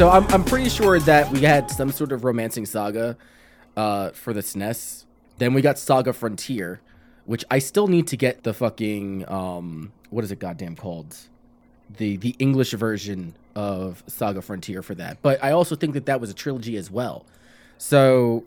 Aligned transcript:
So 0.00 0.08
I'm 0.08 0.26
I'm 0.28 0.44
pretty 0.44 0.70
sure 0.70 0.98
that 0.98 1.30
we 1.30 1.40
had 1.40 1.70
some 1.70 1.92
sort 1.92 2.10
of 2.12 2.24
romancing 2.24 2.64
saga 2.64 3.18
uh 3.76 4.12
for 4.12 4.32
the 4.32 4.40
SNES. 4.40 5.04
Then 5.36 5.52
we 5.52 5.60
got 5.60 5.78
Saga 5.78 6.14
Frontier, 6.14 6.80
which 7.26 7.44
I 7.50 7.58
still 7.58 7.86
need 7.86 8.06
to 8.06 8.16
get 8.16 8.42
the 8.42 8.54
fucking 8.54 9.30
um 9.30 9.92
what 10.08 10.24
is 10.24 10.32
it 10.32 10.38
goddamn 10.38 10.74
called? 10.74 11.18
The 11.98 12.16
the 12.16 12.34
English 12.38 12.70
version 12.70 13.34
of 13.54 14.02
Saga 14.06 14.40
Frontier 14.40 14.82
for 14.82 14.94
that. 14.94 15.18
But 15.20 15.44
I 15.44 15.50
also 15.50 15.76
think 15.76 15.92
that 15.92 16.06
that 16.06 16.18
was 16.18 16.30
a 16.30 16.34
trilogy 16.34 16.78
as 16.78 16.90
well. 16.90 17.26
So 17.76 18.44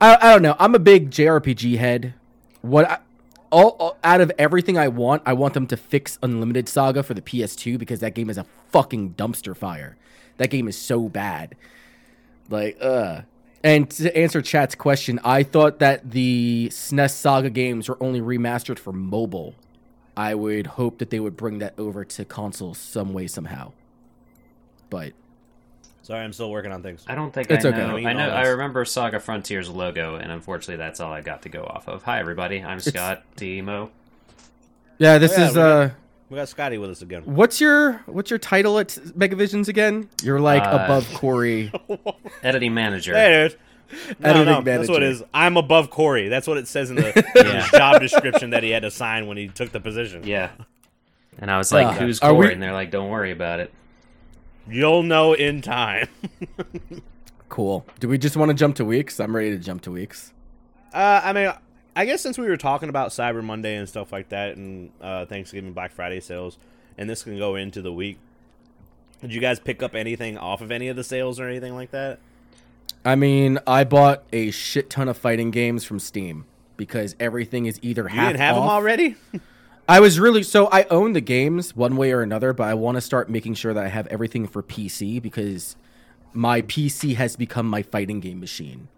I, 0.00 0.16
I 0.16 0.32
don't 0.32 0.40
know. 0.40 0.56
I'm 0.58 0.74
a 0.74 0.78
big 0.78 1.10
JRPG 1.10 1.76
head. 1.76 2.14
What 2.62 2.88
I, 2.88 2.98
all, 3.52 3.76
all 3.78 3.98
out 4.02 4.22
of 4.22 4.32
everything 4.38 4.78
I 4.78 4.88
want, 4.88 5.20
I 5.26 5.34
want 5.34 5.52
them 5.52 5.66
to 5.66 5.76
fix 5.76 6.18
Unlimited 6.22 6.66
Saga 6.66 7.02
for 7.02 7.12
the 7.12 7.20
PS2 7.20 7.78
because 7.78 8.00
that 8.00 8.14
game 8.14 8.30
is 8.30 8.38
a 8.38 8.46
fucking 8.70 9.16
dumpster 9.16 9.54
fire. 9.54 9.98
That 10.38 10.50
game 10.50 10.68
is 10.68 10.76
so 10.76 11.08
bad. 11.08 11.56
Like, 12.48 12.76
uh. 12.80 13.22
And 13.62 13.88
to 13.92 14.14
answer 14.16 14.42
chat's 14.42 14.74
question, 14.74 15.18
I 15.24 15.42
thought 15.42 15.78
that 15.78 16.10
the 16.10 16.68
SNES 16.70 17.12
Saga 17.12 17.48
games 17.50 17.88
were 17.88 17.96
only 18.02 18.20
remastered 18.20 18.78
for 18.78 18.92
mobile. 18.92 19.54
I 20.16 20.34
would 20.34 20.66
hope 20.66 20.98
that 20.98 21.08
they 21.10 21.18
would 21.18 21.36
bring 21.36 21.58
that 21.58 21.72
over 21.78 22.04
to 22.04 22.24
console 22.26 22.74
some 22.74 23.12
way 23.14 23.26
somehow. 23.26 23.72
But 24.90 25.12
Sorry, 26.02 26.22
I'm 26.22 26.34
still 26.34 26.50
working 26.50 26.70
on 26.70 26.82
things. 26.82 27.02
I 27.08 27.14
don't 27.14 27.32
think 27.32 27.50
It's 27.50 27.64
I 27.64 27.70
know. 27.70 27.94
We 27.94 28.04
I 28.06 28.12
know 28.12 28.28
know. 28.28 28.34
I 28.34 28.48
remember 28.48 28.84
Saga 28.84 29.18
Frontier's 29.18 29.70
logo, 29.70 30.16
and 30.16 30.30
unfortunately, 30.30 30.76
that's 30.76 31.00
all 31.00 31.10
I 31.10 31.22
got 31.22 31.42
to 31.42 31.48
go 31.48 31.64
off 31.64 31.88
of. 31.88 32.02
Hi, 32.02 32.20
everybody. 32.20 32.62
I'm 32.62 32.78
Scott 32.78 33.22
Demo. 33.36 33.90
yeah, 34.98 35.16
this 35.16 35.32
Oh, 35.38 35.40
yeah, 35.40 35.48
is 35.48 35.56
uh 35.56 35.90
We 36.34 36.40
got 36.40 36.48
Scotty 36.48 36.78
with 36.78 36.90
us 36.90 37.00
again. 37.00 37.22
what's 37.26 37.60
your 37.60 37.92
what's 38.06 38.28
your 38.28 38.40
title 38.40 38.80
at 38.80 38.88
Megavisions 38.88 39.68
again? 39.68 40.08
You're 40.20 40.40
like 40.40 40.64
Uh, 40.64 40.80
above 40.84 41.08
Corey. 41.14 41.70
Editing 42.42 42.74
manager. 42.74 43.12
There 43.12 43.44
it 43.44 43.52
is. 43.52 43.58
No, 44.18 44.30
Editing 44.30 44.46
no, 44.46 44.60
that's 44.62 44.88
what 44.88 44.96
it 44.96 45.06
manager. 45.06 45.22
is. 45.22 45.30
I'm 45.32 45.56
above 45.56 45.90
Corey. 45.90 46.26
That's 46.28 46.48
what 46.48 46.56
it 46.56 46.66
says 46.66 46.90
in 46.90 46.96
the 46.96 47.24
Yeah. 47.36 47.60
his 47.62 47.70
job 47.70 48.00
description 48.00 48.50
that 48.50 48.64
he 48.64 48.70
had 48.70 48.82
to 48.82 48.90
sign 48.90 49.28
when 49.28 49.36
he 49.36 49.46
took 49.46 49.70
the 49.70 49.78
position. 49.78 50.26
Yeah. 50.26 50.50
And 51.38 51.52
I 51.52 51.56
was 51.58 51.70
like, 51.70 51.86
Uh, 51.86 51.92
"Who's 51.92 52.18
are 52.18 52.32
Corey?" 52.32 52.48
we- 52.48 52.52
And 52.54 52.60
they're 52.60 52.72
like, 52.72 52.90
"Don't 52.90 53.10
worry 53.10 53.30
about 53.30 53.60
it." 53.60 53.72
You'll 54.68 55.04
know 55.04 55.34
in 55.34 55.62
time. 55.62 56.08
Cool. 57.48 57.86
Do 58.00 58.08
we 58.08 58.18
just 58.18 58.36
want 58.36 58.48
to 58.48 58.54
jump 58.54 58.74
to 58.76 58.84
weeks? 58.84 59.20
I'm 59.20 59.36
ready 59.36 59.50
to 59.50 59.58
jump 59.58 59.82
to 59.82 59.92
weeks. 59.92 60.32
Uh, 60.92 61.20
I 61.22 61.32
mean, 61.32 61.52
I 61.96 62.04
guess 62.06 62.20
since 62.20 62.36
we 62.38 62.48
were 62.48 62.56
talking 62.56 62.88
about 62.88 63.10
Cyber 63.10 63.42
Monday 63.42 63.76
and 63.76 63.88
stuff 63.88 64.12
like 64.12 64.30
that, 64.30 64.56
and 64.56 64.90
uh, 65.00 65.26
Thanksgiving, 65.26 65.72
Black 65.72 65.92
Friday 65.92 66.20
sales, 66.20 66.58
and 66.98 67.08
this 67.08 67.22
can 67.22 67.38
go 67.38 67.54
into 67.56 67.82
the 67.82 67.92
week. 67.92 68.18
Did 69.20 69.32
you 69.32 69.40
guys 69.40 69.58
pick 69.60 69.82
up 69.82 69.94
anything 69.94 70.36
off 70.36 70.60
of 70.60 70.70
any 70.70 70.88
of 70.88 70.96
the 70.96 71.04
sales 71.04 71.38
or 71.40 71.48
anything 71.48 71.74
like 71.74 71.92
that? 71.92 72.18
I 73.04 73.14
mean, 73.16 73.58
I 73.66 73.84
bought 73.84 74.24
a 74.32 74.50
shit 74.50 74.90
ton 74.90 75.08
of 75.08 75.16
fighting 75.16 75.50
games 75.50 75.84
from 75.84 75.98
Steam 75.98 76.46
because 76.76 77.14
everything 77.20 77.66
is 77.66 77.78
either 77.82 78.02
You 78.02 78.08
half 78.08 78.28
didn't 78.30 78.40
have 78.40 78.56
off. 78.56 78.62
them 78.62 78.70
already? 78.70 79.16
I 79.88 80.00
was 80.00 80.18
really 80.18 80.42
so 80.42 80.68
I 80.72 80.84
own 80.84 81.12
the 81.12 81.20
games 81.20 81.76
one 81.76 81.96
way 81.96 82.12
or 82.12 82.22
another, 82.22 82.52
but 82.54 82.66
I 82.66 82.74
want 82.74 82.96
to 82.96 83.00
start 83.02 83.28
making 83.28 83.54
sure 83.54 83.74
that 83.74 83.84
I 83.84 83.88
have 83.88 84.06
everything 84.08 84.46
for 84.46 84.62
PC 84.62 85.20
because 85.20 85.76
my 86.32 86.62
PC 86.62 87.14
has 87.16 87.36
become 87.36 87.66
my 87.66 87.82
fighting 87.82 88.20
game 88.20 88.40
machine. 88.40 88.88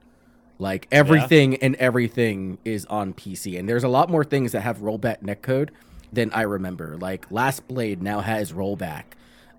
Like 0.58 0.88
everything 0.90 1.56
and 1.56 1.74
everything 1.76 2.58
is 2.64 2.86
on 2.86 3.12
PC, 3.12 3.58
and 3.58 3.68
there's 3.68 3.84
a 3.84 3.88
lot 3.88 4.08
more 4.08 4.24
things 4.24 4.52
that 4.52 4.62
have 4.62 4.78
rollback 4.78 5.22
netcode 5.22 5.68
than 6.12 6.32
I 6.32 6.42
remember. 6.42 6.96
Like 6.96 7.30
Last 7.30 7.68
Blade 7.68 8.02
now 8.02 8.20
has 8.20 8.52
rollback. 8.52 9.04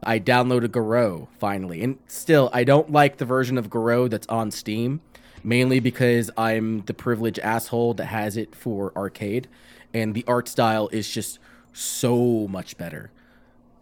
I 0.03 0.19
downloaded 0.19 0.71
Garou 0.71 1.27
finally, 1.39 1.83
and 1.83 1.97
still 2.07 2.49
I 2.51 2.63
don't 2.63 2.91
like 2.91 3.17
the 3.17 3.25
version 3.25 3.57
of 3.57 3.69
Garou 3.69 4.09
that's 4.09 4.27
on 4.27 4.49
Steam, 4.51 5.01
mainly 5.43 5.79
because 5.79 6.31
I'm 6.35 6.81
the 6.81 6.93
privileged 6.93 7.39
asshole 7.39 7.93
that 7.95 8.05
has 8.05 8.35
it 8.35 8.55
for 8.55 8.91
arcade, 8.95 9.47
and 9.93 10.15
the 10.15 10.23
art 10.27 10.47
style 10.47 10.89
is 10.91 11.09
just 11.09 11.37
so 11.73 12.47
much 12.47 12.75
better. 12.77 13.11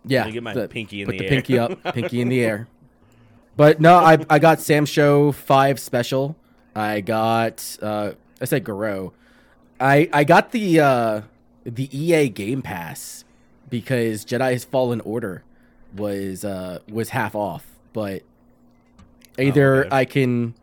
Yeah, 0.03 0.29
get 0.29 0.43
my 0.43 0.67
pinky 0.67 1.01
in 1.01 1.05
put 1.07 1.13
the 1.13 1.17
the 1.19 1.25
air. 1.25 1.29
pinky 1.29 1.59
up, 1.59 1.93
pinky 1.93 2.19
in 2.21 2.27
the 2.29 2.43
air. 2.43 2.67
But 3.55 3.79
no, 3.79 3.95
I 3.95 4.17
I 4.29 4.39
got 4.39 4.59
Sam 4.59 4.85
Show 4.85 5.31
five 5.31 5.79
special. 5.79 6.35
I 6.75 7.01
got 7.01 7.77
uh 7.81 8.11
I 8.41 8.45
said 8.45 8.63
Garo. 8.63 9.13
I 9.79 10.09
I 10.11 10.23
got 10.23 10.51
the 10.51 10.79
uh 10.79 11.21
the 11.63 11.89
EA 11.97 12.29
Game 12.29 12.61
Pass 12.61 13.23
because 13.69 14.25
Jedi's 14.25 14.65
Fallen 14.65 15.01
Order 15.01 15.43
was 15.95 16.43
uh 16.43 16.79
was 16.89 17.09
half 17.09 17.35
off. 17.35 17.65
But 17.93 18.23
either 19.39 19.85
okay. 19.85 19.95
I 19.95 20.05
can 20.05 20.53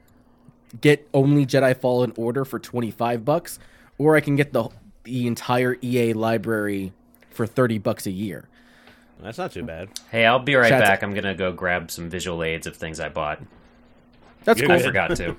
get 0.81 1.09
only 1.15 1.47
Jedi 1.47 1.77
Fallen 1.77 2.13
Order 2.17 2.45
for 2.45 2.59
twenty 2.59 2.91
five 2.91 3.25
bucks, 3.25 3.59
or 3.99 4.17
I 4.17 4.21
can 4.21 4.37
get 4.37 4.53
the 4.53 4.69
the 5.05 5.27
entire 5.27 5.77
EA 5.83 6.13
library 6.13 6.93
for 7.31 7.47
thirty 7.47 7.79
bucks 7.79 8.07
a 8.07 8.11
year. 8.11 8.49
That's 9.21 9.39
not 9.39 9.53
too 9.53 9.63
bad. 9.63 9.89
Hey, 10.11 10.27
I'll 10.27 10.41
be 10.41 10.57
right 10.57 10.69
Chat's- 10.69 10.83
back. 10.89 11.03
I'm 11.03 11.15
gonna 11.15 11.35
go 11.35 11.53
grab 11.53 11.91
some 11.91 12.11
visual 12.11 12.43
aids 12.43 12.67
of 12.67 12.77
things 12.77 13.01
I 13.01 13.09
bought. 13.09 13.41
That's 14.45 14.59
You're 14.61 14.69
cool. 14.69 14.77
I 14.79 14.83
forgot 14.83 15.17
to. 15.17 15.37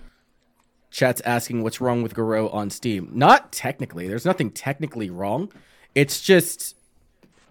Chat's 0.93 1.21
asking 1.21 1.63
what's 1.63 1.81
wrong 1.81 2.03
with 2.03 2.13
Garou 2.13 2.49
on 2.51 2.69
Steam. 2.69 3.09
Not 3.11 3.51
technically. 3.51 4.07
There's 4.07 4.25
nothing 4.25 4.51
technically 4.51 5.09
wrong. 5.09 5.51
It's 5.95 6.21
just 6.21 6.75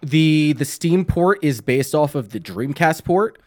the 0.01 0.53
the 0.53 0.63
Steam 0.63 1.03
port 1.03 1.39
is 1.41 1.59
based 1.59 1.93
off 1.93 2.15
of 2.15 2.29
the 2.29 2.39
Dreamcast 2.39 3.03
port, 3.03 3.37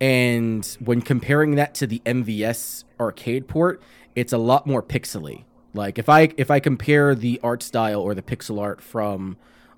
and 0.00 0.66
when 0.80 1.00
comparing 1.00 1.54
that 1.54 1.72
to 1.76 1.86
the 1.86 2.02
MVS 2.04 2.82
arcade 2.98 3.46
port, 3.46 3.80
it's 4.16 4.32
a 4.32 4.38
lot 4.38 4.66
more 4.66 4.82
pixely. 4.82 5.44
Like 5.72 6.00
if 6.00 6.08
I 6.08 6.32
if 6.36 6.50
I 6.50 6.58
compare 6.58 7.14
the 7.14 7.38
art 7.44 7.62
style 7.62 8.00
or 8.00 8.12
the 8.12 8.22
pixel 8.22 8.60
art 8.60 8.80
from 8.80 9.36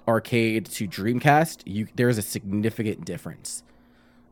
arcade 0.09 0.65
to 0.65 0.88
Dreamcast, 0.88 1.60
you 1.66 1.88
there's 1.97 2.16
a 2.16 2.22
significant 2.22 3.04
difference. 3.04 3.62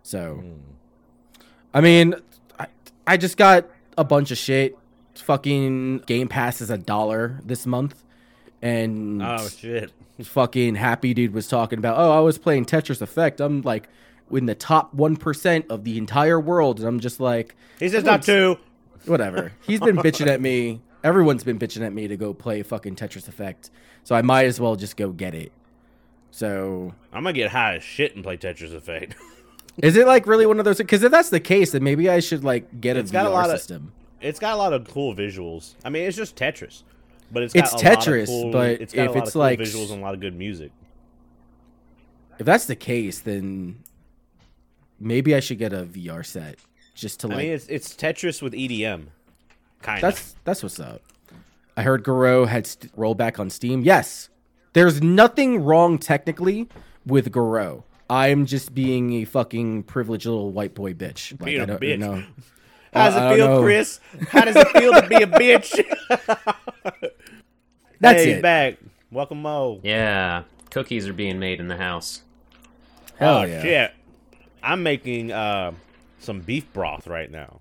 So, 0.03 0.37
hmm. 0.37 1.43
I 1.75 1.83
mean, 1.83 2.15
I, 2.59 2.69
I 3.07 3.19
just 3.19 3.37
got 3.37 3.69
a 3.99 4.05
bunch 4.05 4.31
of 4.31 4.39
shit. 4.39 4.79
Fucking 5.17 5.99
Game 6.07 6.29
Pass 6.29 6.61
is 6.61 6.71
a 6.71 6.79
dollar 6.79 7.41
this 7.45 7.67
month, 7.67 8.03
and 8.63 9.23
Oh 9.23 9.49
shit! 9.49 9.93
fucking 10.23 10.75
Happy 10.77 11.15
Dude 11.15 11.33
was 11.35 11.49
talking 11.49 11.79
about, 11.79 11.97
oh, 11.99 12.13
I 12.13 12.21
was 12.21 12.39
playing 12.39 12.67
Tetris 12.67 13.01
Effect. 13.01 13.41
I'm 13.41 13.63
like 13.63 13.89
in 14.31 14.47
the 14.47 14.55
top 14.55 14.93
one 14.95 15.17
percent 15.17 15.67
of 15.71 15.85
the 15.85 15.99
entire 15.99 16.41
world, 16.41 16.79
and 16.81 16.89
I'm 16.89 17.01
just 17.01 17.21
like, 17.21 17.55
He 17.79 17.89
says 17.89 18.05
not 18.05 18.23
two. 18.23 18.59
whatever. 19.07 19.53
He's 19.67 19.81
been 19.81 19.97
bitching 19.97 20.27
at 20.27 20.41
me. 20.41 20.81
Everyone's 21.03 21.45
been 21.45 21.59
bitching 21.59 21.83
at 21.85 21.93
me 21.93 22.09
to 22.09 22.17
go 22.17 22.33
play 22.33 22.63
fucking 22.63 22.97
Tetris 22.97 23.29
Effect, 23.29 23.71
so 24.05 24.15
I 24.15 24.23
might 24.23 24.47
as 24.47 24.59
well 24.59 24.75
just 24.77 24.97
go 24.97 25.11
get 25.13 25.35
it. 25.35 25.53
So 26.31 26.95
I'm 27.13 27.23
gonna 27.23 27.33
get 27.35 27.51
high 27.51 27.77
as 27.77 27.85
shit 27.85 28.15
and 28.15 28.25
play 28.25 28.37
Tetris 28.37 28.75
Effect. 28.75 29.15
is 29.83 29.97
it 29.97 30.07
like 30.07 30.27
really 30.27 30.47
one 30.47 30.59
of 30.59 30.65
those? 30.65 30.79
Because 30.79 31.03
if 31.03 31.13
that's 31.13 31.29
the 31.31 31.41
case, 31.41 31.73
then 31.73 31.85
maybe 31.85 32.09
I 32.09 32.21
should 32.21 32.43
like 32.43 32.81
get 32.81 32.97
a 32.97 33.01
It's 33.01 33.11
got 33.11 33.27
a 33.27 33.29
VR 33.29 33.33
lot 33.33 33.51
of- 33.51 33.59
system. 33.59 33.93
It's 34.25 34.39
got 34.39 34.55
a 34.55 34.57
lot 34.57 34.73
of 34.73 34.89
cool 34.89 35.15
visuals. 35.15 35.75
I 35.85 35.91
mean, 35.91 36.05
it's 36.05 36.17
just 36.17 36.35
Tetris, 36.37 36.83
but 37.31 37.43
it's 37.43 37.55
It's 37.55 37.71
got 37.73 37.83
a 37.83 37.85
lot 37.85 37.97
of 37.97 38.05
Tetris, 38.05 38.27
cool- 38.27 38.51
but 38.53 38.71
it's 38.81 38.93
got 38.95 39.05
if 39.05 39.11
a 39.11 39.13
lot 39.15 39.19
it's 39.19 39.29
of 39.29 39.33
cool 39.35 39.43
like- 39.43 39.59
visuals 39.61 39.91
and 39.93 40.01
a 40.01 40.03
lot 40.05 40.15
of 40.15 40.21
good 40.21 40.37
music. 40.37 40.73
If 42.39 42.47
that's 42.47 42.67
the 42.67 42.75
case, 42.77 43.21
then 43.21 43.77
maybe 44.99 45.35
I 45.35 45.41
should 45.41 45.59
get 45.59 45.73
a 45.73 45.85
VR 45.85 46.25
set 46.25 46.57
just 46.95 47.21
to 47.21 47.29
I 47.29 47.31
like. 47.31 47.39
mean, 47.39 47.53
it's 47.53 47.67
it's 47.69 47.95
Tetris 47.95 48.43
with 48.43 48.53
EDM, 48.55 49.07
kind 49.83 49.99
of. 49.99 50.01
that's 50.03 50.35
that's 50.45 50.63
what's 50.63 50.81
up. 50.81 51.01
I 51.77 51.83
heard 51.83 52.03
Garou 52.05 52.47
had 52.47 52.67
st- 52.67 52.95
rollback 52.97 53.39
on 53.39 53.51
Steam. 53.51 53.83
Yes, 53.83 54.29
there's 54.73 55.03
nothing 55.03 55.63
wrong 55.63 55.99
technically 55.99 56.69
with 57.07 57.31
Garou. 57.33 57.83
I'm 58.11 58.47
just 58.47 58.75
being 58.75 59.13
a 59.15 59.25
fucking 59.25 59.85
privileged 59.85 60.27
little 60.27 60.53
white 60.53 60.75
boy 60.75 60.93
bitch. 60.95 61.33
Like, 61.33 61.47
Being 61.47 61.61
I 61.61 61.65
a 61.65 61.67
don't 61.67 61.81
bitch. 61.81 61.99
know. 61.99 62.23
How 62.95 63.11
does 63.11 63.17
it 63.17 63.37
feel, 63.37 63.49
know. 63.49 63.61
Chris? 63.61 64.01
How 64.29 64.45
does 64.45 64.55
it 64.55 64.69
feel 64.69 64.93
to 64.93 65.07
be 65.09 65.17
a 65.17 65.27
bitch? 65.27 65.85
That's 68.01 68.23
hey, 68.23 68.31
it. 68.33 68.43
back. 68.43 68.77
Welcome, 69.11 69.43
Mo. 69.43 69.81
Yeah, 69.83 70.45
cookies 70.71 71.09
are 71.09 71.13
being 71.13 71.41
made 71.41 71.59
in 71.59 71.67
the 71.67 71.77
house. 71.77 72.23
Hell 73.19 73.39
oh 73.39 73.43
yeah. 73.45 73.63
shit! 73.63 73.93
I'm 74.63 74.85
making 74.85 75.33
uh, 75.33 75.73
some 76.21 76.41
beef 76.41 76.73
broth 76.73 77.09
right 77.09 77.31
now, 77.31 77.61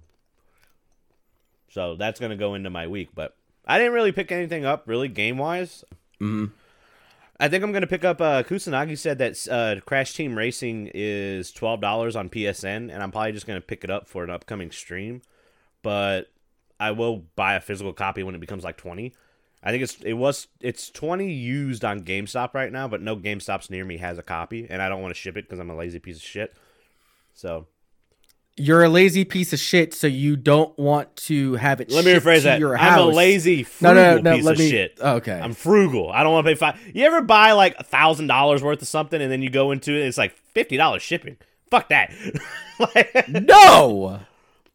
so 1.69 1.95
that's 1.95 2.19
gonna 2.19 2.35
go 2.35 2.53
into 2.53 2.69
my 2.69 2.85
week. 2.85 3.09
But 3.15 3.35
I 3.65 3.79
didn't 3.79 3.93
really 3.93 4.11
pick 4.11 4.31
anything 4.31 4.65
up 4.65 4.83
really 4.87 5.07
game 5.07 5.39
wise. 5.39 5.83
Mhm. 6.21 6.51
I 7.39 7.49
think 7.49 7.63
I'm 7.63 7.71
gonna 7.71 7.87
pick 7.87 8.05
up. 8.05 8.21
Uh, 8.21 8.43
Kusanagi 8.43 8.97
said 8.97 9.17
that 9.17 9.47
uh, 9.49 9.81
Crash 9.85 10.13
Team 10.13 10.37
Racing 10.37 10.91
is 10.93 11.51
twelve 11.51 11.81
dollars 11.81 12.15
on 12.15 12.29
PSN, 12.29 12.93
and 12.93 13.01
I'm 13.01 13.11
probably 13.11 13.31
just 13.31 13.47
gonna 13.47 13.61
pick 13.61 13.83
it 13.83 13.89
up 13.89 14.07
for 14.07 14.23
an 14.23 14.29
upcoming 14.29 14.71
stream. 14.71 15.21
But 15.81 16.31
I 16.79 16.91
will 16.91 17.25
buy 17.35 17.55
a 17.55 17.61
physical 17.61 17.93
copy 17.93 18.23
when 18.23 18.35
it 18.35 18.41
becomes 18.41 18.63
like 18.63 18.77
twenty. 18.77 19.13
I 19.63 19.71
think 19.71 19.83
it's 19.83 19.95
it 20.01 20.13
was 20.13 20.47
it's 20.59 20.89
twenty 20.89 21.31
used 21.31 21.83
on 21.83 22.01
GameStop 22.01 22.53
right 22.53 22.71
now, 22.71 22.87
but 22.87 23.01
no 23.01 23.15
GameStops 23.15 23.69
near 23.69 23.83
me 23.85 23.97
has 23.97 24.17
a 24.17 24.23
copy, 24.23 24.67
and 24.69 24.81
I 24.81 24.89
don't 24.89 25.01
want 25.01 25.13
to 25.13 25.19
ship 25.19 25.35
it 25.35 25.45
because 25.45 25.59
I'm 25.59 25.69
a 25.69 25.75
lazy 25.75 25.99
piece 25.99 26.17
of 26.17 26.23
shit. 26.23 26.55
So 27.33 27.65
You're 28.55 28.83
a 28.83 28.89
lazy 28.89 29.25
piece 29.25 29.51
of 29.51 29.59
shit, 29.59 29.95
so 29.95 30.05
you 30.05 30.35
don't 30.35 30.77
want 30.77 31.15
to 31.15 31.55
have 31.55 31.81
it. 31.81 31.89
Let 31.89 32.05
me 32.05 32.13
rephrase 32.13 32.37
to 32.37 32.43
that. 32.43 32.59
Your 32.59 32.77
I'm 32.77 32.99
a 32.99 33.05
lazy, 33.05 33.63
frugal 33.63 33.95
no, 33.95 34.17
no. 34.19 34.35
piece 34.35 34.45
let 34.45 34.51
of 34.53 34.59
me. 34.59 34.69
shit. 34.69 34.99
Okay. 35.01 35.39
I'm 35.39 35.53
frugal. 35.53 36.11
I 36.11 36.21
don't 36.21 36.33
want 36.33 36.45
to 36.45 36.51
pay 36.51 36.55
five. 36.55 36.79
You 36.93 37.03
ever 37.05 37.21
buy 37.21 37.53
like 37.53 37.75
a 37.79 37.83
thousand 37.83 38.27
dollars 38.27 38.61
worth 38.61 38.81
of 38.81 38.87
something 38.87 39.19
and 39.19 39.31
then 39.31 39.41
you 39.41 39.49
go 39.49 39.71
into 39.71 39.93
it, 39.93 39.99
and 39.99 40.07
it's 40.07 40.19
like 40.19 40.35
fifty 40.53 40.77
dollars 40.77 41.01
shipping. 41.01 41.37
Fuck 41.71 41.89
that. 41.89 42.13
like, 42.79 43.27
no. 43.27 44.19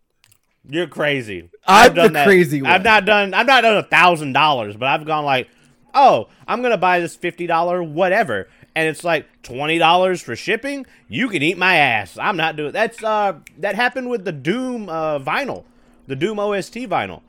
you're 0.69 0.89
crazy. 0.89 1.49
I'm 1.65 1.87
I've 1.91 1.95
done 1.95 2.07
the 2.09 2.13
that. 2.15 2.27
crazy 2.27 2.61
one. 2.63 2.73
I've 2.73 2.83
not 2.83 3.05
done. 3.05 3.33
I've 3.33 3.47
not 3.47 3.61
done 3.61 3.77
a 3.77 3.85
thousand 3.85 4.33
dollars, 4.33 4.77
but 4.77 4.89
I've 4.89 5.05
gone 5.07 5.25
like, 5.25 5.49
oh, 5.95 6.29
I'm 6.49 6.63
gonna 6.63 6.79
buy 6.79 6.99
this 6.99 7.15
fifty 7.15 7.47
dollar 7.47 7.81
whatever, 7.81 8.49
and 8.79 8.87
it's 8.87 9.03
like 9.03 9.27
twenty 9.43 9.77
dollars 9.77 10.23
for 10.23 10.37
shipping. 10.37 10.87
You 11.09 11.29
can 11.29 11.43
eat 11.43 11.59
my 11.59 11.75
ass. 11.79 12.17
I'm 12.17 12.37
not 12.37 12.55
doing. 12.55 12.71
That's 12.71 13.03
uh, 13.03 13.41
that 13.59 13.75
happened 13.75 14.09
with 14.09 14.25
the 14.25 14.31
Doom 14.31 14.89
uh 14.89 15.19
vinyl, 15.19 15.65
the 16.07 16.15
Doom 16.15 16.39
OST 16.39 16.75
vinyl. 16.75 17.23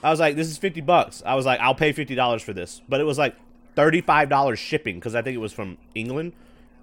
I 0.00 0.10
was 0.10 0.20
like, 0.20 0.36
this 0.36 0.46
is 0.46 0.58
fifty 0.58 0.80
bucks. 0.80 1.24
I 1.26 1.34
was 1.34 1.44
like, 1.44 1.58
I'll 1.58 1.74
pay 1.74 1.90
fifty 1.90 2.14
dollars 2.14 2.40
for 2.40 2.52
this, 2.52 2.82
but 2.88 3.00
it 3.00 3.04
was 3.04 3.18
like 3.18 3.34
thirty 3.74 4.00
five 4.00 4.28
dollars 4.28 4.60
shipping 4.60 4.94
because 4.94 5.16
I 5.16 5.22
think 5.22 5.34
it 5.34 5.40
was 5.40 5.52
from 5.52 5.76
England, 5.96 6.34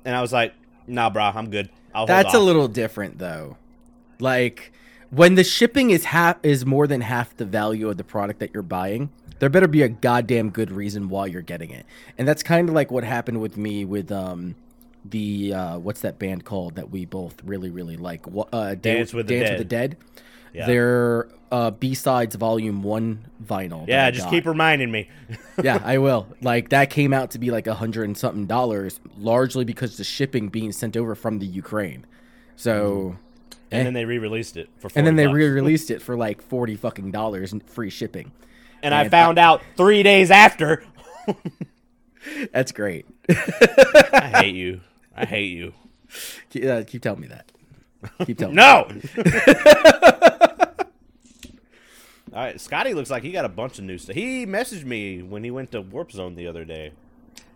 and 0.04 0.14
I 0.14 0.22
was 0.22 0.34
like, 0.34 0.54
nah, 0.86 1.10
bro, 1.10 1.24
I'm 1.24 1.50
good. 1.50 1.70
I'll 1.96 2.00
hold 2.02 2.10
That's 2.10 2.34
a 2.34 2.40
little 2.40 2.68
different 2.68 3.20
though. 3.20 3.56
Like 4.20 4.74
when 5.12 5.36
the 5.36 5.46
shipping 5.46 5.92
is 5.92 6.04
half 6.04 6.40
is 6.44 6.66
more 6.66 6.88
than 6.88 7.00
half 7.00 7.38
the 7.38 7.46
value 7.46 7.88
of 7.88 7.96
the 7.96 8.04
product 8.04 8.42
that 8.42 8.54
you're 8.54 8.64
buying, 8.64 9.12
there 9.44 9.50
better 9.50 9.68
be 9.68 9.82
a 9.82 9.90
goddamn 9.90 10.52
good 10.52 10.72
reason 10.72 11.10
why 11.10 11.26
you're 11.26 11.42
getting 11.42 11.70
it. 11.70 11.86
And 12.18 12.26
that's 12.26 12.44
kind 12.44 12.70
of 12.70 12.76
like 12.76 12.92
what 12.92 13.04
happened 13.04 13.42
with 13.42 13.58
me 13.58 13.84
with 13.84 14.10
um 14.10 14.56
the 15.04 15.54
uh 15.54 15.78
what's 15.80 16.00
that 16.00 16.18
band 16.18 16.46
called 16.46 16.76
that 16.76 16.92
we 16.92 17.04
both 17.04 17.44
really 17.44 17.70
really 17.70 17.98
like? 17.98 18.26
Uh 18.54 18.76
Dance 18.76 19.12
with 19.14 19.28
the 19.28 19.36
Dance 19.36 19.50
Dead. 19.50 19.60
with 19.60 19.68
the 19.68 19.76
Dead. 19.76 19.98
Yeah. 20.54 20.66
Their 20.66 21.28
uh 21.52 21.72
B-sides 21.72 22.36
volume 22.36 22.84
1 22.84 23.26
vinyl. 23.44 23.86
Yeah, 23.86 24.10
just 24.12 24.28
got. 24.28 24.32
keep 24.32 24.46
reminding 24.46 24.90
me. 24.90 25.10
yeah, 25.62 25.82
I 25.84 25.98
will. 25.98 26.26
Like 26.42 26.70
that 26.70 26.90
came 26.90 27.12
out 27.12 27.32
to 27.32 27.38
be 27.38 27.52
like 27.52 27.68
a 27.68 27.74
hundred 27.74 28.06
and 28.06 28.18
something 28.18 28.46
dollars, 28.46 29.02
largely 29.18 29.66
because 29.66 29.98
the 29.98 30.06
shipping 30.06 30.48
being 30.48 30.72
sent 30.72 30.96
over 30.96 31.16
from 31.16 31.40
the 31.40 31.46
Ukraine. 31.48 32.06
So, 32.56 33.18
And 33.72 33.82
eh. 33.82 33.84
then 33.84 33.94
they 33.94 34.06
re-released 34.06 34.56
it 34.56 34.70
for. 34.78 34.88
40 34.88 35.00
and 35.00 35.06
then 35.06 35.16
they 35.18 35.26
bucks. 35.26 35.36
re-released 35.36 35.92
it 35.92 36.02
for 36.02 36.16
like 36.16 36.42
forty 36.42 36.76
fucking 36.78 37.12
dollars 37.12 37.52
and 37.52 37.62
free 37.68 37.90
shipping. 37.90 38.32
And 38.84 38.94
I 38.94 39.02
and 39.04 39.12
found 39.12 39.40
out 39.40 39.64
three 39.76 40.04
days 40.04 40.30
after. 40.30 40.84
That's 42.52 42.72
great. 42.72 43.06
I 43.30 44.32
hate 44.36 44.56
you. 44.56 44.82
I 45.16 45.26
hate 45.26 45.52
you. 45.52 45.74
keep, 46.50 46.66
uh, 46.66 46.84
keep 46.86 47.02
telling 47.02 47.22
me 47.22 47.28
that. 47.28 47.52
Keep 48.26 48.38
telling 48.38 48.56
me. 48.56 48.62
No. 48.62 48.88
All 52.34 52.40
right, 52.40 52.60
Scotty 52.60 52.94
looks 52.96 53.12
like 53.12 53.22
he 53.24 53.32
got 53.32 53.46
a 53.46 53.50
bunch 53.50 53.78
of 53.78 53.86
new 53.86 53.98
stuff. 53.98 54.16
He 54.16 54.46
messaged 54.46 54.86
me 54.86 55.22
when 55.22 55.44
he 55.44 55.52
went 55.52 55.72
to 55.72 55.82
Warp 55.82 56.12
Zone 56.12 56.36
the 56.36 56.48
other 56.48 56.66
day. 56.66 56.92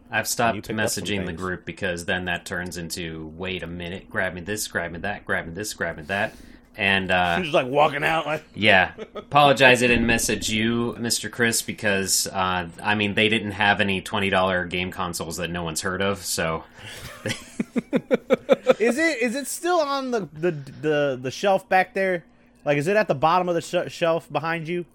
I've 0.10 0.28
stopped 0.28 0.56
picked 0.56 0.80
up 0.80 0.90
some 0.90 1.04
messaging 1.04 1.26
the 1.26 1.34
group 1.34 1.66
because 1.66 2.06
then 2.06 2.26
that 2.26 2.46
turns 2.46 2.78
into 2.78 3.34
wait 3.36 3.64
a 3.64 3.68
minute, 3.68 4.10
grab 4.10 4.34
me 4.34 4.42
this, 4.42 4.68
grab 4.68 4.92
me 4.92 5.00
that, 5.00 5.26
grab 5.26 5.48
me 5.48 5.54
this, 5.54 5.74
grab 5.74 5.98
me 5.98 6.04
that. 6.04 6.34
And 6.78 7.10
uh, 7.10 7.38
He 7.38 7.42
was 7.42 7.54
like 7.54 7.68
walking 7.68 8.04
out 8.04 8.26
like 8.28 8.44
yeah, 8.56 8.92
apologize 9.16 9.82
I 9.82 9.88
didn't 9.88 10.06
message 10.06 10.50
you, 10.50 10.96
Mr. 11.00 11.32
Chris, 11.32 11.62
because 11.64 12.28
uh, 12.28 12.70
I 12.84 12.94
mean 12.96 13.16
they 13.16 13.30
didn't 13.30 13.52
have 13.52 13.82
any 13.82 14.00
twenty 14.02 14.30
dollar 14.30 14.66
game 14.66 14.92
consoles 14.92 15.38
that 15.38 15.50
no 15.50 15.64
one's 15.64 15.82
heard 15.82 16.02
of. 16.02 16.24
So 16.24 16.64
Is 18.80 18.98
it 18.98 19.22
is 19.22 19.36
it 19.36 19.48
still 19.48 19.80
on 19.80 20.12
the 20.12 20.30
the 20.34 20.52
the, 20.52 21.20
the 21.22 21.32
shelf 21.32 21.68
back 21.68 21.94
there? 21.94 22.24
Like 22.64 22.78
is 22.78 22.88
it 22.88 22.96
at 22.96 23.08
the 23.08 23.16
bottom 23.16 23.50
of 23.50 23.56
the 23.56 23.62
sh- 23.62 23.92
shelf 23.92 24.32
behind 24.32 24.68
you? 24.68 24.86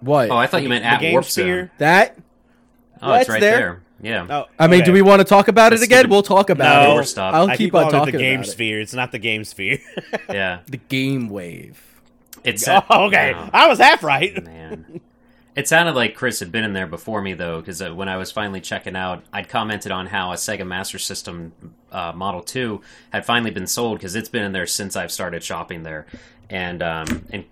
What? 0.00 0.30
oh, 0.30 0.36
I 0.36 0.46
thought 0.46 0.62
you 0.62 0.68
meant 0.68 0.84
the 0.84 0.88
at 0.90 1.00
Game 1.00 1.12
Warp 1.12 1.24
Sphere? 1.26 1.66
Zone. 1.66 1.70
that? 1.78 2.18
Oh, 3.00 3.12
it's 3.14 3.18
That's 3.20 3.28
right 3.28 3.40
there. 3.40 3.58
there. 3.58 3.82
Yeah. 4.02 4.26
Oh, 4.28 4.46
I 4.58 4.66
mean, 4.66 4.82
do 4.84 4.92
we 4.92 5.00
want 5.00 5.20
to 5.20 5.24
talk 5.24 5.48
about 5.48 5.72
it 5.72 5.76
again? 5.82 6.00
stupid. 6.00 6.10
We'll 6.10 6.22
talk 6.24 6.50
about 6.50 6.82
No. 6.88 6.98
it. 6.98 7.04
Stop. 7.06 7.34
I'll 7.34 7.46
I 7.48 7.56
keep, 7.56 7.68
keep 7.68 7.74
on 7.74 7.82
calling 7.84 7.94
it 7.94 7.98
talking 7.98 8.12
the 8.14 8.18
Game 8.18 8.34
about 8.40 8.48
it. 8.48 8.50
Sphere. 8.50 8.80
It's 8.80 8.92
not 8.94 9.12
the 9.12 9.18
Game 9.18 9.44
Sphere. 9.44 9.78
Yeah. 10.28 10.58
The 10.66 10.76
Game 10.78 11.28
Wave. 11.28 11.80
It's 12.44 12.66
oh, 12.66 12.82
okay, 12.90 13.32
Oh. 13.36 13.48
I 13.52 13.68
was 13.68 13.78
half 13.78 14.02
right. 14.02 14.42
Man. 14.44 15.00
It 15.54 15.68
sounded 15.68 15.94
like 15.94 16.14
Chris 16.16 16.40
had 16.40 16.50
been 16.50 16.64
in 16.64 16.72
there 16.72 16.86
before 16.86 17.20
me, 17.22 17.34
though, 17.34 17.60
because 17.60 17.80
uh, 17.82 17.90
when 17.94 18.08
I 18.08 18.16
was 18.16 18.32
finally 18.32 18.60
checking 18.60 18.96
out, 18.96 19.22
I'd 19.32 19.48
commented 19.50 19.92
on 19.92 20.06
how 20.06 20.32
a 20.32 20.36
Sega 20.36 20.66
Master 20.66 20.98
System 20.98 21.52
uh, 21.92 22.12
Model 22.16 22.40
2 22.42 22.80
had 23.12 23.24
finally 23.26 23.50
been 23.50 23.66
sold, 23.66 23.98
because 23.98 24.16
it's 24.16 24.30
been 24.30 24.44
in 24.44 24.52
there 24.52 24.66
since 24.66 24.96
I've 24.96 25.12
started 25.12 25.44
shopping 25.44 25.82
there. 25.82 26.06
And, 26.52 26.82
um, 26.82 27.26
and 27.30 27.44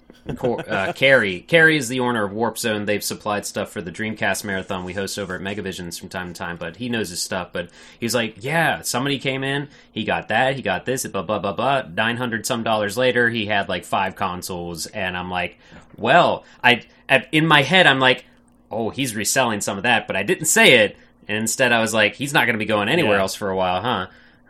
uh, 0.68 0.92
Carrie, 0.92 1.40
Carrie 1.40 1.76
is 1.78 1.88
the 1.88 2.00
owner 2.00 2.24
of 2.24 2.32
Warp 2.32 2.58
Zone. 2.58 2.84
They've 2.84 3.02
supplied 3.02 3.46
stuff 3.46 3.70
for 3.70 3.80
the 3.80 3.90
Dreamcast 3.90 4.44
Marathon 4.44 4.84
we 4.84 4.92
host 4.92 5.18
over 5.18 5.34
at 5.34 5.40
Megavisions 5.40 5.98
from 5.98 6.10
time 6.10 6.32
to 6.32 6.38
time, 6.38 6.56
but 6.58 6.76
he 6.76 6.88
knows 6.88 7.08
his 7.08 7.22
stuff. 7.22 7.48
But 7.52 7.70
he's 7.98 8.14
like, 8.14 8.36
yeah, 8.44 8.82
somebody 8.82 9.18
came 9.18 9.42
in, 9.42 9.68
he 9.90 10.04
got 10.04 10.28
that, 10.28 10.56
he 10.56 10.62
got 10.62 10.84
this, 10.84 11.06
blah, 11.06 11.22
blah, 11.22 11.38
blah, 11.38 11.52
blah. 11.54 11.82
900 11.92 12.44
some 12.46 12.62
dollars 12.62 12.96
later, 12.98 13.30
he 13.30 13.46
had 13.46 13.68
like 13.68 13.84
five 13.84 14.14
consoles, 14.14 14.86
and 14.86 15.16
I'm 15.16 15.30
like, 15.30 15.58
well, 15.96 16.44
I 16.62 16.84
in 17.32 17.46
my 17.46 17.62
head, 17.62 17.86
I'm 17.86 17.98
like, 18.00 18.26
oh, 18.70 18.90
he's 18.90 19.16
reselling 19.16 19.60
some 19.62 19.78
of 19.78 19.82
that, 19.84 20.06
but 20.06 20.14
I 20.14 20.22
didn't 20.22 20.44
say 20.46 20.84
it. 20.84 20.96
And 21.26 21.38
instead, 21.38 21.72
I 21.72 21.80
was 21.80 21.94
like, 21.94 22.14
he's 22.14 22.32
not 22.34 22.44
going 22.44 22.54
to 22.54 22.58
be 22.58 22.66
going 22.66 22.88
anywhere 22.88 23.16
Yeah. 23.16 23.22
else 23.22 23.34
for 23.34 23.48
a 23.50 23.56
while, 23.56 23.80
huh? 23.82 24.08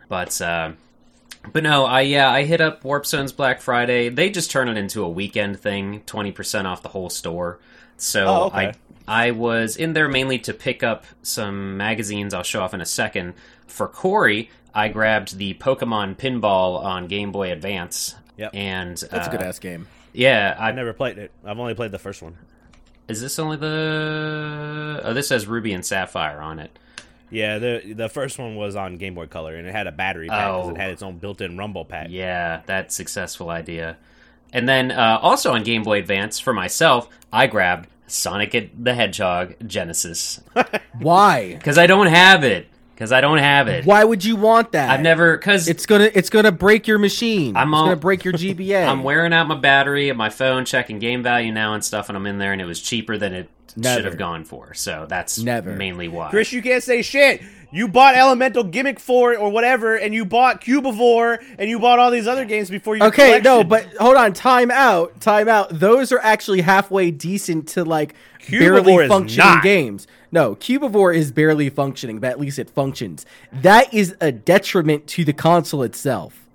But 0.08 0.40
uh, 0.42 0.72
but 1.52 1.62
no, 1.62 1.84
I 1.84 2.02
yeah, 2.02 2.30
I 2.30 2.44
hit 2.44 2.60
up 2.60 2.84
Warp 2.84 3.06
Zone's 3.06 3.32
Black 3.32 3.60
Friday. 3.60 4.08
They 4.08 4.30
just 4.30 4.50
turn 4.50 4.68
it 4.68 4.76
into 4.76 5.02
a 5.02 5.08
weekend 5.08 5.60
thing, 5.60 6.02
twenty 6.06 6.32
percent 6.32 6.66
off 6.66 6.82
the 6.82 6.88
whole 6.90 7.10
store. 7.10 7.58
So 7.96 8.26
Oh, 8.26 8.42
okay. 8.46 8.72
I 9.08 9.26
I 9.26 9.30
was 9.32 9.76
in 9.76 9.92
there 9.92 10.08
mainly 10.08 10.38
to 10.40 10.54
pick 10.54 10.82
up 10.82 11.04
some 11.22 11.76
magazines. 11.76 12.32
I'll 12.34 12.42
show 12.42 12.62
off 12.62 12.74
in 12.74 12.80
a 12.80 12.86
second. 12.86 13.34
For 13.66 13.88
Corey, 13.88 14.50
I 14.74 14.88
grabbed 14.88 15.36
the 15.38 15.54
Pokemon 15.54 16.16
Pinball 16.16 16.82
on 16.82 17.06
Game 17.08 17.32
Boy 17.32 17.50
Advance. 17.50 18.14
Yep. 18.36 18.54
And 18.54 18.96
That's 18.96 19.26
a 19.26 19.28
uh, 19.28 19.32
good 19.32 19.42
ass 19.42 19.58
game. 19.58 19.86
Yeah, 20.12 20.56
I 20.58 20.68
I've 20.68 20.74
never 20.74 20.92
played 20.92 21.18
it. 21.18 21.30
I've 21.44 21.58
only 21.58 21.74
played 21.74 21.90
the 21.92 21.98
first 21.98 22.22
one. 22.22 22.36
Is 23.08 23.20
this 23.20 23.38
only 23.38 23.56
the? 23.56 25.00
Oh, 25.02 25.12
this 25.12 25.28
says 25.28 25.46
Ruby 25.46 25.72
and 25.72 25.84
Sapphire 25.84 26.40
on 26.40 26.58
it. 26.60 26.78
Yeah, 27.30 27.58
the 27.58 27.92
the 27.94 28.08
first 28.08 28.38
one 28.38 28.56
was 28.56 28.76
on 28.76 28.96
Game 28.96 29.14
Boy 29.14 29.26
Color, 29.26 29.54
and 29.56 29.66
it 29.66 29.72
had 29.72 29.86
a 29.86 29.92
battery 29.92 30.28
pack 30.28 30.48
because 30.48 30.66
Oh. 30.66 30.70
it 30.70 30.76
had 30.76 30.90
its 30.90 31.02
own 31.02 31.18
built-in 31.18 31.56
Rumble 31.56 31.84
pack. 31.84 32.08
Yeah, 32.10 32.62
that 32.66 32.92
successful 32.92 33.50
idea. 33.50 33.96
And 34.52 34.68
then 34.68 34.90
uh, 34.90 35.18
also 35.22 35.52
on 35.52 35.62
Game 35.62 35.82
Boy 35.84 36.00
Advance 36.00 36.40
for 36.40 36.52
myself, 36.52 37.08
I 37.32 37.46
grabbed 37.46 37.88
Sonic 38.08 38.72
the 38.82 38.94
Hedgehog 38.94 39.54
Genesis 39.66 40.40
Why? 40.98 41.54
because 41.54 41.78
I 41.78 41.86
don't 41.86 42.08
have 42.08 42.42
it. 42.44 42.66
Because 42.94 43.12
I 43.12 43.22
don't 43.22 43.38
have 43.38 43.66
it. 43.68 43.86
Why 43.86 44.04
would 44.04 44.22
you 44.24 44.36
want 44.36 44.72
that? 44.72 44.90
I've 44.90 45.00
never 45.00 45.38
because 45.38 45.68
It's 45.68 45.86
gonna 45.86 46.10
it's 46.12 46.28
gonna 46.28 46.52
break 46.52 46.86
your 46.86 46.98
machine. 46.98 47.56
I'm 47.56 47.68
it's 47.68 47.74
all- 47.78 47.84
gonna 47.86 47.96
break 47.96 48.24
your 48.24 48.34
GBA. 48.34 48.86
I'm 48.88 49.02
wearing 49.02 49.32
out 49.32 49.48
my 49.48 49.54
battery 49.54 50.10
of 50.10 50.18
my 50.18 50.28
phone, 50.28 50.66
checking 50.66 50.98
game 50.98 51.22
value 51.22 51.50
now 51.52 51.72
and 51.72 51.82
stuff, 51.82 52.08
and 52.10 52.16
I'm 52.18 52.26
in 52.26 52.36
there, 52.38 52.52
and 52.52 52.60
it 52.60 52.66
was 52.66 52.78
cheaper 52.80 53.16
than 53.16 53.32
it 53.32 53.48
should 53.74 54.04
have 54.04 54.16
gone 54.16 54.44
for. 54.44 54.74
So 54.74 55.06
that's 55.08 55.38
Never. 55.38 55.74
mainly 55.74 56.08
why. 56.08 56.30
Chris, 56.30 56.52
you 56.52 56.62
can't 56.62 56.82
say 56.82 57.02
shit. 57.02 57.42
You 57.72 57.86
bought 57.86 58.16
Elemental 58.16 58.64
Gimmick 58.64 58.98
for 58.98 59.32
it 59.32 59.38
or 59.38 59.48
whatever, 59.50 59.94
and 59.96 60.12
you 60.12 60.24
bought 60.24 60.60
Cubivore, 60.60 61.42
and 61.56 61.70
you 61.70 61.78
bought 61.78 62.00
all 62.00 62.10
these 62.10 62.26
other 62.26 62.44
games 62.44 62.68
before 62.68 62.96
you. 62.96 63.02
Okay, 63.04 63.40
no, 63.40 63.62
but 63.62 63.86
hold 63.96 64.16
on. 64.16 64.32
Time 64.32 64.70
out. 64.72 65.20
Time 65.20 65.48
out. 65.48 65.68
Those 65.70 66.10
are 66.10 66.18
actually 66.18 66.62
halfway 66.62 67.12
decent 67.12 67.68
to 67.68 67.84
like 67.84 68.14
Cubivore 68.40 68.58
barely 68.84 69.08
functioning 69.08 69.46
not. 69.46 69.62
games. 69.62 70.06
No, 70.32 70.54
Cubivore 70.56 71.14
is 71.14 71.30
barely 71.32 71.70
functioning, 71.70 72.18
but 72.18 72.30
at 72.30 72.40
least 72.40 72.58
it 72.58 72.70
functions. 72.70 73.24
That 73.52 73.92
is 73.94 74.16
a 74.20 74.32
detriment 74.32 75.06
to 75.08 75.24
the 75.24 75.32
console 75.32 75.82
itself. 75.82 76.46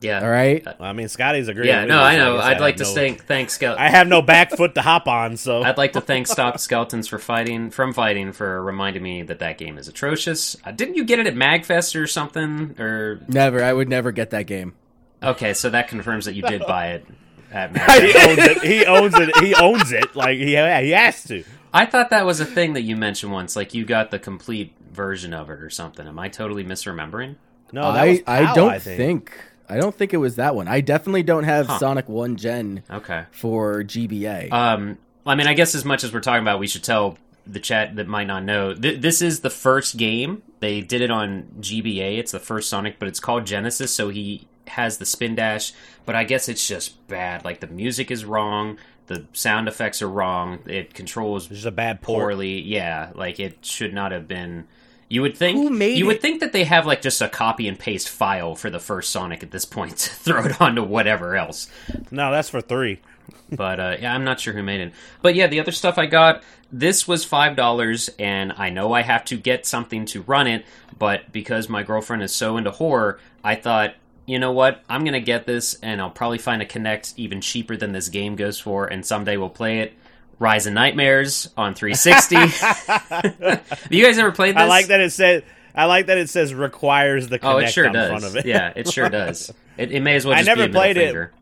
Yeah. 0.00 0.20
All 0.22 0.30
right. 0.30 0.66
I 0.80 0.92
mean, 0.92 1.08
Scotty's 1.08 1.48
agreeing. 1.48 1.68
Yeah. 1.68 1.84
No, 1.86 2.00
I 2.00 2.16
know. 2.16 2.36
guess 2.36 2.44
I'd 2.46 2.60
like 2.60 2.76
to 2.76 2.82
no- 2.84 2.94
thank 2.94 3.24
thank 3.24 3.50
Scout. 3.50 3.78
I 3.78 3.88
have 3.90 4.06
no 4.06 4.20
back 4.22 4.50
foot 4.50 4.74
to 4.74 4.82
hop 4.82 5.08
on, 5.08 5.36
so 5.36 5.62
I'd 5.64 5.78
like 5.78 5.92
to 5.94 6.00
thank 6.00 6.26
Stop 6.34 6.58
Skeletons 6.58 7.08
for 7.08 7.18
fighting 7.18 7.70
from 7.70 7.92
fighting 7.92 8.32
for 8.32 8.62
reminding 8.62 9.02
me 9.02 9.22
that 9.22 9.38
that 9.38 9.58
game 9.58 9.78
is 9.78 9.88
atrocious. 9.88 10.56
Uh, 10.64 10.70
didn't 10.72 10.94
you 10.96 11.04
get 11.04 11.18
it 11.18 11.26
at 11.26 11.34
Magfest 11.34 12.00
or 12.00 12.06
something? 12.06 12.74
Or 12.78 13.20
Never. 13.28 13.62
I 13.62 13.72
would 13.72 13.88
never 13.88 14.12
get 14.12 14.30
that 14.30 14.46
game. 14.46 14.74
okay, 15.22 15.54
so 15.54 15.70
that 15.70 15.88
confirms 15.88 16.26
that 16.26 16.34
you 16.34 16.42
did 16.42 16.66
buy 16.66 16.88
it 16.92 17.06
at 17.52 17.72
Magfest. 17.72 18.00
he 18.02 18.12
Magfest. 18.12 18.28
owns 18.28 18.38
it. 18.38 18.62
He 18.64 18.84
owns 18.84 19.14
it. 19.18 19.36
He 19.44 19.54
owns 19.54 19.92
it. 19.92 20.14
Like 20.16 20.38
he, 20.38 20.52
yeah, 20.52 20.80
he 20.80 20.90
has 20.90 21.22
to. 21.24 21.44
I 21.72 21.86
thought 21.86 22.10
that 22.10 22.24
was 22.24 22.38
a 22.40 22.44
thing 22.46 22.74
that 22.74 22.82
you 22.82 22.94
mentioned 22.96 23.32
once, 23.32 23.56
like 23.56 23.74
you 23.74 23.84
got 23.84 24.10
the 24.12 24.18
complete 24.20 24.74
version 24.92 25.34
of 25.34 25.50
it 25.50 25.60
or 25.60 25.70
something. 25.70 26.06
Am 26.06 26.18
I 26.18 26.28
totally 26.28 26.62
misremembering? 26.64 27.34
No, 27.72 27.92
that 27.92 28.06
was 28.06 28.20
I 28.28 28.50
I 28.50 28.54
don't 28.54 28.70
I 28.70 28.78
think. 28.78 29.36
I 29.68 29.76
don't 29.76 29.94
think 29.94 30.12
it 30.12 30.18
was 30.18 30.36
that 30.36 30.54
one. 30.54 30.68
I 30.68 30.80
definitely 30.80 31.22
don't 31.22 31.44
have 31.44 31.66
Huh. 31.66 31.78
Sonic 31.78 32.08
One 32.08 32.36
Gen 32.36 32.82
Okay. 32.90 33.24
for 33.30 33.82
GBA. 33.82 34.50
Um, 34.52 34.98
I 35.26 35.34
mean, 35.34 35.46
I 35.46 35.54
guess 35.54 35.74
as 35.74 35.84
much 35.84 36.04
as 36.04 36.12
we're 36.12 36.20
talking 36.20 36.42
about, 36.42 36.58
we 36.60 36.66
should 36.66 36.84
tell 36.84 37.16
the 37.46 37.60
chat 37.60 37.96
that 37.96 38.06
might 38.08 38.26
not 38.26 38.44
know. 38.44 38.74
Th- 38.74 39.00
this 39.00 39.20
is 39.22 39.40
the 39.40 39.50
first 39.50 39.96
game 39.96 40.42
they 40.60 40.80
did 40.80 41.00
it 41.02 41.10
on 41.10 41.44
GBA. 41.60 42.18
It's 42.18 42.32
the 42.32 42.38
first 42.40 42.68
Sonic, 42.70 42.98
but 42.98 43.08
it's 43.08 43.20
called 43.20 43.46
Genesis. 43.46 43.94
So 43.94 44.08
he 44.08 44.46
has 44.68 44.96
the 44.98 45.04
spin 45.06 45.34
dash, 45.34 45.72
but 46.06 46.14
I 46.14 46.24
guess 46.24 46.48
it's 46.48 46.66
just 46.66 47.06
bad. 47.06 47.44
Like 47.44 47.60
the 47.60 47.66
music 47.66 48.10
is 48.10 48.24
wrong, 48.24 48.78
the 49.08 49.26
sound 49.34 49.68
effects 49.68 50.00
are 50.00 50.08
wrong, 50.08 50.60
it 50.66 50.94
controls 50.94 51.48
This 51.48 51.58
is 51.58 51.66
a 51.66 51.70
bad 51.70 52.00
port. 52.00 52.20
poorly. 52.22 52.60
Yeah, 52.62 53.10
like 53.14 53.38
it 53.40 53.58
should 53.64 53.92
not 53.92 54.12
have 54.12 54.26
been. 54.26 54.66
You 55.14 55.22
would 55.22 55.36
think 55.36 55.58
Who 55.58 55.70
made 55.70 55.96
you 55.96 56.06
would 56.06 56.16
it? 56.16 56.22
think 56.22 56.40
that 56.40 56.52
they 56.52 56.64
have 56.64 56.86
like 56.86 57.00
just 57.00 57.22
a 57.22 57.28
copy 57.28 57.68
and 57.68 57.78
paste 57.78 58.08
file 58.08 58.56
for 58.56 58.68
the 58.68 58.80
first 58.80 59.10
Sonic 59.12 59.44
at 59.44 59.52
this 59.52 59.64
point 59.64 59.96
to 59.98 60.10
throw 60.10 60.44
it 60.44 60.60
onto 60.60 60.82
whatever 60.82 61.36
else. 61.36 61.70
No, 62.10 62.32
that's 62.32 62.48
for 62.48 62.60
three. 62.60 62.98
But 63.52 63.78
uh, 63.78 63.96
yeah, 64.00 64.12
I'm 64.12 64.24
not 64.24 64.40
sure 64.40 64.54
who 64.54 64.62
made 64.62 64.80
it. 64.80 64.92
But 65.22 65.34
yeah, 65.36 65.46
the 65.46 65.60
other 65.60 65.70
stuff 65.70 65.98
I 65.98 66.06
got, 66.06 66.42
this 66.72 67.06
was 67.06 67.24
five 67.24 67.54
dollars, 67.54 68.10
and 68.18 68.52
I 68.56 68.70
know 68.70 68.92
I 68.92 69.02
have 69.02 69.24
to 69.26 69.36
get 69.36 69.66
something 69.66 70.06
to 70.06 70.22
run 70.22 70.46
it. 70.48 70.64
But 70.98 71.30
because 71.30 71.68
my 71.68 71.84
girlfriend 71.84 72.22
is 72.22 72.34
so 72.34 72.56
into 72.56 72.72
horror, 72.72 73.20
I 73.44 73.54
thought, 73.54 73.94
you 74.26 74.38
know 74.40 74.50
what, 74.50 74.82
I'm 74.88 75.04
gonna 75.04 75.20
get 75.20 75.46
this, 75.46 75.74
and 75.82 76.00
I'll 76.00 76.10
probably 76.10 76.38
find 76.38 76.60
a 76.62 76.66
Kinect 76.66 77.14
even 77.16 77.40
cheaper 77.40 77.76
than 77.76 77.92
this 77.92 78.08
game 78.08 78.34
goes 78.34 78.58
for, 78.58 78.86
and 78.86 79.06
someday 79.06 79.36
we'll 79.36 79.50
play 79.50 79.78
it. 79.80 79.92
Rise 80.38 80.66
of 80.66 80.72
Nightmares 80.72 81.48
on 81.56 81.74
360. 81.74 82.36
Have 83.16 83.88
you 83.90 84.04
guys 84.04 84.18
ever 84.18 84.32
played 84.32 84.54
this? 84.56 84.62
I 84.62 84.66
like 84.66 84.86
that 84.88 85.00
it 85.00 85.12
said. 85.12 85.44
I 85.74 85.86
like 85.86 86.06
that 86.06 86.18
it 86.18 86.28
says 86.28 86.54
requires 86.54 87.28
the 87.28 87.36
Oh, 87.44 87.56
Kinect 87.56 87.62
it 87.64 87.70
sure 87.72 87.86
on 87.88 87.92
does. 87.92 88.08
front 88.08 88.24
of 88.24 88.36
it. 88.36 88.46
Yeah, 88.46 88.72
it 88.76 88.88
sure 88.90 89.08
does. 89.08 89.52
It, 89.76 89.90
it 89.90 90.00
may 90.00 90.14
as 90.16 90.24
well 90.24 90.36
I 90.36 90.42
never 90.42 90.60
be 90.60 90.64
a 90.64 90.68
middle 90.68 90.80
played 90.80 90.96
it. 90.96 91.06
finger. 91.06 91.32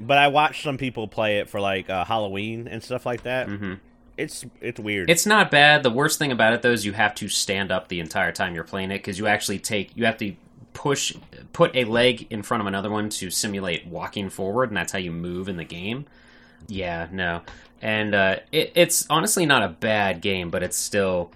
But 0.00 0.18
I 0.18 0.28
watched 0.28 0.64
some 0.64 0.78
people 0.78 1.06
play 1.06 1.38
it 1.38 1.48
for 1.48 1.60
like 1.60 1.88
uh, 1.88 2.04
Halloween 2.04 2.66
and 2.66 2.82
stuff 2.82 3.06
like 3.06 3.22
that. 3.22 3.46
Mm-hmm. 3.48 3.74
It's 4.16 4.44
it's 4.60 4.80
weird. 4.80 5.08
It's 5.08 5.26
not 5.26 5.50
bad. 5.50 5.84
The 5.84 5.90
worst 5.90 6.18
thing 6.18 6.32
about 6.32 6.52
it 6.54 6.62
though 6.62 6.72
is 6.72 6.84
you 6.84 6.92
have 6.92 7.14
to 7.16 7.28
stand 7.28 7.70
up 7.70 7.86
the 7.88 8.00
entire 8.00 8.32
time 8.32 8.54
you're 8.54 8.64
playing 8.64 8.90
it 8.90 8.98
because 8.98 9.18
you 9.18 9.26
actually 9.28 9.58
take 9.60 9.96
you 9.96 10.04
have 10.06 10.16
to 10.18 10.34
push 10.74 11.14
put 11.52 11.74
a 11.76 11.84
leg 11.84 12.26
in 12.30 12.42
front 12.42 12.60
of 12.62 12.66
another 12.66 12.90
one 12.90 13.10
to 13.10 13.30
simulate 13.30 13.86
walking 13.86 14.28
forward, 14.28 14.70
and 14.70 14.76
that's 14.76 14.90
how 14.92 14.98
you 14.98 15.12
move 15.12 15.48
in 15.48 15.56
the 15.56 15.64
game. 15.64 16.06
Yeah, 16.68 17.08
no, 17.12 17.42
and 17.80 18.14
uh, 18.14 18.36
it, 18.52 18.72
it's 18.74 19.06
honestly 19.10 19.46
not 19.46 19.62
a 19.62 19.68
bad 19.68 20.20
game, 20.20 20.50
but 20.50 20.62
it's 20.62 20.76
still. 20.76 21.30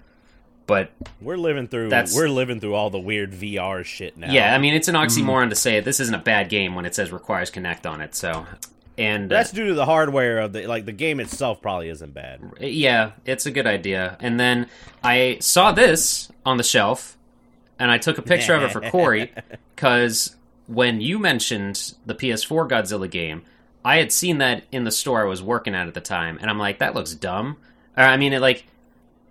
But 0.66 0.90
we're 1.20 1.36
living 1.36 1.68
through. 1.68 1.90
That's- 1.90 2.12
We're 2.16 2.28
living 2.28 2.58
through 2.58 2.74
all 2.74 2.90
the 2.90 2.98
weird 2.98 3.32
VR 3.32 3.84
shit 3.84 4.16
now. 4.16 4.32
yeah, 4.32 4.52
I 4.54 4.58
mean 4.58 4.74
it's 4.74 4.88
an 4.88 4.96
Mm-hmm. 4.96 5.28
oxymoron 5.28 5.50
to 5.50 5.54
say 5.54 5.78
this 5.78 6.00
isn't 6.00 6.14
a 6.14 6.18
bad 6.18 6.48
game 6.48 6.74
when 6.74 6.84
it 6.84 6.94
says 6.94 7.12
requires 7.12 7.52
Kinect 7.52 7.88
on 7.88 8.00
it. 8.00 8.16
So, 8.16 8.44
and 8.98 9.32
uh, 9.32 9.36
that's 9.36 9.52
due 9.52 9.68
to 9.68 9.74
the 9.74 9.84
hardware 9.84 10.38
of 10.40 10.52
the 10.52 10.66
like 10.66 10.84
the 10.84 10.90
game 10.92 11.20
itself. 11.20 11.62
Probably 11.62 11.88
isn't 11.90 12.12
bad. 12.12 12.40
Yeah, 12.60 13.12
it's 13.24 13.46
a 13.46 13.52
good 13.52 13.68
idea. 13.68 14.16
And 14.18 14.40
then 14.40 14.66
I 15.04 15.38
saw 15.40 15.70
this 15.70 16.32
on 16.44 16.56
the 16.56 16.64
shelf, 16.64 17.16
and 17.78 17.88
I 17.88 17.98
took 17.98 18.18
a 18.18 18.22
picture 18.22 18.54
of 18.54 18.64
it 18.64 18.72
for 18.72 18.80
Corey 18.80 19.32
because 19.76 20.34
when 20.66 21.00
you 21.00 21.20
mentioned 21.20 21.94
the 22.04 22.14
PS4 22.16 22.68
Godzilla 22.68 23.08
game, 23.08 23.42
I 23.86 23.98
had 23.98 24.10
seen 24.10 24.38
that 24.38 24.64
in 24.72 24.82
the 24.82 24.90
store 24.90 25.22
I 25.22 25.26
was 25.26 25.40
working 25.40 25.72
at 25.72 25.86
at 25.86 25.94
the 25.94 26.00
time, 26.00 26.38
and 26.40 26.50
I'm 26.50 26.58
like, 26.58 26.80
that 26.80 26.96
looks 26.96 27.14
dumb. 27.14 27.56
Or, 27.96 28.02
I 28.02 28.16
mean, 28.16 28.32
it 28.32 28.40
like 28.40 28.66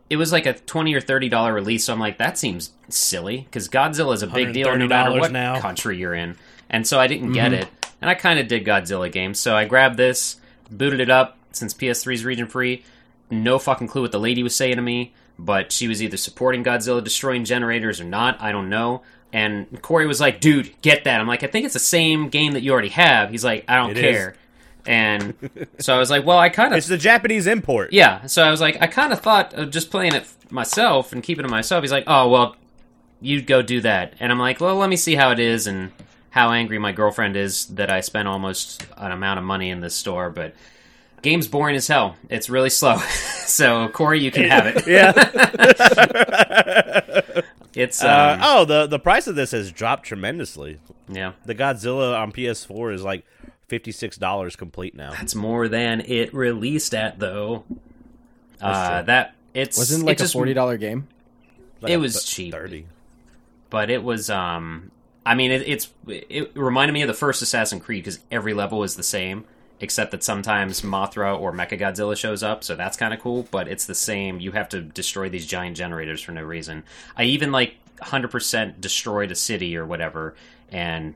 it 0.09 0.15
was 0.15 0.31
like 0.31 0.45
a 0.45 0.53
twenty 0.53 0.93
or 0.93 1.01
thirty 1.01 1.27
dollar 1.27 1.53
release, 1.53 1.83
so 1.83 1.91
I'm 1.91 1.99
like, 1.99 2.19
that 2.19 2.37
seems 2.37 2.71
silly 2.87 3.39
because 3.39 3.67
Godzilla 3.67 4.13
is 4.13 4.23
a 4.23 4.27
big 4.27 4.53
deal 4.53 4.73
no 4.77 4.87
matter 4.87 5.11
what 5.11 5.33
now. 5.33 5.59
country 5.59 5.97
you're 5.97 6.13
in, 6.13 6.37
and 6.69 6.87
so 6.87 7.01
I 7.01 7.07
didn't 7.07 7.33
get 7.33 7.51
mm-hmm. 7.51 7.63
it. 7.63 7.67
And 7.99 8.09
I 8.09 8.15
kind 8.15 8.39
of 8.39 8.47
did 8.47 8.63
Godzilla 8.63 9.11
games, 9.11 9.41
so 9.41 9.57
I 9.57 9.65
grabbed 9.65 9.97
this, 9.97 10.37
booted 10.71 11.01
it 11.01 11.09
up 11.09 11.37
since 11.51 11.73
PS3 11.73 12.13
is 12.13 12.23
region 12.23 12.47
free. 12.47 12.85
No 13.29 13.59
fucking 13.59 13.89
clue 13.89 14.03
what 14.03 14.13
the 14.13 14.19
lady 14.21 14.41
was 14.41 14.55
saying 14.55 14.77
to 14.77 14.81
me, 14.81 15.13
but 15.37 15.73
she 15.73 15.89
was 15.89 16.01
either 16.01 16.15
supporting 16.15 16.63
Godzilla 16.63 17.03
destroying 17.03 17.43
generators 17.43 17.99
or 17.99 18.05
not. 18.05 18.41
I 18.41 18.53
don't 18.53 18.69
know. 18.69 19.01
And 19.33 19.81
Corey 19.81 20.07
was 20.07 20.21
like, 20.21 20.39
"Dude, 20.39 20.81
get 20.81 21.03
that." 21.03 21.19
I'm 21.19 21.27
like, 21.27 21.43
"I 21.43 21.47
think 21.47 21.65
it's 21.65 21.73
the 21.73 21.79
same 21.79 22.29
game 22.29 22.53
that 22.53 22.61
you 22.61 22.71
already 22.71 22.89
have." 22.89 23.31
He's 23.31 23.43
like, 23.43 23.65
"I 23.67 23.75
don't 23.75 23.91
It 23.91 23.97
is. 23.97 24.33
Care." 24.85 24.95
And 24.95 25.33
so 25.79 25.95
I 25.95 25.99
was 25.99 26.09
like, 26.09 26.25
"Well, 26.25 26.37
I 26.37 26.49
kind 26.49 26.73
of 26.73 26.77
It's 26.77 26.87
the 26.87 26.97
Japanese 26.97 27.47
import. 27.47 27.91
yeah, 27.93 28.25
so 28.27 28.43
I 28.43 28.51
was 28.51 28.61
like, 28.61 28.77
I 28.81 28.87
kind 28.87 29.11
of 29.13 29.19
thought 29.21 29.53
of 29.53 29.71
just 29.71 29.89
playing 29.91 30.13
it 30.15 30.25
myself 30.51 31.11
and 31.11 31.23
keeping 31.23 31.45
it 31.45 31.51
myself. 31.51 31.83
He's 31.83 31.91
like, 31.91 32.03
oh, 32.07 32.29
well, 32.29 32.55
you 33.21 33.41
go 33.41 33.61
do 33.61 33.81
that. 33.81 34.13
And 34.19 34.31
I'm 34.31 34.39
like, 34.39 34.61
well, 34.61 34.75
let 34.75 34.89
me 34.89 34.95
see 34.95 35.15
how 35.15 35.31
it 35.31 35.39
is 35.39 35.67
and 35.67 35.91
how 36.29 36.51
angry 36.51 36.77
my 36.77 36.91
girlfriend 36.91 37.35
is 37.35 37.65
that 37.67 37.91
I 37.91 38.01
spent 38.01 38.27
almost 38.27 38.85
an 38.97 39.11
amount 39.11 39.39
of 39.39 39.45
money 39.45 39.69
in 39.69 39.79
this 39.79 39.95
store. 39.95 40.29
But 40.29 40.53
game's 41.23 41.47
boring 41.47 41.75
as 41.75 41.87
hell. 41.87 42.15
It's 42.29 42.49
really 42.49 42.69
slow. 42.69 42.97
so, 42.97 43.87
Corey, 43.87 44.19
you 44.19 44.31
can 44.31 44.43
have 44.49 44.67
it. 44.67 44.85
Yeah. 44.95 45.11
It's, 47.77 48.01
um, 48.01 48.09
Uh, 48.09 48.37
oh, 48.41 48.63
the 48.65 48.87
the 48.87 48.99
price 48.99 49.27
of 49.27 49.35
this 49.35 49.51
has 49.51 49.69
dropped 49.69 50.05
tremendously. 50.05 50.79
yeah. 51.09 51.33
The 51.45 51.53
Godzilla 51.53 52.17
on 52.17 52.31
PS4 52.31 52.93
is 52.93 53.03
like 53.03 53.25
fifty 53.67 53.91
six 53.91 54.17
dollars 54.17 54.55
complete 54.55 54.95
now. 54.95 55.11
That's 55.11 55.35
more 55.35 55.67
than 55.67 56.01
it 56.01 56.33
released 56.33 56.93
at, 56.93 57.19
though. 57.19 57.63
Uh, 58.61 59.01
that, 59.03 59.35
it's. 59.53 59.77
Wasn't 59.77 60.03
it 60.03 60.05
like 60.05 60.17
just, 60.17 60.33
a 60.33 60.37
forty 60.37 60.53
dollar 60.53 60.77
game. 60.77 61.07
Like 61.81 61.91
It 61.91 61.97
was 61.97 62.13
th- 62.13 62.25
cheap. 62.25 62.53
Thirty. 62.53 62.87
but 63.69 63.89
it 63.89 64.03
was 64.03 64.29
um 64.29 64.91
i 65.25 65.35
mean 65.35 65.51
it, 65.51 65.67
it's 65.67 65.89
it 66.07 66.55
reminded 66.55 66.93
me 66.93 67.01
of 67.01 67.07
the 67.07 67.13
first 67.13 67.41
assassin's 67.41 67.83
creed 67.83 68.03
because 68.03 68.19
every 68.31 68.53
level 68.53 68.83
is 68.83 68.95
the 68.95 69.03
same 69.03 69.43
except 69.81 70.11
that 70.11 70.23
sometimes 70.23 70.81
mothra 70.81 71.37
or 71.37 71.51
mechagodzilla 71.51 72.15
shows 72.15 72.43
up 72.43 72.63
so 72.63 72.75
that's 72.75 72.95
kind 72.95 73.13
of 73.13 73.19
cool 73.19 73.47
but 73.51 73.67
it's 73.67 73.85
the 73.85 73.95
same 73.95 74.39
you 74.39 74.51
have 74.51 74.69
to 74.69 74.81
destroy 74.81 75.27
these 75.27 75.45
giant 75.45 75.75
generators 75.75 76.21
for 76.21 76.31
no 76.31 76.41
reason 76.43 76.83
i 77.17 77.23
even 77.23 77.51
like 77.51 77.75
100% 78.01 78.79
destroyed 78.79 79.31
a 79.31 79.35
city 79.35 79.75
or 79.75 79.85
whatever 79.85 80.35
and 80.71 81.15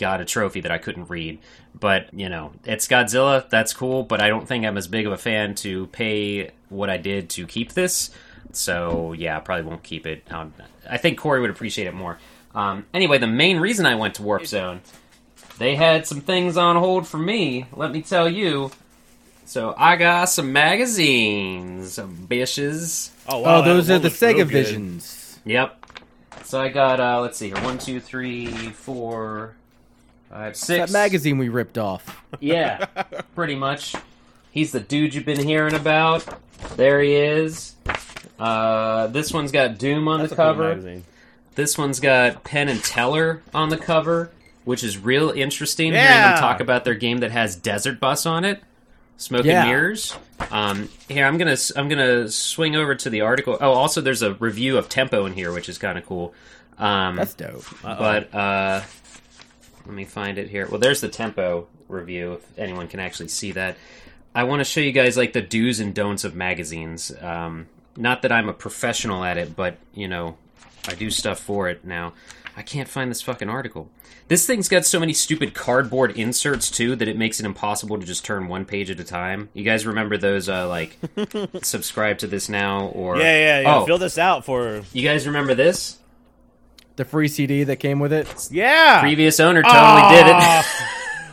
got 0.00 0.20
a 0.20 0.24
trophy 0.24 0.60
that 0.60 0.72
i 0.72 0.78
couldn't 0.78 1.08
read 1.08 1.38
but 1.78 2.12
you 2.12 2.28
know 2.28 2.52
it's 2.64 2.88
godzilla 2.88 3.48
that's 3.50 3.72
cool 3.72 4.02
but 4.02 4.20
i 4.20 4.28
don't 4.28 4.48
think 4.48 4.64
i'm 4.64 4.76
as 4.76 4.88
big 4.88 5.06
of 5.06 5.12
a 5.12 5.18
fan 5.18 5.54
to 5.54 5.86
pay 5.88 6.50
what 6.68 6.90
i 6.90 6.96
did 6.96 7.30
to 7.30 7.46
keep 7.46 7.72
this 7.74 8.10
so 8.52 9.12
yeah, 9.12 9.36
I 9.36 9.40
probably 9.40 9.64
won't 9.64 9.82
keep 9.82 10.06
it. 10.06 10.24
Um, 10.30 10.52
I 10.88 10.96
think 10.96 11.18
Corey 11.18 11.40
would 11.40 11.50
appreciate 11.50 11.86
it 11.86 11.94
more. 11.94 12.18
Um, 12.54 12.86
anyway, 12.92 13.18
the 13.18 13.26
main 13.26 13.58
reason 13.58 13.86
I 13.86 13.94
went 13.94 14.16
to 14.16 14.22
Warp 14.22 14.46
Zone, 14.46 14.80
they 15.58 15.76
had 15.76 16.06
some 16.06 16.20
things 16.20 16.56
on 16.56 16.76
hold 16.76 17.06
for 17.06 17.18
me. 17.18 17.66
Let 17.74 17.92
me 17.92 18.02
tell 18.02 18.28
you. 18.28 18.70
So 19.44 19.74
I 19.76 19.96
got 19.96 20.26
some 20.26 20.52
magazines, 20.52 21.94
some 21.94 22.26
bishes. 22.28 23.10
Oh, 23.28 23.40
wow, 23.40 23.58
oh, 23.58 23.62
those 23.62 23.90
are 23.90 23.98
the 23.98 24.04
looks 24.04 24.22
real 24.22 24.34
Sega. 24.34 24.46
Visions. 24.46 25.40
Yep. 25.44 25.76
So 26.44 26.60
I 26.60 26.68
got 26.68 27.00
uh, 27.00 27.20
let's 27.20 27.38
see 27.38 27.48
here, 27.48 27.62
one, 27.62 27.78
two, 27.78 28.00
three, 28.00 28.46
four, 28.46 29.54
five, 30.30 30.56
six. 30.56 30.90
That 30.90 30.98
magazine 30.98 31.38
we 31.38 31.48
ripped 31.48 31.78
off. 31.78 32.22
Yeah, 32.40 32.84
pretty 33.34 33.54
much. 33.56 33.94
He's 34.50 34.72
the 34.72 34.80
dude 34.80 35.14
you've 35.14 35.24
been 35.26 35.44
hearing 35.44 35.74
about. 35.74 36.24
There 36.76 37.00
he 37.00 37.14
is. 37.14 37.74
Uh, 38.38 39.06
this 39.08 39.32
one's 39.32 39.52
got 39.52 39.78
Doom 39.78 40.08
on 40.08 40.20
That's 40.20 40.30
the 40.30 40.42
a 40.42 40.54
cool 40.54 40.54
cover. 40.54 41.00
This 41.54 41.76
one's 41.76 42.00
got 42.00 42.42
Penn 42.44 42.68
and 42.68 42.82
Teller 42.82 43.42
on 43.54 43.68
the 43.68 43.76
cover, 43.76 44.30
which 44.64 44.82
is 44.82 44.98
real 44.98 45.30
interesting 45.30 45.92
hearing 45.92 46.06
Yeah. 46.06 46.30
them 46.32 46.38
talk 46.40 46.60
about 46.60 46.84
their 46.84 46.94
game 46.94 47.18
that 47.18 47.30
has 47.32 47.54
Desert 47.56 48.00
Bus 48.00 48.24
on 48.26 48.44
it. 48.44 48.62
Smoke 49.18 49.44
Yeah. 49.44 49.60
and 49.62 49.68
Mirrors. 49.70 50.16
Um, 50.50 50.88
here, 51.08 51.26
I'm 51.26 51.36
gonna 51.36 51.56
I'm 51.76 51.88
gonna 51.90 52.28
swing 52.30 52.74
over 52.76 52.94
to 52.94 53.10
the 53.10 53.20
article. 53.20 53.58
Oh, 53.60 53.72
also 53.72 54.00
there's 54.00 54.22
a 54.22 54.32
review 54.34 54.78
of 54.78 54.88
Tempo 54.88 55.26
in 55.26 55.34
here, 55.34 55.52
which 55.52 55.68
is 55.68 55.76
kind 55.76 55.98
of 55.98 56.06
cool. 56.06 56.32
Um, 56.78 57.16
That's 57.16 57.34
dope. 57.34 57.64
but 57.82 58.34
uh, 58.34 58.80
let 59.90 59.96
me 59.96 60.04
find 60.04 60.38
it 60.38 60.48
here. 60.48 60.68
Well, 60.70 60.78
there's 60.78 61.00
the 61.00 61.08
tempo 61.08 61.66
review. 61.88 62.34
If 62.34 62.58
anyone 62.58 62.86
can 62.86 63.00
actually 63.00 63.26
see 63.26 63.50
that, 63.52 63.76
I 64.32 64.44
want 64.44 64.60
to 64.60 64.64
show 64.64 64.80
you 64.80 64.92
guys 64.92 65.16
like 65.16 65.32
the 65.32 65.42
do's 65.42 65.80
and 65.80 65.92
don'ts 65.92 66.22
of 66.22 66.32
magazines. 66.32 67.10
Um, 67.20 67.66
not 67.96 68.22
that 68.22 68.30
I'm 68.30 68.48
a 68.48 68.52
professional 68.52 69.24
at 69.24 69.36
it, 69.36 69.56
but 69.56 69.78
you 69.92 70.06
know, 70.06 70.36
I 70.86 70.94
do 70.94 71.10
stuff 71.10 71.40
for 71.40 71.68
it 71.68 71.84
now. 71.84 72.12
I 72.56 72.62
can't 72.62 72.88
find 72.88 73.10
this 73.10 73.20
fucking 73.20 73.48
article. 73.48 73.90
This 74.28 74.46
thing's 74.46 74.68
got 74.68 74.86
so 74.86 75.00
many 75.00 75.12
stupid 75.12 75.54
cardboard 75.54 76.16
inserts 76.16 76.70
too 76.70 76.94
that 76.94 77.08
it 77.08 77.16
makes 77.16 77.40
it 77.40 77.46
impossible 77.46 77.98
to 77.98 78.06
just 78.06 78.24
turn 78.24 78.46
one 78.46 78.64
page 78.64 78.90
at 78.92 79.00
a 79.00 79.04
time. 79.04 79.48
You 79.54 79.64
guys 79.64 79.86
remember 79.86 80.18
those? 80.18 80.48
Uh, 80.48 80.68
like, 80.68 80.96
subscribe 81.64 82.18
to 82.18 82.28
this 82.28 82.48
now 82.48 82.86
or 82.88 83.16
Yeah, 83.16 83.22
yeah, 83.36 83.60
yeah. 83.62 83.76
Oh, 83.76 83.86
Fill 83.86 83.98
this 83.98 84.18
out 84.18 84.44
for. 84.44 84.82
you 84.92 85.02
guys 85.02 85.26
remember 85.26 85.54
this? 85.54 85.98
The 87.00 87.06
free 87.06 87.28
CD 87.28 87.64
that 87.64 87.76
came 87.76 87.98
with 87.98 88.12
it. 88.12 88.48
Yeah. 88.50 89.00
Previous 89.00 89.40
owner 89.40 89.62
totally 89.62 90.02
did 90.14 90.26
it. 90.26 90.64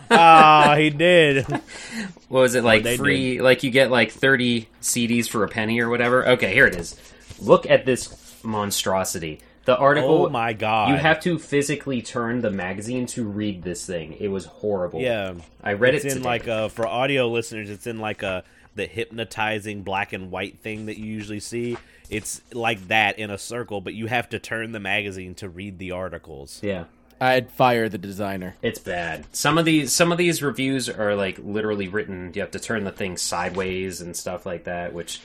Ah, 0.09 0.75
he 0.79 0.89
did. 0.89 1.45
what 2.29 2.39
was 2.39 2.55
it 2.55 2.63
like 2.63 2.83
they 2.83 2.95
free 2.95 3.41
like 3.41 3.63
you 3.63 3.69
get 3.69 3.91
like 3.91 4.11
30 4.11 4.69
cds 4.81 5.27
for 5.27 5.43
a 5.43 5.47
penny 5.49 5.79
or 5.81 5.89
whatever 5.89 6.25
okay 6.27 6.53
here 6.53 6.65
it 6.67 6.75
is 6.75 6.95
look 7.39 7.65
at 7.69 7.85
this 7.85 8.37
monstrosity 8.43 9.39
the 9.65 9.77
article 9.77 10.25
Oh 10.25 10.29
my 10.29 10.51
god. 10.53 10.89
you 10.91 10.95
have 10.97 11.19
to 11.21 11.37
physically 11.39 12.01
turn 12.01 12.39
the 12.41 12.51
magazine 12.51 13.05
to 13.07 13.25
read 13.25 13.63
this 13.63 13.85
thing 13.85 14.13
it 14.19 14.27
was 14.29 14.45
horrible 14.45 14.99
Yeah. 15.01 15.33
i 15.63 15.73
read 15.73 15.95
It's 15.95 16.03
it 16.05 16.09
in 16.11 16.17
today. 16.19 16.29
like 16.29 16.47
a 16.47 16.69
for 16.69 16.87
audio 16.87 17.27
listeners. 17.27 17.69
It's 17.69 17.87
in 17.87 17.99
like 17.99 18.23
a 18.23 18.43
the 18.75 18.85
hypnotizing 18.85 19.81
black 19.83 20.13
and 20.13 20.29
white 20.31 20.59
thing 20.59 20.85
that 20.85 20.97
you 20.99 21.05
usually 21.05 21.39
see. 21.39 21.77
It's 22.09 22.41
like 22.53 22.87
that 22.87 23.19
in 23.19 23.29
a 23.31 23.37
circle, 23.37 23.81
but 23.81 23.93
you 23.93 24.07
have 24.07 24.29
to 24.29 24.39
turn 24.39 24.71
the 24.71 24.79
magazine 24.79 25.35
to 25.35 25.49
read 25.49 25.77
the 25.79 25.91
articles. 25.91 26.59
yeah 26.63 26.85
I'd 27.19 27.49
fire 27.49 27.89
the 27.89 27.97
designer. 27.97 28.57
It's 28.61 28.77
bad. 28.77 29.25
Some 29.31 29.57
of 29.57 29.65
these 29.65 29.91
some 29.91 30.11
of 30.11 30.19
these 30.19 30.43
reviews 30.43 30.87
are 30.87 31.15
like 31.15 31.39
literally 31.41 31.87
written. 31.87 32.31
You 32.35 32.41
have 32.41 32.51
to 32.51 32.59
turn 32.59 32.83
the 32.83 32.91
thing 32.91 33.17
sideways 33.17 34.01
and 34.01 34.15
stuff 34.15 34.45
like 34.45 34.65
that, 34.65 34.93
which 34.93 35.19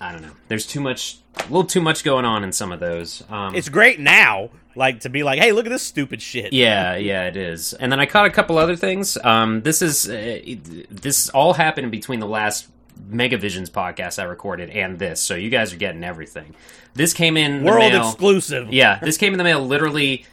I 0.00 0.12
don't 0.12 0.22
know. 0.22 0.30
There's 0.48 0.64
too 0.66 0.80
much, 0.80 1.18
a 1.36 1.42
little 1.42 1.64
too 1.64 1.80
much 1.82 2.04
going 2.04 2.24
on 2.24 2.42
in 2.44 2.52
some 2.52 2.72
of 2.72 2.80
those. 2.80 3.22
Um, 3.28 3.54
It's 3.54 3.68
great 3.68 3.98
now, 4.00 4.48
like 4.76 5.00
to 5.00 5.10
be 5.10 5.22
like, 5.24 5.40
hey, 5.40 5.52
look 5.52 5.66
at 5.66 5.70
this 5.70 5.82
stupid 5.82 6.22
shit. 6.22 6.52
yeah, 6.54 6.96
yeah, 6.96 7.24
it 7.26 7.36
is. 7.36 7.72
And 7.74 7.90
then 7.92 7.98
I 8.00 8.06
caught 8.06 8.24
a 8.26 8.30
couple 8.30 8.56
other 8.58 8.76
things. 8.76 9.18
Um, 9.24 9.60
this 9.62 9.82
is 9.82 10.08
uh, 10.08 10.12
it- 10.14 11.02
this 11.02 11.28
all 11.30 11.52
happened 11.54 11.84
in 11.86 11.90
between 11.90 12.20
the 12.20 12.26
last 12.28 12.68
Megavisions 13.10 13.70
podcast 13.70 14.18
I 14.18 14.24
recorded 14.24 14.70
and 14.70 14.98
this, 14.98 15.20
so 15.20 15.34
you 15.34 15.50
guys 15.50 15.72
are 15.72 15.76
getting 15.76 16.04
everything. 16.04 16.54
This 16.94 17.12
came 17.14 17.36
in 17.36 17.64
the 17.64 17.70
World 17.70 17.92
mail- 17.92 18.08
exclusive. 18.08 18.72
Yeah, 18.72 18.98
this 19.02 19.16
came 19.16 19.32
in 19.32 19.38
the 19.38 19.44
mail 19.44 19.64
literally 19.64 20.24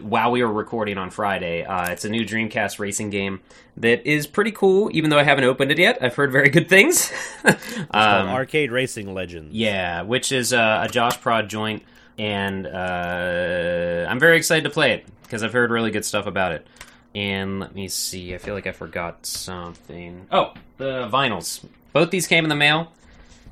while 0.00 0.30
we 0.32 0.42
were 0.42 0.52
recording 0.52 0.98
on 0.98 1.10
Friday. 1.10 1.64
Uh, 1.64 1.90
it's 1.90 2.04
a 2.04 2.08
new 2.08 2.24
Dreamcast 2.24 2.78
racing 2.80 3.10
game 3.10 3.40
that 3.76 4.04
is 4.08 4.26
pretty 4.26 4.50
cool, 4.50 4.90
even 4.92 5.10
though 5.10 5.18
I 5.18 5.22
haven't 5.22 5.44
opened 5.44 5.70
it 5.70 5.78
yet. 5.78 5.98
I've 6.00 6.14
heard 6.16 6.32
very 6.32 6.48
good 6.48 6.68
things. 6.68 7.12
Um, 7.90 8.28
Arcade 8.28 8.70
Racing 8.72 9.12
Legends. 9.12 9.54
yeah, 9.54 10.02
which 10.02 10.32
is 10.32 10.52
uh, 10.52 10.86
a 10.88 10.90
JoshProd 10.90 11.48
joint, 11.48 11.82
and 12.18 12.66
uh, 12.66 14.06
I'm 14.08 14.18
very 14.18 14.36
excited 14.36 14.64
to 14.64 14.70
play 14.70 14.92
it 14.94 15.06
because 15.22 15.42
I've 15.42 15.52
heard 15.52 15.70
really 15.70 15.90
good 15.90 16.04
stuff 16.04 16.26
about 16.26 16.52
it. 16.52 16.66
And 17.14 17.60
let 17.60 17.74
me 17.74 17.88
see, 17.88 18.34
I 18.34 18.38
feel 18.38 18.54
like 18.54 18.66
I 18.66 18.72
forgot 18.72 19.26
something. 19.26 20.26
Oh, 20.32 20.54
the 20.78 21.08
vinyls. 21.12 21.64
Both 21.94 22.10
these 22.10 22.26
came 22.26 22.44
in 22.44 22.48
the 22.48 22.56
mail. 22.56 22.92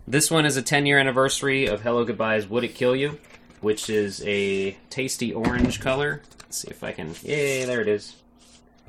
This 0.07 0.29
one 0.29 0.45
is 0.45 0.57
a 0.57 0.63
10 0.63 0.85
year 0.85 0.99
anniversary 0.99 1.67
of 1.67 1.83
Hello 1.83 2.05
Goodbye's 2.05 2.49
Would 2.49 2.65
It 2.65 2.75
Kill 2.75 2.97
You, 2.97 3.21
which 3.61 3.89
is 3.89 4.21
a 4.27 4.77
tasty 4.91 5.33
orange 5.33 5.81
color. 5.81 6.23
Let's 6.41 6.59
see 6.59 6.69
if 6.69 6.83
I 6.83 6.91
can. 6.91 7.15
Yay, 7.23 7.65
there 7.65 7.81
it 7.81 7.87
is. 7.87 8.17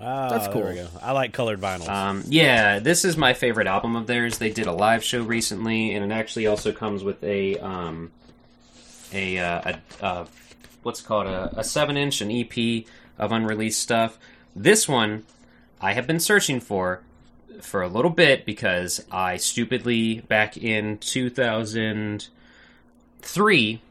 Ah, 0.02 0.28
That's 0.30 0.46
there 0.48 0.54
cool. 0.54 0.64
we 0.70 0.74
go. 0.74 0.88
I 1.04 1.12
like 1.12 1.34
colored 1.34 1.62
vinyls. 1.62 1.88
Um, 1.88 2.24
yeah, 2.26 2.80
this 2.80 3.06
is 3.06 3.16
my 3.16 3.36
favorite 3.36 3.68
album 3.68 3.96
of 3.96 4.08
theirs. 4.08 4.40
They 4.40 4.50
did 4.50 4.66
a 4.66 4.72
live 4.72 5.04
show 5.04 5.22
recently, 5.22 5.94
and 5.94 6.12
it 6.12 6.14
actually 6.14 6.48
also 6.48 6.72
comes 6.72 7.04
with 7.04 7.24
a 7.24 7.60
um, 7.60 8.12
a, 9.14 9.38
uh, 9.38 9.78
a 10.02 10.04
uh, 10.04 10.26
what's 10.82 11.00
it 11.02 11.06
called 11.06 11.28
a, 11.28 11.60
a 11.60 11.64
seven 11.64 11.96
inch, 11.96 12.22
an 12.22 12.32
EP 12.32 12.86
of 13.20 13.32
unreleased 13.32 13.80
stuff. 13.80 14.18
This 14.56 14.90
one 14.90 15.26
I 15.80 15.94
have 15.94 16.08
been 16.08 16.20
searching 16.20 16.60
for 16.60 17.04
for 17.64 17.82
a 17.82 17.88
little 17.88 18.12
bit 18.12 18.46
because 18.46 19.04
I 19.12 19.38
stupidly 19.38 20.20
back 20.22 20.58
in 20.58 20.98
2003 21.00 23.82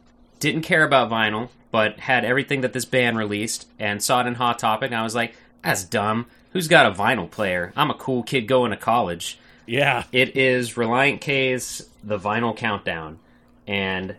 didn't 0.41 0.63
care 0.63 0.85
about 0.85 1.11
vinyl, 1.11 1.49
but 1.71 2.01
had 2.01 2.25
everything 2.25 2.63
that 2.63 2.73
this 2.73 2.85
band 2.85 3.17
released 3.17 3.67
and 3.79 4.03
saw 4.03 4.21
it 4.21 4.27
in 4.27 4.35
Hot 4.35 4.59
Topic. 4.59 4.91
And 4.91 5.01
I 5.01 5.03
was 5.03 5.15
like, 5.15 5.35
that's 5.63 5.85
dumb. 5.85 6.27
Who's 6.53 6.69
got 6.69 6.87
a 6.87 6.91
vinyl 6.95 7.31
player? 7.31 7.73
I'm 7.77 7.91
a 7.91 7.95
cool 7.95 8.23
kid 8.23 8.47
going 8.49 8.71
to 8.73 8.77
college. 8.77 9.39
yeah. 9.67 10.05
It 10.13 10.37
is 10.37 10.75
Relient 10.75 11.21
K's 11.21 11.89
The 12.05 12.19
Vinyl 12.19 12.57
Countdown. 12.57 13.19
And 13.67 14.17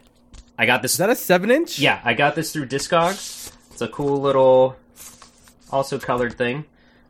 I 0.58 0.66
got 0.66 0.82
this. 0.82 0.94
Is 0.94 0.98
that 1.00 1.10
a 1.10 1.16
seven 1.16 1.52
inch? 1.52 1.80
yeah, 1.80 2.00
I 2.04 2.14
got 2.14 2.36
this 2.36 2.54
through 2.54 2.68
Discogs. 2.68 3.52
It's 3.72 3.82
a 3.82 3.88
cool 3.88 4.22
little, 4.22 4.76
also 5.72 6.00
colored 6.00 6.38
thing. 6.38 6.66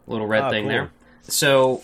Little 0.07 0.27
red 0.27 0.43
Ah, 0.43 0.49
thing 0.49 0.63
cool. 0.63 0.71
there. 0.71 0.91
So 1.23 1.83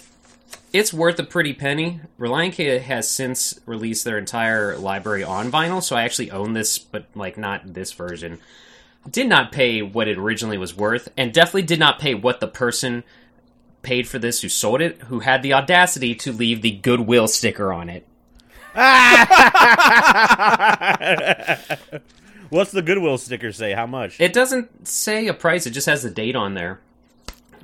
it's 0.71 0.93
worth 0.93 1.19
a 1.19 1.23
pretty 1.23 1.53
penny. 1.53 2.01
Relient 2.19 2.53
K 2.53 2.79
has 2.79 3.09
since 3.09 3.59
released 3.65 4.05
their 4.05 4.17
entire 4.17 4.77
library 4.77 5.23
on 5.23 5.51
vinyl, 5.51 5.81
so 5.81 5.95
I 5.95 6.03
actually 6.03 6.31
own 6.31 6.53
this, 6.53 6.77
but 6.77 7.05
like 7.15 7.37
not 7.37 7.73
this 7.73 7.91
version. 7.91 8.39
Did 9.09 9.27
not 9.27 9.51
pay 9.51 9.81
what 9.81 10.07
it 10.07 10.17
originally 10.17 10.57
was 10.57 10.75
worth, 10.75 11.09
and 11.17 11.33
definitely 11.33 11.63
did 11.63 11.79
not 11.79 11.99
pay 11.99 12.13
what 12.13 12.39
the 12.39 12.47
person 12.47 13.03
paid 13.81 14.07
for 14.07 14.19
this 14.19 14.41
who 14.41 14.49
sold 14.49 14.81
it, 14.81 15.01
who 15.03 15.19
had 15.19 15.41
the 15.41 15.53
audacity 15.53 16.13
to 16.15 16.31
leave 16.33 16.61
the 16.61 16.71
Goodwill 16.71 17.27
sticker 17.27 17.71
on 17.71 17.89
it. 17.89 18.05
What's 22.49 22.71
the 22.71 22.81
Goodwill 22.81 23.17
sticker 23.17 23.51
say? 23.51 23.73
How 23.73 23.85
much? 23.85 24.19
It 24.19 24.33
doesn't 24.33 24.87
say 24.87 25.27
a 25.27 25.33
price; 25.33 25.65
it 25.65 25.71
just 25.71 25.87
has 25.87 26.03
the 26.03 26.09
date 26.09 26.35
on 26.35 26.53
there. 26.53 26.79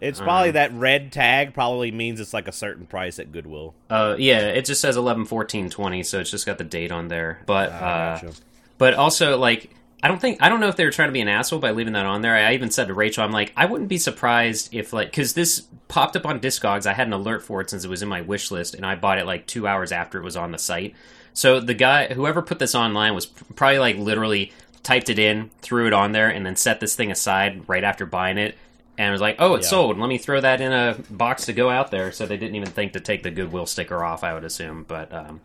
It's 0.01 0.19
probably 0.19 0.51
that 0.51 0.73
red 0.73 1.11
tag. 1.11 1.53
Probably 1.53 1.91
means 1.91 2.19
it's 2.19 2.33
like 2.33 2.47
a 2.47 2.51
certain 2.51 2.85
price 2.85 3.19
at 3.19 3.31
Goodwill. 3.31 3.73
Uh, 3.89 4.15
yeah, 4.17 4.39
it 4.39 4.65
just 4.65 4.81
says 4.81 4.97
11, 4.97 5.25
14, 5.25 5.69
20, 5.69 6.03
so 6.03 6.19
it's 6.19 6.31
just 6.31 6.45
got 6.45 6.57
the 6.57 6.63
date 6.63 6.91
on 6.91 7.07
there. 7.07 7.41
But 7.45 7.71
Ah, 7.71 7.75
uh, 7.75 8.21
gotcha. 8.21 8.33
but 8.77 8.93
also 8.93 9.37
like 9.37 9.69
I 10.03 10.07
don't 10.07 10.19
think 10.21 10.41
I 10.41 10.49
don't 10.49 10.59
know 10.59 10.67
if 10.67 10.75
they 10.75 10.85
were 10.85 10.91
trying 10.91 11.07
to 11.09 11.13
be 11.13 11.21
an 11.21 11.27
asshole 11.27 11.59
by 11.59 11.71
leaving 11.71 11.93
that 11.93 12.05
on 12.05 12.21
there. 12.21 12.35
I 12.35 12.53
even 12.53 12.69
said 12.69 12.87
to 12.89 12.93
Rachel, 12.93 13.23
I'm 13.23 13.31
like, 13.31 13.51
I 13.57 13.65
wouldn't 13.65 13.89
be 13.89 13.97
surprised 13.97 14.69
if 14.73 14.93
like 14.93 15.07
because 15.09 15.33
this 15.33 15.61
popped 15.87 16.15
up 16.15 16.25
on 16.25 16.39
Discogs. 16.39 16.85
I 16.85 16.93
had 16.93 17.07
an 17.07 17.13
alert 17.13 17.41
for 17.43 17.61
it 17.61 17.69
since 17.69 17.83
it 17.85 17.89
was 17.89 18.03
in 18.03 18.09
my 18.09 18.21
wish 18.21 18.51
list, 18.51 18.75
and 18.75 18.85
I 18.85 18.95
bought 18.95 19.17
it 19.17 19.25
like 19.25 19.47
two 19.47 19.67
hours 19.67 19.91
after 19.91 20.19
it 20.19 20.23
was 20.23 20.35
on 20.37 20.51
the 20.51 20.59
site. 20.59 20.93
So 21.33 21.59
the 21.59 21.73
guy, 21.73 22.13
whoever 22.13 22.41
put 22.41 22.59
this 22.59 22.75
online, 22.75 23.15
was 23.15 23.25
probably 23.25 23.79
like 23.79 23.97
literally 23.97 24.51
typed 24.83 25.09
it 25.09 25.17
in, 25.17 25.49
threw 25.61 25.87
it 25.87 25.93
on 25.93 26.11
there, 26.11 26.29
and 26.29 26.45
then 26.45 26.55
set 26.55 26.79
this 26.79 26.95
thing 26.95 27.09
aside 27.11 27.67
right 27.67 27.83
after 27.83 28.05
buying 28.05 28.37
it. 28.37 28.55
And 28.97 29.11
was 29.11 29.19
like, 29.21 29.35
"Oh, 29.39 29.55
it's 29.55 29.67
Yeah. 29.67 29.71
sold. 29.71 29.97
Let 29.99 30.07
me 30.07 30.17
throw 30.17 30.39
that 30.39 30.61
in 30.61 30.71
a 30.71 30.95
box 31.09 31.45
to 31.45 31.53
go 31.53 31.69
out 31.69 31.91
there." 31.91 32.11
So 32.11 32.25
they 32.25 32.37
didn't 32.37 32.55
even 32.55 32.69
think 32.69 32.93
to 32.93 32.99
take 32.99 33.23
the 33.23 33.31
Goodwill 33.31 33.65
sticker 33.65 34.03
off. 34.03 34.23
I 34.23 34.33
would 34.33 34.43
assume, 34.45 34.85
but 34.87 35.13
um, 35.13 35.41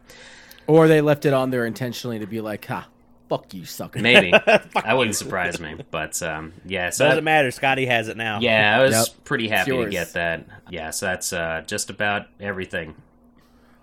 Or 0.67 0.87
they 0.87 1.01
left 1.01 1.25
it 1.27 1.33
on 1.33 1.51
there 1.51 1.67
intentionally 1.67 2.21
to 2.21 2.27
be 2.27 2.41
like, 2.41 2.65
ha, 2.67 2.87
fuck 3.29 3.53
you, 3.53 3.65
sucker. 3.65 3.99
maybe 3.99 4.31
that 4.47 4.93
wouldn't 4.97 5.17
surprise 5.17 5.59
me. 5.59 5.75
But 5.91 6.23
um, 6.23 6.53
yeah, 6.65 6.91
so 6.91 7.05
Doesn't 7.07 7.17
that- 7.17 7.23
matter. 7.23 7.51
Scotty 7.51 7.87
has 7.87 8.07
it 8.09 8.17
now. 8.17 8.39
Yeah, 8.41 8.79
I 8.79 8.83
was 8.83 8.93
Yep. 8.93 9.25
pretty 9.25 9.49
happy 9.49 9.73
to 9.73 9.91
get 9.91 10.13
that. 10.13 10.45
Yeah, 10.69 10.91
so 10.91 11.07
that's 11.07 11.33
uh, 11.33 11.63
just 11.67 11.91
about 11.91 12.27
everything. 12.39 12.95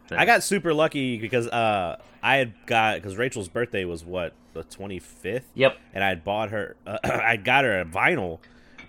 I 0.10 0.26
got 0.26 0.44
super 0.44 0.74
lucky 0.74 1.18
because 1.18 1.48
uh, 1.50 1.98
I 2.24 2.38
had 2.38 2.54
got 2.66 2.96
because 2.96 3.18
Rachel's 3.18 3.50
birthday 3.50 3.84
was 3.84 4.06
what 4.06 4.32
the 4.54 4.64
twenty 4.64 5.00
fifth. 5.00 5.50
Yep. 5.56 5.78
and 5.94 6.02
I 6.04 6.08
had 6.08 6.24
bought 6.24 6.52
her, 6.52 6.78
uh, 6.86 6.98
I 7.04 7.36
got 7.36 7.66
her 7.66 7.82
a 7.82 7.86
vinyl, 7.86 8.40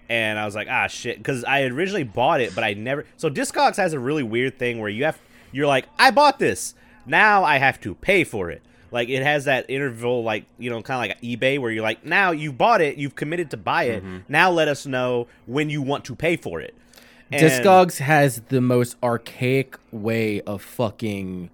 and 0.09 0.39
I 0.39 0.45
was 0.45 0.55
like, 0.55 0.69
ah, 0.71 0.87
shit, 0.87 1.19
because 1.19 1.45
I 1.45 1.63
originally 1.65 2.05
bought 2.05 2.41
it, 2.41 2.55
but 2.55 2.65
I 2.65 2.75
never. 2.75 3.05
So 3.17 3.29
Discogs 3.31 3.77
has 3.77 3.93
a 3.93 3.99
really 3.99 4.23
weird 4.23 4.59
thing 4.59 4.79
where 4.81 4.89
you 4.89 5.05
have, 5.05 5.19
you're 5.53 5.67
like, 5.67 5.87
I 5.99 6.11
bought 6.11 6.39
this, 6.39 6.75
now 7.07 7.45
I 7.45 7.59
have 7.59 7.81
to 7.83 7.95
pay 7.95 8.25
for 8.25 8.51
it. 8.51 8.63
Like 8.91 9.11
it 9.11 9.23
has 9.23 9.45
that 9.45 9.67
interval, 9.69 10.23
like 10.25 10.47
you 10.59 10.71
know, 10.71 10.81
kind 10.83 11.11
of 11.13 11.17
like 11.17 11.21
eBay, 11.23 11.59
where 11.59 11.71
you're 11.71 11.83
like, 11.83 12.07
now 12.07 12.31
you 12.31 12.53
bought 12.53 12.81
it, 12.81 12.97
you've 12.97 13.15
committed 13.17 13.51
to 13.51 13.57
buy 13.59 13.85
it. 13.85 14.03
Now 14.29 14.51
let 14.51 14.67
us 14.69 14.87
know 14.87 15.27
when 15.47 15.69
you 15.69 15.83
want 15.83 16.07
to 16.07 16.15
pay 16.17 16.37
for 16.37 16.61
it. 16.61 16.75
And- 17.31 17.43
Discogs 17.43 17.99
has 17.99 18.41
the 18.49 18.63
most 18.63 18.97
archaic 19.03 19.77
way 19.93 20.41
of 20.43 20.63
fucking 20.63 21.51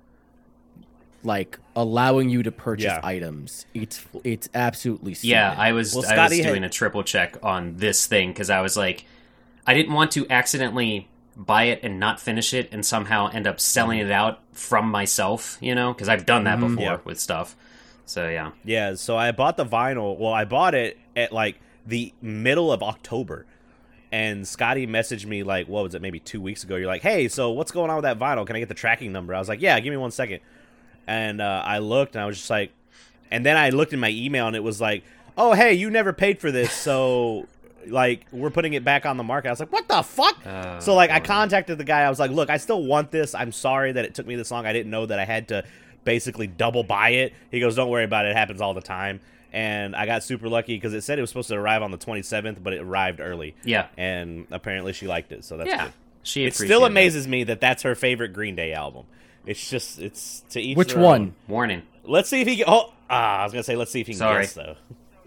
like 1.25 1.59
allowing 1.77 2.29
you 2.29 2.43
to 2.43 2.53
purchase 2.53 2.85
Yeah. 2.87 3.01
items. 3.03 3.67
It's 3.75 4.05
it's 4.23 4.49
absolutely 4.55 5.17
Yeah. 5.23 5.55
I 5.57 5.73
was 5.73 5.95
Well, 5.95 6.05
I 6.05 6.07
was 6.07 6.13
Scotty 6.13 6.43
had- 6.43 6.49
doing 6.51 6.65
a 6.65 6.69
triple 6.69 7.03
check 7.03 7.37
on 7.43 7.77
this 7.77 8.07
thing 8.07 8.29
because 8.31 8.51
I 8.51 8.61
was 8.61 8.77
like, 8.77 9.05
I 9.67 9.75
didn't 9.75 9.93
want 9.95 10.11
to 10.13 10.27
accidentally 10.31 11.09
buy 11.37 11.65
it 11.65 11.81
and 11.83 11.99
not 11.99 12.21
finish 12.21 12.55
it 12.55 12.69
and 12.73 12.87
somehow 12.87 13.29
end 13.33 13.47
up 13.47 13.59
selling 13.59 13.99
it 13.99 14.11
out 14.11 14.41
from 14.53 14.89
myself. 14.91 15.59
You 15.61 15.75
know, 15.75 15.93
because 15.93 16.09
I've 16.09 16.27
done 16.27 16.45
that 16.45 16.57
before 16.61 16.71
Mm-hmm. 16.71 16.81
Yeah. 16.81 16.99
with 17.05 17.19
stuff. 17.19 17.57
So 18.07 18.29
yeah, 18.29 18.51
Yeah, 18.65 18.95
so 18.95 19.17
I 19.17 19.33
bought 19.33 19.57
the 19.57 19.65
vinyl. 19.67 20.17
Well, 20.19 20.33
I 20.33 20.45
bought 20.45 20.75
it 20.75 20.99
at 21.17 21.33
like 21.33 21.59
the 21.87 22.13
middle 22.23 22.71
of 22.73 22.83
October. 22.83 23.47
And 24.13 24.47
Scotty 24.47 24.87
messaged 24.87 25.27
me 25.27 25.43
like, 25.43 25.67
what 25.67 25.83
was 25.83 25.95
it, 25.97 26.01
maybe 26.03 26.21
two 26.21 26.41
weeks 26.41 26.63
ago? 26.63 26.77
You're 26.77 26.87
like, 26.87 27.03
hey, 27.03 27.27
so 27.27 27.51
what's 27.51 27.73
going 27.73 27.91
on 27.91 27.97
with 27.97 28.05
that 28.05 28.17
vinyl? 28.17 28.47
Can 28.47 28.55
I 28.55 28.61
get 28.61 28.69
the 28.69 28.75
tracking 28.75 29.11
number? 29.11 29.35
I 29.35 29.41
was 29.41 29.49
like, 29.49 29.61
yeah, 29.61 29.81
give 29.81 29.91
me 29.91 29.97
one 29.97 30.13
second. 30.13 30.39
And 31.07 31.40
uh, 31.40 31.62
I 31.64 31.79
looked 31.79 32.14
and 32.17 32.23
I 32.23 32.27
was 32.27 32.37
just 32.38 32.51
like, 32.51 32.73
and 33.31 33.45
then 33.45 33.57
I 33.57 33.71
looked 33.71 33.93
in 33.93 34.01
my 34.01 34.11
email 34.11 34.47
and 34.47 34.57
it 34.57 34.62
was 34.62 34.81
like, 34.81 35.05
oh, 35.37 35.53
hey, 35.53 35.75
you 35.75 35.90
never 35.90 36.12
paid 36.12 36.38
for 36.40 36.51
this, 36.53 36.73
so 36.73 37.47
like 37.87 38.25
we're 38.33 38.51
putting 38.51 38.73
it 38.75 38.85
back 38.85 39.05
on 39.05 39.17
the 39.17 39.25
market. 39.25 39.49
I 39.49 39.53
was 39.53 39.61
like, 39.61 39.73
what 39.73 39.88
the 39.88 40.03
fuck? 40.03 40.38
Oh, 40.47 40.81
so 40.81 40.95
like 40.95 41.11
I 41.11 41.21
contacted 41.21 41.77
the 41.79 41.85
guy. 41.85 42.03
I 42.03 42.09
was 42.09 42.19
like, 42.21 42.31
look, 42.31 42.49
I 42.51 42.57
still 42.57 42.83
want 42.85 43.11
this. 43.11 43.35
I'm 43.35 43.53
sorry 43.53 43.93
that 43.93 44.05
it 44.05 44.14
took 44.14 44.27
me 44.27 44.37
this 44.37 44.51
long. 44.51 44.64
I 44.67 44.73
didn't 44.73 44.90
know 44.90 45.07
that 45.07 45.19
I 45.19 45.25
had 45.25 45.49
to 45.49 45.64
basically 46.05 46.47
double 46.47 46.85
buy 46.85 47.11
it. 47.11 47.33
He 47.51 47.61
goes, 47.61 47.75
don't 47.77 47.90
worry 47.90 48.05
about 48.05 48.27
it. 48.27 48.31
It 48.31 48.37
happens 48.37 48.61
all 48.61 48.75
the 48.75 48.81
time. 48.81 49.21
And 49.53 49.95
I 49.95 50.05
got 50.07 50.25
super 50.25 50.49
lucky 50.49 50.75
because 50.77 50.95
it 50.95 51.03
said 51.03 51.19
it 51.19 51.21
was 51.21 51.31
supposed 51.31 51.49
to 51.49 51.55
arrive 51.55 51.83
on 51.83 51.90
the 51.93 51.99
27th, 51.99 52.62
but 52.62 52.73
it 52.73 52.81
arrived 52.83 53.21
early. 53.21 53.55
yeah, 53.64 53.87
And 53.97 54.47
apparently 54.51 54.93
she 54.93 55.07
liked 55.07 55.31
it, 55.31 55.45
so 55.45 55.57
that's 55.57 55.69
yeah. 55.69 55.85
good. 55.85 55.93
She 56.25 56.45
It 56.45 56.55
still 56.57 56.81
that. 56.81 56.87
amazes 56.87 57.29
me 57.29 57.45
that 57.45 57.61
that's 57.61 57.83
her 57.85 57.95
favorite 57.95 58.33
Green 58.33 58.57
Day 58.57 58.73
album. 58.73 59.05
It's 59.46 59.68
just 59.70 59.98
it's 60.00 60.40
to 60.50 60.61
each. 60.61 60.76
Which 60.76 60.94
their 60.94 61.02
one? 61.02 61.20
own. 61.20 61.35
Warning. 61.48 61.83
Let's 62.04 62.28
see 62.28 62.40
if 62.40 62.48
he. 62.48 62.57
Can, 62.57 62.64
oh, 62.68 62.92
ah, 63.11 63.40
I 63.40 63.44
was 63.44 63.52
gonna 63.52 63.62
say 63.62 63.76
let's 63.76 63.90
see 63.90 64.00
if 64.00 64.07
he 64.07 64.12
can 64.14 64.18
Sorry. 64.18 64.42
guess 64.44 64.54
though. 64.54 64.76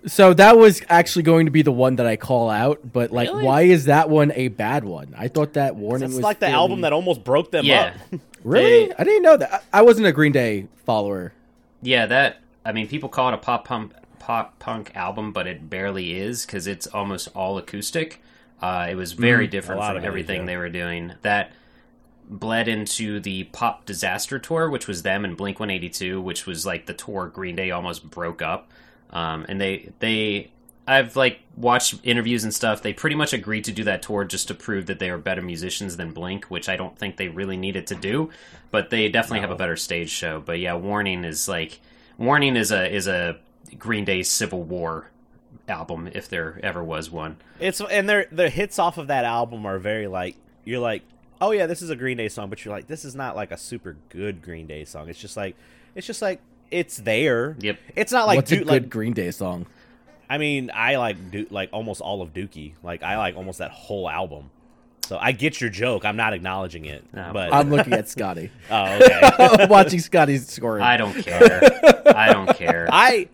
So 0.06 0.34
that 0.36 0.58
was 0.58 0.82
actually 0.90 1.24
going 1.24 1.48
to 1.48 1.52
be 1.52 1.64
the 1.64 1.72
one 1.72 1.98
that 1.98 2.06
I 2.06 2.16
call 2.16 2.50
out, 2.50 2.94
but 2.94 3.12
like, 3.12 3.28
Really? 3.30 3.44
why 3.44 3.62
is 3.64 3.86
that 3.86 4.10
one 4.10 4.32
a 4.36 4.48
bad 4.48 4.86
one? 4.86 5.14
I 5.18 5.28
thought 5.28 5.54
that 5.54 5.76
warning 5.76 6.06
It's 6.06 6.16
was 6.16 6.24
like 6.24 6.40
the 6.40 6.46
fairly- 6.46 6.56
album 6.56 6.82
that 6.82 6.94
almost 6.94 7.24
broke 7.26 7.52
them 7.52 7.66
Yeah. 7.66 7.94
up. 8.14 8.20
Really, 8.44 8.86
They- 8.88 8.94
I 8.98 9.04
didn't 9.04 9.24
know 9.24 9.38
that. 9.38 9.64
I 9.74 9.80
I 9.80 9.82
wasn't 9.82 10.08
a 10.08 10.12
Green 10.14 10.32
Day 10.32 10.68
follower. 10.86 11.34
Yeah, 11.82 12.06
that. 12.06 12.38
I 12.64 12.72
mean, 12.72 12.88
people 12.88 13.10
call 13.10 13.30
it 13.30 13.34
a 13.34 13.38
pop 13.38 13.66
punk 13.68 13.92
pop 14.20 14.58
punk 14.60 14.92
album, 14.96 15.34
but 15.34 15.48
it 15.48 15.70
barely 15.70 16.18
is 16.18 16.46
because 16.46 16.68
it's 16.68 16.88
almost 16.88 17.28
all 17.36 17.58
acoustic. 17.58 18.22
Uh, 18.62 18.88
it 18.90 18.96
was 18.96 19.12
very 19.14 19.48
different 19.48 19.80
Mm, 19.82 19.84
lot 19.84 19.88
from 19.90 19.98
of 19.98 20.04
it 20.04 20.06
is, 20.06 20.10
everything 20.10 20.40
yeah. 20.42 20.46
they 20.48 20.58
were 20.58 20.70
doing. 20.70 21.14
That 21.24 21.52
bled 22.30 22.68
into 22.68 23.20
the 23.20 23.46
Pop 23.46 23.86
Disaster 23.86 24.40
tour, 24.40 24.70
which 24.70 24.88
was 24.88 25.04
them 25.04 25.24
and 25.24 25.38
Blink 25.38 25.60
One 25.60 25.70
Eighty 25.70 25.90
Two, 25.90 26.22
which 26.22 26.46
was 26.46 26.66
like 26.66 26.86
the 26.86 26.94
tour 26.94 27.28
Green 27.28 27.56
Day 27.56 27.72
almost 27.72 28.10
broke 28.10 28.42
up. 28.42 28.70
Um, 29.12 29.46
and 29.48 29.60
they 29.60 29.92
they 30.00 30.52
I've 30.88 31.16
like 31.16 31.40
watched 31.56 31.96
interviews 32.04 32.44
and 32.44 32.54
stuff. 32.54 32.82
They 32.82 32.94
pretty 32.94 33.16
much 33.16 33.34
agreed 33.34 33.66
to 33.66 33.72
do 33.72 33.84
that 33.86 34.02
tour 34.02 34.24
just 34.24 34.48
to 34.48 34.54
prove 34.54 34.86
that 34.86 35.00
they 35.00 35.10
are 35.10 35.18
better 35.18 35.42
musicians 35.42 35.98
than 35.98 36.12
Blink, 36.12 36.46
which 36.46 36.70
I 36.70 36.76
don't 36.76 36.98
think 36.98 37.18
they 37.18 37.28
really 37.28 37.58
needed 37.58 37.88
to 37.88 37.96
do. 37.96 38.30
But 38.72 38.90
they 38.90 39.10
definitely 39.10 39.42
have 39.42 39.52
a 39.52 39.56
better 39.56 39.76
stage 39.76 40.10
show. 40.10 40.40
But 40.40 40.60
yeah, 40.60 40.76
Warning 40.76 41.24
is 41.24 41.48
like 41.48 41.80
Warning 42.18 42.56
is 42.56 42.72
a 42.72 42.94
is 42.94 43.08
a 43.08 43.38
Green 43.78 44.06
Day 44.06 44.24
Civil 44.24 44.64
War 44.64 45.10
album 45.68 46.10
if 46.14 46.30
there 46.30 46.60
ever 46.64 46.84
was 46.84 47.12
one. 47.12 47.38
It's 47.60 47.82
and 47.82 48.08
their 48.08 48.28
the 48.32 48.50
hits 48.50 48.80
off 48.80 48.98
of 48.98 49.08
that 49.08 49.26
album 49.26 49.66
are 49.66 49.80
very 49.80 50.08
like 50.08 50.36
you're 50.68 50.80
like, 50.82 51.04
oh 51.42 51.52
yeah, 51.52 51.66
this 51.68 51.82
is 51.82 51.90
a 51.90 51.96
Green 51.96 52.18
Day 52.18 52.30
song, 52.30 52.50
but 52.50 52.64
you're 52.64 52.74
like, 52.74 52.88
this 52.88 53.06
is 53.06 53.16
not 53.16 53.36
like 53.36 53.52
a 53.52 53.58
super 53.58 53.98
good 54.10 54.42
Green 54.42 54.68
Day 54.68 54.86
song. 54.86 55.10
It's 55.10 55.20
just 55.20 55.38
like, 55.38 55.56
it's 55.96 56.08
just 56.08 56.22
like 56.22 56.40
it's 56.72 56.98
there. 56.98 57.56
Yep. 57.60 57.80
It's 57.96 58.12
not 58.12 58.28
like 58.28 58.36
What's 58.38 58.52
a 58.52 58.58
good 58.58 58.68
like 58.68 58.90
Green 58.90 59.14
Day 59.14 59.32
song? 59.32 59.66
I 60.30 60.38
mean, 60.38 60.72
I 60.74 60.98
like 60.98 61.32
du- 61.32 61.48
like 61.50 61.70
almost 61.72 62.02
all 62.02 62.22
of 62.22 62.34
Dookie. 62.34 62.74
Like 62.84 63.04
I 63.04 63.18
like 63.18 63.36
almost 63.36 63.60
that 63.60 63.72
whole 63.72 64.10
album. 64.10 64.50
So 65.06 65.18
I 65.18 65.32
get 65.32 65.62
your 65.62 65.70
joke. 65.70 66.04
I'm 66.04 66.18
not 66.18 66.34
acknowledging 66.34 66.84
it, 66.84 67.06
No. 67.14 67.30
but 67.32 67.54
I'm 67.54 67.70
looking 67.70 67.94
at 67.94 68.10
Scotty. 68.10 68.52
oh 68.70 68.96
okay. 68.96 69.66
Watching 69.70 70.00
Scotty's 70.00 70.48
scoring. 70.50 70.84
I 70.84 70.98
don't 70.98 71.14
care. 71.14 71.62
I 72.14 72.34
don't 72.34 72.54
care. 72.58 72.90
I 72.92 73.30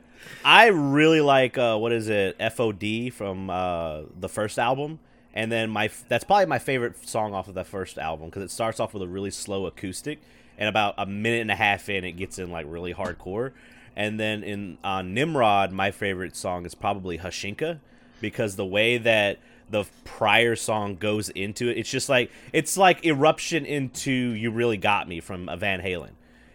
I 0.45 0.67
really 0.67 1.21
like 1.21 1.57
uh, 1.57 1.77
what 1.77 1.91
is 1.91 2.09
it 2.09 2.37
FOD 2.37 3.11
from 3.11 3.49
uh, 3.49 4.01
the 4.19 4.29
first 4.29 4.59
album, 4.59 4.99
and 5.33 5.51
then 5.51 5.69
my 5.69 5.89
that's 6.07 6.23
probably 6.23 6.45
my 6.45 6.59
favorite 6.59 7.07
song 7.07 7.33
off 7.33 7.47
of 7.47 7.55
the 7.55 7.63
first 7.63 7.97
album 7.97 8.29
because 8.29 8.43
it 8.43 8.51
starts 8.51 8.79
off 8.79 8.93
with 8.93 9.03
a 9.03 9.07
really 9.07 9.31
slow 9.31 9.65
acoustic, 9.65 10.19
and 10.57 10.69
about 10.69 10.95
a 10.97 11.05
minute 11.05 11.41
and 11.41 11.51
a 11.51 11.55
half 11.55 11.89
in, 11.89 12.03
it 12.03 12.13
gets 12.13 12.37
in 12.37 12.51
like 12.51 12.65
really 12.69 12.93
hardcore, 12.93 13.51
and 13.95 14.19
then 14.19 14.43
in 14.43 14.77
on 14.83 15.13
Nimrod, 15.13 15.71
my 15.71 15.91
favorite 15.91 16.35
song 16.35 16.65
is 16.65 16.75
probably 16.75 17.17
Haushinka, 17.17 17.79
because 18.21 18.55
the 18.55 18.65
way 18.65 18.97
that 18.97 19.39
the 19.69 19.85
prior 20.03 20.55
song 20.55 20.95
goes 20.95 21.29
into 21.29 21.69
it, 21.69 21.77
it's 21.77 21.89
just 21.89 22.09
like 22.09 22.31
it's 22.51 22.77
like 22.77 23.05
eruption 23.05 23.65
into 23.65 24.11
"You 24.11 24.51
Really 24.51 24.77
Got 24.77 25.07
Me" 25.07 25.19
from 25.19 25.49
uh, 25.49 25.55
Van 25.55 25.81
Halen. 25.81 26.11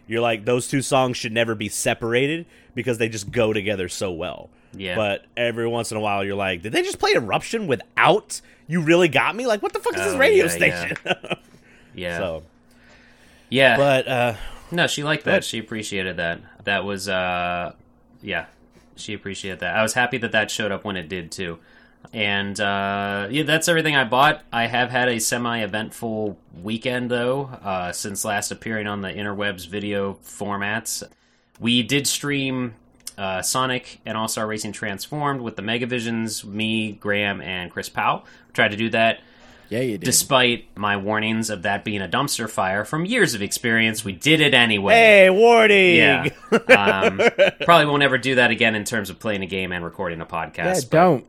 You're 0.07 0.21
like 0.21 0.45
those 0.45 0.67
two 0.67 0.81
songs 0.81 1.17
should 1.17 1.33
never 1.33 1.53
be 1.53 1.69
separated 1.69 2.45
because 2.73 2.97
they 2.97 3.09
just 3.09 3.29
go 3.31 3.53
together 3.53 3.89
so 3.89 4.11
well. 4.11 4.49
Yeah. 4.73 4.95
But 4.95 5.25
every 5.35 5.67
once 5.67 5.91
in 5.91 5.97
a 5.97 5.99
while, 5.99 6.23
you're 6.23 6.35
like, 6.35 6.61
did 6.61 6.71
they 6.71 6.81
just 6.83 6.99
play 6.99 7.13
Eruption 7.13 7.67
without 7.67 8.39
"You 8.67 8.81
Really 8.81 9.07
Got 9.07 9.35
Me"? 9.35 9.47
Like, 9.47 9.61
what 9.61 9.73
the 9.73 9.79
fuck 9.79 9.95
is 9.95 10.01
this 10.03 10.13
Oh, 10.13 10.17
radio 10.17 10.45
yeah, 10.45 10.51
station? 10.51 10.97
yeah. 11.95 12.17
so, 12.17 12.43
yeah. 13.49 13.77
but 13.77 14.07
uh, 14.07 14.33
No, 14.71 14.87
she 14.87 15.03
liked 15.03 15.25
that. 15.25 15.43
She 15.43 15.57
appreciated 15.59 16.17
that. 16.17 16.39
That 16.65 16.83
was, 16.85 17.09
uh, 17.09 17.73
yeah, 18.21 18.45
she 18.95 19.13
appreciated 19.13 19.61
that. 19.61 19.75
I 19.75 19.81
was 19.81 19.93
happy 19.93 20.17
that 20.19 20.31
that 20.33 20.51
showed 20.51 20.71
up 20.71 20.83
when 20.85 20.97
it 20.97 21.09
did 21.09 21.31
too. 21.31 21.57
And 22.13 22.59
uh, 22.59 23.27
yeah, 23.29 23.43
that's 23.43 23.67
everything 23.67 23.95
I 23.95 24.03
bought. 24.03 24.43
I 24.53 24.67
have 24.67 24.89
had 24.89 25.09
a 25.09 25.19
semi-eventful 25.19 26.37
weekend 26.61 27.09
though, 27.11 27.43
uh, 27.63 27.91
since 27.91 28.23
last 28.23 28.51
appearing 28.51 28.87
on 28.87 29.01
the 29.01 29.09
interwebs 29.09 29.67
video 29.67 30.13
formats. 30.23 31.03
We 31.59 31.83
did 31.83 32.07
stream 32.07 32.75
uh, 33.19 33.41
Sonic 33.41 33.99
and 34.05 34.17
All 34.17 34.27
Star 34.29 34.47
Racing 34.47 34.71
Transformed 34.71 35.41
with 35.41 35.57
the 35.57 35.61
Megavisions, 35.61 36.45
me, 36.45 36.93
Graham, 36.93 37.41
and 37.41 37.69
Chris 37.69 37.89
Powell. 37.89 38.25
Tried 38.53 38.69
to 38.69 38.77
do 38.77 38.89
that 38.91 39.19
yeah, 39.67 39.81
you 39.81 39.97
did. 39.97 40.05
despite 40.05 40.65
my 40.77 40.97
warnings 40.97 41.49
of 41.49 41.63
that 41.63 41.83
being 41.83 42.01
a 42.01 42.07
dumpster 42.07 42.49
fire 42.49 42.85
from 42.85 43.05
years 43.05 43.35
of 43.35 43.41
experience. 43.41 44.03
We 44.05 44.13
did 44.13 44.39
it 44.41 44.53
anyway. 44.53 44.93
hey, 44.93 45.29
warning! 45.29 45.95
Yeah. 45.97 46.29
Um, 46.69 47.21
probably 47.65 47.85
won't 47.85 48.03
ever 48.03 48.17
do 48.17 48.35
that 48.35 48.51
again 48.51 48.73
in 48.73 48.83
terms 48.83 49.09
of 49.09 49.19
playing 49.19 49.43
a 49.43 49.47
game 49.47 49.71
and 49.71 49.83
recording 49.83 50.21
a 50.21 50.25
podcast. 50.25 50.57
yeah, 50.57 50.73
but, 50.81 50.89
don't. 50.89 51.25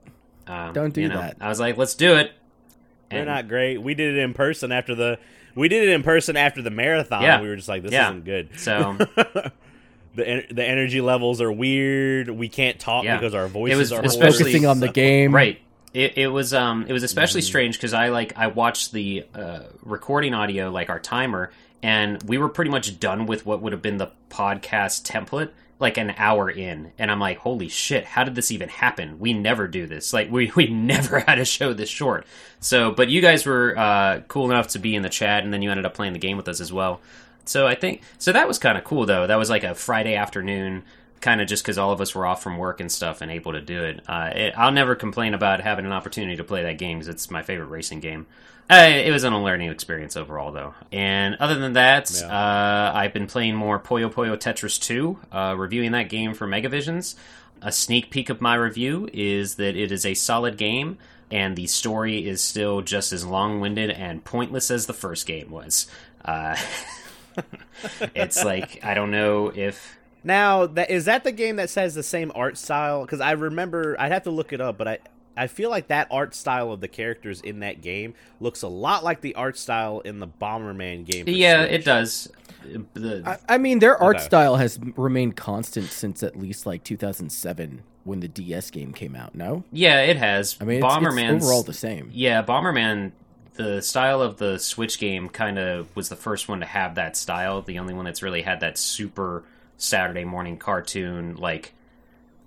um, 0.46 0.72
don't 0.72 0.94
do 0.94 1.02
you 1.02 1.08
know, 1.08 1.16
that. 1.18 1.36
I 1.40 1.48
was 1.48 1.58
like, 1.60 1.76
let's 1.76 1.94
do 1.94 2.16
it. 2.16 2.32
They're 3.10 3.24
not 3.24 3.48
great. 3.48 3.82
We 3.82 3.94
did 3.94 4.16
it 4.16 4.20
in 4.20 4.32
person 4.32 4.70
after 4.70 4.94
the. 4.94 5.18
We 5.54 5.68
did 5.68 5.88
it 5.88 5.92
in 5.92 6.02
person 6.04 6.36
after 6.36 6.62
the 6.62 6.70
marathon. 6.70 7.22
Yeah. 7.22 7.40
We 7.42 7.48
were 7.48 7.56
just 7.56 7.68
like, 7.68 7.82
this 7.82 7.92
Yeah. 7.92 8.10
isn't 8.10 8.24
good. 8.24 8.50
So 8.58 8.96
The 10.14 10.28
en- 10.28 10.44
the 10.50 10.64
energy 10.66 11.00
levels 11.00 11.40
are 11.40 11.52
weird. 11.52 12.28
We 12.30 12.48
can't 12.48 12.78
talk 12.78 13.04
Yeah. 13.04 13.16
because 13.18 13.34
our 13.34 13.46
voices 13.48 13.78
was 13.78 13.92
are 13.92 14.02
especially- 14.04 14.38
Focusing 14.44 14.66
on 14.66 14.80
the 14.80 14.88
game. 14.88 15.34
right. 15.34 15.60
It, 15.92 16.18
it 16.18 16.26
was 16.28 16.54
um 16.54 16.84
it 16.88 16.92
was 16.92 17.00
Mm-hmm. 17.00 17.06
especially 17.06 17.40
strange 17.42 17.76
because 17.76 17.92
I 17.94 18.08
like 18.10 18.32
I 18.36 18.46
watched 18.48 18.92
the 18.92 19.24
uh, 19.34 19.60
recording 19.82 20.34
audio 20.34 20.70
like 20.70 20.88
our 20.88 21.00
timer 21.00 21.50
and 21.82 22.22
we 22.24 22.38
were 22.38 22.48
pretty 22.48 22.70
much 22.70 23.00
done 23.00 23.26
with 23.26 23.44
what 23.44 23.60
would 23.62 23.72
have 23.72 23.82
been 23.82 23.96
the 23.98 24.10
podcast 24.30 25.02
template 25.04 25.50
like 25.80 25.96
an 25.96 26.14
hour 26.16 26.48
in 26.48 26.92
and 26.98 27.10
I'm 27.10 27.18
like 27.18 27.38
holy 27.38 27.68
shit 27.68 28.04
how 28.04 28.22
did 28.22 28.36
this 28.36 28.52
even 28.52 28.68
happen 28.68 29.18
we 29.18 29.32
never 29.32 29.66
do 29.66 29.88
this 29.88 30.12
like 30.12 30.30
we 30.30 30.52
we 30.56 30.68
never 30.68 31.20
had 31.20 31.40
a 31.40 31.44
show 31.44 31.72
this 31.72 31.88
short 31.88 32.24
so 32.60 32.92
but 32.92 33.08
you 33.08 33.20
guys 33.20 33.44
were 33.44 33.76
uh, 33.76 34.20
cool 34.28 34.48
enough 34.48 34.68
to 34.68 34.78
be 34.78 34.94
in 34.94 35.02
the 35.02 35.08
chat 35.08 35.42
and 35.42 35.52
then 35.52 35.60
you 35.62 35.70
ended 35.72 35.86
up 35.86 35.94
playing 35.94 36.12
the 36.12 36.18
game 36.20 36.36
with 36.36 36.46
us 36.46 36.60
as 36.60 36.72
well 36.72 37.00
so 37.44 37.66
I 37.66 37.74
think 37.74 38.02
so 38.18 38.32
that 38.32 38.46
was 38.48 38.58
kind 38.58 38.76
of 38.78 38.84
cool 38.84 39.06
though 39.06 39.26
that 39.26 39.36
was 39.36 39.50
like 39.50 39.64
a 39.64 39.74
Friday 39.74 40.14
afternoon 40.14 40.82
kind 41.20 41.40
of 41.42 41.46
just 41.48 41.62
because 41.62 41.76
all 41.76 41.92
of 41.92 42.00
us 42.00 42.14
were 42.14 42.24
off 42.24 42.42
from 42.42 42.56
work 42.56 42.80
and 42.80 42.90
stuff 42.90 43.20
and 43.20 43.30
able 43.30 43.52
to 43.52 43.60
do 43.60 43.82
it. 43.84 44.00
Uh, 44.08 44.30
it 44.34 44.54
I'll 44.56 44.72
never 44.72 44.94
complain 44.94 45.34
about 45.34 45.60
having 45.60 45.84
an 45.84 45.92
opportunity 45.92 46.36
to 46.36 46.44
play 46.44 46.62
that 46.62 46.78
game 46.78 46.98
because 46.98 47.08
it's 47.08 47.30
my 47.30 47.42
favorite 47.42 47.66
racing 47.66 48.00
game. 48.00 48.26
Uh, 48.70 48.88
it 48.88 49.10
was 49.10 49.24
an 49.24 49.32
a 49.32 49.42
learning 49.42 49.68
experience 49.68 50.16
overall, 50.16 50.52
though. 50.52 50.74
And 50.92 51.34
other 51.40 51.56
than 51.56 51.72
that, 51.74 52.10
Yeah. 52.18 52.28
uh, 52.28 52.92
I've 52.94 53.12
been 53.12 53.26
playing 53.26 53.56
more 53.56 53.78
Puyo 53.80 54.10
Puyo 54.12 54.36
Tetris 54.38 54.80
2, 54.80 55.18
uh, 55.32 55.54
reviewing 55.58 55.90
that 55.92 56.08
game 56.08 56.32
for 56.34 56.46
Megavisions. 56.46 57.16
A 57.60 57.72
sneak 57.72 58.10
peek 58.10 58.30
of 58.30 58.40
my 58.40 58.54
review 58.54 59.08
is 59.12 59.56
that 59.56 59.76
it 59.76 59.90
is 59.92 60.06
a 60.06 60.14
solid 60.14 60.56
game, 60.56 60.98
and 61.32 61.56
the 61.56 61.66
story 61.66 62.26
is 62.26 62.40
still 62.40 62.80
just 62.80 63.12
as 63.12 63.26
long 63.26 63.60
winded 63.60 63.90
and 63.90 64.24
pointless 64.24 64.70
as 64.70 64.86
the 64.86 64.94
first 64.94 65.26
game 65.26 65.50
was. 65.50 65.86
It's 68.14 68.44
like, 68.44 68.84
I 68.84 68.94
don't 68.94 69.10
know 69.10 69.48
if. 69.54 69.96
Now, 70.22 70.66
that 70.66 70.90
is 70.90 71.06
that 71.06 71.24
the 71.24 71.32
game 71.32 71.56
that 71.56 71.70
says 71.70 71.94
the 71.94 72.02
same 72.02 72.30
art 72.34 72.58
style? 72.58 73.02
Because 73.02 73.20
I 73.20 73.32
remember, 73.32 73.96
I'd 73.98 74.12
have 74.12 74.24
to 74.24 74.30
look 74.30 74.52
it 74.52 74.60
up, 74.60 74.76
but 74.76 74.86
I 74.88 74.98
I 75.36 75.46
feel 75.46 75.70
like 75.70 75.88
that 75.88 76.08
art 76.10 76.34
style 76.34 76.72
of 76.72 76.80
the 76.80 76.88
characters 76.88 77.40
in 77.40 77.60
that 77.60 77.80
game 77.80 78.14
looks 78.40 78.60
a 78.62 78.68
lot 78.68 79.02
like 79.02 79.22
the 79.22 79.34
art 79.36 79.56
style 79.56 80.00
in 80.00 80.18
the 80.18 80.26
Bomberman 80.28 81.06
game. 81.06 81.24
Yeah, 81.28 81.62
Switch. 81.64 81.72
it 81.72 81.84
does. 81.84 82.28
The, 82.92 83.22
I, 83.24 83.54
I 83.54 83.58
mean, 83.58 83.78
their 83.78 83.96
art 83.96 84.16
Okay. 84.16 84.24
style 84.26 84.56
has 84.56 84.78
remained 84.96 85.36
constant 85.36 85.86
since 85.86 86.22
at 86.22 86.36
least 86.36 86.66
like 86.66 86.84
2007 86.84 87.82
when 88.04 88.20
the 88.20 88.28
DS 88.28 88.70
game 88.70 88.92
came 88.92 89.14
out. 89.16 89.34
No, 89.34 89.64
yeah, 89.72 90.02
it 90.02 90.18
has. 90.18 90.58
I 90.60 90.64
mean, 90.64 90.84
it's, 90.84 90.84
it's 90.84 90.94
Bomberman's 90.94 91.44
overall 91.44 91.62
the 91.62 91.72
same. 91.72 92.10
Yeah, 92.12 92.42
Bomberman. 92.42 93.12
The 93.60 93.82
style 93.82 94.22
of 94.22 94.38
the 94.38 94.58
Switch 94.58 94.98
game 94.98 95.28
kind 95.28 95.58
of 95.58 95.94
was 95.94 96.08
the 96.08 96.16
first 96.16 96.48
one 96.48 96.60
to 96.60 96.66
have 96.66 96.94
that 96.94 97.14
style. 97.14 97.60
The 97.60 97.78
only 97.78 97.92
one 97.92 98.06
that's 98.06 98.22
really 98.22 98.40
had 98.40 98.60
that 98.60 98.78
super 98.78 99.44
Saturday 99.76 100.24
morning 100.24 100.56
cartoon, 100.56 101.36
like 101.36 101.74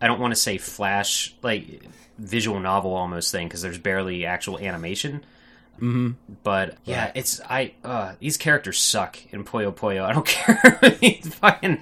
I 0.01 0.07
don't 0.07 0.19
want 0.19 0.31
to 0.33 0.39
say 0.39 0.57
flash, 0.57 1.35
like 1.43 1.83
visual 2.17 2.59
novel 2.59 2.95
almost 2.95 3.31
thing, 3.31 3.47
because 3.47 3.61
there's 3.61 3.77
barely 3.77 4.25
actual 4.25 4.57
animation. 4.57 5.23
hmm 5.77 6.13
But 6.41 6.77
yeah, 6.83 7.11
it's 7.13 7.39
I. 7.47 7.73
Uh, 7.83 8.13
these 8.19 8.37
characters 8.37 8.79
suck 8.79 9.19
in 9.31 9.43
Puyo 9.43 9.71
Puyo. 9.71 10.03
I 10.05 10.13
don't 10.13 10.25
care. 10.25 10.55
Fucking. 11.21 11.79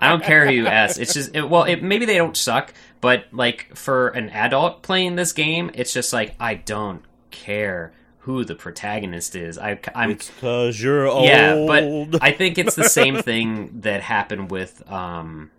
I 0.00 0.08
don't 0.08 0.24
care 0.24 0.46
who 0.46 0.52
you 0.52 0.66
ask. 0.66 0.98
It's 0.98 1.12
just 1.12 1.36
it, 1.36 1.46
well, 1.46 1.64
it, 1.64 1.82
maybe 1.82 2.06
they 2.06 2.16
don't 2.16 2.38
suck, 2.38 2.72
but 3.02 3.26
like 3.32 3.76
for 3.76 4.08
an 4.08 4.30
adult 4.30 4.80
playing 4.80 5.16
this 5.16 5.34
game, 5.34 5.70
it's 5.74 5.92
just 5.92 6.14
like 6.14 6.34
I 6.40 6.54
don't 6.54 7.02
care 7.30 7.92
who 8.22 8.44
the 8.44 8.54
protagonist 8.54 9.34
is. 9.34 9.58
I, 9.58 9.78
I'm 9.94 10.14
because 10.14 10.80
you're 10.80 11.06
old. 11.08 11.26
yeah, 11.26 11.64
but 11.66 12.22
I 12.22 12.32
think 12.32 12.56
it's 12.58 12.74
the 12.74 12.88
same 12.88 13.16
thing 13.22 13.80
that 13.80 14.00
happened 14.02 14.50
with 14.50 14.82
um, 14.90 15.50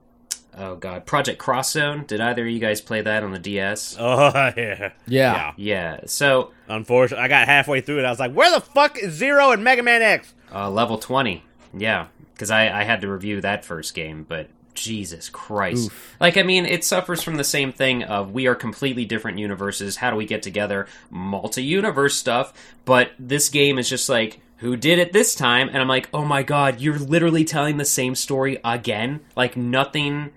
oh 0.58 0.76
god, 0.76 1.06
Project 1.06 1.40
Cross 1.40 1.74
Zone. 1.74 2.06
Did 2.08 2.22
either 2.22 2.44
of 2.44 2.50
you 2.50 2.60
guys 2.60 2.80
play 2.82 3.02
that 3.02 3.24
on 3.24 3.32
the 3.32 3.40
DS? 3.40 3.98
oh 4.00 4.32
yeah, 4.58 4.92
Yeah. 5.08 5.54
Yeah. 5.58 6.00
So 6.06 6.52
Unfortunately, 6.70 7.24
I 7.24 7.28
got 7.28 7.48
halfway 7.48 7.82
through 7.82 8.00
it. 8.00 8.06
I 8.06 8.10
was 8.10 8.20
like, 8.20 8.34
"Where 8.34 8.50
the 8.52 8.62
fuck 8.62 8.98
is 8.98 9.14
Zero 9.14 9.52
and 9.52 9.64
Mega 9.64 9.84
Man 9.84 10.02
X?" 10.02 10.34
Uh, 10.54 10.70
level 10.70 10.98
20. 10.98 11.44
Yeah. 11.78 12.08
Because 12.34 12.50
I, 12.52 12.82
I 12.82 12.84
had 12.84 13.02
to 13.02 13.08
review 13.10 13.42
that 13.42 13.66
first 13.66 13.94
game, 13.94 14.26
but 14.28 14.50
Jesus 14.74 15.30
Christ. 15.30 15.88
Oof. 15.88 16.16
Like, 16.20 16.38
I 16.38 16.44
mean, 16.44 16.66
it 16.66 16.84
suffers 16.84 17.22
from 17.22 17.36
the 17.36 17.44
same 17.44 17.72
thing 17.72 18.04
of 18.04 18.32
we 18.32 18.48
are 18.48 18.56
completely 18.56 19.06
different 19.06 19.40
universes. 19.40 19.98
How 19.98 20.12
do 20.12 20.18
we 20.18 20.26
get 20.26 20.44
together? 20.44 20.88
Multi 21.10 21.64
universe 21.64 22.16
stuff. 22.16 22.54
But 22.86 23.12
this 23.18 23.50
game 23.50 23.78
is 23.78 23.90
just 23.90 24.10
like, 24.10 24.40
who 24.58 24.76
did 24.78 25.00
it 25.00 25.14
this 25.14 25.36
time? 25.36 25.70
And 25.70 25.78
I'm 25.78 25.88
like, 25.88 26.10
oh 26.14 26.26
my 26.26 26.44
god, 26.44 26.80
you're 26.82 27.00
literally 27.00 27.44
telling 27.46 27.78
the 27.78 27.86
same 27.86 28.16
story 28.16 28.60
again. 28.64 29.22
Like, 29.36 29.58
nothing. 29.58 30.32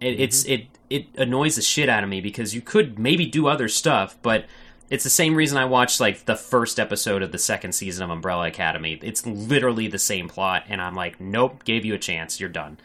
It, 0.00 0.20
It's, 0.20 0.44
mm-hmm. 0.44 0.52
it. 0.52 0.66
it 0.90 1.06
annoys 1.16 1.56
the 1.56 1.62
shit 1.62 1.88
out 1.88 2.02
of 2.02 2.10
me 2.10 2.20
because 2.20 2.54
you 2.54 2.60
could 2.60 2.98
maybe 2.98 3.26
do 3.26 3.46
other 3.46 3.68
stuff, 3.68 4.16
but 4.22 4.46
it's 4.92 5.04
the 5.04 5.10
same 5.10 5.34
reason 5.34 5.56
I 5.56 5.64
watched 5.64 6.00
like 6.00 6.26
the 6.26 6.36
first 6.36 6.78
episode 6.78 7.22
of 7.22 7.32
the 7.32 7.38
second 7.38 7.72
season 7.72 8.04
of 8.04 8.10
Umbrella 8.10 8.46
Academy. 8.48 8.98
It's 9.00 9.26
literally 9.26 9.88
the 9.88 9.98
same 9.98 10.28
plot, 10.28 10.64
and 10.68 10.82
I'm 10.82 10.94
like, 10.94 11.18
nope, 11.18 11.64
gave 11.64 11.86
you 11.86 11.94
a 11.94 11.98
chance, 11.98 12.38
you're 12.38 12.50
done. 12.50 12.76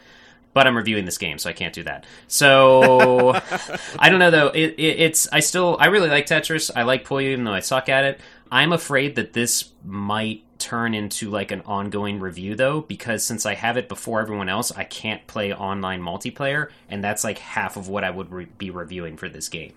But 0.58 0.65
I'm 0.65 0.76
reviewing 0.76 1.06
this 1.06 1.20
game, 1.20 1.38
so 1.38 1.52
I 1.52 1.54
can't 1.54 1.72
do 1.72 1.84
that. 1.84 2.08
So 2.26 3.34
I 4.00 4.10
don't 4.10 4.17
know 4.17 4.32
though. 4.32 4.48
It, 4.48 4.74
it, 4.80 5.00
it's 5.00 5.28
I 5.32 5.39
still 5.39 5.78
I 5.80 5.86
really 5.86 6.10
like 6.10 6.26
Tetris. 6.26 6.72
I 6.76 6.82
like 6.82 7.08
Puyo, 7.08 7.22
even 7.22 7.43
though 7.43 7.54
I 7.54 7.60
suck 7.60 7.89
at 7.89 8.06
it. 8.06 8.20
I'm 8.52 8.74
afraid 8.74 9.17
that 9.17 9.34
this 9.34 9.70
might 9.86 10.41
turn 10.58 10.96
into 10.96 11.30
like 11.30 11.52
an 11.52 11.62
ongoing 11.67 12.20
review 12.20 12.56
though 12.56 12.82
because 12.82 13.24
since 13.24 13.46
I 13.46 13.54
have 13.54 13.78
it 13.78 13.88
before 13.88 14.20
everyone 14.20 14.50
else, 14.50 14.72
I 14.72 14.84
can't 14.84 15.28
play 15.28 15.54
online 15.54 16.02
multiplayer 16.02 16.72
and 16.89 17.04
that's 17.04 17.24
like 17.24 17.38
half 17.38 17.78
of 17.78 17.88
what 17.88 18.04
I 18.04 18.10
would 18.10 18.32
re- 18.32 18.48
be 18.58 18.72
reviewing 18.72 19.15
for 19.15 19.30
this 19.30 19.48
game 19.48 19.74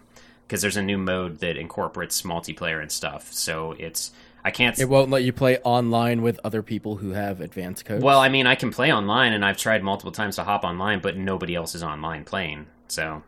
because 0.49 0.63
there's 0.63 0.79
a 0.79 0.83
new 0.83 0.97
mode 0.97 1.41
that 1.41 1.59
incorporates 1.59 2.23
multiplayer 2.23 2.81
and 2.81 2.91
stuff. 2.91 3.31
So 3.35 3.73
it's 3.73 4.13
I 4.45 4.51
can't 4.51 4.79
It 4.79 4.89
won't 4.89 5.11
let 5.11 5.23
you 5.23 5.33
play 5.33 5.59
online 5.65 6.23
with 6.23 6.41
other 6.45 6.63
people 6.63 6.97
who 6.97 7.11
have 7.11 7.41
advanced 7.41 7.85
codes. 7.85 8.03
Well, 8.03 8.19
I 8.19 8.29
mean, 8.29 8.47
I 8.47 8.55
can 8.55 8.71
play 8.71 8.93
online 8.93 9.33
and 9.33 9.45
I've 9.45 9.57
tried 9.57 9.83
multiple 9.83 10.13
times 10.13 10.37
to 10.37 10.45
hop 10.45 10.65
online, 10.65 11.01
but 11.01 11.17
nobody 11.17 11.55
else 11.55 11.75
is 11.75 11.83
online 11.83 12.25
playing. 12.25 12.67
So 12.89 13.23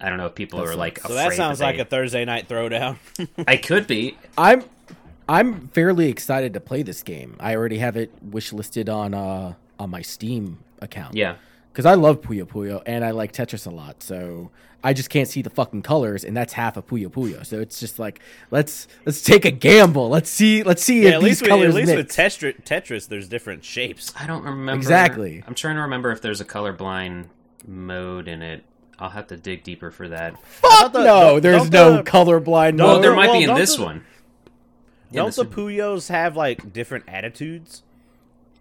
I 0.00 0.08
don't 0.08 0.18
know 0.18 0.26
if 0.26 0.34
people 0.34 0.60
That 0.60 0.68
are 0.68 0.76
like 0.76 0.98
So 0.98 1.04
afraid 1.06 1.16
that 1.18 1.32
sounds 1.34 1.58
they- 1.58 1.64
like 1.66 1.78
a 1.78 1.84
Thursday 1.84 2.24
night 2.24 2.48
throwdown. 2.48 2.96
I 3.46 3.56
could 3.56 3.86
be. 3.86 4.16
I'm 4.38 4.64
I'm 5.28 5.68
fairly 5.68 6.08
excited 6.08 6.52
to 6.54 6.60
play 6.60 6.82
this 6.82 7.02
game. 7.02 7.36
I 7.40 7.54
already 7.56 7.78
have 7.78 7.96
it 7.96 8.10
wish 8.22 8.52
listed 8.52 8.88
on 8.88 9.14
uh 9.14 9.54
on 9.78 9.90
my 9.90 10.02
Steam 10.02 10.58
account. 10.80 11.14
Yeah. 11.16 11.36
Because 11.74 11.86
I 11.86 11.94
love 11.94 12.20
Puyo 12.20 12.44
Puyo 12.44 12.80
and 12.86 13.04
I 13.04 13.10
like 13.10 13.32
Tetris 13.32 13.66
a 13.66 13.70
lot. 13.70 14.00
So 14.00 14.52
I 14.84 14.92
just 14.92 15.10
can't 15.10 15.26
see 15.26 15.42
the 15.42 15.50
fucking 15.50 15.82
colors, 15.82 16.22
and 16.24 16.36
that's 16.36 16.52
half 16.52 16.76
of 16.76 16.86
Puyo 16.86 17.08
Puyo. 17.08 17.44
So 17.44 17.58
it's 17.58 17.80
just 17.80 17.98
like 17.98 18.20
let's 18.52 18.86
let's 19.04 19.22
take 19.22 19.44
a 19.44 19.50
gamble. 19.50 20.08
Let's 20.08 20.30
see 20.30 20.62
let's 20.62 20.84
see 20.84 21.02
yeah, 21.02 21.08
if 21.08 21.14
at 21.16 21.20
these 21.22 21.24
least 21.28 21.42
with, 21.42 21.50
colors 21.50 21.68
at 21.70 21.74
least 21.74 21.96
with. 21.96 22.08
Tetris, 22.08 22.62
Tetris, 22.64 23.08
there's 23.08 23.28
different 23.28 23.64
shapes. 23.64 24.12
I 24.16 24.28
don't 24.28 24.44
remember 24.44 24.78
Exactly. 24.78 25.42
I'm 25.48 25.56
trying 25.56 25.74
to 25.74 25.82
remember 25.82 26.12
if 26.12 26.22
there's 26.22 26.40
a 26.40 26.44
colorblind 26.44 27.26
mode 27.66 28.28
in 28.28 28.40
it. 28.40 28.62
I'll 29.00 29.10
have 29.10 29.26
to 29.26 29.36
dig 29.36 29.64
deeper 29.64 29.90
for 29.90 30.06
that. 30.10 30.40
Fuck 30.46 30.92
the- 30.92 31.00
no, 31.02 31.20
don't- 31.32 31.42
there's 31.42 31.70
no 31.72 31.96
the- 31.96 32.02
colorblind 32.04 32.76
No, 32.76 32.84
Well, 32.84 32.94
mode. 32.96 33.04
there 33.04 33.16
might 33.16 33.30
well, 33.30 33.38
be 33.40 33.44
in 33.46 33.54
this 33.56 33.74
the- 33.74 33.82
one. 33.82 34.04
Don't 35.12 35.26
this- 35.26 35.36
the 35.36 35.44
Puyos 35.44 36.08
have 36.10 36.36
like 36.36 36.72
different 36.72 37.04
attitudes? 37.08 37.82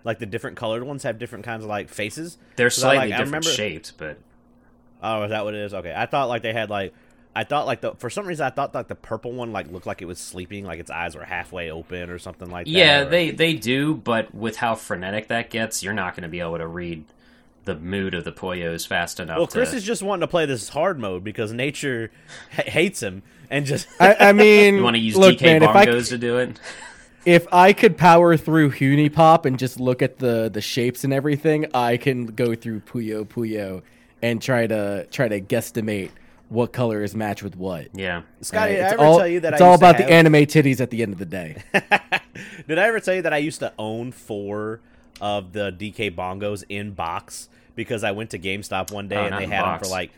Like 0.03 0.19
the 0.19 0.25
different 0.25 0.57
colored 0.57 0.83
ones 0.83 1.03
have 1.03 1.17
different 1.19 1.45
kinds 1.45 1.63
of 1.63 1.69
like 1.69 1.89
faces. 1.89 2.37
They're 2.57 2.67
I, 2.67 2.69
slightly 2.69 2.97
like, 2.97 3.05
I 3.05 3.23
different 3.23 3.45
remember- 3.45 3.49
shaped, 3.49 3.93
but 3.97 4.17
Oh, 5.01 5.23
is 5.23 5.31
that 5.31 5.43
what 5.43 5.53
it 5.53 5.59
is? 5.61 5.73
Okay, 5.73 5.93
I 5.95 6.05
thought 6.05 6.29
like 6.29 6.41
they 6.43 6.53
had 6.53 6.69
like, 6.69 6.93
I 7.35 7.43
thought 7.43 7.65
like 7.65 7.81
the 7.81 7.93
for 7.95 8.09
some 8.09 8.25
reason 8.25 8.45
I 8.45 8.49
thought 8.51 8.73
like 8.73 8.87
the 8.87 8.95
purple 8.95 9.31
one 9.33 9.51
like 9.51 9.69
looked 9.71 9.85
like 9.87 10.01
it 10.01 10.05
was 10.05 10.19
sleeping, 10.19 10.65
like 10.65 10.79
its 10.79 10.91
eyes 10.91 11.15
were 11.15 11.23
halfway 11.25 11.69
open 11.71 12.09
or 12.09 12.19
something 12.19 12.49
like 12.49 12.65
that. 12.65 12.71
yeah, 12.71 13.01
or- 13.01 13.05
they 13.09 13.31
they 13.31 13.53
do. 13.53 13.95
But 13.95 14.33
with 14.35 14.57
how 14.57 14.75
frenetic 14.75 15.27
that 15.29 15.49
gets, 15.49 15.83
you're 15.83 15.93
not 15.93 16.15
going 16.15 16.23
to 16.23 16.29
be 16.29 16.39
able 16.39 16.57
to 16.57 16.67
read 16.67 17.05
the 17.65 17.75
mood 17.75 18.13
of 18.13 18.23
the 18.25 18.31
Puyos 18.31 18.85
fast 18.85 19.19
enough. 19.21 19.37
Well, 19.37 19.47
Chris 19.47 19.71
to, 19.71 19.77
is 19.77 19.83
just 19.83 20.03
wanting 20.03 20.21
to 20.21 20.27
play 20.27 20.45
this 20.45 20.69
hard 20.69 20.99
mode 20.99 21.23
because 21.23 21.51
nature 21.53 22.11
ha- 22.53 22.63
hates 22.65 23.01
him 23.01 23.23
and 23.49 23.65
just. 23.65 23.87
I, 23.99 24.15
I 24.19 24.31
mean, 24.33 24.75
You 24.75 24.83
want 24.83 24.95
to 24.97 25.01
use 25.01 25.15
look, 25.17 25.35
DK 25.37 25.41
man, 25.43 25.63
if 25.63 25.69
I, 25.69 25.85
bongos 25.85 26.09
to 26.09 26.17
do 26.17 26.37
it? 26.37 26.59
If 27.25 27.47
I 27.53 27.71
could 27.71 27.97
power 27.97 28.35
through 28.35 28.71
HuniePop 28.71 29.45
and 29.45 29.57
just 29.57 29.79
look 29.79 30.01
at 30.01 30.19
the 30.19 30.49
the 30.51 30.59
shapes 30.61 31.03
and 31.03 31.13
everything, 31.13 31.67
I 31.73 31.97
can 31.97 32.25
go 32.27 32.53
through 32.55 32.81
Puyo 32.81 33.25
Puyo 33.25 33.81
and 34.21 34.41
try 34.41 34.67
to 34.67 35.05
try 35.09 35.27
to 35.29 35.39
guesstimate 35.39 36.11
what 36.49 36.73
color 36.73 37.01
is 37.03 37.15
matched 37.15 37.41
with 37.41 37.55
what. 37.55 37.87
Yeah. 37.93 38.23
Scotty, 38.41 38.73
Right? 38.73 38.75
did 38.75 38.81
I 38.81 38.85
It's 38.85 38.93
ever 38.93 39.03
all, 39.05 39.17
tell 39.17 39.27
you 39.27 39.39
that 39.39 39.53
it's 39.53 39.61
I 39.61 39.65
all 39.65 39.71
used 39.71 39.81
to 39.81 39.85
about 39.89 39.95
have- 39.99 40.07
the 40.07 40.13
anime 40.13 40.33
titties 40.33 40.81
at 40.81 40.89
the 40.91 41.01
end 41.01 41.13
of 41.13 41.19
the 41.19 41.25
day. 41.25 41.63
Did 42.67 42.77
I 42.79 42.87
ever 42.87 42.99
tell 42.99 43.13
you 43.15 43.21
that 43.23 43.33
I 43.33 43.37
used 43.37 43.59
to 43.59 43.71
own 43.79 44.11
four 44.11 44.81
of 45.21 45.53
the 45.53 45.71
DK 45.71 46.15
bongos 46.15 46.63
in 46.69 46.91
box 46.91 47.47
because 47.75 48.03
I 48.03 48.11
went 48.11 48.31
to 48.31 48.39
GameStop 48.39 48.91
one 48.91 49.07
day 49.07 49.17
Oh, 49.17 49.25
and 49.25 49.35
they 49.37 49.43
in 49.45 49.51
had 49.51 49.63
them 49.65 49.79
for 49.79 49.87
like 49.87 50.11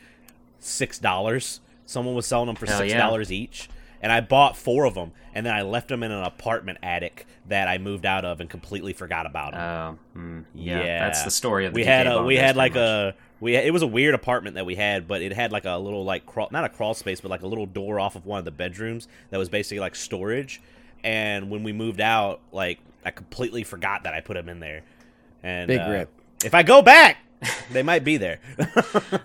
six 0.59 0.97
dollars. 0.99 1.59
Someone 1.85 2.15
was 2.15 2.25
selling 2.25 2.47
them 2.47 2.55
for 2.55 2.65
Hell 2.65 2.79
six 2.79 2.91
yeah. 2.91 2.97
dollars 2.99 3.31
each, 3.31 3.69
and 4.01 4.11
I 4.11 4.21
bought 4.21 4.57
four 4.57 4.85
of 4.85 4.93
them, 4.93 5.11
and 5.33 5.45
then 5.45 5.53
I 5.53 5.61
left 5.61 5.87
them 5.87 6.03
in 6.03 6.11
an 6.11 6.23
apartment 6.23 6.79
attic 6.83 7.25
that 7.47 7.67
I 7.67 7.77
moved 7.77 8.05
out 8.05 8.25
of 8.25 8.39
and 8.39 8.49
completely 8.49 8.93
forgot 8.93 9.25
about 9.25 9.53
them. 9.53 9.97
Oh, 10.15 10.19
mm, 10.19 10.45
yeah, 10.53 10.99
That's 10.99 11.23
the 11.23 11.31
story 11.31 11.65
of 11.65 11.73
the 11.73 11.79
we 11.79 11.83
DK 11.83 11.85
had 11.87 12.07
a 12.07 12.23
we 12.23 12.35
had 12.37 12.55
like 12.55 12.73
much. 12.73 12.81
a 12.81 13.15
we 13.39 13.55
it 13.55 13.73
was 13.73 13.81
a 13.81 13.87
weird 13.87 14.15
apartment 14.15 14.55
that 14.55 14.65
we 14.65 14.75
had, 14.75 15.07
but 15.07 15.21
it 15.21 15.33
had 15.33 15.51
like 15.51 15.65
a 15.65 15.77
little 15.77 16.03
like 16.03 16.25
crawl 16.25 16.49
not 16.51 16.63
a 16.65 16.69
crawl 16.69 16.93
space, 16.93 17.21
but 17.21 17.29
like 17.29 17.41
a 17.41 17.47
little 17.47 17.65
door 17.65 17.99
off 17.99 18.15
of 18.15 18.25
one 18.25 18.39
of 18.39 18.45
the 18.45 18.51
bedrooms 18.51 19.07
that 19.29 19.37
was 19.37 19.49
basically 19.49 19.79
like 19.79 19.95
storage. 19.95 20.61
And 21.03 21.49
when 21.49 21.63
we 21.63 21.73
moved 21.73 22.01
out, 22.01 22.39
like 22.51 22.79
I 23.03 23.11
completely 23.11 23.63
forgot 23.63 24.03
that 24.03 24.13
I 24.13 24.21
put 24.21 24.33
them 24.33 24.49
in 24.49 24.59
there. 24.59 24.83
And 25.43 25.67
Big 25.67 25.79
uh, 25.79 25.89
rip. 25.89 26.09
If 26.43 26.53
I 26.55 26.63
go 26.63 26.81
back, 26.81 27.17
they 27.71 27.83
might 27.83 28.03
be 28.03 28.17
there. 28.17 28.39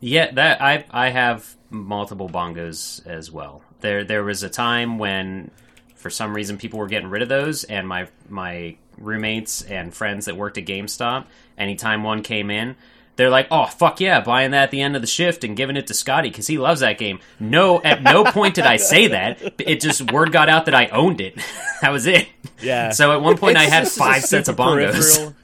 Yeah, 0.00 0.30
that 0.32 0.60
I 0.60 0.84
I 0.90 1.08
have 1.08 1.56
multiple 1.70 2.28
bongos 2.28 3.04
as 3.06 3.30
well. 3.30 3.62
There 3.80 4.04
there 4.04 4.24
was 4.24 4.42
a 4.42 4.48
time 4.48 4.98
when 4.98 5.50
for 5.94 6.10
some 6.10 6.34
reason 6.34 6.56
people 6.58 6.78
were 6.78 6.86
getting 6.88 7.08
rid 7.10 7.22
of 7.22 7.28
those 7.28 7.64
and 7.64 7.86
my 7.88 8.08
my 8.28 8.76
roommates 8.98 9.62
and 9.62 9.92
friends 9.94 10.26
that 10.26 10.36
worked 10.36 10.56
at 10.58 10.64
GameStop, 10.64 11.24
anytime 11.58 12.02
one 12.02 12.22
came 12.22 12.50
in, 12.50 12.76
they're 13.16 13.30
like, 13.30 13.46
"Oh, 13.50 13.66
fuck 13.66 14.00
yeah, 14.00 14.20
buying 14.20 14.52
that 14.52 14.64
at 14.64 14.70
the 14.70 14.80
end 14.80 14.94
of 14.96 15.02
the 15.02 15.06
shift 15.08 15.44
and 15.44 15.56
giving 15.56 15.76
it 15.76 15.86
to 15.88 15.94
Scotty 15.94 16.30
cuz 16.30 16.46
he 16.46 16.58
loves 16.58 16.80
that 16.80 16.96
game." 16.98 17.18
No, 17.40 17.82
at 17.82 18.02
no 18.02 18.24
point 18.24 18.54
did 18.54 18.64
I 18.66 18.76
say 18.76 19.08
that. 19.08 19.38
It 19.58 19.80
just 19.80 20.10
word 20.12 20.32
got 20.32 20.48
out 20.48 20.66
that 20.66 20.74
I 20.74 20.86
owned 20.88 21.20
it. 21.20 21.34
that 21.82 21.90
was 21.90 22.06
it. 22.06 22.28
Yeah. 22.62 22.90
So 22.90 23.12
at 23.12 23.20
one 23.20 23.36
point 23.36 23.56
I 23.58 23.64
had 23.64 23.86
five 23.88 24.22
sets 24.24 24.48
of 24.48 24.56
bongos. 24.56 24.92
peripheral. 24.92 25.34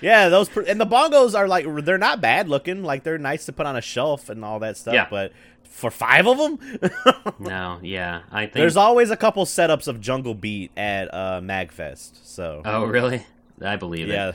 Yeah, 0.00 0.28
those 0.28 0.50
per- 0.50 0.62
and 0.62 0.78
the 0.78 0.86
bongos 0.86 1.34
are 1.34 1.48
like 1.48 1.66
they're 1.84 1.96
not 1.98 2.20
bad 2.20 2.48
looking. 2.48 2.82
Like 2.82 3.04
they're 3.04 3.16
nice 3.18 3.46
to 3.46 3.52
put 3.52 3.64
on 3.64 3.74
a 3.74 3.80
shelf 3.80 4.28
and 4.28 4.44
all 4.44 4.58
that 4.60 4.76
stuff. 4.76 4.92
Yeah. 4.94 5.06
But 5.10 5.32
for 5.74 5.90
five 5.90 6.26
of 6.26 6.38
them, 6.38 6.58
No, 7.40 7.78
yeah. 7.82 8.22
I 8.30 8.42
think 8.42 8.54
there's 8.54 8.76
always 8.76 9.10
a 9.10 9.16
couple 9.16 9.44
setups 9.44 9.88
of 9.88 10.00
Jungle 10.00 10.34
Beat 10.34 10.70
at 10.76 11.12
uh, 11.12 11.40
Magfest. 11.42 12.24
So 12.24 12.62
Oh, 12.64 12.84
really? 12.84 13.26
I 13.60 13.76
believe 13.76 14.08
it. 14.08 14.12
yeah, 14.12 14.32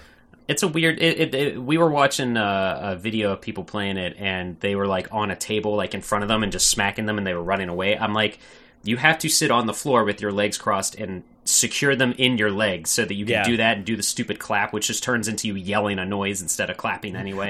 It's 0.48 0.64
a 0.64 0.68
weird. 0.68 1.00
It, 1.02 1.20
it, 1.20 1.36
it, 1.36 1.62
we 1.62 1.78
were 1.78 1.90
watching 1.90 2.36
uh, 2.38 2.80
a 2.82 2.96
video 2.98 3.32
of 3.32 3.42
people 3.42 3.64
playing 3.64 3.98
it, 3.98 4.16
and 4.20 4.60
they 4.60 4.76
were 4.76 4.88
like 4.88 5.08
on 5.14 5.32
a 5.32 5.36
table, 5.36 5.76
like 5.76 5.94
in 5.94 6.02
front 6.02 6.24
of 6.24 6.28
them, 6.28 6.44
and 6.44 6.52
just 6.52 6.68
smacking 6.70 7.06
them, 7.06 7.18
and 7.18 7.26
they 7.26 7.34
were 7.34 7.44
running 7.44 7.70
away. 7.70 7.98
I'm 7.98 8.14
like, 8.14 8.40
you 8.84 8.98
have 8.98 9.20
to 9.20 9.30
sit 9.30 9.52
on 9.52 9.66
the 9.68 9.74
floor 9.74 10.04
with 10.04 10.22
your 10.22 10.32
legs 10.32 10.58
crossed 10.58 10.96
and 10.96 11.24
secure 11.46 11.96
them 11.96 12.14
in 12.18 12.38
your 12.38 12.52
legs 12.52 12.92
so 12.92 13.04
that 13.04 13.14
you 13.16 13.26
can 13.26 13.34
Yeah. 13.34 13.44
do 13.44 13.58
that 13.58 13.78
and 13.78 13.86
do 13.86 13.96
the 13.96 14.04
stupid 14.04 14.38
clap, 14.40 14.72
which 14.72 14.88
just 14.88 15.02
turns 15.04 15.28
into 15.28 15.48
you 15.48 15.56
yelling 15.56 15.98
a 15.98 16.06
noise 16.06 16.42
instead 16.44 16.70
of 16.70 16.78
clapping 16.78 17.16
anyway. 17.16 17.50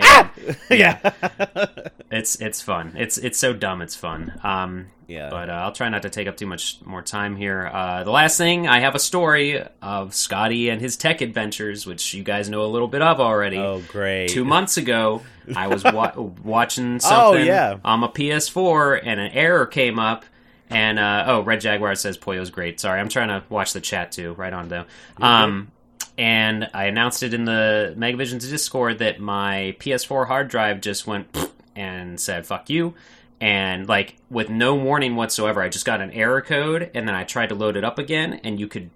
yeah, 0.70 1.00
it's 2.12 2.36
it's 2.42 2.62
fun. 2.62 2.94
It's 2.98 3.18
it's 3.18 3.38
so 3.38 3.54
dumb. 3.54 3.82
It's 3.82 3.96
fun. 3.96 4.40
Um, 4.44 4.88
Yeah. 5.08 5.30
But 5.30 5.50
uh, 5.50 5.54
I'll 5.54 5.72
try 5.72 5.90
not 5.90 6.04
to 6.04 6.10
take 6.10 6.28
up 6.28 6.38
too 6.38 6.46
much 6.46 6.78
more 6.86 7.02
time 7.02 7.36
here. 7.36 7.70
Uh, 7.74 8.04
the 8.04 8.12
last 8.12 8.38
thing 8.38 8.68
I 8.68 8.80
have 8.80 8.96
a 8.96 9.00
story 9.00 9.62
of 9.82 10.14
Scotty 10.14 10.70
and 10.70 10.80
his 10.80 10.96
tech 10.98 11.22
adventures, 11.22 11.86
which 11.86 12.14
you 12.14 12.24
guys 12.24 12.48
know 12.50 12.64
a 12.64 12.68
little 12.72 12.88
bit 12.88 13.02
of 13.02 13.20
already. 13.20 13.58
Oh, 13.58 13.82
great. 13.88 14.30
Two 14.30 14.46
months 14.46 14.78
ago, 14.78 15.24
I 15.56 15.68
was 15.68 15.84
wa- 15.84 16.14
watching 16.44 17.00
something 17.00 17.42
oh, 17.42 17.44
yeah. 17.44 17.78
on 17.84 18.00
my 18.02 18.08
PS4, 18.08 19.02
and 19.04 19.20
an 19.20 19.32
error 19.32 19.66
came 19.66 19.98
up. 20.00 20.26
And 20.70 21.00
uh, 21.00 21.24
oh, 21.28 21.42
Red 21.42 21.62
Jaguar 21.62 21.96
says 21.96 22.18
Poyo's 22.18 22.52
great. 22.52 22.80
Sorry, 22.80 23.00
I'm 23.00 23.10
trying 23.10 23.30
to 23.30 23.44
watch 23.50 23.74
the 23.74 23.82
chat 23.82 24.12
too. 24.12 24.34
Right 24.34 24.54
on 24.54 24.68
though. 24.70 24.86
Um, 25.20 25.72
and 26.18 26.70
I 26.74 26.86
announced 26.86 27.24
it 27.24 27.34
in 27.34 27.46
the 27.46 27.96
Megavision's 27.98 28.48
Discord 28.50 29.00
that 29.00 29.20
my 29.20 29.76
PS4 29.80 30.28
hard 30.28 30.48
drive 30.50 30.82
just 30.82 31.08
went 31.08 31.36
and 31.76 32.20
said 32.20 32.46
"fuck 32.46 32.70
you," 32.70 32.94
and 33.42 33.88
like 33.88 34.18
with 34.30 34.50
no 34.50 34.76
warning 34.76 35.16
whatsoever, 35.16 35.62
I 35.62 35.70
just 35.70 35.86
got 35.86 36.02
an 36.02 36.12
error 36.12 36.42
code, 36.42 36.92
and 36.94 37.08
then 37.08 37.16
I 37.16 37.24
tried 37.24 37.50
to 37.50 37.56
load 37.56 37.76
it 37.78 37.84
up 37.84 37.98
again, 37.98 38.40
and 38.44 38.60
you 38.60 38.68
could 38.68 38.90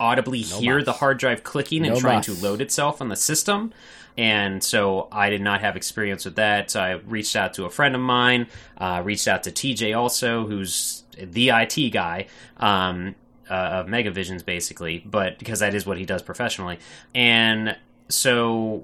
audibly 0.00 0.40
hear 0.40 0.76
mas. 0.76 0.84
the 0.86 0.92
hard 0.94 1.18
drive 1.18 1.44
clicking 1.44 1.84
and 1.84 1.94
No 1.94 2.00
trying 2.00 2.16
mas. 2.18 2.26
to 2.26 2.34
load 2.34 2.60
itself 2.60 3.00
on 3.00 3.08
the 3.08 3.16
system. 3.16 3.72
And 4.16 4.62
so 4.62 5.08
I 5.10 5.30
did 5.30 5.40
not 5.40 5.60
have 5.60 5.76
experience 5.76 6.24
with 6.24 6.36
that. 6.36 6.70
So 6.70 6.80
I 6.80 6.92
reached 6.92 7.34
out 7.34 7.54
to 7.54 7.64
a 7.64 7.70
friend 7.70 7.94
of 7.94 8.00
mine, 8.00 8.46
uh, 8.78 9.02
reached 9.04 9.26
out 9.26 9.42
to 9.44 9.50
TJ 9.50 9.96
also, 9.96 10.46
who's 10.46 11.02
the 11.18 11.50
IT 11.50 11.90
guy 11.90 12.26
um, 12.58 13.14
uh, 13.50 13.54
of 13.54 13.86
Megavisions, 13.86 14.44
basically, 14.44 15.02
but 15.04 15.38
because 15.38 15.60
that 15.60 15.74
is 15.74 15.84
what 15.86 15.98
he 15.98 16.04
does 16.04 16.22
professionally. 16.22 16.78
And 17.14 17.76
so 18.08 18.82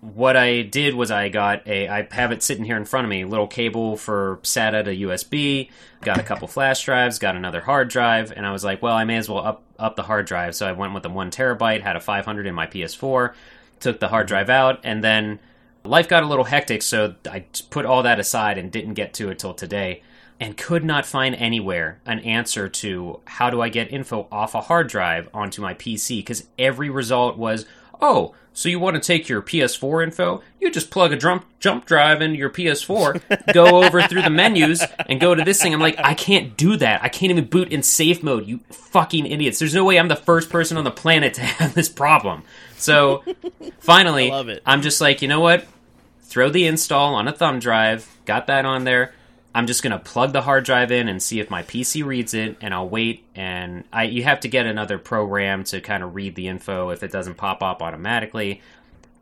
what 0.00 0.36
I 0.36 0.62
did 0.62 0.94
was 0.94 1.10
I 1.10 1.28
got 1.28 1.66
a 1.66 1.88
I 1.88 2.08
have 2.12 2.30
it 2.30 2.42
sitting 2.42 2.64
here 2.64 2.76
in 2.76 2.84
front 2.84 3.04
of 3.04 3.10
me, 3.10 3.24
little 3.24 3.48
cable 3.48 3.96
for 3.96 4.38
SATA 4.42 4.84
to 4.84 4.96
USB, 4.96 5.70
got 6.02 6.18
a 6.18 6.22
couple 6.22 6.46
flash 6.46 6.84
drives, 6.84 7.18
got 7.18 7.34
another 7.36 7.60
hard 7.60 7.88
drive, 7.88 8.32
and 8.34 8.46
I 8.46 8.52
was 8.52 8.64
like, 8.64 8.80
well, 8.80 8.94
I 8.94 9.04
may 9.04 9.16
as 9.16 9.28
well 9.28 9.44
up 9.44 9.62
up 9.78 9.96
the 9.96 10.04
hard 10.04 10.26
drive. 10.26 10.54
So 10.54 10.66
I 10.68 10.72
went 10.72 10.94
with 10.94 11.04
a 11.04 11.08
one 11.08 11.30
terabyte, 11.30 11.82
had 11.82 11.96
a 11.96 12.00
500 12.00 12.46
in 12.46 12.54
my 12.54 12.66
PS4, 12.66 13.34
took 13.80 14.00
the 14.00 14.08
hard 14.08 14.26
drive 14.26 14.50
out, 14.50 14.80
and 14.84 15.02
then 15.02 15.38
life 15.84 16.08
got 16.08 16.22
a 16.22 16.26
little 16.26 16.44
hectic, 16.44 16.82
so 16.82 17.14
I 17.30 17.44
put 17.70 17.86
all 17.86 18.02
that 18.02 18.20
aside 18.20 18.58
and 18.58 18.70
didn't 18.70 18.94
get 18.94 19.14
to 19.14 19.30
it 19.30 19.38
till 19.38 19.54
today. 19.54 20.02
And 20.40 20.56
could 20.56 20.84
not 20.84 21.04
find 21.04 21.34
anywhere 21.34 22.00
an 22.06 22.20
answer 22.20 22.68
to 22.68 23.18
how 23.24 23.50
do 23.50 23.60
I 23.60 23.70
get 23.70 23.92
info 23.92 24.28
off 24.30 24.54
a 24.54 24.60
hard 24.60 24.86
drive 24.86 25.28
onto 25.34 25.60
my 25.60 25.74
PC 25.74 26.18
because 26.20 26.46
every 26.56 26.88
result 26.88 27.36
was, 27.36 27.66
oh, 28.00 28.36
so 28.58 28.68
you 28.68 28.80
want 28.80 28.94
to 28.94 29.00
take 29.00 29.28
your 29.28 29.40
PS4 29.40 30.02
info? 30.02 30.42
You 30.60 30.70
just 30.70 30.90
plug 30.90 31.12
a 31.12 31.16
jump 31.16 31.44
jump 31.60 31.86
drive 31.86 32.20
into 32.20 32.38
your 32.38 32.50
PS4, 32.50 33.52
go 33.54 33.84
over 33.84 34.02
through 34.02 34.22
the 34.22 34.30
menus, 34.30 34.82
and 35.08 35.20
go 35.20 35.34
to 35.34 35.44
this 35.44 35.62
thing. 35.62 35.72
I'm 35.72 35.80
like, 35.80 35.98
I 35.98 36.14
can't 36.14 36.56
do 36.56 36.76
that. 36.76 37.02
I 37.02 37.08
can't 37.08 37.30
even 37.30 37.44
boot 37.44 37.72
in 37.72 37.84
safe 37.84 38.20
mode. 38.20 38.46
You 38.46 38.58
fucking 38.70 39.26
idiots! 39.26 39.60
There's 39.60 39.74
no 39.74 39.84
way 39.84 39.96
I'm 39.96 40.08
the 40.08 40.16
first 40.16 40.50
person 40.50 40.76
on 40.76 40.82
the 40.82 40.90
planet 40.90 41.34
to 41.34 41.42
have 41.42 41.74
this 41.74 41.88
problem. 41.88 42.42
So 42.78 43.24
finally, 43.80 44.30
I 44.30 44.34
love 44.34 44.48
it. 44.48 44.62
I'm 44.64 44.82
just 44.82 45.00
like, 45.00 45.22
you 45.22 45.28
know 45.28 45.40
what? 45.40 45.66
Throw 46.22 46.50
the 46.50 46.66
install 46.66 47.14
on 47.14 47.28
a 47.28 47.32
thumb 47.32 47.58
drive. 47.58 48.08
Got 48.24 48.46
that 48.48 48.64
on 48.64 48.84
there. 48.84 49.14
I'm 49.54 49.66
just 49.66 49.82
gonna 49.82 49.98
plug 49.98 50.32
the 50.32 50.42
hard 50.42 50.64
drive 50.64 50.92
in 50.92 51.08
and 51.08 51.22
see 51.22 51.40
if 51.40 51.50
my 51.50 51.62
PC 51.62 52.04
reads 52.04 52.34
it, 52.34 52.58
and 52.60 52.72
I'll 52.72 52.88
wait. 52.88 53.24
And 53.34 53.84
I, 53.92 54.04
you 54.04 54.22
have 54.22 54.40
to 54.40 54.48
get 54.48 54.66
another 54.66 54.98
program 54.98 55.64
to 55.64 55.80
kind 55.80 56.02
of 56.02 56.14
read 56.14 56.34
the 56.34 56.48
info 56.48 56.90
if 56.90 57.02
it 57.02 57.10
doesn't 57.10 57.36
pop 57.36 57.62
up 57.62 57.82
automatically. 57.82 58.60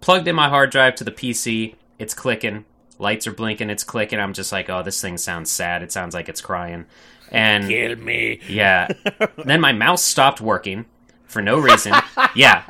Plugged 0.01 0.29
in 0.29 0.35
my 0.35 0.49
hard 0.49 0.71
drive 0.71 0.97
to 0.97 1.05
the 1.05 1.13
PC. 1.13 1.75
It's 1.99 2.13
clicking. 2.13 2.65
Lights 2.99 3.27
are 3.27 3.33
blinking. 3.33 3.71
It's 3.71 3.85
clicking. 3.85 4.19
I'm 4.19 4.33
just 4.33 4.53
like, 4.53 4.69
oh, 4.69 4.83
this 4.83 5.01
thing 5.01 5.17
sounds 5.17 5.51
sad. 5.51 5.83
It 5.83 5.93
sounds 5.93 6.15
like 6.15 6.29
it's 6.29 6.41
crying. 6.41 6.87
And 7.31 7.69
Kill 7.69 7.97
me. 7.97 8.41
yeah. 8.49 8.89
then 9.45 9.61
my 9.61 9.73
mouse 9.73 10.03
stopped 10.03 10.41
working 10.41 10.87
for 11.37 11.43
no 11.43 11.59
reason. 11.59 11.93
yeah. 12.35 12.63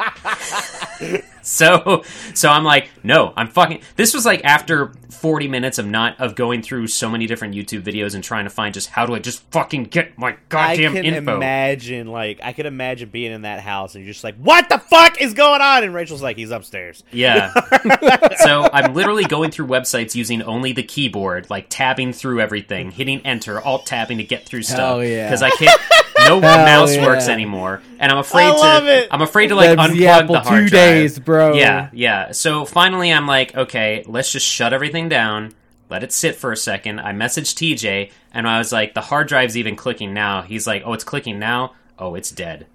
so 1.43 2.03
so 2.35 2.49
I'm 2.51 2.65
like, 2.65 2.91
no, 3.05 3.33
I'm 3.37 3.47
fucking 3.47 3.81
this 3.95 4.13
was 4.13 4.27
like 4.27 4.45
after 4.45 4.93
40 5.11 5.47
minutes 5.47 5.79
of 5.79 5.87
not 5.87 6.19
of 6.21 6.35
going 6.35 6.63
through 6.63 6.89
so 6.89 7.09
many 7.09 7.27
different 7.29 7.55
YouTube 7.55 7.83
videos 7.83 8.17
and 8.17 8.25
trying 8.25 8.43
to 8.45 8.51
find 8.51 8.75
just 8.75 8.89
how 8.89 9.07
do 9.07 9.15
I 9.15 9.21
just 9.21 9.49
fucking 9.53 9.85
get 9.85 10.19
my 10.19 10.31
I 10.31 10.37
goddamn 10.49 10.95
can 10.95 11.05
info. 11.05 11.37
imagine, 11.37 12.09
like, 12.09 12.41
I 12.43 12.53
can 12.53 12.67
imagine 12.67 13.09
being 13.11 13.31
in 13.33 13.43
that 13.43 13.61
house 13.61 13.95
and 13.95 14.03
you're 14.05 14.13
just 14.13 14.25
like, 14.25 14.35
"What 14.37 14.69
the 14.69 14.79
fuck 14.79 15.21
is 15.21 15.33
going 15.33 15.61
on?" 15.61 15.85
And 15.85 15.95
Rachel's 15.95 16.23
like, 16.23 16.37
"He's 16.37 16.51
upstairs." 16.51 17.05
Yeah. 17.13 17.53
so 18.39 18.69
I'm 18.73 18.95
literally 18.95 19.25
going 19.25 19.53
through 19.53 19.69
websites 19.69 20.17
using 20.17 20.43
only 20.43 20.73
the 20.73 20.83
keyboard, 20.83 21.49
like 21.51 21.69
tabbing 21.69 22.13
through 22.13 22.41
everything, 22.41 22.91
hitting 22.91 23.21
enter, 23.25 23.61
alt 23.61 23.87
tabbing 23.87 24.19
to 24.19 24.25
get 24.25 24.45
through 24.45 24.63
stuff. 24.63 24.79
Hell 24.79 25.05
yeah. 25.05 25.27
Because 25.29 25.43
I 25.43 25.51
can't. 25.51 25.81
No 26.29 26.41
Hell 26.47 26.65
mouse 26.65 26.95
yeah. 26.97 27.05
works 27.07 27.29
anymore, 27.29 27.83
and 27.99 28.11
I'm 28.13 28.19
afraid 28.19 28.47
I 28.49 28.53
to. 28.53 28.59
love 28.59 28.87
it. 28.87 29.09
I'm 29.11 29.23
afraid 29.23 29.49
to 29.49 29.55
like 29.55 29.77
That's 29.77 29.93
the 29.93 30.01
unplug 30.03 30.07
Apple 30.07 30.35
the 30.35 30.41
hard 30.41 30.65
two 30.65 30.69
drive. 30.71 30.81
days, 30.81 31.19
bro. 31.19 31.55
Yeah, 31.55 31.91
yeah. 31.93 32.33
So 32.33 32.65
finally, 32.65 33.13
I'm 33.13 33.27
like, 33.27 33.55
okay, 33.57 34.05
let's 34.07 34.31
just 34.33 34.47
shut 34.47 34.73
everything 34.73 35.09
down. 35.09 35.55
Let 35.89 36.03
it 36.03 36.13
sit 36.13 36.35
for 36.37 36.51
a 36.51 36.57
second. 36.57 36.99
I 37.01 37.13
messaged 37.13 37.55
TJ, 37.55 38.11
and 38.33 38.49
I 38.49 38.59
was 38.59 38.73
like, 38.73 38.95
the 38.95 39.01
hard 39.01 39.29
drive's 39.29 39.57
even 39.57 39.77
clicking 39.77 40.13
now. 40.13 40.43
He's 40.43 40.67
like, 40.67 40.83
oh, 40.85 40.93
it's 40.95 41.05
clicking 41.05 41.39
now. 41.39 41.75
Oh, 41.99 42.15
it's 42.17 42.31
dead. 42.31 42.67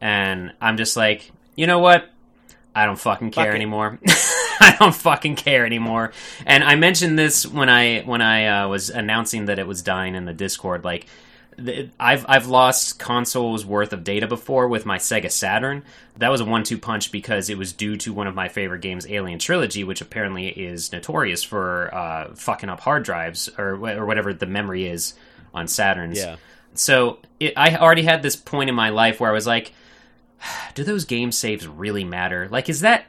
And 0.00 0.52
I'm 0.60 0.76
just 0.76 0.96
like, 0.96 1.30
you 1.56 1.66
know 1.66 1.78
what? 1.78 2.10
I 2.74 2.86
don't 2.86 2.98
fucking 2.98 3.30
care 3.30 3.46
Fuck 3.46 3.54
anymore. 3.54 3.98
I 4.60 4.76
don't 4.78 4.94
fucking 4.94 5.36
care 5.36 5.64
anymore. 5.64 6.12
And 6.44 6.62
I 6.62 6.74
mentioned 6.74 7.18
this 7.18 7.46
when 7.46 7.68
I 7.68 8.00
when 8.02 8.20
I 8.20 8.46
uh, 8.64 8.68
was 8.68 8.90
announcing 8.90 9.46
that 9.46 9.58
it 9.58 9.66
was 9.66 9.82
dying 9.82 10.14
in 10.14 10.24
the 10.24 10.32
Discord. 10.32 10.84
Like, 10.84 11.02
th- 11.02 11.10
I've 12.00 12.24
I've 12.28 12.46
lost 12.46 12.98
consoles 12.98 13.64
worth 13.64 13.92
of 13.92 14.04
data 14.04 14.26
before 14.26 14.68
with 14.68 14.86
my 14.86 14.98
Sega 14.98 15.30
Saturn. 15.30 15.82
That 16.16 16.30
was 16.30 16.40
a 16.40 16.44
one-two 16.44 16.78
punch 16.78 17.10
because 17.10 17.50
it 17.50 17.58
was 17.58 17.72
due 17.72 17.96
to 17.98 18.12
one 18.12 18.26
of 18.26 18.34
my 18.34 18.48
favorite 18.48 18.80
games, 18.80 19.06
Alien 19.08 19.38
Trilogy, 19.38 19.84
which 19.84 20.00
apparently 20.00 20.48
is 20.48 20.92
notorious 20.92 21.42
for 21.42 21.94
uh, 21.94 22.34
fucking 22.34 22.68
up 22.68 22.80
hard 22.80 23.04
drives 23.04 23.48
or 23.58 23.74
or 23.86 24.06
whatever 24.06 24.32
the 24.32 24.46
memory 24.46 24.86
is 24.86 25.14
on 25.52 25.66
Saturns 25.66 26.16
Yeah. 26.16 26.36
so 26.74 27.18
it, 27.38 27.54
I 27.56 27.76
already 27.76 28.02
had 28.02 28.22
this 28.22 28.36
point 28.36 28.68
in 28.68 28.74
my 28.74 28.90
life 28.90 29.20
where 29.20 29.30
I 29.30 29.34
was 29.34 29.46
like, 29.46 29.72
do 30.74 30.84
those 30.84 31.04
game 31.04 31.32
saves 31.32 31.66
really 31.66 32.04
matter? 32.04 32.48
Like, 32.50 32.68
is 32.68 32.80
that 32.80 33.06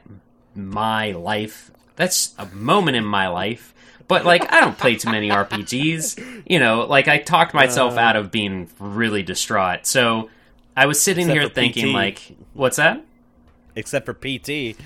my 0.54 1.12
life? 1.12 1.70
That's 1.96 2.34
a 2.38 2.46
moment 2.46 2.96
in 2.96 3.04
my 3.04 3.28
life. 3.28 3.72
But 4.08 4.24
like, 4.24 4.52
I 4.52 4.60
don't 4.60 4.78
play 4.78 4.94
too 4.96 5.10
many 5.10 5.30
RPGs. 5.30 6.42
You 6.46 6.58
know, 6.60 6.86
like 6.86 7.08
I 7.08 7.18
talked 7.18 7.54
myself 7.54 7.94
Uh. 7.96 8.00
out 8.00 8.16
of 8.16 8.30
being 8.30 8.68
really 8.78 9.22
distraught. 9.22 9.86
So 9.86 10.30
I 10.76 10.86
was 10.86 11.00
sitting 11.02 11.28
here 11.28 11.48
thinking, 11.48 11.88
PT. 11.92 11.94
like, 11.94 12.36
what's 12.54 12.76
that? 12.76 13.04
Except 13.74 14.06
for 14.06 14.14
PT. 14.14 14.76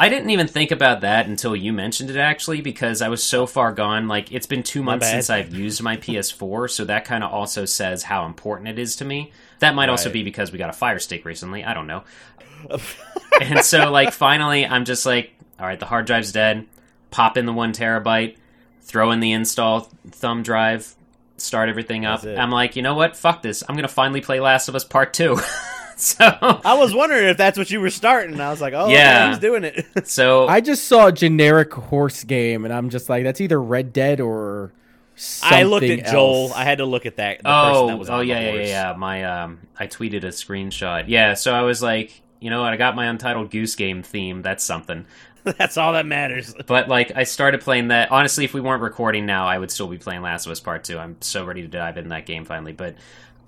I 0.00 0.08
didn't 0.08 0.30
even 0.30 0.46
think 0.46 0.70
about 0.70 1.00
that 1.00 1.26
until 1.26 1.56
you 1.56 1.72
mentioned 1.72 2.08
it 2.08 2.16
actually 2.16 2.60
because 2.60 3.02
I 3.02 3.08
was 3.08 3.20
so 3.20 3.46
far 3.46 3.72
gone. 3.72 4.06
Like 4.06 4.30
it's 4.30 4.46
been 4.46 4.62
two 4.62 4.80
months 4.82 5.10
since 5.10 5.28
I've 5.28 5.52
used 5.52 5.82
my 5.82 5.96
PS4, 5.96 6.70
so 6.70 6.84
that 6.84 7.04
kind 7.04 7.24
of 7.24 7.32
also 7.32 7.64
says 7.64 8.04
how 8.04 8.24
important 8.24 8.68
it 8.68 8.78
is 8.78 8.94
to 8.96 9.04
me. 9.04 9.32
That 9.58 9.74
might 9.74 9.88
also 9.88 10.08
be 10.08 10.22
because 10.22 10.52
we 10.52 10.58
got 10.58 10.70
a 10.70 10.72
Fire 10.72 11.00
Stick 11.00 11.24
recently. 11.24 11.64
I 11.64 11.74
don't 11.74 11.88
know. 11.88 12.04
and 13.40 13.64
so, 13.64 13.90
like, 13.90 14.12
finally, 14.12 14.64
I'm 14.66 14.84
just 14.84 15.04
like, 15.04 15.32
all 15.58 15.66
right, 15.66 15.80
the 15.80 15.86
hard 15.86 16.06
drive's 16.06 16.30
dead. 16.32 16.66
Pop 17.10 17.36
in 17.36 17.46
the 17.46 17.52
one 17.52 17.72
terabyte, 17.72 18.36
throw 18.88 19.12
in 19.12 19.20
the 19.20 19.32
install 19.32 19.82
thumb 20.10 20.42
drive, 20.42 20.96
start 21.36 21.68
everything 21.68 22.04
up. 22.04 22.24
I'm 22.24 22.50
like, 22.50 22.74
you 22.74 22.82
know 22.82 22.94
what? 22.94 23.16
Fuck 23.16 23.42
this. 23.42 23.62
I'm 23.68 23.76
gonna 23.76 23.86
finally 23.86 24.20
play 24.20 24.40
Last 24.40 24.68
of 24.68 24.74
Us 24.74 24.84
Part 24.84 25.12
Two. 25.12 25.38
so, 25.96 26.24
I 26.24 26.74
was 26.74 26.94
wondering 26.94 27.28
if 27.28 27.36
that's 27.36 27.58
what 27.58 27.70
you 27.70 27.80
were 27.80 27.90
starting. 27.90 28.40
I 28.40 28.50
was 28.50 28.60
like, 28.60 28.74
"Oh, 28.74 28.88
Yeah. 28.88 28.96
yeah, 28.96 29.28
he's 29.28 29.38
doing 29.38 29.64
it." 29.64 29.86
so 30.08 30.48
I 30.48 30.60
just 30.60 30.86
saw 30.86 31.06
a 31.06 31.12
generic 31.12 31.72
horse 31.72 32.24
game, 32.24 32.64
and 32.64 32.72
I'm 32.72 32.90
just 32.90 33.08
like, 33.08 33.24
that's 33.24 33.40
either 33.40 33.60
Red 33.60 33.92
Dead 33.92 34.20
or 34.20 34.72
something 35.16 35.58
I 35.58 35.62
looked 35.64 35.86
at 35.86 36.06
Joel. 36.06 36.52
I 36.54 36.64
had 36.64 36.78
to 36.78 36.86
look 36.86 37.06
at 37.06 37.16
that. 37.16 37.38
The 37.38 37.44
person 37.44 37.76
oh, 37.76 37.86
that 37.88 37.98
was 37.98 38.10
oh 38.10 38.20
yeah, 38.20 38.40
yeah, 38.40 38.52
yeah, 38.54 38.66
yeah. 38.66 38.94
My 38.96 39.24
um, 39.24 39.60
I 39.78 39.86
tweeted 39.86 40.24
a 40.24 40.28
screenshot. 40.28 41.04
Yeah, 41.08 41.34
so 41.34 41.52
I 41.52 41.62
was 41.62 41.82
like, 41.82 42.22
you 42.40 42.50
know 42.50 42.62
what? 42.62 42.72
I 42.72 42.76
got 42.76 42.96
my 42.96 43.06
Untitled 43.06 43.50
Goose 43.50 43.74
Game 43.74 44.02
theme. 44.02 44.42
That's 44.42 44.64
something. 44.64 45.06
That's 45.58 45.76
all 45.76 45.94
that 45.94 46.06
matters. 46.06 46.54
But 46.66 46.88
like, 46.88 47.12
I 47.16 47.24
started 47.24 47.60
playing 47.60 47.88
that. 47.88 48.10
Honestly, 48.10 48.44
if 48.44 48.52
we 48.52 48.60
weren't 48.60 48.82
recording 48.82 49.26
now, 49.26 49.46
I 49.46 49.58
would 49.58 49.70
still 49.70 49.88
be 49.88 49.98
playing 49.98 50.22
Last 50.22 50.46
of 50.46 50.52
Us 50.52 50.60
Part 50.60 50.84
Two. 50.84 50.98
I'm 50.98 51.16
so 51.20 51.44
ready 51.44 51.62
to 51.62 51.68
dive 51.68 51.96
in 51.96 52.08
that 52.08 52.26
game 52.26 52.44
finally. 52.44 52.72
But 52.72 52.96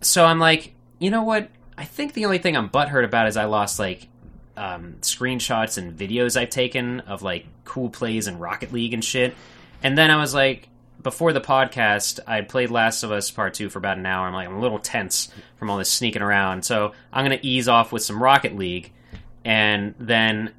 so 0.00 0.24
I'm 0.24 0.38
like, 0.38 0.72
you 0.98 1.10
know 1.10 1.22
what? 1.22 1.50
I 1.76 1.84
think 1.84 2.14
the 2.14 2.24
only 2.24 2.38
thing 2.38 2.56
I'm 2.56 2.70
butthurt 2.70 3.04
about 3.04 3.28
is 3.28 3.36
I 3.36 3.44
lost 3.44 3.78
like 3.78 4.08
um, 4.56 4.96
screenshots 5.00 5.78
and 5.78 5.98
videos 5.98 6.38
I've 6.38 6.50
taken 6.50 7.00
of 7.00 7.22
like 7.22 7.46
cool 7.64 7.90
plays 7.90 8.26
in 8.26 8.38
Rocket 8.38 8.72
League 8.72 8.94
and 8.94 9.04
shit. 9.04 9.34
And 9.82 9.96
then 9.96 10.10
I 10.10 10.16
was 10.16 10.34
like, 10.34 10.68
before 11.02 11.32
the 11.32 11.40
podcast, 11.40 12.20
I 12.26 12.42
played 12.42 12.70
Last 12.70 13.02
of 13.02 13.12
Us 13.12 13.30
Part 13.30 13.54
Two 13.54 13.70
for 13.70 13.78
about 13.78 13.98
an 13.98 14.06
hour. 14.06 14.26
I'm 14.26 14.34
like, 14.34 14.48
I'm 14.48 14.56
a 14.56 14.60
little 14.60 14.78
tense 14.78 15.32
from 15.58 15.70
all 15.70 15.78
this 15.78 15.90
sneaking 15.90 16.22
around, 16.22 16.64
so 16.64 16.92
I'm 17.12 17.24
gonna 17.24 17.38
ease 17.42 17.68
off 17.68 17.92
with 17.92 18.02
some 18.02 18.22
Rocket 18.22 18.56
League, 18.56 18.92
and 19.44 19.94
then 19.98 20.52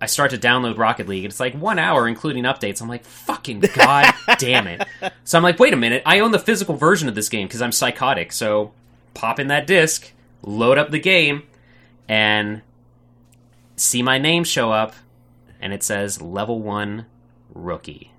I 0.00 0.06
start 0.06 0.30
to 0.30 0.38
download 0.38 0.78
Rocket 0.78 1.08
League. 1.08 1.24
and 1.24 1.30
It's 1.30 1.40
like 1.40 1.54
one 1.54 1.78
hour, 1.78 2.08
including 2.08 2.44
updates. 2.44 2.80
I'm 2.80 2.88
like, 2.88 3.04
fucking 3.04 3.60
god 3.60 4.14
damn 4.38 4.66
it! 4.66 4.86
So 5.24 5.36
I'm 5.36 5.42
like, 5.42 5.58
wait 5.58 5.74
a 5.74 5.76
minute, 5.76 6.02
I 6.06 6.20
own 6.20 6.30
the 6.30 6.38
physical 6.38 6.74
version 6.74 7.08
of 7.08 7.14
this 7.14 7.28
game 7.28 7.46
because 7.46 7.60
I'm 7.62 7.72
psychotic. 7.72 8.32
So 8.32 8.72
pop 9.14 9.38
in 9.38 9.48
that 9.48 9.66
disc, 9.66 10.12
load 10.42 10.78
up 10.78 10.90
the 10.90 10.98
game, 11.00 11.42
and 12.08 12.62
see 13.76 14.02
my 14.02 14.18
name 14.18 14.44
show 14.44 14.72
up, 14.72 14.94
and 15.60 15.72
it 15.72 15.82
says 15.82 16.22
level 16.22 16.60
one 16.60 17.06
rookie. 17.54 18.12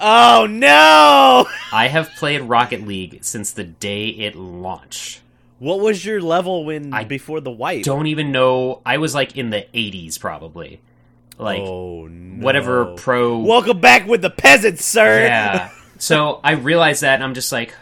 Oh 0.00 0.46
no! 0.48 1.46
I 1.72 1.88
have 1.88 2.10
played 2.16 2.40
Rocket 2.42 2.86
League 2.86 3.22
since 3.22 3.52
the 3.52 3.64
day 3.64 4.08
it 4.08 4.34
launched. 4.34 5.20
What 5.58 5.80
was 5.80 6.02
your 6.06 6.22
level 6.22 6.64
when 6.64 6.94
I 6.94 7.04
before 7.04 7.40
the 7.42 7.50
wipe? 7.50 7.84
Don't 7.84 8.06
even 8.06 8.32
know. 8.32 8.80
I 8.86 8.96
was 8.96 9.14
like 9.14 9.36
in 9.36 9.50
the 9.50 9.66
80s 9.74 10.18
probably. 10.18 10.80
Like 11.40 11.60
oh, 11.62 12.06
no. 12.06 12.44
whatever 12.44 12.94
pro 12.96 13.38
Welcome 13.38 13.80
back 13.80 14.06
with 14.06 14.22
the 14.22 14.30
peasants, 14.30 14.84
sir. 14.84 15.20
Yeah. 15.22 15.70
So 15.98 16.40
I 16.42 16.52
realized 16.52 17.02
that 17.02 17.16
and 17.16 17.24
I'm 17.24 17.34
just 17.34 17.52
like 17.52 17.74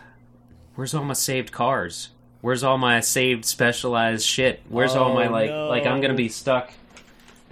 where's 0.75 0.93
all 0.93 1.05
my 1.05 1.13
saved 1.15 1.53
cars? 1.53 2.09
Where's 2.41 2.65
all 2.65 2.77
my 2.77 2.99
saved 2.99 3.45
specialized 3.45 4.27
shit? 4.27 4.61
Where's 4.69 4.97
all 4.97 5.15
my 5.15 5.29
Oh, 5.29 5.31
like 5.31 5.51
no. 5.51 5.69
like 5.69 5.87
I'm 5.87 6.01
to 6.01 6.15
be 6.15 6.29
stuck. 6.29 6.73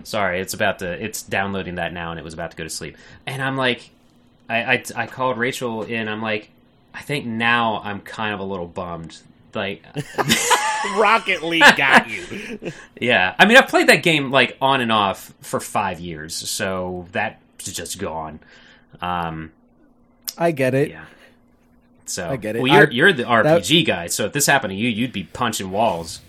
Sorry, 0.03 0.41
it's 0.41 0.55
about 0.55 0.81
to 0.81 0.91
it's 1.05 1.23
downloading 1.23 1.77
that 1.77 1.93
now 1.93 2.11
and 2.11 2.19
it 2.19 2.25
was 2.25 2.35
about 2.35 2.51
to 2.51 2.57
go 2.57 2.65
to 2.65 2.71
sleep. 2.71 2.97
And 3.27 3.41
I'm 3.41 3.57
like 3.57 3.91
I 4.49 4.75
I, 4.75 4.85
I 4.97 5.07
called 5.07 5.39
Rachel 5.39 5.85
in. 5.85 6.09
I'm 6.09 6.21
like 6.21 6.51
I 6.93 7.03
think 7.03 7.27
now 7.27 7.81
I'm 7.85 8.01
kind 8.01 8.35
of 8.35 8.41
a 8.41 8.45
little 8.45 8.67
bummed. 8.67 9.19
Like 9.57 9.83
Rocket 10.97 11.43
League 11.43 11.65
got 11.77 12.09
you. 12.09 12.73
Yeah, 13.01 13.35
I 13.39 13.45
mean, 13.47 13.57
I've 13.57 13.69
played 13.69 13.89
that 13.89 14.03
game 14.03 14.31
like 14.31 14.57
on 14.61 14.81
and 14.81 14.91
off 14.93 15.35
for 15.41 15.61
five 15.61 15.99
years, 16.01 16.35
so 16.35 17.07
that's 17.13 17.43
just 17.73 17.99
gone. 17.99 18.41
Um, 19.01 19.53
I 20.39 20.53
get 20.53 20.75
it. 20.75 20.91
yeah. 20.91 21.05
So 22.07 22.29
I 22.31 22.37
get 22.37 22.57
it. 22.57 22.63
Well, 22.63 22.73
you're 22.73 22.87
I- 22.87 22.91
you're 22.91 23.13
the 23.13 23.25
RPG 23.25 23.85
guy, 23.87 24.07
so 24.07 24.27
if 24.27 24.33
this 24.33 24.47
happened 24.47 24.71
to 24.71 24.77
you, 24.77 24.89
you'd 24.89 25.13
be 25.13 25.25
punching 25.25 25.71
walls. 25.71 26.21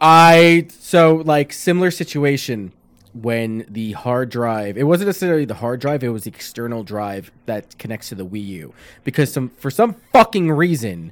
I 0.00 0.68
so 0.78 1.16
like 1.16 1.52
similar 1.52 1.90
situation. 1.90 2.72
when 3.14 3.64
the 3.68 3.92
hard 3.92 4.28
drive 4.28 4.76
it 4.76 4.84
wasn't 4.84 5.06
necessarily 5.08 5.46
the 5.46 5.54
hard 5.54 5.80
drive 5.80 6.04
it 6.04 6.10
was 6.10 6.24
the 6.24 6.30
external 6.30 6.84
drive 6.84 7.32
that 7.46 7.76
connects 7.78 8.10
to 8.10 8.14
the 8.14 8.24
Wii 8.24 8.46
U 8.60 8.74
because 9.02 9.32
some 9.32 9.48
for 9.56 9.70
some 9.70 9.94
fucking 10.12 10.52
reason 10.52 11.10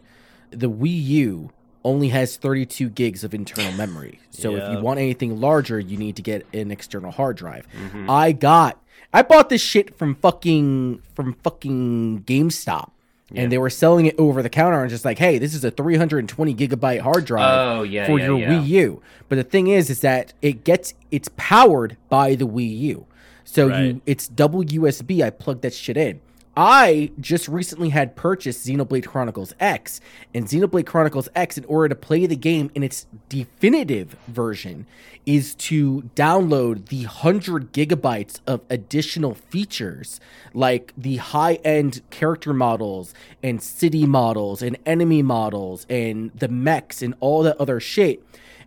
the 0.50 0.70
Wii 0.70 1.04
U 1.04 1.50
only 1.84 2.08
has 2.08 2.36
32 2.36 2.88
gigs 2.90 3.22
of 3.24 3.32
internal 3.34 3.72
memory. 3.76 4.18
So 4.30 4.56
if 4.56 4.70
you 4.70 4.80
want 4.80 4.98
anything 4.98 5.40
larger, 5.40 5.78
you 5.78 5.96
need 5.96 6.16
to 6.16 6.22
get 6.22 6.46
an 6.52 6.70
external 6.70 7.10
hard 7.12 7.36
drive. 7.36 7.66
Mm-hmm. 7.76 8.10
I 8.10 8.32
got 8.32 8.82
I 9.12 9.22
bought 9.22 9.48
this 9.48 9.62
shit 9.62 9.96
from 9.96 10.14
fucking 10.16 11.02
from 11.14 11.34
fucking 11.42 12.24
GameStop. 12.24 12.90
And 13.34 13.50
they 13.50 13.58
were 13.58 13.70
selling 13.70 14.06
it 14.06 14.14
over 14.18 14.40
the 14.40 14.48
counter 14.48 14.80
and 14.80 14.88
just 14.88 15.04
like, 15.04 15.18
hey, 15.18 15.38
this 15.38 15.52
is 15.52 15.64
a 15.64 15.70
320 15.72 16.54
gigabyte 16.54 17.00
hard 17.00 17.24
drive 17.24 17.78
Oh, 17.78 17.82
yeah, 17.82 18.06
for 18.06 18.20
yeah, 18.20 18.26
your 18.26 18.38
yeah. 18.38 18.48
Wii 18.50 18.66
U. 18.68 19.02
But 19.28 19.34
the 19.36 19.42
thing 19.42 19.66
is, 19.66 19.90
is 19.90 20.00
that 20.02 20.32
it 20.42 20.62
gets 20.62 20.94
it's 21.10 21.28
powered 21.36 21.96
by 22.08 22.36
the 22.36 22.46
Wii 22.46 22.78
U, 22.82 23.06
so 23.44 23.68
Right. 23.68 23.80
you 23.84 24.00
it's 24.06 24.28
double 24.28 24.62
USB. 24.62 25.24
I 25.24 25.30
plugged 25.30 25.62
that 25.62 25.74
shit 25.74 25.96
in. 25.96 26.20
I 26.56 27.10
just 27.20 27.48
recently 27.48 27.90
had 27.90 28.16
purchased 28.16 28.66
Xenoblade 28.66 29.04
Chronicles 29.04 29.52
X, 29.60 30.00
and 30.32 30.46
Xenoblade 30.46 30.86
Chronicles 30.86 31.28
X, 31.34 31.58
in 31.58 31.66
order 31.66 31.90
to 31.90 31.94
play 31.94 32.24
the 32.24 32.36
game 32.36 32.70
in 32.74 32.82
its 32.82 33.06
definitive 33.28 34.16
version, 34.26 34.86
is 35.26 35.54
to 35.56 36.08
download 36.14 36.86
the 36.86 37.00
100 37.00 37.74
gigabytes 37.74 38.40
of 38.46 38.62
additional 38.70 39.34
features 39.34 40.18
like 40.54 40.94
the 40.96 41.16
high 41.16 41.54
end 41.56 42.00
character 42.08 42.54
models 42.54 43.12
and 43.42 43.62
city 43.62 44.06
models 44.06 44.62
and 44.62 44.78
enemy 44.86 45.22
models 45.22 45.84
and 45.90 46.30
the 46.34 46.48
mechs 46.48 47.02
and 47.02 47.14
all 47.20 47.42
that 47.42 47.60
other 47.60 47.80
shit. 47.80 48.22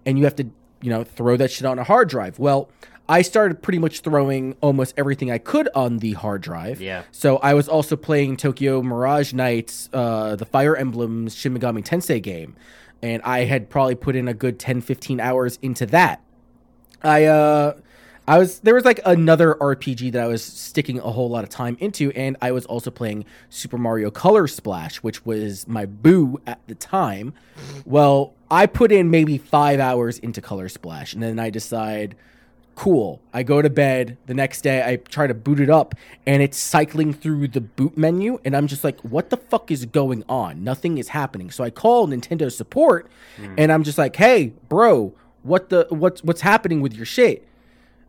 And 0.05 0.19
you 0.19 0.25
have 0.25 0.35
to, 0.35 0.43
you 0.81 0.91
know, 0.91 1.03
throw 1.03 1.37
that 1.37 1.49
shit 1.49 1.65
on 1.65 1.79
a 1.79 1.83
hard 1.83 2.09
drive. 2.09 2.37
Well, 2.37 2.69
I 3.09 3.23
started 3.23 3.61
pretty 3.61 3.79
much 3.79 4.01
throwing 4.01 4.55
almost 4.61 4.93
everything 4.95 5.31
I 5.31 5.39
could 5.39 5.67
on 5.73 5.97
the 5.97 6.13
hard 6.13 6.41
drive. 6.41 6.79
Yeah. 6.79 7.03
So 7.11 7.37
I 7.37 7.55
was 7.55 7.67
also 7.67 7.95
playing 7.95 8.37
Tokyo 8.37 8.81
Mirage 8.81 9.33
Nights, 9.33 9.89
uh, 9.91 10.35
the 10.35 10.45
Fire 10.45 10.75
Emblem 10.75 11.27
Shin 11.27 11.57
Megami 11.57 11.83
Tensei 11.83 12.21
game. 12.21 12.55
And 13.01 13.21
I 13.23 13.45
had 13.45 13.69
probably 13.69 13.95
put 13.95 14.15
in 14.15 14.27
a 14.27 14.33
good 14.33 14.59
10, 14.59 14.81
15 14.81 15.19
hours 15.19 15.57
into 15.61 15.85
that. 15.87 16.21
I 17.01 17.25
uh 17.25 17.73
I 18.27 18.37
was 18.37 18.59
there 18.59 18.75
was 18.75 18.85
like 18.85 18.99
another 19.05 19.55
RPG 19.55 20.11
that 20.11 20.21
I 20.21 20.27
was 20.27 20.43
sticking 20.43 20.99
a 20.99 21.09
whole 21.09 21.29
lot 21.31 21.43
of 21.43 21.49
time 21.49 21.77
into, 21.79 22.11
and 22.11 22.37
I 22.43 22.51
was 22.51 22.63
also 22.67 22.91
playing 22.91 23.25
Super 23.49 23.79
Mario 23.79 24.11
Color 24.11 24.45
Splash, 24.45 24.97
which 24.97 25.25
was 25.25 25.67
my 25.67 25.87
boo 25.87 26.39
at 26.45 26.59
the 26.67 26.75
time. 26.75 27.33
Well, 27.85 28.35
I 28.51 28.67
put 28.67 28.91
in 28.91 29.09
maybe 29.09 29.39
five 29.39 29.79
hours 29.79 30.19
into 30.19 30.41
Color 30.41 30.69
Splash, 30.69 31.13
and 31.13 31.23
then 31.23 31.39
I 31.39 31.49
decide, 31.49 32.15
cool. 32.79 33.21
I 33.33 33.43
go 33.43 33.61
to 33.61 33.69
bed. 33.69 34.17
The 34.25 34.33
next 34.33 34.61
day, 34.61 34.81
I 34.81 34.95
try 34.95 35.27
to 35.27 35.33
boot 35.33 35.59
it 35.59 35.69
up, 35.69 35.95
and 36.25 36.41
it's 36.41 36.57
cycling 36.57 37.11
through 37.11 37.49
the 37.49 37.59
boot 37.59 37.97
menu, 37.97 38.39
and 38.45 38.55
I'm 38.55 38.67
just 38.67 38.85
like, 38.85 39.01
what 39.01 39.29
the 39.29 39.35
fuck 39.35 39.69
is 39.69 39.83
going 39.85 40.23
on? 40.29 40.63
Nothing 40.63 40.97
is 40.97 41.09
happening. 41.09 41.51
So 41.51 41.65
I 41.65 41.71
call 41.71 42.07
Nintendo 42.07 42.49
support, 42.49 43.11
hmm. 43.35 43.53
and 43.57 43.69
I'm 43.69 43.83
just 43.83 43.97
like, 43.97 44.15
hey, 44.15 44.53
bro, 44.69 45.13
what 45.43 45.67
the 45.67 45.87
what's 45.89 46.23
what's 46.23 46.39
happening 46.39 46.79
with 46.79 46.93
your 46.93 47.05
shit? 47.05 47.45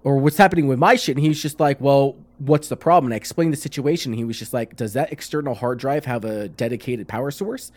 or 0.02 0.16
what's 0.16 0.38
happening 0.38 0.66
with 0.66 0.78
my 0.78 0.94
shit? 0.96 1.14
And 1.14 1.22
he 1.22 1.28
was 1.28 1.42
just 1.42 1.60
like, 1.60 1.78
well, 1.78 2.16
what's 2.38 2.68
the 2.68 2.76
problem? 2.76 3.08
And 3.08 3.14
I 3.14 3.18
explained 3.18 3.52
the 3.52 3.58
situation. 3.58 4.14
He 4.14 4.24
was 4.24 4.38
just 4.38 4.54
like, 4.54 4.74
does 4.74 4.94
that 4.94 5.12
external 5.12 5.54
hard 5.54 5.78
drive 5.78 6.06
have 6.06 6.24
a 6.24 6.48
dedicated 6.48 7.06
power 7.06 7.30
source? 7.30 7.70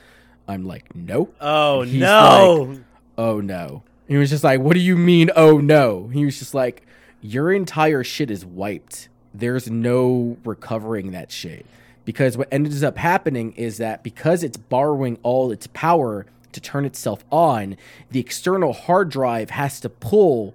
I'm 0.47 0.63
like, 0.63 0.95
no. 0.95 1.29
Oh 1.41 1.81
He's 1.81 1.99
no! 1.99 2.79
Oh 3.17 3.41
no. 3.41 3.83
He 4.07 4.17
was 4.17 4.29
just 4.29 4.43
like, 4.43 4.59
what 4.59 4.73
do 4.73 4.79
you 4.79 4.97
mean, 4.97 5.29
oh 5.35 5.59
no? 5.59 6.07
He 6.09 6.25
was 6.25 6.39
just 6.39 6.53
like, 6.53 6.85
your 7.21 7.51
entire 7.51 8.03
shit 8.03 8.29
is 8.29 8.45
wiped. 8.45 9.07
There's 9.33 9.69
no 9.69 10.37
recovering 10.43 11.11
that 11.11 11.31
shit. 11.31 11.65
Because 12.05 12.37
what 12.37 12.49
ends 12.51 12.83
up 12.83 12.97
happening 12.97 13.53
is 13.53 13.77
that 13.77 14.03
because 14.03 14.43
it's 14.43 14.57
borrowing 14.57 15.17
all 15.23 15.51
its 15.51 15.67
power 15.67 16.25
to 16.51 16.59
turn 16.59 16.85
itself 16.85 17.23
on, 17.31 17.77
the 18.11 18.19
external 18.19 18.73
hard 18.73 19.09
drive 19.09 19.51
has 19.51 19.79
to 19.79 19.89
pull 19.89 20.53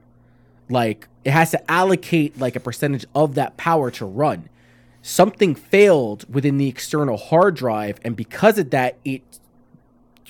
like 0.70 1.08
it 1.24 1.30
has 1.30 1.50
to 1.50 1.70
allocate 1.70 2.38
like 2.38 2.56
a 2.56 2.60
percentage 2.60 3.06
of 3.14 3.34
that 3.34 3.56
power 3.56 3.90
to 3.92 4.04
run. 4.04 4.48
Something 5.02 5.54
failed 5.54 6.32
within 6.32 6.58
the 6.58 6.68
external 6.68 7.16
hard 7.16 7.54
drive, 7.54 7.98
and 8.04 8.16
because 8.16 8.58
of 8.58 8.70
that, 8.70 8.98
it 9.04 9.22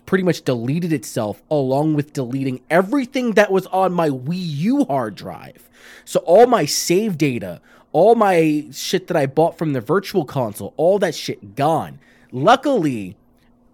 pretty 0.07 0.25
much 0.25 0.43
deleted 0.43 0.93
itself 0.93 1.43
along 1.51 1.95
with 1.95 2.13
deleting 2.13 2.61
everything 2.71 3.33
that 3.33 3.51
was 3.51 3.67
on 3.67 3.93
my 3.93 4.09
Wii 4.09 4.37
U 4.37 4.85
hard 4.85 5.15
drive. 5.15 5.69
So 6.05 6.21
all 6.21 6.47
my 6.47 6.65
save 6.65 7.19
data, 7.19 7.61
all 7.93 8.15
my 8.15 8.67
shit 8.73 9.07
that 9.09 9.17
I 9.17 9.27
bought 9.27 9.59
from 9.59 9.73
the 9.73 9.81
virtual 9.81 10.25
console, 10.25 10.75
all 10.77 10.99
that 10.99 11.15
shit 11.15 11.55
gone. 11.55 11.99
Luckily, 12.33 13.17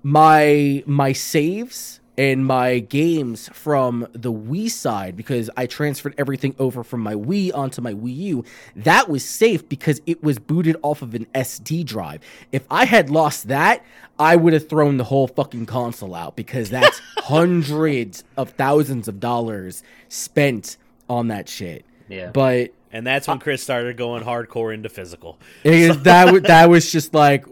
my 0.03 0.83
my 0.87 1.13
saves 1.13 2.01
and 2.17 2.47
my 2.47 2.79
games 2.79 3.49
from 3.53 4.07
the 4.13 4.33
Wii 4.33 4.71
side 4.71 5.17
because 5.17 5.51
I 5.57 5.67
transferred 5.67 6.15
everything 6.17 6.55
over 6.59 6.85
from 6.85 7.01
my 7.01 7.15
Wii 7.15 7.53
onto 7.55 7.83
my 7.83 7.93
Wii 7.93 8.17
U. 8.17 8.45
That 8.77 9.09
was 9.09 9.25
safe 9.25 9.69
because 9.69 10.01
it 10.07 10.23
was 10.23 10.39
booted 10.39 10.77
off 10.83 11.03
of 11.03 11.15
an 11.15 11.27
SD 11.35 11.85
drive. 11.85 12.21
If 12.53 12.65
I 12.71 12.85
had 12.85 13.11
lost 13.11 13.49
that, 13.49 13.85
I 14.19 14.37
would 14.37 14.53
have 14.53 14.69
thrown 14.69 14.97
the 14.97 15.05
whole 15.05 15.27
fucking 15.27 15.67
console 15.67 16.15
out 16.15 16.37
because 16.37 16.71
that's 16.71 17.01
hundreds 17.19 18.25
of 18.37 18.51
thousands 18.51 19.09
of 19.09 19.21
dollars 19.21 19.83
spent 20.09 20.77
on 21.09 21.29
that 21.29 21.49
shit. 21.49 21.85
Yeah. 22.09 22.31
But 22.31 22.73
And 22.93 23.07
that's 23.07 23.27
when 23.29 23.39
Chris 23.39 23.63
started 23.63 23.97
going 23.97 24.23
hardcore 24.23 24.73
into 24.73 24.89
physical. 24.89 25.39
it 25.65 25.75
is- 25.75 26.03
that 26.03 26.33
wa- 26.33 26.39
that 26.45 26.69
was 26.71 26.91
just 26.93 27.13
like, 27.15 27.45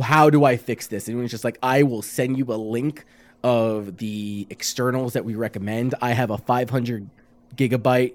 how 0.00 0.30
do 0.30 0.44
I 0.44 0.56
fix 0.56 0.86
this? 0.88 1.08
And 1.08 1.18
it 1.18 1.22
was 1.22 1.30
just 1.30 1.44
like, 1.44 1.58
I 1.62 1.82
will 1.84 2.02
send 2.02 2.36
you 2.38 2.44
a 2.52 2.54
link 2.56 3.04
of 3.42 3.96
the 3.96 4.46
externals 4.50 5.14
that 5.14 5.24
we 5.24 5.34
recommend. 5.34 5.94
I 6.02 6.12
have 6.12 6.30
a 6.30 6.36
500 6.38 7.08
gigabyte 7.56 8.12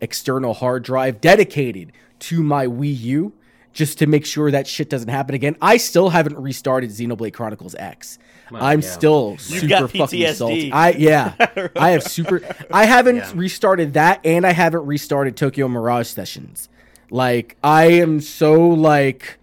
external 0.00 0.54
hard 0.54 0.84
drive 0.84 1.20
dedicated 1.20 1.92
to 2.20 2.42
my 2.42 2.66
Wii 2.66 2.98
U, 3.00 3.32
just 3.72 3.98
to 3.98 4.06
make 4.06 4.24
sure 4.26 4.50
that 4.50 4.66
shit 4.66 4.90
doesn't 4.90 5.08
happen 5.08 5.34
again. 5.34 5.56
I 5.62 5.76
still 5.76 6.08
haven't 6.10 6.36
restarted 6.38 6.90
Xenoblade 6.90 7.32
Chronicles 7.32 7.74
X. 7.76 8.18
I'm 8.52 8.80
yeah. 8.80 8.88
still 8.88 9.36
super 9.38 9.66
got 9.68 9.90
fucking 9.90 10.20
PTSD. 10.20 10.34
salty. 10.34 10.72
I 10.84 10.90
yeah, 10.90 11.34
I 11.76 11.90
have 11.90 12.02
super. 12.02 12.40
I 12.72 12.86
haven't 12.86 13.16
Yeah. 13.16 13.32
restarted 13.34 13.92
that, 13.94 14.20
and 14.24 14.46
I 14.46 14.52
haven't 14.52 14.86
restarted 14.86 15.36
Tokyo 15.36 15.68
Mirage 15.68 16.08
Sessions. 16.08 16.68
Like 17.10 17.56
I 17.62 17.84
am 17.92 18.20
so 18.20 18.68
like 18.68 19.38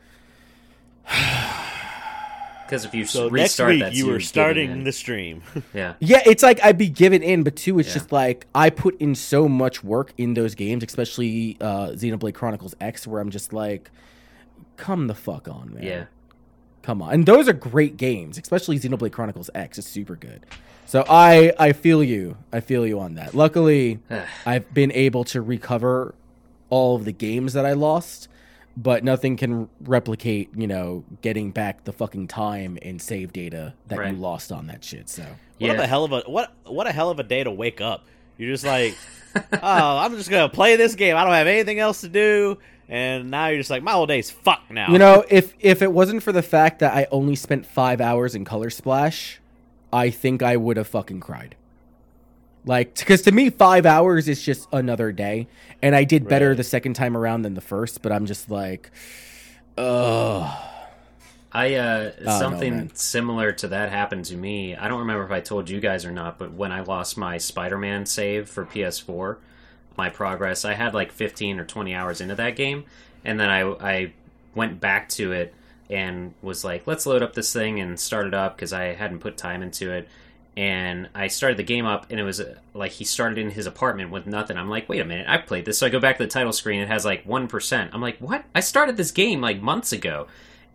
Because 2.65 2.83
if 2.83 2.95
you 2.95 3.05
So 3.05 3.29
next 3.29 3.31
restart 3.59 3.69
week 3.69 3.79
that, 3.81 3.93
you 3.93 4.05
you're 4.05 4.13
were 4.15 4.19
starting 4.19 4.83
the 4.85 4.91
stream. 4.91 5.43
Yeah. 5.73 5.93
Yeah, 5.99 6.23
it's 6.25 6.41
like 6.41 6.59
I'd 6.63 6.79
be 6.79 6.89
given 6.89 7.21
in, 7.21 7.43
but 7.43 7.55
two, 7.55 7.77
it's 7.77 7.89
Yeah. 7.89 7.93
just 7.93 8.11
like 8.11 8.47
I 8.55 8.71
put 8.71 8.99
in 8.99 9.13
so 9.13 9.47
much 9.47 9.83
work 9.83 10.13
in 10.17 10.33
those 10.33 10.55
games, 10.55 10.83
especially 10.83 11.57
uh, 11.61 11.89
Xenoblade 11.89 12.33
Chronicles 12.33 12.73
X, 12.81 13.05
where 13.05 13.21
I'm 13.21 13.29
just 13.29 13.53
like, 13.53 13.91
come 14.77 15.07
the 15.07 15.15
fuck 15.15 15.47
on, 15.47 15.73
man. 15.73 15.83
Yeah. 15.83 16.05
Come 16.83 17.01
on. 17.01 17.13
And 17.13 17.25
those 17.25 17.47
are 17.47 17.53
great 17.53 17.97
games, 17.97 18.37
especially 18.37 18.79
Xenoblade 18.79 19.11
Chronicles 19.11 19.49
X. 19.55 19.77
It's 19.79 19.87
super 19.87 20.15
good. 20.15 20.45
So 20.85 21.03
I 21.09 21.51
I 21.57 21.73
feel 21.73 22.03
you. 22.03 22.37
I 22.53 22.59
feel 22.59 22.85
you 22.85 22.99
on 22.99 23.15
that. 23.15 23.33
Luckily, 23.33 23.99
I've 24.45 24.71
been 24.73 24.91
able 24.91 25.23
to 25.25 25.41
recover 25.41 26.13
all 26.69 26.95
of 26.95 27.05
the 27.05 27.11
games 27.11 27.53
that 27.53 27.65
I 27.65 27.73
lost, 27.73 28.27
but 28.77 29.03
nothing 29.03 29.35
can 29.37 29.67
replicate, 29.81 30.49
you 30.55 30.67
know, 30.67 31.03
getting 31.21 31.51
back 31.51 31.85
the 31.85 31.93
fucking 31.93 32.27
time 32.27 32.77
and 32.83 33.01
save 33.01 33.33
data 33.33 33.73
that 33.87 33.97
Right. 33.99 34.13
you 34.13 34.19
lost 34.19 34.51
on 34.51 34.67
that 34.67 34.83
shit. 34.83 35.09
So 35.09 35.25
What 35.59 35.79
a 35.79 35.87
hell 35.87 36.03
of 36.03 36.11
a 36.11 36.19
what 36.27 36.53
what 36.65 36.85
a 36.85 36.91
hell 36.91 37.09
of 37.09 37.19
a 37.19 37.23
day 37.23 37.43
to 37.43 37.51
wake 37.51 37.81
up. 37.81 38.05
You're 38.37 38.51
just 38.51 38.65
like, 38.65 38.95
oh, 39.35 39.97
I'm 39.97 40.15
just 40.17 40.29
gonna 40.29 40.49
play 40.49 40.75
this 40.75 40.93
game. 40.93 41.15
I 41.15 41.23
don't 41.23 41.33
have 41.33 41.47
anything 41.47 41.79
else 41.79 42.01
to 42.01 42.09
do, 42.09 42.59
and 42.89 43.31
now 43.31 43.47
you're 43.47 43.57
just 43.59 43.69
like, 43.69 43.83
my 43.83 43.91
whole 43.93 44.05
day's 44.07 44.29
fucked 44.31 44.71
now. 44.71 44.91
You 44.91 44.99
know, 44.99 45.23
if 45.29 45.53
if 45.59 45.81
it 45.81 45.91
wasn't 45.91 46.23
for 46.23 46.31
the 46.31 46.43
fact 46.43 46.79
that 46.79 46.93
I 46.93 47.07
only 47.11 47.35
spent 47.35 47.65
five 47.65 48.01
hours 48.01 48.35
in 48.35 48.45
Color 48.45 48.69
Splash, 48.69 49.39
I 49.91 50.09
think 50.09 50.41
I 50.43 50.57
would 50.57 50.77
have 50.77 50.87
fucking 50.87 51.19
cried. 51.19 51.55
Like, 52.67 52.95
because 52.97 53.21
to 53.23 53.31
me, 53.31 53.51
five 53.51 53.85
hours 53.85 54.27
is 54.27 54.41
just 54.43 54.67
another 54.73 55.11
day, 55.11 55.47
and 55.83 55.95
I 55.95 56.03
did 56.03 56.27
better 56.27 56.49
Right. 56.49 56.57
the 56.57 56.63
second 56.63 56.95
time 56.95 57.15
around 57.15 57.43
than 57.43 57.53
the 57.53 57.61
first. 57.61 58.01
But 58.01 58.11
I'm 58.11 58.25
just 58.25 58.49
like, 58.49 58.89
ugh. 59.77 60.71
I 61.51 61.75
uh 61.75 62.11
no, 62.21 62.37
something 62.39 62.75
man. 62.75 62.95
similar 62.95 63.53
to 63.53 63.69
that 63.69 63.89
happened 63.89 64.25
to 64.25 64.35
me. 64.35 64.75
I 64.75 64.89
don't 64.89 64.99
remember 64.99 65.23
if 65.23 65.31
I 65.31 65.39
told 65.39 65.69
you 65.69 65.79
guys 65.79 66.03
or 66.05 66.11
not, 66.11 66.37
but 66.37 66.51
when 66.51 66.73
I 66.73 66.81
lost 66.81 67.17
my 67.17 67.37
Spider-Man 67.37 68.05
save 68.05 68.49
for 68.49 68.65
PS4, 68.65 69.37
my 69.97 70.09
progress, 70.09 70.65
I 70.65 70.73
had 70.73 70.93
like 70.93 71.11
15 71.11 71.59
or 71.59 71.65
20 71.65 71.93
hours 71.95 72.21
into 72.21 72.35
that 72.35 72.55
game, 72.55 72.85
and 73.23 73.39
then 73.39 73.49
I 73.49 73.61
I 73.61 74.13
went 74.53 74.79
back 74.79 75.09
to 75.09 75.31
it 75.31 75.53
and 75.89 76.33
was 76.41 76.63
like, 76.63 76.87
let's 76.87 77.05
load 77.05 77.21
up 77.21 77.33
this 77.33 77.51
thing 77.53 77.79
and 77.79 77.99
start 77.99 78.25
it 78.27 78.33
up 78.33 78.55
because 78.55 78.73
I 78.73 78.93
hadn't 78.93 79.19
put 79.19 79.37
time 79.37 79.61
into 79.61 79.91
it. 79.91 80.07
and 80.57 81.09
I 81.13 81.27
started 81.27 81.57
the 81.57 81.63
game 81.63 81.85
up, 81.85 82.05
and 82.09 82.19
it 82.19 82.23
was 82.23 82.39
uh, 82.39 82.55
like 82.73 82.91
he 82.93 83.03
started 83.03 83.37
in 83.37 83.51
his 83.51 83.65
apartment 83.67 84.09
with 84.11 84.25
nothing. 84.25 84.57
I'm 84.57 84.69
like, 84.69 84.87
wait 84.87 85.01
a 85.01 85.05
minute, 85.05 85.27
I 85.27 85.37
played 85.37 85.65
this. 85.65 85.77
So 85.79 85.85
I 85.85 85.89
go 85.89 85.99
back 85.99 86.17
to 86.17 86.23
the 86.23 86.29
title 86.29 86.53
screen. 86.53 86.79
It 86.79 86.87
has 86.87 87.03
like 87.05 87.25
one 87.25 87.47
percent. 87.47 87.91
I'm 87.93 88.01
like, 88.01 88.17
what? 88.19 88.45
I 88.55 88.61
started 88.61 88.95
this 88.95 89.11
game 89.11 89.41
like 89.41 89.61
months 89.61 89.91
ago, 89.91 90.27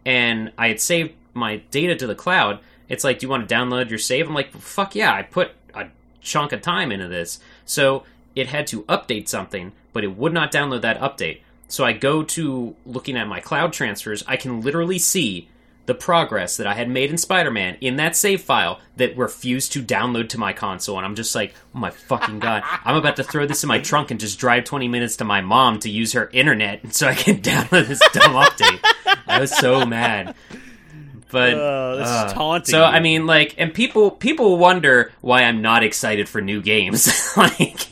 and 0.04 0.52
I 0.58 0.68
had 0.68 0.80
saved 0.80 1.12
my 1.32 1.56
data 1.70 1.96
to 1.96 2.06
the 2.06 2.14
cloud. 2.14 2.58
It's 2.90 3.04
like, 3.04 3.20
do 3.20 3.26
you 3.26 3.30
want 3.30 3.48
to 3.48 3.54
download 3.54 3.88
your 3.88 3.98
save? 3.98 4.26
I'm 4.28 4.34
like, 4.34 4.52
fuck 4.52 4.94
yeah, 4.94 5.14
I 5.14 5.22
put 5.22 5.52
a 5.74 5.86
chunk 6.20 6.52
of 6.52 6.60
time 6.60 6.92
into 6.92 7.08
this. 7.08 7.40
So 7.64 8.04
it 8.34 8.48
had 8.48 8.66
to 8.68 8.82
update 8.84 9.28
something, 9.28 9.72
but 9.92 10.04
it 10.04 10.16
would 10.16 10.32
not 10.32 10.52
download 10.52 10.82
that 10.82 11.00
update. 11.00 11.40
So 11.68 11.84
I 11.84 11.92
go 11.92 12.22
to 12.22 12.74
looking 12.84 13.16
at 13.16 13.28
my 13.28 13.40
cloud 13.40 13.72
transfers. 13.72 14.24
I 14.26 14.36
can 14.36 14.60
literally 14.60 14.98
see 14.98 15.48
the 15.86 15.94
progress 15.94 16.56
that 16.56 16.66
I 16.66 16.74
had 16.74 16.88
made 16.88 17.10
in 17.10 17.18
Spider 17.18 17.50
Man 17.50 17.76
in 17.80 17.96
that 17.96 18.14
save 18.14 18.42
file 18.42 18.80
that 18.96 19.16
refused 19.16 19.72
to 19.72 19.82
download 19.82 20.28
to 20.30 20.38
my 20.38 20.52
console. 20.52 20.96
And 20.96 21.06
I'm 21.06 21.16
just 21.16 21.34
like, 21.34 21.54
oh 21.74 21.78
my 21.78 21.90
fucking 21.90 22.38
god, 22.38 22.62
I'm 22.84 22.96
about 22.96 23.16
to 23.16 23.24
throw 23.24 23.46
this 23.46 23.64
in 23.64 23.68
my 23.68 23.80
trunk 23.80 24.10
and 24.10 24.20
just 24.20 24.38
drive 24.38 24.64
20 24.64 24.88
minutes 24.88 25.16
to 25.16 25.24
my 25.24 25.40
mom 25.40 25.80
to 25.80 25.90
use 25.90 26.12
her 26.12 26.30
internet 26.32 26.94
so 26.94 27.08
I 27.08 27.14
can 27.14 27.36
download 27.40 27.88
this 27.88 28.00
dumb 28.12 28.34
update. 28.34 28.80
I 29.26 29.40
was 29.40 29.56
so 29.56 29.84
mad. 29.84 30.34
But 31.30 31.96
this 31.96 32.08
is 32.08 32.14
uh, 32.14 32.32
taunting 32.32 32.72
So. 32.72 32.84
I 32.84 33.00
mean, 33.00 33.26
like, 33.26 33.54
and 33.58 33.72
people 33.72 34.10
people 34.10 34.58
wonder 34.58 35.12
why 35.20 35.42
I'm 35.42 35.62
not 35.62 35.82
excited 35.82 36.28
for 36.28 36.40
new 36.40 36.60
games. 36.62 37.08
like, 37.36 37.86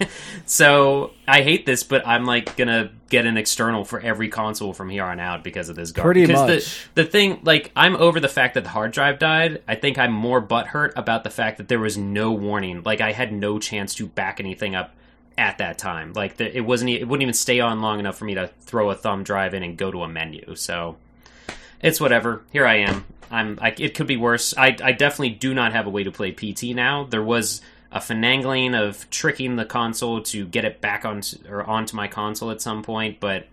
so 0.47 1.13
I 1.27 1.43
hate 1.43 1.67
this, 1.67 1.83
but 1.83 2.07
I'm 2.07 2.25
like 2.25 2.57
gonna 2.57 2.91
get 3.09 3.27
an 3.27 3.37
external 3.37 3.85
for 3.85 4.01
every 4.01 4.29
console 4.29 4.73
from 4.73 4.91
here 4.91 5.05
on 5.05 5.21
out 5.21 5.43
because 5.43 5.69
of 5.69 5.77
this 5.77 5.93
garbage. 5.93 6.07
Pretty 6.07 6.27
because 6.27 6.49
much. 6.49 6.89
The, 6.95 7.03
the 7.03 7.11
thing, 7.11 7.41
like, 7.43 7.73
I'm 7.75 7.97
over 7.97 8.21
the 8.21 8.29
fact 8.29 8.55
that 8.55 8.65
the 8.65 8.71
hard 8.71 8.93
drive 8.93 9.19
died. 9.19 9.63
I 9.67 9.75
think 9.75 9.99
I'm 9.99 10.13
more 10.13 10.43
butthurt 10.43 10.93
about 10.97 11.25
the 11.25 11.31
fact 11.31 11.59
that 11.59 11.69
there 11.69 11.79
was 11.79 11.97
no 11.97 12.33
warning. 12.33 12.83
Like, 12.85 13.01
I 13.01 13.13
had 13.13 13.33
no 13.33 13.59
chance 13.59 13.95
to 13.97 14.07
back 14.07 14.41
anything 14.41 14.75
up 14.75 14.95
at 15.37 15.59
that 15.59 15.79
time. 15.79 16.13
Like, 16.13 16.37
the, 16.37 16.55
it 16.55 16.61
wasn't. 16.63 16.91
It 16.91 17.07
wouldn't 17.07 17.23
even 17.23 17.35
stay 17.35 17.61
on 17.61 17.81
long 17.81 17.99
enough 17.99 18.19
for 18.19 18.25
me 18.25 18.35
to 18.35 18.49
throw 18.61 18.91
a 18.91 18.95
thumb 18.95 19.23
drive 19.23 19.55
in 19.55 19.63
and 19.63 19.77
go 19.77 19.91
to 19.91 20.03
a 20.03 20.09
menu. 20.09 20.55
So 20.55 20.97
it's 21.83 22.01
whatever. 22.01 22.43
Here 22.53 22.67
I 22.67 22.77
am. 22.77 23.05
I'm. 23.31 23.59
I, 23.61 23.75
it 23.79 23.95
could 23.95 24.07
be 24.07 24.17
worse. 24.17 24.55
I, 24.57 24.77
I 24.83 24.93
definitely 24.93 25.31
do 25.31 25.55
not 25.55 25.73
have 25.73 25.87
a 25.87 25.91
way 25.91 26.05
to 26.05 26.11
play 26.11 26.33
PT 26.33 26.75
now. 26.75 27.05
There 27.05 27.23
was 27.23 27.61
a 27.91 28.01
finagling 28.01 28.75
of 28.75 29.09
tricking 29.11 29.57
the 29.57 29.65
console 29.65 30.23
to 30.23 30.47
get 30.47 30.65
it 30.65 30.81
back 30.81 31.05
on 31.05 31.23
or 31.49 31.65
onto 31.65 31.97
my 31.97 32.09
console 32.09 32.51
at 32.51 32.61
some 32.61 32.83
point, 32.83 33.21
but 33.21 33.47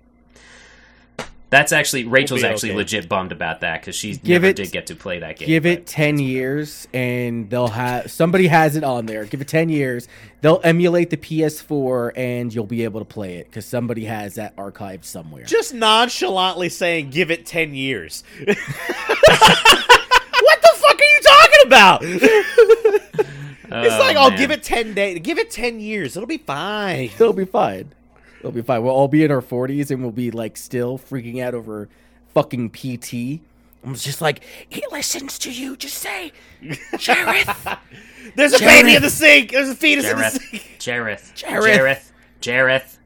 that's 1.50 1.72
actually 1.72 2.06
Rachel's 2.06 2.41
be 2.41 2.48
actually 2.48 2.70
okay. 2.72 2.78
legit 2.78 3.08
bummed 3.10 3.32
about 3.32 3.62
that 3.62 3.82
because 3.82 3.96
she 3.96 4.14
Give 4.18 4.41
never 4.41 4.48
it- 4.48 4.56
did 4.58 4.72
get 4.72 4.88
to 4.88 4.96
play 4.96 5.20
that 5.20 5.38
game. 5.38 5.48
Give 5.48 5.64
but- 5.64 5.72
it 5.72 5.86
10 5.88 6.20
years 6.20 6.88
and 6.93 7.50
they'll 7.50 7.68
have 7.70 8.12
somebody 8.12 8.48
has 8.48 8.76
it 8.76 8.84
on 8.84 9.06
there. 9.06 9.26
Give 9.26 9.39
it 9.41 9.48
10 9.48 9.70
years. 9.70 10.08
They'll 10.41 10.60
emulate 10.64 11.10
the 11.12 11.18
PS4 11.18 12.12
and 12.18 12.54
you'll 12.54 12.66
be 12.66 12.84
able 12.84 13.00
to 13.00 13.06
play 13.06 13.36
it 13.38 13.46
because 13.46 13.66
somebody 13.66 14.06
has 14.06 14.36
that 14.36 14.56
archived 14.58 15.06
somewhere. 15.06 15.43
Just 15.46 15.74
nonchalantly 15.74 16.70
saying, 16.70 17.10
"Give 17.10 17.32
it 17.32 17.46
ten 17.48 17.74
years." 17.74 18.24
what 18.46 18.56
the 20.62 20.74
fuck 20.76 21.00
are 21.00 21.04
you 21.04 21.20
talking 21.24 21.68
about? 21.68 22.00
it's 22.04 23.26
Oh, 23.72 24.00
like, 24.00 24.16
"I'll 24.18 24.30
man. 24.30 24.38
give 24.39 24.52
it 24.52 24.62
ten 24.64 24.93
days. 24.93 25.20
Give 25.24 25.38
it 25.39 25.50
ten 25.50 25.80
years. 25.80 26.16
It'll 26.16 26.28
be 26.28 26.38
fine." 26.38 27.10
It'll 27.16 27.34
be 27.34 27.46
fine. 27.46 27.91
It'll 28.46 28.54
be 28.54 28.62
fine. 28.62 28.84
We'll 28.84 28.93
all 28.93 29.08
be 29.08 29.24
in 29.24 29.32
our 29.32 29.41
40s 29.41 29.89
and 29.89 30.04
we'll 30.04 30.12
be 30.12 30.30
like 30.30 30.56
still 30.56 31.00
freaking 31.00 31.41
out 31.41 31.56
over 31.56 31.89
fucking 32.36 32.70
PT. 32.70 33.41
I'm 33.84 33.96
just 33.96 34.22
like, 34.22 34.43
he 34.70 34.84
listens 34.91 35.39
to 35.39 35.52
you. 35.52 35.76
Just 35.76 35.98
say, 35.98 36.32
Jareth. 36.62 37.80
There's 38.36 38.54
a 38.54 38.58
Jareth. 38.58 38.60
baby 38.68 38.96
in 38.98 39.02
the 39.02 39.10
sink. 39.10 39.52
There's 39.52 39.70
a 39.70 39.74
fetus 39.74 40.08
in 40.08 40.18
the 40.18 40.30
sink. 40.30 40.62
Jareth, 40.80 41.34
Jareth. 41.34 41.76
Jareth, 41.76 42.12
Jareth, 42.39 42.98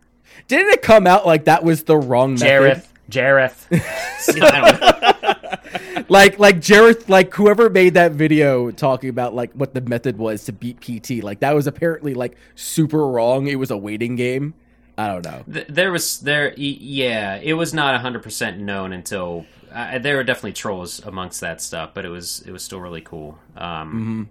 Didn't 0.49 0.73
it 0.73 0.81
come 0.81 1.07
out 1.07 1.25
like 1.25 1.45
that 1.45 1.63
was 1.63 1.83
the 1.85 1.95
wrong 1.95 2.33
method? 2.33 2.83
Jareth, 3.09 3.67
Jareth. 3.71 4.41
I 4.43 4.61
don't 4.61 6.01
know. 6.01 6.03
like 6.09 6.37
like 6.37 6.57
Jareth 6.57 7.07
like 7.07 7.33
whoever 7.33 7.69
made 7.69 7.93
that 7.93 8.11
video 8.11 8.71
talking 8.71 9.09
about 9.09 9.33
like 9.33 9.53
what 9.53 9.73
the 9.73 9.79
method 9.79 10.17
was 10.17 10.43
to 10.45 10.51
beat 10.51 10.81
PT 10.81 11.23
like 11.23 11.39
that 11.39 11.55
was 11.55 11.65
apparently 11.65 12.13
like 12.13 12.35
super 12.55 13.07
wrong 13.07 13.47
it 13.47 13.55
was 13.55 13.71
a 13.71 13.77
waiting 13.77 14.17
game 14.17 14.53
I 14.99 15.07
don't 15.07 15.23
know. 15.23 15.43
Th- 15.53 15.67
there 15.67 15.91
was 15.91 16.19
there 16.19 16.49
y- 16.57 16.77
yeah 16.79 17.35
it 17.37 17.53
was 17.53 17.73
not 17.73 17.99
100% 18.01 18.57
known 18.57 18.91
until 18.93 19.45
uh, 19.71 19.99
there 19.99 20.17
were 20.17 20.23
definitely 20.23 20.53
trolls 20.53 20.99
amongst 21.05 21.41
that 21.41 21.61
stuff 21.61 21.91
but 21.93 22.03
it 22.05 22.09
was 22.09 22.41
it 22.47 22.51
was 22.51 22.63
still 22.63 22.81
really 22.81 23.01
cool. 23.01 23.37
Um 23.55 24.29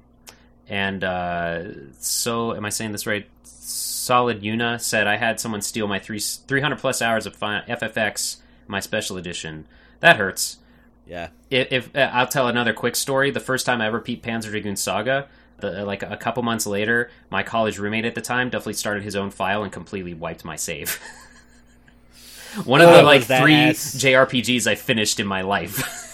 and 0.68 1.02
uh 1.02 1.62
so 1.98 2.54
am 2.54 2.64
i 2.64 2.68
saying 2.68 2.92
this 2.92 3.06
right? 3.06 3.26
Solid 3.44 4.42
yuna 4.42 4.80
said 4.80 5.06
i 5.06 5.16
had 5.16 5.38
someone 5.40 5.62
steal 5.62 5.86
my 5.86 5.98
three 5.98 6.18
300 6.20 6.78
plus 6.78 7.00
hours 7.02 7.24
of 7.26 7.34
fi- 7.36 7.62
ffx 7.68 8.36
my 8.66 8.80
special 8.80 9.16
edition. 9.16 9.66
That 10.00 10.16
hurts. 10.16 10.58
Yeah. 11.06 11.28
if, 11.50 11.72
if 11.72 11.96
uh, 11.96 12.10
I'll 12.12 12.26
tell 12.26 12.48
another 12.48 12.74
quick 12.74 12.94
story, 12.96 13.30
the 13.30 13.40
first 13.40 13.64
time 13.64 13.80
I 13.80 13.86
ever 13.86 14.00
beat 14.00 14.22
Panzer 14.22 14.50
Dragoon 14.50 14.76
Saga, 14.76 15.26
the, 15.58 15.84
like 15.84 16.02
a 16.02 16.16
couple 16.16 16.42
months 16.42 16.66
later, 16.66 17.10
my 17.30 17.42
college 17.42 17.78
roommate 17.78 18.04
at 18.04 18.14
the 18.14 18.20
time 18.20 18.50
definitely 18.50 18.74
started 18.74 19.02
his 19.02 19.16
own 19.16 19.30
file 19.30 19.62
and 19.62 19.72
completely 19.72 20.14
wiped 20.14 20.44
my 20.44 20.56
save. 20.56 21.00
One 22.64 22.80
of 22.80 22.88
Oh, 22.88 22.96
the 22.96 23.02
like 23.02 23.24
three 23.24 23.54
ass- 23.54 23.94
JRPGs 23.96 24.66
I 24.66 24.74
finished 24.74 25.20
in 25.20 25.26
my 25.26 25.42
life. 25.42 26.06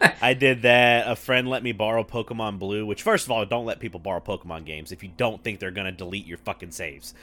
I 0.20 0.34
did 0.34 0.62
that. 0.62 1.08
A 1.08 1.16
friend 1.16 1.48
let 1.48 1.62
me 1.62 1.72
borrow 1.72 2.04
Pokemon 2.04 2.58
Blue, 2.58 2.84
which 2.84 3.02
first 3.02 3.24
of 3.26 3.30
all, 3.30 3.44
don't 3.46 3.64
let 3.64 3.80
people 3.80 4.00
borrow 4.00 4.20
Pokemon 4.20 4.66
games 4.66 4.92
if 4.92 5.02
you 5.02 5.10
don't 5.16 5.42
think 5.42 5.58
they're 5.60 5.70
gonna 5.70 5.92
delete 5.92 6.26
your 6.26 6.38
fucking 6.38 6.72
saves. 6.72 7.14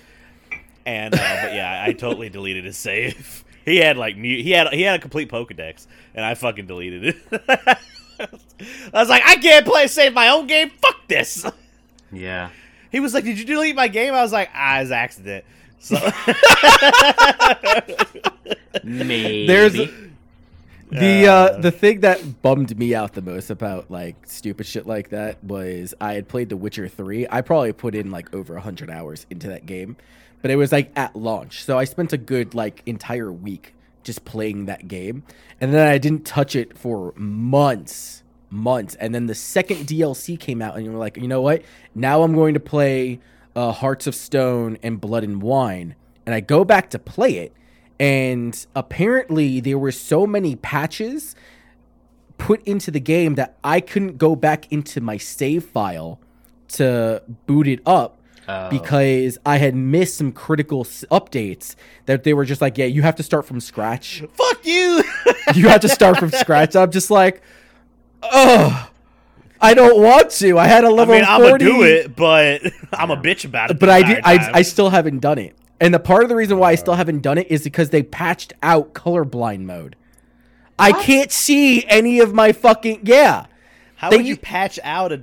And 0.86 1.14
uh, 1.14 1.18
but 1.18 1.54
yeah, 1.54 1.84
I 1.86 1.94
totally 1.94 2.30
deleted 2.30 2.66
his 2.66 2.78
save. 2.78 3.44
He 3.66 3.78
had 3.78 3.96
like 3.96 4.18
mu- 4.18 4.44
he 4.44 4.52
had 4.52 4.68
he 4.74 4.82
had 4.82 5.00
a 5.00 5.02
complete 5.02 5.30
Pokedex, 5.30 5.88
and 6.14 6.26
I 6.26 6.36
fucking 6.36 6.66
deleted 6.68 7.06
it. 7.06 7.16
I 8.20 8.30
was 8.92 9.08
like, 9.08 9.24
I 9.26 9.38
can't 9.38 9.66
play 9.66 9.88
save 9.88 10.14
my 10.14 10.28
own 10.28 10.48
game. 10.48 10.70
Fuck 10.82 11.08
this. 11.08 11.46
Yeah. 12.14 12.50
He 12.92 13.00
was 13.00 13.14
like, 13.14 13.24
Did 13.24 13.40
you 13.40 13.46
delete 13.46 13.76
my 13.76 13.88
game? 13.88 14.14
I 14.14 14.22
was 14.22 14.32
like, 14.32 14.50
Ah, 14.54 14.80
it's 14.80 14.92
accident. 14.92 15.44
So 15.80 15.98
Maybe. 18.84 19.48
there's 19.48 19.74
the 19.74 21.28
uh 21.28 21.58
the 21.60 21.72
thing 21.72 22.02
that 22.02 22.42
bummed 22.42 22.78
me 22.78 22.94
out 22.94 23.14
the 23.14 23.22
most 23.22 23.50
about 23.50 23.90
like 23.90 24.16
stupid 24.26 24.66
shit 24.66 24.86
like 24.86 25.10
that 25.10 25.44
was 25.44 25.94
I 26.00 26.14
had 26.14 26.28
played 26.28 26.50
The 26.50 26.58
Witcher 26.58 26.88
3 26.88 27.28
I 27.30 27.42
probably 27.42 27.74
put 27.74 27.96
in 27.96 28.12
like 28.12 28.34
over 28.34 28.54
100 28.54 28.90
hours 28.90 29.26
into 29.30 29.48
that 29.48 29.66
game 29.66 29.96
but 30.42 30.52
it 30.52 30.56
was 30.56 30.72
like 30.72 30.92
at 30.96 31.16
launch 31.16 31.64
so 31.64 31.78
I 31.78 31.84
spent 31.86 32.14
a 32.14 32.18
good 32.18 32.54
like 32.54 32.82
entire 32.86 33.32
week 33.32 33.74
just 34.04 34.26
playing 34.26 34.66
that 34.66 34.88
game 34.88 35.24
and 35.62 35.74
then 35.74 35.88
I 35.88 35.98
didn't 35.98 36.26
touch 36.26 36.56
it 36.56 36.78
for 36.78 37.14
months 37.16 38.23
months 38.54 38.94
and 38.96 39.16
then 39.16 39.26
the 39.26 39.34
second 39.36 39.78
DLC 39.88 40.40
came 40.40 40.62
out 40.62 40.76
and 40.76 40.86
you 40.86 40.92
were 40.92 40.98
like 41.00 41.18
you 41.18 41.28
know 41.28 41.42
what 41.42 41.64
now 41.96 42.22
I'm 42.24 42.34
going 42.36 42.54
to 42.54 42.60
play 42.60 43.20
uh, 43.56 43.72
Hearts 43.72 44.06
of 44.08 44.14
Stone 44.16 44.78
and 44.84 45.02
Blood 45.02 45.24
and 45.24 45.42
Wine 45.42 45.96
and 46.26 46.36
I 46.36 46.40
go 46.40 46.64
back 46.64 46.90
to 46.92 47.00
play 47.00 47.38
it 47.38 47.52
and 48.00 48.66
apparently 48.76 49.60
there 49.60 49.78
were 49.80 49.92
so 49.92 50.28
many 50.28 50.56
patches 50.56 51.36
put 52.38 52.62
into 52.68 52.92
the 52.92 53.00
game 53.00 53.36
that 53.36 53.58
I 53.64 53.80
couldn't 53.80 54.18
go 54.18 54.36
back 54.36 54.72
into 54.72 55.02
my 55.02 55.18
save 55.18 55.64
file 55.66 56.20
to 56.70 57.22
boot 57.48 57.68
it 57.68 57.82
up 57.86 58.20
Oh. 58.46 58.70
because 58.70 59.38
I 59.46 59.56
had 59.56 59.74
missed 59.74 60.18
some 60.18 60.34
critical 60.34 60.82
s- 60.82 61.06
updates 61.10 61.76
that 62.08 62.26
they 62.26 62.34
were 62.34 62.44
just 62.44 62.60
like, 62.60 62.78
yeah, 62.78 62.84
you 62.88 63.02
have 63.02 63.16
to 63.16 63.24
start 63.24 63.46
from 63.46 63.62
scratch. 63.62 64.22
fuck 64.34 64.66
you. 64.66 65.02
You 65.56 65.70
have 65.70 65.80
to 65.80 65.88
start 65.88 66.18
from 66.18 66.30
scratch. 66.44 66.76
I'm 66.76 66.92
just 66.92 67.10
like, 67.10 67.42
oh, 68.32 68.90
I 69.62 69.74
don't 69.74 70.02
want 70.02 70.30
to. 70.32 70.58
I 70.58 70.68
had 70.68 70.84
a 70.84 70.90
level 70.90 71.16
mean, 71.16 71.24
I'm 71.26 71.42
gonna 71.42 71.58
do 71.58 71.84
it, 71.84 72.16
but 72.16 72.62
I'm 72.94 73.12
a 73.12 73.18
bitch 73.18 73.46
about 73.46 73.72
it. 73.72 73.80
but 73.80 73.90
I 73.90 74.04
did. 74.04 74.22
I. 74.24 74.52
I 74.56 74.62
still 74.62 74.90
haven't 74.90 75.20
done 75.20 75.38
it. 75.38 75.56
And 75.80 75.94
the 75.94 76.00
part 76.00 76.24
of 76.24 76.30
the 76.30 76.36
reason 76.36 76.58
why 76.60 76.72
I 76.72 76.76
still 76.76 76.94
haven't 76.94 77.22
done 77.22 77.38
it 77.38 77.48
is 77.52 77.64
because 77.64 77.90
they 77.90 78.04
patched 78.04 78.54
out 78.64 78.94
colorblind 78.94 79.62
mode. 79.62 79.96
I 80.80 80.92
can't 80.92 81.32
see 81.32 81.86
any 81.88 82.20
of 82.20 82.34
my 82.34 82.52
fucking 82.52 83.02
yeah. 83.04 83.46
How 83.96 84.10
they- 84.10 84.18
would 84.18 84.26
you 84.26 84.38
patch 84.38 84.80
out 84.84 85.12
a? 85.12 85.22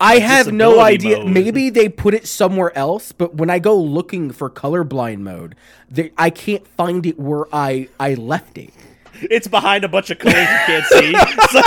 I 0.00 0.18
have 0.18 0.52
no 0.52 0.80
idea. 0.80 1.18
mode. 1.18 1.28
Maybe 1.32 1.70
they 1.70 1.88
put 1.88 2.14
it 2.14 2.26
somewhere 2.26 2.76
else, 2.76 3.12
but 3.12 3.36
when 3.36 3.48
I 3.48 3.58
go 3.60 3.76
looking 3.80 4.32
for 4.32 4.50
colorblind 4.50 5.18
mode, 5.20 5.54
they, 5.88 6.12
I 6.18 6.30
can't 6.30 6.66
find 6.66 7.06
it 7.06 7.18
where 7.18 7.44
I 7.54 7.88
I 7.98 8.14
left 8.14 8.58
it. 8.58 8.70
It's 9.22 9.46
behind 9.48 9.84
a 9.84 9.88
bunch 9.88 10.10
of 10.10 10.18
colors 10.18 10.36
you 10.36 10.44
can't 10.66 10.84
see. 10.86 11.12
So- 11.50 11.62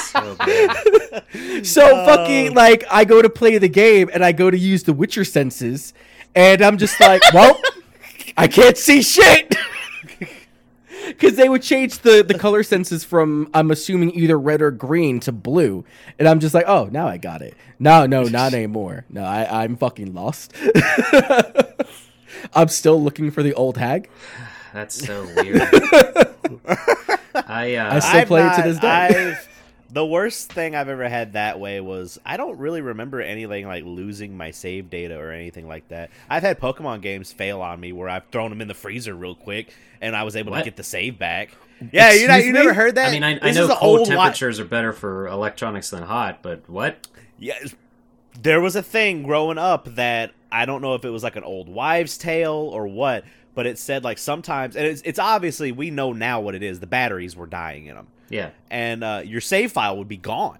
so. 0.00 0.36
So 1.62 1.82
Oh. 1.92 2.06
fucking 2.06 2.54
like 2.54 2.84
I 2.90 3.04
go 3.04 3.22
to 3.22 3.30
play 3.30 3.58
the 3.58 3.68
game 3.68 4.10
and 4.12 4.24
I 4.24 4.32
go 4.32 4.50
to 4.50 4.58
use 4.58 4.82
the 4.82 4.92
Witcher 4.92 5.24
senses, 5.24 5.94
and 6.34 6.60
I'm 6.62 6.76
just 6.78 6.98
like, 7.00 7.22
well, 7.32 7.60
I 8.36 8.48
can't 8.48 8.76
see 8.76 9.02
shit. 9.02 9.54
Because 11.08 11.34
they 11.36 11.48
would 11.48 11.62
change 11.62 11.98
the, 11.98 12.22
the 12.22 12.38
color 12.38 12.62
senses 12.62 13.02
from, 13.02 13.50
I'm 13.52 13.72
assuming, 13.72 14.12
either 14.12 14.38
red 14.38 14.62
or 14.62 14.70
green 14.70 15.18
to 15.20 15.32
blue. 15.32 15.84
And 16.16 16.28
I'm 16.28 16.38
just 16.38 16.54
like, 16.54 16.64
oh, 16.68 16.88
now 16.92 17.08
I 17.08 17.16
got 17.18 17.42
it. 17.42 17.54
No, 17.80 18.06
no, 18.06 18.22
not 18.22 18.54
anymore. 18.54 19.04
No, 19.10 19.24
I, 19.24 19.64
I'm 19.64 19.76
fucking 19.76 20.14
lost. 20.14 20.54
I'm 22.54 22.68
still 22.68 23.02
looking 23.02 23.32
for 23.32 23.42
the 23.42 23.52
old 23.54 23.78
hag. 23.78 24.08
That's 24.72 24.94
so 25.06 25.24
weird. 25.36 25.60
I 27.34 27.76
uh, 27.76 27.94
I 27.94 27.98
still 27.98 28.20
I've 28.20 28.28
play 28.28 28.46
it 28.46 28.56
to 28.56 28.62
this 28.62 28.78
day. 28.78 28.88
I've, 28.88 29.48
the 29.90 30.06
worst 30.06 30.50
thing 30.52 30.74
I've 30.74 30.88
ever 30.88 31.06
had 31.08 31.34
that 31.34 31.60
way 31.60 31.80
was 31.80 32.18
I 32.24 32.38
don't 32.38 32.58
really 32.58 32.80
remember 32.80 33.20
anything 33.20 33.66
like 33.66 33.84
losing 33.84 34.36
my 34.36 34.50
save 34.50 34.88
data 34.88 35.18
or 35.18 35.32
anything 35.32 35.68
like 35.68 35.88
that. 35.88 36.10
I've 36.30 36.42
had 36.42 36.58
Pokemon 36.58 37.02
games 37.02 37.30
fail 37.32 37.60
on 37.60 37.78
me 37.78 37.92
where 37.92 38.08
I've 38.08 38.26
thrown 38.32 38.48
them 38.50 38.62
in 38.62 38.68
the 38.68 38.74
freezer 38.74 39.14
real 39.14 39.34
quick 39.34 39.74
and 40.00 40.16
I 40.16 40.22
was 40.22 40.34
able 40.34 40.52
What? 40.52 40.60
to 40.60 40.64
get 40.64 40.76
the 40.76 40.82
save 40.82 41.18
back. 41.18 41.50
Yeah, 41.92 42.12
you 42.12 42.26
know, 42.28 42.36
you 42.36 42.46
me? 42.46 42.58
never 42.58 42.72
heard 42.72 42.94
that. 42.94 43.08
I 43.08 43.10
mean, 43.10 43.22
I, 43.24 43.38
I 43.42 43.50
know 43.52 43.66
cold 43.74 43.98
old 44.00 44.08
li- 44.08 44.14
temperatures 44.14 44.58
are 44.60 44.64
better 44.64 44.92
for 44.92 45.26
electronics 45.26 45.90
than 45.90 46.04
hot, 46.04 46.38
but 46.42 46.68
what? 46.70 47.08
Yeah, 47.38 47.58
there 48.40 48.60
was 48.60 48.76
a 48.76 48.82
thing 48.82 49.24
growing 49.24 49.58
up 49.58 49.86
that 49.96 50.32
I 50.50 50.64
don't 50.64 50.80
know 50.80 50.94
if 50.94 51.04
it 51.04 51.10
was 51.10 51.22
like 51.22 51.36
an 51.36 51.44
old 51.44 51.68
wives' 51.68 52.16
tale 52.16 52.52
or 52.52 52.86
what, 52.86 53.24
but 53.54 53.66
it 53.66 53.78
said 53.78 54.04
like 54.04 54.18
sometimes, 54.18 54.76
and 54.76 54.86
it's, 54.86 55.02
it's 55.04 55.18
obviously 55.18 55.72
we 55.72 55.90
know 55.90 56.12
now 56.12 56.40
what 56.40 56.54
it 56.54 56.62
is. 56.62 56.80
The 56.80 56.86
batteries 56.86 57.36
were 57.36 57.46
dying 57.46 57.86
in 57.86 57.96
them. 57.96 58.06
Yeah. 58.28 58.50
and 58.70 59.04
uh, 59.04 59.22
your 59.24 59.42
save 59.42 59.72
file 59.72 59.98
would 59.98 60.08
be 60.08 60.16
gone. 60.16 60.58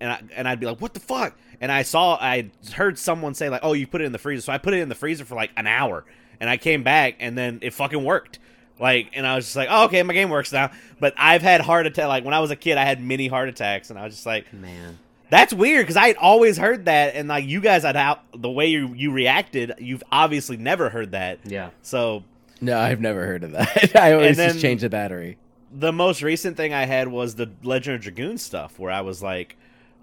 And 0.00 0.12
I 0.12 0.22
and 0.36 0.48
I'd 0.48 0.60
be 0.60 0.66
like, 0.66 0.80
"What 0.80 0.94
the 0.94 1.00
fuck?" 1.00 1.36
And 1.60 1.70
I 1.70 1.82
saw, 1.82 2.14
I 2.14 2.50
heard 2.74 2.98
someone 2.98 3.34
say 3.34 3.48
like, 3.50 3.60
"Oh, 3.62 3.72
you 3.74 3.86
put 3.86 4.00
it 4.00 4.04
in 4.04 4.12
the 4.12 4.18
freezer." 4.18 4.42
So 4.42 4.52
I 4.52 4.58
put 4.58 4.72
it 4.74 4.78
in 4.80 4.88
the 4.88 4.94
freezer 4.94 5.24
for 5.26 5.34
like 5.34 5.50
an 5.56 5.66
hour, 5.66 6.04
and 6.40 6.48
I 6.48 6.56
came 6.56 6.82
back, 6.82 7.16
and 7.20 7.36
then 7.36 7.58
it 7.60 7.74
fucking 7.74 8.02
worked. 8.02 8.38
Like, 8.78 9.10
and 9.12 9.26
I 9.26 9.34
was 9.36 9.44
just 9.44 9.56
like, 9.56 9.68
"Oh, 9.70 9.84
okay, 9.86 10.02
my 10.02 10.14
game 10.14 10.30
works 10.30 10.52
now." 10.52 10.70
But 11.00 11.12
I've 11.18 11.42
had 11.42 11.60
heart 11.60 11.86
attack. 11.86 12.06
Like 12.08 12.24
when 12.24 12.32
I 12.32 12.40
was 12.40 12.50
a 12.50 12.56
kid, 12.56 12.78
I 12.78 12.84
had 12.86 13.02
many 13.02 13.28
heart 13.28 13.50
attacks, 13.50 13.90
and 13.90 13.98
I 13.98 14.04
was 14.04 14.14
just 14.14 14.24
like, 14.24 14.50
Man. 14.54 14.98
"That's 15.30 15.52
weird," 15.52 15.84
because 15.84 15.96
I 15.96 16.08
had 16.08 16.16
always 16.16 16.58
heard 16.58 16.84
that, 16.84 17.14
and 17.14 17.28
like 17.28 17.44
you 17.46 17.60
guys 17.60 17.82
had 17.82 17.96
out 17.96 18.20
the 18.36 18.50
way 18.50 18.66
you 18.66 18.92
you 18.94 19.10
reacted, 19.12 19.72
you've 19.78 20.02
obviously 20.12 20.56
never 20.56 20.90
heard 20.90 21.12
that. 21.12 21.38
Yeah. 21.44 21.70
So 21.82 22.24
No, 22.60 22.78
I've 22.78 23.00
never 23.00 23.24
heard 23.26 23.44
of 23.44 23.52
that. 23.52 23.96
I 23.96 24.12
always 24.12 24.36
then- 24.36 24.50
just 24.50 24.60
change 24.60 24.82
the 24.82 24.90
battery. 24.90 25.38
the 25.72 25.92
most 25.92 26.20
recent 26.22 26.56
thing 26.56 26.74
I 26.74 26.84
had 26.84 27.08
was 27.08 27.36
the 27.36 27.48
Legend 27.62 27.96
of 27.96 28.02
Dragoon 28.02 28.36
stuff, 28.38 28.78
where 28.78 28.90
I 28.92 29.00
was 29.02 29.22
like, 29.22 29.56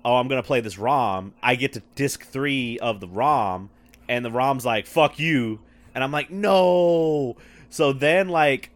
"Oh, 0.05 0.15
I'm 0.15 0.28
gonna 0.28 0.41
play 0.43 0.61
this 0.61 0.78
ROM." 0.78 1.34
I 1.43 1.55
get 1.55 1.73
to 1.73 1.84
disc 1.95 2.25
three 2.25 2.80
of 2.80 2.99
the 3.01 3.07
ROM, 3.07 3.69
and 4.09 4.23
the 4.25 4.32
ROM's 4.32 4.65
like, 4.65 4.88
"Fuck 4.88 5.19
you," 5.19 5.59
and 5.93 6.03
I'm 6.03 6.11
like, 6.11 6.32
"No." 6.32 7.36
So 7.69 7.91
then, 7.91 8.30
like, 8.30 8.69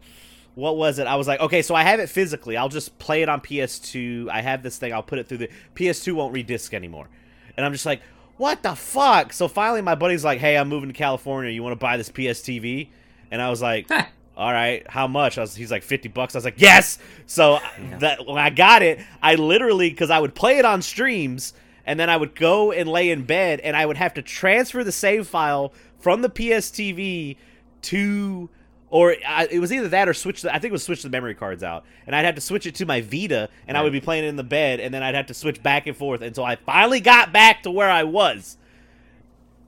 what 0.54 0.76
was 0.76 0.98
it? 0.98 1.06
I 1.06 1.16
was 1.16 1.26
like, 1.28 1.40
"Okay, 1.40 1.62
so 1.62 1.74
I 1.74 1.82
have 1.82 2.00
it 2.00 2.08
physically. 2.08 2.56
I'll 2.56 2.68
just 2.68 2.98
play 2.98 3.22
it 3.22 3.28
on 3.28 3.40
PS2. 3.40 4.28
I 4.28 4.42
have 4.42 4.62
this 4.62 4.78
thing. 4.78 4.92
I'll 4.92 5.02
put 5.02 5.18
it 5.18 5.26
through 5.28 5.38
the 5.38 5.48
PS2. 5.74 6.12
Won't 6.14 6.34
redisc 6.34 6.74
anymore." 6.74 7.08
And 7.56 7.64
I'm 7.64 7.72
just 7.72 7.86
like, 7.86 8.02
"What 8.36 8.62
the 8.62 8.74
fuck?" 8.74 9.32
So 9.32 9.48
finally, 9.48 9.80
my 9.82 9.94
buddy's 9.94 10.24
like, 10.24 10.40
"Hey, 10.40 10.56
I'm 10.56 10.68
moving 10.68 10.88
to 10.90 10.94
California. 10.94 11.50
You 11.50 11.62
want 11.62 11.72
to 11.72 11.76
buy 11.82 11.96
this 11.96 12.08
PS 12.10 12.40
TV?" 12.42 12.88
And 13.30 13.40
I 13.40 13.48
was 13.48 13.62
like, 13.62 13.86
Huh. 13.88 14.04
all 14.36 14.52
right, 14.52 14.84
how 14.90 15.06
much? 15.06 15.38
I 15.38 15.40
was, 15.40 15.54
he's 15.54 15.70
like, 15.70 15.82
50 15.82 16.08
bucks. 16.10 16.34
I 16.34 16.38
was 16.38 16.44
like, 16.44 16.60
yes. 16.60 16.98
So 17.24 17.60
that 18.00 18.26
when 18.26 18.36
I 18.36 18.50
got 18.50 18.82
it, 18.82 19.00
I 19.22 19.36
literally, 19.36 19.88
because 19.88 20.10
I 20.10 20.18
would 20.18 20.34
play 20.34 20.58
it 20.58 20.66
on 20.66 20.82
streams, 20.82 21.54
and 21.86 21.98
then 21.98 22.10
I 22.10 22.18
would 22.18 22.34
go 22.34 22.72
and 22.72 22.90
lay 22.90 23.08
in 23.10 23.24
bed, 23.24 23.60
and 23.60 23.74
I 23.74 23.86
would 23.86 23.96
have 23.96 24.12
to 24.14 24.22
transfer 24.22 24.84
the 24.84 24.92
save 24.92 25.26
file 25.28 25.72
from 25.98 26.20
the 26.20 26.28
PS 26.28 26.68
TV 26.70 27.36
to, 27.82 28.50
or 28.92 29.16
I, 29.26 29.48
it 29.50 29.58
was 29.58 29.72
either 29.72 29.88
that 29.88 30.06
or 30.08 30.12
switch 30.14 30.42
the, 30.42 30.50
I 30.54 30.58
think 30.58 30.66
it 30.70 30.72
was 30.72 30.84
switch 30.84 31.02
the 31.02 31.08
memory 31.08 31.34
cards 31.34 31.62
out. 31.64 31.84
And 32.06 32.14
I'd 32.14 32.24
have 32.26 32.34
to 32.36 32.40
switch 32.42 32.66
it 32.66 32.74
to 32.76 32.86
my 32.86 33.00
Vita, 33.00 33.48
and 33.66 33.76
I 33.76 33.82
would 33.82 33.92
be 33.92 34.00
playing 34.02 34.24
it 34.24 34.28
in 34.28 34.36
the 34.36 34.44
bed, 34.44 34.80
and 34.80 34.92
then 34.92 35.02
I'd 35.02 35.14
have 35.14 35.26
to 35.28 35.34
switch 35.34 35.62
back 35.62 35.86
and 35.86 35.96
forth 35.96 36.20
until 36.20 36.44
I 36.44 36.56
finally 36.56 37.00
got 37.00 37.32
back 37.32 37.62
to 37.62 37.70
where 37.70 37.90
I 37.90 38.04
was. 38.04 38.58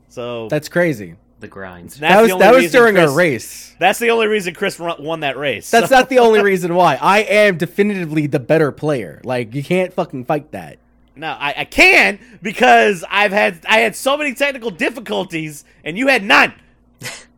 So 0.09 0.49
That's 0.49 0.69
crazy. 0.69 1.17
The 1.41 1.49
grind. 1.49 1.91
that's 1.91 1.99
that 1.99 2.21
was 2.23 2.31
that 2.39 2.55
was 2.55 2.71
during 2.73 2.95
Chris- 2.95 3.11
a 3.11 3.15
race. 3.15 3.77
That's 3.79 3.99
the 3.99 4.11
only 4.11 4.29
reason 4.29 4.55
Chris 4.55 4.79
won 4.79 5.21
that 5.21 5.37
race. 5.37 5.71
That's 5.71 5.89
So- 5.89 5.97
not 5.97 6.09
the 6.09 6.19
only 6.21 6.41
reason 6.43 6.75
why. 6.75 6.97
I 7.01 7.19
am 7.21 7.59
definitively 7.59 8.27
the 8.27 8.39
better 8.41 8.73
player. 8.73 9.21
Like 9.25 9.55
you 9.55 9.63
can't 9.65 9.93
fucking 9.93 10.25
fight 10.27 10.53
that. 10.53 10.79
No, 11.17 11.29
I, 11.39 11.55
I 11.59 11.65
can 11.65 12.19
because 12.43 13.05
I've 13.11 13.33
had 13.33 13.61
I 13.69 13.79
had 13.81 13.95
so 13.97 14.17
many 14.17 14.35
technical 14.35 14.71
difficulties 14.71 15.65
and 15.85 15.99
you 15.99 16.09
had 16.09 16.23
none. 16.25 16.55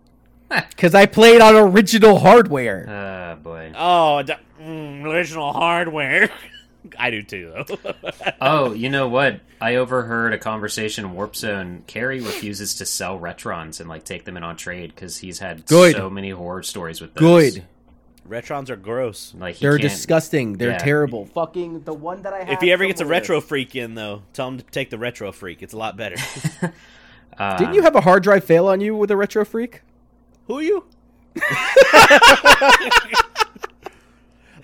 Because 0.71 0.95
I 0.95 1.07
played 1.07 1.41
on 1.41 1.55
original 1.57 2.19
hardware. 2.19 2.87
Ah, 2.89 3.35
boy. 3.43 3.73
Oh, 3.77 4.23
d- 4.23 4.35
mm, 4.61 5.05
original 5.05 5.53
hardware. 5.53 6.31
I 6.99 7.11
do 7.11 7.23
too, 7.23 7.53
though. 7.67 7.95
Oh, 8.41 8.73
you 8.73 8.89
know 8.91 9.09
what? 9.09 9.41
I 9.61 9.77
overheard 9.77 10.33
a 10.35 10.39
conversation 10.39 11.05
in 11.05 11.15
Warp 11.15 11.35
Zone. 11.35 11.83
Carrie 11.87 12.21
refuses 12.21 12.75
to 12.77 12.87
sell 12.87 13.19
Retrons 13.19 13.81
and 13.81 13.89
like 13.89 14.05
take 14.05 14.25
them 14.25 14.37
in 14.37 14.45
on 14.45 14.57
trade 14.57 14.95
because 14.95 15.19
he's 15.19 15.39
had 15.41 15.67
Good. 15.67 15.97
so 15.97 16.09
many 16.11 16.31
horror 16.31 16.63
stories 16.63 17.01
with 17.01 17.15
those. 17.15 17.55
Good. 17.55 17.65
Retrons 18.29 18.69
are 18.71 18.77
gross. 18.77 19.35
Like 19.37 19.57
he 19.57 19.65
They're 19.65 19.79
can't- 19.79 19.91
disgusting. 19.91 20.59
They're 20.59 20.73
yeah. 20.73 20.79
terrible. 20.79 21.27
Fucking 21.27 21.83
the 21.85 21.95
one 21.95 22.23
that 22.23 22.33
I 22.35 22.39
have. 22.41 22.51
If 22.51 22.61
he 22.61 22.71
ever 22.71 22.87
gets 22.87 23.01
a 23.01 23.05
somewhere. 23.05 23.21
retro 23.21 23.41
freak 23.41 23.75
in, 23.75 23.95
though, 23.95 24.23
tell 24.33 24.49
him 24.49 24.59
to 24.59 24.65
take 24.65 24.91
the 24.91 24.99
retro 24.99 25.33
freak. 25.33 25.63
It's 25.63 25.73
a 25.75 25.79
lot 25.79 25.97
better. 25.97 26.17
Uh, 27.39 27.57
Didn't 27.59 27.75
you 27.75 27.83
have 27.83 27.97
a 27.97 28.01
hard 28.01 28.23
drive 28.23 28.45
fail 28.45 28.69
on 28.69 28.81
you 28.81 28.95
with 28.97 29.11
a 29.11 29.17
retro 29.17 29.45
freak? 29.45 29.83
Who 30.47 30.59
are 30.59 30.63
you? 30.63 30.85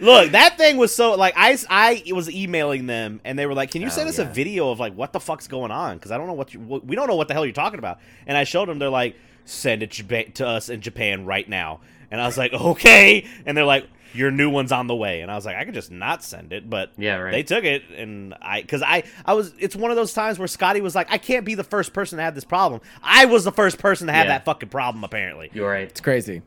Look, 0.00 0.32
that 0.32 0.58
thing 0.58 0.78
was 0.78 0.94
so 0.94 1.14
like 1.14 1.34
I, 1.36 1.56
I 1.70 2.02
was 2.12 2.28
emailing 2.28 2.86
them 2.86 3.20
and 3.24 3.38
they 3.38 3.46
were 3.46 3.54
like, 3.54 3.70
"Can 3.70 3.82
you 3.82 3.86
Oh, 3.86 3.90
send 3.90 4.08
us 4.08 4.18
a 4.18 4.24
video 4.24 4.70
of 4.70 4.80
like 4.80 4.94
what 4.94 5.12
the 5.12 5.20
fuck's 5.20 5.46
going 5.46 5.70
on?" 5.70 5.96
Because 5.96 6.10
I 6.10 6.18
don't 6.18 6.26
know 6.26 6.32
what 6.32 6.52
you, 6.52 6.58
we 6.60 6.96
don't 6.96 7.06
know 7.06 7.14
what 7.14 7.28
the 7.28 7.34
hell 7.34 7.46
you're 7.46 7.52
talking 7.52 7.78
about. 7.78 7.98
And 8.26 8.36
I 8.36 8.42
showed 8.42 8.68
them. 8.68 8.80
They're 8.80 8.88
like, 8.88 9.16
"Send 9.44 9.82
it 9.84 9.92
to 10.36 10.46
us 10.46 10.68
in 10.70 10.80
Japan 10.80 11.24
right 11.24 11.48
now." 11.48 11.80
And 12.10 12.20
I 12.20 12.26
was 12.26 12.36
like, 12.36 12.52
"Okay." 12.52 13.26
And 13.46 13.56
they're 13.56 13.64
like, 13.64 13.86
"Your 14.14 14.30
new 14.30 14.50
one's 14.50 14.72
on 14.72 14.86
the 14.86 14.94
way." 14.94 15.20
And 15.20 15.30
I 15.30 15.34
was 15.34 15.44
like, 15.46 15.56
"I 15.56 15.64
could 15.64 15.74
just 15.74 15.90
not 15.90 16.22
send 16.24 16.52
it," 16.52 16.68
but 16.68 16.90
Yeah, 16.96 17.16
right. 17.16 17.30
they 17.32 17.42
took 17.42 17.64
it, 17.64 17.84
and 17.96 18.34
I 18.40 18.62
because 18.62 18.82
I 18.82 19.04
I 19.24 19.34
was 19.34 19.52
it's 19.58 19.74
one 19.76 19.90
of 19.90 19.96
those 19.96 20.12
times 20.12 20.38
where 20.38 20.48
Scotty 20.48 20.80
was 20.80 20.94
like, 20.94 21.12
"I 21.12 21.18
can't 21.18 21.44
be 21.44 21.54
the 21.54 21.64
first 21.64 21.92
person 21.92 22.18
to 22.18 22.22
have 22.24 22.34
this 22.34 22.44
problem." 22.44 22.80
I 23.02 23.24
was 23.26 23.44
the 23.44 23.52
first 23.52 23.78
person 23.78 24.06
to 24.08 24.12
have 24.12 24.26
Yeah. 24.26 24.32
that 24.32 24.44
fucking 24.44 24.68
problem 24.70 25.04
apparently. 25.04 25.50
You're 25.52 25.70
right. 25.70 25.88
It's 25.88 26.00
crazy. 26.00 26.42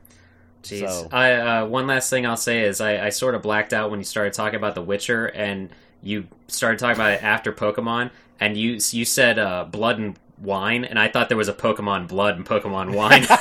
Jeez. 0.64 0.88
So- 0.90 1.10
I 1.12 1.32
uh, 1.34 1.66
one 1.66 1.86
last 1.88 2.10
thing 2.10 2.26
I'll 2.26 2.38
say 2.38 2.62
is 2.64 2.82
I, 2.82 3.06
I 3.06 3.10
sort 3.10 3.36
of 3.36 3.42
blacked 3.44 3.72
out 3.74 3.92
when 3.92 4.00
you 4.00 4.04
started 4.06 4.34
talking 4.34 4.56
about 4.58 4.74
The 4.76 4.82
Witcher 4.82 5.28
and 5.28 5.70
you 6.02 6.28
started 6.48 6.80
talking 6.80 6.96
about 6.96 7.12
it 7.14 7.24
after 7.24 7.52
Pokemon 7.54 8.10
and 8.40 8.58
you 8.58 8.80
you 8.92 9.06
said 9.06 9.38
uh, 9.40 9.64
blood 9.66 10.00
and 10.00 10.18
wine 10.42 10.84
and 10.84 11.00
I 11.00 11.08
thought 11.08 11.30
there 11.30 11.38
was 11.38 11.48
a 11.48 11.54
Pokemon 11.54 12.08
blood 12.10 12.36
and 12.36 12.46
Pokemon 12.46 12.94
wine. 12.96 13.26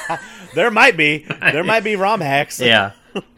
There 0.55 0.71
might 0.71 0.97
be. 0.97 1.27
There 1.41 1.65
might 1.65 1.83
be 1.83 1.97
ROM 2.07 2.21
hacks. 2.21 2.61
yeah. 2.61 2.93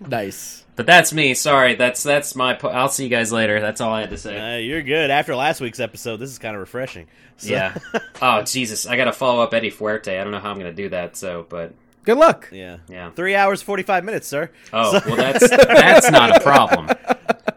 Nice. 0.07 0.66
But 0.77 0.87
that's 0.87 1.13
me. 1.13 1.35
Sorry. 1.35 1.75
That's 1.75 2.03
that's 2.03 2.37
my. 2.37 2.55
Po- 2.55 2.69
I'll 2.69 2.89
see 2.89 3.05
you 3.05 3.11
guys 3.11 3.33
later. 3.33 3.61
That's 3.61 3.81
all 3.81 3.93
I 3.93 4.03
had 4.03 4.11
to 4.11 4.19
say. 4.19 4.57
Uh, 4.57 4.59
you're 4.59 4.83
good. 4.83 5.11
After 5.11 5.35
last 5.35 5.61
week's 5.61 5.81
episode, 5.81 6.19
this 6.19 6.31
is 6.31 6.39
kind 6.39 6.55
of 6.55 6.61
refreshing. 6.61 7.07
So- 7.39 7.51
yeah. 7.53 7.75
Oh 8.23 8.43
Jesus! 8.43 8.87
I 8.87 8.97
got 8.97 9.05
to 9.07 9.13
follow 9.13 9.43
up 9.43 9.53
Eddie 9.55 9.71
Fuerte. 9.71 10.19
I 10.19 10.23
don't 10.23 10.33
know 10.33 10.39
how 10.39 10.51
I'm 10.51 10.59
going 10.59 10.75
to 10.75 10.83
do 10.83 10.89
that. 10.91 11.17
So, 11.17 11.45
but 11.49 11.75
Good 12.05 12.19
luck. 12.19 12.49
Yeah. 12.53 12.77
Yeah. 12.89 13.11
Three 13.11 13.35
hours, 13.35 13.63
45 13.63 14.05
minutes, 14.05 14.29
sir. 14.29 14.51
oh 14.73 14.99
So- 14.99 15.07
well, 15.07 15.17
that's 15.17 15.49
that's 15.51 16.11
not 16.11 16.37
a 16.37 16.41
problem. 16.41 16.89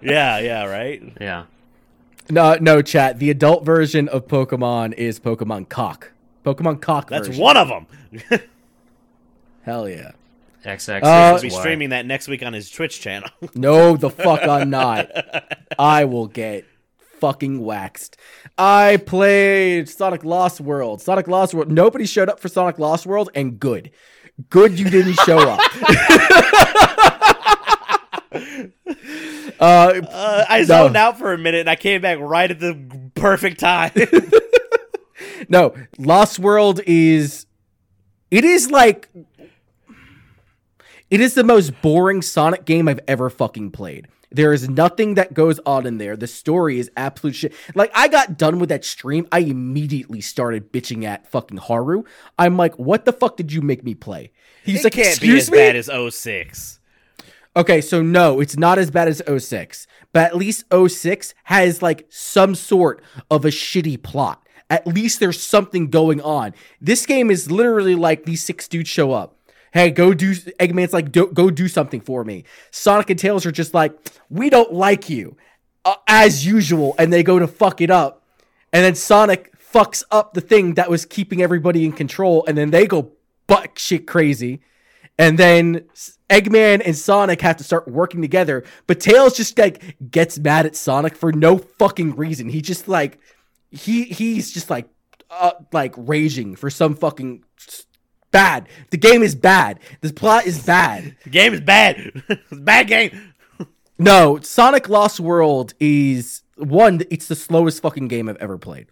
yeah, 0.01 0.39
yeah, 0.39 0.65
right? 0.65 1.01
Yeah. 1.21 1.45
No, 2.29 2.55
no, 2.61 2.81
chat. 2.81 3.19
The 3.19 3.29
adult 3.31 3.65
version 3.65 4.07
of 4.09 4.27
Pokemon 4.27 4.93
is 4.93 5.19
Pokemon 5.19 5.67
Cock. 5.69 6.11
Pokemon 6.45 6.81
Cock. 6.81 7.09
That's 7.09 7.27
version. 7.27 7.41
one 7.43 7.57
of 7.57 7.67
them. 7.67 7.87
Hell 9.63 9.87
yeah. 9.89 10.11
XX. 10.63 11.03
Uh, 11.03 11.31
We'll 11.33 11.41
be 11.41 11.49
streaming 11.49 11.89
that 11.89 12.05
next 12.05 12.27
week 12.27 12.43
on 12.43 12.53
his 12.53 12.69
Twitch 12.69 12.99
channel. 13.01 13.29
No, 13.55 13.95
the 13.97 14.09
fuck 14.09 14.41
I'm 14.43 14.69
not. 14.69 15.09
I 15.77 16.05
will 16.05 16.27
get 16.27 16.65
fucking 17.19 17.59
waxed. 17.61 18.17
I 18.57 18.97
played 19.05 19.89
Sonic 19.89 20.23
Lost 20.23 20.61
World. 20.61 21.01
Sonic 21.01 21.27
Lost 21.27 21.53
World. 21.53 21.71
Nobody 21.71 22.05
showed 22.05 22.29
up 22.29 22.39
for 22.39 22.47
Sonic 22.47 22.79
Lost 22.79 23.05
World, 23.05 23.29
and 23.35 23.59
good. 23.59 23.91
Good 24.49 24.79
you 24.79 24.89
didn't 24.89 25.15
show 25.25 25.37
up. 25.39 25.59
uh, 29.59 30.01
Uh, 30.09 30.45
I 30.47 30.59
No. 30.59 30.63
zoned 30.65 30.95
out 30.97 31.17
for 31.17 31.33
a 31.33 31.37
minute 31.37 31.61
and 31.61 31.69
I 31.69 31.75
came 31.75 32.01
back 32.01 32.19
right 32.19 32.49
at 32.49 32.59
the 32.59 32.77
perfect 33.15 33.59
time. 33.59 33.91
no, 35.49 35.73
Lost 35.97 36.39
World 36.39 36.79
is. 36.85 37.45
It 38.31 38.45
is 38.45 38.71
like. 38.71 39.09
It 41.09 41.21
is 41.21 41.33
the 41.33 41.43
most 41.43 41.81
boring 41.81 42.21
Sonic 42.21 42.65
game 42.65 42.87
I've 42.87 42.99
ever 43.07 43.29
fucking 43.29 43.71
played. 43.71 44.07
There 44.31 44.53
is 44.53 44.69
nothing 44.69 45.15
that 45.15 45.33
goes 45.33 45.59
on 45.65 45.87
in 45.87 45.97
there. 45.97 46.15
The 46.15 46.27
story 46.27 46.77
is 46.77 46.91
absolute 46.95 47.35
shit. 47.35 47.53
Like, 47.73 47.91
I 47.95 48.07
got 48.07 48.37
done 48.37 48.59
with 48.59 48.69
that 48.69 48.85
stream. 48.85 49.27
I 49.31 49.39
immediately 49.39 50.21
started 50.21 50.71
bitching 50.71 51.03
at 51.03 51.29
fucking 51.31 51.57
Haru. 51.57 52.03
I'm 52.37 52.55
like, 52.57 52.77
what 52.77 53.05
the 53.05 53.13
fuck 53.13 53.37
did 53.37 53.51
you 53.51 53.63
make 53.63 53.83
me 53.83 53.95
play? 53.95 54.31
He's 54.63 54.81
it 54.81 54.83
like, 54.83 54.93
can't 54.93 55.19
be 55.19 55.35
as 55.35 55.49
me? 55.49 55.57
bad 55.57 55.75
as 55.75 55.89
06. 56.15 56.79
Okay, 57.55 57.81
so 57.81 58.03
no, 58.03 58.39
it's 58.39 58.55
not 58.55 58.77
as 58.77 58.91
bad 58.91 59.07
as 59.07 59.23
06, 59.25 59.87
but 60.13 60.27
at 60.27 60.37
least 60.37 60.65
06 60.71 61.33
has 61.45 61.81
like 61.81 62.05
some 62.09 62.53
sort 62.53 63.01
of 63.31 63.45
a 63.45 63.49
shitty 63.49 64.01
plot. 64.03 64.47
At 64.69 64.85
least 64.85 65.19
there's 65.19 65.41
something 65.41 65.89
going 65.89 66.21
on. 66.21 66.53
This 66.79 67.07
game 67.07 67.31
is 67.31 67.49
literally 67.49 67.95
like 67.95 68.25
these 68.25 68.43
six 68.43 68.67
dudes 68.67 68.89
show 68.89 69.11
up. 69.11 69.38
Hey, 69.71 69.91
go 69.91 70.13
do 70.13 70.31
Eggman's 70.31 70.93
like 70.93 71.11
do, 71.11 71.27
go 71.27 71.49
do 71.49 71.67
something 71.67 72.01
for 72.01 72.23
me. 72.23 72.45
Sonic 72.71 73.09
and 73.09 73.19
Tails 73.19 73.45
are 73.45 73.51
just 73.51 73.73
like, 73.73 73.93
we 74.29 74.49
don't 74.49 74.73
like 74.73 75.09
you, 75.09 75.37
uh, 75.85 75.95
as 76.07 76.45
usual, 76.45 76.95
and 76.97 77.13
they 77.13 77.23
go 77.23 77.39
to 77.39 77.47
fuck 77.47 77.81
it 77.81 77.91
up, 77.91 78.23
and 78.73 78.83
then 78.83 78.95
Sonic 78.95 79.53
fucks 79.57 80.03
up 80.11 80.33
the 80.33 80.41
thing 80.41 80.73
that 80.73 80.89
was 80.89 81.05
keeping 81.05 81.41
everybody 81.41 81.85
in 81.85 81.91
control, 81.91 82.43
and 82.47 82.57
then 82.57 82.71
they 82.71 82.87
go 82.87 83.11
butt 83.47 83.77
shit 83.77 84.07
crazy, 84.07 84.61
and 85.17 85.37
then 85.37 85.85
Eggman 86.29 86.81
and 86.85 86.95
Sonic 86.95 87.41
have 87.41 87.57
to 87.57 87.63
start 87.63 87.87
working 87.87 88.21
together. 88.21 88.63
But 88.87 88.99
Tails 88.99 89.35
just 89.35 89.57
like 89.57 89.97
gets 90.09 90.39
mad 90.39 90.65
at 90.65 90.75
Sonic 90.75 91.15
for 91.15 91.31
no 91.31 91.57
fucking 91.57 92.15
reason. 92.15 92.49
He 92.49 92.61
just 92.61 92.87
like 92.87 93.19
he 93.69 94.05
he's 94.05 94.51
just 94.51 94.69
like 94.69 94.87
uh, 95.29 95.51
like 95.71 95.93
raging 95.97 96.55
for 96.55 96.69
some 96.69 96.95
fucking 96.95 97.43
bad. 98.31 98.67
The 98.91 98.97
game 98.97 99.23
is 99.23 99.35
bad. 99.35 99.79
The 100.01 100.13
plot 100.13 100.45
is 100.45 100.63
bad. 100.63 101.15
The 101.23 101.29
game 101.29 101.53
is 101.53 101.61
bad. 101.61 101.97
it's 102.29 102.51
a 102.51 102.55
bad 102.55 102.87
game. 102.87 103.33
No, 104.01 104.39
Sonic 104.39 104.87
Lost 104.87 105.19
World 105.19 105.73
is 105.77 106.43
one. 106.55 107.01
It's 107.11 107.27
the 107.27 107.35
slowest 107.35 107.81
fucking 107.81 108.07
game 108.07 108.29
I've 108.29 108.37
ever 108.37 108.57
played. 108.57 108.87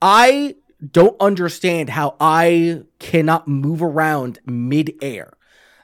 I 0.00 0.54
don't 0.92 1.20
understand 1.20 1.90
how 1.90 2.14
I 2.20 2.82
cannot 3.00 3.48
move 3.48 3.82
around 3.82 4.38
mid-air. 4.46 5.32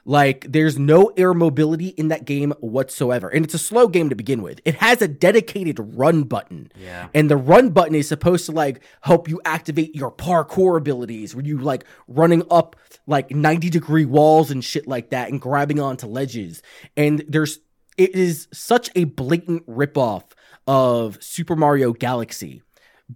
Like 0.09 0.51
there's 0.51 0.79
no 0.79 1.11
air 1.17 1.35
mobility 1.35 1.89
in 1.89 2.07
that 2.07 2.25
game 2.25 2.51
whatsoever. 2.61 3.29
And 3.29 3.45
it's 3.45 3.53
a 3.53 3.59
slow 3.59 3.87
game 3.87 4.09
to 4.09 4.15
begin 4.15 4.41
with. 4.41 4.59
It 4.65 4.73
has 4.77 5.03
a 5.03 5.07
dedicated 5.07 5.77
run 5.79 6.23
button. 6.23 6.71
Yeah. 6.75 7.09
And 7.13 7.29
the 7.29 7.37
run 7.37 7.69
button 7.69 7.93
is 7.93 8.07
supposed 8.07 8.47
to 8.47 8.51
like 8.51 8.81
help 9.01 9.29
you 9.29 9.39
activate 9.45 9.93
your 9.93 10.11
parkour 10.11 10.79
abilities 10.79 11.35
where 11.35 11.45
you 11.45 11.59
like 11.59 11.85
running 12.07 12.41
up 12.49 12.75
like 13.05 13.29
90 13.29 13.69
degree 13.69 14.05
walls 14.05 14.49
and 14.49 14.65
shit 14.65 14.87
like 14.87 15.11
that 15.11 15.29
and 15.29 15.39
grabbing 15.39 15.79
onto 15.79 16.07
ledges. 16.07 16.63
And 16.97 17.23
there's 17.27 17.59
it 17.95 18.15
is 18.15 18.47
such 18.51 18.89
a 18.95 19.03
blatant 19.03 19.67
ripoff 19.67 20.23
of 20.65 21.21
Super 21.21 21.55
Mario 21.55 21.93
Galaxy, 21.93 22.63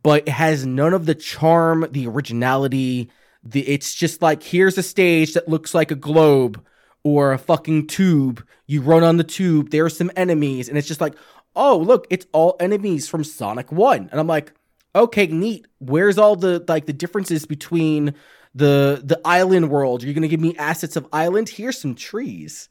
but 0.03 0.27
it 0.27 0.33
has 0.33 0.63
none 0.63 0.93
of 0.93 1.07
the 1.07 1.15
charm, 1.15 1.87
the 1.89 2.05
originality. 2.05 3.09
The 3.43 3.67
it's 3.67 3.95
just 3.95 4.21
like 4.21 4.43
here's 4.43 4.77
a 4.77 4.83
stage 4.83 5.33
that 5.33 5.49
looks 5.49 5.73
like 5.73 5.89
a 5.89 5.95
globe 5.95 6.63
or 7.03 7.33
a 7.33 7.37
fucking 7.37 7.87
tube. 7.87 8.45
You 8.65 8.81
run 8.81 9.03
on 9.03 9.17
the 9.17 9.23
tube, 9.23 9.69
there 9.69 9.85
are 9.85 9.89
some 9.89 10.11
enemies, 10.15 10.69
and 10.69 10.77
it's 10.77 10.87
just 10.87 11.01
like, 11.01 11.15
oh, 11.55 11.77
look, 11.77 12.07
it's 12.09 12.25
all 12.31 12.55
enemies 12.59 13.07
from 13.07 13.23
Sonic 13.23 13.71
1. 13.71 14.09
And 14.11 14.19
I'm 14.19 14.27
like, 14.27 14.53
okay, 14.95 15.27
neat. 15.27 15.67
Where's 15.79 16.17
all 16.17 16.35
the 16.35 16.63
like 16.67 16.85
the 16.85 16.93
differences 16.93 17.45
between 17.45 18.13
the 18.55 19.01
the 19.03 19.19
island 19.25 19.69
world? 19.69 20.03
You're 20.03 20.13
gonna 20.13 20.27
give 20.27 20.39
me 20.39 20.55
assets 20.57 20.95
of 20.95 21.07
island? 21.11 21.49
Here's 21.49 21.77
some 21.77 21.95
trees. 21.95 22.69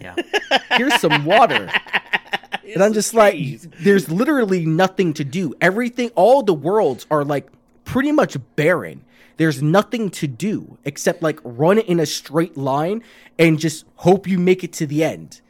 Yeah. 0.00 0.16
Here's 0.76 1.00
some 1.00 1.24
water. 1.24 1.70
and 2.74 2.82
I'm 2.82 2.92
just 2.92 3.14
like, 3.14 3.36
there's 3.80 4.10
literally 4.10 4.66
nothing 4.66 5.14
to 5.14 5.24
do. 5.24 5.54
Everything, 5.60 6.10
all 6.14 6.42
the 6.42 6.54
worlds 6.54 7.06
are 7.10 7.24
like 7.24 7.48
pretty 7.84 8.12
much 8.12 8.36
barren. 8.56 9.04
There's 9.38 9.62
nothing 9.62 10.10
to 10.10 10.26
do 10.26 10.76
except 10.84 11.22
like 11.22 11.40
run 11.42 11.78
in 11.78 11.98
a 11.98 12.06
straight 12.06 12.56
line 12.56 13.02
and 13.38 13.58
just 13.58 13.86
hope 13.96 14.26
you 14.26 14.38
make 14.38 14.62
it 14.62 14.72
to 14.74 14.86
the 14.86 15.02
end. 15.02 15.40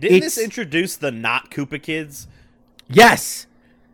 Didn't 0.00 0.16
It's- 0.16 0.34
this 0.34 0.44
introduce 0.44 0.96
the 0.96 1.12
not 1.12 1.50
Koopa 1.50 1.80
kids? 1.80 2.26
Yes, 2.88 3.46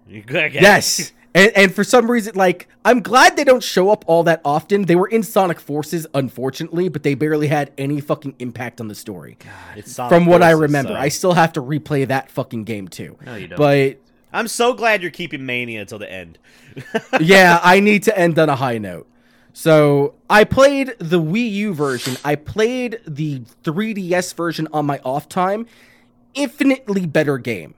yes. 0.09 1.13
And, 1.35 1.51
and 1.57 1.75
for 1.75 1.83
some 1.83 2.11
reason, 2.11 2.35
like, 2.35 2.69
I'm 2.85 3.01
glad 3.01 3.37
they 3.39 3.45
don't 3.45 3.63
show 3.63 3.89
up 3.89 4.05
all 4.07 4.23
that 4.25 4.43
often. 4.45 4.85
They 4.85 4.97
were 4.97 5.07
in 5.09 5.23
Sonic 5.23 5.59
Forces, 5.61 6.07
unfortunately, 6.13 6.91
but 6.91 7.05
they 7.05 7.15
barely 7.15 7.47
had 7.47 7.73
any 7.79 8.03
fucking 8.03 8.35
impact 8.39 8.83
on 8.83 8.89
the 8.89 8.95
story. 8.95 9.39
It's 9.75 9.93
Sonic 9.93 10.11
From 10.11 10.27
what 10.27 10.43
I 10.43 10.51
remember, 10.51 10.93
so- 10.93 10.99
I 11.01 11.09
still 11.09 11.33
have 11.33 11.55
to 11.55 11.63
replay 11.63 12.07
that 12.07 12.31
fucking 12.31 12.65
game 12.65 12.87
too. 12.87 13.17
No, 13.25 13.37
you 13.37 13.49
don't. 13.49 13.57
But 13.57 13.97
I'm 14.31 14.47
so 14.47 14.75
glad 14.75 15.01
you're 15.01 15.11
keeping 15.11 15.47
Mania 15.47 15.81
until 15.81 15.99
the 15.99 16.13
end. 16.13 16.37
yeah, 17.21 17.61
I 17.63 17.81
need 17.81 18.03
to 18.03 18.19
end 18.19 18.39
on 18.39 18.51
a 18.51 18.57
high 18.57 18.77
note. 18.77 19.07
So 19.53 20.15
I 20.31 20.45
played 20.45 20.95
the 20.99 21.21
Wii 21.21 21.51
U 21.53 21.75
version. 21.75 22.17
I 22.25 22.37
played 22.37 23.01
the 23.07 23.41
3DS 23.65 24.35
version 24.35 24.69
on 24.73 24.87
my 24.87 24.99
off 25.05 25.29
time. 25.29 25.67
Infinitely 26.35 27.07
better 27.07 27.39
game. 27.39 27.75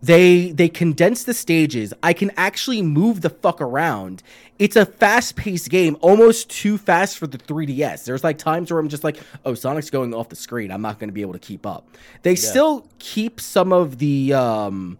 They 0.00 0.52
they 0.52 0.68
condense 0.68 1.24
the 1.24 1.34
stages. 1.34 1.92
I 2.04 2.12
can 2.12 2.30
actually 2.36 2.82
move 2.82 3.20
the 3.20 3.30
fuck 3.30 3.60
around. 3.60 4.22
It's 4.58 4.76
a 4.76 4.86
fast-paced 4.86 5.70
game, 5.70 5.96
almost 6.00 6.48
too 6.50 6.78
fast 6.78 7.18
for 7.18 7.26
the 7.26 7.38
3DS. 7.38 8.04
There's 8.04 8.22
like 8.22 8.38
times 8.38 8.70
where 8.70 8.78
I'm 8.78 8.88
just 8.88 9.02
like, 9.02 9.18
"Oh, 9.44 9.54
Sonic's 9.54 9.90
going 9.90 10.14
off 10.14 10.28
the 10.28 10.36
screen. 10.36 10.70
I'm 10.70 10.82
not 10.82 11.00
going 11.00 11.08
to 11.08 11.12
be 11.12 11.20
able 11.20 11.32
to 11.32 11.38
keep 11.40 11.66
up." 11.66 11.88
They 12.22 12.36
still 12.36 12.86
keep 13.00 13.40
some 13.40 13.72
of 13.72 13.98
the 13.98 14.34
um 14.34 14.98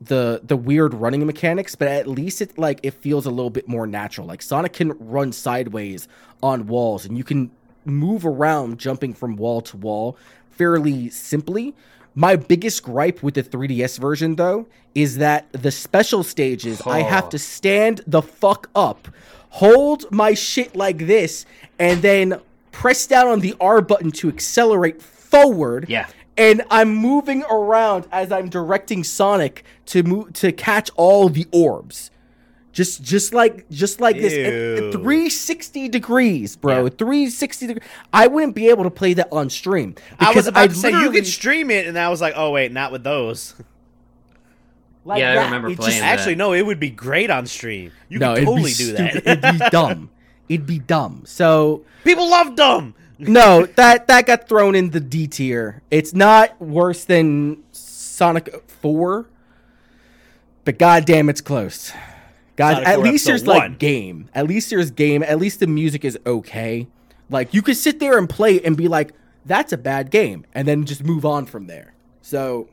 the 0.00 0.40
the 0.44 0.56
weird 0.56 0.94
running 0.94 1.24
mechanics, 1.26 1.74
but 1.74 1.88
at 1.88 2.06
least 2.06 2.40
it 2.40 2.58
like 2.58 2.80
it 2.82 2.94
feels 2.94 3.26
a 3.26 3.30
little 3.30 3.50
bit 3.50 3.66
more 3.68 3.86
natural. 3.86 4.26
Like 4.26 4.42
Sonic 4.42 4.74
can 4.74 4.92
run 4.98 5.32
sideways 5.32 6.08
on 6.42 6.66
walls 6.66 7.04
and 7.04 7.16
you 7.16 7.24
can 7.24 7.50
move 7.84 8.26
around 8.26 8.78
jumping 8.78 9.14
from 9.14 9.36
wall 9.36 9.60
to 9.62 9.76
wall 9.76 10.16
fairly 10.50 11.08
simply. 11.10 11.74
My 12.14 12.36
biggest 12.36 12.82
gripe 12.82 13.22
with 13.22 13.34
the 13.34 13.42
3DS 13.42 13.98
version 13.98 14.36
though 14.36 14.66
is 14.94 15.18
that 15.18 15.46
the 15.52 15.70
special 15.70 16.22
stages 16.22 16.80
I 16.86 17.00
have 17.00 17.28
to 17.30 17.38
stand 17.38 18.00
the 18.06 18.22
fuck 18.22 18.70
up, 18.74 19.08
hold 19.50 20.10
my 20.10 20.34
shit 20.34 20.74
like 20.74 21.06
this 21.06 21.44
and 21.78 22.02
then 22.02 22.40
press 22.72 23.06
down 23.06 23.28
on 23.28 23.40
the 23.40 23.54
R 23.60 23.80
button 23.80 24.10
to 24.12 24.28
accelerate 24.28 25.00
forward 25.00 25.86
Yeah. 25.88 26.06
And 26.38 26.62
I'm 26.70 26.94
moving 26.94 27.42
around 27.44 28.06
as 28.12 28.30
I'm 28.32 28.48
directing 28.48 29.04
Sonic 29.04 29.64
to 29.86 30.02
move 30.02 30.32
to 30.34 30.52
catch 30.52 30.90
all 30.96 31.28
the 31.28 31.46
orbs. 31.52 32.10
Just 32.72 33.02
just 33.02 33.32
like 33.32 33.68
just 33.70 34.00
like 34.02 34.16
this 34.16 34.34
And- 34.34 34.84
and 34.84 34.92
360 34.92 35.88
degrees, 35.88 36.56
bro. 36.56 36.84
Yeah. 36.84 36.90
360 36.90 37.66
degrees. 37.68 37.88
I 38.12 38.26
wouldn't 38.26 38.54
be 38.54 38.68
able 38.68 38.84
to 38.84 38.90
play 38.90 39.14
that 39.14 39.28
on 39.32 39.48
stream 39.48 39.94
I 40.20 40.32
was 40.34 40.46
about 40.46 40.60
I'd 40.64 40.70
to 40.70 40.76
say 40.76 40.90
you 40.90 41.10
could 41.10 41.26
stream 41.26 41.70
it, 41.70 41.86
and 41.86 41.98
I 41.98 42.10
was 42.10 42.20
like, 42.20 42.34
oh 42.36 42.50
wait, 42.50 42.72
not 42.72 42.92
with 42.92 43.02
those. 43.02 43.54
like 45.06 45.20
Yeah, 45.20 45.40
I 45.40 45.44
remember 45.44 45.68
It 45.70 45.76
playing 45.78 45.92
just- 45.92 46.00
that. 46.02 46.18
Actually, 46.18 46.34
no, 46.34 46.52
it 46.52 46.62
would 46.66 46.80
be 46.80 46.90
great 46.90 47.30
on 47.30 47.46
stream. 47.46 47.92
You 48.08 48.18
no, 48.18 48.34
could 48.34 48.44
totally 48.44 48.72
do 48.72 48.94
stupid. 48.94 49.24
that. 49.24 49.44
It'd 49.44 49.58
be 49.60 49.66
dumb. 49.70 50.10
It'd 50.48 50.66
be 50.66 50.78
dumb. 50.78 51.22
So 51.24 51.82
People 52.04 52.28
love 52.30 52.56
dumb. 52.56 52.94
No, 53.18 53.66
that 53.66 54.06
that 54.08 54.26
got 54.26 54.48
thrown 54.48 54.74
in 54.74 54.90
the 54.90 55.00
D 55.00 55.26
tier. 55.26 55.82
It's 55.90 56.12
not 56.12 56.60
worse 56.60 57.04
than 57.04 57.62
Sonic 57.72 58.62
4, 58.68 59.26
but 60.64 60.78
goddamn, 60.78 61.28
it's 61.28 61.40
close. 61.40 61.92
God, 62.56 62.74
Sonic 62.74 62.88
at 62.88 63.00
least 63.00 63.26
there's 63.26 63.44
one. 63.44 63.56
like 63.56 63.78
game. 63.78 64.28
At 64.34 64.46
least 64.46 64.70
there's 64.70 64.90
game. 64.90 65.22
At 65.22 65.38
least 65.38 65.60
the 65.60 65.66
music 65.66 66.04
is 66.04 66.18
okay. 66.26 66.86
Like 67.30 67.52
you 67.52 67.62
could 67.62 67.76
sit 67.76 68.00
there 68.00 68.18
and 68.18 68.28
play 68.28 68.60
and 68.62 68.76
be 68.76 68.88
like, 68.88 69.12
"That's 69.44 69.72
a 69.72 69.76
bad 69.78 70.10
game," 70.10 70.44
and 70.54 70.66
then 70.66 70.84
just 70.84 71.04
move 71.04 71.24
on 71.26 71.46
from 71.46 71.66
there. 71.66 71.92
So 72.22 72.68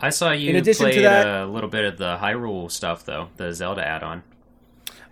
I 0.00 0.10
saw 0.10 0.32
you 0.32 0.50
In 0.50 0.56
addition 0.56 0.86
to 0.86 0.92
played 0.92 1.04
that- 1.04 1.26
a 1.26 1.46
little 1.46 1.68
bit 1.70 1.84
of 1.84 1.98
the 1.98 2.16
Hyrule 2.18 2.70
stuff 2.70 3.04
though, 3.04 3.28
the 3.36 3.52
Zelda 3.52 3.86
add-on. 3.86 4.22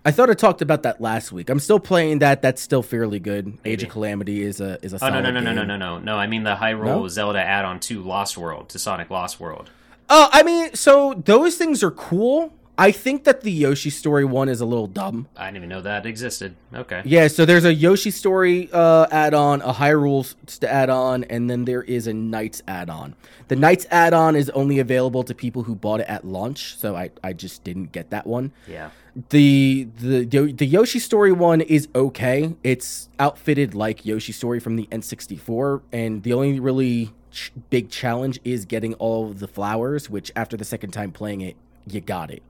I 0.05 0.11
thought 0.11 0.29
I 0.29 0.35
talked 0.35 0.61
about 0.61 0.83
that 0.83 1.01
last 1.01 1.31
week. 1.31 1.49
I'm 1.49 1.59
still 1.59 1.79
playing 1.79 2.19
that. 2.19 2.41
That's 2.43 2.61
still 2.61 2.83
fairly 2.83 3.19
good. 3.19 3.57
Age 3.65 3.81
of 3.83 3.89
Calamity 3.89 4.43
is 4.43 4.61
a 4.61 4.77
is 4.85 4.93
a 4.93 4.97
Oh 4.97 4.99
solid 4.99 5.23
no 5.23 5.31
no 5.31 5.39
no 5.39 5.51
no 5.51 5.53
no 5.53 5.63
no 5.65 5.77
no 5.77 5.97
no! 5.99 6.17
I 6.17 6.27
mean 6.27 6.43
the 6.43 6.55
Hyrule 6.55 6.85
No? 6.85 7.07
Zelda 7.07 7.39
add-on 7.39 7.79
to 7.81 8.01
Lost 8.03 8.37
World 8.37 8.69
to 8.69 8.79
Sonic 8.79 9.09
Lost 9.09 9.39
World. 9.39 9.71
Oh, 10.07 10.29
I 10.31 10.43
mean, 10.43 10.75
so 10.75 11.15
those 11.25 11.55
things 11.57 11.83
are 11.83 11.89
cool. 11.91 12.53
I 12.77 12.91
think 12.91 13.23
that 13.23 13.41
the 13.41 13.51
Yoshi's 13.51 13.95
Story 13.95 14.25
one 14.25 14.49
is 14.49 14.59
a 14.59 14.65
little 14.65 14.85
dumb. 14.85 15.27
I 15.37 15.45
didn't 15.45 15.57
even 15.57 15.69
know 15.69 15.81
that 15.81 16.05
existed. 16.05 16.55
Okay. 16.73 17.01
Yeah, 17.05 17.27
so 17.29 17.45
there's 17.45 17.63
a 17.63 17.73
Yoshi's 17.73 18.15
Story 18.17 18.69
uh, 18.73 19.07
add-on, 19.09 19.61
a 19.61 19.73
Hyrule 19.73 20.25
st- 20.45 20.69
add-on, 20.69 21.23
and 21.23 21.49
then 21.49 21.63
there 21.63 21.81
is 21.81 22.05
a 22.05 22.13
Nights 22.13 22.61
add-on. 22.67 23.15
The 23.47 23.55
Nights 23.55 23.87
add-on 23.91 24.35
is 24.35 24.49
only 24.49 24.79
available 24.79 25.23
to 25.23 25.33
people 25.33 25.63
who 25.63 25.73
bought 25.73 26.01
it 26.01 26.07
at 26.09 26.25
launch, 26.25 26.77
so 26.77 26.97
I, 26.97 27.11
I 27.23 27.31
just 27.31 27.63
didn't 27.63 27.93
get 27.93 28.09
that 28.09 28.27
one. 28.27 28.51
Yeah. 28.67 28.89
The 29.29 29.87
the 29.97 30.25
the 30.51 30.65
Yoshi's 30.65 31.05
Story 31.05 31.31
one 31.31 31.61
is 31.61 31.87
okay. 31.95 32.53
It's 32.63 33.07
outfitted 33.17 33.73
like 33.73 34.05
Yoshi's 34.05 34.35
Story 34.35 34.59
from 34.59 34.75
the 34.75 34.87
N64, 34.91 35.81
and 35.93 36.23
the 36.23 36.33
only 36.33 36.59
really 36.59 37.13
ch- 37.31 37.53
big 37.69 37.89
challenge 37.89 38.41
is 38.43 38.65
getting 38.65 38.93
all 38.95 39.29
of 39.29 39.39
the 39.39 39.47
flowers. 39.47 40.09
Which 40.09 40.33
after 40.35 40.57
the 40.57 40.65
second 40.65 40.91
time 40.91 41.13
playing 41.13 41.39
it, 41.39 41.55
you 41.87 42.01
got 42.01 42.29
it. 42.29 42.43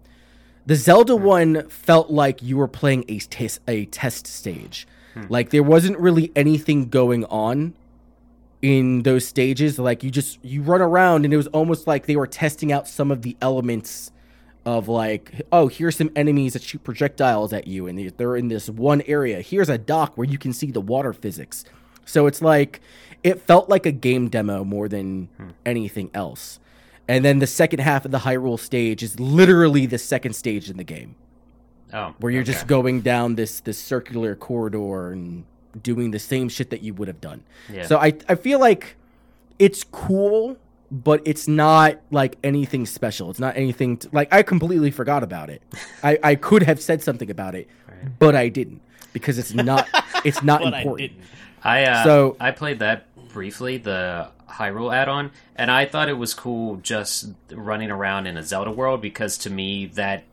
The 0.66 0.76
Zelda 0.76 1.16
hmm. 1.16 1.24
one 1.24 1.70
felt 1.70 2.10
like 2.10 2.42
you 2.42 2.58
were 2.58 2.68
playing 2.68 3.06
a 3.08 3.20
test 3.20 3.60
a 3.68 3.86
test 3.86 4.26
stage. 4.26 4.88
Hmm. 5.14 5.26
Like 5.30 5.52
there 5.52 5.62
wasn't 5.62 6.00
really 6.00 6.32
anything 6.36 6.90
going 6.90 7.26
on 7.26 7.76
in 8.64 9.04
those 9.04 9.28
stages. 9.28 9.78
Like 9.78 10.04
you 10.04 10.10
just 10.10 10.44
you 10.44 10.64
run 10.64 10.82
around 10.82 11.26
and 11.26 11.34
it 11.34 11.38
was 11.38 11.48
almost 11.48 11.86
like 11.86 12.08
they 12.08 12.16
were 12.16 12.26
testing 12.26 12.72
out 12.72 12.88
some 12.88 13.12
of 13.12 13.22
the 13.22 13.38
elements 13.40 14.12
of 14.66 14.88
like, 14.88 15.42
oh, 15.52 15.68
here's 15.68 15.96
some 15.96 16.10
enemies 16.16 16.54
that 16.54 16.64
shoot 16.64 16.84
projectiles 16.84 17.54
at 17.54 17.68
you, 17.68 17.88
and 17.88 18.00
they're 18.18 18.36
in 18.36 18.48
this 18.48 18.70
one 18.70 19.02
area. 19.04 19.42
Here's 19.42 19.70
a 19.70 19.78
dock 19.78 20.18
where 20.18 20.28
you 20.28 20.38
can 20.38 20.54
see 20.54 20.72
the 20.72 20.82
water 20.82 21.14
physics. 21.14 21.64
So 22.06 22.26
it's 22.28 22.42
like 22.42 22.82
it 23.24 23.42
felt 23.42 23.70
like 23.70 23.86
a 23.86 23.92
game 23.92 24.30
demo 24.30 24.64
more 24.64 24.88
than 24.88 25.30
Hmm. 25.38 25.50
anything 25.66 26.10
else. 26.14 26.60
And 27.08 27.24
then 27.24 27.38
the 27.40 27.48
second 27.48 27.80
half 27.80 28.06
of 28.06 28.12
the 28.12 28.20
Hyrule 28.20 28.60
stage 28.60 29.04
is 29.04 29.20
literally 29.20 29.86
the 29.86 29.98
second 30.00 30.34
stage 30.34 30.70
in 30.72 30.78
the 30.78 30.84
game, 30.84 31.16
Oh, 31.94 32.16
where 32.20 32.32
you're 32.32 32.42
okay. 32.42 32.52
just 32.52 32.66
going 32.68 33.02
down 33.02 33.36
this 33.36 33.60
this 33.60 33.78
circular 33.78 34.36
corridor 34.36 35.12
and 35.12 35.46
doing 35.84 36.10
the 36.12 36.20
same 36.20 36.50
shit 36.50 36.70
that 36.72 36.82
you 36.82 36.94
would 36.96 37.08
have 37.08 37.22
done. 37.22 37.44
Yeah. 37.72 37.86
So 37.86 37.98
I 38.00 38.14
I 38.28 38.36
feel 38.36 38.60
like 38.60 38.96
it's 39.60 39.84
cool, 39.84 40.58
but 40.92 41.22
it's 41.26 41.48
not 41.48 42.00
like 42.12 42.38
anything 42.44 42.86
special. 42.86 43.30
It's 43.30 43.40
not 43.40 43.58
anything 43.58 43.98
to, 43.98 44.10
like 44.12 44.34
I 44.34 44.44
completely 44.44 44.92
forgot 44.92 45.24
about 45.24 45.50
it. 45.50 45.62
I 46.04 46.18
I 46.24 46.36
could 46.36 46.64
have 46.64 46.82
said 46.82 47.02
something 47.02 47.30
about 47.30 47.56
it, 47.56 47.68
but 48.20 48.36
I 48.36 48.50
didn't 48.50 48.82
because 49.14 49.38
it's 49.38 49.54
not 49.54 49.88
it's 50.26 50.44
not 50.44 50.62
I 50.62 50.80
important. 50.82 51.12
didn't. 51.12 51.24
I 51.64 51.84
uh, 51.84 52.04
So- 52.04 52.38
I 52.40 52.52
played 52.52 52.80
that 52.80 53.06
briefly, 53.30 53.78
the 53.78 54.30
Hyrule 54.50 54.96
add-on, 54.96 55.32
and 55.56 55.70
I 55.70 55.86
thought 55.86 56.08
it 56.08 56.18
was 56.18 56.34
cool 56.34 56.78
just 56.78 57.32
running 57.52 57.92
around 57.92 58.28
in 58.28 58.38
a 58.38 58.44
Zelda 58.44 58.72
world 58.72 59.02
because 59.02 59.38
to 59.40 59.50
me 59.50 59.88
that 59.88 60.24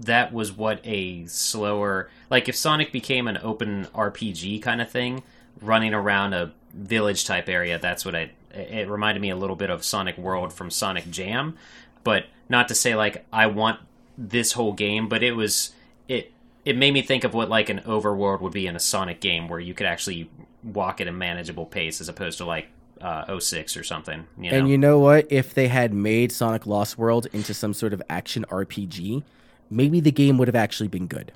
that 0.00 0.32
was 0.32 0.52
what 0.52 0.80
a 0.84 1.26
slower 1.26 2.08
like 2.30 2.48
if 2.48 2.56
Sonic 2.56 2.92
became 2.92 3.26
an 3.28 3.38
open 3.42 3.86
RPG 3.94 4.62
kind 4.62 4.80
of 4.80 4.90
thing, 4.90 5.22
running 5.60 5.92
around 5.94 6.32
a 6.34 6.52
village 6.74 7.24
type 7.26 7.48
area. 7.48 7.78
That's 7.78 8.04
what 8.04 8.14
I. 8.14 8.30
It 8.52 8.88
reminded 8.88 9.20
me 9.20 9.30
a 9.30 9.36
little 9.36 9.56
bit 9.56 9.70
of 9.70 9.84
Sonic 9.84 10.18
World 10.18 10.52
from 10.52 10.70
Sonic 10.70 11.10
Jam, 11.10 11.56
but 12.04 12.26
not 12.48 12.68
to 12.68 12.74
say 12.74 12.94
like 12.94 13.24
I 13.32 13.46
want 13.46 13.80
this 14.16 14.52
whole 14.52 14.72
game, 14.72 15.08
but 15.08 15.22
it 15.22 15.32
was 15.32 15.72
it. 16.08 16.32
It 16.64 16.76
made 16.76 16.94
me 16.94 17.02
think 17.02 17.24
of 17.24 17.34
what 17.34 17.48
like 17.48 17.68
an 17.68 17.80
overworld 17.80 18.40
would 18.40 18.52
be 18.52 18.66
in 18.66 18.76
a 18.76 18.80
Sonic 18.80 19.20
game, 19.20 19.48
where 19.48 19.58
you 19.58 19.74
could 19.74 19.86
actually 19.86 20.30
walk 20.62 21.00
at 21.00 21.08
a 21.08 21.12
manageable 21.12 21.66
pace 21.66 22.00
as 22.00 22.08
opposed 22.08 22.38
to 22.38 22.44
like 22.44 22.68
uh, 23.00 23.38
06 23.38 23.76
or 23.76 23.82
something. 23.82 24.26
You 24.38 24.50
know? 24.50 24.58
And 24.58 24.68
you 24.68 24.78
know 24.78 24.98
what? 24.98 25.30
If 25.30 25.54
they 25.54 25.68
had 25.68 25.92
made 25.92 26.32
Sonic 26.32 26.66
Lost 26.66 26.96
World 26.96 27.26
into 27.32 27.52
some 27.52 27.74
sort 27.74 27.92
of 27.92 28.02
action 28.08 28.44
RPG, 28.48 29.22
maybe 29.70 30.00
the 30.00 30.12
game 30.12 30.38
would 30.38 30.48
have 30.48 30.54
actually 30.54 30.88
been 30.88 31.06
good. 31.06 31.32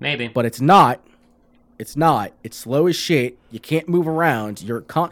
Maybe. 0.00 0.28
But 0.28 0.44
it's 0.44 0.60
not. 0.60 1.00
It's 1.78 1.96
not. 1.96 2.32
It's 2.44 2.56
slow 2.56 2.86
as 2.86 2.94
shit. 2.94 3.36
You 3.50 3.58
can't 3.58 3.88
move 3.88 4.06
around. 4.06 4.62
You're 4.62 4.82
con- 4.82 5.10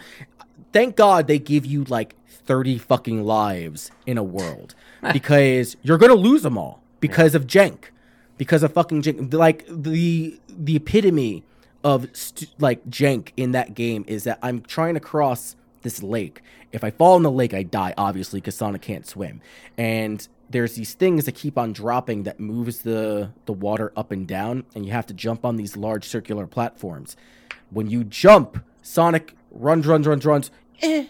Thank 0.72 0.96
God 0.96 1.26
they 1.26 1.38
give 1.38 1.66
you 1.66 1.84
like 1.84 2.14
30 2.26 2.78
fucking 2.78 3.24
lives 3.24 3.90
in 4.06 4.18
a 4.18 4.22
world 4.22 4.74
because 5.12 5.76
you're 5.82 5.98
going 5.98 6.10
to 6.12 6.18
lose 6.18 6.42
them 6.42 6.58
all 6.58 6.82
because 7.00 7.34
of 7.34 7.46
jank. 7.46 7.84
Because 8.38 8.62
of 8.62 8.72
fucking 8.72 9.02
jank. 9.02 9.32
Like 9.32 9.64
the 9.68 10.40
the 10.48 10.76
epitome 10.76 11.44
of 11.84 12.08
st- 12.12 12.50
like 12.58 12.84
jank 12.88 13.32
in 13.36 13.52
that 13.52 13.74
game 13.74 14.04
is 14.08 14.24
that 14.24 14.38
I'm 14.42 14.62
trying 14.62 14.94
to 14.94 15.00
cross 15.00 15.56
this 15.82 16.02
lake. 16.02 16.42
If 16.72 16.82
I 16.82 16.90
fall 16.90 17.16
in 17.16 17.22
the 17.22 17.30
lake, 17.30 17.52
I 17.52 17.62
die, 17.62 17.92
obviously, 17.98 18.40
because 18.40 18.54
Sonic 18.54 18.82
can't 18.82 19.06
swim. 19.06 19.42
And 19.76 20.26
there's 20.48 20.74
these 20.74 20.94
things 20.94 21.24
that 21.26 21.34
keep 21.34 21.58
on 21.58 21.72
dropping 21.72 22.22
that 22.22 22.40
moves 22.40 22.82
the 22.82 23.30
the 23.46 23.52
water 23.52 23.92
up 23.96 24.10
and 24.10 24.26
down, 24.26 24.64
and 24.74 24.86
you 24.86 24.92
have 24.92 25.06
to 25.06 25.14
jump 25.14 25.44
on 25.44 25.56
these 25.56 25.76
large 25.76 26.04
circular 26.04 26.46
platforms. 26.46 27.16
When 27.70 27.88
you 27.88 28.04
jump, 28.04 28.64
Sonic 28.82 29.34
runs, 29.50 29.86
runs, 29.86 30.06
runs, 30.06 30.24
runs, 30.24 30.50
eh, 30.82 31.06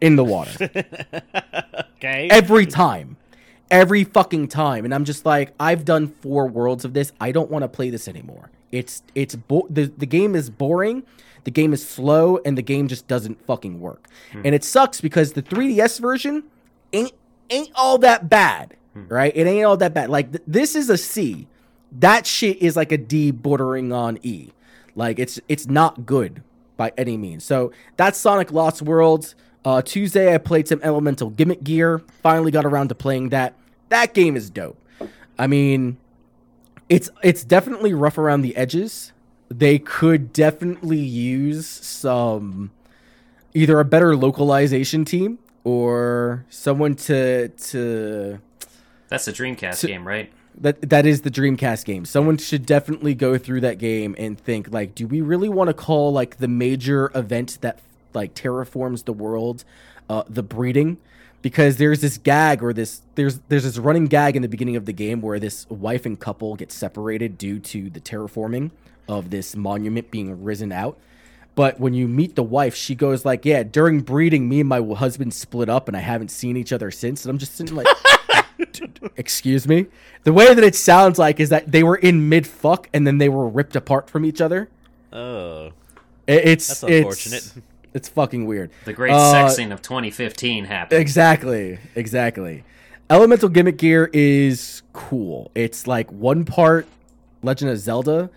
in 0.00 0.16
the 0.16 0.24
water. 0.24 0.70
Okay. 2.04 2.26
every 2.32 2.66
time. 2.66 3.16
Every 3.70 4.02
fucking 4.02 4.48
time. 4.48 4.84
And 4.84 4.92
i'm 4.92 5.04
just 5.04 5.24
like 5.24 5.54
i've 5.60 5.84
done 5.84 6.08
four 6.20 6.48
worlds 6.48 6.84
of 6.84 6.94
this. 6.94 7.12
I 7.20 7.30
don't 7.30 7.48
want 7.48 7.62
to 7.62 7.68
play 7.68 7.90
this 7.90 8.08
anymore. 8.08 8.50
It's 8.72 9.04
it's 9.14 9.36
bo- 9.36 9.68
the, 9.70 9.84
the 9.96 10.06
game 10.06 10.34
is 10.34 10.50
boring 10.50 11.04
the 11.44 11.50
game 11.52 11.72
is 11.72 11.86
slow 11.88 12.38
and 12.44 12.58
the 12.58 12.62
game 12.62 12.88
just 12.88 13.06
doesn't 13.06 13.44
fucking 13.46 13.80
work. 13.80 14.08
And 14.32 14.54
it 14.54 14.64
sucks 14.64 15.00
because 15.00 15.32
the 15.32 15.42
3ds 15.42 16.00
version 16.00 16.44
ain't 16.92 17.12
ain't 17.50 17.70
all 17.76 17.98
that 17.98 18.28
bad 18.28 18.76
right? 18.94 19.32
It 19.34 19.46
ain't 19.46 19.64
all 19.64 19.76
that 19.76 19.94
bad. 19.94 20.10
Like 20.10 20.32
th- 20.32 20.44
this 20.46 20.74
is 20.74 20.90
a 20.90 20.98
c. 20.98 21.46
That 21.92 22.26
shit 22.26 22.60
is 22.62 22.76
like 22.76 22.92
a 22.92 22.98
d 22.98 23.30
bordering 23.30 23.92
on 23.92 24.18
e. 24.22 24.50
Like 24.94 25.18
it's 25.18 25.40
it's 25.48 25.66
not 25.66 26.04
good 26.06 26.42
by 26.82 26.92
any 26.98 27.16
means. 27.16 27.44
So 27.44 27.70
that's 27.96 28.18
Sonic 28.18 28.50
Lost 28.50 28.82
World. 28.82 29.34
Uh, 29.64 29.80
Tuesday 29.82 30.34
I 30.34 30.38
played 30.38 30.66
some 30.66 30.80
Elemental 30.82 31.30
Gimmick 31.30 31.62
Gear. 31.62 32.02
Finally 32.24 32.50
got 32.50 32.64
around 32.64 32.88
to 32.88 32.96
playing 32.96 33.28
that. 33.28 33.54
That 33.90 34.14
game 34.14 34.34
is 34.36 34.50
dope. 34.50 34.76
I 35.38 35.46
mean, 35.46 35.96
it's 36.88 37.08
it's 37.22 37.44
definitely 37.44 37.92
rough 37.94 38.18
around 38.18 38.42
the 38.42 38.56
edges. 38.56 39.12
They 39.48 39.78
could 39.78 40.32
definitely 40.32 40.98
use 40.98 41.68
some 41.68 42.72
either 43.54 43.78
a 43.78 43.84
better 43.84 44.16
localization 44.16 45.04
team 45.04 45.38
or 45.62 46.44
someone 46.50 46.96
to 46.96 47.48
to 47.48 48.40
That's 49.08 49.28
a 49.28 49.32
Dreamcast 49.32 49.76
So- 49.76 49.86
game, 49.88 50.06
right? 50.08 50.32
That 50.58 50.88
that 50.90 51.06
is 51.06 51.22
the 51.22 51.30
Dreamcast 51.30 51.84
game. 51.84 52.04
Someone 52.04 52.36
should 52.36 52.66
definitely 52.66 53.14
go 53.14 53.38
through 53.38 53.60
that 53.62 53.78
game 53.78 54.14
and 54.18 54.38
think 54.38 54.72
like, 54.72 54.94
do 54.94 55.06
we 55.06 55.20
really 55.20 55.48
want 55.48 55.68
to 55.68 55.74
call 55.74 56.12
like 56.12 56.38
the 56.38 56.48
major 56.48 57.10
event 57.14 57.58
that 57.60 57.80
like 58.14 58.34
terraforms 58.34 59.04
the 59.04 59.12
world, 59.12 59.64
uh, 60.08 60.24
the 60.28 60.42
breeding? 60.42 60.98
Because 61.40 61.78
there's 61.78 62.00
this 62.00 62.18
gag 62.18 62.62
or 62.62 62.72
this 62.72 63.02
there's 63.14 63.40
there's 63.48 63.64
this 63.64 63.78
running 63.78 64.06
gag 64.06 64.36
in 64.36 64.42
the 64.42 64.48
beginning 64.48 64.76
of 64.76 64.86
the 64.86 64.92
game 64.92 65.20
where 65.20 65.40
this 65.40 65.68
wife 65.68 66.06
and 66.06 66.18
couple 66.18 66.54
get 66.54 66.70
separated 66.70 67.38
due 67.38 67.58
to 67.58 67.90
the 67.90 68.00
terraforming 68.00 68.70
of 69.08 69.30
this 69.30 69.56
monument 69.56 70.10
being 70.10 70.44
risen 70.44 70.70
out. 70.70 70.98
But 71.54 71.78
when 71.78 71.92
you 71.92 72.08
meet 72.08 72.34
the 72.34 72.42
wife, 72.42 72.74
she 72.74 72.94
goes 72.94 73.24
like, 73.24 73.44
"Yeah, 73.44 73.62
during 73.62 74.00
breeding, 74.00 74.48
me 74.48 74.60
and 74.60 74.68
my 74.68 74.80
husband 74.94 75.34
split 75.34 75.68
up, 75.68 75.86
and 75.88 75.96
I 75.96 76.00
haven't 76.00 76.30
seen 76.30 76.56
each 76.56 76.72
other 76.72 76.90
since." 76.90 77.24
And 77.24 77.30
I'm 77.30 77.38
just 77.38 77.56
sitting 77.56 77.76
like, 77.76 77.86
excuse 79.16 79.66
me 79.66 79.86
the 80.24 80.32
way 80.32 80.54
that 80.54 80.64
it 80.64 80.74
sounds 80.74 81.18
like 81.18 81.40
is 81.40 81.48
that 81.48 81.70
they 81.70 81.82
were 81.82 81.96
in 81.96 82.28
mid 82.28 82.46
fuck 82.46 82.88
and 82.92 83.06
then 83.06 83.18
they 83.18 83.28
were 83.28 83.48
ripped 83.48 83.76
apart 83.76 84.08
from 84.08 84.24
each 84.24 84.40
other 84.40 84.68
Oh. 85.12 85.72
It- 86.26 86.46
it's 86.46 86.68
That's 86.68 86.82
unfortunate. 86.84 87.52
it's 87.92 88.08
fucking 88.08 88.46
weird 88.46 88.70
The 88.84 88.92
great 88.92 89.12
Uh, 89.12 89.30
sex 89.32 89.56
scene 89.56 89.72
of 89.72 89.82
2015 89.82 90.64
happened. 90.66 91.00
exactly 91.00 91.78
exactly 91.94 92.64
elemental 93.10 93.48
gimmick 93.48 93.76
gear 93.78 94.08
is 94.12 94.82
cool 94.92 95.50
it's 95.54 95.86
like 95.86 96.10
one 96.10 96.44
part 96.44 96.86
legend 97.42 97.70
of 97.70 97.78
zelda 97.78 98.30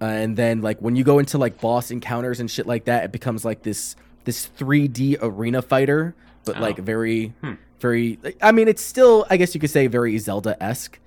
uh, 0.00 0.04
and 0.04 0.36
then 0.36 0.60
like 0.60 0.78
when 0.80 0.94
you 0.94 1.02
go 1.04 1.18
into 1.18 1.38
like 1.38 1.60
boss 1.60 1.90
encounters 1.90 2.38
and 2.38 2.50
shit 2.50 2.66
like 2.66 2.84
that 2.84 3.04
it 3.04 3.12
becomes 3.12 3.44
like 3.44 3.62
this 3.62 3.96
this 4.24 4.48
3d 4.58 5.16
arena 5.20 5.60
fighter 5.62 6.14
but 6.44 6.60
like 6.60 6.78
Oh. 6.78 6.82
very 6.82 7.32
very 7.80 8.18
i 8.40 8.52
mean 8.52 8.68
it's 8.68 8.82
still 8.82 9.26
i 9.30 9.36
guess 9.36 9.54
you 9.54 9.60
could 9.60 9.70
say 9.70 9.86
very 9.86 10.16
zelda-esque. 10.18 10.98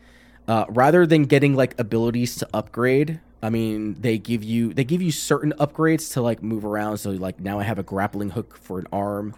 Uh, 0.47 0.63
rather 0.69 1.07
than 1.07 1.23
getting 1.23 1.55
like 1.55 1.73
abilities 1.79 2.35
to 2.35 2.47
upgrade 2.53 3.19
i 3.41 3.49
mean 3.49 3.95
they 3.99 4.17
give 4.17 4.43
you 4.43 4.73
they 4.73 4.83
give 4.83 5.01
you 5.01 5.11
certain 5.11 5.53
upgrades 5.59 6.13
to 6.13 6.21
like 6.21 6.43
move 6.43 6.63
around. 6.63 6.97
So 6.99 7.09
like 7.11 7.39
now 7.39 7.59
i 7.59 7.63
have 7.63 7.79
a 7.79 7.83
grappling 7.83 8.29
hook 8.31 8.57
for 8.57 8.77
an 8.79 8.87
arm. 8.91 9.33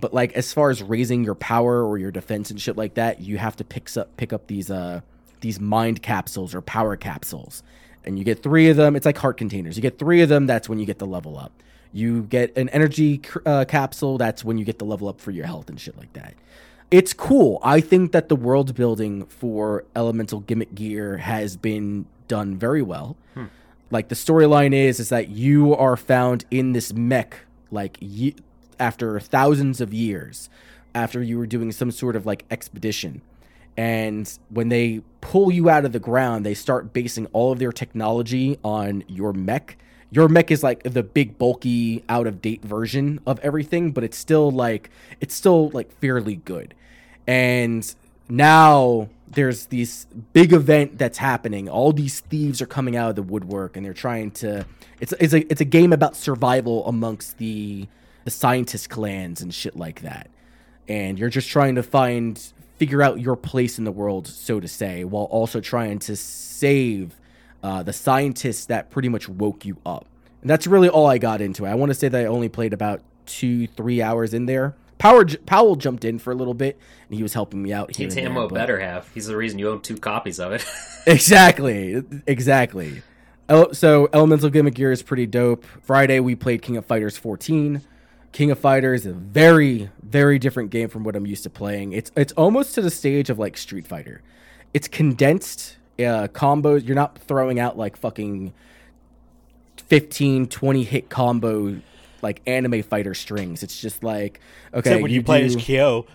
But 0.00 0.14
like 0.14 0.32
as 0.34 0.52
far 0.52 0.70
as 0.70 0.82
raising 0.82 1.22
your 1.24 1.34
power 1.34 1.84
or 1.84 1.98
your 1.98 2.10
defense 2.10 2.50
and 2.50 2.60
shit 2.60 2.76
like 2.76 2.94
that 2.94 3.20
you 3.20 3.38
have 3.38 3.56
to 3.56 3.64
pick 3.64 3.94
up 3.96 4.16
pick 4.16 4.32
up 4.32 4.46
these 4.46 4.70
uh 4.70 5.00
these 5.40 5.58
mind 5.60 6.02
capsules 6.02 6.54
or 6.54 6.60
power 6.62 6.96
capsules. 6.96 7.62
And 8.04 8.18
you 8.18 8.24
get 8.24 8.42
three 8.42 8.68
of 8.68 8.76
them. 8.76 8.94
It's 8.96 9.06
like 9.06 9.18
heart 9.18 9.36
containers. 9.36 9.76
You 9.76 9.82
get 9.82 9.98
three 9.98 10.22
of 10.22 10.28
them 10.28 10.46
that's 10.46 10.68
when 10.68 10.78
you 10.78 10.86
get 10.86 10.98
the 10.98 11.06
level 11.06 11.36
up 11.38 11.52
you 11.92 12.22
get 12.24 12.56
an 12.56 12.68
energy 12.70 13.18
cr- 13.18 13.38
uh, 13.46 13.64
capsule 13.66 14.18
that's 14.18 14.44
when 14.44 14.58
you 14.58 14.64
get 14.64 14.78
the 14.78 14.84
level 14.84 15.08
up 15.08 15.20
for 15.20 15.30
your 15.30 15.46
health 15.46 15.68
and 15.68 15.78
shit 15.80 15.96
like 15.98 16.12
that 16.14 16.34
it's 16.90 17.14
cool. 17.14 17.58
I 17.62 17.80
think 17.80 18.12
that 18.12 18.28
the 18.28 18.36
world 18.36 18.74
building 18.74 19.24
for 19.24 19.84
Elemental 19.96 20.40
Gimmick 20.40 20.74
Gear 20.74 21.16
has 21.16 21.56
been 21.56 22.04
done 22.28 22.54
very 22.58 22.82
well. 22.82 23.16
Like 23.90 24.08
the 24.08 24.14
storyline 24.14 24.74
is 24.74 25.00
is 25.00 25.08
that 25.08 25.28
you 25.30 25.74
are 25.74 25.96
found 25.96 26.44
in 26.50 26.72
this 26.74 26.92
mech 26.92 27.38
like 27.70 27.96
ye- 28.00 28.36
after 28.78 29.18
thousands 29.20 29.80
of 29.80 29.94
years 29.94 30.50
after 30.94 31.22
you 31.22 31.38
were 31.38 31.46
doing 31.46 31.72
some 31.72 31.90
sort 31.90 32.14
of 32.14 32.26
like 32.26 32.44
expedition. 32.50 33.22
And 33.74 34.30
when 34.50 34.68
they 34.68 35.00
pull 35.22 35.50
you 35.50 35.70
out 35.70 35.86
of 35.86 35.92
the 35.92 35.98
ground, 35.98 36.44
they 36.44 36.52
start 36.54 36.92
basing 36.92 37.24
all 37.32 37.52
of 37.52 37.58
their 37.58 37.72
technology 37.72 38.58
on 38.62 39.02
your 39.08 39.32
mech. 39.32 39.78
Your 40.12 40.28
mech 40.28 40.50
is 40.50 40.62
like 40.62 40.82
the 40.82 41.02
big 41.02 41.38
bulky 41.38 42.04
out 42.06 42.26
of 42.26 42.42
date 42.42 42.62
version 42.62 43.18
of 43.26 43.40
everything, 43.40 43.92
but 43.92 44.04
it's 44.04 44.18
still 44.18 44.50
like 44.50 44.90
it's 45.22 45.34
still 45.34 45.70
like 45.70 45.90
fairly 46.00 46.36
good. 46.36 46.74
And 47.26 47.94
now 48.28 49.08
there's 49.26 49.66
this 49.66 50.04
big 50.34 50.52
event 50.52 50.98
that's 50.98 51.16
happening. 51.16 51.66
All 51.66 51.94
these 51.94 52.20
thieves 52.20 52.60
are 52.60 52.66
coming 52.66 52.94
out 52.94 53.08
of 53.08 53.16
the 53.16 53.22
woodwork, 53.22 53.74
and 53.74 53.86
they're 53.86 53.94
trying 53.94 54.32
to. 54.32 54.66
It's 55.00 55.14
it's 55.18 55.32
a 55.32 55.50
it's 55.50 55.62
a 55.62 55.66
game 55.66 55.94
about 55.94 56.14
survival 56.14 56.86
amongst 56.86 57.38
the 57.38 57.88
the 58.24 58.30
scientist 58.30 58.90
clans 58.90 59.40
and 59.40 59.52
shit 59.52 59.76
like 59.76 60.02
that. 60.02 60.28
And 60.88 61.18
you're 61.18 61.30
just 61.30 61.48
trying 61.48 61.76
to 61.76 61.82
find 61.82 62.38
figure 62.76 63.02
out 63.02 63.18
your 63.18 63.36
place 63.36 63.78
in 63.78 63.84
the 63.84 63.92
world, 63.92 64.26
so 64.26 64.60
to 64.60 64.68
say, 64.68 65.04
while 65.04 65.24
also 65.24 65.58
trying 65.60 66.00
to 66.00 66.16
save 66.16 67.18
uh, 67.62 67.82
the 67.82 67.92
scientists 67.92 68.66
that 68.66 68.90
pretty 68.90 69.08
much 69.08 69.28
woke 69.28 69.64
you 69.64 69.76
up. 69.86 70.06
And 70.40 70.50
that's 70.50 70.66
really 70.66 70.88
all 70.88 71.06
I 71.06 71.18
got 71.18 71.40
into 71.40 71.64
it. 71.64 71.70
I 71.70 71.74
want 71.74 71.90
to 71.90 71.94
say 71.94 72.08
that 72.08 72.20
I 72.20 72.26
only 72.26 72.48
played 72.48 72.72
about 72.72 73.00
two, 73.26 73.66
three 73.68 74.02
hours 74.02 74.34
in 74.34 74.46
there. 74.46 74.74
Power, 74.98 75.24
Powell 75.46 75.74
jumped 75.76 76.04
in 76.04 76.18
for 76.18 76.30
a 76.32 76.34
little 76.34 76.54
bit, 76.54 76.78
and 77.08 77.16
he 77.16 77.22
was 77.22 77.34
helping 77.34 77.62
me 77.62 77.72
out. 77.72 77.94
Here 77.96 78.06
He's 78.06 78.14
there, 78.14 78.30
but- 78.30 78.52
better 78.52 78.78
half. 78.78 79.12
He's 79.14 79.26
the 79.26 79.36
reason 79.36 79.58
you 79.58 79.68
own 79.70 79.80
two 79.80 79.96
copies 79.96 80.38
of 80.40 80.52
it. 80.52 80.64
Exactly, 81.06 82.00
exactly. 82.28 83.02
So 83.72 84.08
Elemental 84.12 84.50
Gimmick 84.50 84.74
Gear 84.74 84.92
is 84.92 85.02
pretty 85.02 85.26
dope. 85.26 85.64
Friday 85.82 86.20
we 86.20 86.36
played 86.36 86.62
King 86.62 86.76
of 86.76 86.86
Fighters 86.86 87.18
14. 87.18 87.82
King 88.30 88.50
of 88.52 88.58
Fighters 88.60 89.04
is 89.04 89.12
a 89.12 89.14
very, 89.14 89.90
very 90.00 90.38
different 90.38 90.70
game 90.70 90.88
from 90.88 91.02
what 91.02 91.16
I'm 91.16 91.26
used 91.26 91.42
to 91.42 91.50
playing. 91.50 91.92
It's 91.92 92.12
it's 92.16 92.32
almost 92.34 92.76
to 92.76 92.82
the 92.82 92.90
stage 92.90 93.30
of 93.30 93.38
like 93.40 93.56
Street 93.56 93.84
Fighter. 93.86 94.22
It's 94.72 94.86
condensed 94.86 95.76
uh, 95.98 96.28
combos. 96.28 96.86
You're 96.86 96.96
not 96.96 97.18
throwing 97.18 97.58
out 97.60 97.76
like 97.78 97.96
fucking 97.96 98.52
15, 99.86 100.46
20 100.48 100.84
hit 100.84 101.08
combo 101.08 101.80
like 102.22 102.40
anime 102.46 102.82
fighter 102.82 103.14
strings. 103.14 103.62
It's 103.62 103.80
just 103.80 104.04
like 104.04 104.40
okay, 104.72 104.78
Except 104.78 105.02
when 105.02 105.10
you, 105.10 105.22
play 105.22 105.40
do- 105.40 105.46
as 105.46 105.56
Kyo. 105.56 106.06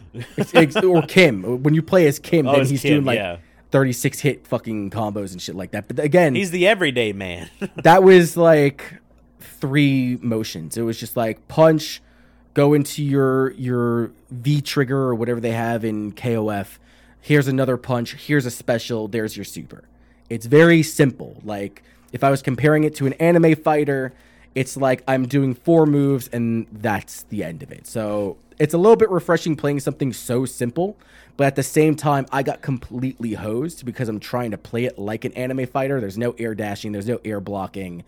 or 0.83 1.01
Kim. 1.03 1.63
When 1.63 1.73
you 1.73 1.81
play 1.81 2.07
as 2.07 2.17
Kim, 2.19 2.47
Oh, 2.47 2.53
then 2.55 2.65
he's 2.65 2.81
Kim, 2.81 2.91
doing 2.93 3.05
like 3.05 3.17
yeah. 3.17 3.37
36 3.71 4.19
hit 4.19 4.47
fucking 4.47 4.89
combos 4.89 5.33
and 5.33 5.41
shit 5.41 5.55
like 5.55 5.71
that. 5.71 5.87
But 5.87 5.99
again, 5.99 6.33
He's 6.35 6.51
the 6.51 6.67
everyday 6.67 7.11
man. 7.13 7.49
that 7.83 8.03
was 8.03 8.37
like 8.37 8.95
three 9.39 10.17
motions. 10.21 10.77
It 10.77 10.83
was 10.83 10.97
just 10.97 11.17
like 11.17 11.47
punch, 11.49 12.01
go 12.53 12.73
into 12.73 13.03
your 13.03 13.51
your 13.51 14.11
V 14.31 14.61
trigger 14.61 14.97
or 14.97 15.15
whatever 15.15 15.41
they 15.41 15.51
have 15.51 15.83
in 15.83 16.13
KOF. 16.13 16.77
Here's 17.27 17.49
another 17.49 17.75
punch. 17.75 18.13
Here's 18.13 18.45
a 18.45 18.51
special. 18.51 19.09
There's 19.09 19.35
your 19.35 19.43
super. 19.43 19.83
It's 20.29 20.45
very 20.45 20.81
simple. 20.81 21.41
Like 21.43 21.83
if 22.13 22.23
I 22.23 22.29
was 22.29 22.41
comparing 22.41 22.85
it 22.85 22.95
to 22.95 23.05
an 23.05 23.11
anime 23.15 23.53
fighter, 23.55 24.13
it's 24.55 24.77
like 24.77 25.03
I'm 25.09 25.27
doing 25.27 25.53
four 25.53 25.85
moves 25.85 26.29
and 26.29 26.67
that's 26.71 27.23
the 27.23 27.43
end 27.43 27.63
of 27.63 27.71
it. 27.73 27.85
So 27.85 28.37
it's 28.59 28.73
a 28.73 28.77
little 28.77 28.95
bit 28.95 29.09
refreshing 29.09 29.57
playing 29.57 29.81
something 29.81 30.13
so 30.13 30.45
simple, 30.45 30.95
but 31.35 31.47
at 31.47 31.57
the 31.57 31.63
same 31.63 31.95
time, 31.95 32.27
I 32.31 32.43
got 32.43 32.61
completely 32.61 33.33
hosed 33.33 33.85
because 33.85 34.07
I'm 34.07 34.21
trying 34.21 34.51
to 34.51 34.57
play 34.57 34.85
it 34.85 34.97
like 34.97 35.25
an 35.25 35.33
anime 35.33 35.67
fighter. 35.67 35.99
There's 35.99 36.17
no 36.17 36.33
air 36.37 36.55
dashing, 36.55 36.93
there's 36.93 37.09
no 37.09 37.19
air 37.25 37.41
blocking. 37.41 38.05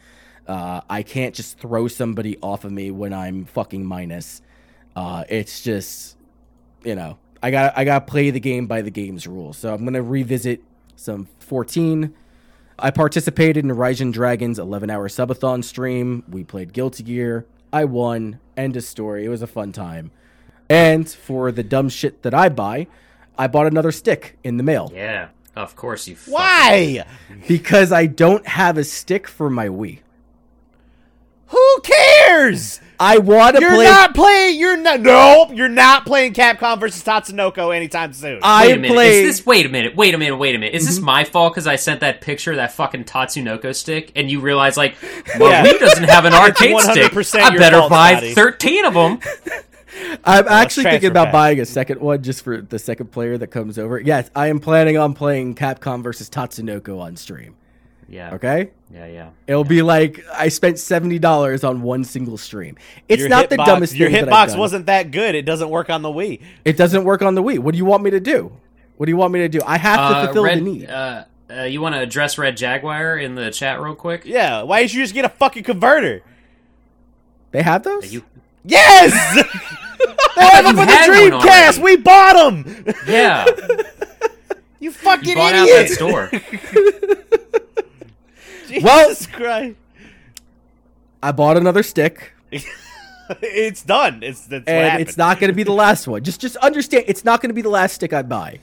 Uh, 0.48 0.80
I 0.90 1.04
can't 1.04 1.36
just 1.36 1.60
throw 1.60 1.90
somebody 1.90 2.38
off 2.42 2.64
of 2.64 2.72
me 2.72 2.90
when 2.90 3.12
I'm 3.12 3.44
fucking 3.44 3.84
minus. 3.84 4.42
Uh, 4.96 5.26
it's 5.28 5.62
just, 5.62 6.16
you 6.86 6.96
know, 6.96 7.18
I 7.42 7.52
got 7.52 7.78
I 7.78 7.86
got 7.86 8.06
to 8.06 8.12
play 8.12 8.30
the 8.32 8.40
game 8.40 8.68
by 8.68 8.82
the 8.82 8.92
game's 8.92 9.28
rules. 9.28 9.58
So 9.58 9.74
I'm 9.74 9.84
gonna 9.86 10.02
revisit 10.04 10.62
some 10.96 11.28
14. 11.40 12.14
I 12.78 12.92
participated 12.92 13.64
in 13.66 13.72
Ryzen 13.72 14.12
Dragons 14.14 14.58
11 14.60 14.90
hour 14.90 15.08
subathon 15.10 15.64
stream. 15.64 16.24
We 16.30 16.44
played 16.44 16.72
Guilty 16.74 17.04
Gear. 17.04 17.46
I 17.74 17.86
won. 17.86 18.40
End 18.58 18.76
of 18.78 18.84
story. 18.84 19.26
It 19.26 19.30
was 19.30 19.42
a 19.42 19.48
fun 19.48 19.72
time. 19.72 20.12
And 20.70 21.10
for 21.10 21.52
the 21.52 21.64
dumb 21.64 21.90
shit 21.90 22.22
that 22.24 22.34
I 22.34 22.50
buy, 22.50 22.88
I 23.38 23.48
bought 23.48 23.68
another 23.68 23.92
stick 23.92 24.38
in 24.44 24.58
the 24.58 24.64
mail 24.64 24.92
yeah, 24.94 25.30
of 25.56 25.76
course 25.76 26.08
you. 26.08 26.16
fucking- 26.16 26.34
Why? 26.34 27.06
because 27.48 27.92
I 27.92 28.06
don't 28.06 28.46
have 28.46 28.78
a 28.78 28.84
stick 28.84 29.28
for 29.28 29.50
my 29.50 29.68
Wii. 29.68 30.00
Who 31.50 31.82
cares? 31.82 32.80
I 33.02 33.18
want 33.18 33.56
to 33.56 33.62
play 33.62 33.68
You're 33.70 33.76
play. 33.78 33.86
not 33.86 34.14
playing. 34.14 34.60
You're 34.60 34.76
not. 34.78 35.00
Nope. 35.00 35.52
You're 35.54 35.70
not 35.70 36.06
playing 36.06 36.34
Capcom 36.34 36.80
versus 36.82 37.02
Tatsunoko 37.02 37.74
anytime 37.74 38.12
soon. 38.12 38.40
I 38.44 38.68
Wait 38.68 38.74
a 38.74 38.76
minute. 38.78 38.94
play. 38.94 39.22
Is 39.22 39.38
this? 39.38 39.46
Wait 39.46 39.66
a 39.66 39.70
minute. 39.70 39.96
Wait 39.96 40.14
a 40.14 40.18
minute. 40.18 40.36
Wait 40.36 40.54
a 40.54 40.58
minute. 40.58 40.76
Is 40.76 40.84
Mm-hmm. 40.84 40.90
this 40.90 41.00
my 41.00 41.24
fault 41.24 41.54
because 41.54 41.66
I 41.66 41.78
sent 41.78 42.02
that 42.02 42.20
picture 42.20 42.52
of 42.52 42.58
that 42.58 42.74
fucking 42.74 43.06
Tatsunoko 43.06 43.74
stick, 43.74 44.12
and 44.18 44.30
you 44.30 44.42
realize 44.42 44.76
like, 44.76 44.96
well, 45.40 45.50
Yeah. 45.50 45.66
Wii 45.72 45.80
doesn't 45.80 46.04
have 46.04 46.26
an 46.26 46.34
arcade 46.36 46.78
stick. 46.82 47.12
100% 47.14 47.40
I 47.40 47.58
better 47.58 47.78
fault, 47.78 47.90
buy 47.90 48.12
Scotty. 48.16 48.34
thirteen 48.34 48.84
of 48.86 48.94
them. 48.94 49.20
I'm 50.26 50.48
actually 50.48 50.84
thinking 50.84 51.10
about 51.10 51.26
pack. 51.26 51.34
buying 51.34 51.60
a 51.62 51.66
second 51.66 52.00
one 52.02 52.22
just 52.22 52.44
for 52.44 52.62
the 52.62 52.80
second 52.80 53.12
player 53.12 53.38
that 53.38 53.48
comes 53.48 53.78
over. 53.80 54.00
Yes, 54.00 54.30
I 54.36 54.48
am 54.48 54.60
planning 54.60 54.98
on 54.98 55.14
playing 55.14 55.56
Capcom 55.56 56.04
versus 56.04 56.30
Tatsunoko 56.30 57.00
on 57.00 57.16
stream. 57.16 57.56
Yeah. 58.08 58.34
Okay, 58.36 58.72
Yeah. 58.92 59.06
Yeah. 59.06 59.30
it'll 59.46 59.64
be 59.64 59.82
like 59.84 60.24
I 60.34 60.48
spent 60.50 60.80
seventy 60.80 61.20
dollars 61.20 61.64
on 61.64 61.82
one 61.84 62.04
single 62.04 62.38
stream. 62.38 62.76
It's 63.08 63.20
Your 63.20 63.30
not 63.30 63.50
the 63.50 63.58
hitbox- 63.58 63.66
dumbest 63.66 63.96
Your 63.96 64.10
thing 64.10 64.26
that 64.26 64.34
I've 64.34 64.48
hitbox 64.48 64.52
done. 64.54 64.60
wasn't 64.60 64.86
that 64.88 65.12
good. 65.12 65.36
It 65.36 65.44
doesn't 65.46 65.70
work 65.70 65.90
on 65.90 66.02
the 66.02 66.10
Wii. 66.10 66.42
It 66.66 66.76
doesn't 66.78 67.04
work 67.04 67.22
on 67.22 67.36
the 67.36 67.44
Wii. 67.44 67.60
What 67.60 67.74
do 67.74 67.78
you 67.78 67.86
want 67.86 68.02
me 68.04 68.10
to 68.12 68.20
do? 68.20 68.52
What 68.98 69.06
do 69.06 69.12
you 69.12 69.18
want 69.18 69.32
me 69.34 69.40
to 69.42 69.50
do? 69.50 69.60
I 69.66 69.78
have 69.78 69.98
to 69.98 70.04
Uh, 70.04 70.26
fulfill 70.26 70.44
Red, 70.46 70.58
the 70.58 70.62
need. 70.62 70.90
Uh, 70.90 71.24
uh, 71.56 71.64
you 71.64 71.82
want 71.82 71.96
to 71.96 72.02
address 72.02 72.38
Red 72.38 72.58
Jaguar 72.58 73.18
in 73.18 73.36
the 73.36 73.50
chat 73.52 73.80
real 73.80 73.96
quick? 73.96 74.24
Yeah. 74.26 74.64
Why 74.64 74.82
did 74.82 74.94
you 74.94 75.02
just 75.04 75.14
get 75.14 75.24
a 75.26 75.30
fucking 75.30 75.64
converter? 75.64 76.22
they 77.52 77.62
have 77.62 77.84
those. 77.84 78.12
You, 78.14 78.24
Yes. 78.66 79.12
they 80.36 80.42
have 80.44 80.66
them 80.66 80.76
for 80.76 80.86
the 80.86 80.92
Dreamcast. 80.92 81.80
We 81.82 81.96
bought 81.98 82.34
them. 82.36 82.86
yeah. 83.08 83.46
You 84.82 84.92
fucking 84.94 85.28
You 85.30 85.36
bought 85.36 85.54
out 85.54 85.68
idiot. 85.68 85.90
that 85.90 85.96
store. 85.96 86.32
Jesus 88.70 88.84
Well- 88.84 89.16
Christ. 89.34 89.76
I 91.22 91.34
bought 91.34 91.58
another 91.58 91.84
stick, 91.84 92.32
it's 93.42 93.84
done. 93.84 94.24
It's 94.24 94.46
that's 94.46 94.62
what 94.66 94.70
and 94.70 94.90
happened. 94.90 95.10
it's 95.10 95.18
not 95.18 95.40
going 95.40 95.50
to 95.50 95.56
be 95.56 95.64
the 95.64 95.74
last 95.74 96.08
one. 96.08 96.24
Just, 96.24 96.40
just 96.40 96.56
understand, 96.58 97.04
it's 97.08 97.26
not 97.26 97.42
going 97.42 97.50
to 97.50 97.54
be 97.54 97.62
the 97.62 97.70
last 97.70 97.96
stick 97.96 98.14
I 98.14 98.22
buy. 98.22 98.60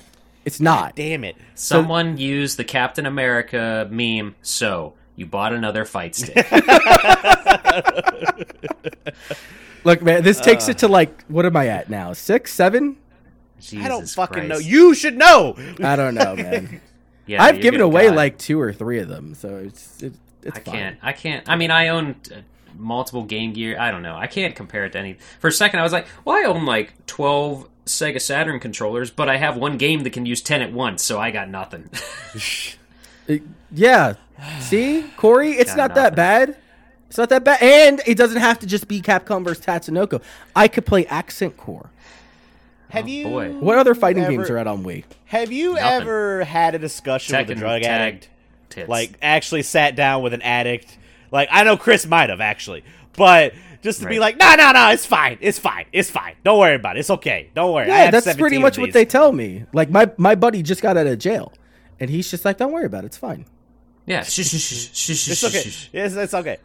It's 0.47 0.61
not. 0.61 0.97
Damn 0.97 1.25
it. 1.25 1.37
Someone 1.55 2.17
used 2.17 2.57
the 2.57 2.65
Captain 2.65 3.05
America 3.05 3.87
meme. 3.91 4.37
So 4.43 4.95
you 5.17 5.27
bought 5.27 5.53
another 5.53 5.85
fight 5.85 6.15
stick. 6.15 6.51
Look, 9.85 10.03
man, 10.03 10.23
this 10.23 10.41
takes 10.41 10.69
uh. 10.69 10.71
it 10.73 10.79
to 10.79 10.89
like 10.89 11.25
what 11.27 11.45
am 11.47 11.57
I 11.57 11.69
at 11.69 11.91
now? 11.91 12.13
Six, 12.13 12.53
seven? 12.53 12.97
I 13.77 13.89
don't 13.89 14.01
Jesus 14.01 14.15
fucking 14.15 14.49
know. 14.49 14.59
You 14.59 14.95
should 14.95 15.17
know. 15.17 15.57
I 15.83 15.97
don't 15.97 16.15
know, 16.15 16.37
man. 16.37 16.81
Yeah, 17.27 17.43
I've 17.43 17.61
given 17.61 17.81
away 17.81 18.09
guy. 18.09 18.15
like 18.15 18.39
two 18.39 18.61
or 18.61 18.73
three 18.73 19.01
of 19.01 19.09
them, 19.09 19.35
so 19.35 19.57
it's 19.57 20.03
it, 20.03 20.13
it's 20.43 20.57
I 20.57 20.61
fine. 20.61 20.75
can't. 20.75 20.99
I 21.03 21.13
can't. 21.13 21.49
I 21.49 21.57
mean, 21.57 21.71
I 21.71 21.89
own 21.89 22.17
uh, 22.33 22.37
multiple 22.79 23.25
Game 23.25 23.53
Gear. 23.53 23.79
I 23.79 23.91
don't 23.91 24.03
know. 24.03 24.17
I 24.17 24.27
can't 24.29 24.55
compare 24.55 24.85
it 24.85 24.91
to 24.93 24.99
any. 24.99 25.19
For 25.41 25.49
a 25.49 25.53
second, 25.53 25.81
I 25.81 25.83
was 25.83 25.93
like, 25.93 26.07
well, 26.25 26.37
I 26.37 26.45
own 26.49 26.65
like 26.67 27.07
twelve 27.07 27.69
Sega 27.87 28.21
Saturn 28.21 28.61
controllers, 28.61 29.11
but 29.11 29.29
I 29.29 29.37
have 29.39 29.57
one 29.57 29.77
game 29.77 30.03
that 30.05 30.11
can 30.11 30.25
use 30.27 30.41
ten 30.41 30.63
at 30.63 30.73
once, 30.73 31.03
so 31.03 31.19
I 31.19 31.31
got 31.31 31.49
nothing. 31.49 31.91
It- 33.29 33.43
yeah. 33.73 34.15
See, 34.61 35.05
Corey, 35.17 35.53
it's 35.53 35.71
Got 35.75 35.77
not 35.89 35.95
that 35.97 36.15
bad. 36.15 36.57
It's 37.09 37.19
not 37.19 37.29
that 37.31 37.43
bad, 37.43 37.61
and 37.61 38.01
it 38.07 38.17
doesn't 38.17 38.41
have 38.41 38.61
to 38.61 38.67
just 38.67 38.87
be 38.87 39.01
Capcom 39.03 39.43
versus 39.43 39.65
Tatsunoko. 39.65 40.23
I 40.55 40.69
could 40.69 40.87
play 40.87 41.07
Accent 41.07 41.57
Core. 41.57 41.91
Have 42.91 43.05
Oh, 43.05 43.09
you? 43.09 43.25
boy. 43.25 43.49
What 43.53 43.79
other 43.79 43.95
fighting 43.95 44.23
ever- 44.25 44.33
games 44.33 44.51
are 44.51 44.59
out 44.59 44.67
on 44.67 44.85
Wii? 44.85 45.05
Have 45.27 45.51
you 45.53 45.75
Nothing. 45.75 46.03
ever 46.03 46.45
had 46.45 46.75
a 46.75 46.79
discussion 46.79 47.37
with 47.37 47.51
a 47.51 47.55
drug 47.55 47.83
addict? 47.83 48.29
Tits. 48.71 48.89
Like 48.89 49.13
actually 49.23 49.63
sat 49.63 49.97
down 49.97 50.23
with 50.23 50.33
an 50.35 50.43
addict? 50.43 50.97
Like 51.31 51.49
I 51.51 51.65
know 51.65 51.77
Chris 51.77 52.07
might 52.07 52.31
have 52.31 52.41
actually, 52.41 52.85
but 53.17 53.53
just 53.83 54.01
to 54.03 54.09
be 54.09 54.19
like, 54.19 54.37
no, 54.39 54.55
no, 54.57 54.73
no, 54.73 54.91
it's 54.91 55.07
fine, 55.07 55.39
it's 55.41 55.59
fine, 55.59 55.85
it's 55.93 56.11
fine. 56.11 56.35
Don't 56.45 56.59
worry 56.59 56.75
about 56.75 56.97
it. 56.97 57.01
It's 57.01 57.11
okay. 57.11 57.51
Don't 57.55 57.73
worry. 57.73 57.85
I 57.85 57.89
Yeah, 57.89 58.11
have 58.11 58.25
that's 58.25 58.37
pretty 58.37 58.59
much 58.59 58.79
what 58.79 58.93
they 58.93 59.05
tell 59.05 59.33
me. 59.33 59.65
Like 59.73 59.91
my 59.91 60.11
my 60.17 60.35
buddy 60.35 60.63
just 60.63 60.83
got 60.83 60.97
out 60.97 61.07
of 61.07 61.19
jail, 61.19 61.53
and 62.01 62.11
he's 62.11 62.31
just 62.31 62.45
like, 62.45 62.57
"Don't 62.59 62.73
worry 62.73 62.87
about 62.87 63.05
it. 63.05 63.09
It's 63.09 63.17
fine." 63.17 63.45
Yeah, 64.07 64.23
shh, 64.23 64.45
shh, 64.45 64.57
shh, 64.61 64.89
shh, 64.93 65.17
shh, 65.17 65.29
It's 65.29 65.45
okay. 65.45 65.71
Yes, 65.93 66.15
it's 66.15 66.35
okay. 66.35 66.59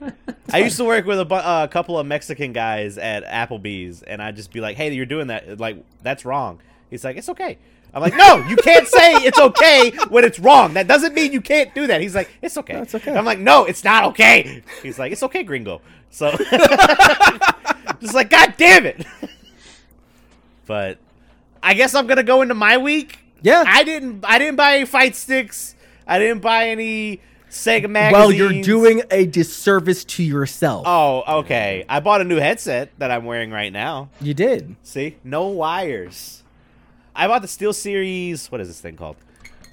I 0.54 0.60
used 0.60 0.78
to 0.78 0.84
work 0.86 1.06
with 1.06 1.20
a 1.20 1.26
bu- 1.26 1.36
uh, 1.36 1.68
couple 1.68 1.98
of 1.98 2.06
Mexican 2.06 2.54
guys 2.54 2.98
at 2.98 3.26
Applebee's, 3.26 4.04
and 4.04 4.22
I'd 4.22 4.36
just 4.36 4.52
be 4.54 4.62
like, 4.62 4.78
"Hey, 4.78 4.94
you're 4.94 5.06
doing 5.08 5.28
that. 5.28 5.60
Like, 5.60 5.84
that's 6.04 6.24
wrong." 6.24 6.60
He's 6.90 7.04
like, 7.04 7.18
"It's 7.18 7.30
okay." 7.30 7.58
I'm 7.94 8.02
like, 8.02 8.16
"No, 8.16 8.38
you 8.48 8.56
can't 8.58 8.88
say 8.88 9.14
it's 9.16 9.40
okay 9.40 9.92
when 10.10 10.24
it's 10.24 10.40
wrong. 10.40 10.76
That 10.76 10.88
doesn't 10.88 11.14
mean 11.14 11.34
you 11.34 11.42
can't 11.42 11.74
do 11.74 11.88
that." 11.88 12.00
He's 12.00 12.16
like, 12.16 12.30
"It's 12.42 12.58
okay." 12.58 12.74
No, 12.74 12.82
it's 12.84 12.96
okay. 12.96 13.16
I'm 13.16 13.26
like, 13.26 13.40
"No, 13.40 13.66
it's 13.66 13.84
not 13.84 14.06
okay." 14.06 14.62
He's 14.84 15.00
like, 15.00 15.12
"It's 15.12 15.24
okay, 15.24 15.44
Gringo." 15.44 15.82
So, 16.12 16.30
just 18.00 18.14
like, 18.14 18.30
God 18.30 18.54
damn 18.58 18.86
it. 18.86 19.06
But 20.68 21.00
I 21.64 21.74
guess 21.74 21.96
I'm 21.96 22.08
gonna 22.08 22.24
go 22.24 22.42
into 22.42 22.54
my 22.54 22.78
week. 22.78 23.20
Yeah. 23.42 23.64
I 23.66 23.84
didn't. 23.84 24.24
I 24.26 24.38
didn't 24.38 24.58
buy 24.58 24.76
any 24.76 24.86
fight 24.86 25.16
sticks. 25.16 25.76
I 26.08 26.20
didn't 26.20 26.42
buy 26.42 26.70
any 26.70 27.22
Sega 27.52 27.90
magazines. 27.90 28.14
Well, 28.14 28.32
you're 28.32 28.64
doing 28.64 29.04
a 29.12 29.26
disservice 29.26 30.06
to 30.06 30.24
yourself. 30.24 30.84
Oh, 30.88 31.40
okay. 31.40 31.86
I 31.90 32.00
bought 32.00 32.22
a 32.22 32.24
new 32.24 32.38
headset 32.38 32.92
that 32.98 33.12
I'm 33.12 33.26
wearing 33.26 33.52
right 33.52 33.74
now. 33.74 34.10
You 34.22 34.34
did. 34.34 34.78
See, 34.84 35.18
no 35.24 35.48
wires. 35.48 36.44
I 37.14 37.28
bought 37.28 37.42
the 37.42 37.50
SteelSeries. 37.50 38.50
What 38.50 38.62
is 38.62 38.70
this 38.70 38.80
thing 38.80 38.96
called? 38.96 39.18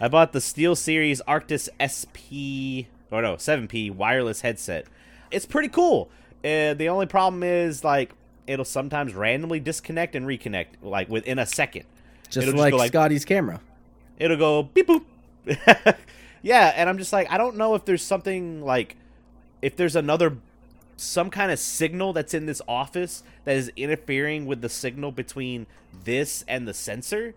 I 0.00 0.08
bought 0.08 0.32
the 0.32 0.40
SteelSeries 0.40 1.20
Arctis 1.28 1.68
SP 1.78 2.88
or 3.12 3.22
no 3.22 3.36
7P 3.36 3.94
wireless 3.94 4.40
headset. 4.40 4.86
It's 5.30 5.46
pretty 5.46 5.68
cool. 5.68 6.10
Uh, 6.44 6.74
the 6.74 6.88
only 6.88 7.06
problem 7.06 7.44
is 7.44 7.84
like 7.84 8.12
it'll 8.48 8.64
sometimes 8.64 9.14
randomly 9.14 9.60
disconnect 9.60 10.16
and 10.16 10.26
reconnect 10.26 10.66
like 10.82 11.08
within 11.08 11.38
a 11.38 11.46
second. 11.46 11.84
Just 12.28 12.48
like, 12.54 12.72
go 12.72 12.76
like 12.76 12.88
Scotty's 12.88 13.24
camera. 13.24 13.60
it'll 14.18 14.36
go 14.36 14.62
beep 14.64 14.88
boop. 14.88 15.04
yeah, 16.42 16.72
and 16.76 16.88
I'm 16.88 16.98
just 16.98 17.12
like, 17.12 17.30
I 17.30 17.38
don't 17.38 17.56
know 17.56 17.74
if 17.74 17.84
there's 17.84 18.02
something 18.02 18.62
like, 18.62 18.96
if 19.62 19.76
there's 19.76 19.96
another, 19.96 20.36
some 20.96 21.30
kind 21.30 21.50
of 21.52 21.58
signal 21.58 22.12
that's 22.12 22.34
in 22.34 22.46
this 22.46 22.60
office 22.68 23.22
that 23.44 23.56
is 23.56 23.70
interfering 23.76 24.46
with 24.46 24.60
the 24.60 24.68
signal 24.68 25.12
between 25.12 25.66
this 26.04 26.44
and 26.48 26.66
the 26.66 26.74
sensor, 26.74 27.34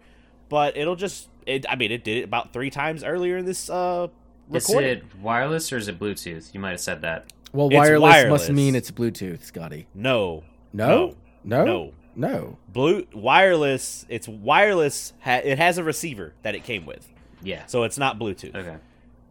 but 0.49 0.75
it'll 0.77 0.95
just, 0.95 1.29
it, 1.45 1.65
I 1.69 1.75
mean, 1.75 1.91
it 1.91 2.03
did 2.03 2.17
it 2.17 2.23
about 2.23 2.53
three 2.53 2.69
times 2.69 3.03
earlier 3.03 3.37
in 3.37 3.45
this 3.45 3.69
uh 3.69 4.07
Is 4.53 4.67
recording. 4.67 4.89
it 4.97 5.03
wireless 5.21 5.71
or 5.71 5.77
is 5.77 5.87
it 5.87 5.99
Bluetooth? 5.99 6.53
You 6.53 6.59
might 6.59 6.71
have 6.71 6.81
said 6.81 7.01
that. 7.01 7.31
Well, 7.53 7.69
wireless, 7.69 8.01
wireless. 8.01 8.29
must 8.47 8.51
mean 8.51 8.75
it's 8.75 8.91
Bluetooth, 8.91 9.43
Scotty. 9.43 9.87
No, 9.93 10.43
No, 10.73 11.15
no, 11.43 11.65
no. 11.65 11.93
no. 12.15 12.57
blue 12.71 13.05
wireless. 13.13 14.05
It's 14.09 14.27
wireless. 14.27 15.13
Ha- 15.21 15.41
it 15.43 15.57
has 15.57 15.77
a 15.77 15.83
receiver 15.83 16.33
that 16.43 16.55
it 16.55 16.63
came 16.63 16.85
with, 16.85 17.07
Yeah. 17.43 17.65
so 17.65 17.83
it's 17.83 17.97
not 17.97 18.17
Bluetooth. 18.19 18.55
Okay. 18.55 18.77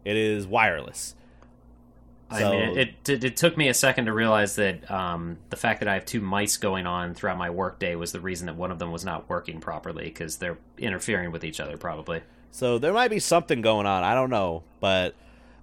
It 0.03 0.17
is 0.17 0.47
wireless. 0.47 1.15
I 2.31 2.49
mean, 2.49 2.77
it, 2.77 3.09
it 3.09 3.23
it 3.25 3.37
took 3.37 3.57
me 3.57 3.67
a 3.67 3.73
second 3.73 4.05
to 4.05 4.13
realize 4.13 4.55
that 4.55 4.89
um, 4.89 5.37
the 5.49 5.57
fact 5.57 5.81
that 5.81 5.89
I 5.89 5.95
have 5.95 6.05
two 6.05 6.21
mice 6.21 6.55
going 6.57 6.87
on 6.87 7.13
throughout 7.13 7.37
my 7.37 7.49
workday 7.49 7.95
was 7.95 8.13
the 8.13 8.21
reason 8.21 8.45
that 8.47 8.55
one 8.55 8.71
of 8.71 8.79
them 8.79 8.91
was 8.91 9.03
not 9.03 9.29
working 9.29 9.59
properly 9.59 10.05
because 10.05 10.37
they're 10.37 10.57
interfering 10.77 11.31
with 11.31 11.43
each 11.43 11.59
other, 11.59 11.75
probably. 11.77 12.21
So 12.51 12.79
there 12.79 12.93
might 12.93 13.09
be 13.09 13.19
something 13.19 13.61
going 13.61 13.85
on. 13.85 14.03
I 14.03 14.13
don't 14.13 14.29
know, 14.29 14.63
but 14.79 15.13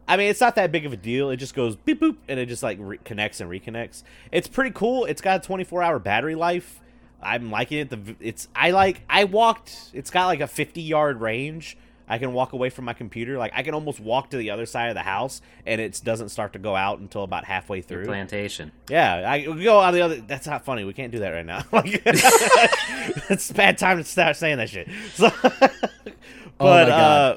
I 0.07 0.17
mean, 0.17 0.29
it's 0.29 0.41
not 0.41 0.57
that 0.57 0.71
big 0.71 0.85
of 0.85 0.93
a 0.93 0.97
deal. 0.97 1.31
It 1.31 1.37
just 1.37 1.55
goes 1.55 1.77
beep 1.77 2.01
boop, 2.01 2.17
and 2.29 2.39
it 2.39 2.47
just 2.47 2.63
like 2.63 2.79
re- 2.81 2.99
connects 3.03 3.41
and 3.41 3.51
reconnects. 3.51 4.03
It's 4.31 4.49
pretty 4.49 4.71
cool. 4.71 5.07
It's 5.07 5.21
got 5.23 5.43
a 5.43 5.47
24 5.47 5.83
hour 5.83 5.99
battery 5.99 6.35
life. 6.35 6.81
I'm 7.23 7.51
liking 7.51 7.79
it. 7.79 7.91
The 7.91 8.17
it's 8.21 8.49
I 8.55 8.71
like. 8.71 9.03
I 9.09 9.25
walked. 9.25 9.91
It's 9.93 10.11
got 10.11 10.27
like 10.27 10.41
a 10.41 10.47
50 10.47 10.81
yard 10.83 11.21
range. 11.21 11.77
I 12.09 12.19
can 12.19 12.33
walk 12.33 12.53
away 12.53 12.71
from 12.71 12.85
my 12.87 12.93
computer. 12.95 13.37
Like 13.39 13.53
I 13.55 13.63
can 13.63 13.75
almost 13.75 14.01
walk 14.01 14.31
to 14.31 14.37
the 14.37 14.51
other 14.51 14.67
side 14.67 14.89
of 14.89 14.95
the 14.95 15.03
house, 15.03 15.43
and 15.67 15.81
it 15.81 16.01
doesn't 16.05 16.31
start 16.31 16.53
to 16.55 16.59
go 16.59 16.75
out 16.75 16.99
until 17.01 17.23
about 17.23 17.45
halfway 17.45 17.83
through. 17.83 18.07
Plantation. 18.07 18.73
Yeah, 18.89 19.15
I 19.31 19.47
we 19.49 19.65
go 19.65 19.79
on 19.79 19.93
the 19.95 20.01
other. 20.01 20.17
That's 20.17 20.47
not 20.47 20.65
funny. 20.65 20.85
We 20.85 20.93
can't 20.93 21.13
do 21.13 21.19
that 21.21 21.31
right 21.31 21.47
now. 21.47 21.63
Like, 21.73 22.03
it's 23.31 23.51
a 23.51 23.55
bad 23.55 23.79
time 23.79 23.99
to 23.99 24.05
start 24.05 24.37
saying 24.37 24.59
that 24.59 24.71
shit. 24.71 24.89
So, 25.15 25.31
but 25.43 25.73
Oh 26.61 26.65
my 26.65 26.85
God. 26.87 26.91
uh, 26.91 27.37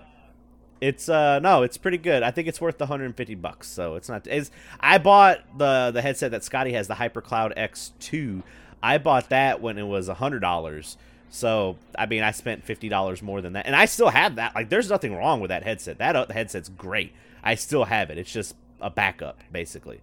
it's 0.80 1.10
uh 1.10 1.40
no, 1.40 1.64
it's 1.64 1.78
pretty 1.78 1.98
good. 2.00 2.24
I 2.24 2.32
think 2.32 2.48
it's 2.48 2.60
worth 2.60 2.78
the 2.78 2.86
150 2.86 3.36
bucks. 3.36 3.68
So 3.68 3.96
it's 3.96 4.10
not. 4.10 4.26
It's 4.28 4.50
I 4.80 4.98
bought 4.98 5.40
the 5.58 5.92
the 5.94 6.02
headset 6.02 6.32
that 6.32 6.44
Scotty 6.44 6.74
has, 6.74 6.88
the 6.88 6.96
HyperCloud 6.96 7.56
X2. 7.58 8.42
I 8.82 8.98
bought 8.98 9.30
that 9.30 9.62
when 9.62 9.78
it 9.78 9.84
was 9.86 10.08
a 10.10 10.16
hundred 10.16 10.40
dollars. 10.40 10.98
So 11.32 11.78
I 11.98 12.06
mean, 12.06 12.22
I 12.22 12.32
spent 12.32 12.64
fifty 12.64 12.90
dollars 12.90 13.24
more 13.24 13.42
than 13.42 13.54
that, 13.54 13.66
and 13.66 13.76
I 13.76 13.86
still 13.86 14.10
have 14.10 14.36
that. 14.36 14.54
Like, 14.54 14.70
there's 14.70 14.90
nothing 14.90 15.16
wrong 15.16 15.40
with 15.40 15.50
that 15.50 15.64
headset. 15.64 15.98
That 15.98 16.16
uh, 16.16 16.28
headset's 16.30 16.70
great. 16.70 17.14
I 17.44 17.56
still 17.56 17.86
have 17.86 18.12
it. 18.12 18.20
It's 18.20 18.32
just 18.32 18.56
a 18.80 18.90
backup, 18.90 19.40
basically 19.52 20.02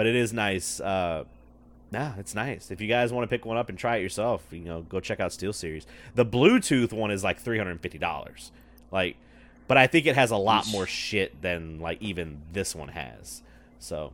but 0.00 0.06
it 0.06 0.16
is 0.16 0.32
nice. 0.32 0.80
Uh, 0.80 1.24
nah, 1.90 2.12
it's 2.18 2.34
nice. 2.34 2.70
If 2.70 2.80
you 2.80 2.88
guys 2.88 3.12
want 3.12 3.28
to 3.28 3.28
pick 3.28 3.44
one 3.44 3.58
up 3.58 3.68
and 3.68 3.78
try 3.78 3.98
it 3.98 4.02
yourself, 4.02 4.42
you 4.50 4.60
know, 4.60 4.80
go 4.80 4.98
check 4.98 5.20
out 5.20 5.30
SteelSeries. 5.30 5.84
The 6.14 6.24
Bluetooth 6.24 6.90
one 6.90 7.10
is 7.10 7.22
like 7.22 7.38
three 7.38 7.58
hundred 7.58 7.72
and 7.72 7.80
fifty 7.82 7.98
dollars. 7.98 8.50
Like, 8.90 9.16
but 9.68 9.76
I 9.76 9.86
think 9.86 10.06
it 10.06 10.16
has 10.16 10.30
a 10.30 10.38
lot 10.38 10.66
more 10.68 10.86
shit 10.86 11.42
than 11.42 11.80
like 11.80 12.00
even 12.00 12.40
this 12.50 12.74
one 12.74 12.88
has. 12.88 13.42
So, 13.78 14.12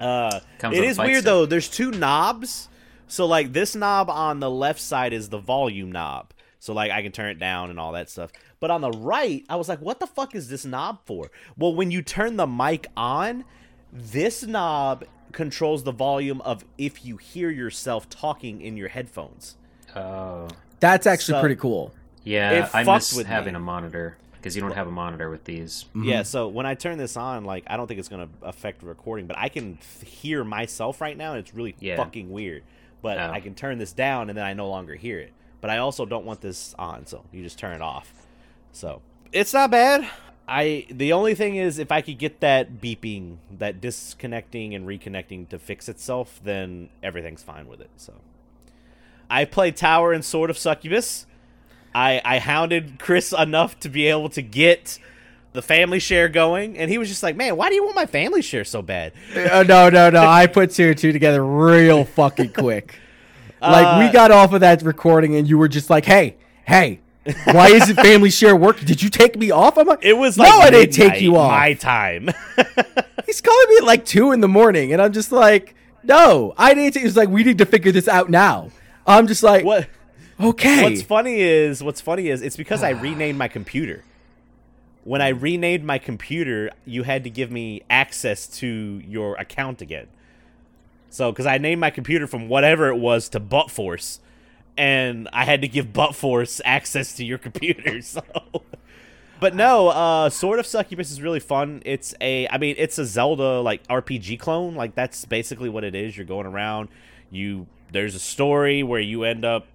uh, 0.00 0.40
it 0.62 0.84
is 0.84 0.98
weird 0.98 1.24
though. 1.24 1.44
There's 1.44 1.68
two 1.68 1.90
knobs. 1.90 2.70
So 3.14 3.26
like 3.26 3.52
this 3.52 3.76
knob 3.76 4.10
on 4.10 4.40
the 4.40 4.50
left 4.50 4.80
side 4.80 5.12
is 5.12 5.28
the 5.28 5.38
volume 5.38 5.92
knob. 5.92 6.32
So 6.58 6.72
like 6.74 6.90
I 6.90 7.00
can 7.00 7.12
turn 7.12 7.30
it 7.30 7.38
down 7.38 7.70
and 7.70 7.78
all 7.78 7.92
that 7.92 8.10
stuff. 8.10 8.32
But 8.58 8.72
on 8.72 8.80
the 8.80 8.90
right, 8.90 9.44
I 9.48 9.54
was 9.54 9.68
like, 9.68 9.80
what 9.80 10.00
the 10.00 10.06
fuck 10.08 10.34
is 10.34 10.48
this 10.48 10.64
knob 10.64 10.98
for? 11.04 11.30
Well, 11.56 11.72
when 11.74 11.92
you 11.92 12.02
turn 12.02 12.36
the 12.36 12.46
mic 12.48 12.88
on, 12.96 13.44
this 13.92 14.42
knob 14.42 15.04
controls 15.30 15.84
the 15.84 15.92
volume 15.92 16.40
of 16.40 16.64
if 16.76 17.04
you 17.04 17.16
hear 17.16 17.50
yourself 17.50 18.08
talking 18.10 18.60
in 18.60 18.76
your 18.76 18.88
headphones. 18.88 19.56
Oh. 19.94 20.48
That's 20.80 21.06
actually 21.06 21.34
So- 21.34 21.40
pretty 21.40 21.56
cool. 21.56 21.92
Yeah, 22.24 22.50
It 22.52 22.62
I 22.74 22.82
fucked 22.84 22.96
miss 23.10 23.16
with 23.16 23.26
having 23.26 23.52
me. 23.52 23.58
a 23.58 23.60
monitor 23.60 24.16
because 24.32 24.56
you 24.56 24.62
don't 24.62 24.72
have 24.74 24.88
a 24.88 24.90
monitor 24.90 25.28
with 25.30 25.44
these. 25.44 25.84
Mm-hmm. 25.90 26.04
Yeah, 26.04 26.22
so 26.24 26.48
when 26.48 26.64
I 26.66 26.74
turn 26.74 26.98
this 26.98 27.16
on, 27.16 27.44
like 27.44 27.62
I 27.68 27.76
don't 27.76 27.86
think 27.86 28.00
it's 28.00 28.08
gonna 28.08 28.28
affect 28.42 28.82
recording, 28.82 29.26
but 29.26 29.38
I 29.38 29.48
can 29.50 29.78
th- 30.00 30.10
hear 30.12 30.42
myself 30.42 31.00
right 31.00 31.16
now, 31.16 31.30
and 31.32 31.38
it's 31.40 31.54
really 31.54 31.76
Yeah. 31.80 31.96
fucking 31.96 32.30
weird. 32.30 32.62
But 33.04 33.18
Oh. 33.18 33.30
I 33.32 33.40
can 33.40 33.54
turn 33.54 33.76
this 33.76 33.92
down, 33.92 34.30
and 34.30 34.38
then 34.38 34.46
I 34.46 34.54
no 34.54 34.66
longer 34.70 34.94
hear 34.94 35.18
it. 35.18 35.34
But 35.60 35.68
I 35.68 35.76
also 35.76 36.06
don't 36.06 36.24
want 36.24 36.40
this 36.40 36.74
on, 36.78 37.04
so 37.04 37.22
you 37.32 37.42
just 37.42 37.58
turn 37.58 37.74
it 37.76 37.82
off. 37.82 38.14
So 38.72 39.02
it's 39.30 39.52
not 39.52 39.70
bad. 39.70 40.08
I 40.48 40.86
the 40.90 41.12
only 41.12 41.34
thing 41.34 41.56
is 41.56 41.78
if 41.78 41.92
I 41.92 42.00
could 42.00 42.18
get 42.18 42.40
that 42.40 42.80
beeping, 42.80 43.36
that 43.50 43.82
disconnecting 43.82 44.74
and 44.74 44.86
reconnecting 44.88 45.50
to 45.50 45.58
fix 45.58 45.86
itself, 45.86 46.40
then 46.42 46.88
everything's 47.02 47.42
fine 47.42 47.66
with 47.66 47.82
it. 47.82 47.90
So 47.98 48.14
I 49.28 49.44
played 49.44 49.76
Tower 49.76 50.14
and 50.14 50.24
Sword 50.24 50.48
of 50.48 50.56
Succubus. 50.56 51.26
I 51.94 52.22
I 52.24 52.38
hounded 52.38 52.98
Chris 52.98 53.32
enough 53.38 53.78
to 53.80 53.90
be 53.90 54.06
able 54.06 54.30
to 54.30 54.40
get 54.40 54.98
the 55.54 55.62
family 55.62 56.00
share 56.00 56.28
going, 56.28 56.76
and 56.76 56.90
he 56.90 56.98
was 56.98 57.08
just 57.08 57.22
like, 57.22 57.36
"Man, 57.36 57.56
why 57.56 57.68
do 57.70 57.76
you 57.76 57.84
want 57.84 57.94
my 57.96 58.06
family 58.06 58.42
share 58.42 58.64
so 58.64 58.82
bad?" 58.82 59.12
Uh, 59.34 59.62
no, 59.62 59.88
no, 59.88 60.10
no. 60.10 60.20
I 60.22 60.46
put 60.46 60.72
two 60.72 60.88
and 60.88 60.98
two 60.98 61.12
together 61.12 61.42
real 61.44 62.04
fucking 62.04 62.52
quick. 62.52 62.98
Like 63.62 63.86
Uh, 63.86 64.04
we 64.06 64.12
got 64.12 64.30
off 64.30 64.52
of 64.52 64.60
that 64.60 64.82
recording, 64.82 65.36
and 65.36 65.48
you 65.48 65.56
were 65.56 65.68
just 65.68 65.88
like, 65.88 66.04
"Hey, 66.04 66.36
hey, 66.66 67.00
why 67.44 67.68
isn't 67.68 67.96
Family 67.96 68.28
Share 68.28 68.54
working? 68.54 68.84
Did 68.84 69.02
you 69.02 69.08
take 69.08 69.38
me 69.38 69.50
off?" 69.50 69.78
I'm 69.78 69.86
like, 69.86 70.00
It 70.04 70.18
was 70.18 70.36
no, 70.36 70.44
like 70.44 70.52
I 70.52 70.70
didn't 70.70 70.92
take 70.92 71.22
you 71.22 71.36
off. 71.38 71.50
my 71.50 71.72
time. 71.72 72.28
He's 73.24 73.40
calling 73.40 73.66
me 73.70 73.76
at 73.78 73.84
like 73.84 74.04
two 74.04 74.32
in 74.32 74.42
the 74.42 74.48
morning, 74.48 74.92
and 74.92 75.00
I'm 75.00 75.14
just 75.14 75.32
like, 75.32 75.74
"No, 76.02 76.52
I 76.58 76.74
didn't." 76.74 76.92
Take-. 76.92 77.00
He 77.02 77.06
was 77.06 77.16
like, 77.16 77.30
"We 77.30 77.42
need 77.42 77.56
to 77.56 77.64
figure 77.64 77.90
this 77.90 78.06
out 78.06 78.28
now." 78.28 78.68
I'm 79.06 79.26
just 79.26 79.42
like, 79.42 79.64
what? 79.64 79.88
Okay. 80.38 80.82
What's 80.82 81.00
funny 81.02 81.40
is 81.40 81.82
what's 81.82 82.02
funny 82.02 82.28
is 82.28 82.42
it's 82.42 82.56
because 82.56 82.82
I 82.82 82.90
renamed 82.90 83.38
my 83.38 83.48
computer. 83.48 84.02
When 85.04 85.22
I 85.22 85.28
renamed 85.28 85.84
my 85.84 85.98
computer, 85.98 86.70
you 86.84 87.02
had 87.02 87.24
to 87.24 87.30
give 87.30 87.50
me 87.50 87.82
access 87.88 88.46
to 88.58 89.02
your 89.06 89.36
account 89.36 89.80
again. 89.82 90.08
So, 91.10 91.30
because 91.30 91.46
I 91.46 91.58
named 91.58 91.80
my 91.80 91.90
computer 91.90 92.26
from 92.26 92.48
whatever 92.48 92.88
it 92.88 92.96
was 92.96 93.28
to 93.30 93.40
Butt 93.40 93.70
Force, 93.70 94.18
and 94.76 95.28
I 95.32 95.44
had 95.44 95.60
to 95.60 95.68
give 95.68 95.92
Butt 95.92 96.14
Force 96.16 96.60
access 96.64 97.14
to 97.16 97.24
your 97.24 97.38
computer. 97.46 98.00
So, 98.02 98.22
but 99.40 99.54
no, 99.54 99.88
uh, 99.88 100.30
Sword 100.30 100.58
of 100.58 100.66
Succubus 100.66 101.10
is 101.10 101.20
really 101.20 101.38
fun. 101.38 101.82
It's 101.84 102.14
a, 102.20 102.48
I 102.48 102.58
mean, 102.58 102.74
it's 102.78 102.98
a 102.98 103.04
Zelda 103.04 103.60
like 103.60 103.86
RPG 103.88 104.40
clone. 104.40 104.74
Like 104.74 104.94
that's 104.94 105.24
basically 105.24 105.68
what 105.68 105.84
it 105.84 105.94
is. 105.94 106.16
You're 106.16 106.26
going 106.26 106.46
around. 106.46 106.88
You 107.30 107.66
there's 107.92 108.14
a 108.14 108.20
story 108.20 108.82
where 108.82 109.00
you 109.00 109.22
end 109.22 109.44
up 109.44 109.66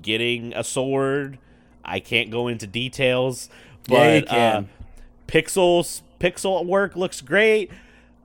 getting 0.00 0.54
a 0.54 0.64
sword. 0.64 1.38
I 1.84 2.00
can't 2.00 2.30
go 2.30 2.48
into 2.48 2.66
details, 2.66 3.48
but 3.88 3.94
Yeah, 3.94 4.14
you 4.14 4.22
Uh, 4.22 4.52
can. 4.52 4.68
pixels 5.28 6.02
pixel 6.20 6.64
work 6.64 6.96
looks 6.96 7.20
great. 7.20 7.70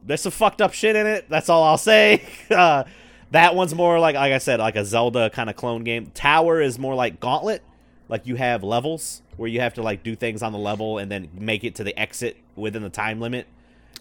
There's 0.06 0.22
some 0.22 0.32
fucked 0.32 0.62
up 0.62 0.74
shit 0.74 0.96
in 0.96 1.06
it. 1.08 1.26
That's 1.30 1.50
all 1.50 1.64
I'll 1.64 1.78
say. 1.78 2.24
Uh, 2.52 2.84
that 3.32 3.56
one's 3.56 3.74
more 3.74 3.98
like 4.00 4.16
like 4.16 4.34
I 4.34 4.38
said, 4.40 4.60
like 4.60 4.76
a 4.76 4.84
Zelda 4.84 5.30
kind 5.30 5.50
of 5.50 5.56
clone 5.56 5.84
game. 5.86 6.12
Tower 6.14 6.60
is 6.62 6.78
more 6.78 6.96
like 6.96 7.20
Gauntlet. 7.22 7.62
Like 8.10 8.28
you 8.28 8.36
have 8.36 8.62
levels 8.64 9.22
where 9.38 9.48
you 9.48 9.62
have 9.62 9.74
to 9.76 9.82
like 9.82 10.04
do 10.04 10.16
things 10.18 10.44
on 10.44 10.52
the 10.52 10.58
level 10.58 10.98
and 10.98 11.10
then 11.10 11.30
make 11.34 11.64
it 11.64 11.76
to 11.76 11.84
the 11.86 11.98
exit 11.98 12.36
within 12.58 12.84
the 12.84 12.90
time 12.90 13.22
limit, 13.22 13.48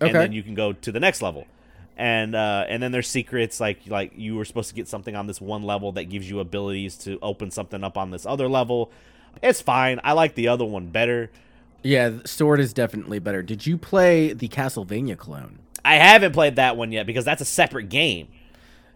and 0.00 0.12
then 0.12 0.32
you 0.32 0.42
can 0.42 0.54
go 0.54 0.72
to 0.72 0.90
the 0.90 0.98
next 0.98 1.22
level. 1.22 1.46
And 1.96 2.34
uh, 2.34 2.64
and 2.68 2.82
then 2.82 2.90
there's 2.90 3.06
secrets 3.06 3.60
like 3.60 3.80
like 3.86 4.12
you 4.16 4.34
were 4.34 4.44
supposed 4.44 4.68
to 4.70 4.74
get 4.74 4.88
something 4.88 5.14
on 5.14 5.28
this 5.28 5.40
one 5.40 5.62
level 5.62 5.92
that 5.92 6.04
gives 6.04 6.28
you 6.28 6.40
abilities 6.40 6.96
to 7.04 7.18
open 7.22 7.52
something 7.52 7.84
up 7.84 7.96
on 7.96 8.10
this 8.10 8.26
other 8.26 8.48
level. 8.48 8.90
It's 9.44 9.60
fine. 9.60 10.00
I 10.02 10.12
like 10.14 10.34
the 10.34 10.48
other 10.48 10.64
one 10.64 10.88
better. 10.88 11.30
Yeah, 11.82 12.18
Sword 12.24 12.60
is 12.60 12.72
definitely 12.72 13.18
better. 13.18 13.42
Did 13.42 13.66
you 13.66 13.78
play 13.78 14.32
the 14.32 14.48
Castlevania 14.48 15.16
clone? 15.16 15.60
I 15.84 15.96
haven't 15.96 16.32
played 16.32 16.56
that 16.56 16.76
one 16.76 16.92
yet 16.92 17.06
because 17.06 17.24
that's 17.24 17.40
a 17.40 17.46
separate 17.46 17.88
game. 17.88 18.28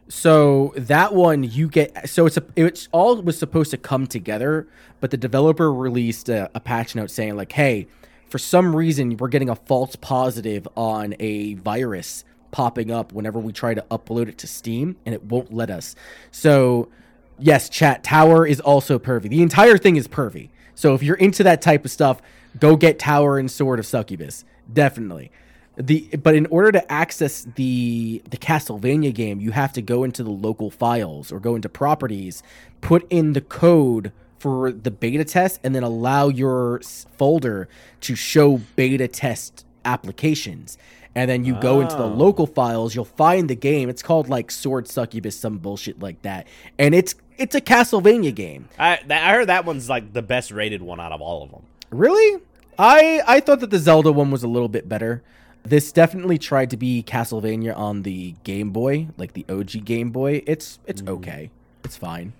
So 0.08 0.74
that 0.76 1.14
one 1.14 1.44
you 1.44 1.68
get 1.68 2.10
so 2.10 2.26
it's 2.26 2.36
a 2.36 2.44
it's 2.56 2.88
all 2.92 3.22
was 3.22 3.38
supposed 3.38 3.70
to 3.70 3.78
come 3.78 4.06
together, 4.06 4.68
but 5.00 5.10
the 5.10 5.16
developer 5.16 5.72
released 5.72 6.28
a, 6.28 6.50
a 6.54 6.60
patch 6.60 6.94
note 6.94 7.10
saying 7.10 7.36
like, 7.36 7.52
"Hey, 7.52 7.86
for 8.28 8.36
some 8.36 8.76
reason 8.76 9.16
we're 9.16 9.28
getting 9.28 9.48
a 9.48 9.56
false 9.56 9.96
positive 9.96 10.68
on 10.76 11.14
a 11.20 11.54
virus 11.54 12.24
popping 12.50 12.90
up 12.90 13.12
whenever 13.14 13.38
we 13.38 13.52
try 13.52 13.72
to 13.72 13.82
upload 13.90 14.28
it 14.28 14.36
to 14.38 14.46
Steam 14.46 14.96
and 15.06 15.14
it 15.14 15.24
won't 15.24 15.54
let 15.54 15.70
us." 15.70 15.96
So 16.30 16.90
Yes, 17.38 17.68
chat 17.68 18.04
tower 18.04 18.46
is 18.46 18.60
also 18.60 18.98
pervy. 18.98 19.28
The 19.28 19.42
entire 19.42 19.76
thing 19.76 19.96
is 19.96 20.06
pervy. 20.06 20.50
So 20.74 20.94
if 20.94 21.02
you're 21.02 21.16
into 21.16 21.42
that 21.44 21.62
type 21.62 21.84
of 21.84 21.90
stuff, 21.90 22.20
go 22.58 22.76
get 22.76 22.98
Tower 22.98 23.38
and 23.38 23.50
Sword 23.50 23.78
of 23.78 23.86
Succubus. 23.86 24.44
Definitely. 24.72 25.30
The 25.76 26.08
but 26.22 26.34
in 26.36 26.46
order 26.46 26.70
to 26.72 26.92
access 26.92 27.46
the 27.56 28.22
the 28.30 28.36
Castlevania 28.36 29.12
game, 29.12 29.40
you 29.40 29.50
have 29.50 29.72
to 29.72 29.82
go 29.82 30.04
into 30.04 30.22
the 30.22 30.30
local 30.30 30.70
files 30.70 31.32
or 31.32 31.40
go 31.40 31.56
into 31.56 31.68
properties, 31.68 32.42
put 32.80 33.06
in 33.10 33.32
the 33.32 33.40
code 33.40 34.12
for 34.38 34.70
the 34.70 34.90
beta 34.90 35.24
test 35.24 35.58
and 35.64 35.74
then 35.74 35.82
allow 35.82 36.28
your 36.28 36.80
folder 37.16 37.68
to 38.02 38.14
show 38.14 38.60
beta 38.76 39.08
test 39.08 39.64
applications. 39.84 40.78
And 41.16 41.30
then 41.30 41.44
you 41.44 41.54
go 41.60 41.80
into 41.80 41.94
the 41.96 42.04
Oh. 42.04 42.08
local 42.08 42.46
files, 42.46 42.94
you'll 42.94 43.04
find 43.04 43.48
the 43.48 43.54
game. 43.54 43.88
It's 43.88 44.02
called 44.02 44.28
like 44.28 44.50
Sword 44.50 44.86
Succubus, 44.88 45.36
some 45.38 45.58
bullshit 45.58 46.00
like 46.00 46.22
that. 46.22 46.46
And 46.78 46.94
it's 46.94 47.14
it's 47.36 47.54
a 47.54 47.60
Castlevania 47.60 48.32
game. 48.34 48.68
I 48.78 49.00
I 49.10 49.32
heard 49.32 49.48
that 49.48 49.64
one's 49.64 49.88
like 49.88 50.12
the 50.12 50.22
best 50.22 50.50
rated 50.52 50.82
one 50.82 51.00
out 51.00 51.10
of 51.12 51.20
all 51.20 51.42
of 51.42 51.50
them. 51.50 51.62
Really? 51.94 52.42
I 52.78 53.22
I 53.26 53.40
thought 53.40 53.60
that 53.60 53.70
the 53.70 53.78
Zelda 53.78 54.10
one 54.10 54.30
was 54.30 54.42
a 54.42 54.48
little 54.48 54.68
bit 54.68 54.88
better. 54.88 55.22
This 55.62 55.92
definitely 55.92 56.38
tried 56.38 56.70
to 56.70 56.76
be 56.76 57.02
Castlevania 57.02 57.76
on 57.76 58.02
the 58.02 58.34
Game 58.44 58.70
Boy, 58.70 59.08
like 59.16 59.32
the 59.32 59.46
OG 59.48 59.84
Game 59.84 60.10
Boy. 60.10 60.42
It's 60.46 60.80
it's 60.86 61.02
mm. 61.02 61.08
okay. 61.10 61.50
It's 61.84 61.96
fine. 61.96 62.32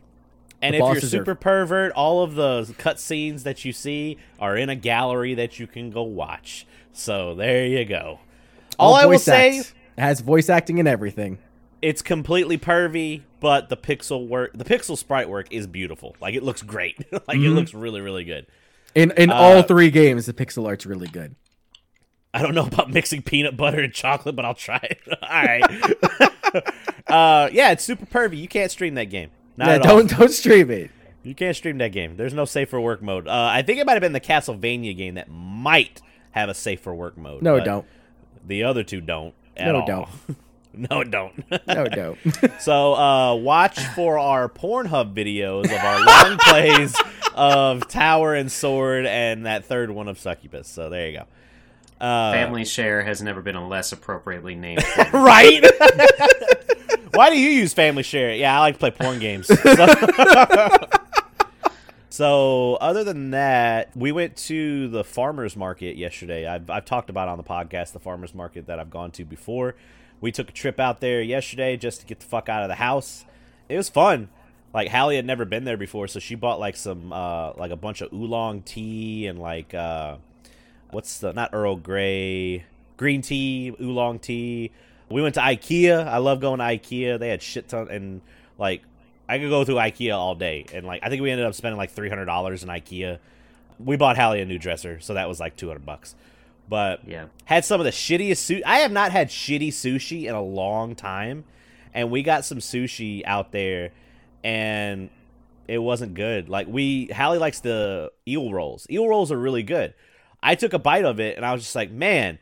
And 0.61 0.75
The 0.75 0.79
if 0.79 0.81
you're 0.81 0.95
bosses 0.95 1.15
are- 1.15 1.19
super 1.19 1.35
pervert, 1.35 1.93
all 1.93 2.23
of 2.23 2.35
the 2.35 2.63
cutscenes 2.79 3.45
that 3.45 3.65
you 3.65 3.73
see 3.73 4.19
are 4.41 4.57
in 4.57 4.69
a 4.71 4.77
gallery 4.77 5.35
that 5.35 5.59
you 5.61 5.67
can 5.67 5.91
go 5.91 6.03
watch. 6.03 6.67
So 6.93 7.35
there 7.35 7.67
you 7.67 7.85
go. 7.85 8.21
All, 8.79 8.95
I 8.95 9.05
will 9.05 9.13
voice 9.13 9.25
say, 9.25 9.59
acts. 9.59 9.75
it 9.97 10.01
has 10.01 10.21
voice 10.21 10.49
acting 10.49 10.79
and 10.81 10.89
everything. 10.89 11.39
it's 11.81 12.03
completely 12.03 12.59
pervy, 12.59 13.23
but 13.41 13.69
the 13.69 13.77
pixel 13.77 14.27
work, 14.27 14.53
the 14.55 14.65
pixel 14.65 14.97
sprite 14.97 15.29
work 15.29 15.47
is 15.53 15.67
beautiful. 15.67 16.17
Like 16.21 16.35
it 16.35 16.43
looks 16.43 16.63
great. 16.63 16.99
like 17.13 17.23
it 17.29 17.41
mm-hmm. 17.41 17.55
looks 17.55 17.75
really, 17.75 18.01
really 18.01 18.25
good. 18.25 18.47
In 18.95 19.11
in 19.13 19.31
Uh, 19.31 19.35
all 19.35 19.63
three 19.63 19.91
games, 19.91 20.27
the 20.27 20.33
pixel 20.33 20.67
art's 20.67 20.87
really 20.87 21.09
good. 21.09 21.35
I 22.33 22.43
don't 22.43 22.55
know 22.55 22.67
about 22.73 22.91
mixing 22.91 23.23
peanut 23.23 23.57
butter 23.57 23.81
and 23.81 23.93
chocolate, 23.93 24.37
but 24.37 24.45
I'll 24.45 24.55
try 24.55 24.81
it. 24.83 24.99
all 25.23 25.29
right. 25.29 25.63
uh, 27.09 27.49
yeah, 27.53 27.71
it's 27.73 27.85
super 27.85 28.07
pervy. 28.07 28.39
You 28.39 28.49
can't 28.49 28.71
stream 28.71 28.95
that 28.95 29.11
game. 29.11 29.31
Not 29.57 29.69
Yeah, 29.69 29.79
don't 29.79 30.11
don't 30.11 30.33
stream 30.33 30.71
it. 30.71 30.91
You 31.23 31.35
can't 31.35 31.57
stream 31.57 31.79
that 31.79 31.93
game. 31.93 32.17
There's 32.17 32.35
no 32.35 32.45
safer 32.45 32.79
work 32.79 33.01
mode. 33.01 33.27
Uh, 33.27 33.49
I 33.51 33.63
think 33.63 33.81
it 33.81 33.87
might 33.87 33.95
have 33.95 34.03
been 34.03 34.13
the 34.13 34.21
Castlevania 34.21 34.95
game 34.97 35.15
that 35.15 35.31
might 35.31 36.03
have 36.33 36.51
a 36.51 36.55
safer 36.55 36.95
work 36.95 37.17
mode. 37.17 37.43
No, 37.43 37.59
don't. 37.61 37.87
The 38.47 38.65
other 38.65 38.83
two 38.83 39.01
don't. 39.01 39.35
No, 39.59 39.77
all. 39.81 39.87
don't. 39.87 40.09
no, 40.91 41.05
don't. 41.05 41.45
No, 41.67 41.87
don't. 41.87 42.19
so 42.61 42.95
uh, 42.95 43.35
watch 43.35 43.79
for 43.95 44.19
our 44.19 44.49
Pornhub 44.49 45.15
videos 45.15 45.65
of 45.65 45.73
our 45.85 46.05
long 46.05 46.39
plays 46.41 46.95
of 47.35 47.89
Tower 47.89 48.35
and 48.35 48.51
Sword 48.51 49.07
and 49.07 49.47
that 49.47 49.65
third 49.65 49.91
one 49.91 50.09
of 50.09 50.19
Succubus. 50.19 50.69
So 50.69 50.91
there 50.91 51.09
you 51.09 51.19
go. 51.19 51.27
Uh, 52.05 52.33
Family 52.33 52.65
Share 52.65 53.03
has 53.03 53.23
never 53.23 53.41
been 53.41 53.57
a 53.57 53.67
less 53.67 53.93
appropriately 53.93 54.55
named. 54.55 54.85
right? 55.13 55.65
Why 57.15 57.31
do 57.31 57.39
you 57.39 57.51
use 57.51 57.73
Family 57.73 58.03
Share? 58.03 58.35
Yeah, 58.35 58.57
I 58.57 58.61
like 58.61 58.75
to 58.75 58.81
play 58.81 58.91
porn 58.91 59.21
games. 59.21 59.47
So, 59.47 59.87
So, 62.15 62.77
other 62.77 63.03
than 63.03 63.33
that, 63.33 63.91
we 63.97 64.13
went 64.13 64.37
to 64.37 64.87
the 64.87 65.03
farmers 65.03 65.57
market 65.57 65.97
yesterday. 65.97 66.47
I've, 66.47 66.71
I've 66.71 66.85
talked 66.85 67.11
about 67.11 67.27
on 67.27 67.39
the 67.39 67.43
podcast 67.43 67.91
the 67.91 67.99
farmers 67.99 68.33
market 68.33 68.69
that 68.69 68.79
I've 68.79 68.89
gone 68.91 69.11
to 69.11 69.25
before. 69.25 69.75
We 70.21 70.33
took 70.33 70.49
a 70.49 70.53
trip 70.53 70.81
out 70.81 71.01
there 71.01 71.21
yesterday 71.21 71.77
just 71.77 72.01
to 72.01 72.07
get 72.07 72.21
the 72.21 72.27
fuck 72.27 72.49
out 72.49 72.63
of 72.63 72.69
the 72.69 72.77
house. 72.77 73.25
It 73.69 73.77
was 73.77 73.89
fun. 73.89 74.29
Like 74.73 74.89
Hallie 74.89 75.17
had 75.17 75.25
never 75.25 75.45
been 75.45 75.65
there 75.65 75.77
before, 75.77 76.09
so 76.09 76.19
she 76.19 76.35
bought 76.35 76.59
like 76.59 76.77
some 76.77 77.13
uh 77.13 77.53
like 77.55 77.71
a 77.71 77.77
bunch 77.77 78.01
of 78.01 78.13
oolong 78.13 78.63
tea 78.63 79.27
and 79.27 79.39
like 79.39 79.73
uh 79.73 80.17
what's 80.91 81.19
the 81.19 81.33
not 81.33 81.51
Earl 81.53 81.77
Grey 81.77 82.65
green 82.97 83.23
tea, 83.23 83.75
oolong 83.81 84.19
tea. 84.19 84.73
We 85.09 85.23
went 85.23 85.35
to 85.37 85.41
IKEA. 85.41 86.07
I 86.07 86.19
love 86.19 86.41
going 86.41 86.59
to 86.59 86.65
IKEA. 86.65 87.19
They 87.19 87.29
had 87.29 87.41
shit 87.41 87.69
ton 87.69 87.89
and 87.89 88.21
like 88.59 88.83
I 89.29 89.39
could 89.39 89.51
go 89.51 89.65
through 89.65 89.77
IKEA 89.77 90.17
all 90.17 90.35
day 90.35 90.67
and 90.73 90.85
like 90.85 91.05
I 91.05 91.09
think 91.09 91.23
we 91.23 91.31
ended 91.31 91.47
up 91.47 91.55
spending 91.55 91.79
like 91.79 91.91
three 91.91 92.09
hundred 92.09 92.25
dollars 92.25 92.65
in 92.65 92.69
IKEA. 92.69 93.19
We 93.79 93.97
bought 93.97 94.17
Hallie 94.17 94.41
a 94.41 94.45
new 94.45 94.59
dresser, 94.59 94.99
so 95.01 95.15
that 95.15 95.29
was 95.29 95.39
like 95.39 95.57
two 95.57 95.69
hundred 95.69 95.87
bucks. 95.87 96.17
But 96.69 97.01
Yeah. 97.07 97.27
had 97.45 97.65
some 97.65 97.81
of 97.81 97.85
the 97.85 97.91
shittiest 97.91 98.33
sushi. 98.59 98.63
I 98.65 98.79
have 98.79 98.93
not 98.93 99.13
had 99.13 99.29
shitty 99.29 99.69
sushi 99.69 100.25
in 100.25 100.35
a 100.35 100.43
long 100.43 100.95
time, 100.95 101.45
and 101.93 102.11
we 102.11 102.23
got 102.23 102.45
some 102.45 102.59
sushi 102.59 103.23
out 103.27 103.53
there, 103.53 103.91
and 104.43 105.11
it 105.69 105.79
wasn't 105.79 106.15
good. 106.15 106.49
Like 106.49 106.67
we, 106.69 107.07
Hallie 107.09 107.39
likes 107.39 107.61
the 107.61 108.13
eel 108.27 108.53
rolls. 108.53 108.87
Eel 108.91 109.07
rolls 109.09 109.31
are 109.31 109.39
really 109.39 109.63
good. 109.63 109.95
I 110.43 110.55
took 110.55 110.73
a 110.73 110.79
bite 110.79 111.05
of 111.05 111.21
it, 111.21 111.37
and 111.37 111.45
I 111.45 111.53
was 111.53 111.63
just 111.63 111.75
like, 111.75 111.91
man, 111.91 112.39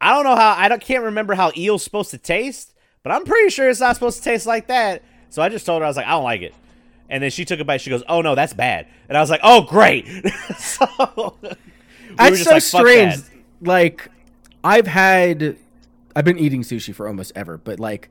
I 0.00 0.12
don't 0.14 0.24
know 0.24 0.36
how. 0.36 0.54
I 0.56 0.68
don't 0.68 0.80
can't 0.82 1.04
remember 1.04 1.34
how 1.34 1.50
eel's 1.56 1.82
supposed 1.82 2.10
to 2.10 2.18
taste, 2.18 2.74
but 3.02 3.12
I'm 3.12 3.24
pretty 3.24 3.50
sure 3.50 3.68
it's 3.68 3.80
not 3.80 3.96
supposed 3.96 4.18
to 4.18 4.24
taste 4.24 4.46
like 4.46 4.66
that. 4.68 5.02
So 5.30 5.42
I 5.42 5.48
just 5.48 5.64
told 5.66 5.80
her 5.82 5.86
I 5.86 5.88
was 5.88 5.96
like, 5.96 6.06
I 6.06 6.10
don't 6.10 6.24
like 6.24 6.42
it. 6.42 6.54
And 7.08 7.22
then 7.22 7.30
she 7.30 7.44
took 7.44 7.60
a 7.60 7.64
bite. 7.64 7.80
She 7.80 7.90
goes, 7.90 8.02
"Oh 8.08 8.20
no, 8.20 8.34
that's 8.34 8.52
bad." 8.52 8.88
And 9.08 9.16
I 9.16 9.20
was 9.20 9.30
like, 9.30 9.40
"Oh 9.44 9.62
great." 9.62 10.06
so 10.58 11.36
That's 12.16 12.42
so 12.42 12.50
like, 12.50 12.62
"Fuck 12.62 12.80
strange. 12.80 13.16
that." 13.16 13.30
Like, 13.60 14.10
I've 14.62 14.86
had, 14.86 15.56
I've 16.14 16.24
been 16.24 16.38
eating 16.38 16.62
sushi 16.62 16.94
for 16.94 17.08
almost 17.08 17.32
ever, 17.34 17.56
but 17.58 17.80
like, 17.80 18.10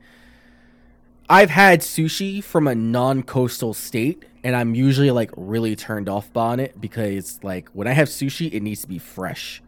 I've 1.28 1.50
had 1.50 1.80
sushi 1.80 2.42
from 2.42 2.68
a 2.68 2.74
non-coastal 2.74 3.74
state, 3.74 4.24
and 4.44 4.54
I'm 4.54 4.74
usually 4.74 5.10
like 5.10 5.30
really 5.36 5.74
turned 5.74 6.08
off 6.08 6.32
by 6.32 6.54
it 6.54 6.80
because 6.80 7.40
like 7.42 7.68
when 7.70 7.88
I 7.88 7.92
have 7.92 8.08
sushi, 8.08 8.52
it 8.52 8.62
needs 8.62 8.82
to 8.82 8.88
be 8.88 8.98
fresh. 8.98 9.60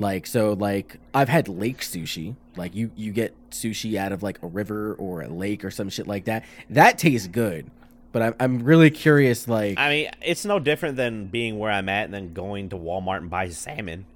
Like 0.00 0.26
so, 0.26 0.52
like 0.54 0.98
I've 1.14 1.28
had 1.28 1.48
lake 1.48 1.80
sushi. 1.80 2.34
Like 2.56 2.74
you, 2.74 2.90
you 2.96 3.12
get 3.12 3.34
sushi 3.50 3.96
out 3.96 4.10
of 4.10 4.22
like 4.22 4.42
a 4.42 4.46
river 4.46 4.94
or 4.94 5.22
a 5.22 5.28
lake 5.28 5.64
or 5.64 5.70
some 5.70 5.88
shit 5.88 6.06
like 6.08 6.24
that. 6.24 6.44
That 6.70 6.98
tastes 6.98 7.28
good, 7.28 7.70
but 8.12 8.22
I'm 8.22 8.34
I'm 8.40 8.62
really 8.64 8.90
curious. 8.90 9.48
Like, 9.48 9.78
I 9.78 9.88
mean, 9.88 10.10
it's 10.22 10.44
no 10.44 10.58
different 10.58 10.96
than 10.96 11.26
being 11.26 11.58
where 11.58 11.70
I'm 11.70 11.88
at 11.88 12.04
and 12.06 12.14
then 12.14 12.32
going 12.32 12.70
to 12.70 12.76
Walmart 12.76 13.18
and 13.18 13.30
buy 13.30 13.48
salmon. 13.50 14.06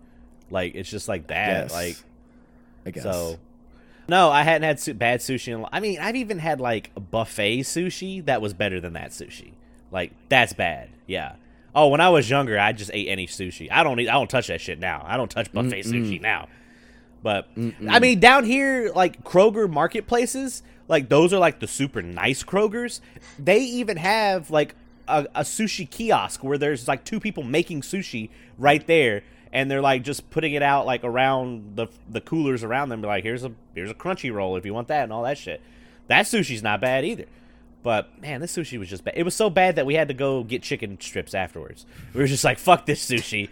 Like 0.51 0.75
it's 0.75 0.91
just 0.91 1.09
like 1.09 1.29
that. 1.29 1.65
Yes. 1.65 1.73
Like 1.73 1.97
I 2.87 2.91
guess. 2.91 3.03
so. 3.03 3.39
No, 4.09 4.31
I 4.31 4.43
hadn't 4.43 4.65
had 4.65 4.81
su- 4.81 4.95
bad 4.95 5.21
sushi. 5.21 5.57
In, 5.57 5.65
I 5.73 5.81
mean, 5.81 5.99
I've 6.01 6.17
even 6.17 6.39
had 6.39 6.61
like 6.61 6.91
buffet 7.11 7.61
sushi 7.61 8.25
that 8.27 8.43
was 8.43 8.53
better 8.53 8.81
than 8.81 8.95
that 8.95 9.11
sushi. 9.11 9.53
Like 9.91 10.13
that's 10.29 10.53
bad. 10.53 10.91
Yeah. 11.07 11.37
Oh, 11.75 11.89
when 11.89 12.01
I 12.01 12.11
was 12.11 12.29
younger, 12.29 12.59
I 12.59 12.73
just 12.73 12.91
ate 12.93 13.09
any 13.09 13.27
sushi. 13.27 13.69
I 13.71 13.83
don't 13.83 13.99
eat. 14.01 14.09
I 14.09 14.13
don't 14.13 14.29
touch 14.29 14.49
that 14.49 14.61
shit 14.61 14.79
now. 14.79 15.05
I 15.07 15.17
don't 15.17 15.31
touch 15.31 15.51
buffet 15.53 15.85
sushi 15.85 16.21
now. 16.21 16.49
But 17.23 17.49
I 17.89 18.01
mean, 18.01 18.19
down 18.19 18.45
here, 18.45 18.91
like 18.95 19.23
Kroger 19.25 19.71
marketplaces, 19.71 20.63
like 20.89 21.09
those 21.09 21.33
are 21.33 21.39
like 21.39 21.61
the 21.61 21.67
super 21.67 22.03
nice 22.03 22.43
Krogers. 22.43 23.01
They 23.39 23.61
even 23.61 23.97
have 23.97 24.51
like 24.51 24.75
a, 25.09 25.27
a 25.35 25.41
sushi 25.43 25.89
kiosk 25.89 26.43
where 26.43 26.59
there's 26.59 26.89
like 26.89 27.05
two 27.05 27.21
people 27.21 27.43
making 27.43 27.83
sushi 27.83 28.31
right 28.59 28.87
there, 28.87 29.23
and 29.53 29.71
they're 29.71 29.83
like 29.83 30.03
just 30.03 30.31
putting 30.31 30.55
it 30.55 30.63
out 30.63 30.87
like 30.87 31.05
around 31.05 31.77
the 31.77 31.87
the 32.09 32.21
coolers 32.21 32.65
around 32.65 32.89
them. 32.89 33.03
Like 33.03 33.25
here's 33.25 33.45
a 33.45 33.53
here's 33.75 33.91
a 33.91 33.95
crunchy 33.95 34.33
roll 34.33 34.57
if 34.57 34.65
you 34.65 34.75
want 34.75 34.89
that 34.89 35.05
and 35.05 35.13
all 35.13 35.23
that 35.23 35.39
shit. 35.39 35.61
That 36.09 36.27
sushi's 36.27 36.63
not 36.63 36.81
bad 36.81 37.05
either. 37.05 37.27
But 37.83 38.21
man, 38.21 38.41
this 38.41 38.57
sushi 38.57 38.79
was 38.79 38.89
just 38.89 39.05
bad. 39.05 39.15
It 39.17 39.25
was 39.25 39.35
so 39.35 39.51
bad 39.51 39.77
that 39.77 39.87
we 39.87 39.95
had 39.95 40.09
to 40.09 40.15
go 40.15 40.45
get 40.45 40.63
chicken 40.63 41.01
strips 41.01 41.35
afterwards. 41.35 41.85
We 42.15 42.21
were 42.21 42.27
just 42.27 42.45
like, 42.45 42.59
"Fuck 42.59 42.87
this 42.87 43.05
sushi." 43.09 43.49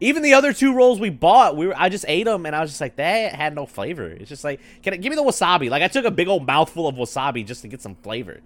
Even 0.00 0.22
the 0.22 0.34
other 0.34 0.52
two 0.52 0.74
rolls 0.74 1.00
we 1.00 1.10
bought, 1.10 1.56
we 1.56 1.66
were 1.66 1.74
I 1.76 1.88
just 1.88 2.04
ate 2.08 2.24
them 2.24 2.46
and 2.46 2.54
I 2.54 2.60
was 2.60 2.70
just 2.70 2.80
like, 2.80 2.96
that 2.96 3.34
had 3.34 3.54
no 3.54 3.66
flavor. 3.66 4.06
It's 4.06 4.28
just 4.28 4.44
like, 4.44 4.60
can 4.82 4.94
I 4.94 4.96
give 4.96 5.10
me 5.10 5.16
the 5.16 5.22
wasabi? 5.22 5.70
Like 5.70 5.82
I 5.82 5.88
took 5.88 6.04
a 6.04 6.10
big 6.10 6.28
old 6.28 6.46
mouthful 6.46 6.88
of 6.88 6.96
wasabi 6.96 7.46
just 7.46 7.62
to 7.62 7.68
get 7.68 7.82
some 7.82 7.94
flavor. 7.96 8.40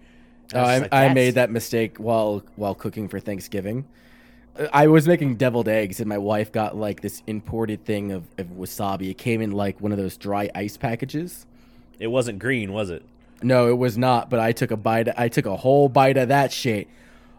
Oh, 0.55 0.61
was 0.61 0.69
I, 0.69 0.79
like, 0.79 0.95
I 0.95 1.13
made 1.13 1.35
that 1.35 1.51
mistake 1.51 1.99
while 1.99 2.43
while 2.57 2.75
cooking 2.75 3.09
for 3.09 3.21
Thanksgiving. 3.21 3.87
I 4.73 4.89
was 4.89 5.07
making 5.07 5.37
deviled 5.37 5.69
eggs, 5.69 6.01
and 6.01 6.09
my 6.09 6.19
wife 6.19 6.51
got 6.51 6.77
like 6.77 7.01
this 7.01 7.23
imported 7.27 7.85
thing 7.85 8.11
of, 8.11 8.25
of 8.39 8.47
wasabi. 8.49 9.11
It 9.11 9.19
came 9.19 9.41
in 9.41 9.53
like 9.53 9.81
one 9.81 9.93
of 9.93 9.99
those 9.99 10.17
dry 10.17 10.51
ice 10.55 10.77
packages. 10.77 11.47
It 12.01 12.09
wasn't 12.09 12.39
green, 12.39 12.73
was 12.73 12.91
it? 12.91 13.05
No, 13.41 13.69
it 13.69 13.79
was 13.79 13.97
not. 13.97 14.31
But 14.31 14.41
I 14.41 14.53
took 14.53 14.71
a 14.71 14.77
bite. 14.77 15.09
I 15.17 15.29
took 15.29 15.47
a 15.47 15.57
whole 15.57 15.89
bite 15.89 16.17
of 16.17 16.29
that 16.29 16.53
shit. 16.53 16.89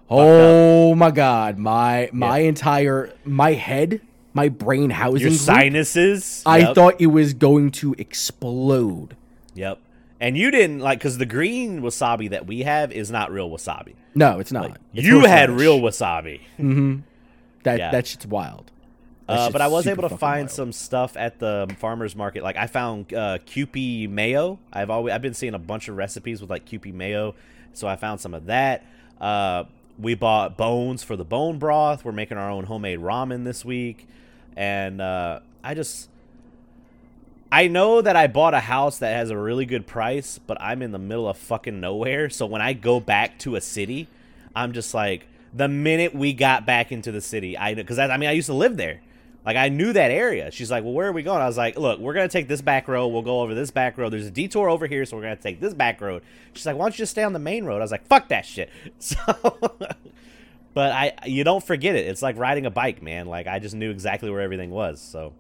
Oh 0.10 0.96
my 0.96 1.12
god, 1.12 1.58
my 1.58 2.10
my 2.12 2.40
entire 2.40 3.14
my 3.26 3.54
head, 3.54 4.02
my 4.34 4.50
brain 4.50 4.90
housing. 4.90 5.22
Your 5.22 5.30
group, 5.30 5.40
sinuses. 5.42 6.44
I 6.46 6.74
thought 6.74 6.96
it 7.00 7.08
was 7.08 7.34
going 7.34 7.72
to 7.72 7.94
explode. 7.98 9.16
Yep. 9.54 9.80
And 10.22 10.38
you 10.38 10.52
didn't 10.52 10.80
like 10.80 11.00
because 11.00 11.18
the 11.18 11.26
green 11.26 11.82
wasabi 11.82 12.30
that 12.32 12.46
we 12.48 12.62
have 12.64 12.92
is 12.92 13.10
not 13.12 13.32
real 13.32 13.50
wasabi. 13.50 13.94
No, 14.16 14.40
it's 14.40 14.52
not. 14.52 14.78
It's 14.94 15.06
you 15.06 15.22
had 15.22 15.50
real 15.50 15.80
wasabi. 15.80 16.42
That 17.64 17.78
Yeah. 17.78 17.92
that 17.92 18.08
shit's 18.08 18.26
wild. 18.26 18.72
That 19.28 19.34
Uh, 19.34 19.44
shit's 19.46 19.52
but 19.54 19.62
I 19.62 19.68
was 19.68 19.86
able 19.86 20.08
to 20.08 20.18
find 20.18 20.44
wild. 20.44 20.52
some 20.52 20.72
stuff 20.72 21.18
at 21.18 21.38
the 21.40 21.74
farmers 21.78 22.16
market. 22.16 22.42
Like 22.42 22.56
I 22.56 22.68
found 22.68 23.14
uh, 23.14 23.40
Kewpie 23.46 24.10
mayo. 24.10 24.60
I've 24.72 24.90
always 24.90 25.14
I've 25.14 25.22
been 25.22 25.34
seeing 25.34 25.54
a 25.54 25.60
bunch 25.60 25.90
of 25.90 25.98
recipes 25.98 26.40
with 26.42 26.50
like 26.50 26.66
Kewpie 26.66 26.94
mayo, 26.94 27.36
so 27.74 27.86
I 27.88 27.98
found 27.98 28.22
some 28.22 28.34
of 28.34 28.46
that. 28.46 28.86
Uh, 29.20 29.66
we 30.00 30.16
bought 30.16 30.58
bones 30.58 31.04
for 31.04 31.16
the 31.16 31.26
bone 31.26 31.60
broth. 31.60 32.06
We're 32.06 32.12
making 32.12 32.38
our 32.38 32.50
own 32.50 32.66
homemade 32.66 33.00
ramen 33.00 33.44
this 33.44 33.66
week, 33.66 34.08
and 34.56 35.02
uh, 35.02 35.40
I 35.64 35.74
just. 35.74 36.10
I 37.52 37.68
know 37.68 38.00
that 38.00 38.16
I 38.16 38.28
bought 38.28 38.54
a 38.54 38.60
house 38.60 39.00
that 39.00 39.16
has 39.16 39.32
a 39.32 39.38
really 39.38 39.66
good 39.66 39.88
price, 39.88 40.40
but 40.46 40.62
I'm 40.62 40.84
in 40.84 40.92
the 40.92 41.00
middle 41.00 41.28
of 41.28 41.36
fucking 41.36 41.80
nowhere. 41.80 42.30
So 42.30 42.46
when 42.46 42.62
I 42.62 42.74
go 42.74 43.00
back 43.00 43.40
to 43.40 43.56
a 43.56 43.62
city, 43.62 44.08
I'm 44.56 44.72
just 44.72 44.94
like, 44.94 45.26
the 45.52 45.68
minute 45.68 46.14
we 46.14 46.34
got 46.34 46.68
back 46.68 46.92
into 46.92 47.12
the 47.12 47.22
city, 47.22 47.58
I 47.58 47.74
because 47.74 47.98
I, 47.98 48.08
I 48.08 48.18
mean 48.18 48.30
I 48.30 48.34
used 48.34 48.48
to 48.48 48.54
live 48.54 48.78
there, 48.78 49.02
like 49.46 49.56
I 49.58 49.70
knew 49.70 49.94
that 49.94 50.12
area. 50.12 50.52
She's 50.52 50.70
like, 50.70 50.84
well, 50.84 50.94
where 50.94 51.08
are 51.08 51.12
we 51.12 51.24
going? 51.24 51.42
I 51.42 51.48
was 51.48 51.58
like, 51.58 51.78
look, 51.78 52.00
we're 52.00 52.14
gonna 52.14 52.28
take 52.28 52.48
this 52.48 52.62
back 52.62 52.88
road. 52.88 53.08
We'll 53.08 53.22
go 53.22 53.42
over 53.42 53.54
this 53.56 53.72
back 53.72 53.98
road. 53.98 54.12
There's 54.14 54.26
a 54.28 54.32
detour 54.32 54.70
over 54.70 54.86
here, 54.88 55.06
so 55.06 55.16
we're 55.18 55.24
gonna 55.24 55.36
take 55.38 55.60
this 55.60 55.74
back 55.74 56.02
road. 56.02 56.24
She's 56.54 56.66
like, 56.66 56.76
why 56.76 56.86
don't 56.86 56.94
you 56.94 56.98
just 57.04 57.12
stay 57.12 57.24
on 57.24 57.34
the 57.34 57.40
main 57.40 57.66
road? 57.66 57.78
I 57.78 57.82
was 57.82 57.92
like, 57.92 58.06
fuck 58.08 58.30
that 58.30 58.46
shit. 58.46 58.70
So, 59.00 59.18
but 60.74 60.92
I 60.92 61.14
you 61.26 61.44
don't 61.44 61.64
forget 61.64 61.96
it. 61.96 62.08
It's 62.08 62.22
like 62.22 62.38
riding 62.38 62.66
a 62.66 62.72
bike, 62.72 63.02
man. 63.02 63.26
Like 63.28 63.48
I 63.48 63.60
just 63.60 63.76
knew 63.76 63.90
exactly 63.92 64.30
where 64.30 64.42
everything 64.42 64.70
was. 64.70 65.02
So, 65.02 65.34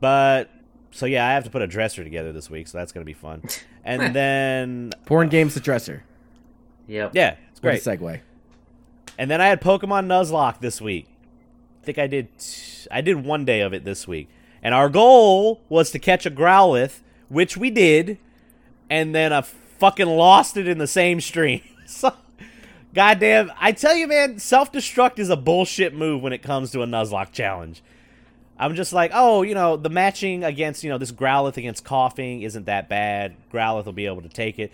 but 0.00 0.50
so 0.90 1.06
yeah, 1.06 1.26
I 1.26 1.32
have 1.32 1.44
to 1.44 1.50
put 1.50 1.62
a 1.62 1.66
dresser 1.66 2.04
together 2.04 2.32
this 2.32 2.50
week, 2.50 2.68
so 2.68 2.76
that's 2.78 2.92
gonna 2.92 3.06
be 3.06 3.14
fun. 3.14 3.42
And 3.84 4.14
then 4.14 4.92
Porn 5.06 5.28
games 5.28 5.54
the 5.54 5.60
dresser. 5.60 6.04
Yep. 6.86 7.12
yeah, 7.16 7.34
it's 7.50 7.58
Great 7.58 7.82
great. 7.82 7.98
segue. 8.00 8.20
And 9.18 9.28
then 9.28 9.40
I 9.40 9.46
had 9.48 9.60
Pokemon 9.60 10.06
Nuzlocke 10.06 10.60
this 10.60 10.80
week. 10.80 11.08
Think 11.82 11.98
I 11.98 12.06
did 12.06 12.38
t- 12.38 12.86
I 12.90 13.00
did 13.00 13.24
one 13.24 13.44
day 13.44 13.60
of 13.60 13.72
it 13.72 13.84
this 13.84 14.06
week. 14.06 14.28
And 14.62 14.74
our 14.74 14.88
goal 14.88 15.60
was 15.68 15.90
to 15.90 15.98
catch 15.98 16.24
a 16.24 16.30
Growlithe, 16.30 17.00
which 17.28 17.56
we 17.56 17.70
did, 17.70 18.18
and 18.88 19.14
then 19.14 19.32
I 19.32 19.40
fucking 19.42 20.06
lost 20.06 20.56
it 20.56 20.68
in 20.68 20.78
the 20.78 20.86
same 20.86 21.20
stream. 21.20 21.62
so, 21.86 22.12
goddamn, 22.94 23.50
I 23.58 23.72
tell 23.72 23.96
you, 23.96 24.06
man, 24.06 24.38
self-destruct 24.38 25.18
is 25.18 25.30
a 25.30 25.36
bullshit 25.36 25.94
move 25.94 26.22
when 26.22 26.32
it 26.32 26.42
comes 26.42 26.70
to 26.72 26.82
a 26.82 26.86
Nuzlocke 26.86 27.32
challenge. 27.32 27.82
I'm 28.58 28.76
just 28.76 28.92
like, 28.92 29.10
oh, 29.12 29.42
you 29.42 29.54
know, 29.54 29.76
the 29.76 29.90
matching 29.90 30.44
against, 30.44 30.84
you 30.84 30.90
know, 30.90 30.98
this 30.98 31.10
Growlithe 31.10 31.56
against 31.56 31.84
Koffing 31.84 32.44
isn't 32.44 32.66
that 32.66 32.88
bad. 32.88 33.34
Growlithe 33.52 33.86
will 33.86 33.92
be 33.92 34.06
able 34.06 34.22
to 34.22 34.28
take 34.28 34.60
it. 34.60 34.70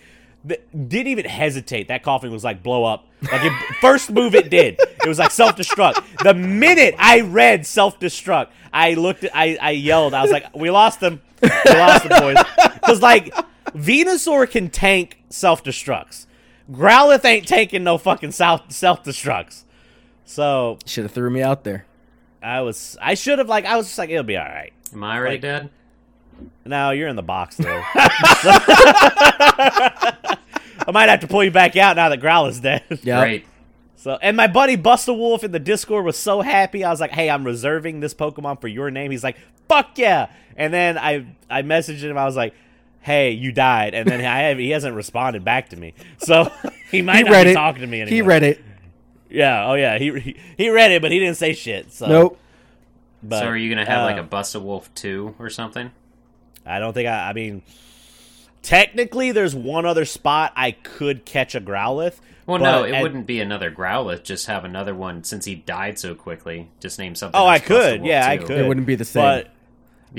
Th- 0.47 0.61
didn't 0.73 1.09
even 1.09 1.25
hesitate. 1.25 1.89
That 1.89 2.03
Koffing 2.05 2.31
was 2.31 2.45
like, 2.45 2.63
blow 2.63 2.85
up. 2.85 3.07
Like, 3.23 3.43
it, 3.45 3.53
first 3.81 4.11
move 4.11 4.35
it 4.35 4.51
did. 4.51 4.79
It 4.81 5.09
was 5.09 5.19
like 5.19 5.31
self 5.31 5.57
destruct. 5.57 6.05
The 6.23 6.35
minute 6.35 6.95
I 6.99 7.21
read 7.23 7.67
self 7.67 7.99
destruct, 7.99 8.49
I 8.73 8.95
looked 8.95 9.25
at, 9.25 9.35
I, 9.35 9.59
I 9.61 9.71
yelled. 9.73 10.15
I 10.15 10.23
was 10.23 10.31
like, 10.31 10.55
we 10.55 10.71
lost 10.71 11.01
them. 11.01 11.21
We 11.43 11.49
lost 11.67 12.09
them, 12.09 12.21
boys. 12.21 12.37
Because, 12.75 13.01
like, 13.03 13.35
Venusaur 13.73 14.49
can 14.51 14.71
tank 14.71 15.19
self 15.31 15.63
destructs. 15.65 16.27
Growlithe 16.71 17.25
ain't 17.25 17.49
taking 17.49 17.83
no 17.85 17.97
fucking 17.99 18.33
self 18.33 18.71
self 18.73 19.03
destructs. 19.05 19.63
So 20.25 20.79
Should 20.85 21.05
have 21.05 21.13
threw 21.13 21.31
me 21.31 21.43
out 21.43 21.65
there. 21.65 21.87
I 22.43 22.61
was 22.61 22.97
I 23.01 23.15
should 23.15 23.39
have 23.39 23.49
like 23.49 23.65
I 23.65 23.77
was 23.77 23.87
just 23.87 23.99
like 23.99 24.11
it'll 24.11 24.23
be 24.23 24.37
all 24.37 24.45
right. 24.45 24.73
Am 24.93 25.03
I 25.03 25.19
right, 25.21 25.31
Like- 25.33 25.41
Dad? 25.41 25.71
No, 26.65 26.91
you're 26.91 27.09
in 27.09 27.17
the 27.17 27.23
box 27.23 27.57
though. 27.57 27.83
I 30.87 30.91
might 30.93 31.09
have 31.09 31.21
to 31.21 31.27
pull 31.27 31.45
you 31.45 31.51
back 31.51 31.77
out 31.77 31.97
now 31.97 32.09
that 32.09 32.21
Growl 32.21 32.47
is 32.47 32.61
dead. 32.61 32.83
Yeah. 33.03 33.21
Right. 33.21 33.45
So, 33.97 34.17
and 34.23 34.37
my 34.37 34.47
buddy 34.47 34.77
Busta 34.77 35.17
Wolf 35.17 35.43
in 35.43 35.51
the 35.51 35.59
Discord 35.59 36.05
was 36.05 36.17
so 36.17 36.41
happy. 36.41 36.85
I 36.85 36.91
was 36.91 37.01
like, 37.01 37.11
"Hey, 37.11 37.29
I'm 37.29 37.45
reserving 37.45 38.01
this 38.01 38.15
Pokemon 38.15 38.61
for 38.61 38.69
your 38.69 38.91
name." 38.91 39.11
He's 39.11 39.25
like, 39.25 39.37
"Fuck 39.69 39.99
yeah!" 39.99 40.29
And 40.57 40.73
then 40.73 40.97
I 40.97 41.27
I 41.51 41.63
messaged 41.63 42.01
him. 42.01 42.17
I 42.17 42.25
was 42.25 42.37
like, 42.37 42.55
"Hey, 43.01 43.33
you 43.33 43.51
died." 43.51 43.95
And 43.95 44.09
then 44.09 44.25
I 44.25 44.39
have, 44.43 44.59
he 44.59 44.71
hasn't 44.71 44.95
responded 44.95 45.45
back 45.45 45.71
to 45.71 45.77
me, 45.77 45.95
so 46.19 46.51
he 46.93 47.03
might 47.03 47.17
He 47.19 47.23
not 47.25 47.33
read 47.33 47.45
be 47.45 47.51
it. 47.51 47.55
talking 47.55 47.81
to 47.81 47.87
me 47.89 48.03
anymore. 48.03 48.15
He 48.15 48.23
read 48.23 48.43
it. 48.45 48.61
Yeah. 49.29 49.67
Oh 49.69 49.75
yeah. 49.75 49.99
He 49.99 50.17
he, 50.21 50.37
he 50.57 50.71
read 50.71 50.93
it, 50.93 51.03
but 51.03 51.11
he 51.11 51.19
didn't 51.19 51.37
say 51.37 51.53
shit. 51.53 51.93
So 51.93 52.07
Nope. 52.07 52.39
But, 53.21 53.41
so 53.41 53.47
are 53.47 53.57
you 53.57 53.69
gonna 53.69 53.85
have 53.85 54.05
like 54.05 54.17
uh, 54.17 54.23
a 54.23 54.25
Busta 54.25 54.63
Wolf 54.63 54.95
two 54.95 55.35
or 55.41 55.51
something? 55.51 55.91
I 56.69 56.79
don't 56.79 56.93
think 56.93 57.09
I. 57.09 57.31
I 57.31 57.33
mean, 57.33 57.63
technically, 58.63 59.33
there's 59.33 59.55
one 59.55 59.87
other 59.87 60.05
spot 60.05 60.53
I 60.57 60.73
could 60.73 61.25
catch 61.25 61.55
a 61.55 61.61
Growlithe. 61.61 62.17
Well, 62.47 62.59
but 62.59 62.65
no, 62.65 62.85
it 62.85 62.95
at- 62.95 63.03
wouldn't 63.03 63.27
be 63.27 63.41
another 63.41 63.71
Growlithe. 63.71 64.23
Just 64.23 64.47
have 64.47 64.65
another 64.65 64.95
one 64.95 65.25
since 65.25 65.45
he 65.45 65.55
died 65.55 65.99
so 65.99 66.15
quickly. 66.15 66.71
Just 66.81 66.99
name 66.99 67.15
something. 67.15 67.39
Oh, 67.39 67.47
I 67.47 67.59
could. 67.59 68.01
Wolf 68.01 68.09
Yeah, 68.09 68.27
I 68.27 68.39
could. 68.39 68.59
It 68.59 68.67
wouldn't 68.67 68.87
be 68.87 68.95
the 68.95 69.05
same. 69.05 69.23
But 69.23 69.53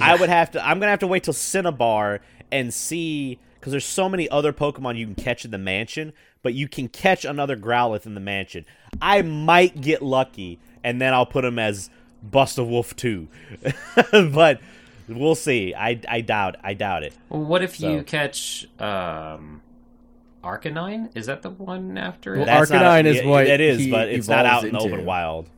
I 0.01 0.15
would 0.15 0.29
have 0.29 0.51
to. 0.51 0.65
I'm 0.65 0.79
gonna 0.79 0.91
have 0.91 0.99
to 0.99 1.07
wait 1.07 1.23
till 1.23 1.33
Cinnabar 1.33 2.21
and 2.51 2.73
see 2.73 3.39
because 3.59 3.71
there's 3.71 3.85
so 3.85 4.07
many 4.07 4.29
other 4.29 4.53
Pokemon 4.53 4.97
you 4.97 5.05
can 5.05 5.15
catch 5.15 5.43
in 5.43 5.51
the 5.51 5.57
mansion, 5.57 6.13
but 6.43 6.53
you 6.53 6.67
can 6.67 6.87
catch 6.87 7.25
another 7.25 7.57
Growlithe 7.57 8.05
in 8.05 8.13
the 8.13 8.21
mansion. 8.21 8.65
I 9.01 9.21
might 9.21 9.81
get 9.81 10.01
lucky, 10.01 10.59
and 10.83 11.01
then 11.01 11.13
I'll 11.13 11.25
put 11.25 11.43
him 11.43 11.59
as 11.59 11.89
Busta 12.27 12.67
Wolf 12.67 12.95
two, 12.95 13.27
but 14.11 14.61
we'll 15.09 15.35
see. 15.35 15.73
I, 15.75 15.99
I 16.07 16.21
doubt. 16.21 16.55
I 16.63 16.73
doubt 16.73 17.03
it. 17.03 17.13
Well, 17.29 17.41
what 17.43 17.63
if 17.63 17.79
you 17.79 18.03
catch 18.03 18.67
um, 18.79 19.61
Arcanine? 20.43 21.09
Is 21.15 21.25
that 21.27 21.41
the 21.41 21.49
one 21.49 21.97
after 21.97 22.33
Well, 22.33 22.43
it? 22.43 22.45
That's 22.45 22.71
Arcanine 22.71 23.05
a- 23.05 23.09
is 23.09 23.17
yeah, 23.17 23.25
what 23.27 23.47
it 23.47 23.61
is, 23.61 23.79
he 23.79 23.91
but 23.91 24.09
it's 24.09 24.27
not 24.27 24.45
out 24.45 24.63
evolves 24.63 24.83
in 24.83 24.89
the 24.89 24.95
open 24.95 25.05
wild. 25.05 25.49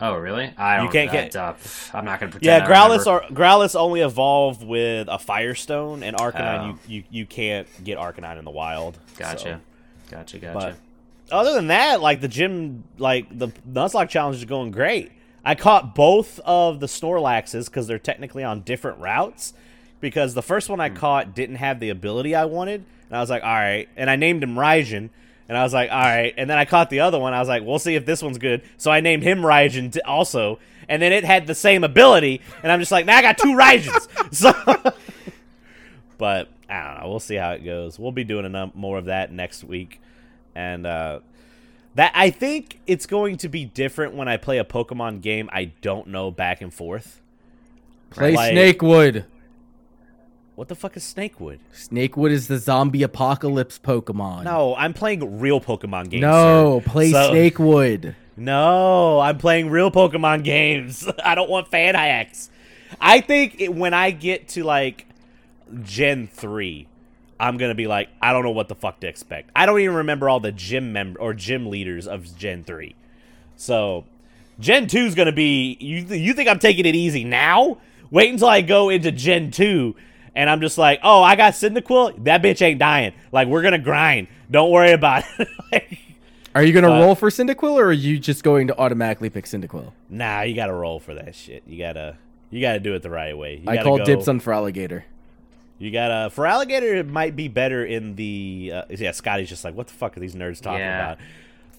oh, 0.00 0.14
really? 0.16 0.52
I 0.56 0.76
don't. 0.78 0.92
can't 0.92 1.10
get- 1.10 1.34
Uh, 1.36 1.54
I'm 1.94 2.04
not 2.04 2.20
gonna 2.20 2.32
pretend. 2.32 2.44
Yeah, 2.44 2.64
I 2.64 2.68
Growlithe 2.68 3.06
remember. 3.06 3.10
are 3.10 3.30
Growlithe 3.58 3.76
only 3.76 4.00
evolve 4.02 4.62
with 4.62 5.08
a 5.10 5.18
Firestone, 5.18 6.02
and 6.02 6.16
Arcanine 6.16 6.74
Oh. 6.74 6.78
you, 6.86 6.98
you 6.98 7.04
you 7.10 7.26
can't 7.26 7.66
get 7.84 7.98
Arcanine 7.98 8.38
in 8.38 8.44
the 8.44 8.50
wild. 8.50 8.98
Gotcha. 9.16 9.60
Gotcha. 10.10 10.38
Gotcha. 10.38 10.54
But 10.54 10.76
other 11.34 11.52
than 11.54 11.66
that, 11.68 12.00
like 12.00 12.20
the 12.20 12.28
gym, 12.28 12.84
like 12.98 13.26
the 13.36 13.48
Nuzlocke 13.70 14.08
challenge 14.08 14.36
is 14.36 14.44
going 14.44 14.70
great. 14.70 15.12
I 15.44 15.54
caught 15.54 15.94
both 15.94 16.38
of 16.40 16.80
the 16.80 16.86
Snorlaxes 16.86 17.66
because 17.66 17.86
they're 17.86 17.98
technically 17.98 18.44
on 18.44 18.60
different 18.60 18.98
routes. 18.98 19.54
Because 20.00 20.34
the 20.34 20.42
first 20.42 20.68
one 20.68 20.78
I 20.78 20.90
caught 20.90 21.34
didn't 21.34 21.56
have 21.56 21.80
the 21.80 21.90
ability 21.90 22.34
I 22.34 22.44
wanted, 22.44 22.84
and 23.08 23.16
I 23.16 23.20
was 23.20 23.30
like, 23.30 23.42
all 23.42 23.48
right. 23.48 23.88
And 23.96 24.08
I 24.08 24.14
named 24.14 24.44
him 24.44 24.54
Raijin, 24.54 25.10
and 25.48 25.58
I 25.58 25.64
was 25.64 25.72
like, 25.72 25.90
all 25.90 25.98
right. 25.98 26.32
And 26.36 26.48
then 26.48 26.56
I 26.56 26.66
caught 26.66 26.88
the 26.88 27.00
other 27.00 27.18
one. 27.18 27.34
I 27.34 27.40
was 27.40 27.48
like, 27.48 27.64
we'll 27.64 27.80
see 27.80 27.96
if 27.96 28.06
this 28.06 28.22
one's 28.22 28.38
good. 28.38 28.62
So 28.76 28.92
I 28.92 29.00
named 29.00 29.24
him 29.24 29.40
Raijin 29.40 29.92
t- 29.92 30.00
also, 30.02 30.60
and 30.88 31.02
then 31.02 31.12
it 31.12 31.24
had 31.24 31.48
the 31.48 31.54
same 31.54 31.82
ability, 31.82 32.42
and 32.62 32.70
I'm 32.70 32.78
just 32.78 32.92
like, 32.92 33.06
now 33.06 33.16
I 33.16 33.22
got 33.22 33.38
two 33.38 33.56
Raijins. 33.56 34.32
so, 34.34 34.52
but 36.16 36.48
I 36.68 36.84
don't 36.84 37.02
know. 37.02 37.08
We'll 37.08 37.20
see 37.20 37.34
how 37.34 37.52
it 37.52 37.64
goes. 37.64 37.98
We'll 37.98 38.12
be 38.12 38.24
doing 38.24 38.44
enough 38.44 38.74
more 38.74 38.98
of 38.98 39.06
that 39.06 39.32
next 39.32 39.64
week, 39.64 40.00
and 40.54 40.86
uh, 40.86 41.20
that 41.98 42.12
I 42.14 42.30
think 42.30 42.78
it's 42.86 43.06
going 43.06 43.38
to 43.38 43.48
be 43.48 43.64
different 43.64 44.14
when 44.14 44.28
I 44.28 44.36
play 44.36 44.58
a 44.58 44.64
Pokemon 44.64 45.20
game 45.20 45.50
I 45.52 45.72
don't 45.82 46.06
know 46.06 46.30
back 46.30 46.60
and 46.60 46.72
forth. 46.72 47.20
Play 48.10 48.36
Like- 48.36 48.52
Snakewood. 48.52 49.24
What 50.54 50.68
the 50.68 50.76
fuck 50.76 50.96
is 50.96 51.02
Snakewood? 51.02 51.58
Snakewood 51.72 52.30
is 52.30 52.46
the 52.46 52.58
zombie 52.58 53.02
apocalypse 53.02 53.80
Pokemon. 53.80 54.44
No, 54.44 54.76
I'm 54.76 54.92
playing 54.94 55.40
real 55.40 55.60
Pokemon 55.60 56.08
games. 56.10 56.22
No, 56.22 56.80
sir. 56.84 56.88
play 56.90 57.10
So- 57.10 57.30
Snakewood. 57.32 58.14
No, 58.40 59.18
I'm 59.18 59.36
playing 59.36 59.68
real 59.68 59.90
Pokemon 59.90 60.44
games. 60.44 61.04
I 61.24 61.34
don't 61.34 61.50
want 61.50 61.66
fan 61.72 61.96
hacks. 61.96 62.50
I 63.00 63.20
think 63.20 63.60
it, 63.60 63.74
when 63.74 63.94
I 63.94 64.12
get 64.12 64.46
to 64.50 64.62
like 64.62 65.08
Gen 65.82 66.28
3, 66.28 66.86
I'm 67.40 67.56
going 67.56 67.70
to 67.70 67.74
be 67.74 67.86
like, 67.86 68.08
I 68.20 68.32
don't 68.32 68.42
know 68.42 68.50
what 68.50 68.68
the 68.68 68.74
fuck 68.74 69.00
to 69.00 69.06
expect. 69.06 69.50
I 69.54 69.66
don't 69.66 69.80
even 69.80 69.96
remember 69.96 70.28
all 70.28 70.40
the 70.40 70.52
gym 70.52 70.92
member 70.92 71.20
or 71.20 71.34
gym 71.34 71.66
leaders 71.70 72.06
of 72.08 72.36
Gen 72.36 72.64
3. 72.64 72.94
So, 73.56 74.04
Gen 74.60 74.86
2 74.88 74.98
is 74.98 75.14
going 75.14 75.26
to 75.26 75.32
be 75.32 75.76
you 75.80 75.98
you 76.16 76.32
think 76.34 76.48
I'm 76.48 76.58
taking 76.58 76.86
it 76.86 76.94
easy 76.96 77.24
now? 77.24 77.78
Wait 78.10 78.32
until 78.32 78.48
I 78.48 78.60
go 78.62 78.88
into 78.88 79.12
Gen 79.12 79.50
2 79.50 79.94
and 80.34 80.48
I'm 80.50 80.60
just 80.60 80.78
like, 80.78 81.00
"Oh, 81.02 81.22
I 81.22 81.36
got 81.36 81.52
Cyndaquil. 81.54 82.24
That 82.24 82.42
bitch 82.42 82.62
ain't 82.62 82.78
dying. 82.78 83.12
Like 83.32 83.48
we're 83.48 83.62
going 83.62 83.72
to 83.72 83.78
grind. 83.78 84.28
Don't 84.50 84.70
worry 84.70 84.92
about 84.92 85.24
it." 85.38 85.48
Like, 85.70 85.98
Are 86.54 86.62
you 86.64 86.72
gonna 86.72 86.88
But- 86.88 87.00
roll 87.02 87.14
for 87.14 87.28
Cyndaquil, 87.30 87.72
or 87.74 87.84
are 87.88 87.92
you 87.92 88.18
just 88.18 88.42
going 88.42 88.68
to 88.68 88.78
automatically 88.78 89.28
pick 89.30 89.44
Cyndaquil? 89.44 89.92
Nah, 90.08 90.40
you 90.42 90.54
gotta 90.56 90.72
roll 90.72 90.98
for 90.98 91.14
that 91.14 91.34
shit. 91.34 91.62
You 91.66 91.78
gotta, 91.78 92.16
you 92.50 92.60
gotta 92.62 92.80
do 92.80 92.94
it 92.94 93.02
the 93.02 93.10
right 93.10 93.36
way. 93.36 93.60
You 93.62 93.68
I 93.70 93.82
call 93.82 93.98
go- 93.98 94.04
dibs 94.06 94.26
on 94.28 94.40
for 94.40 94.54
You 95.78 95.90
got 95.92 96.10
a 96.10 96.30
Feraligatr. 96.30 96.82
It 96.96 97.06
might 97.08 97.36
be 97.36 97.48
better 97.48 97.84
in 97.84 98.16
the. 98.16 98.72
Uh, 98.74 98.82
yeah, 98.90 99.12
Scotty's 99.12 99.48
just 99.48 99.64
like, 99.64 99.74
what 99.74 99.86
the 99.86 99.94
fuck 99.94 100.16
are 100.16 100.20
these 100.20 100.34
nerds 100.34 100.60
talking 100.60 100.80
Yeah. 100.80 101.12
about? 101.12 101.18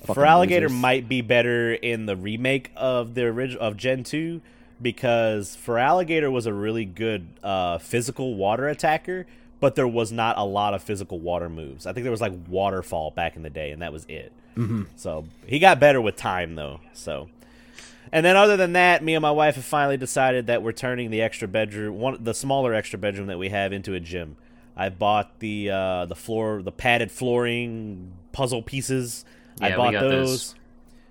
Fucking 0.05 0.15
Feraligatr 0.23 0.61
losers. 0.61 0.71
might 0.71 1.09
be 1.09 1.21
better 1.21 1.73
in 1.73 2.05
the 2.05 2.15
remake 2.15 2.71
of 2.77 3.13
the 3.15 3.23
original 3.26 3.61
of 3.61 3.76
Gen 3.76 4.03
two 4.05 4.39
because 4.81 5.57
Feraligatr 5.65 6.31
was 6.31 6.45
a 6.45 6.53
really 6.53 6.85
good 6.85 7.27
uh, 7.43 7.77
physical 7.80 8.35
water 8.35 8.69
attacker, 8.69 9.27
but 9.59 9.76
there 9.76 9.88
was 9.88 10.11
not 10.13 10.38
a 10.38 10.45
lot 10.45 10.73
of 10.73 10.81
physical 10.81 11.19
water 11.19 11.49
moves. 11.49 11.85
I 11.85 11.91
think 11.91 12.03
there 12.05 12.11
was 12.11 12.21
like 12.21 12.31
waterfall 12.47 13.11
back 13.11 13.35
in 13.35 13.43
the 13.43 13.49
day, 13.49 13.71
and 13.71 13.81
that 13.81 13.91
was 13.91 14.05
it. 14.07 14.31
Mm-hmm. 14.55 14.84
So 14.95 15.26
he 15.45 15.59
got 15.59 15.80
better 15.81 15.99
with 16.01 16.15
time 16.15 16.55
though. 16.55 16.80
So. 16.93 17.27
And 18.11 18.26
then, 18.26 18.36
other 18.36 18.57
than 18.57 18.73
that, 18.73 19.03
me 19.03 19.14
and 19.14 19.22
my 19.22 19.31
wife 19.31 19.56
have 19.56 19.65
finally 19.65 19.98
decided 19.98 20.48
that 20.48 20.64
we're 20.64 20.72
turning 20.72 21.11
the 21.11 21.22
extra 21.22 21.48
bedroom, 21.48 21.99
one 21.99 22.23
the 22.23 22.34
smaller 22.34 22.73
extra 22.73 22.98
bedroom 22.98 23.27
that 23.27 23.38
we 23.38 23.49
have, 23.49 23.72
into 23.72 23.94
a 23.94 23.99
gym. 23.99 24.36
I 24.76 24.90
bought 24.90 25.40
the 25.40 25.69
uh, 25.69 26.06
the 26.06 26.15
floor, 26.15 26.61
the 26.64 26.72
padded 26.72 27.11
flooring 27.11 28.14
puzzle 28.31 28.64
pieces. 28.64 29.26
Yeah, 29.60 29.68
I 29.68 29.69
we 29.72 29.76
bought 29.76 29.94
got 29.94 29.99
those. 30.02 30.30
those. 30.30 30.56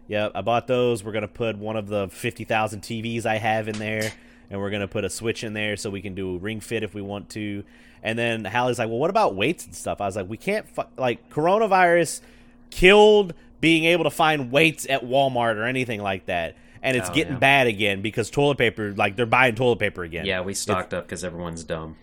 Yep, 0.08 0.32
I 0.34 0.40
bought 0.40 0.66
those. 0.66 1.04
We're 1.04 1.12
gonna 1.12 1.28
put 1.28 1.56
one 1.58 1.76
of 1.76 1.86
the 1.86 2.08
fifty 2.08 2.44
thousand 2.44 2.80
TVs 2.80 3.26
I 3.26 3.36
have 3.36 3.68
in 3.68 3.78
there, 3.78 4.10
and 4.50 4.60
we're 4.60 4.70
gonna 4.70 4.88
put 4.88 5.04
a 5.04 5.10
switch 5.10 5.44
in 5.44 5.52
there 5.52 5.76
so 5.76 5.90
we 5.90 6.00
can 6.00 6.14
do 6.14 6.38
ring 6.38 6.60
fit 6.60 6.82
if 6.82 6.94
we 6.94 7.02
want 7.02 7.28
to. 7.30 7.62
And 8.02 8.18
then 8.18 8.44
Hallie's 8.44 8.78
like, 8.78 8.88
"Well, 8.88 8.98
what 8.98 9.10
about 9.10 9.36
weights 9.36 9.66
and 9.66 9.74
stuff?" 9.74 10.00
I 10.00 10.06
was 10.06 10.16
like, 10.16 10.28
"We 10.28 10.36
can't 10.36 10.68
fu- 10.68 10.82
like 10.96 11.30
coronavirus 11.30 12.22
killed 12.70 13.34
being 13.60 13.84
able 13.84 14.04
to 14.04 14.10
find 14.10 14.50
weights 14.50 14.86
at 14.88 15.04
Walmart 15.04 15.56
or 15.56 15.64
anything 15.64 16.02
like 16.02 16.26
that." 16.26 16.56
And 16.82 16.96
it's 16.96 17.10
Oh, 17.10 17.12
getting 17.14 17.34
yeah. 17.34 17.38
bad 17.38 17.66
again 17.66 18.02
because 18.02 18.30
toilet 18.30 18.58
paper, 18.58 18.92
like 18.96 19.16
they're 19.16 19.26
buying 19.26 19.54
toilet 19.54 19.78
paper 19.78 20.02
again. 20.04 20.26
Yeah, 20.26 20.40
we 20.42 20.54
stocked 20.54 20.94
up 20.94 21.06
because 21.06 21.24
everyone's 21.24 21.64
dumb. 21.64 21.96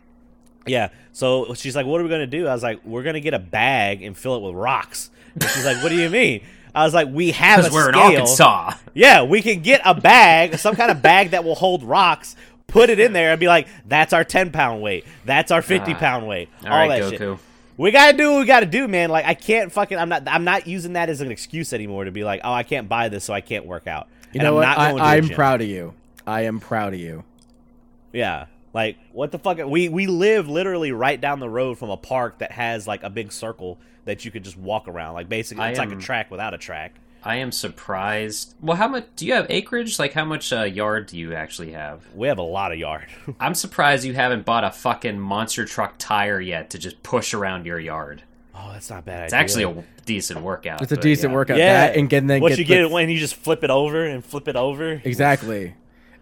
Yeah. 0.66 0.90
So 1.14 1.54
she's 1.54 1.76
like, 1.76 1.86
"What 1.86 2.02
are 2.02 2.04
we 2.04 2.10
gonna 2.10 2.26
do?" 2.28 2.48
I 2.48 2.54
was 2.54 2.64
like, 2.64 2.84
"We're 2.84 3.04
gonna 3.04 3.20
get 3.20 3.34
a 3.34 3.40
bag 3.40 4.02
and 4.02 4.18
fill 4.18 4.36
it 4.36 4.42
with 4.42 4.56
rocks." 4.56 5.10
And 5.36 5.44
she's 5.44 5.66
like, 5.66 5.82
"What 5.84 5.90
do 5.90 5.96
you 5.96 6.10
mean?" 6.10 6.42
I 6.74 6.84
was 6.84 6.94
like, 6.94 7.08
"We 7.12 7.32
have 7.32 7.66
a 7.66 7.74
we're 7.74 7.90
in 7.90 7.94
scale. 7.96 8.04
Arkansas. 8.12 8.74
Yeah, 8.94 9.24
we 9.24 9.42
can 9.42 9.62
get 9.62 9.82
a 9.86 9.94
bag, 9.94 10.58
some 10.58 10.76
kind 10.76 10.92
of 10.92 11.02
bag 11.02 11.32
that 11.32 11.44
will 11.44 11.56
hold 11.56 11.84
rocks." 11.84 12.36
Put 12.68 12.90
it 12.90 13.00
in 13.00 13.14
there 13.14 13.30
and 13.32 13.40
be 13.40 13.48
like, 13.48 13.68
"That's 13.88 14.12
our 14.12 14.24
ten 14.24 14.52
pound 14.52 14.82
weight. 14.82 15.06
That's 15.24 15.52
our 15.52 15.62
fifty 15.62 15.94
Ah. 15.94 15.98
pound 16.00 16.28
weight. 16.28 16.50
All 16.66 16.72
All, 16.72 16.78
right, 16.78 17.00
that 17.02 17.10
shit. 17.12 17.22
Goku. 17.22 17.38
We 17.78 17.92
gotta 17.92 18.18
do 18.18 18.32
what 18.32 18.40
we 18.40 18.46
gotta 18.46 18.66
do, 18.66 18.88
man. 18.88 19.10
Like 19.12 19.26
I 19.26 19.34
can't 19.36 19.72
fucking. 19.72 19.98
I'm 19.98 20.10
not. 20.10 20.24
I'm 20.28 20.44
not 20.46 20.66
using 20.66 20.94
that 20.94 21.10
as 21.10 21.22
an 21.22 21.30
excuse 21.32 21.74
anymore 21.74 22.06
to 22.06 22.12
be 22.12 22.24
like, 22.24 22.42
oh, 22.44 22.52
I 22.54 22.64
can't 22.64 22.90
buy 22.90 23.08
this, 23.10 23.24
so 23.24 23.34
I 23.34 23.42
can't 23.42 23.66
work 23.66 23.86
out. 23.88 24.08
You 24.34 24.42
know 24.42 24.50
I'm 24.50 24.56
what? 24.56 24.62
Not 24.62 24.78
going 24.78 24.96
to 24.98 25.02
a 25.02 25.06
I, 25.06 25.16
I'm 25.16 25.28
gym. 25.28 25.36
proud 25.36 25.62
of 25.62 25.68
you. 25.68 25.94
I 26.28 26.42
am 26.42 26.60
proud 26.60 26.94
of 26.94 27.00
you. 27.00 27.24
Yeah. 28.14 28.48
Like 28.74 28.98
what 29.14 29.32
the 29.32 29.40
fuck? 29.40 29.58
We 29.66 29.90
we 29.90 30.08
live 30.08 30.50
literally 30.50 30.92
right 30.92 31.20
down 31.20 31.40
the 31.40 31.50
road 31.50 31.78
from 31.78 31.90
a 31.90 31.98
park 31.98 32.40
that 32.40 32.52
has 32.52 32.88
like 32.88 33.04
a 33.04 33.10
big 33.10 33.32
circle 33.32 33.80
that 34.04 34.26
you 34.26 34.32
could 34.32 34.44
just 34.44 34.58
walk 34.58 34.88
around. 34.88 35.14
Like 35.14 35.30
basically, 35.30 35.64
I 35.64 35.70
it's 35.70 35.80
like 35.80 35.92
a 35.92 35.96
track 35.96 36.30
without 36.30 36.54
a 36.54 36.58
track. 36.58 36.96
I 37.26 37.38
am 37.38 37.52
surprised. 37.52 38.54
Well, 38.62 38.78
how 38.78 38.88
much 38.88 39.08
do 39.16 39.26
you 39.26 39.34
have 39.34 39.48
acreage? 39.50 39.98
Like, 39.98 40.14
how 40.14 40.26
much 40.26 40.54
uh, 40.54 40.62
yard 40.62 41.08
do 41.08 41.18
you 41.18 41.34
actually 41.34 41.72
have? 41.72 42.06
We 42.14 42.28
have 42.28 42.38
a 42.38 42.44
lot 42.44 42.72
of 42.72 42.78
yard. 42.78 43.08
I'm 43.40 43.56
surprised 43.56 44.06
you 44.06 44.14
haven't 44.14 44.46
bought 44.46 44.64
a 44.64 44.70
fucking 44.70 45.20
monster 45.20 45.66
truck 45.66 45.96
tire 45.98 46.40
yet 46.40 46.70
to 46.70 46.78
just 46.78 47.02
push 47.02 47.34
around 47.34 47.66
your 47.66 47.80
yard. 47.80 48.22
Oh, 48.56 48.69
that's 48.73 48.90
not 48.90 49.06
bad. 49.06 49.26
It's 49.26 49.34
actually 49.34 49.64
a 49.64 49.84
decent 50.06 50.41
workout. 50.41 50.82
It's 50.82 50.91
a 50.91 50.98
decent 50.98 51.32
yeah. 51.32 51.36
workout. 51.36 51.57
yeah. 51.57 51.88
That 51.88 51.98
and 51.98 52.10
get, 52.10 52.26
then 52.27 52.41
what 52.41 52.49
get 52.49 52.60
you 52.60 52.64
the- 52.65 52.68
get 52.69 52.82
it 52.82 52.91
when 52.91 53.10
you 53.10 53.18
just 53.18 53.36
flip 53.36 53.64
it 53.64 53.69
over 53.69 54.06
and 54.06 54.23
flip 54.23 54.48
it 54.48 54.56
over. 54.56 55.02
exactly, 55.03 55.73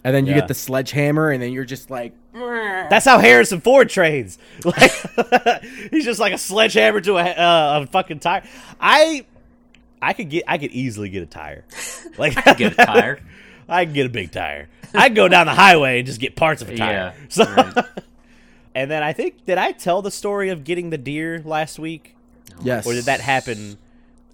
and 0.03 0.15
then 0.15 0.25
you 0.25 0.33
Yeah. 0.33 0.39
get 0.39 0.47
the 0.47 0.53
sledgehammer, 0.53 1.29
and 1.31 1.41
then 1.41 1.51
you're 1.51 1.65
just 1.65 1.89
like, 1.89 2.13
That's 2.33 3.05
how 3.05 3.19
Harrison 3.19 3.61
Ford 3.61 3.89
trains. 3.89 4.37
Like 4.65 4.91
he's 5.91 6.05
just 6.05 6.19
like 6.19 6.33
a 6.33 6.37
sledgehammer 6.37 7.01
to 7.01 7.17
a, 7.17 7.23
uh, 7.23 7.79
a 7.83 7.87
fucking 7.87 8.19
tire. 8.19 8.43
I 8.79 9.25
I 10.01 10.13
could 10.13 10.29
get 10.29 10.43
I 10.47 10.57
could 10.57 10.71
easily 10.71 11.09
get 11.09 11.23
a 11.23 11.27
tire. 11.27 11.63
Like 12.17 12.45
I 12.47 12.53
Get 12.53 12.73
a 12.73 12.75
tire. 12.85 13.19
I 13.67 13.85
can 13.85 13.93
get 13.93 14.05
a 14.05 14.09
big 14.09 14.31
tire. 14.31 14.67
I 14.93 15.07
can 15.07 15.15
go 15.15 15.27
down 15.27 15.47
the 15.47 15.53
highway 15.55 15.97
and 15.99 16.05
just 16.05 16.19
get 16.19 16.35
parts 16.35 16.61
of 16.61 16.69
a 16.69 16.75
tire. 16.77 17.13
Yeah, 17.17 17.25
So, 17.29 17.45
right. 17.45 17.85
and 18.75 18.91
then 18.91 19.01
I 19.01 19.13
think 19.13 19.45
did 19.45 19.57
I 19.57 19.71
tell 19.71 20.01
the 20.03 20.11
story 20.11 20.49
of 20.49 20.63
getting 20.63 20.89
the 20.91 20.97
deer 20.99 21.41
last 21.43 21.79
week, 21.79 22.15
yes, 22.61 22.85
or 22.85 22.93
did 22.93 23.05
that 23.05 23.19
happen? 23.21 23.77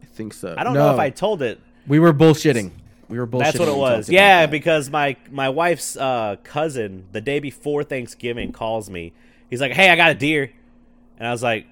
I 0.02 0.06
think 0.06 0.34
so. 0.34 0.56
I 0.58 0.64
don't 0.64 0.74
No. 0.74 0.88
know 0.88 0.94
if 0.94 1.00
I 1.00 1.10
told 1.10 1.42
it. 1.42 1.60
We 1.88 2.00
were 2.00 2.14
bullshitting. 2.14 2.72
We 3.08 3.18
were 3.18 3.26
bullshitting. 3.26 3.40
That's 3.44 3.60
what 3.60 3.68
it 3.70 3.76
was. 3.78 4.10
Yeah, 4.10 4.46
because 4.46 4.90
my 4.90 5.16
my 5.32 5.50
wife's 5.50 5.96
uh, 5.98 6.36
cousin 6.44 7.06
the 7.12 7.22
day 7.22 7.40
before 7.40 7.84
Thanksgiving 7.84 8.52
calls 8.52 8.90
me. 8.90 9.14
He's 9.50 9.62
like, 9.62 9.72
"Hey, 9.72 9.90
I 9.90 9.96
got 9.96 10.12
a 10.12 10.16
deer," 10.16 10.52
and 11.18 11.28
I 11.28 11.32
was 11.32 11.42
like, 11.44 11.66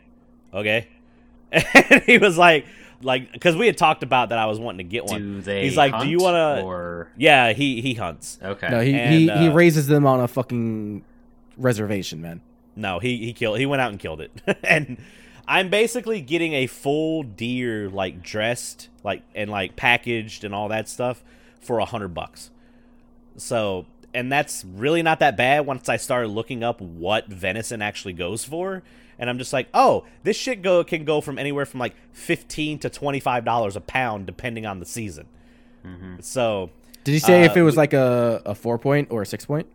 "Okay." 0.54 0.88
And 1.52 2.04
he 2.04 2.18
was 2.18 2.38
like, 2.38 2.66
like 3.02 3.32
because 3.32 3.56
we 3.56 3.68
had 3.68 3.78
talked 3.78 4.02
about 4.04 4.30
that 4.30 4.40
I 4.40 4.48
was 4.48 4.60
wanting 4.60 4.80
to 4.80 4.90
get 4.92 5.06
one. 5.06 5.22
Do 5.22 5.42
they? 5.42 5.64
He's 5.64 5.78
like, 5.78 6.00
"Do 6.02 6.08
you 6.10 6.18
want 6.18 6.36
to?" 6.36 6.64
Or 6.66 7.10
Yeah, 7.18 7.54
he 7.54 7.82
he 7.82 7.94
hunts. 7.94 8.40
okay. 8.44 8.70
no, 8.70 8.80
he 8.82 8.94
And, 8.96 9.14
he, 9.14 9.22
he 9.30 9.48
uh, 9.50 9.54
raises 9.54 9.86
them 9.88 10.06
on 10.08 10.20
a 10.20 10.28
fucking 10.28 11.04
reservation, 11.58 12.22
man. 12.22 12.42
No, 12.76 13.00
he 13.00 13.18
he 13.18 13.34
killed. 13.34 13.60
He 13.60 13.66
went 13.66 13.82
out 13.82 13.92
and 13.92 14.00
killed 14.00 14.22
it. 14.22 14.32
and 14.64 14.98
I'm 15.48 15.70
basically 15.70 16.22
getting 16.22 16.54
a 16.54 16.68
full 16.68 17.24
deer, 17.24 17.90
like 17.90 18.22
dressed, 18.22 18.90
like 19.04 19.24
and 19.34 19.50
like 19.50 19.76
packaged 19.76 20.44
and 20.44 20.54
all 20.54 20.68
that 20.70 20.90
stuff 20.90 21.24
for 21.62 21.80
a 21.80 21.86
hundred 21.86 22.10
bucks. 22.10 22.52
So, 23.38 23.86
and 24.14 24.32
that's 24.32 24.66
really 24.66 25.02
not 25.04 25.20
that 25.20 25.38
bad 25.38 25.66
once 25.66 25.88
I 25.90 25.98
started 25.98 26.30
looking 26.30 26.64
up 26.64 26.82
what 26.82 27.28
venison 27.28 27.82
actually 27.82 28.14
goes 28.14 28.44
for. 28.44 28.84
And 29.20 29.30
I'm 29.30 29.38
just 29.40 29.52
like, 29.54 29.68
oh, 29.74 30.06
this 30.24 30.38
shit 30.38 30.62
go 30.62 30.84
can 30.84 31.04
go 31.06 31.22
from 31.22 31.40
anywhere 31.40 31.66
from 31.66 31.80
like 31.80 31.96
fifteen 32.12 32.78
to 32.80 32.90
twenty 32.90 33.20
five 33.20 33.46
dollars 33.46 33.76
a 33.76 33.82
pound, 33.82 34.26
depending 34.26 34.66
on 34.66 34.80
the 34.80 34.86
season. 34.86 35.28
So 36.20 36.70
Did 37.06 37.14
he 37.14 37.20
say 37.20 37.44
Uh, 37.44 37.46
if 37.46 37.56
it 37.56 37.62
was 37.64 37.76
we- 37.76 37.78
like 37.78 37.94
a, 37.94 38.42
a 38.46 38.54
four 38.54 38.78
point 38.78 39.08
or 39.10 39.22
a 39.22 39.26
six 39.26 39.46
point? 39.46 39.68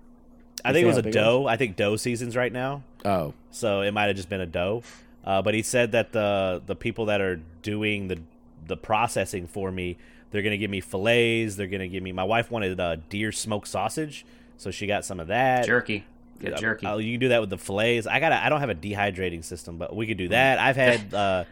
I 0.64 0.72
think 0.72 0.84
it 0.84 0.86
was 0.86 0.98
a 0.98 1.02
big 1.02 1.14
it 1.14 1.18
doe. 1.18 1.46
I 1.46 1.56
think 1.56 1.74
doe 1.76 1.96
season's 1.96 2.36
right 2.36 2.52
now. 2.52 2.82
Oh, 3.04 3.32
so 3.50 3.80
it 3.80 3.92
might 3.92 4.04
have 4.06 4.16
just 4.16 4.28
been 4.28 4.40
a 4.42 4.46
doe. 4.46 4.82
Uh, 5.24 5.40
but 5.42 5.54
he 5.54 5.62
said 5.62 5.92
that 5.92 6.12
the 6.12 6.62
the 6.66 6.74
people 6.74 7.06
that 7.06 7.20
are 7.20 7.40
doing 7.62 8.08
the 8.08 8.18
the 8.66 8.76
processing 8.76 9.46
for 9.46 9.70
me, 9.70 9.96
they're 10.30 10.42
gonna 10.42 10.56
give 10.58 10.70
me 10.70 10.80
fillets. 10.80 11.56
They're 11.56 11.66
gonna 11.68 11.88
give 11.88 12.02
me. 12.02 12.12
My 12.12 12.24
wife 12.24 12.50
wanted 12.50 12.78
uh, 12.80 12.96
deer 13.08 13.32
smoked 13.32 13.68
sausage, 13.68 14.24
so 14.56 14.70
she 14.70 14.86
got 14.86 15.04
some 15.04 15.20
of 15.20 15.28
that. 15.28 15.66
jerky. 15.66 16.04
Get 16.40 16.56
jerky. 16.58 16.86
uh, 16.86 16.96
you 16.96 17.12
can 17.12 17.20
do 17.20 17.28
that 17.28 17.40
with 17.40 17.50
the 17.50 17.58
fillets. 17.58 18.06
I 18.08 18.18
got. 18.18 18.32
I 18.32 18.48
don't 18.48 18.60
have 18.60 18.70
a 18.70 18.74
dehydrating 18.74 19.44
system, 19.44 19.78
but 19.78 19.94
we 19.94 20.06
could 20.06 20.16
do 20.18 20.28
that. 20.28 20.58
I've 20.58 20.76
had. 20.76 21.12
Uh, 21.14 21.44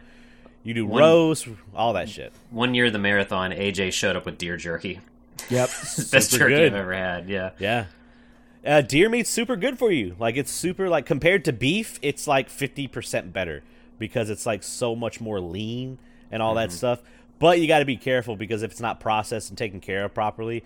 you 0.63 0.75
do 0.75 0.85
One- 0.85 0.99
roast, 1.01 1.47
all 1.75 1.93
that 1.93 2.07
shit. 2.07 2.31
One 2.51 2.75
year, 2.75 2.85
of 2.85 2.93
the 2.93 2.99
marathon, 2.99 3.49
AJ 3.51 3.93
showed 3.93 4.15
up 4.15 4.25
with 4.27 4.37
deer 4.37 4.57
jerky. 4.57 4.99
yep. 5.49 5.69
Best 6.11 6.31
jerky 6.31 6.53
good. 6.53 6.67
I've 6.73 6.75
ever 6.75 6.93
had. 6.93 7.27
Yeah. 7.29 7.49
Yeah. 7.57 7.85
Uh, 8.65 8.81
deer 8.81 9.09
meat's 9.09 9.29
super 9.29 9.55
good 9.55 9.79
for 9.79 9.91
you. 9.91 10.15
Like 10.19 10.37
it's 10.37 10.51
super 10.51 10.87
like 10.89 11.05
compared 11.05 11.45
to 11.45 11.53
beef, 11.53 11.97
it's 12.01 12.27
like 12.27 12.49
fifty 12.49 12.87
percent 12.87 13.33
better 13.33 13.63
because 13.97 14.29
it's 14.29 14.45
like 14.45 14.61
so 14.63 14.95
much 14.95 15.19
more 15.19 15.39
lean 15.39 15.97
and 16.31 16.41
all 16.43 16.55
that 16.55 16.71
stuff. 16.71 17.01
But 17.39 17.59
you 17.59 17.67
got 17.67 17.79
to 17.79 17.85
be 17.85 17.97
careful 17.97 18.35
because 18.35 18.61
if 18.61 18.71
it's 18.71 18.79
not 18.81 18.99
processed 18.99 19.49
and 19.49 19.57
taken 19.57 19.79
care 19.79 20.05
of 20.05 20.13
properly, 20.13 20.63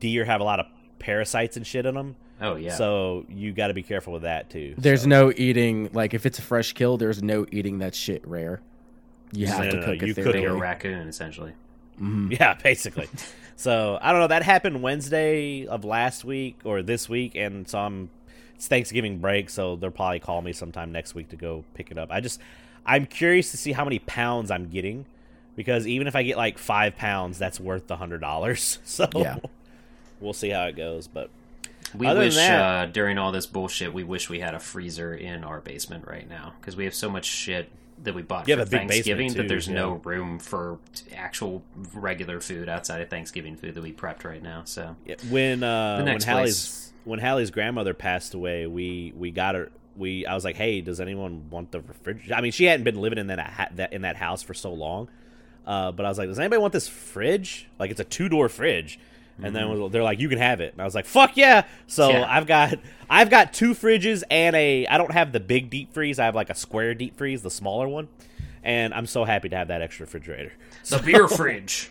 deer 0.00 0.24
have 0.24 0.40
a 0.40 0.44
lot 0.44 0.60
of 0.60 0.66
parasites 0.98 1.58
and 1.58 1.66
shit 1.66 1.84
in 1.84 1.94
them. 1.94 2.16
Oh 2.40 2.56
yeah. 2.56 2.74
So 2.74 3.26
you 3.28 3.52
got 3.52 3.68
to 3.68 3.74
be 3.74 3.82
careful 3.82 4.14
with 4.14 4.22
that 4.22 4.48
too. 4.48 4.74
There's 4.78 5.02
So- 5.02 5.08
no 5.08 5.32
eating 5.36 5.90
like 5.92 6.14
if 6.14 6.24
it's 6.24 6.38
a 6.38 6.42
fresh 6.42 6.72
kill. 6.72 6.96
There's 6.96 7.22
no 7.22 7.44
eating 7.52 7.78
that 7.80 7.94
shit 7.94 8.26
rare. 8.26 8.60
You 9.32 9.46
have 9.48 9.64
No, 9.64 9.70
to 9.72 9.76
no, 9.76 9.80
no, 9.80 9.86
cook 9.92 10.02
you 10.02 10.08
it. 10.12 10.14
cook 10.14 10.24
Bigger 10.32 10.40
thoroughly. 10.48 10.60
raccoon, 10.60 11.08
essentially. 11.08 11.52
Mhm. 12.00 12.38
Yeah, 12.38 12.54
basically. 12.62 13.08
so 13.56 13.98
I 14.00 14.12
don't 14.12 14.20
know. 14.20 14.26
That 14.28 14.42
happened 14.42 14.82
Wednesday 14.82 15.66
of 15.66 15.84
last 15.84 16.24
week 16.24 16.58
or 16.64 16.82
this 16.82 17.08
week, 17.08 17.34
and 17.34 17.68
so 17.68 17.78
I'm. 17.78 18.10
It's 18.56 18.68
Thanksgiving 18.68 19.18
break, 19.18 19.50
so 19.50 19.76
they'll 19.76 19.90
probably 19.90 20.18
call 20.18 20.40
me 20.40 20.54
sometime 20.54 20.90
next 20.90 21.14
week 21.14 21.28
to 21.28 21.36
go 21.36 21.62
pick 21.74 21.90
it 21.90 21.98
up. 21.98 22.10
I 22.10 22.20
just, 22.22 22.40
I'm 22.86 23.04
curious 23.04 23.50
to 23.50 23.58
see 23.58 23.72
how 23.72 23.84
many 23.84 23.98
pounds 23.98 24.50
I'm 24.50 24.70
getting, 24.70 25.04
because 25.56 25.86
even 25.86 26.06
if 26.06 26.16
I 26.16 26.22
get 26.22 26.38
like 26.38 26.56
five 26.56 26.96
pounds, 26.96 27.38
that's 27.38 27.60
worth 27.60 27.86
the 27.86 27.96
hundred 27.96 28.22
dollars. 28.22 28.78
So 28.84 29.08
Yeah. 29.14 29.40
we'll 30.20 30.32
see 30.32 30.48
how 30.48 30.64
it 30.68 30.74
goes. 30.76 31.06
But 31.06 31.28
We 31.94 32.06
Other 32.06 32.20
wish 32.20 32.36
that- 32.36 32.60
uh, 32.62 32.86
during 32.86 33.18
all 33.18 33.30
this 33.30 33.44
bullshit, 33.44 33.92
we 33.92 34.04
wish 34.04 34.30
we 34.30 34.40
had 34.40 34.54
a 34.54 34.58
freezer 34.58 35.14
in 35.14 35.44
our 35.44 35.60
basement 35.60 36.06
right 36.08 36.26
now 36.26 36.54
because 36.58 36.76
we 36.76 36.84
have 36.84 36.94
so 36.94 37.10
much 37.10 37.26
shit 37.26 37.70
that 38.02 38.14
we 38.14 38.22
bought 38.22 38.46
You 38.48 38.54
for 38.54 38.60
have 38.60 38.68
a 38.68 38.70
big 38.70 38.88
basement, 38.88 38.90
Thanksgiving 38.90 39.32
that 39.34 39.48
there's 39.48 39.68
no 39.68 39.94
room 40.04 40.38
for 40.38 40.78
actual 41.14 41.62
regular 41.94 42.40
food 42.40 42.68
outside 42.68 43.00
of 43.00 43.08
Thanksgiving 43.08 43.56
food 43.56 43.74
that 43.74 43.82
we 43.82 43.92
prepped 43.92 44.24
right 44.24 44.42
now. 44.42 44.62
So 44.64 44.96
Yeah, 45.04 45.16
when 45.30 45.62
uh, 45.62 46.04
when 46.04 46.20
Hallie's 46.20 46.92
when 47.04 47.18
Hallie's 47.18 47.50
grandmother 47.50 47.94
passed 47.94 48.34
away, 48.34 48.66
we 48.66 49.12
we 49.16 49.30
got 49.30 49.54
her. 49.54 49.70
We 49.96 50.26
I 50.26 50.34
was 50.34 50.44
like, 50.44 50.56
hey, 50.56 50.80
does 50.82 51.00
anyone 51.00 51.48
want 51.50 51.72
the 51.72 51.80
refrigerator? 51.80 52.34
I 52.34 52.40
mean, 52.40 52.52
she 52.52 52.64
hadn't 52.64 52.84
been 52.84 53.00
living 53.00 53.18
in 53.18 53.28
that, 53.28 53.40
ha- 53.40 53.68
that 53.76 53.92
in 53.92 54.02
that 54.02 54.16
house 54.16 54.42
for 54.42 54.52
so 54.52 54.72
long, 54.74 55.08
uh, 55.66 55.92
but 55.92 56.04
I 56.04 56.08
was 56.08 56.18
like, 56.18 56.28
does 56.28 56.38
anybody 56.38 56.60
want 56.60 56.72
this 56.74 56.86
fridge? 56.88 57.68
Like, 57.78 57.90
it's 57.90 58.00
a 58.00 58.04
two 58.04 58.28
door 58.28 58.48
fridge. 58.48 58.98
And 59.42 59.54
then 59.54 59.90
they're 59.90 60.02
like, 60.02 60.18
"You 60.18 60.28
can 60.30 60.38
have 60.38 60.60
it." 60.62 60.72
And 60.72 60.80
I 60.80 60.84
was 60.84 60.94
like, 60.94 61.04
"Fuck 61.04 61.36
yeah!" 61.36 61.64
So 61.86 62.10
Yeah. 62.10 62.26
I've 62.26 62.46
got 62.46 62.78
I've 63.10 63.28
got 63.28 63.52
two 63.52 63.74
fridges 63.74 64.22
and 64.30 64.56
a. 64.56 64.86
I 64.86 64.96
don't 64.96 65.12
have 65.12 65.32
the 65.32 65.40
big 65.40 65.68
deep 65.68 65.92
freeze. 65.92 66.18
I 66.18 66.24
have 66.24 66.34
like 66.34 66.48
a 66.48 66.54
square 66.54 66.94
deep 66.94 67.18
freeze, 67.18 67.42
the 67.42 67.50
smaller 67.50 67.86
one, 67.86 68.08
and 68.64 68.94
I'm 68.94 69.06
so 69.06 69.24
happy 69.24 69.48
to 69.50 69.56
have 69.56 69.68
that 69.68 69.82
extra 69.82 70.06
refrigerator. 70.06 70.52
the 70.88 70.98
beer 71.00 71.28
fridge. 71.36 71.90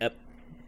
Uh, 0.00 0.10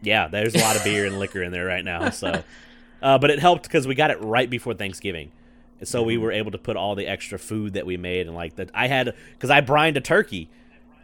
yeah, 0.03 0.27
there's 0.27 0.55
a 0.55 0.59
lot 0.59 0.77
of 0.77 0.83
beer 0.83 1.07
and 1.07 1.19
liquor 1.19 1.43
in 1.43 1.53
there 1.53 1.67
right 1.67 1.85
now. 1.85 2.11
So, 2.11 2.43
uh, 3.03 3.19
but 3.19 3.31
it 3.31 3.39
helped 3.39 3.63
because 3.65 3.87
we 3.87 3.95
got 3.95 4.11
it 4.11 4.21
right 4.21 4.51
before 4.51 4.75
Thanksgiving, 4.75 5.31
so 5.85 6.03
we 6.03 6.19
were 6.19 6.33
able 6.33 6.51
to 6.51 6.59
put 6.59 6.77
all 6.77 6.97
the 6.97 7.07
extra 7.07 7.39
food 7.39 7.75
that 7.75 7.87
we 7.87 7.97
made 7.97 8.27
and 8.27 8.35
like 8.35 8.57
that. 8.57 8.71
I 8.75 8.89
had 8.89 9.15
because 9.35 9.51
I 9.51 9.61
brined 9.61 9.97
a 9.97 10.01
turkey, 10.01 10.49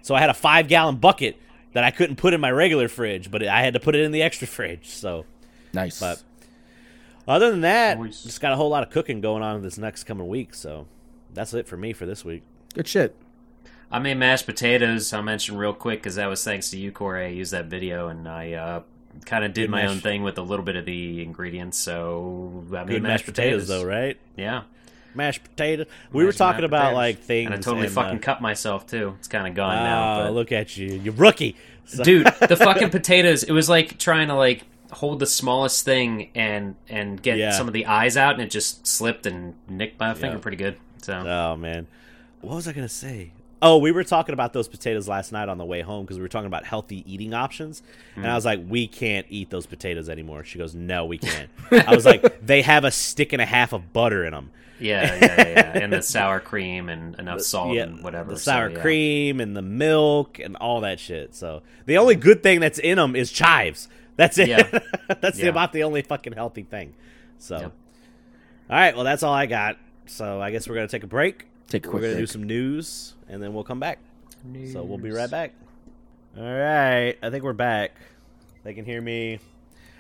so 0.03 0.17
I 0.17 0.21
had 0.21 0.31
a 0.31 0.35
five 0.35 0.67
gallon 0.67 0.97
bucket 0.97 1.37
that 1.77 1.85
I 1.85 1.91
couldn't 1.91 2.17
put 2.17 2.33
in 2.33 2.41
my 2.41 2.51
regular 2.51 2.89
fridge, 2.89 3.31
but 3.31 3.47
I 3.47 3.61
had 3.61 3.75
to 3.75 3.81
put 3.81 3.95
it 3.95 4.01
in 4.01 4.11
the 4.13 4.23
extra 4.23 4.47
fridge. 4.47 4.87
So, 4.89 5.27
Nice. 5.75 6.01
but 6.01 6.23
other 7.29 7.51
than 7.51 7.61
that, 7.61 8.01
Nice. 8.01 8.23
just 8.23 8.41
got 8.41 8.53
a 8.55 8.57
whole 8.57 8.71
lot 8.71 8.83
of 8.83 8.89
cooking 8.89 9.21
going 9.21 9.43
on 9.43 9.61
this 9.63 9.77
next 9.77 10.05
coming 10.05 10.27
week. 10.27 10.55
So 10.55 10.87
that's 11.35 11.53
it 11.53 11.69
for 11.69 11.77
me 11.77 11.93
for 11.93 12.07
this 12.07 12.25
week. 12.25 12.43
Good 12.73 12.89
shit. 12.89 13.15
I 13.91 13.99
made 13.99 14.17
mashed 14.17 14.47
potatoes. 14.47 15.13
I'll 15.13 15.23
mention 15.23 15.59
real 15.59 15.75
quick 15.75 16.01
because 16.01 16.15
that 16.15 16.27
was 16.29 16.43
thanks 16.43 16.71
to 16.71 16.79
you, 16.79 16.93
Corey. 16.93 17.27
I 17.27 17.29
used 17.29 17.53
that 17.53 17.67
video 17.67 18.09
and 18.09 18.27
I 18.27 18.53
uh, 18.55 18.81
kind 19.27 19.45
of 19.45 19.53
did 19.53 19.65
Good 19.65 19.71
my 19.71 19.83
mash- 19.83 19.91
own 19.91 20.01
thing 20.01 20.23
with 20.23 20.39
a 20.39 20.43
little 20.43 20.65
bit 20.65 20.77
of 20.77 20.87
the 20.87 21.23
ingredients. 21.23 21.77
So 21.79 22.65
I 22.73 22.85
made 22.85 22.89
Good 22.89 23.03
mashed 23.03 23.27
potatoes, 23.27 23.69
though, 23.69 23.85
right? 23.85 24.19
Yeah. 24.37 24.63
Mashed 25.17 25.43
potatoes. 25.43 25.87
We 26.13 26.25
were 26.25 26.33
talking 26.33 26.65
about 26.65 26.95
like 26.95 27.19
things. 27.21 27.47
And 27.47 27.55
I 27.55 27.59
totally 27.59 27.87
and, 27.87 27.95
fucking 27.95 28.19
uh, 28.19 28.23
cut 28.23 28.41
myself 28.41 28.87
too. 28.87 29.15
It's 29.19 29.29
kind 29.29 29.47
of 29.47 29.55
gone 29.55 29.77
Oh, 29.79 29.83
now. 29.83 30.25
But... 30.25 30.33
look 30.35 30.53
at 30.53 30.77
you, 30.77 30.89
you 30.93 31.13
rookie, 31.13 31.57
So- 31.87 32.05
dude 32.05 32.27
the 32.49 32.57
fucking 32.69 32.91
potatoes 32.91 33.43
it 33.43 33.53
was 33.53 33.69
like 33.69 33.99
trying 33.99 34.29
to 34.29 34.35
like 34.35 34.65
hold 34.93 35.19
the 35.19 35.27
smallest 35.27 35.85
thing 35.85 36.31
and 36.35 36.77
and 36.89 37.21
get 37.21 37.39
Yeah. 37.39 37.51
some 37.53 37.67
of 37.67 37.73
the 37.75 37.87
eyes 37.87 38.17
out 38.17 38.35
and 38.35 38.43
it 38.43 38.51
just 38.51 38.87
slipped 38.87 39.27
and 39.27 39.55
nicked 39.69 39.99
my 39.99 40.15
finger 40.15 40.39
pretty 40.39 40.57
good 40.57 40.77
so 41.03 41.15
Oh 41.15 41.57
man, 41.57 41.87
what 42.41 42.57
was 42.57 42.69
I 42.69 42.73
gonna 42.73 42.89
say? 42.89 43.31
Oh, 43.63 43.79
we 43.79 43.91
were 43.91 44.05
talking 44.05 44.33
about 44.35 44.53
those 44.53 44.69
potatoes 44.69 45.09
last 45.09 45.33
night 45.33 45.49
on 45.49 45.57
the 45.57 45.65
way 45.65 45.81
home 45.81 46.05
because 46.05 46.19
we 46.19 46.23
were 46.23 46.29
talking 46.29 46.47
about 46.47 46.65
healthy 46.65 47.11
eating 47.11 47.33
options, 47.33 47.83
and 48.15 48.27
I 48.27 48.35
was 48.35 48.45
like, 48.45 48.61
"We 48.69 48.87
can't 48.87 49.27
eat 49.31 49.49
those 49.49 49.65
potatoes 49.65 50.11
anymore." 50.11 50.45
She 50.45 50.59
goes, 50.59 50.75
"No, 50.75 51.07
we 51.07 51.17
can't." 51.17 51.49
I 51.71 51.95
was 51.95 52.05
like, 52.05 52.45
"They 52.45 52.61
have 52.63 52.85
a 52.85 52.91
stick 52.91 53.33
and 53.33 53.41
a 53.41 53.47
half 53.47 53.73
of 53.73 53.95
butter 53.95 54.27
in 54.27 54.33
them, 54.33 54.51
yeah 54.79 55.15
yeah 55.15 55.19
yeah, 55.21 55.49
yeah. 55.49 55.79
and 55.83 55.93
the 55.93 56.03
sour 56.03 56.41
cream 56.41 56.89
and 56.89 57.15
enough 57.19 57.41
salt 57.41 57.75
yeah, 57.75 57.85
and 57.85 58.03
whatever 58.03 58.33
the 58.33 58.39
so, 58.39 58.51
sour 58.51 58.71
yeah. 58.71 58.81
cream 58.81 59.41
and 59.41 59.57
the 59.57 59.63
milk 59.63 60.39
and 60.39 60.57
all 60.57 60.81
that 60.83 61.01
shit." 61.01 61.35
So 61.35 61.63
the 61.87 61.99
only 61.99 62.15
good 62.15 62.43
thing 62.43 62.61
that's 62.61 62.79
in 62.79 62.97
them 62.99 63.17
is 63.17 63.31
chives. 63.33 63.89
That's 64.17 64.39
it. 64.39 64.49
Yeah. 64.49 64.79
that's 65.21 65.39
Yeah. 65.39 65.49
about 65.49 65.73
the 65.73 65.83
only 65.83 66.03
fucking 66.03 66.33
healthy 66.33 66.63
thing. 66.63 66.95
So, 67.39 67.59
Yep. 67.59 67.73
all 68.71 68.77
right, 68.77 68.95
well, 68.95 69.05
that's 69.05 69.23
all 69.23 69.35
I 69.35 69.47
got. 69.47 69.77
So 70.07 70.41
I 70.41 70.51
guess 70.51 70.69
we're 70.69 70.75
gonna 70.75 70.89
take 70.89 71.05
a 71.05 71.09
break. 71.09 71.47
Take 71.69 71.87
a 71.87 71.91
We're 71.91 72.01
gonna 72.01 72.17
do 72.17 72.27
some 72.27 72.45
news, 72.45 73.15
and 73.29 73.43
then 73.43 73.53
we'll 73.53 73.65
come 73.65 73.81
back. 73.81 73.99
So 74.73 74.85
we'll 74.85 74.99
be 74.99 75.11
right 75.11 75.31
back. 75.31 75.53
All 76.39 76.45
right, 76.45 77.17
I 77.23 77.31
think 77.31 77.43
we're 77.45 77.53
back. 77.53 77.93
They 78.63 78.73
can 78.75 78.85
hear 78.85 79.01
me. 79.01 79.41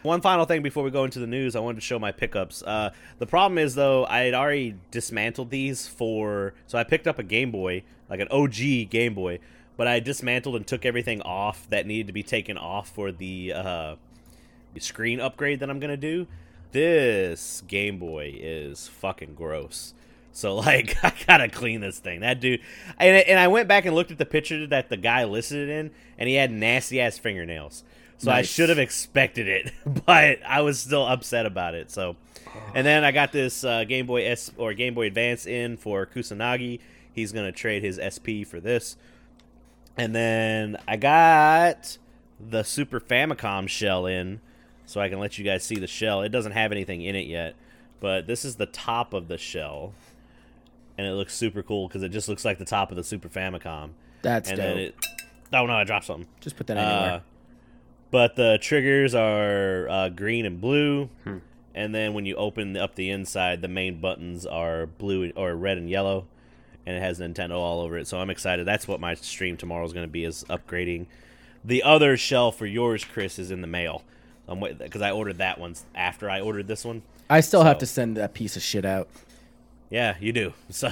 One 0.07 0.21
final 0.21 0.45
thing 0.45 0.63
before 0.63 0.85
we 0.85 0.93
go 0.93 1.03
into 1.03 1.19
the 1.19 1.27
news, 1.27 1.57
I 1.57 1.61
wanted 1.61 1.77
to 1.77 1.81
show 1.81 1.99
my 1.99 2.13
pickups. 2.13 2.63
Uh, 2.63 2.91
the 3.19 3.27
problem 3.27 3.59
is 3.59 3.75
though, 3.75 4.07
I 4.07 4.21
had 4.21 4.35
already 4.35 4.77
dismantled 4.93 5.51
these 5.51 5.89
for. 5.89 6.55
So 6.69 6.79
I 6.79 6.85
picked 6.85 7.09
up 7.09 7.19
a 7.19 7.25
Game 7.25 7.51
Boy, 7.51 7.83
like 8.09 8.21
an 8.21 8.29
OG 8.31 8.89
Game 8.89 9.15
Boy, 9.15 9.41
but 9.77 9.89
I 9.89 9.99
dismantled 9.99 10.55
and 10.55 10.65
took 10.65 10.87
everything 10.87 11.21
off 11.23 11.69
that 11.71 11.87
needed 11.87 12.07
to 12.07 12.13
be 12.13 12.23
taken 12.23 12.57
off 12.57 12.89
for 12.89 13.11
the 13.11 13.53
uh, 13.53 13.97
screen 14.79 15.21
upgrade 15.21 15.59
that 15.59 15.69
I'm 15.69 15.81
gonna 15.81 15.97
do. 15.97 16.29
This 16.71 17.65
Game 17.67 17.99
Boy 17.99 18.33
is 18.39 18.87
fucking 18.87 19.35
gross. 19.35 19.93
So 20.31 20.55
like 20.55 21.03
I 21.03 21.15
gotta 21.27 21.49
clean 21.49 21.81
this 21.81 21.99
thing. 21.99 22.21
That 22.21 22.39
dude, 22.39 22.61
and 22.97 23.17
and 23.17 23.41
I 23.41 23.49
went 23.49 23.67
back 23.67 23.87
and 23.87 23.95
looked 23.97 24.13
at 24.13 24.19
the 24.19 24.27
picture 24.27 24.69
that 24.69 24.89
the 24.89 24.97
guy 24.97 25.25
listed 25.25 25.69
it 25.69 25.73
in, 25.73 25.91
and 26.17 26.29
he 26.29 26.37
had 26.37 26.53
nasty 26.53 27.01
ass 27.01 27.19
fingernails. 27.19 27.83
So 28.19 28.31
I 28.31 28.43
should 28.43 28.71
have 28.71 28.79
expected 28.79 29.47
it, 29.47 29.73
but 30.07 30.39
I 30.47 30.63
was 30.63 30.81
still 30.81 31.07
upset 31.07 31.47
about 31.47 31.75
it. 31.75 31.91
So, 31.91 32.17
and 32.75 32.87
then 32.87 33.05
I 33.05 33.13
got 33.13 33.33
this 33.33 33.63
uh, 33.63 33.85
Game 33.85 34.07
Boy 34.07 34.27
S 34.27 34.51
or 34.57 34.73
Game 34.75 34.95
Boy 34.95 35.07
Advance 35.07 35.47
in 35.47 35.77
for 35.77 36.07
Kusanagi. 36.07 36.81
He's 37.13 37.33
gonna 37.33 37.53
trade 37.53 37.83
his 37.83 38.01
SP 38.01 38.45
for 38.47 38.61
this, 38.61 38.97
and 39.97 40.15
then 40.15 40.77
I 40.89 40.97
got 40.97 41.99
the 42.41 42.63
Super 42.63 43.01
Famicom 43.01 43.69
shell 43.69 44.07
in, 44.07 44.41
so 44.87 45.01
I 45.01 45.09
can 45.09 45.19
let 45.19 45.39
you 45.39 45.45
guys 45.45 45.65
see 45.65 45.77
the 45.77 45.87
shell. 45.87 46.23
It 46.23 46.31
doesn't 46.31 46.53
have 46.53 46.73
anything 46.73 47.03
in 47.03 47.17
it 47.17 47.27
yet, 47.27 47.55
but 48.01 48.27
this 48.27 48.45
is 48.45 48.57
the 48.57 48.67
top 48.67 49.13
of 49.13 49.29
the 49.29 49.39
shell, 49.39 49.93
and 50.97 51.07
it 51.07 51.13
looks 51.13 51.35
super 51.35 51.63
cool 51.63 51.89
because 51.89 52.03
it 52.03 52.11
just 52.11 52.29
looks 52.29 52.45
like 52.45 52.59
the 52.59 52.65
top 52.65 52.91
of 52.91 52.97
the 52.97 53.05
Super 53.05 53.29
Famicom. 53.29 53.91
That's 54.23 54.49
and 54.49 54.57
dope. 54.59 54.67
then 54.67 54.79
it. 54.79 54.95
Oh 55.53 55.67
no! 55.67 55.75
I 55.75 55.85
dropped 55.85 56.07
something. 56.07 56.27
Just 56.41 56.57
put 56.57 56.67
that 56.69 56.79
anywhere. 56.79 57.13
Uh, 57.13 57.21
but 58.11 58.37
the 58.37 58.59
triggers 58.61 59.15
are 59.15 59.89
uh, 59.89 60.09
green 60.09 60.45
and 60.47 60.61
blue, 60.61 61.09
Hmm. 61.25 61.39
and 61.75 61.95
then 61.95 62.15
when 62.15 62.27
you 62.27 62.37
open 62.37 62.77
up 62.77 62.95
the 62.95 63.11
inside, 63.11 63.63
the 63.63 63.69
main 63.69 64.01
buttons 64.01 64.47
are 64.47 64.87
blue 64.87 65.31
or 65.37 65.55
red 65.55 65.79
and 65.79 65.89
yellow, 65.91 66.27
and 66.87 66.97
it 66.97 67.01
has 67.01 67.19
Nintendo 67.21 67.53
all 67.57 67.81
over 67.81 67.99
it. 67.99 68.07
So 68.07 68.19
I'm 68.19 68.31
excited. 68.31 68.67
That's 68.67 68.87
what 68.89 69.01
my 69.01 69.15
stream 69.15 69.57
tomorrow 69.57 69.85
is 69.85 69.93
going 69.93 70.07
to 70.07 70.13
be: 70.13 70.25
is 70.25 70.45
upgrading. 70.49 71.07
The 71.65 71.83
other 71.83 72.17
shell 72.17 72.53
for 72.53 72.65
yours, 72.67 73.05
Chris, 73.05 73.39
is 73.39 73.51
in 73.51 73.61
the 73.61 73.67
mail. 73.67 74.03
I'm 74.49 74.61
waiting 74.61 74.79
because 74.79 75.03
I 75.03 75.11
ordered 75.11 75.39
that 75.39 75.59
one 75.59 75.75
after 75.95 76.31
I 76.31 76.41
ordered 76.41 76.69
this 76.69 76.85
one. 76.85 77.03
I 77.29 77.41
still 77.41 77.65
have 77.65 77.79
to 77.79 77.87
send 77.87 78.17
that 78.17 78.35
piece 78.35 78.57
of 78.57 78.63
shit 78.63 78.85
out. 78.85 79.09
Yeah, 79.91 80.15
you 80.21 80.33
do. 80.33 80.53
So, 80.71 80.91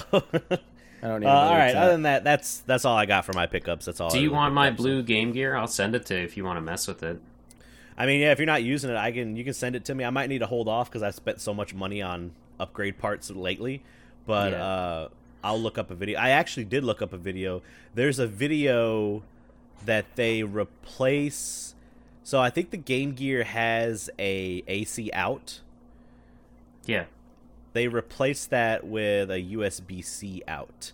I 1.04 1.08
don't 1.08 1.22
even. 1.22 1.28
uh, 1.28 1.32
know 1.34 1.38
all 1.40 1.50
where 1.50 1.58
right. 1.58 1.68
it's 1.68 1.76
Other 1.76 1.92
than 1.92 2.02
that, 2.02 2.24
that's 2.24 2.58
that's 2.60 2.84
all 2.84 2.96
I 2.96 3.04
got 3.06 3.24
for 3.24 3.32
my 3.34 3.46
pickups. 3.46 3.84
That's 3.84 4.00
all. 4.00 4.10
do 4.10 4.16
I 4.16 4.20
you 4.22 4.28
really 4.28 4.36
want 4.36 4.54
my 4.54 4.68
up, 4.70 4.76
so- 4.78 4.82
blue 4.82 5.02
game 5.02 5.30
gear 5.32 5.54
i'll 5.54 5.66
send 5.68 5.94
it 5.94 6.06
to 6.06 6.14
you 6.18 6.24
if 6.24 6.36
you 6.36 6.44
want 6.44 6.56
to 6.56 6.60
mess 6.62 6.88
with 6.88 7.02
it 7.02 7.20
I 7.96 8.06
mean, 8.06 8.20
yeah, 8.20 8.32
if 8.32 8.40
you're 8.40 8.46
not 8.46 8.64
using 8.64 8.90
it, 8.90 8.96
I 8.96 9.12
can 9.12 9.36
you 9.36 9.44
can 9.44 9.54
send 9.54 9.76
it 9.76 9.84
to 9.84 9.94
me. 9.94 10.04
I 10.04 10.10
might 10.10 10.28
need 10.28 10.40
to 10.40 10.46
hold 10.48 10.66
off 10.66 10.90
because 10.90 11.04
I 11.04 11.10
spent 11.10 11.40
so 11.40 11.54
much 11.54 11.72
money 11.74 12.02
on 12.02 12.32
upgrade 12.58 12.98
parts 12.98 13.30
lately, 13.30 13.84
but 14.26 14.50
Yeah. 14.50 14.64
uh, 14.64 15.08
I'll 15.44 15.60
look 15.60 15.78
up 15.78 15.92
a 15.92 15.94
video. 15.94 16.18
I 16.18 16.30
actually 16.30 16.64
did 16.64 16.82
look 16.82 17.00
up 17.02 17.12
a 17.12 17.16
video. 17.16 17.62
There's 17.94 18.18
a 18.18 18.26
video 18.26 19.22
that 19.84 20.06
they 20.16 20.42
replace. 20.42 21.76
So 22.24 22.40
I 22.40 22.50
think 22.50 22.70
the 22.70 22.76
Game 22.78 23.12
Gear 23.12 23.44
has 23.44 24.10
a 24.18 24.64
AC 24.66 25.12
out. 25.12 25.60
yeah 26.86 27.04
They 27.74 27.88
replace 27.88 28.46
that 28.46 28.86
with 28.86 29.30
a 29.30 29.40
USB 29.42 30.02
C 30.02 30.42
out. 30.48 30.92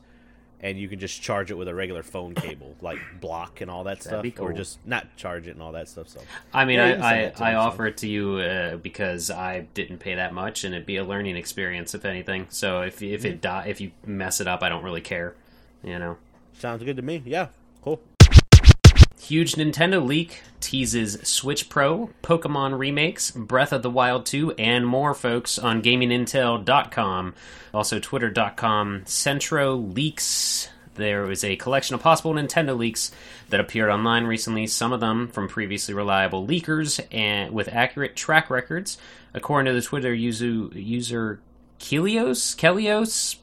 And 0.63 0.79
you 0.79 0.89
can 0.89 0.99
just 0.99 1.23
charge 1.23 1.51
it 1.51 1.55
with 1.55 1.69
a 1.69 1.75
regular 1.75 2.03
phone 2.03 2.35
cable, 2.35 2.77
like 2.83 3.01
block 3.21 3.63
and 3.63 3.71
all 3.71 3.85
that 3.85 4.03
stuff, 4.03 4.23
be 4.23 4.35
or 4.39 4.53
just 4.53 4.79
not 4.85 5.17
charge 5.17 5.47
it 5.49 5.53
and 5.53 5.63
all 5.63 5.73
that 5.73 5.89
stuff. 5.89 6.09
So 6.09 6.29
I 6.53 6.67
mean, 6.67 6.79
Yeah, 6.79 6.89
you 6.89 6.95
can 6.97 7.03
send 7.03 7.33
I, 7.39 7.45
I, 7.45 7.53
I 7.53 7.55
offer 7.55 7.87
it 7.87 7.97
to 7.99 8.09
you 8.09 8.37
uh, 8.37 8.77
because 8.77 9.31
I 9.31 9.61
didn't 9.73 9.99
pay 10.01 10.17
that 10.17 10.35
much, 10.35 10.65
and 10.65 10.75
it'd 10.75 10.87
be 10.87 10.97
a 10.99 11.05
learning 11.05 11.37
experience, 11.37 11.95
if 11.95 12.05
anything. 12.05 12.47
So 12.51 12.83
if 12.83 13.03
if 13.03 13.25
Mm-hmm. 13.25 13.27
it 13.27 13.41
die, 13.41 13.67
if 13.69 13.81
you 13.81 13.93
mess 14.05 14.41
it 14.41 14.47
up, 14.49 14.63
I 14.63 14.69
don't 14.69 14.83
really 14.85 15.01
care. 15.01 15.35
You 15.83 15.99
know, 15.99 16.19
sounds 16.53 16.83
good 16.83 16.97
to 16.97 17.03
me. 17.03 17.23
Yeah, 17.25 17.49
cool. 17.83 18.01
Huge 19.21 19.55
Nintendo 19.55 20.05
leak 20.05 20.43
teases 20.61 21.19
Switch 21.23 21.69
Pro, 21.69 22.11
Pokemon 22.23 22.79
remakes, 22.79 23.31
Breath 23.31 23.73
of 23.73 23.83
the 23.83 23.91
Wild 23.91 24.27
2, 24.27 24.53
and 24.53 24.87
more, 24.87 25.15
folks, 25.15 25.59
on 25.59 25.83
GamingIntel.com, 25.83 27.35
also 27.73 27.99
Twitter.com. 27.99 29.03
Centro 29.07 29.77
leaks. 29.77 30.69
There 30.95 31.23
was 31.23 31.45
a 31.45 31.57
collection 31.57 31.95
of 31.95 32.03
possible 32.03 32.35
Nintendo 32.35 32.77
leaks 32.77 33.11
that 33.49 33.61
appeared 33.61 33.91
online 33.91 34.25
recently, 34.25 34.67
some 34.67 34.93
of 34.93 35.01
them 35.01 35.29
from 35.29 35.49
previously 35.49 35.95
reliable 35.95 36.47
leakers 36.47 37.01
and 37.11 37.53
with 37.53 37.69
accurate 37.69 38.17
track 38.17 38.51
records. 38.51 38.99
According 39.33 39.73
to 39.73 39.81
the 39.81 39.87
Twitter 39.87 40.13
user, 40.13 40.69
user 40.73 41.41
Kelios, 41.79 42.57
Kelios, 42.57 43.37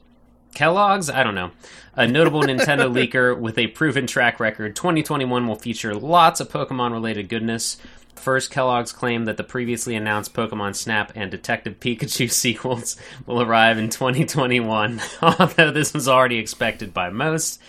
Kellogg's? 0.54 1.10
I 1.10 1.22
don't 1.22 1.34
know. 1.34 1.50
A 1.94 2.06
notable 2.06 2.42
Nintendo 2.42 2.92
leaker 2.92 3.38
with 3.38 3.58
a 3.58 3.68
proven 3.68 4.06
track 4.06 4.40
record. 4.40 4.76
2021 4.76 5.46
will 5.46 5.56
feature 5.56 5.94
lots 5.94 6.40
of 6.40 6.48
Pokemon 6.48 6.92
related 6.92 7.28
goodness. 7.28 7.76
First, 8.14 8.50
Kellogg's 8.50 8.92
claimed 8.92 9.28
that 9.28 9.36
the 9.36 9.44
previously 9.44 9.94
announced 9.94 10.34
Pokemon 10.34 10.74
Snap 10.74 11.12
and 11.14 11.30
Detective 11.30 11.78
Pikachu 11.80 12.30
sequels 12.30 12.96
will 13.26 13.40
arrive 13.40 13.78
in 13.78 13.88
2021, 13.88 15.00
although 15.22 15.70
this 15.70 15.94
was 15.94 16.08
already 16.08 16.38
expected 16.38 16.92
by 16.92 17.10
most. 17.10 17.60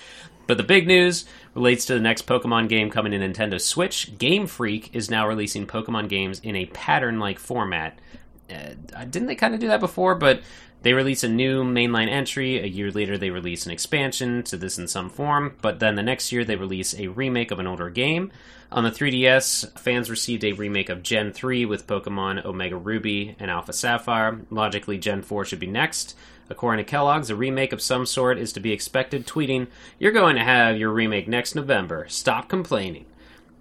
But 0.48 0.58
the 0.58 0.64
big 0.64 0.88
news 0.88 1.26
relates 1.54 1.86
to 1.86 1.94
the 1.94 2.00
next 2.00 2.26
Pokemon 2.26 2.70
game 2.70 2.90
coming 2.90 3.12
to 3.12 3.20
Nintendo 3.20 3.62
Switch. 3.62 4.18
Game 4.18 4.48
Freak 4.48 4.96
is 4.96 5.12
now 5.12 5.28
releasing 5.28 5.68
Pokemon 5.68 6.10
games 6.10 6.40
in 6.40 6.56
a 6.56 6.66
pattern 6.66 7.20
like 7.20 7.38
format. 7.38 8.00
Uh, 8.50 9.04
didn't 9.06 9.28
they 9.28 9.36
kind 9.36 9.54
of 9.54 9.60
do 9.60 9.68
that 9.68 9.80
before? 9.80 10.16
But 10.16 10.42
they 10.82 10.94
release 10.94 11.24
a 11.24 11.30
new 11.30 11.64
mainline 11.64 12.10
entry. 12.10 12.60
A 12.60 12.66
year 12.66 12.92
later, 12.92 13.18
they 13.18 13.30
release 13.30 13.66
an 13.66 13.72
expansion 13.72 14.44
to 14.44 14.58
this 14.58 14.78
in 14.78 14.88
some 14.88 15.10
form. 15.10 15.56
But 15.62 15.80
then 15.80 15.96
the 15.96 16.04
next 16.04 16.32
year, 16.32 16.46
they 16.46 16.56
release 16.56 16.98
a 16.98 17.08
remake 17.08 17.52
of 17.52 17.60
an 17.60 17.68
older 17.68 17.90
game. 17.90 18.32
On 18.72 18.84
the 18.84 18.92
3DS, 18.92 19.78
fans 19.80 20.10
received 20.10 20.44
a 20.44 20.54
remake 20.54 20.90
of 20.90 21.04
Gen 21.04 21.34
3 21.34 21.66
with 21.66 21.88
Pokemon 21.88 22.46
Omega 22.46 22.78
Ruby 22.78 23.36
and 23.40 23.52
Alpha 23.52 23.74
Sapphire. 23.74 24.42
Logically, 24.50 24.98
Gen 24.98 25.22
4 25.22 25.44
should 25.44 25.60
be 25.60 25.68
next. 25.68 26.16
According 26.50 26.86
to 26.86 26.90
Kellogg's, 26.90 27.30
a 27.30 27.36
remake 27.36 27.74
of 27.74 27.82
some 27.82 28.06
sort 28.06 28.38
is 28.38 28.54
to 28.54 28.60
be 28.60 28.72
expected, 28.72 29.28
tweeting, 29.28 29.68
You're 29.98 30.12
going 30.12 30.36
to 30.36 30.44
have 30.44 30.78
your 30.78 30.92
remake 30.92 31.28
next 31.28 31.56
November. 31.56 32.06
Stop 32.08 32.48
complaining. 32.48 33.06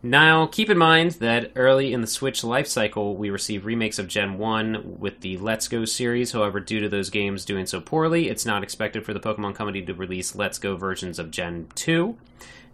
Now, 0.02 0.46
keep 0.46 0.70
in 0.70 0.78
mind 0.78 1.12
that 1.12 1.50
early 1.56 1.92
in 1.92 2.02
the 2.02 2.06
Switch 2.06 2.42
lifecycle, 2.42 3.16
we 3.16 3.30
received 3.30 3.64
remakes 3.64 3.98
of 3.98 4.06
Gen 4.06 4.38
1 4.38 5.00
with 5.00 5.20
the 5.20 5.38
Let's 5.38 5.66
Go 5.66 5.84
series. 5.84 6.30
However, 6.30 6.60
due 6.60 6.78
to 6.78 6.88
those 6.88 7.10
games 7.10 7.44
doing 7.44 7.66
so 7.66 7.80
poorly, 7.80 8.28
it's 8.28 8.46
not 8.46 8.62
expected 8.62 9.04
for 9.04 9.12
the 9.12 9.18
Pokemon 9.18 9.56
Company 9.56 9.82
to 9.82 9.94
release 9.94 10.36
Let's 10.36 10.60
Go 10.60 10.76
versions 10.76 11.18
of 11.18 11.32
Gen 11.32 11.66
2. 11.74 12.16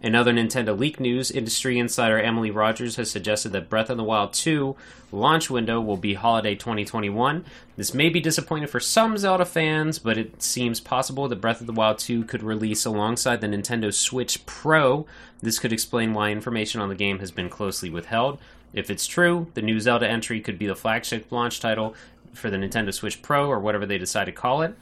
In 0.03 0.13
other 0.13 0.33
Nintendo 0.33 0.77
leak 0.77 0.99
news, 0.99 1.31
industry 1.31 1.79
insider 1.79 2.19
Emily 2.19 2.51
Rogers 2.51 2.97
has 2.97 3.09
suggested 3.09 3.53
that 3.53 3.69
Breath 3.69 3.89
of 3.89 3.97
the 3.97 4.03
Wild 4.03 4.33
2 4.33 4.75
launch 5.11 5.49
window 5.49 5.81
will 5.81 5.97
be 5.97 6.13
holiday 6.13 6.53
2021. 6.53 7.43
This 7.75 7.93
may 7.93 8.09
be 8.09 8.19
disappointing 8.19 8.67
for 8.67 8.79
some 8.79 9.17
Zelda 9.17 9.45
fans, 9.45 9.97
but 9.97 10.17
it 10.17 10.43
seems 10.43 10.79
possible 10.79 11.27
that 11.27 11.41
Breath 11.41 11.61
of 11.61 11.65
the 11.65 11.73
Wild 11.73 11.97
2 11.97 12.25
could 12.25 12.43
release 12.43 12.85
alongside 12.85 13.41
the 13.41 13.47
Nintendo 13.47 13.91
Switch 13.91 14.45
Pro. 14.45 15.07
This 15.45 15.59
could 15.59 15.71
explain 15.71 16.15
why 16.15 16.31
information 16.31 16.81
on 16.81 16.89
the 16.89 16.95
game 16.95 17.19
has 17.19 17.29
been 17.29 17.49
closely 17.49 17.87
withheld. 17.87 18.39
If 18.73 18.89
it's 18.89 19.05
true, 19.05 19.51
the 19.53 19.61
new 19.61 19.79
Zelda 19.79 20.09
entry 20.09 20.41
could 20.41 20.57
be 20.57 20.65
the 20.65 20.75
flagship 20.75 21.31
launch 21.31 21.59
title 21.59 21.93
for 22.33 22.49
the 22.49 22.57
Nintendo 22.57 22.91
Switch 22.91 23.21
Pro 23.21 23.47
or 23.47 23.59
whatever 23.59 23.85
they 23.85 23.99
decide 23.99 24.25
to 24.25 24.31
call 24.31 24.63
it. 24.63 24.75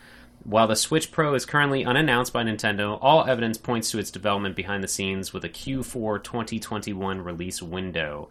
While 0.46 0.68
the 0.68 0.78
Switch 0.78 1.12
Pro 1.12 1.34
is 1.34 1.46
currently 1.46 1.84
unannounced 1.84 2.32
by 2.32 2.46
Nintendo, 2.46 2.98
all 3.02 3.26
evidence 3.26 3.58
points 3.58 3.92
to 3.92 4.00
its 4.00 4.10
development 4.10 4.56
behind 4.56 4.82
the 4.82 4.88
scenes 4.88 5.34
with 5.34 5.44
a 5.44 5.50
Q4 5.50 6.24
2021 6.24 7.20
release 7.20 7.62
window. 7.62 8.30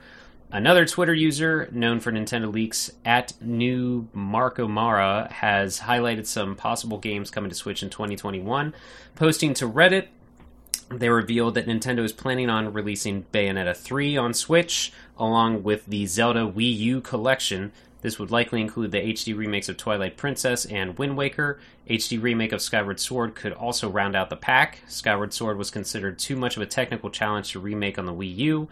Another 0.50 0.86
Twitter 0.86 1.12
user 1.12 1.68
known 1.70 2.00
for 2.00 2.12
Nintendo 2.12 2.50
leaks 2.50 2.90
at 3.04 3.34
New 3.42 4.08
Marco 4.14 4.66
Mara 4.66 5.28
has 5.30 5.80
highlighted 5.80 6.24
some 6.24 6.56
possible 6.56 6.96
games 6.96 7.30
coming 7.30 7.50
to 7.50 7.56
Switch 7.56 7.82
in 7.82 7.90
2021. 7.90 8.72
Posting 9.16 9.52
to 9.52 9.68
Reddit, 9.68 10.06
they 10.98 11.08
revealed 11.08 11.54
that 11.54 11.66
Nintendo 11.66 12.00
is 12.00 12.12
planning 12.12 12.50
on 12.50 12.72
releasing 12.72 13.24
Bayonetta 13.32 13.76
3 13.76 14.16
on 14.16 14.34
Switch, 14.34 14.92
along 15.18 15.62
with 15.62 15.86
the 15.86 16.06
Zelda 16.06 16.40
Wii 16.40 16.76
U 16.78 17.00
collection. 17.00 17.72
This 18.00 18.18
would 18.18 18.32
likely 18.32 18.60
include 18.60 18.90
the 18.90 18.98
HD 18.98 19.36
remakes 19.36 19.68
of 19.68 19.76
Twilight 19.76 20.16
Princess 20.16 20.64
and 20.64 20.98
Wind 20.98 21.16
Waker. 21.16 21.60
HD 21.88 22.20
remake 22.20 22.52
of 22.52 22.60
Skyward 22.60 22.98
Sword 22.98 23.34
could 23.34 23.52
also 23.52 23.88
round 23.88 24.16
out 24.16 24.28
the 24.28 24.36
pack. 24.36 24.78
Skyward 24.88 25.32
Sword 25.32 25.56
was 25.56 25.70
considered 25.70 26.18
too 26.18 26.34
much 26.34 26.56
of 26.56 26.62
a 26.62 26.66
technical 26.66 27.10
challenge 27.10 27.52
to 27.52 27.60
remake 27.60 27.98
on 27.98 28.06
the 28.06 28.12
Wii 28.12 28.36
U. 28.38 28.68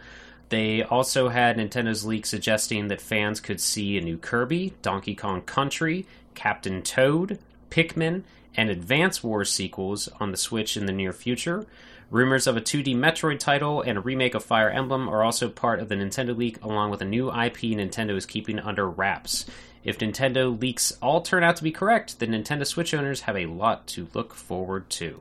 They 0.49 0.83
also 0.83 1.29
had 1.29 1.57
Nintendo's 1.57 2.05
leak 2.05 2.27
suggesting 2.27 2.89
that 2.89 3.01
fans 3.01 3.39
could 3.39 3.61
see 3.61 3.97
a 3.97 4.01
new 4.01 4.19
Kirby, 4.19 4.75
Donkey 4.83 5.15
Kong 5.15 5.43
Country, 5.43 6.07
Captain 6.35 6.83
Toad, 6.83 7.39
Pikmin, 7.71 8.25
and 8.57 8.69
Advance 8.69 9.23
Wars 9.23 9.53
sequels 9.53 10.09
on 10.19 10.33
the 10.33 10.37
Switch 10.37 10.77
in 10.77 10.87
the 10.87 10.93
near 10.93 11.13
future. 11.13 11.67
Rumors 12.11 12.49
of 12.49 12.57
a 12.57 12.61
2D 12.61 12.97
Metroid 12.97 13.39
title 13.39 13.83
and 13.83 13.97
a 13.97 14.01
remake 14.01 14.35
of 14.35 14.45
Fire 14.45 14.69
Emblem 14.69 15.09
are 15.09 15.23
also 15.23 15.49
part 15.49 15.79
of 15.79 15.89
the 15.89 15.95
Nintendo 15.95 16.37
leak, 16.37 16.61
along 16.61 16.91
with 16.91 17.01
a 17.01 17.05
new 17.05 17.29
IP 17.29 17.59
Nintendo 17.59 18.17
is 18.17 18.27
keeping 18.27 18.59
under 18.59 18.89
wraps. 18.89 19.47
If 19.85 19.99
Nintendo 19.99 20.61
leaks 20.61 20.93
all 21.01 21.21
turn 21.21 21.45
out 21.45 21.55
to 21.57 21.63
be 21.63 21.71
correct, 21.71 22.19
then 22.19 22.31
Nintendo 22.31 22.67
Switch 22.67 22.93
owners 22.93 23.23
have 23.23 23.37
a 23.37 23.47
lot 23.47 23.87
to 23.89 24.09
look 24.13 24.35
forward 24.35 24.91
to. 24.91 25.21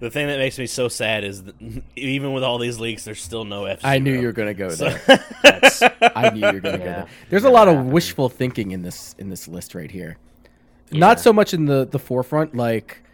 The 0.00 0.10
thing 0.10 0.26
that 0.26 0.38
makes 0.38 0.58
me 0.58 0.66
so 0.66 0.88
sad 0.88 1.22
is 1.22 1.44
that 1.44 1.54
even 1.96 2.32
with 2.32 2.42
all 2.42 2.58
these 2.58 2.80
leaks, 2.80 3.04
there's 3.04 3.22
still 3.22 3.44
no 3.44 3.66
F. 3.66 3.84
I 3.84 3.98
knew 3.98 4.18
you 4.18 4.26
were 4.26 4.32
gonna 4.32 4.52
go 4.52 4.70
there. 4.70 5.00
That's, 5.44 5.80
I 5.82 6.30
knew 6.30 6.40
you 6.44 6.54
were 6.54 6.60
gonna 6.60 6.78
go 6.78 6.84
there. 6.84 7.06
There's 7.28 7.44
a 7.44 7.50
lot 7.50 7.68
of 7.68 7.86
wishful 7.86 8.28
thinking 8.28 8.72
in 8.72 8.82
this 8.82 9.14
in 9.16 9.30
this 9.30 9.46
list 9.46 9.76
right 9.76 9.90
here. 9.90 10.16
Not 10.90 11.20
so 11.20 11.32
much 11.32 11.54
in 11.54 11.66
the 11.66 11.86
the 11.86 12.00
forefront. 12.00 12.56
Like 12.56 13.04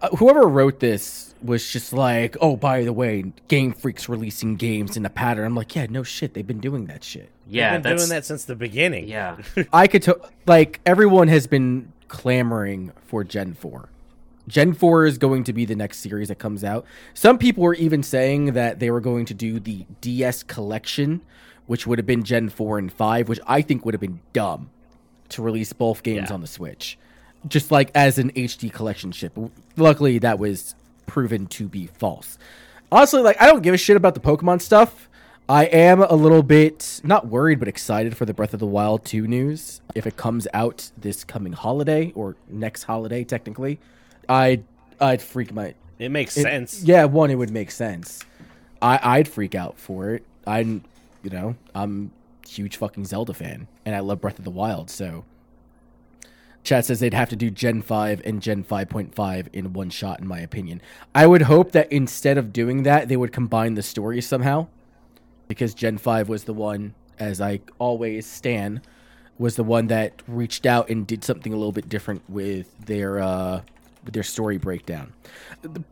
uh, 0.00 0.08
whoever 0.16 0.48
wrote 0.48 0.80
this 0.80 1.27
was 1.42 1.70
just 1.70 1.92
like, 1.92 2.36
oh, 2.40 2.56
by 2.56 2.82
the 2.84 2.92
way, 2.92 3.32
Game 3.48 3.72
Freak's 3.72 4.08
releasing 4.08 4.56
games 4.56 4.96
in 4.96 5.04
a 5.06 5.10
pattern. 5.10 5.44
I'm 5.46 5.54
like, 5.54 5.74
yeah, 5.76 5.86
no 5.88 6.02
shit, 6.02 6.34
they've 6.34 6.46
been 6.46 6.60
doing 6.60 6.86
that 6.86 7.04
shit. 7.04 7.30
yeah, 7.48 7.74
I've 7.74 7.82
been 7.82 7.92
that's 7.92 8.02
doing 8.04 8.16
that 8.16 8.24
since 8.24 8.44
the 8.44 8.56
beginning. 8.56 9.08
yeah. 9.08 9.36
I 9.72 9.86
could 9.86 10.02
to- 10.02 10.20
like 10.46 10.80
everyone 10.86 11.28
has 11.28 11.46
been 11.46 11.92
clamoring 12.08 12.92
for 13.06 13.22
Gen 13.24 13.54
4. 13.54 13.88
Gen 14.48 14.72
4 14.72 15.04
is 15.06 15.18
going 15.18 15.44
to 15.44 15.52
be 15.52 15.64
the 15.66 15.76
next 15.76 15.98
series 15.98 16.28
that 16.28 16.38
comes 16.38 16.64
out. 16.64 16.86
Some 17.14 17.36
people 17.38 17.62
were 17.62 17.74
even 17.74 18.02
saying 18.02 18.52
that 18.54 18.78
they 18.78 18.90
were 18.90 19.00
going 19.00 19.26
to 19.26 19.34
do 19.34 19.60
the 19.60 19.84
DS 20.00 20.42
collection, 20.42 21.20
which 21.66 21.86
would 21.86 21.98
have 21.98 22.06
been 22.06 22.24
Gen 22.24 22.48
4 22.48 22.78
and 22.78 22.90
5, 22.92 23.28
which 23.28 23.40
I 23.46 23.60
think 23.60 23.84
would 23.84 23.92
have 23.92 24.00
been 24.00 24.20
dumb 24.32 24.70
to 25.28 25.42
release 25.42 25.74
both 25.74 26.02
games 26.02 26.28
Yeah. 26.30 26.34
on 26.34 26.40
the 26.40 26.46
Switch. 26.46 26.96
Just 27.46 27.70
like 27.70 27.90
as 27.94 28.18
an 28.18 28.30
HD 28.32 28.72
collection 28.72 29.12
ship. 29.12 29.36
Luckily 29.76 30.18
that 30.20 30.38
was 30.38 30.74
proven 31.08 31.46
to 31.48 31.68
be 31.68 31.86
false. 31.88 32.38
Honestly, 32.92 33.20
like 33.22 33.40
I 33.42 33.46
don't 33.46 33.62
give 33.62 33.74
a 33.74 33.78
shit 33.78 33.96
about 33.96 34.14
the 34.14 34.20
Pokemon 34.20 34.60
stuff. 34.62 35.08
I 35.50 35.64
am 35.64 36.02
a 36.02 36.14
little 36.14 36.42
bit 36.42 37.00
not 37.02 37.26
worried 37.26 37.58
but 37.58 37.68
excited 37.68 38.16
for 38.16 38.26
the 38.26 38.34
Breath 38.34 38.52
of 38.54 38.60
the 38.60 38.66
Wild 38.66 39.04
2 39.06 39.26
news. 39.26 39.80
If 39.94 40.06
it 40.06 40.16
comes 40.16 40.46
out 40.54 40.90
this 40.96 41.24
coming 41.24 41.54
holiday 41.54 42.12
or 42.14 42.36
next 42.48 42.84
holiday 42.84 43.24
technically, 43.24 43.78
I'd 44.28 44.62
I'd 45.00 45.22
freak 45.22 45.52
my 45.52 45.74
It 45.98 46.10
makes 46.10 46.36
it- 46.36 46.42
sense. 46.42 46.82
Yeah, 46.84 47.04
one, 47.06 47.30
it 47.30 47.36
would 47.36 47.50
make 47.50 47.70
sense. 47.70 48.20
I 48.80 49.00
I'd 49.02 49.26
freak 49.28 49.54
out 49.54 49.78
for 49.78 50.10
it. 50.14 50.22
I'm, 50.46 50.84
you 51.22 51.30
know, 51.30 51.56
I'm 51.74 52.10
a 52.44 52.48
huge 52.48 52.76
fucking 52.76 53.04
Zelda 53.06 53.34
fan, 53.34 53.66
and 53.84 53.94
I 53.94 54.00
love 54.00 54.20
Breath 54.20 54.38
of 54.38 54.44
the 54.44 54.50
Wild. 54.50 54.88
So, 54.90 55.24
chat 56.68 56.84
says 56.84 57.00
they'd 57.00 57.14
have 57.14 57.30
to 57.30 57.36
do 57.36 57.50
Gen 57.50 57.80
five 57.82 58.20
and 58.24 58.42
Gen 58.42 58.62
five 58.62 58.88
point 58.88 59.14
five 59.14 59.48
in 59.52 59.72
one 59.72 59.90
shot, 59.90 60.20
in 60.20 60.26
my 60.26 60.38
opinion. 60.40 60.82
I 61.14 61.26
would 61.26 61.42
hope 61.42 61.72
that 61.72 61.90
instead 61.90 62.36
of 62.36 62.52
doing 62.52 62.82
that, 62.82 63.08
they 63.08 63.16
would 63.16 63.32
combine 63.32 63.74
the 63.74 63.82
stories 63.82 64.26
somehow, 64.26 64.68
because 65.48 65.72
Gen 65.74 65.98
five 65.98 66.28
was 66.28 66.44
the 66.44 66.52
one, 66.52 66.94
as 67.18 67.40
I 67.40 67.60
always 67.78 68.26
stan, 68.26 68.82
was 69.38 69.56
the 69.56 69.64
one 69.64 69.86
that 69.86 70.22
reached 70.26 70.66
out 70.66 70.90
and 70.90 71.06
did 71.06 71.24
something 71.24 71.52
a 71.52 71.56
little 71.56 71.72
bit 71.72 71.88
different 71.88 72.22
with 72.28 72.76
their 72.84 73.18
uh 73.18 73.62
their 74.04 74.22
story 74.22 74.58
breakdown. 74.58 75.12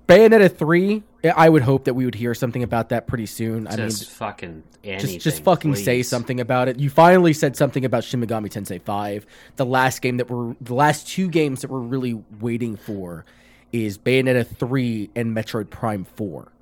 Bayonetta 0.09 0.55
3, 0.57 1.03
I 1.35 1.49
would 1.49 1.63
hope 1.63 1.85
that 1.85 1.95
we 1.95 2.05
would 2.05 2.15
hear 2.15 2.35
something 2.35 2.63
about 2.63 2.91
that 2.91 3.07
pretty 3.07 3.27
soon. 3.27 3.67
I 3.67 3.71
mean, 3.77 3.89
Just 3.89 4.11
fucking 4.11 4.63
anything. 4.85 5.11
just 5.11 5.21
just 5.25 5.43
fucking 5.45 5.75
say 5.75 6.03
something 6.03 6.41
about 6.41 6.69
it. 6.69 6.79
You 6.79 6.89
finally 6.91 7.33
said 7.33 7.57
something 7.57 7.85
about 7.85 8.05
Shin 8.05 8.21
Megami 8.25 8.49
Tensei 8.51 8.81
5. 8.81 9.27
The 9.57 9.67
last 9.67 10.03
game 10.03 10.19
that 10.19 10.31
we're 10.31 10.55
the 10.61 10.75
last 10.75 11.09
two 11.09 11.29
games 11.29 11.63
that 11.63 11.71
we're 11.71 11.81
really 11.81 12.23
waiting 12.41 12.77
for 12.77 13.25
is 13.73 13.99
Bayonetta 13.99 14.47
3 14.47 15.11
and 15.17 15.37
Metroid 15.37 15.71
Prime 15.71 16.05
4. 16.05 16.53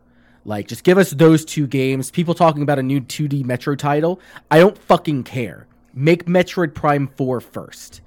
Like 0.47 0.67
just 0.69 0.85
give 0.85 0.99
us 0.99 1.11
those 1.11 1.45
two 1.45 1.67
games. 1.67 2.11
People 2.11 2.35
talking 2.35 2.63
about 2.63 2.79
a 2.79 2.83
new 2.83 3.01
2D 3.01 3.45
Metro 3.45 3.75
title. 3.77 4.21
I 4.51 4.59
don't 4.59 4.77
fucking 4.77 5.25
care. 5.25 5.67
Make 5.93 6.25
Metroid 6.27 6.75
Prime 6.75 7.09
4 7.17 7.41
first. 7.41 8.01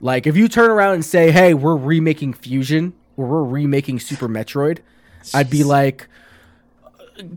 Like 0.00 0.26
if 0.26 0.36
you 0.36 0.48
turn 0.48 0.70
around 0.70 0.94
and 0.94 1.04
say, 1.04 1.30
"Hey, 1.30 1.54
we're 1.54 1.76
remaking 1.76 2.32
Fusion 2.32 2.94
or 3.16 3.26
we're 3.26 3.44
remaking 3.44 4.00
Super 4.00 4.28
Metroid," 4.28 4.78
I'd 5.34 5.50
be 5.50 5.62
like, 5.64 6.08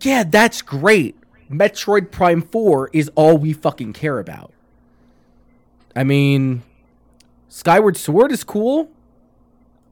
"Yeah, 0.01 0.23
that's 0.23 0.61
great. 0.61 1.15
Metroid 1.51 2.09
Prime 2.09 2.41
4 2.41 2.89
is 2.93 3.11
all 3.15 3.37
we 3.37 3.53
fucking 3.53 3.93
care 3.93 4.17
about." 4.19 4.51
I 5.95 6.03
mean, 6.03 6.63
Skyward 7.49 7.97
Sword 7.97 8.31
is 8.31 8.43
cool. 8.43 8.89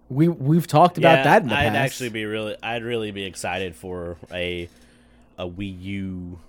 We 0.10 0.27
we've 0.27 0.68
talked 0.68 0.98
about 0.98 1.18
Yeah, 1.19 1.23
that 1.23 1.41
in 1.43 1.49
the 1.49 1.56
I'd 1.56 1.69
past. 1.73 1.77
actually 1.77 2.10
be 2.10 2.26
really, 2.26 2.56
I'd 2.64 2.84
really 2.84 3.11
be 3.11 3.23
excited 3.23 3.76
for 3.76 4.18
a 4.31 4.68
a 5.38 5.48
Wii 5.48 5.81
U 5.81 6.39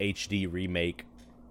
HD 0.00 0.46
remake 0.50 1.04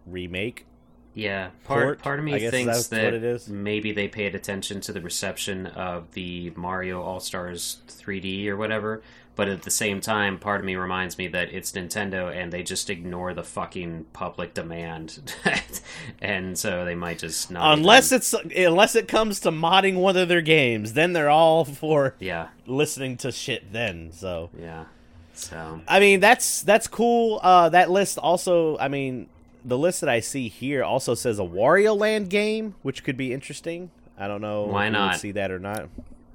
remake. 0.06 0.66
Yeah, 1.16 1.50
part 1.66 1.84
Port, 1.84 2.02
part 2.02 2.20
of 2.20 2.26
me 2.26 2.36
I 2.36 2.50
thinks 2.50 2.88
that 2.88 3.04
what 3.04 3.14
it 3.14 3.24
is. 3.24 3.50
maybe 3.50 3.92
they 3.92 4.08
paid 4.08 4.36
attention 4.36 4.80
to 4.82 4.94
the 4.94 5.02
reception 5.02 5.66
of 5.68 6.12
the 6.14 6.52
Mario 6.56 7.02
All 7.02 7.20
Stars 7.20 7.80
3D 7.88 8.48
or 8.48 8.56
whatever, 8.56 9.02
but 9.36 9.48
at 9.50 9.64
the 9.64 9.72
same 9.72 10.02
time, 10.02 10.38
part 10.38 10.60
of 10.60 10.66
me 10.66 10.76
reminds 10.76 11.18
me 11.18 11.28
that 11.30 11.52
it's 11.52 11.72
Nintendo 11.72 12.34
and 12.34 12.54
they 12.54 12.62
just 12.62 12.90
ignore 12.90 13.34
the 13.34 13.44
fucking 13.44 14.06
public 14.14 14.54
demand, 14.54 15.34
and 16.22 16.58
so 16.58 16.86
they 16.86 16.96
might 16.96 17.20
just 17.20 17.50
not. 17.50 17.78
Unless 17.78 18.12
even- 18.12 18.18
it's 18.18 18.34
unless 18.68 18.96
it 18.96 19.08
comes 19.08 19.40
to 19.42 19.52
modding 19.52 19.96
one 19.96 20.16
of 20.16 20.28
their 20.28 20.42
games, 20.42 20.94
then 20.94 21.14
they're 21.14 21.30
all 21.30 21.66
for 21.66 22.16
yeah, 22.20 22.50
listening 22.68 23.18
to 23.18 23.32
shit. 23.32 23.74
Then 23.74 24.12
so. 24.12 24.52
yeah. 24.58 24.86
So 25.34 25.82
I 25.88 26.00
mean, 26.02 26.20
that's 26.20 26.62
that's 26.62 26.88
cool. 26.88 27.40
Uh, 27.42 27.70
that 27.70 27.90
list 27.90 28.18
also, 28.18 28.78
I 28.78 28.90
mean, 28.90 29.28
the 29.64 29.78
list 29.78 30.02
that 30.02 30.10
I 30.10 30.20
see 30.20 30.48
here 30.48 30.84
also 30.84 31.14
says 31.16 31.40
a 31.40 31.44
Wario 31.44 31.98
Land 31.98 32.30
game, 32.30 32.76
which 32.82 33.04
could 33.04 33.18
be 33.18 33.34
interesting. 33.34 33.92
I 34.18 34.28
don't 34.28 34.42
know 34.42 34.64
Why 34.64 34.88
if 34.88 34.94
we 34.94 35.00
would 35.00 35.06
not? 35.06 35.20
see 35.20 35.32
that 35.32 35.52
or 35.52 35.60
not. 35.60 35.90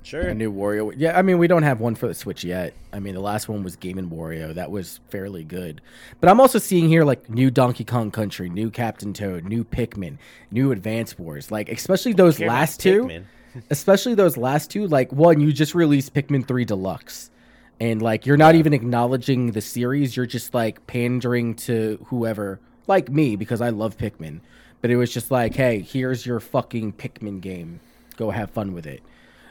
Sure. 0.05 0.21
a 0.21 0.35
new 0.35 0.53
Wario. 0.53 0.93
Yeah, 0.95 1.19
I 1.19 1.23
mean, 1.23 1.39
we 1.39 1.47
don't 1.47 1.63
have 1.63 1.81
one 1.81 1.95
for 1.95 2.07
the 2.07 2.15
Switch 2.15 2.45
yet. 2.45 2.75
I 2.93 3.01
mean, 3.01 3.15
the 3.15 3.23
last 3.23 3.49
one 3.49 3.63
was 3.63 3.75
Game 3.77 3.97
and 3.97 4.11
Wario. 4.11 4.55
That 4.55 4.71
was 4.71 5.01
fairly 5.09 5.45
good. 5.45 5.81
But 6.21 6.29
I'm 6.29 6.41
also 6.41 6.59
seeing 6.59 6.89
here 6.89 7.05
like 7.05 7.31
new 7.31 7.51
Donkey 7.51 7.85
Kong 7.85 8.11
Country, 8.11 8.51
new 8.51 8.71
Captain 8.71 9.15
Toad, 9.15 9.45
new 9.45 9.65
Pikmin, 9.65 10.19
new 10.51 10.73
Advance 10.73 11.19
Wars. 11.19 11.51
Like 11.51 11.71
especially 11.71 12.13
those 12.13 12.37
Care 12.37 12.49
about 12.49 12.55
last 12.55 12.81
two. 12.81 13.25
Especially 13.71 14.15
those 14.17 14.37
last 14.37 14.69
two 14.69 14.89
like 14.89 15.13
one 15.13 15.39
you 15.39 15.53
just 15.53 15.77
released 15.77 16.13
pikmin 16.13 16.45
3 16.45 16.65
deluxe 16.65 17.31
and 17.79 18.03
like 18.03 18.27
you're 18.27 18.37
not 18.37 18.57
even 18.57 18.73
acknowledging 18.73 19.53
the 19.53 19.61
series 19.61 20.17
you're 20.17 20.27
just 20.27 20.53
like 20.55 20.85
pandering 20.89 21.55
to 21.55 22.05
whoever 22.09 22.59
like 22.87 23.09
me 23.11 23.37
because 23.37 23.61
i 23.61 23.69
love 23.71 23.97
pikmin 23.97 24.41
but 24.81 24.91
it 24.91 24.97
was 24.97 25.13
just 25.13 25.31
like 25.31 25.55
hey 25.55 25.81
here's 25.81 26.25
your 26.27 26.41
fucking 26.41 26.93
pikmin 26.93 27.41
game 27.41 27.81
go 28.17 28.31
have 28.31 28.51
fun 28.51 28.73
with 28.75 28.87
it 28.87 29.03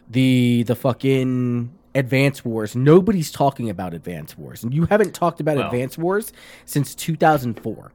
the 0.10 0.64
the 0.64 0.76
fucking 0.76 1.72
Advance 1.96 2.44
Wars. 2.44 2.76
Nobody's 2.76 3.32
talking 3.32 3.70
about 3.70 3.94
Advance 3.94 4.36
Wars, 4.36 4.64
and 4.64 4.74
you 4.74 4.86
haven't 4.88 5.14
talked 5.14 5.40
about 5.40 5.58
Well- 5.58 5.68
Advance 5.68 5.96
Wars 5.96 6.34
since 6.66 6.96
2004. 6.96 7.92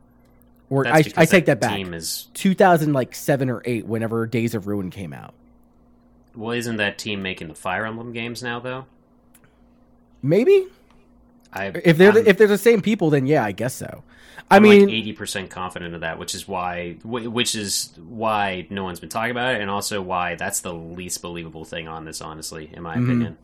Or 0.71 0.87
I, 0.87 1.03
I 1.17 1.25
take 1.25 1.47
that 1.47 1.61
back. 1.61 1.75
Team 1.75 1.93
is 1.93 2.29
2000 2.35 2.93
like 2.93 3.13
seven 3.17 3.51
or 3.51 3.61
eight, 3.65 3.87
whenever 3.87 4.25
Days 4.25 4.55
of 4.55 4.69
Ruin 4.69 4.91
came 4.91 5.13
out. 5.13 5.35
well, 6.37 6.53
isn't 6.53 6.77
that 6.77 6.97
team 6.97 7.23
making 7.23 7.49
the 7.49 7.55
Fire 7.57 7.85
Emblem 7.87 8.13
games 8.13 8.41
now 8.41 8.61
though? 8.61 8.87
Maybe 10.23 10.67
I 11.53 11.67
if 11.85 11.97
they're 11.97 12.13
I'm- 12.13 12.23
the, 12.25 12.29
if 12.31 12.37
they're 12.39 12.47
the 12.47 12.59
same 12.59 12.83
people, 12.83 13.11
then 13.11 13.27
yeah, 13.27 13.45
I 13.45 13.53
guess 13.53 13.75
so. 13.75 14.03
I 14.51 14.57
I'm 14.57 14.63
mean, 14.63 14.87
like 14.87 14.95
eighty 14.95 15.13
percent 15.13 15.51
confident 15.51 15.95
of 15.95 16.01
that, 16.01 16.19
which 16.19 16.35
is 16.35 16.49
why, 16.49 16.97
which 17.05 17.55
is 17.55 17.93
why 18.09 18.67
no 18.71 18.83
one's 18.85 18.99
been 19.01 19.11
talking 19.11 19.31
about 19.31 19.55
it, 19.57 19.61
and 19.61 19.71
also 19.71 20.01
why 20.01 20.37
that's 20.37 20.61
the 20.61 20.73
least 20.73 21.21
believable 21.21 21.65
thing 21.67 21.87
on 21.89 22.05
this. 22.07 22.21
Honestly, 22.23 22.71
in 22.73 22.83
my 22.83 22.97
Mm-hmm. 22.97 23.05
opinion, 23.11 23.39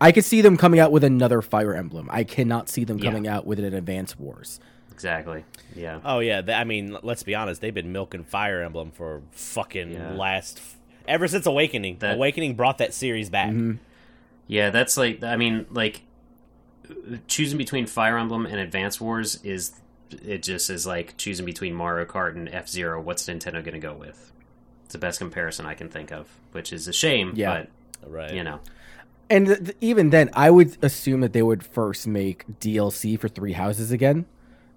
I 0.00 0.10
could 0.12 0.24
see 0.24 0.40
them 0.40 0.56
coming 0.56 0.80
out 0.80 0.90
with 0.90 1.04
another 1.04 1.40
Fire 1.42 1.74
Emblem. 1.74 2.08
I 2.10 2.24
cannot 2.24 2.68
see 2.68 2.82
them 2.84 2.98
Yeah. 2.98 3.04
coming 3.10 3.28
out 3.28 3.46
with 3.46 3.60
an 3.60 3.72
Advance 3.74 4.18
Wars. 4.18 4.58
exactly. 4.90 5.44
Yeah, 5.76 6.00
Oh 6.04 6.18
yeah, 6.18 6.42
I 6.48 6.64
mean, 6.64 6.96
let's 7.02 7.22
be 7.22 7.34
honest. 7.34 7.60
They've 7.60 7.72
been 7.72 7.92
milking 7.92 8.24
Fire 8.24 8.62
Emblem 8.62 8.90
for 8.90 9.22
fucking 9.32 9.92
Yeah. 9.92 10.12
last 10.14 10.60
ever 11.06 11.28
since 11.28 11.46
Awakening. 11.46 11.98
That- 12.00 12.16
Awakening 12.16 12.54
brought 12.54 12.78
that 12.78 12.92
series 12.92 13.30
back. 13.30 13.50
Mm-hmm. 13.50 13.72
yeah. 14.48 14.70
That's 14.70 14.96
like, 14.96 15.22
I 15.22 15.36
mean, 15.36 15.66
like 15.70 16.02
choosing 17.26 17.58
between 17.58 17.86
Fire 17.86 18.18
Emblem 18.18 18.46
and 18.46 18.56
Advance 18.56 19.00
Wars 19.00 19.40
is 19.44 19.72
it 20.24 20.42
just 20.42 20.70
is 20.70 20.86
like 20.86 21.16
choosing 21.16 21.46
between 21.46 21.74
Mario 21.74 22.04
Kart 22.04 22.34
and 22.34 22.48
F 22.48 22.68
Zero. 22.68 23.00
What's 23.00 23.26
Nintendo 23.26 23.62
going 23.64 23.74
to 23.74 23.78
go 23.78 23.94
with? 23.94 24.32
It's 24.84 24.92
the 24.92 24.98
best 24.98 25.18
comparison 25.20 25.66
I 25.66 25.74
can 25.74 25.88
think 25.88 26.10
of, 26.10 26.28
which 26.52 26.72
is 26.72 26.88
a 26.88 26.92
shame. 26.92 27.32
Yeah. 27.36 27.66
Right. 28.06 28.32
you 28.32 28.42
know, 28.42 28.60
And 29.28 29.46
th- 29.46 29.58
th- 29.58 29.76
even 29.80 30.10
then, 30.10 30.30
I 30.32 30.50
would 30.50 30.78
assume 30.82 31.20
that 31.20 31.32
they 31.32 31.42
would 31.42 31.62
first 31.62 32.06
make 32.06 32.44
DLC 32.60 33.20
for 33.20 33.28
Three 33.28 33.52
Houses 33.52 33.92
again 33.92 34.24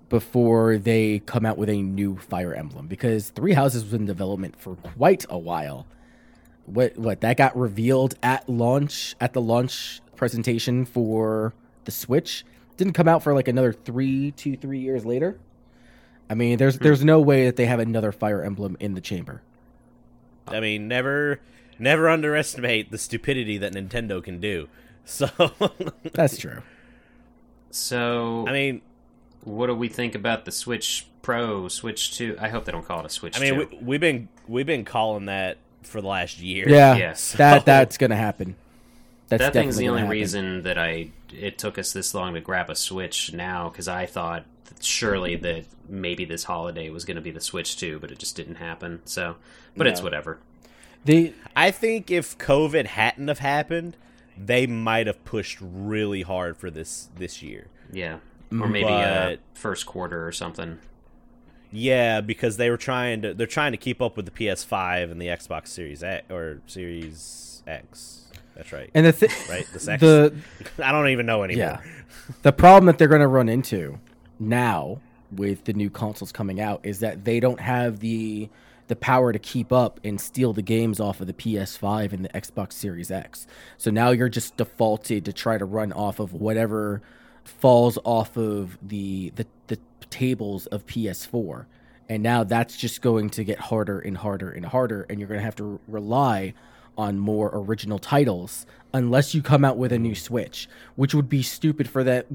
before 0.10 0.78
they 0.78 1.20
come 1.20 1.46
out 1.46 1.58
with 1.58 1.70
a 1.70 1.82
new 1.82 2.18
Fire 2.18 2.54
Emblem 2.54 2.88
because 2.88 3.30
Three 3.30 3.54
Houses 3.54 3.86
was 3.86 3.94
in 3.94 4.06
development 4.06 4.60
for 4.60 4.76
quite 4.76 5.26
a 5.30 5.38
while. 5.38 5.88
What 6.66 6.98
what 6.98 7.22
that 7.22 7.38
got 7.38 7.58
revealed 7.58 8.16
at 8.22 8.48
launch 8.48 9.16
at 9.20 9.34
the 9.34 9.42
launch 9.42 10.02
presentation 10.16 10.86
for 10.86 11.54
the 11.86 11.92
Switch 11.92 12.46
didn't 12.78 12.94
come 12.94 13.08
out 13.08 13.22
for 13.24 13.34
like 13.34 13.48
another 13.48 13.74
three, 13.74 14.32
two, 14.32 14.58
three 14.58 14.80
years 14.80 15.06
later. 15.06 15.38
I 16.30 16.36
mean, 16.36 16.58
there's 16.58 16.80
there's 16.80 17.04
no 17.04 17.20
way 17.20 17.46
that 17.46 17.56
they 17.58 17.66
have 17.66 17.80
another 17.80 18.12
Fire 18.12 18.42
Emblem 18.44 18.78
in 18.80 18.94
the 18.96 19.02
chamber. 19.02 19.42
I 20.48 20.60
mean, 20.60 20.88
never, 20.88 21.40
never 21.80 22.10
underestimate 22.10 22.92
the 22.92 22.98
stupidity 22.98 23.58
that 23.60 23.74
Nintendo 23.74 24.24
can 24.24 24.40
do. 24.40 24.68
So, 25.06 25.28
That's 26.14 26.38
true. 26.38 26.62
so 27.72 28.46
I 28.48 28.54
mean, 28.54 28.82
what 29.44 29.68
do 29.68 29.76
we 29.76 29.88
think 29.90 30.16
about 30.16 30.46
the 30.46 30.52
Switch 30.52 31.08
Pro, 31.22 31.68
Switch 31.68 32.16
Two? 32.18 32.38
I 32.40 32.50
hope 32.50 32.66
they 32.66 32.72
don't 32.72 32.86
call 32.86 33.00
it 33.02 33.06
a 33.06 33.10
Switch 33.10 33.38
I 33.38 33.42
mean, 33.42 33.54
2. 33.56 33.58
we, 33.72 33.78
we've 33.84 34.00
been 34.00 34.30
we've 34.48 34.66
been 34.66 34.86
calling 34.86 35.26
that 35.26 35.58
for 35.82 36.02
the 36.02 36.08
last 36.08 36.40
year. 36.40 36.70
Yeah, 36.70 36.96
Yes. 36.96 37.34
that 37.34 37.66
that's 37.66 37.98
gonna 37.98 38.16
happen. 38.16 38.56
That's 39.28 39.42
that 39.42 39.54
thing's 39.54 39.76
definitely 39.76 39.84
the 39.86 39.90
only 39.90 40.02
happen. 40.02 40.12
reason 40.12 40.62
that 40.64 40.78
I 40.78 41.10
it 41.40 41.58
took 41.58 41.78
us 41.78 41.94
this 41.94 42.14
long 42.14 42.34
to 42.34 42.42
grab 42.42 42.70
a 42.70 42.76
Switch 42.76 43.34
now 43.34 43.70
because 43.70 43.88
I 43.88 44.06
thought 44.06 44.46
that 44.66 44.84
surely 44.84 45.36
that 45.38 45.66
maybe 45.88 46.26
this 46.26 46.46
holiday 46.46 46.90
was 46.90 47.06
going 47.06 47.16
to 47.16 47.22
be 47.22 47.32
the 47.32 47.42
Switch 47.42 47.78
too, 47.78 48.00
but 48.00 48.12
it 48.12 48.20
just 48.20 48.36
didn't 48.36 48.56
happen. 48.56 49.02
So, 49.06 49.36
but 49.76 49.88
it's 49.88 50.02
whatever. 50.02 50.40
They 51.06 51.34
I 51.56 51.72
think 51.72 52.10
if 52.12 52.38
COVID 52.38 52.86
hadn't 52.86 53.28
have 53.28 53.40
happened, 53.40 53.98
they 54.38 54.66
might 54.68 55.08
have 55.08 55.24
pushed 55.26 55.58
really 55.62 56.22
hard 56.22 56.58
for 56.58 56.72
this 56.72 57.10
this 57.18 57.42
year. 57.44 57.68
Yeah, 57.92 58.20
or 58.52 58.68
maybe 58.68 58.86
uh, 58.88 59.32
But- 59.32 59.40
first 59.54 59.86
quarter 59.86 60.26
or 60.26 60.32
something. 60.32 60.80
Yeah, 61.76 62.22
because 62.22 62.58
they 62.58 62.70
were 62.70 62.78
trying 62.78 63.24
to 63.24 63.34
they're 63.34 63.48
trying 63.48 63.72
to 63.72 63.78
keep 63.78 64.02
up 64.02 64.16
with 64.16 64.26
the 64.26 64.32
PS5 64.32 65.12
and 65.12 65.20
the 65.22 65.26
Xbox 65.28 65.68
Series 65.70 66.04
X 66.04 66.26
or 66.32 66.62
Series 66.68 67.64
X. 67.68 68.23
That's 68.56 68.72
right. 68.72 68.90
and 68.94 69.06
the 69.06 69.14
th- 69.14 69.50
right? 69.50 69.68
The 69.74 69.80
sex. 69.80 70.02
the 70.02 70.34
I 70.84 70.92
don't 70.92 71.08
even 71.10 71.26
know 71.26 71.44
anymore. 71.44 71.82
yeah, 71.84 71.92
the 72.44 72.52
problem 72.52 72.86
that 72.88 72.98
they're 72.98 73.08
gonna 73.08 73.28
run 73.28 73.50
into 73.50 74.00
now 74.40 75.00
with 75.32 75.64
the 75.64 75.74
new 75.74 75.90
consoles 75.90 76.32
coming 76.32 76.60
out 76.62 76.82
is 76.84 77.00
that 77.00 77.26
they 77.26 77.40
don't 77.40 77.60
have 77.60 78.00
the 78.00 78.50
the 78.88 78.96
power 78.96 79.32
to 79.32 79.40
keep 79.40 79.72
up 79.72 80.00
and 80.04 80.20
steal 80.20 80.54
the 80.54 80.62
games 80.62 81.00
off 81.00 81.22
of 81.22 81.28
the 81.28 81.34
PS5 81.34 82.12
and 82.12 82.26
the 82.26 82.30
Xbox 82.30 82.74
Series 82.74 83.10
X. 83.10 83.48
So 83.78 83.90
now 83.90 84.12
you're 84.12 84.30
just 84.30 84.58
defaulted 84.58 85.24
to 85.26 85.34
try 85.34 85.58
to 85.58 85.66
run 85.66 85.94
off 85.94 86.20
of 86.20 86.34
whatever 86.34 87.02
falls 87.46 87.98
off 88.04 88.38
of 88.38 88.78
the 88.82 89.32
the, 89.36 89.48
the 89.68 89.80
tables 90.10 90.68
of 90.68 90.86
PS4. 90.86 91.66
And 92.10 92.22
now 92.22 92.44
that's 92.44 92.76
just 92.78 93.02
going 93.02 93.30
to 93.32 93.44
get 93.44 93.58
harder 93.58 94.00
and 94.00 94.18
harder 94.18 94.52
and 94.52 94.66
harder 94.66 95.08
and 95.10 95.20
you're 95.20 95.30
going 95.30 95.40
to 95.40 95.46
have 95.46 95.56
to 95.56 95.80
rely 95.88 96.54
on 96.98 97.20
more 97.20 97.50
original 97.54 98.00
titles 98.00 98.66
unless 98.94 99.34
you 99.34 99.42
come 99.42 99.66
out 99.66 99.78
with 99.78 99.92
a 99.92 100.00
new 100.00 100.16
Switch, 100.16 100.70
which 100.96 101.14
would 101.14 101.30
be 101.30 101.42
stupid 101.42 101.90
for 101.90 102.04
that 102.04 102.28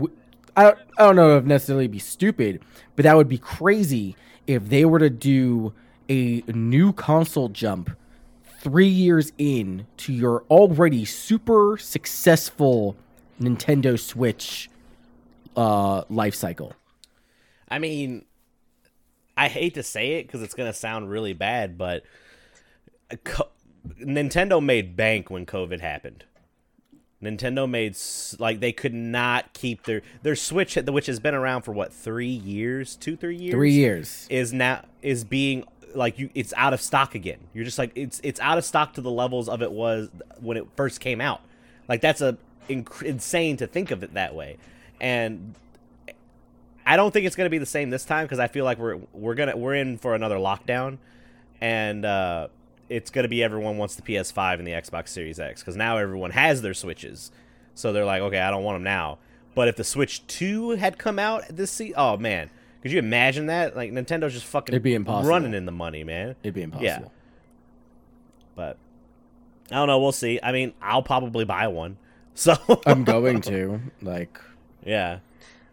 I 0.56 0.64
don't, 0.64 0.78
I 0.98 1.02
don't 1.04 1.16
know 1.16 1.36
if 1.36 1.44
necessarily 1.44 1.86
be 1.86 2.00
stupid, 2.00 2.60
but 2.96 3.04
that 3.04 3.16
would 3.16 3.28
be 3.28 3.38
crazy 3.38 4.16
if 4.48 4.68
they 4.68 4.84
were 4.84 4.98
to 4.98 5.08
do 5.08 5.72
a 6.08 6.42
new 6.48 6.92
console 6.92 7.48
jump 7.48 7.90
three 8.58 8.88
years 8.88 9.32
in 9.38 9.86
to 9.98 10.12
your 10.12 10.42
already 10.50 11.04
super 11.04 11.76
successful 11.78 12.96
Nintendo 13.40 13.96
Switch 13.96 14.68
uh, 15.56 16.02
life 16.08 16.34
cycle. 16.34 16.72
I 17.68 17.78
mean, 17.78 18.24
I 19.36 19.46
hate 19.46 19.74
to 19.74 19.84
say 19.84 20.14
it 20.14 20.26
because 20.26 20.42
it's 20.42 20.54
gonna 20.54 20.72
sound 20.72 21.08
really 21.08 21.34
bad, 21.34 21.78
but 21.78 22.02
Nintendo 24.00 24.62
made 24.62 24.96
bank 24.96 25.30
when 25.30 25.46
COVID 25.46 25.80
happened. 25.80 26.24
Nintendo 27.22 27.68
made 27.68 27.96
like 28.38 28.60
they 28.60 28.72
could 28.72 28.94
not 28.94 29.52
keep 29.52 29.84
their 29.84 30.02
their 30.22 30.36
Switch, 30.36 30.76
which 30.76 31.06
has 31.06 31.18
been 31.18 31.34
around 31.34 31.62
for 31.62 31.72
what 31.72 31.92
three 31.92 32.26
years, 32.28 32.94
two 32.94 33.16
three 33.16 33.36
years, 33.36 33.52
Three 33.54 33.72
years. 33.72 34.26
is 34.30 34.52
now 34.52 34.84
is 35.02 35.24
being 35.24 35.64
like 35.94 36.18
you 36.18 36.30
it's 36.34 36.54
out 36.56 36.72
of 36.72 36.80
stock 36.80 37.16
again. 37.16 37.38
You're 37.52 37.64
just 37.64 37.78
like 37.78 37.90
it's 37.96 38.20
it's 38.22 38.38
out 38.38 38.56
of 38.56 38.64
stock 38.64 38.94
to 38.94 39.00
the 39.00 39.10
levels 39.10 39.48
of 39.48 39.62
it 39.62 39.72
was 39.72 40.10
when 40.40 40.56
it 40.56 40.66
first 40.76 41.00
came 41.00 41.20
out. 41.20 41.40
Like 41.88 42.00
that's 42.00 42.20
a 42.20 42.38
inc- 42.68 43.02
insane 43.02 43.56
to 43.56 43.66
think 43.66 43.90
of 43.90 44.04
it 44.04 44.14
that 44.14 44.34
way. 44.36 44.56
And 45.00 45.56
I 46.86 46.96
don't 46.96 47.10
think 47.12 47.26
it's 47.26 47.34
going 47.36 47.46
to 47.46 47.50
be 47.50 47.58
the 47.58 47.66
same 47.66 47.90
this 47.90 48.04
time 48.04 48.26
because 48.26 48.38
I 48.38 48.46
feel 48.46 48.64
like 48.64 48.78
we're 48.78 48.98
we're 49.12 49.34
to 49.34 49.56
we're 49.56 49.74
in 49.74 49.98
for 49.98 50.14
another 50.14 50.36
lockdown 50.36 50.98
and 51.60 52.04
uh 52.04 52.46
it's 52.88 53.10
going 53.10 53.22
to 53.24 53.28
be 53.28 53.42
everyone 53.42 53.76
wants 53.78 53.94
the 53.94 54.02
PS5 54.02 54.58
and 54.58 54.66
the 54.66 54.72
Xbox 54.72 55.08
Series 55.08 55.38
X 55.38 55.62
cuz 55.62 55.76
now 55.76 55.96
everyone 55.98 56.30
has 56.32 56.62
their 56.62 56.74
Switches. 56.74 57.30
So 57.74 57.92
they're 57.92 58.04
like, 58.04 58.22
"Okay, 58.22 58.38
I 58.40 58.50
don't 58.50 58.64
want 58.64 58.76
them 58.76 58.82
now." 58.84 59.18
But 59.54 59.68
if 59.68 59.76
the 59.76 59.84
Switch 59.84 60.26
2 60.26 60.70
had 60.70 60.98
come 60.98 61.18
out 61.18 61.44
this 61.48 61.70
se- 61.70 61.94
oh 61.96 62.16
man, 62.16 62.50
could 62.82 62.92
you 62.92 62.98
imagine 62.98 63.46
that? 63.46 63.76
Like 63.76 63.92
Nintendo's 63.92 64.32
just 64.32 64.46
fucking 64.46 64.72
It'd 64.74 64.82
be 64.82 64.94
impossible. 64.94 65.28
running 65.30 65.54
in 65.54 65.66
the 65.66 65.72
money, 65.72 66.04
man. 66.04 66.36
It'd 66.42 66.54
be 66.54 66.62
impossible. 66.62 66.84
Yeah. 66.86 67.08
But 68.54 68.76
I 69.70 69.74
don't 69.76 69.86
know. 69.88 69.98
We'll 70.00 70.12
see. 70.12 70.40
I 70.42 70.52
mean, 70.52 70.72
I'll 70.80 71.02
probably 71.02 71.44
buy 71.44 71.68
one. 71.68 71.96
So 72.38 72.54
I'm 72.86 73.02
going 73.02 73.40
to 73.42 73.80
like 74.00 74.38
yeah. 74.86 75.18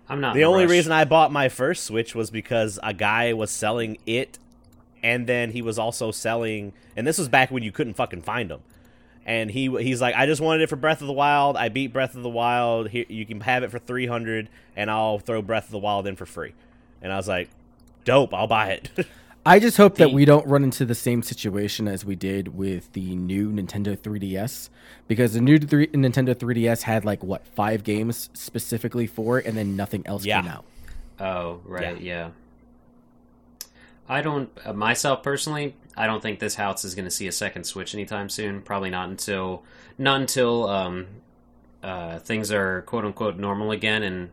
I'm 0.10 0.20
not. 0.20 0.34
The 0.34 0.46
only 0.46 0.64
rush. 0.64 0.72
reason 0.72 0.92
I 0.92 1.06
bought 1.06 1.32
my 1.32 1.48
first 1.48 1.84
Switch 1.84 2.16
was 2.16 2.32
because 2.32 2.80
a 2.82 2.92
guy 2.92 3.34
was 3.34 3.52
selling 3.52 4.00
it, 4.08 4.40
and 5.06 5.28
then 5.28 5.52
he 5.52 5.62
was 5.62 5.78
also 5.78 6.10
selling. 6.12 6.74
And 6.98 7.06
this 7.06 7.20
was 7.20 7.30
back 7.30 7.52
when 7.52 7.62
you 7.62 7.72
couldn't 7.72 7.94
fucking 7.94 8.24
find 8.24 8.50
them. 8.50 8.62
And 9.24 9.52
he 9.52 9.68
he's 9.82 10.02
like, 10.02 10.16
I 10.16 10.26
just 10.26 10.42
wanted 10.42 10.64
it 10.64 10.70
for 10.70 10.76
Breath 10.76 11.02
of 11.02 11.08
the 11.08 11.14
Wild. 11.14 11.56
I 11.58 11.70
beat 11.70 11.94
Breath 11.94 12.16
of 12.16 12.24
the 12.24 12.30
Wild. 12.30 12.90
Here 12.90 13.06
you 13.08 13.26
can 13.26 13.40
have 13.42 13.62
it 13.64 13.70
for 13.72 13.78
three 13.80 14.08
hundred, 14.08 14.50
and 14.76 14.90
I'll 14.90 15.20
throw 15.20 15.42
Breath 15.44 15.66
of 15.66 15.72
the 15.72 15.78
Wild 15.80 16.08
in 16.08 16.16
for 16.16 16.26
free. 16.26 16.54
And 17.02 17.14
I 17.14 17.18
was 17.18 17.28
like, 17.28 17.50
dope. 18.04 18.34
I'll 18.34 18.48
buy 18.48 18.70
it. 18.72 18.90
I 19.48 19.60
just 19.60 19.78
hope 19.78 19.98
that 19.98 20.12
we 20.12 20.26
don't 20.26 20.48
run 20.48 20.64
into 20.64 20.86
the 20.86 20.96
same 20.96 21.22
situation 21.22 21.88
as 21.88 22.04
we 22.04 22.16
did 22.16 22.56
with 22.56 22.92
the 22.94 23.16
new 23.16 23.52
Nintendo 23.52 23.96
3DS 23.96 24.70
because 25.08 25.34
the 25.34 25.42
new 25.42 25.60
three, 25.60 25.86
Nintendo 25.88 26.34
3DS 26.34 26.82
had 26.82 27.06
like 27.06 27.24
what 27.24 27.46
five 27.46 27.84
games 27.84 28.32
specifically 28.34 29.06
for 29.06 29.38
it, 29.38 29.46
and 29.46 29.56
then 29.56 29.76
nothing 29.76 30.02
else 30.08 30.26
Yeah. 30.26 30.42
came 30.42 30.50
out. 30.50 30.66
Oh, 31.20 31.62
right, 31.64 32.02
yeah. 32.02 32.30
I 34.08 34.22
don't 34.22 34.50
uh, 34.64 34.74
myself 34.74 35.24
personally. 35.24 35.76
I 35.98 36.08
don't 36.08 36.22
think 36.22 36.40
this 36.40 36.56
house 36.56 36.84
is 36.86 36.94
going 36.96 37.06
to 37.06 37.12
see 37.12 37.28
a 37.28 37.32
second 37.32 37.64
Switch 37.64 37.94
anytime 37.94 38.30
soon. 38.30 38.62
Probably 38.62 38.90
not 38.90 39.10
until 39.10 39.64
not 39.98 40.22
until 40.22 40.68
um, 40.70 41.08
uh, 41.82 42.20
things 42.20 42.52
are 42.52 42.82
quote 42.84 43.06
unquote 43.06 43.38
normal 43.38 43.72
again. 43.72 44.04
And 44.04 44.30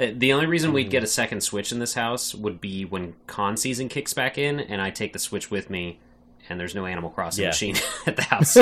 uh, 0.00 0.06
the 0.16 0.32
only 0.32 0.46
reason 0.46 0.72
we'd 0.72 0.90
get 0.90 1.02
a 1.04 1.06
second 1.06 1.42
Switch 1.42 1.70
in 1.72 1.78
this 1.78 1.94
house 1.94 2.34
would 2.34 2.60
be 2.60 2.84
when 2.84 3.14
con 3.26 3.56
season 3.56 3.88
kicks 3.88 4.12
back 4.14 4.38
in, 4.38 4.58
and 4.60 4.80
I 4.82 4.90
take 4.90 5.12
the 5.12 5.18
Switch 5.18 5.50
with 5.50 5.70
me, 5.70 6.00
and 6.48 6.58
there's 6.58 6.74
no 6.74 6.86
Animal 6.86 7.10
Crossing 7.10 7.42
Yeah. 7.44 7.50
machine 7.50 7.76
at 8.06 8.16
the 8.16 8.22
house. 8.34 8.56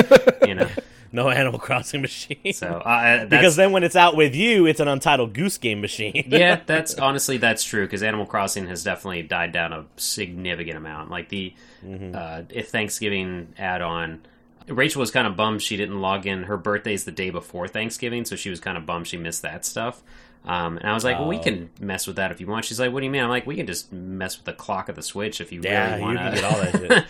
you 0.47 0.53
know, 0.55 0.69
No 1.13 1.29
Animal 1.29 1.59
Crossing 1.59 2.01
machine. 2.01 2.51
So 2.53 2.67
uh, 2.67 3.17
that's, 3.17 3.29
because 3.29 3.55
then 3.55 3.71
when 3.71 3.83
it's 3.83 3.95
out 3.95 4.17
with 4.17 4.35
you, 4.35 4.65
it's 4.65 4.79
an 4.81 4.87
Untitled 4.89 5.33
Goose 5.33 5.57
Game 5.57 5.79
machine. 5.79 6.25
yeah, 6.29 6.59
that's 6.65 6.95
honestly 6.95 7.37
that's 7.37 7.63
true 7.63 7.85
because 7.85 8.03
Animal 8.03 8.25
Crossing 8.25 8.67
has 8.67 8.83
definitely 8.83 9.21
died 9.21 9.51
down 9.53 9.71
a 9.71 9.85
significant 9.95 10.75
amount. 10.77 11.09
Like 11.09 11.29
the 11.29 11.53
Mm-hmm. 11.85 12.15
uh, 12.15 12.41
if 12.49 12.69
Thanksgiving 12.69 13.53
add-on, 13.57 14.21
Rachel 14.69 15.01
was 15.01 15.11
kind 15.11 15.27
of 15.27 15.35
bummed 15.35 15.61
she 15.61 15.75
didn't 15.75 15.99
log 15.99 16.25
in. 16.25 16.43
Her 16.43 16.55
birthday's 16.55 17.03
the 17.03 17.11
day 17.11 17.29
before 17.29 17.67
Thanksgiving, 17.67 18.23
so 18.23 18.37
she 18.37 18.49
was 18.49 18.61
kind 18.61 18.77
of 18.77 18.85
bummed 18.85 19.05
she 19.07 19.17
missed 19.17 19.41
that 19.41 19.65
stuff. 19.65 20.01
Um, 20.45 20.77
and 20.77 20.89
I 20.89 20.93
was 20.93 21.03
like, 21.03 21.19
well, 21.19 21.27
we 21.27 21.37
Oh. 21.37 21.41
can 21.43 21.69
mess 21.81 22.07
with 22.07 22.15
that 22.15 22.31
if 22.31 22.39
you 22.39 22.47
want. 22.47 22.63
She's 22.63 22.79
like, 22.79 22.93
what 22.93 23.01
do 23.01 23.05
you 23.05 23.11
mean? 23.11 23.21
I'm 23.21 23.29
like, 23.29 23.45
we 23.45 23.55
can 23.57 23.67
just 23.67 23.91
mess 23.91 24.37
with 24.37 24.45
the 24.45 24.53
clock 24.53 24.87
of 24.87 24.95
the 24.95 25.01
Switch 25.03 25.41
if 25.41 25.51
you 25.51 25.59
Yeah, 25.61 25.89
really 25.91 26.01
want 26.01 26.17
to 26.19 26.31
get 26.33 26.43
all 26.45 26.57
that 26.61 26.71
shit. 26.71 26.91
um, 26.91 27.05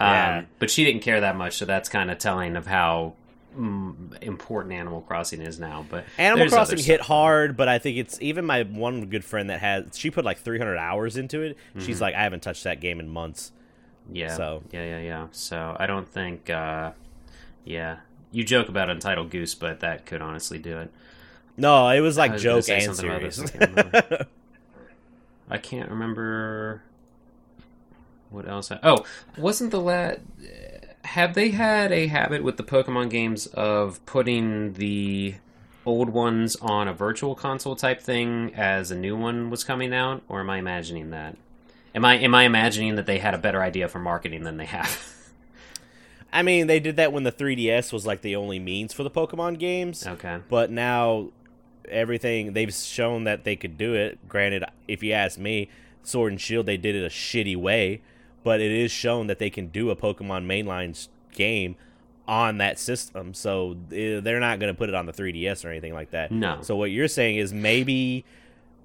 Yeah. 0.00 0.42
But 0.60 0.70
she 0.70 0.84
didn't 0.84 1.02
care 1.02 1.20
that 1.20 1.34
much, 1.36 1.56
so 1.56 1.64
that's 1.64 1.88
kind 1.88 2.08
of 2.10 2.18
telling 2.18 2.54
of 2.56 2.66
how 2.68 3.14
important 3.56 4.72
Animal 4.74 5.00
Crossing 5.02 5.40
is 5.40 5.58
now. 5.60 5.84
But 5.88 6.04
Animal 6.18 6.48
Crossing 6.48 6.78
stuff. 6.78 6.86
hit 6.86 7.00
hard, 7.00 7.56
but 7.56 7.68
I 7.68 7.78
think 7.78 7.98
it's 7.98 8.20
even 8.20 8.44
my 8.44 8.62
one 8.62 9.06
good 9.06 9.24
friend 9.24 9.50
that 9.50 9.60
has 9.60 9.96
she 9.98 10.10
put 10.10 10.24
like 10.24 10.38
300 10.38 10.76
hours 10.76 11.16
into 11.16 11.42
it. 11.42 11.56
She's 11.78 12.00
like, 12.00 12.14
I 12.14 12.22
haven't 12.22 12.40
touched 12.42 12.64
that 12.64 12.80
game 12.80 13.00
in 13.00 13.08
months. 13.08 13.52
Yeah. 14.10 14.36
So- 14.36 14.62
yeah, 14.72 14.84
yeah, 14.84 14.98
yeah. 15.00 15.26
So 15.32 15.76
I 15.78 15.86
don't 15.86 16.08
think. 16.08 16.50
Uh, 16.50 16.92
yeah, 17.64 17.98
you 18.32 18.42
joke 18.44 18.68
about 18.68 18.90
Untitled 18.90 19.30
Goose, 19.30 19.54
but 19.54 19.80
that 19.80 20.04
could 20.06 20.20
honestly 20.20 20.58
do 20.58 20.78
it. 20.78 20.90
No, 21.56 21.88
it 21.90 22.00
was 22.00 22.16
like 22.16 22.32
was 22.32 22.42
joke 22.42 22.68
and 22.70 22.96
serious. 22.96 23.38
I 23.38 23.46
can't 23.46 23.70
remember. 23.76 24.26
I 25.50 25.58
can't 25.58 25.90
remember 25.90 26.82
what 28.30 28.48
else. 28.48 28.72
I, 28.72 28.78
oh, 28.82 29.04
wasn't 29.36 29.70
the 29.70 29.80
la 29.80 30.12
Have 31.04 31.34
they 31.34 31.50
had 31.50 31.92
a 31.92 32.06
habit 32.06 32.42
with 32.42 32.56
the 32.56 32.62
Pokemon 32.62 33.10
games 33.10 33.46
of 33.46 34.04
putting 34.06 34.74
the 34.74 35.34
old 35.84 36.08
ones 36.10 36.56
on 36.56 36.88
a 36.88 36.92
virtual 36.94 37.34
console 37.34 37.74
type 37.76 38.00
thing 38.00 38.52
as 38.54 38.90
a 38.90 38.96
new 38.96 39.16
one 39.16 39.50
was 39.50 39.64
coming 39.64 39.92
out, 39.92 40.22
or 40.28 40.40
am 40.40 40.50
I 40.50 40.58
imagining 40.58 41.10
that? 41.10 41.36
Am 41.94 42.04
I 42.04 42.18
am 42.18 42.34
I 42.34 42.44
imagining 42.44 42.94
that 42.94 43.06
they 43.06 43.18
had 43.18 43.34
a 43.34 43.38
better 43.38 43.62
idea 43.62 43.88
for 43.88 43.98
marketing 43.98 44.44
than 44.44 44.56
they 44.56 44.64
have? 44.64 45.08
I 46.32 46.42
mean, 46.42 46.66
they 46.66 46.80
did 46.80 46.96
that 46.96 47.12
when 47.12 47.24
the 47.24 47.32
3DS 47.32 47.92
was 47.92 48.06
like 48.06 48.22
the 48.22 48.36
only 48.36 48.58
means 48.58 48.94
for 48.94 49.02
the 49.02 49.10
Pokemon 49.10 49.58
games. 49.58 50.06
okay. 50.06 50.38
But 50.48 50.70
now 50.70 51.28
everything 51.88 52.54
they've 52.54 52.72
shown 52.72 53.24
that 53.24 53.44
they 53.44 53.56
could 53.56 53.76
do 53.76 53.94
it. 53.94 54.26
Granted, 54.28 54.64
if 54.88 55.02
you 55.02 55.12
ask 55.12 55.38
me, 55.38 55.68
Sword 56.02 56.32
and 56.32 56.40
Shield 56.40 56.66
they 56.66 56.78
did 56.78 56.94
it 56.94 57.04
a 57.04 57.10
shitty 57.10 57.56
way, 57.56 58.00
but 58.44 58.60
it 58.60 58.70
is 58.72 58.90
shown 58.90 59.26
that 59.28 59.38
they 59.38 59.50
can 59.50 59.68
do 59.68 59.90
a 59.90 59.96
Pokemon 59.96 60.46
mainline 60.46 61.08
game 61.32 61.76
on 62.28 62.58
that 62.58 62.78
system. 62.78 63.34
So 63.34 63.76
eh, 63.92 64.20
they're 64.20 64.40
not 64.40 64.58
going 64.60 64.72
to 64.72 64.78
put 64.78 64.88
it 64.88 64.94
on 64.94 65.06
the 65.06 65.12
3DS 65.12 65.64
or 65.64 65.68
anything 65.70 65.92
like 65.94 66.10
that. 66.10 66.30
No. 66.30 66.58
So 66.62 66.76
what 66.76 66.90
you're 66.90 67.08
saying 67.08 67.36
is 67.36 67.52
maybe 67.52 68.24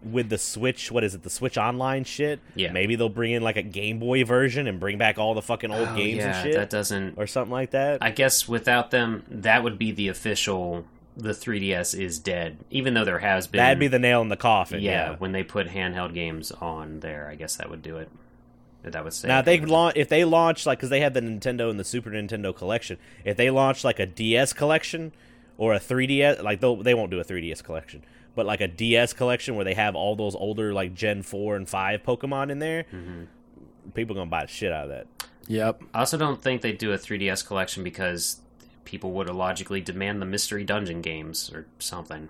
with 0.03 0.29
the 0.29 0.37
Switch, 0.37 0.91
what 0.91 1.03
is 1.03 1.15
it, 1.15 1.23
the 1.23 1.29
Switch 1.29 1.57
Online 1.57 2.03
shit? 2.03 2.39
Yeah. 2.55 2.71
Maybe 2.71 2.95
they'll 2.95 3.09
bring 3.09 3.31
in 3.31 3.41
like 3.43 3.57
a 3.57 3.61
Game 3.63 3.99
Boy 3.99 4.23
version 4.25 4.67
and 4.67 4.79
bring 4.79 4.97
back 4.97 5.17
all 5.17 5.33
the 5.33 5.41
fucking 5.41 5.71
old 5.71 5.87
Oh, 5.89 5.95
games 5.95 6.17
yeah, 6.17 6.35
and 6.35 6.43
shit, 6.47 6.55
that 6.55 6.69
doesn't 6.69 7.17
or 7.17 7.27
something 7.27 7.51
like 7.51 7.71
that. 7.71 7.99
I 8.01 8.11
guess 8.11 8.47
without 8.47 8.91
them, 8.91 9.23
that 9.29 9.63
would 9.63 9.77
be 9.77 9.91
the 9.91 10.07
official. 10.07 10.85
The 11.19 11.31
3DS 11.31 11.99
is 11.99 12.19
dead, 12.19 12.57
even 12.69 12.93
though 12.93 13.03
there 13.03 13.17
has 13.17 13.47
been. 13.47 13.57
That'd 13.57 13.79
be 13.79 13.87
the 13.87 13.97
nail 13.97 14.21
in 14.21 14.29
the 14.29 14.37
coffin. 14.37 14.81
yeah, 14.81 15.11
yeah. 15.11 15.15
When 15.17 15.31
they 15.31 15.41
put 15.41 15.67
handheld 15.69 16.13
games 16.13 16.51
on 16.51 16.99
there, 16.99 17.27
I 17.27 17.33
guess 17.33 17.55
that 17.55 17.71
would 17.71 17.81
do 17.81 17.97
it. 17.97 18.11
That 18.91 19.03
would 19.03 19.13
say. 19.13 19.27
Now 19.27 19.39
if 19.39 19.45
they 19.45 19.59
launch 19.59 19.95
if 19.95 20.09
they 20.09 20.25
launch 20.25 20.65
like 20.65 20.79
because 20.79 20.89
they 20.89 21.01
have 21.01 21.13
the 21.13 21.21
Nintendo 21.21 21.69
and 21.69 21.79
the 21.79 21.83
Super 21.83 22.09
Nintendo 22.09 22.55
collection. 22.55 22.97
If 23.25 23.37
they 23.37 23.49
launch 23.49 23.83
like 23.83 23.99
a 23.99 24.05
DS 24.05 24.53
collection 24.53 25.13
or 25.57 25.73
a 25.73 25.79
3DS, 25.79 26.43
like 26.43 26.61
they'll, 26.61 26.75
they 26.75 26.93
won't 26.93 27.11
do 27.11 27.19
a 27.19 27.25
3DS 27.25 27.63
collection, 27.63 28.03
but 28.35 28.45
like 28.45 28.61
a 28.61 28.67
DS 28.67 29.13
collection 29.13 29.55
where 29.55 29.65
they 29.65 29.73
have 29.73 29.95
all 29.95 30.15
those 30.15 30.35
older 30.35 30.73
like 30.73 30.93
Gen 30.93 31.23
4 31.23 31.55
and 31.55 31.67
5 31.67 32.03
Pokemon 32.03 32.51
in 32.51 32.59
there, 32.59 32.83
mm-hmm. 32.93 33.23
people 33.93 34.15
gonna 34.15 34.29
buy 34.29 34.45
the 34.45 34.51
shit 34.51 34.71
out 34.71 34.85
of 34.85 34.89
that. 34.89 35.07
Yep. 35.47 35.81
I 35.93 35.99
also 35.99 36.17
don't 36.17 36.41
think 36.41 36.61
they 36.61 36.73
do 36.73 36.91
a 36.91 36.97
3DS 36.97 37.45
collection 37.45 37.83
because 37.83 38.41
people 38.85 39.11
would 39.13 39.29
logically 39.29 39.81
demand 39.81 40.21
the 40.21 40.25
mystery 40.25 40.63
dungeon 40.63 41.01
games 41.01 41.51
or 41.53 41.65
something. 41.79 42.29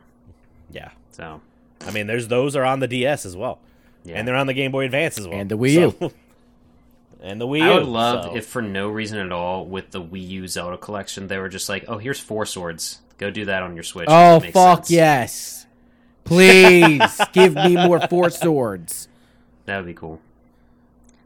Yeah, 0.69 0.89
So 1.11 1.41
I 1.85 1.91
mean, 1.91 2.07
there's 2.07 2.27
those 2.27 2.55
are 2.55 2.65
on 2.65 2.79
the 2.79 2.87
DS 2.87 3.25
as 3.25 3.35
well, 3.35 3.59
yeah, 4.03 4.15
and 4.15 4.27
they're 4.27 4.35
on 4.35 4.47
the 4.47 4.53
Game 4.53 4.71
Boy 4.71 4.85
Advance 4.85 5.17
as 5.17 5.27
well, 5.27 5.39
And 5.39 5.49
the 5.49 5.57
Wii 5.57 5.71
U. 5.73 5.95
So- 5.99 6.11
and 7.21 7.39
the 7.41 7.47
Wii 7.47 7.59
U. 7.59 7.63
I 7.71 7.75
would 7.75 7.85
love 7.87 8.25
so- 8.25 8.35
if 8.35 8.45
for 8.45 8.61
no 8.61 8.89
reason 8.89 9.19
at 9.19 9.31
all 9.31 9.65
with 9.65 9.91
the 9.91 10.01
Wii 10.01 10.27
U 10.29 10.47
Zelda 10.47 10.77
collection 10.77 11.27
they 11.27 11.37
were 11.37 11.49
just 11.49 11.67
like, 11.69 11.85
oh, 11.87 11.97
here's 11.97 12.19
four 12.19 12.45
swords. 12.45 12.99
Go 13.17 13.31
do 13.31 13.45
that 13.45 13.63
on 13.63 13.75
your 13.75 13.83
Switch. 13.83 14.05
Oh 14.09 14.39
fuck 14.39 14.79
sense. 14.85 14.91
yes! 14.91 15.65
Please 16.23 17.19
give 17.33 17.55
me 17.55 17.75
more 17.75 17.99
four 18.07 18.29
swords. 18.29 19.07
That 19.65 19.77
would 19.77 19.85
be 19.85 19.93
cool. 19.93 20.19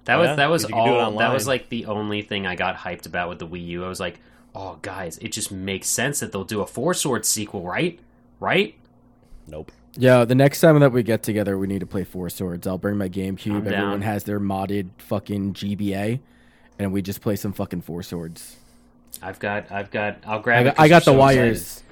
That 0.05 0.15
Oh, 0.15 0.19
was 0.21 0.37
that 0.37 0.49
was 0.49 0.63
'Cause 0.63 0.69
you 0.69 0.75
can 0.75 0.85
do 0.85 0.95
it 0.95 0.99
all. 1.01 1.17
That 1.17 1.33
was 1.33 1.47
like 1.47 1.69
the 1.69 1.85
only 1.87 2.21
thing 2.21 2.45
I 2.47 2.55
got 2.55 2.75
hyped 2.77 3.05
about 3.05 3.29
with 3.29 3.39
the 3.39 3.47
Wii 3.47 3.65
U. 3.67 3.85
I 3.85 3.87
was 3.89 3.99
like, 3.99 4.19
oh 4.55 4.77
guys, 4.81 5.17
it 5.19 5.31
just 5.31 5.51
makes 5.51 5.87
sense 5.87 6.19
that 6.21 6.31
they'll 6.31 6.43
do 6.43 6.61
a 6.61 6.65
four 6.67 6.93
sword 6.93 7.25
sequel, 7.25 7.63
right? 7.63 7.99
Right? 8.39 8.75
Nope. 9.47 9.71
Yeah, 9.97 10.23
the 10.25 10.35
next 10.35 10.61
time 10.61 10.79
that 10.79 10.91
we 10.91 11.03
get 11.03 11.21
together, 11.23 11.57
we 11.57 11.67
need 11.67 11.79
to 11.79 11.85
play 11.85 12.03
Four 12.05 12.29
Swords. 12.29 12.65
I'll 12.65 12.77
bring 12.77 12.97
my 12.97 13.09
GameCube. 13.09 13.51
I'm 13.51 13.57
Everyone 13.67 13.71
down. 13.71 14.01
has 14.01 14.23
their 14.23 14.39
modded 14.39 14.89
fucking 14.99 15.53
GBA, 15.53 16.21
and 16.79 16.93
we 16.93 17.01
just 17.01 17.19
play 17.21 17.35
some 17.35 17.51
fucking 17.51 17.81
Four 17.81 18.01
Swords. 18.03 18.55
I've 19.21 19.39
got 19.39 19.69
I've 19.71 19.91
got 19.91 20.17
I'll 20.25 20.39
I 20.39 20.41
grab. 20.41 20.61
it 20.61 20.63
got, 20.69 20.75
'cause 20.77 20.83
I 20.85 20.87
got 20.87 20.99
the 21.05 21.11
so 21.11 21.17
wires. 21.17 21.83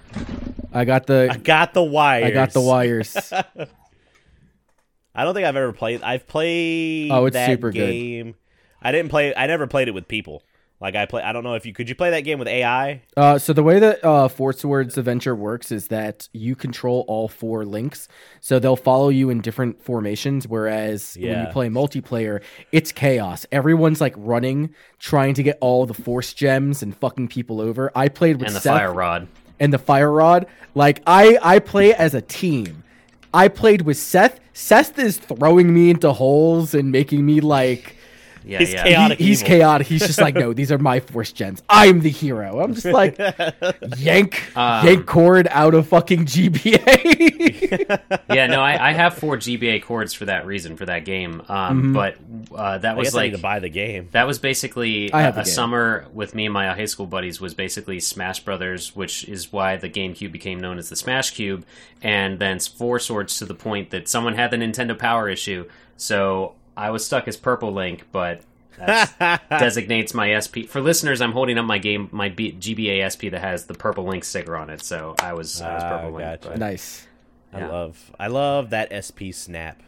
I 0.74 0.86
got 0.86 1.06
the 1.08 1.28
I 1.32 1.38
got 1.38 1.74
the 1.74 1.84
wires. 1.84 2.26
I 2.26 2.32
got 2.32 2.54
the 2.54 2.62
wires. 2.62 3.34
I 5.16 5.24
don't 5.26 5.34
think 5.34 5.46
I've 5.46 5.56
ever 5.58 5.74
played. 5.74 6.02
I've 6.02 6.28
played. 6.28 7.12
Oh, 7.12 7.26
it's 7.26 7.34
that 7.34 7.48
super 7.48 7.72
good. 7.72 7.92
game. 7.92 8.36
I 8.82 8.92
didn't 8.94 9.10
play. 9.10 9.36
I 9.36 9.48
never 9.48 9.68
played 9.68 9.90
it 9.90 9.94
with 9.94 10.08
people. 10.08 10.44
Like 10.82 10.96
I 10.96 11.06
play. 11.06 11.22
I 11.22 11.34
don't 11.34 11.44
know 11.44 11.56
if 11.56 11.66
you 11.66 11.74
could. 11.74 11.90
You 11.90 11.96
play 11.96 12.12
that 12.12 12.22
game 12.22 12.40
with 12.40 12.48
AI? 12.48 13.02
Uh, 13.18 13.38
so 13.38 13.52
the 13.52 13.64
way 13.64 13.80
that 13.80 14.04
uh, 14.04 14.30
Four 14.30 14.54
Swords 14.54 14.98
Adventure 14.98 15.36
works 15.36 15.74
is 15.74 15.90
that 15.90 16.30
you 16.32 16.56
control 16.56 17.04
all 17.10 17.28
four 17.28 17.66
links, 17.66 18.08
so 18.40 18.60
they'll 18.60 18.78
follow 18.78 19.10
you 19.10 19.30
in 19.30 19.42
different 19.42 19.84
formations. 19.84 20.48
Whereas 20.48 21.16
when 21.16 21.24
you 21.26 21.32
Yeah. 21.32 21.52
play 21.52 21.68
multiplayer, 21.68 22.42
it's 22.72 22.94
chaos. 22.94 23.46
Everyone's 23.52 24.00
like 24.00 24.14
running, 24.16 24.74
trying 25.00 25.34
to 25.34 25.44
get 25.44 25.58
all 25.60 25.86
the 25.86 25.94
Force 25.94 26.34
gems 26.34 26.82
and 26.82 26.96
fucking 26.96 27.28
people 27.28 27.60
over. 27.60 27.92
I 27.94 28.08
played 28.08 28.38
with 28.38 28.48
And 28.48 28.56
the 28.56 28.62
Seth 28.62 28.78
fire 28.78 28.94
rod. 28.94 29.28
and 29.60 29.74
the 29.74 29.80
Fire 29.80 30.10
Rod. 30.12 30.46
Like 30.76 31.02
I, 31.06 31.38
I 31.42 31.60
play 31.60 31.94
as 31.94 32.14
a 32.14 32.22
team. 32.22 32.84
I 33.34 33.50
played 33.50 33.82
with 33.82 33.98
Seth. 33.98 34.40
Seth 34.54 34.98
is 34.98 35.18
throwing 35.18 35.74
me 35.74 35.90
into 35.90 36.14
holes 36.14 36.74
and 36.74 36.90
making 36.90 37.26
me 37.26 37.42
like. 37.42 37.98
Yeah, 38.46 38.60
He's 38.60 38.74
yeah. 38.74 38.84
chaotic. 38.84 39.18
He- 39.20 39.26
he's 39.26 39.42
evil. 39.42 39.48
chaotic. 39.56 39.88
He's 39.88 40.06
just 40.08 40.20
like, 40.22 40.36
no, 40.36 40.54
these 40.60 40.72
are 40.72 40.78
my 40.78 41.00
force 41.00 41.32
gems. 41.32 41.62
I'm 41.70 42.00
the 42.02 42.10
hero. 42.10 42.60
I'm 42.62 42.74
just 42.74 42.86
like, 42.86 43.18
yank, 43.98 44.56
Um, 44.58 44.86
yank 44.86 45.06
cord 45.06 45.48
out 45.52 45.74
of 45.74 45.88
fucking 45.88 46.26
GBA. 46.26 48.00
yeah, 48.34 48.48
no, 48.48 48.62
I, 48.62 48.90
I 48.90 48.94
have 48.94 49.16
four 49.16 49.38
GBA 49.38 49.84
cords 49.84 50.14
for 50.14 50.26
that 50.26 50.46
reason 50.46 50.78
for 50.78 50.86
that 50.86 51.06
game. 51.06 51.42
Um, 51.48 51.94
but 51.94 52.16
uh, 52.56 52.78
that 52.80 52.92
I 52.92 52.96
was 52.96 53.08
guess 53.08 53.16
I 53.16 53.24
need 53.24 53.32
like 53.34 53.36
to 53.38 53.42
buy 53.42 53.60
the 53.60 53.70
game. 53.70 54.10
That 54.12 54.28
was 54.28 54.40
basically 54.40 55.12
I 55.14 55.22
have 55.22 55.34
a, 55.36 55.38
the 55.38 55.42
a 55.42 55.46
summer 55.46 56.06
with 56.14 56.36
me 56.36 56.46
and 56.46 56.54
my 56.54 56.68
high 56.74 56.86
school 56.86 57.06
buddies 57.08 57.40
was 57.42 57.54
basically 57.54 58.00
Smash 58.00 58.40
Brothers, 58.42 58.96
which 58.96 59.28
is 59.28 59.52
why 59.52 59.78
the 59.78 59.90
GameCube 59.90 60.32
became 60.32 60.60
known 60.60 60.78
as 60.78 60.90
the 60.90 60.96
Smash 60.96 61.32
Cube, 61.32 61.66
and 62.02 62.40
then 62.40 62.60
Four 62.60 63.00
Swords 63.00 63.38
to 63.40 63.46
the 63.46 63.56
point 63.56 63.90
that 63.92 64.08
someone 64.08 64.36
had 64.36 64.52
the 64.52 64.58
Nintendo 64.58 64.98
Power 64.98 65.30
issue. 65.30 65.68
So 65.98 66.54
I 66.80 66.90
was 66.92 67.06
stuck 67.06 67.28
as 67.28 67.36
Purple 67.38 67.72
Link, 67.74 68.06
but 68.12 68.42
that 68.78 69.42
designates 69.50 70.14
my 70.14 70.40
SP. 70.40 70.64
For 70.68 70.80
listeners, 70.82 71.22
I'm 71.22 71.34
holding 71.34 71.58
up 71.58 71.66
my 71.66 71.78
game, 71.78 72.08
my 72.12 72.30
B, 72.30 72.54
GBA 72.54 73.04
SP 73.12 73.30
that 73.32 73.42
has 73.42 73.66
the 73.66 73.74
Purple 73.74 74.06
Link 74.06 74.24
sticker 74.24 74.56
on 74.56 74.70
it. 74.70 74.82
So 74.82 75.16
I 75.20 75.34
was, 75.34 75.62
I 75.62 75.74
was 75.76 75.84
Ah, 75.84 75.90
Purple 75.90 76.12
Link. 76.12 76.20
gotcha. 76.42 76.50
but- 76.50 76.58
nice. 76.60 77.06
I 77.52 77.66
love. 77.66 78.12
I 78.20 78.28
love 78.28 78.70
that 78.70 78.94
SP 78.94 79.34
snap. 79.34 79.82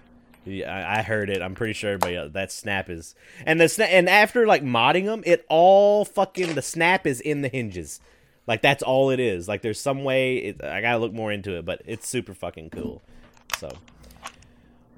Yeah, 0.46 0.74
I, 0.76 0.98
I 1.00 1.02
heard 1.04 1.30
it. 1.30 1.42
I'm 1.44 1.54
pretty 1.54 1.74
sure 1.74 1.92
everybody 1.92 2.16
else, 2.16 2.32
that 2.34 2.52
snap 2.52 2.90
is 2.90 3.14
and 3.46 3.62
the 3.62 3.66
sna- 3.66 3.90
and 3.92 4.10
after 4.10 4.48
like 4.48 4.64
modding 4.64 5.06
them, 5.06 5.22
it 5.28 5.46
all 5.48 6.04
fucking 6.04 6.56
the 6.56 6.64
snap 6.64 7.06
is 7.06 7.22
in 7.22 7.42
the 7.44 7.48
hinges. 7.50 8.00
Like 8.48 8.64
that's 8.64 8.82
all 8.82 9.12
it 9.12 9.20
is. 9.20 9.48
Like 9.48 9.62
there's 9.62 9.80
some 9.80 10.04
way. 10.04 10.38
It, 10.38 10.64
I 10.64 10.82
gotta 10.82 10.98
look 10.98 11.14
more 11.14 11.32
into 11.32 11.56
it, 11.60 11.66
but 11.66 11.84
it's 11.86 12.08
super 12.10 12.34
fucking 12.34 12.72
cool. 12.72 13.04
So 13.60 13.70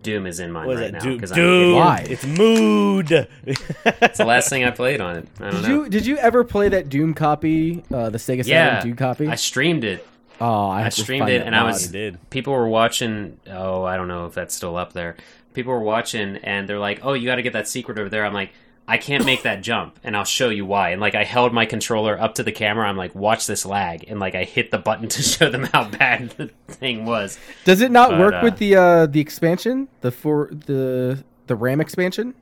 Doom 0.04 0.28
is 0.28 0.40
in 0.40 0.52
mine 0.52 0.68
what 0.68 0.76
is 0.76 0.80
right 0.82 0.90
it? 0.90 0.94
now 0.94 1.00
Dude, 1.00 1.18
because 1.18 1.32
dude, 1.32 1.76
Why? 1.76 2.06
it's 2.10 2.26
mood. 2.26 3.12
it's 3.46 4.18
the 4.18 4.26
last 4.26 4.50
thing 4.50 4.64
I 4.64 4.72
played 4.72 5.02
on 5.02 5.16
it. 5.18 5.28
I 5.40 5.44
don't 5.52 5.62
Did 5.62 5.70
know. 5.70 5.84
you 5.84 5.90
did 5.90 6.06
you 6.06 6.18
ever 6.18 6.44
play 6.44 6.70
that 6.70 6.90
Doom 6.90 7.14
copy, 7.14 7.84
uh, 7.94 8.10
the 8.10 8.18
Sega 8.18 8.46
Saturn 8.46 8.84
Doom 8.88 8.96
copy? 8.96 9.28
I 9.28 9.36
streamed 9.36 9.84
it. 9.84 10.06
oh, 10.42 10.68
I, 10.68 10.86
I 10.86 10.90
streamed 10.90 11.30
it 11.30 11.40
that 11.40 11.48
and 11.48 11.56
I 11.56 11.64
was 11.64 11.86
You 11.88 11.92
did. 11.92 12.30
people 12.30 12.54
were 12.54 12.68
watching 12.68 13.40
oh 13.50 13.84
i 13.84 13.96
don't 13.96 14.08
know 14.08 14.26
if 14.26 14.34
that's 14.34 14.54
still 14.56 14.76
up 14.76 14.94
there 14.94 15.16
people 15.54 15.72
were 15.72 15.80
watching 15.80 16.38
and 16.38 16.68
they're 16.68 16.80
like 16.80 17.00
oh 17.04 17.14
you 17.14 17.26
got 17.28 17.36
to 17.36 17.44
get 17.44 17.54
that 17.54 17.68
secret 17.68 18.00
over 18.00 18.10
there 18.10 18.26
i'm 18.26 18.34
like 18.34 18.52
I 18.86 18.98
can't 18.98 19.26
make 19.26 19.44
that 19.44 19.62
jump, 19.62 19.98
and 20.04 20.16
I'll 20.16 20.26
show 20.26 20.50
you 20.50 20.66
why. 20.66 20.90
And 20.90 21.00
like 21.00 21.16
I 21.16 21.24
held 21.24 21.54
my 21.54 21.66
controller 21.66 22.20
up 22.20 22.36
to 22.36 22.44
the 22.44 22.52
camera, 22.52 22.88
I'm 22.88 22.98
like, 22.98 23.16
watch 23.16 23.48
this 23.48 23.66
lag, 23.66 24.04
and 24.10 24.20
like 24.20 24.36
I 24.36 24.44
hit 24.44 24.72
the 24.72 24.78
button 24.78 25.08
to 25.10 25.22
show 25.22 25.50
them 25.50 25.64
how 25.64 25.86
bad 25.90 26.30
the 26.38 26.48
thing 26.68 27.06
was. 27.06 27.40
Does 27.64 27.82
it 27.82 27.92
not 27.92 28.12
But, 28.12 28.20
work 28.20 28.34
uh, 28.36 28.40
with 28.44 28.58
the 28.58 28.76
uh, 28.76 29.06
the 29.06 29.20
expansion, 29.22 29.88
the 30.02 30.12
for 30.12 30.50
the 30.52 31.24
the 31.48 31.56
RAM 31.56 31.80
expansion? 31.80 32.34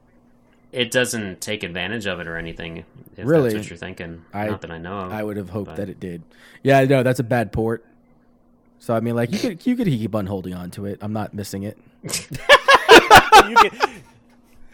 It 0.71 0.89
doesn't 0.89 1.41
take 1.41 1.63
advantage 1.63 2.05
of 2.07 2.19
it 2.21 2.27
or 2.27 2.37
anything. 2.37 2.85
If 3.17 3.25
Really? 3.27 3.49
that's 3.49 3.55
what 3.65 3.69
you're 3.69 3.77
thinking. 3.77 4.23
I- 4.33 4.47
Not 4.47 4.61
that 4.61 4.71
I 4.71 4.77
know 4.77 4.99
of. 4.99 5.11
I 5.11 5.21
would 5.21 5.35
have 5.37 5.49
hoped 5.49 5.67
but- 5.71 5.75
that 5.77 5.89
it 5.89 5.99
did. 5.99 6.23
Yeah, 6.63 6.83
no, 6.85 7.03
that's 7.03 7.19
a 7.19 7.23
bad 7.23 7.51
port. 7.51 7.85
So 8.79 8.95
I 8.95 8.99
mean, 8.99 9.15
like 9.15 9.31
you 9.31 9.37
could 9.37 9.67
you 9.67 9.75
could 9.75 9.85
keep 9.87 10.15
on 10.15 10.25
holding 10.25 10.53
on 10.55 10.71
to 10.71 10.85
it. 10.85 10.97
I'm 11.01 11.13
not 11.13 11.33
missing 11.33 11.63
it. 11.63 11.77
You 13.49 13.55
can, 13.55 13.71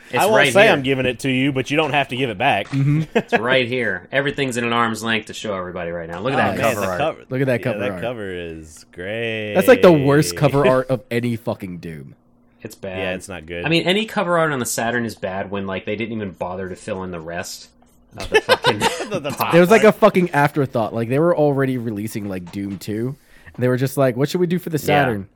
It's 0.10 0.16
I 0.16 0.26
won't 0.26 0.36
right 0.38 0.54
say 0.54 0.64
here. 0.64 0.72
I'm 0.72 0.84
giving 0.84 1.06
it 1.06 1.20
to 1.20 1.30
you, 1.30 1.52
but 1.52 1.70
you 1.70 1.78
don't 1.78 1.92
have 1.92 2.08
to 2.10 2.16
give 2.16 2.30
it 2.30 2.38
back. 2.38 2.68
Mm-hmm. 2.68 3.04
It's 3.18 3.34
right 3.38 3.68
here. 3.68 4.08
Everything's 4.12 4.56
in 4.58 4.64
an 4.64 4.72
arm's 4.74 5.04
length 5.04 5.28
to 5.28 5.34
show 5.34 5.54
everybody 5.56 5.92
right 5.92 6.10
now. 6.10 6.20
Look 6.22 6.34
at 6.34 6.40
Oh, 6.40 6.56
that 6.56 6.58
man, 6.58 6.76
cover 6.76 6.86
art. 6.88 7.00
cover- 7.00 7.26
Look 7.30 7.42
at 7.42 7.48
that 7.48 7.60
yeah, 7.60 7.64
cover 7.64 7.80
that 7.80 7.92
art. 7.92 8.02
cover 8.02 8.30
is 8.32 8.86
great. 8.92 9.54
That's 9.56 9.68
like 9.68 9.82
the 9.82 9.92
worst 9.92 10.36
cover 10.38 10.66
art 10.70 10.88
of 10.90 11.04
any 11.12 11.36
fucking 11.36 11.80
Doom. 11.80 12.16
It's 12.62 12.76
bad. 12.76 12.98
Yeah, 12.98 13.14
it's 13.16 13.28
not 13.30 13.46
good. 13.46 13.66
I 13.66 13.70
mean, 13.70 13.84
any 13.84 14.06
cover 14.06 14.38
art 14.38 14.52
on 14.52 14.60
the 14.60 14.66
Saturn 14.66 15.06
is 15.06 15.16
bad 15.16 15.52
when 15.52 15.68
like 15.68 15.86
they 15.86 15.96
didn't 15.96 16.14
even 16.16 16.32
bother 16.32 16.70
to 16.70 16.76
fill 16.76 17.04
in 17.04 17.12
the 17.12 17.20
rest 17.20 17.70
of 18.18 18.30
the 18.30 18.42
fucking. 18.46 18.80
The- 18.80 19.20
the 19.20 19.30
top 19.32 19.54
It 19.54 19.60
was 19.60 19.70
like 19.70 19.84
a 19.84 19.92
fucking 19.92 20.32
afterthought. 20.32 20.94
Like 20.94 21.10
they 21.10 21.20
were 21.20 21.36
already 21.36 21.78
releasing 21.78 22.28
like 22.30 22.52
Doom 22.52 22.78
2. 22.80 23.16
And 23.56 23.64
they 23.64 23.68
were 23.68 23.78
just 23.78 23.98
like, 23.98 24.16
what 24.16 24.30
should 24.30 24.42
we 24.42 24.48
do 24.48 24.60
for 24.60 24.70
the 24.70 24.78
Saturn? 24.80 25.28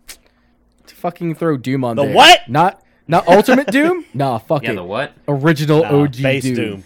To 0.87 0.95
fucking 0.95 1.35
throw 1.35 1.57
Doom 1.57 1.83
on 1.83 1.95
The 1.95 2.05
there. 2.05 2.13
what? 2.15 2.49
Not 2.49 2.80
not 3.07 3.27
Ultimate 3.27 3.67
Doom? 3.71 4.05
Nah, 4.13 4.37
fuck 4.37 4.63
yeah, 4.63 4.71
it. 4.71 4.75
the 4.75 4.83
what? 4.83 5.13
Original 5.27 5.81
Nah, 5.83 6.01
OG 6.03 6.21
base 6.21 6.43
Doom. 6.43 6.55
Doom. 6.55 6.83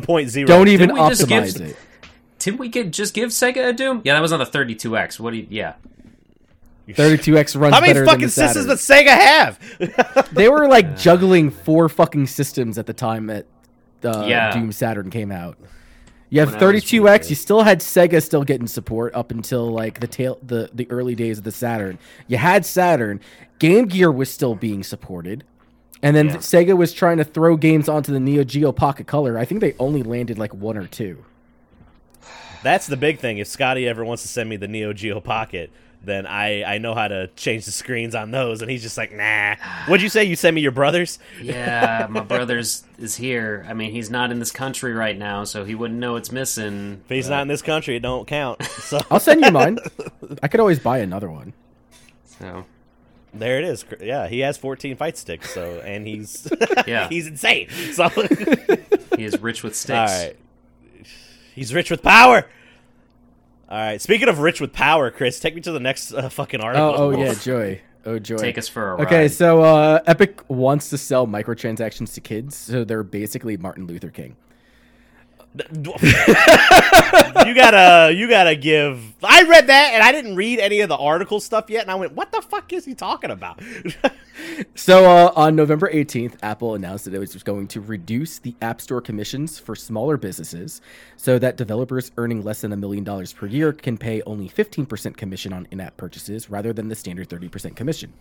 1.0. 0.00 0.46
Don't 0.46 0.68
even 0.68 0.88
Didn't 0.88 1.02
we 1.02 1.08
just 1.10 1.28
give- 1.28 1.44
optimize 1.44 1.60
it. 1.60 1.76
Didn't 2.38 2.60
we 2.60 2.68
get 2.68 2.90
just 2.92 3.14
give 3.14 3.30
Sega 3.30 3.68
a 3.68 3.72
Doom? 3.72 4.00
Yeah, 4.04 4.14
that 4.14 4.20
was 4.20 4.32
on 4.32 4.38
the 4.38 4.46
32X. 4.46 5.18
What 5.20 5.32
do 5.32 5.38
you? 5.38 5.46
Yeah, 5.50 5.74
32X 6.88 7.60
runs 7.60 7.74
How 7.74 7.80
many 7.80 7.92
better 7.92 8.06
fucking 8.06 8.20
than 8.20 8.26
the 8.28 8.30
systems 8.30 8.80
Saturn. 8.80 9.06
does 9.06 9.06
Sega 9.06 10.18
have? 10.18 10.28
They 10.32 10.48
were 10.48 10.68
like 10.68 10.96
juggling 10.96 11.50
four 11.50 11.88
fucking 11.88 12.26
systems 12.28 12.78
at 12.78 12.86
the 12.86 12.92
time 12.94 13.26
that 13.26 13.46
uh, 14.04 14.24
Yeah. 14.26 14.52
Doom 14.52 14.72
Saturn 14.72 15.10
came 15.10 15.30
out. 15.30 15.58
You 16.30 16.40
have 16.40 16.52
When 16.54 16.62
I 16.62 16.72
was 16.72 16.84
32X. 16.84 17.30
You 17.30 17.36
still 17.36 17.62
had 17.62 17.80
Sega 17.80 18.22
still 18.22 18.44
getting 18.44 18.66
support 18.66 19.14
up 19.14 19.30
until 19.30 19.70
like 19.70 20.00
the 20.00 20.06
tail 20.06 20.38
the 20.42 20.70
the 20.74 20.90
early 20.90 21.14
days 21.14 21.38
of 21.38 21.44
the 21.44 21.52
Saturn. 21.52 21.98
You 22.26 22.36
had 22.36 22.66
Saturn. 22.66 23.20
Game 23.58 23.86
Gear 23.86 24.12
was 24.12 24.30
still 24.30 24.54
being 24.54 24.82
supported. 24.82 25.44
And 26.02 26.14
then 26.14 26.26
Yeah. 26.26 26.36
Sega 26.36 26.76
was 26.76 26.92
trying 26.92 27.16
to 27.16 27.24
throw 27.24 27.56
games 27.56 27.88
onto 27.88 28.12
the 28.12 28.20
Neo 28.20 28.44
Geo 28.44 28.70
Pocket 28.72 29.06
Color. 29.06 29.36
I 29.38 29.44
think 29.44 29.60
they 29.60 29.74
only 29.78 30.02
landed 30.02 30.38
like 30.38 30.54
one 30.54 30.76
or 30.76 30.86
two. 30.86 31.24
That's 32.62 32.86
the 32.86 32.96
big 32.96 33.18
thing. 33.18 33.38
If 33.38 33.46
Scotty 33.48 33.88
ever 33.88 34.04
wants 34.04 34.22
to 34.22 34.28
send 34.28 34.48
me 34.48 34.56
the 34.56 34.68
Neo 34.68 34.92
Geo 34.92 35.20
Pocket, 35.20 35.70
then 36.02 36.26
I, 36.26 36.62
I 36.64 36.78
know 36.78 36.94
how 36.94 37.08
to 37.08 37.26
change 37.36 37.64
the 37.64 37.72
screens 37.72 38.14
on 38.14 38.30
those. 38.30 38.62
And 38.62 38.70
he's 38.70 38.82
just 38.82 38.96
like, 38.96 39.12
nah. 39.12 39.56
What'd 39.86 40.02
you 40.02 40.08
say? 40.08 40.24
You 40.24 40.36
send 40.36 40.54
me 40.54 40.60
your 40.62 40.72
brothers? 40.72 41.18
yeah. 41.42 42.06
my 42.08 42.20
brother's 42.20 42.84
is 42.98 43.16
here. 43.16 43.66
I 43.68 43.74
mean, 43.74 43.90
he's 43.90 44.08
not 44.10 44.30
in 44.30 44.38
this 44.38 44.50
country 44.52 44.92
right 44.92 45.16
now, 45.18 45.44
so 45.44 45.64
he 45.64 45.74
wouldn't 45.74 45.98
know 45.98 46.16
it's 46.16 46.32
missing. 46.32 47.02
If 47.04 47.10
he's 47.10 47.28
not 47.28 47.42
in 47.42 47.48
this 47.48 47.62
country, 47.62 47.96
it 47.96 48.00
don't 48.00 48.26
count. 48.26 48.62
So 48.88 49.00
I'll 49.10 49.20
send 49.20 49.44
you 49.44 49.50
mine. 49.50 49.78
I 50.42 50.48
could 50.48 50.60
always 50.60 50.78
buy 50.78 50.98
another 50.98 51.28
one. 51.30 51.52
So 52.24 52.64
there 53.34 53.58
it 53.58 53.64
is. 53.66 53.84
Yeah, 54.00 54.28
he 54.28 54.40
has 54.40 54.56
14 54.56 54.96
fight 54.96 55.18
sticks. 55.18 55.52
So 55.52 55.80
and 55.80 56.06
he's 56.06 56.48
Yeah. 56.86 57.08
he's 57.10 57.26
insane. 57.26 57.68
So 57.92 58.08
he 59.16 59.24
is 59.24 59.38
rich 59.40 59.62
with 59.62 59.76
sticks. 59.76 60.12
right, 60.12 60.36
he's 61.54 61.74
rich 61.74 61.90
with 61.90 62.02
power. 62.02 62.46
All 63.68 63.78
right. 63.78 64.00
Speaking 64.00 64.28
of 64.28 64.38
rich 64.38 64.60
with 64.60 64.72
power, 64.72 65.10
Chris, 65.10 65.40
take 65.40 65.54
me 65.54 65.60
to 65.62 65.72
the 65.72 65.80
next 65.80 66.12
uh, 66.12 66.28
fucking 66.28 66.60
article. 66.60 66.86
Oh, 66.86 67.12
oh 67.12 67.18
yeah, 67.18 67.34
joy. 67.42 67.80
Oh 68.06 68.18
joy. 68.18 68.36
Take 68.36 68.56
us 68.56 68.68
for 68.68 68.92
a 68.92 68.94
ride. 68.94 69.06
Okay, 69.06 69.28
so 69.28 69.62
uh, 69.62 70.00
Epic 70.06 70.42
wants 70.48 70.88
to 70.90 70.98
sell 70.98 71.26
microtransactions 71.26 72.14
to 72.14 72.20
kids, 72.20 72.56
so 72.56 72.84
they're 72.84 73.02
basically 73.02 73.56
Martin 73.58 73.86
Luther 73.86 74.08
King. 74.10 74.36
you 75.72 77.54
gotta 77.54 78.12
you 78.14 78.28
gotta 78.28 78.54
give 78.54 79.14
i 79.24 79.42
read 79.42 79.66
that 79.66 79.92
and 79.94 80.02
i 80.02 80.12
didn't 80.12 80.36
read 80.36 80.58
any 80.58 80.80
of 80.80 80.88
the 80.88 80.96
article 80.96 81.40
stuff 81.40 81.68
yet 81.68 81.82
and 81.82 81.90
i 81.90 81.94
went 81.94 82.12
what 82.12 82.30
the 82.32 82.42
fuck 82.42 82.72
is 82.72 82.84
he 82.84 82.94
talking 82.94 83.30
about 83.30 83.60
So 84.74 85.04
uh, 85.04 85.32
on 85.34 85.56
November 85.56 85.90
18th, 85.92 86.36
Apple 86.42 86.74
announced 86.74 87.04
that 87.06 87.14
it 87.14 87.18
was 87.18 87.42
going 87.42 87.66
to 87.68 87.80
reduce 87.80 88.38
the 88.38 88.54
App 88.62 88.80
Store 88.80 89.00
commissions 89.00 89.58
for 89.58 89.74
smaller 89.74 90.16
businesses 90.16 90.80
so 91.16 91.38
that 91.38 91.56
developers 91.56 92.12
earning 92.16 92.42
less 92.42 92.60
than 92.60 92.72
a 92.72 92.76
million 92.76 93.04
dollars 93.04 93.32
per 93.32 93.46
year 93.46 93.72
can 93.72 93.98
pay 93.98 94.22
only 94.22 94.48
15% 94.48 95.16
commission 95.16 95.52
on 95.52 95.66
in 95.70 95.80
app 95.80 95.96
purchases 95.96 96.48
rather 96.48 96.72
than 96.72 96.88
the 96.88 96.94
standard 96.94 97.28
30% 97.28 97.74
commission. 97.74 98.12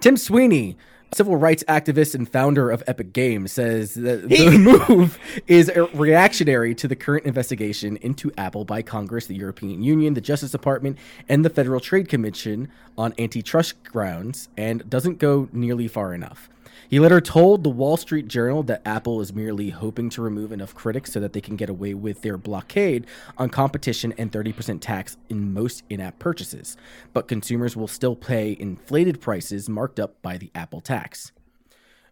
Tim 0.00 0.16
Sweeney, 0.16 0.76
civil 1.12 1.36
rights 1.36 1.64
activist 1.68 2.14
and 2.14 2.28
founder 2.28 2.70
of 2.70 2.82
Epic 2.86 3.12
Games, 3.12 3.52
says 3.52 3.94
that 3.94 4.28
the 4.28 4.58
move 4.88 5.18
is 5.46 5.70
reactionary 5.94 6.74
to 6.74 6.88
the 6.88 6.96
current 6.96 7.24
investigation 7.24 7.96
into 7.98 8.32
Apple 8.36 8.64
by 8.64 8.82
Congress, 8.82 9.26
the 9.26 9.34
European 9.34 9.82
Union, 9.82 10.14
the 10.14 10.20
Justice 10.20 10.50
Department, 10.50 10.98
and 11.28 11.44
the 11.44 11.50
Federal 11.50 11.80
Trade 11.80 12.08
Commission 12.08 12.68
on 12.96 13.14
antitrust 13.18 13.82
grounds 13.84 14.48
and 14.56 14.88
doesn't 14.88 15.18
go 15.18 15.48
nearly 15.52 15.88
far 15.88 16.14
enough. 16.14 16.48
He 16.88 16.98
later 16.98 17.20
told 17.20 17.64
the 17.64 17.70
Wall 17.70 17.98
Street 17.98 18.28
Journal 18.28 18.62
that 18.62 18.80
Apple 18.86 19.20
is 19.20 19.34
merely 19.34 19.68
hoping 19.68 20.08
to 20.08 20.22
remove 20.22 20.52
enough 20.52 20.74
critics 20.74 21.12
so 21.12 21.20
that 21.20 21.34
they 21.34 21.40
can 21.42 21.54
get 21.54 21.68
away 21.68 21.92
with 21.92 22.22
their 22.22 22.38
blockade 22.38 23.06
on 23.36 23.50
competition 23.50 24.14
and 24.16 24.32
30% 24.32 24.80
tax 24.80 25.18
in 25.28 25.52
most 25.52 25.82
in 25.90 26.00
app 26.00 26.18
purchases. 26.18 26.78
But 27.12 27.28
consumers 27.28 27.76
will 27.76 27.88
still 27.88 28.16
pay 28.16 28.56
inflated 28.58 29.20
prices 29.20 29.68
marked 29.68 30.00
up 30.00 30.20
by 30.22 30.38
the 30.38 30.50
Apple 30.54 30.80
tax. 30.80 31.30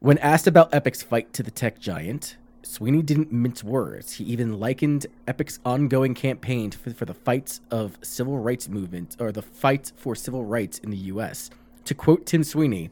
When 0.00 0.18
asked 0.18 0.46
about 0.46 0.74
Epic's 0.74 1.02
fight 1.02 1.32
to 1.32 1.42
the 1.42 1.50
tech 1.50 1.78
giant, 1.78 2.36
Sweeney 2.62 3.00
didn't 3.00 3.32
mince 3.32 3.64
words. 3.64 4.12
He 4.12 4.24
even 4.24 4.60
likened 4.60 5.06
Epic's 5.26 5.58
ongoing 5.64 6.12
campaign 6.12 6.70
for, 6.70 7.06
the 7.06 7.14
fights 7.14 7.62
of 7.70 7.96
civil 8.02 8.38
rights 8.38 8.68
movement 8.68 9.16
or 9.18 9.32
the 9.32 9.40
fight 9.40 9.92
for 9.96 10.14
civil 10.14 10.44
rights 10.44 10.80
in 10.80 10.90
the 10.90 10.96
U.S. 11.14 11.48
To 11.86 11.94
quote 11.94 12.26
Tim 12.26 12.44
Sweeney, 12.44 12.90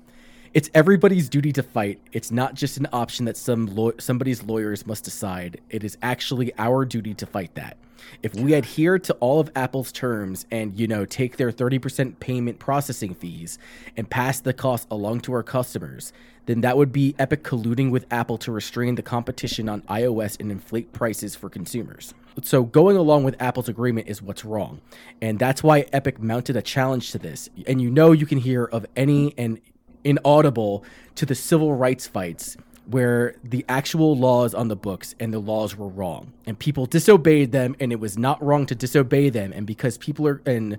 "It's 0.55 0.71
everybody's 0.73 1.29
duty 1.29 1.53
to 1.53 1.63
fight. 1.63 2.01
It's 2.13 2.31
not 2.31 2.55
just 2.55 2.79
an 2.79 2.87
option 2.93 3.27
that 3.27 3.37
some 3.37 3.67
law- 3.67 3.99
somebody's 3.99 4.43
lawyers 4.43 4.87
must 4.87 5.05
decide. 5.05 5.61
It 5.69 5.85
is 5.85 5.99
actually 6.01 6.53
our 6.59 6.85
duty 6.85 7.13
to 7.15 7.27
fight 7.27 7.55
that." 7.57 7.77
If 8.23 8.35
we 8.35 8.55
adhere 8.55 8.99
to 8.99 9.15
all 9.15 9.41
of 9.41 9.51
Apple's 9.57 9.91
terms 9.91 10.47
and, 10.51 10.79
you 10.79 10.87
know, 10.87 11.05
take 11.05 11.37
their 11.37 11.51
30% 11.51 12.21
payment 12.21 12.59
processing 12.59 13.15
fees 13.15 13.59
and 13.97 14.09
pass 14.09 14.41
the 14.41 14.53
cost 14.53 14.87
along 14.91 15.21
to 15.21 15.33
our 15.33 15.43
customers, 15.43 16.13
then 16.47 16.61
that 16.61 16.77
would 16.77 16.93
be 16.93 17.15
Epic 17.19 17.43
colluding 17.43 17.91
with 17.91 18.05
Apple 18.11 18.37
to 18.39 18.53
restrain 18.53 18.97
the 18.97 19.03
competition 19.03 19.69
on 19.69 19.81
iOS 19.83 20.39
and 20.39 20.53
inflate 20.53 20.93
prices 20.93 21.35
for 21.35 21.49
consumers. 21.49 22.13
So 22.43 22.65
going 22.65 22.97
along 22.97 23.25
with 23.25 23.41
Apple's 23.41 23.69
agreement 23.69 24.09
is 24.09 24.21
what's 24.21 24.45
wrong. 24.45 24.81
And 25.23 25.39
that's 25.39 25.63
why 25.63 25.87
Epic 25.93 26.21
mounted 26.21 26.57
a 26.57 26.63
challenge 26.63 27.11
to 27.13 27.19
this. 27.19 27.49
And 27.67 27.81
you 27.81 27.91
know 27.91 28.13
you 28.13 28.27
can 28.27 28.39
hear 28.39 28.65
of 28.65 28.85
any 28.97 29.35
and 29.39 29.61
inaudible 30.05 30.85
to 31.17 31.27
the 31.27 31.35
civil 31.35 31.75
rights 31.75 32.07
fights 32.07 32.57
where 32.87 33.35
the 33.43 33.65
actual 33.69 34.17
laws 34.17 34.55
on 34.55 34.69
the 34.69 34.77
books 34.77 35.15
and 35.19 35.33
the 35.33 35.39
laws 35.39 35.77
were 35.77 35.89
wrong. 35.89 36.33
And 36.47 36.59
people 36.59 36.87
disobeyed 36.87 37.53
them 37.53 37.75
and 37.81 37.93
it 37.93 38.01
was 38.01 38.19
not 38.19 38.43
wrong 38.43 38.67
to 38.67 38.75
disobey 38.75 39.31
them. 39.31 39.53
And 39.53 39.67
because 39.67 39.97
people 39.97 40.29
are 40.29 40.43
and 40.45 40.79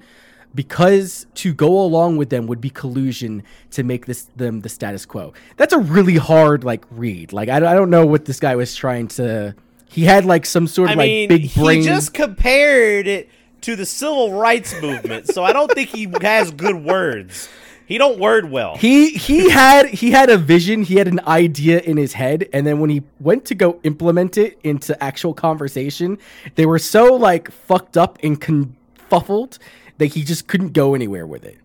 because 0.53 1.25
to 1.35 1.53
go 1.53 1.81
along 1.81 2.17
with 2.17 2.29
them 2.29 2.47
would 2.47 2.61
be 2.61 2.69
collusion 2.69 3.43
to 3.71 3.83
make 3.83 4.05
this 4.05 4.29
them 4.35 4.61
the 4.61 4.69
status 4.69 5.05
quo. 5.05 5.33
That's 5.57 5.73
a 5.73 5.79
really 5.79 6.15
hard 6.15 6.63
like 6.63 6.85
read. 6.91 7.33
Like 7.33 7.49
i, 7.49 7.57
I 7.57 7.73
don't 7.73 7.89
know 7.89 8.05
what 8.05 8.25
this 8.25 8.39
guy 8.39 8.55
was 8.55 8.75
trying 8.75 9.07
to 9.09 9.55
he 9.89 10.03
had 10.03 10.25
like 10.25 10.45
some 10.45 10.67
sort 10.67 10.89
i 10.89 10.91
of 10.93 10.97
like 10.97 11.07
mean 11.07 11.29
big 11.29 11.53
brain. 11.53 11.81
he 11.81 11.85
just 11.85 12.13
compared 12.13 13.07
it 13.07 13.29
to 13.61 13.75
the 13.75 13.85
civil 13.85 14.33
rights 14.33 14.79
movement 14.81 15.27
so 15.27 15.43
i 15.43 15.53
don't 15.53 15.71
think 15.71 15.89
he 15.89 16.07
has 16.21 16.51
good 16.51 16.75
words 16.75 17.49
he 17.85 17.97
don't 17.97 18.19
word 18.19 18.49
well. 18.49 18.75
He 18.77 19.11
he 19.11 19.49
had 19.61 19.87
he 19.87 20.11
had 20.11 20.29
a 20.29 20.37
vision 20.37 20.83
he 20.83 20.95
had 20.95 21.07
an 21.07 21.19
idea 21.27 21.79
in 21.79 21.97
his 21.97 22.13
head 22.13 22.49
and 22.53 22.65
then 22.65 22.79
when 22.79 22.89
he 22.89 23.03
went 23.19 23.45
to 23.45 23.55
go 23.55 23.79
implement 23.83 24.37
it 24.37 24.59
into 24.63 25.01
actual 25.03 25.33
conversation 25.33 26.17
they 26.55 26.65
were 26.65 26.79
so 26.79 27.15
like 27.15 27.51
fucked 27.51 27.97
up 27.97 28.17
and 28.23 28.39
confuffled 28.39 29.59
that 29.97 30.07
he 30.07 30.23
just 30.23 30.47
couldn't 30.47 30.73
go 30.73 30.95
anywhere 30.95 31.25
with 31.25 31.45
it. 31.45 31.57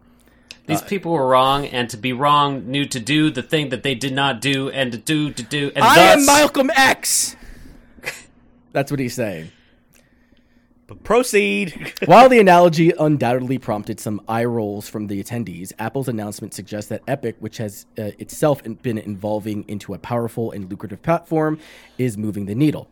These 0.67 0.83
uh, 0.83 0.87
people 0.87 1.13
were 1.13 1.27
wrong, 1.27 1.67
and 1.67 1.91
to 1.91 1.97
be 1.97 2.13
wrong 2.13 2.71
knew 2.71 2.87
to 2.87 3.01
do 3.01 3.31
the 3.31 3.43
thing 3.43 3.71
that 3.71 3.83
they 3.83 3.97
did 3.97 4.13
not 4.13 4.41
do, 4.41 4.71
and 4.71 4.93
to 4.93 4.99
do 4.99 5.33
to 5.33 5.43
do, 5.43 5.73
and 5.75 5.85
i 5.85 5.95
thus 5.97 6.21
am 6.21 6.27
malcolm 6.27 6.71
x! 6.71 7.35
That's 8.73 8.91
what 8.93 9.01
he's 9.01 9.15
saying 9.15 9.51
But 10.91 11.05
proceed. 11.05 11.93
While 12.07 12.29
the 12.29 12.41
analogy 12.41 12.91
undoubtedly 12.99 13.59
prompted 13.59 14.01
some 14.01 14.21
eye 14.27 14.45
rolls 14.45 14.89
from 14.89 15.07
the 15.07 15.23
attendees, 15.23 15.73
Apple's 15.79 16.09
announcement 16.09 16.53
suggests 16.53 16.89
that 16.89 17.03
Epic, 17.07 17.37
which 17.39 17.59
has 17.59 17.87
uh, 17.97 18.11
itself 18.19 18.65
been 18.83 18.99
evolving 18.99 19.65
into 19.69 19.95
a 19.95 19.99
powerful 19.99 20.51
and 20.51 20.69
lucrative 20.69 21.01
platform, 21.01 21.61
is 21.97 22.19
moving 22.19 22.47
the 22.47 22.57
needle. 22.57 22.89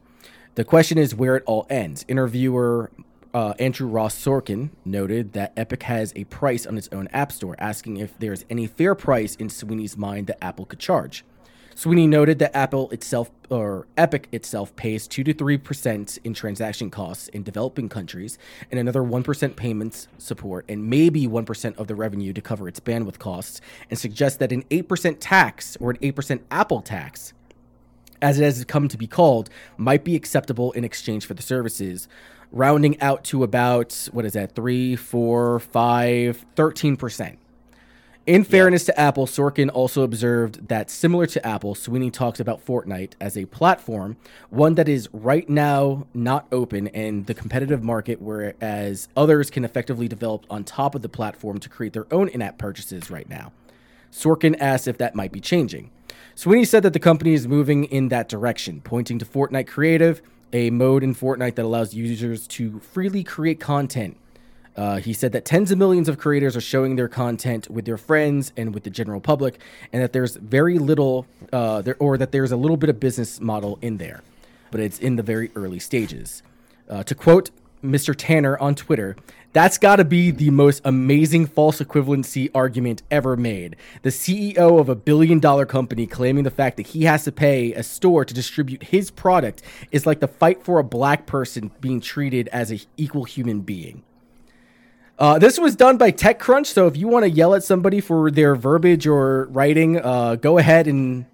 The 0.54 0.62
question 0.62 0.96
is 0.96 1.12
where 1.12 1.34
it 1.34 1.42
all 1.44 1.66
ends. 1.68 2.04
Interviewer 2.06 2.92
uh, 3.34 3.54
Andrew 3.58 3.88
Ross 3.88 4.14
Sorkin 4.14 4.70
noted 4.84 5.32
that 5.32 5.52
Epic 5.56 5.82
has 5.82 6.12
a 6.14 6.22
price 6.24 6.66
on 6.66 6.78
its 6.78 6.88
own 6.92 7.08
App 7.08 7.32
Store, 7.32 7.56
asking 7.58 7.96
if 7.96 8.16
there's 8.20 8.44
any 8.48 8.68
fair 8.68 8.94
price 8.94 9.34
in 9.34 9.48
Sweeney's 9.48 9.96
mind 9.96 10.28
that 10.28 10.38
Apple 10.40 10.66
could 10.66 10.78
charge. 10.78 11.24
Sweeney 11.78 12.08
noted 12.08 12.40
that 12.40 12.56
Apple 12.56 12.90
itself 12.90 13.30
or 13.50 13.86
Epic 13.96 14.26
itself 14.32 14.74
pays 14.74 15.06
2 15.06 15.22
to 15.22 15.32
3% 15.32 16.18
in 16.24 16.34
transaction 16.34 16.90
costs 16.90 17.28
in 17.28 17.44
developing 17.44 17.88
countries 17.88 18.36
and 18.72 18.80
another 18.80 19.00
1% 19.00 19.54
payments 19.54 20.08
support 20.18 20.64
and 20.68 20.90
maybe 20.90 21.28
1% 21.28 21.78
of 21.78 21.86
the 21.86 21.94
revenue 21.94 22.32
to 22.32 22.40
cover 22.40 22.66
its 22.66 22.80
bandwidth 22.80 23.20
costs 23.20 23.60
and 23.90 23.96
suggests 23.96 24.38
that 24.38 24.50
an 24.50 24.64
8% 24.64 25.18
tax 25.20 25.76
or 25.76 25.90
an 25.90 25.98
8% 25.98 26.40
Apple 26.50 26.82
tax 26.82 27.32
as 28.20 28.40
it 28.40 28.42
has 28.42 28.64
come 28.64 28.88
to 28.88 28.98
be 28.98 29.06
called 29.06 29.48
might 29.76 30.02
be 30.02 30.16
acceptable 30.16 30.72
in 30.72 30.82
exchange 30.82 31.26
for 31.26 31.34
the 31.34 31.42
services 31.42 32.08
rounding 32.50 33.00
out 33.00 33.22
to 33.22 33.44
about 33.44 34.08
what 34.10 34.24
is 34.24 34.32
that 34.32 34.56
3 34.56 34.96
4 34.96 35.60
5 35.60 36.46
13% 36.56 37.36
in 38.28 38.44
fairness 38.44 38.84
to 38.84 39.00
Apple, 39.00 39.26
Sorkin 39.26 39.70
also 39.72 40.02
observed 40.02 40.68
that 40.68 40.90
similar 40.90 41.24
to 41.28 41.46
Apple, 41.46 41.74
Sweeney 41.74 42.10
talks 42.10 42.38
about 42.38 42.62
Fortnite 42.62 43.14
as 43.22 43.38
a 43.38 43.46
platform, 43.46 44.18
one 44.50 44.74
that 44.74 44.86
is 44.86 45.08
right 45.14 45.48
now 45.48 46.06
not 46.12 46.46
open 46.52 46.88
in 46.88 47.24
the 47.24 47.32
competitive 47.32 47.82
market, 47.82 48.20
whereas 48.20 49.08
others 49.16 49.48
can 49.48 49.64
effectively 49.64 50.08
develop 50.08 50.44
on 50.50 50.62
top 50.62 50.94
of 50.94 51.00
the 51.00 51.08
platform 51.08 51.58
to 51.58 51.70
create 51.70 51.94
their 51.94 52.06
own 52.12 52.28
in 52.28 52.42
app 52.42 52.58
purchases 52.58 53.10
right 53.10 53.30
now. 53.30 53.50
Sorkin 54.12 54.56
asked 54.60 54.86
if 54.86 54.98
that 54.98 55.14
might 55.14 55.32
be 55.32 55.40
changing. 55.40 55.90
Sweeney 56.34 56.66
said 56.66 56.82
that 56.82 56.92
the 56.92 57.00
company 57.00 57.32
is 57.32 57.48
moving 57.48 57.84
in 57.84 58.08
that 58.08 58.28
direction, 58.28 58.82
pointing 58.82 59.18
to 59.18 59.24
Fortnite 59.24 59.68
Creative, 59.68 60.20
a 60.52 60.68
mode 60.68 61.02
in 61.02 61.14
Fortnite 61.14 61.54
that 61.54 61.64
allows 61.64 61.94
users 61.94 62.46
to 62.48 62.78
freely 62.80 63.24
create 63.24 63.58
content 63.58 64.18
uh, 64.78 64.98
he 64.98 65.12
said 65.12 65.32
that 65.32 65.44
tens 65.44 65.72
of 65.72 65.78
millions 65.78 66.08
of 66.08 66.18
creators 66.18 66.56
are 66.56 66.60
showing 66.60 66.94
their 66.94 67.08
content 67.08 67.68
with 67.68 67.84
their 67.84 67.96
friends 67.96 68.52
and 68.56 68.72
with 68.72 68.84
the 68.84 68.90
general 68.90 69.20
public, 69.20 69.58
and 69.92 70.00
that 70.00 70.12
there's 70.12 70.36
very 70.36 70.78
little, 70.78 71.26
uh, 71.52 71.82
there, 71.82 71.96
or 71.98 72.16
that 72.16 72.30
there's 72.30 72.52
a 72.52 72.56
little 72.56 72.76
bit 72.76 72.88
of 72.88 73.00
business 73.00 73.40
model 73.40 73.76
in 73.82 73.96
there, 73.96 74.22
but 74.70 74.80
it's 74.80 75.00
in 75.00 75.16
the 75.16 75.22
very 75.24 75.50
early 75.56 75.80
stages. 75.80 76.44
Uh, 76.88 77.02
to 77.02 77.12
quote 77.16 77.50
Mr. 77.82 78.14
Tanner 78.16 78.56
on 78.58 78.76
Twitter, 78.76 79.16
that's 79.52 79.78
got 79.78 79.96
to 79.96 80.04
be 80.04 80.30
the 80.30 80.50
most 80.50 80.80
amazing 80.84 81.46
false 81.46 81.80
equivalency 81.80 82.48
argument 82.54 83.02
ever 83.10 83.36
made. 83.36 83.74
The 84.02 84.10
CEO 84.10 84.78
of 84.78 84.88
a 84.88 84.94
billion 84.94 85.40
dollar 85.40 85.66
company 85.66 86.06
claiming 86.06 86.44
the 86.44 86.52
fact 86.52 86.76
that 86.76 86.88
he 86.88 87.02
has 87.02 87.24
to 87.24 87.32
pay 87.32 87.72
a 87.72 87.82
store 87.82 88.24
to 88.24 88.32
distribute 88.32 88.84
his 88.84 89.10
product 89.10 89.60
is 89.90 90.06
like 90.06 90.20
the 90.20 90.28
fight 90.28 90.62
for 90.62 90.78
a 90.78 90.84
black 90.84 91.26
person 91.26 91.72
being 91.80 92.00
treated 92.00 92.46
as 92.48 92.70
an 92.70 92.78
equal 92.96 93.24
human 93.24 93.62
being. 93.62 94.04
Uh, 95.18 95.38
this 95.38 95.58
was 95.58 95.74
done 95.74 95.96
by 95.96 96.12
TechCrunch, 96.12 96.66
so 96.66 96.86
if 96.86 96.96
you 96.96 97.08
want 97.08 97.24
to 97.24 97.30
yell 97.30 97.54
at 97.54 97.64
somebody 97.64 98.00
for 98.00 98.30
their 98.30 98.54
verbiage 98.54 99.06
or 99.06 99.46
writing, 99.46 99.98
uh, 100.00 100.36
go 100.36 100.58
ahead 100.58 100.86
and 100.86 101.26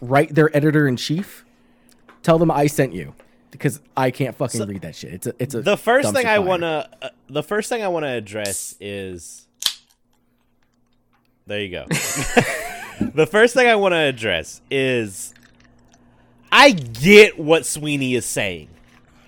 write 0.00 0.34
their 0.34 0.54
editor 0.56 0.88
in 0.88 0.96
chief. 0.96 1.44
Tell 2.22 2.38
them 2.38 2.50
I 2.50 2.66
sent 2.66 2.92
you 2.92 3.14
because 3.52 3.80
I 3.96 4.10
can't 4.10 4.34
fucking 4.34 4.58
so, 4.58 4.66
read 4.66 4.82
that 4.82 4.96
shit. 4.96 5.12
It's 5.12 5.26
a 5.26 5.34
it's 5.38 5.54
a 5.54 5.62
the 5.62 5.76
first 5.76 6.12
thing 6.12 6.26
I 6.26 6.40
wanna 6.40 6.88
uh, 7.00 7.08
the 7.28 7.42
first 7.42 7.68
thing 7.68 7.82
I 7.82 7.88
wanna 7.88 8.08
address 8.08 8.74
is 8.80 9.46
there 11.46 11.60
you 11.60 11.70
go. 11.70 11.86
the 13.14 13.26
first 13.30 13.54
thing 13.54 13.66
I 13.66 13.74
want 13.76 13.92
to 13.92 13.98
address 13.98 14.60
is 14.70 15.34
I 16.50 16.70
get 16.70 17.38
what 17.38 17.66
Sweeney 17.66 18.14
is 18.14 18.24
saying. 18.24 18.68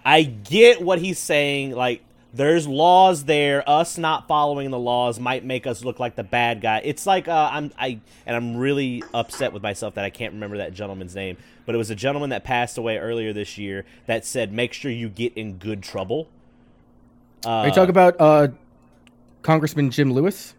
I 0.04 0.22
get 0.22 0.80
what 0.80 0.98
he's 1.00 1.18
saying. 1.18 1.72
Like 1.72 2.04
there's 2.34 2.66
laws 2.66 3.24
there. 3.24 3.68
Us 3.68 3.96
not 3.96 4.26
following 4.26 4.70
the 4.70 4.78
laws 4.78 5.20
might 5.20 5.44
make 5.44 5.66
us 5.66 5.84
look 5.84 6.00
like 6.00 6.16
the 6.16 6.24
bad 6.24 6.60
guy. 6.60 6.80
It's 6.84 7.06
like 7.06 7.28
uh, 7.28 7.48
I'm 7.52 7.72
I 7.78 8.00
and 8.26 8.36
I'm 8.36 8.56
really 8.56 9.04
upset 9.14 9.52
with 9.52 9.62
myself 9.62 9.94
that 9.94 10.04
I 10.04 10.10
can't 10.10 10.34
remember 10.34 10.58
that 10.58 10.74
gentleman's 10.74 11.14
name. 11.14 11.36
But 11.64 11.76
it 11.76 11.78
was 11.78 11.90
a 11.90 11.94
gentleman 11.94 12.30
that 12.30 12.42
passed 12.42 12.76
away 12.76 12.98
earlier 12.98 13.32
this 13.32 13.56
year 13.56 13.84
that 14.06 14.26
said, 14.26 14.52
"Make 14.52 14.72
sure 14.72 14.90
you 14.90 15.08
get 15.08 15.32
in 15.34 15.58
good 15.58 15.82
trouble." 15.82 16.28
Uh, 17.46 17.50
Are 17.50 17.66
you 17.68 17.72
talking 17.72 17.90
about 17.90 18.16
uh, 18.18 18.48
Congressman 19.42 19.90
Jim 19.90 20.12
Lewis? 20.12 20.54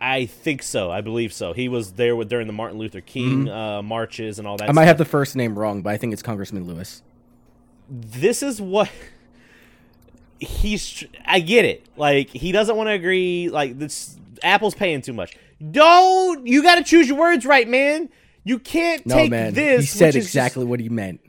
I 0.00 0.26
think 0.26 0.64
so. 0.64 0.90
I 0.90 1.00
believe 1.00 1.32
so. 1.32 1.52
He 1.52 1.68
was 1.68 1.92
there 1.92 2.16
with, 2.16 2.28
during 2.28 2.48
the 2.48 2.52
Martin 2.52 2.76
Luther 2.76 3.00
King 3.00 3.44
mm-hmm. 3.44 3.48
uh, 3.48 3.82
marches 3.82 4.40
and 4.40 4.48
all 4.48 4.56
that. 4.56 4.68
I 4.68 4.72
might 4.72 4.86
have 4.86 4.98
the 4.98 5.04
first 5.04 5.36
name 5.36 5.56
wrong, 5.56 5.82
but 5.82 5.90
I 5.90 5.96
think 5.96 6.12
it's 6.12 6.22
Congressman 6.22 6.66
Lewis. 6.66 7.04
This 7.88 8.42
is 8.42 8.60
what 8.60 8.90
he's 10.42 11.04
I 11.24 11.40
get 11.40 11.64
it. 11.64 11.86
Like 11.96 12.28
he 12.30 12.52
doesn't 12.52 12.76
want 12.76 12.88
to 12.88 12.92
agree. 12.92 13.48
Like 13.48 13.78
this, 13.78 14.16
Apple's 14.42 14.74
paying 14.74 15.02
too 15.02 15.12
much. 15.12 15.36
Don't 15.70 16.46
you 16.46 16.62
got 16.62 16.76
to 16.76 16.84
choose 16.84 17.08
your 17.08 17.18
words 17.18 17.46
right, 17.46 17.68
man. 17.68 18.08
You 18.44 18.58
can't 18.58 19.06
no, 19.06 19.14
take 19.14 19.30
man. 19.30 19.54
this. 19.54 19.92
He 19.92 19.98
said 19.98 20.16
exactly 20.16 20.62
just, 20.62 20.68
what 20.68 20.80
he 20.80 20.88
meant. 20.88 21.20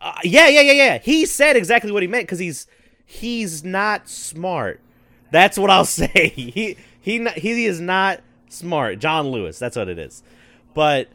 Uh, 0.00 0.14
yeah, 0.24 0.48
yeah, 0.48 0.60
yeah, 0.62 0.72
yeah. 0.72 0.98
He 0.98 1.26
said 1.26 1.56
exactly 1.56 1.92
what 1.92 2.02
he 2.02 2.08
meant 2.08 2.24
because 2.24 2.40
he's 2.40 2.66
he's 3.04 3.62
not 3.64 4.08
smart. 4.08 4.80
That's 5.30 5.56
what 5.56 5.70
I'll 5.70 5.84
say. 5.86 6.32
He 6.34 6.76
he 7.00 7.28
he 7.36 7.64
is 7.66 7.80
not 7.80 8.20
smart. 8.48 8.98
John 8.98 9.28
Lewis. 9.28 9.58
That's 9.58 9.76
what 9.76 9.88
it 9.88 9.98
is. 9.98 10.22
But 10.74 11.08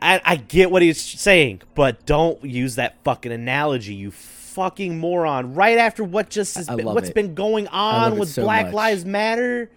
I, 0.00 0.20
I 0.24 0.36
get 0.36 0.70
what 0.70 0.82
he's 0.82 1.00
saying. 1.00 1.62
But 1.74 2.06
don't 2.06 2.42
use 2.44 2.76
that 2.76 2.96
fucking 3.02 3.32
analogy. 3.32 3.94
You 3.94 4.12
fucking 4.58 4.98
moron 4.98 5.54
right 5.54 5.78
after 5.78 6.02
what 6.02 6.30
just 6.30 6.56
has 6.56 6.66
been, 6.66 6.84
what's 6.84 7.10
it. 7.10 7.14
been 7.14 7.32
going 7.36 7.68
on 7.68 8.18
with 8.18 8.28
so 8.28 8.42
Black 8.42 8.66
much. 8.66 8.74
Lives 8.74 9.04
Matter. 9.04 9.70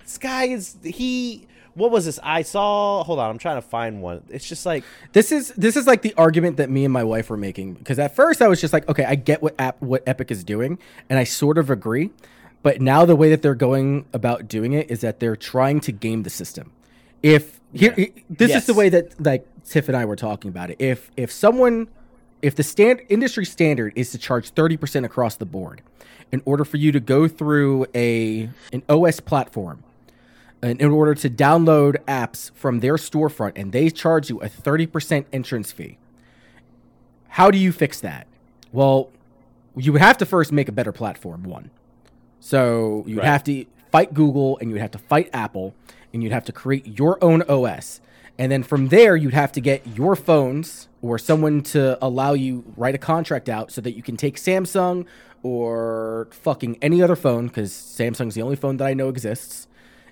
This 0.00 0.18
guy 0.18 0.44
is 0.48 0.76
he 0.84 1.46
what 1.72 1.90
was 1.90 2.04
this? 2.04 2.18
I 2.22 2.42
saw. 2.42 3.02
Hold 3.04 3.20
on, 3.20 3.30
I'm 3.30 3.38
trying 3.38 3.56
to 3.56 3.66
find 3.66 4.02
one. 4.02 4.22
It's 4.28 4.46
just 4.46 4.66
like 4.66 4.84
this 5.12 5.32
is 5.32 5.48
this 5.52 5.76
is 5.76 5.86
like 5.86 6.02
the 6.02 6.12
argument 6.18 6.58
that 6.58 6.68
me 6.68 6.84
and 6.84 6.92
my 6.92 7.04
wife 7.04 7.30
were 7.30 7.38
making 7.38 7.74
because 7.74 7.98
at 7.98 8.14
first 8.14 8.42
I 8.42 8.48
was 8.48 8.60
just 8.60 8.74
like, 8.74 8.86
okay, 8.86 9.04
I 9.06 9.14
get 9.14 9.40
what 9.42 9.54
app 9.58 9.80
what 9.80 10.02
Epic 10.06 10.30
is 10.30 10.44
doing, 10.44 10.78
and 11.08 11.18
I 11.18 11.24
sort 11.24 11.56
of 11.56 11.70
agree. 11.70 12.10
But 12.62 12.82
now 12.82 13.06
the 13.06 13.16
way 13.16 13.30
that 13.30 13.40
they're 13.40 13.54
going 13.54 14.04
about 14.12 14.46
doing 14.46 14.74
it 14.74 14.90
is 14.90 15.00
that 15.00 15.20
they're 15.20 15.36
trying 15.36 15.80
to 15.80 15.92
game 15.92 16.24
the 16.24 16.30
system. 16.30 16.72
If 17.22 17.60
here, 17.72 17.94
yeah. 17.96 18.06
this 18.28 18.50
yes. 18.50 18.62
is 18.62 18.66
the 18.66 18.74
way 18.74 18.90
that 18.90 19.24
like 19.24 19.46
Tiff 19.64 19.88
and 19.88 19.96
I 19.96 20.04
were 20.04 20.16
talking 20.16 20.50
about 20.50 20.70
it. 20.70 20.76
If 20.80 21.10
if 21.16 21.32
someone 21.32 21.88
if 22.42 22.54
the 22.54 22.62
stand 22.62 23.02
industry 23.08 23.44
standard 23.44 23.92
is 23.96 24.10
to 24.10 24.18
charge 24.18 24.54
30% 24.54 25.04
across 25.04 25.36
the 25.36 25.46
board 25.46 25.82
in 26.30 26.42
order 26.44 26.64
for 26.64 26.76
you 26.76 26.92
to 26.92 27.00
go 27.00 27.26
through 27.26 27.86
a 27.94 28.48
an 28.72 28.82
OS 28.88 29.20
platform 29.20 29.82
and 30.62 30.80
in 30.80 30.90
order 30.90 31.14
to 31.14 31.30
download 31.30 31.96
apps 32.04 32.50
from 32.54 32.80
their 32.80 32.94
storefront 32.94 33.52
and 33.56 33.72
they 33.72 33.90
charge 33.90 34.28
you 34.28 34.40
a 34.40 34.48
30% 34.48 35.24
entrance 35.32 35.72
fee. 35.72 35.98
How 37.28 37.50
do 37.50 37.58
you 37.58 37.72
fix 37.72 38.00
that? 38.00 38.26
Well, 38.72 39.10
you 39.76 39.92
would 39.92 40.02
have 40.02 40.18
to 40.18 40.26
first 40.26 40.52
make 40.52 40.68
a 40.68 40.72
better 40.72 40.92
platform 40.92 41.44
one. 41.44 41.70
So 42.40 43.04
you'd 43.06 43.18
right. 43.18 43.26
have 43.26 43.44
to 43.44 43.64
fight 43.90 44.14
Google 44.14 44.58
and 44.58 44.70
you'd 44.70 44.80
have 44.80 44.90
to 44.92 44.98
fight 44.98 45.30
Apple 45.32 45.74
and 46.12 46.22
you'd 46.22 46.32
have 46.32 46.44
to 46.46 46.52
create 46.52 46.98
your 46.98 47.22
own 47.22 47.42
OS. 47.42 48.00
And 48.38 48.50
then 48.50 48.62
from 48.62 48.88
there, 48.88 49.16
you'd 49.16 49.34
have 49.34 49.52
to 49.52 49.60
get 49.60 49.86
your 49.86 50.16
phones 50.16 50.87
or 51.02 51.18
someone 51.18 51.62
to 51.62 52.02
allow 52.04 52.32
you 52.32 52.64
write 52.76 52.94
a 52.94 52.98
contract 52.98 53.48
out 53.48 53.70
so 53.70 53.80
that 53.80 53.92
you 53.92 54.02
can 54.02 54.16
take 54.16 54.36
Samsung 54.36 55.06
or 55.42 56.28
fucking 56.30 56.78
any 56.82 57.02
other 57.02 57.16
phone 57.16 57.46
because 57.46 57.72
Samsung's 57.72 58.34
the 58.34 58.42
only 58.42 58.56
phone 58.56 58.76
that 58.78 58.86
I 58.86 58.94
know 58.94 59.08
exists, 59.08 59.68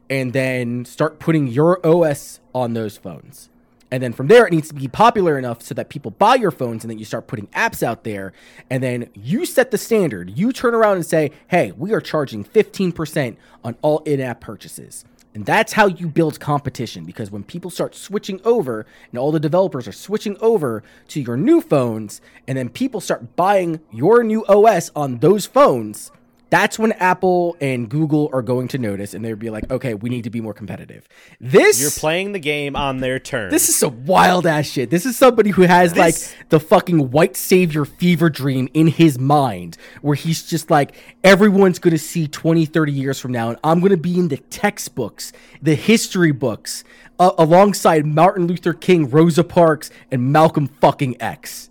and 0.08 0.32
then 0.32 0.84
start 0.84 1.18
putting 1.18 1.48
your 1.48 1.84
OS 1.84 2.40
on 2.54 2.74
those 2.74 2.96
phones. 2.96 3.50
And 3.90 4.02
then 4.02 4.12
from 4.12 4.26
there, 4.26 4.46
it 4.46 4.52
needs 4.52 4.68
to 4.68 4.74
be 4.74 4.88
popular 4.88 5.38
enough 5.38 5.62
so 5.62 5.74
that 5.74 5.88
people 5.88 6.10
buy 6.10 6.34
your 6.34 6.50
phones 6.50 6.82
and 6.82 6.90
then 6.90 6.98
you 6.98 7.04
start 7.04 7.28
putting 7.28 7.46
apps 7.48 7.82
out 7.82 8.02
there. 8.02 8.32
And 8.68 8.82
then 8.82 9.10
you 9.14 9.46
set 9.46 9.70
the 9.70 9.78
standard. 9.78 10.30
You 10.36 10.52
turn 10.52 10.74
around 10.74 10.96
and 10.96 11.06
say, 11.06 11.30
hey, 11.48 11.72
we 11.76 11.92
are 11.92 12.00
charging 12.00 12.44
15% 12.44 13.36
on 13.62 13.76
all 13.82 14.00
in 14.00 14.20
app 14.20 14.40
purchases. 14.40 15.04
And 15.36 15.44
that's 15.44 15.74
how 15.74 15.84
you 15.84 16.08
build 16.08 16.40
competition 16.40 17.04
because 17.04 17.30
when 17.30 17.44
people 17.44 17.70
start 17.70 17.94
switching 17.94 18.40
over 18.42 18.86
and 19.10 19.18
all 19.18 19.30
the 19.30 19.38
developers 19.38 19.86
are 19.86 19.92
switching 19.92 20.38
over 20.40 20.82
to 21.08 21.20
your 21.20 21.36
new 21.36 21.60
phones, 21.60 22.22
and 22.48 22.56
then 22.56 22.70
people 22.70 23.02
start 23.02 23.36
buying 23.36 23.80
your 23.92 24.24
new 24.24 24.46
OS 24.46 24.90
on 24.96 25.18
those 25.18 25.44
phones, 25.44 26.10
That's 26.48 26.78
when 26.78 26.92
Apple 26.92 27.56
and 27.60 27.88
Google 27.88 28.30
are 28.32 28.40
going 28.42 28.68
to 28.68 28.78
notice 28.78 29.14
and 29.14 29.24
they'll 29.24 29.34
be 29.34 29.50
like, 29.50 29.68
okay, 29.68 29.94
we 29.94 30.08
need 30.08 30.22
to 30.24 30.30
be 30.30 30.40
more 30.40 30.54
competitive. 30.54 31.08
This 31.40 31.80
You're 31.80 31.90
playing 31.90 32.32
the 32.32 32.38
game 32.38 32.76
on 32.76 32.98
their 32.98 33.18
terms. 33.18 33.50
this 33.52 33.68
is 33.68 33.76
some 33.76 34.06
wild 34.06 34.46
ass 34.46 34.66
shit. 34.66 34.88
This 34.88 35.06
is 35.06 35.16
somebody 35.16 35.50
who 35.50 35.62
has 35.62 35.92
This- 35.92 35.98
like 36.34 36.48
the 36.50 36.60
fucking 36.60 37.10
white 37.10 37.36
savior 37.36 37.84
fever 37.84 38.30
dream 38.30 38.68
in 38.74 38.86
his 38.86 39.18
mind 39.18 39.76
where 40.02 40.14
he's 40.14 40.44
just 40.44 40.70
like 40.70 40.94
everyone's 41.24 41.80
to 41.92 41.98
see 41.98 42.28
20 42.28 42.64
30 42.64 42.92
years 42.92 43.18
from 43.18 43.32
now 43.32 43.48
and 43.48 43.58
I'm 43.64 43.80
to 43.90 43.96
be 43.96 44.16
in 44.16 44.28
the 44.28 44.36
textbooks, 44.36 45.32
the 45.60 45.74
history 45.74 46.30
books 46.32 46.84
uh, 47.18 47.32
alongside 47.38 48.06
Martin 48.06 48.46
Luther 48.46 48.72
King, 48.72 49.10
Rosa 49.10 49.42
Parks 49.42 49.90
and 50.12 50.30
Malcolm 50.32 50.68
fucking 50.68 51.20
X. 51.20 51.70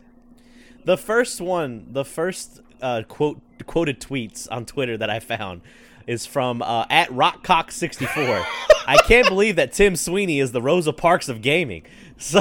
The 0.84 0.97
first 0.97 1.39
one, 1.39 1.88
the 1.91 2.03
first 2.03 2.60
uh, 2.81 3.03
quote 3.07 3.39
quoted 3.64 3.99
tweets 3.99 4.48
on 4.52 4.65
Twitter 4.65 4.98
that 4.98 5.10
I 5.10 5.19
found 5.19 5.61
is 6.07 6.26
from 6.26 6.61
uh, 6.61 6.86
at 6.90 7.10
rockcock64. 7.10 8.45
I 8.88 8.98
can't 8.98 9.27
believe 9.27 9.56
that 9.56 9.73
Tim 9.73 9.95
Sweeney 9.95 10.40
is 10.40 10.52
the 10.52 10.61
Rosa 10.61 10.94
Parks 10.94 11.30
of 11.30 11.41
gaming. 11.41 11.84
So 12.18 12.40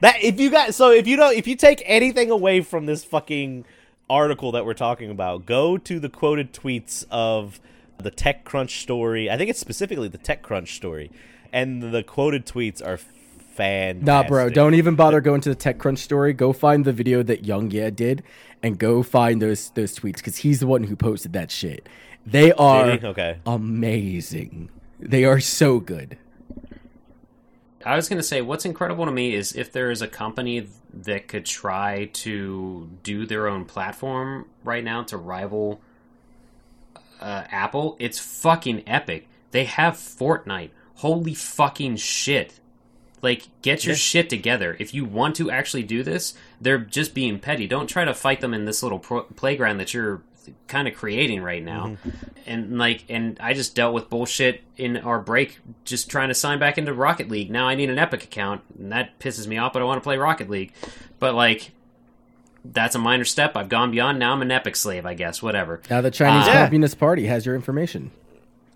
that 0.00 0.22
if 0.22 0.38
you 0.38 0.50
got 0.52 0.72
so 0.72 0.92
if 0.92 1.08
you 1.08 1.16
don't 1.16 1.36
if 1.36 1.48
you 1.48 1.56
take 1.56 1.82
anything 1.84 2.30
away 2.30 2.60
from 2.60 2.86
this 2.86 3.02
fucking 3.02 3.64
article 4.08 4.52
that 4.52 4.64
we're 4.64 4.74
talking 4.74 5.10
about, 5.10 5.46
go 5.46 5.76
to 5.76 5.98
the 5.98 6.08
quoted 6.08 6.52
tweets 6.52 7.04
of 7.10 7.60
the 7.98 8.10
TechCrunch 8.10 8.82
story. 8.82 9.30
I 9.30 9.36
think 9.36 9.50
it's 9.50 9.58
specifically 9.58 10.08
the 10.08 10.18
TechCrunch 10.18 10.68
story, 10.68 11.10
and 11.52 11.82
the 11.82 12.02
quoted 12.02 12.46
tweets 12.46 12.84
are 12.86 13.00
fantastic. 13.56 14.06
Nah, 14.06 14.22
bro, 14.24 14.48
don't 14.50 14.74
even 14.74 14.94
bother 14.94 15.20
going 15.20 15.40
to 15.42 15.48
the 15.48 15.56
TechCrunch 15.56 15.98
story. 15.98 16.32
Go 16.32 16.52
find 16.52 16.84
the 16.84 16.92
video 16.92 17.22
that 17.22 17.42
YongYea 17.42 17.94
did 17.96 18.22
and 18.62 18.78
go 18.78 19.02
find 19.02 19.40
those 19.42 19.70
those 19.70 19.96
tweets 19.98 20.22
cuz 20.22 20.38
he's 20.38 20.60
the 20.60 20.66
one 20.66 20.84
who 20.84 20.96
posted 20.96 21.32
that 21.32 21.50
shit. 21.50 21.88
They 22.24 22.52
are 22.52 22.90
Okay. 23.02 23.38
amazing. 23.46 24.70
They 24.98 25.24
are 25.24 25.40
so 25.40 25.78
good. 25.78 26.18
I 27.84 27.94
was 27.94 28.08
going 28.08 28.16
to 28.16 28.24
say, 28.24 28.40
what's 28.42 28.64
incredible 28.64 29.04
to 29.04 29.12
me 29.12 29.32
is 29.32 29.54
if 29.54 29.70
there 29.70 29.92
is 29.92 30.02
a 30.02 30.08
company 30.08 30.66
that 30.92 31.28
could 31.28 31.44
try 31.44 32.06
to 32.14 32.90
do 33.04 33.26
their 33.26 33.46
own 33.46 33.64
platform 33.64 34.46
right 34.64 34.82
now 34.82 35.04
to 35.04 35.16
rival 35.16 35.80
uh, 37.20 37.44
Apple, 37.48 37.96
it's 38.00 38.18
fucking 38.18 38.82
epic. 38.88 39.28
They 39.52 39.64
have 39.64 39.94
Fortnite. 39.94 40.70
Holy 40.96 41.34
fucking 41.34 41.96
shit. 41.96 42.58
Like, 43.22 43.48
get 43.62 43.84
your 43.84 43.94
Yeah. 43.94 43.98
shit 43.98 44.28
together. 44.30 44.76
If 44.78 44.92
you 44.94 45.04
want 45.04 45.36
to 45.36 45.50
actually 45.50 45.82
do 45.82 46.02
this, 46.02 46.34
they're 46.60 46.78
just 46.78 47.14
being 47.14 47.38
petty. 47.38 47.66
Don't 47.66 47.86
try 47.88 48.04
to 48.04 48.14
fight 48.14 48.40
them 48.40 48.52
in 48.54 48.64
this 48.66 48.82
little 48.82 48.98
pro- 48.98 49.22
playground 49.22 49.78
that 49.78 49.94
you're 49.94 50.22
kind 50.68 50.86
of 50.86 50.94
creating 50.94 51.42
right 51.42 51.62
now. 51.64 51.96
And 52.46 52.78
like, 52.78 53.04
and 53.08 53.36
I 53.40 53.52
just 53.54 53.74
dealt 53.74 53.94
with 53.94 54.08
bullshit 54.10 54.62
in 54.76 54.98
our 54.98 55.18
break, 55.18 55.58
just 55.84 56.08
trying 56.10 56.28
to 56.28 56.34
sign 56.34 56.58
back 56.60 56.78
into 56.78 56.92
Rocket 56.94 57.28
League. 57.28 57.50
Now 57.50 57.66
I 57.66 57.74
need 57.74 57.90
an 57.90 57.98
Epic 57.98 58.22
account, 58.22 58.60
and 58.78 58.92
that 58.92 59.18
pisses 59.18 59.46
me 59.48 59.58
off. 59.58 59.72
But 59.72 59.82
I 59.82 59.86
want 59.86 59.96
to 60.00 60.04
play 60.04 60.18
Rocket 60.18 60.48
League. 60.48 60.72
But 61.18 61.34
like, 61.34 61.72
that's 62.64 62.94
a 62.94 62.98
minor 62.98 63.24
step. 63.24 63.56
I've 63.56 63.68
gone 63.68 63.90
beyond. 63.90 64.18
Now 64.18 64.32
I'm 64.32 64.42
an 64.42 64.50
Epic 64.52 64.76
slave, 64.76 65.04
I 65.06 65.14
guess. 65.14 65.42
Whatever. 65.42 65.80
Now 65.90 66.00
the 66.00 66.10
Chinese 66.12 66.46
Uh, 66.46 66.52
Yeah. 66.52 66.64
Communist 66.66 66.98
Party 67.00 67.26
has 67.26 67.44
your 67.46 67.54
information. 67.56 68.10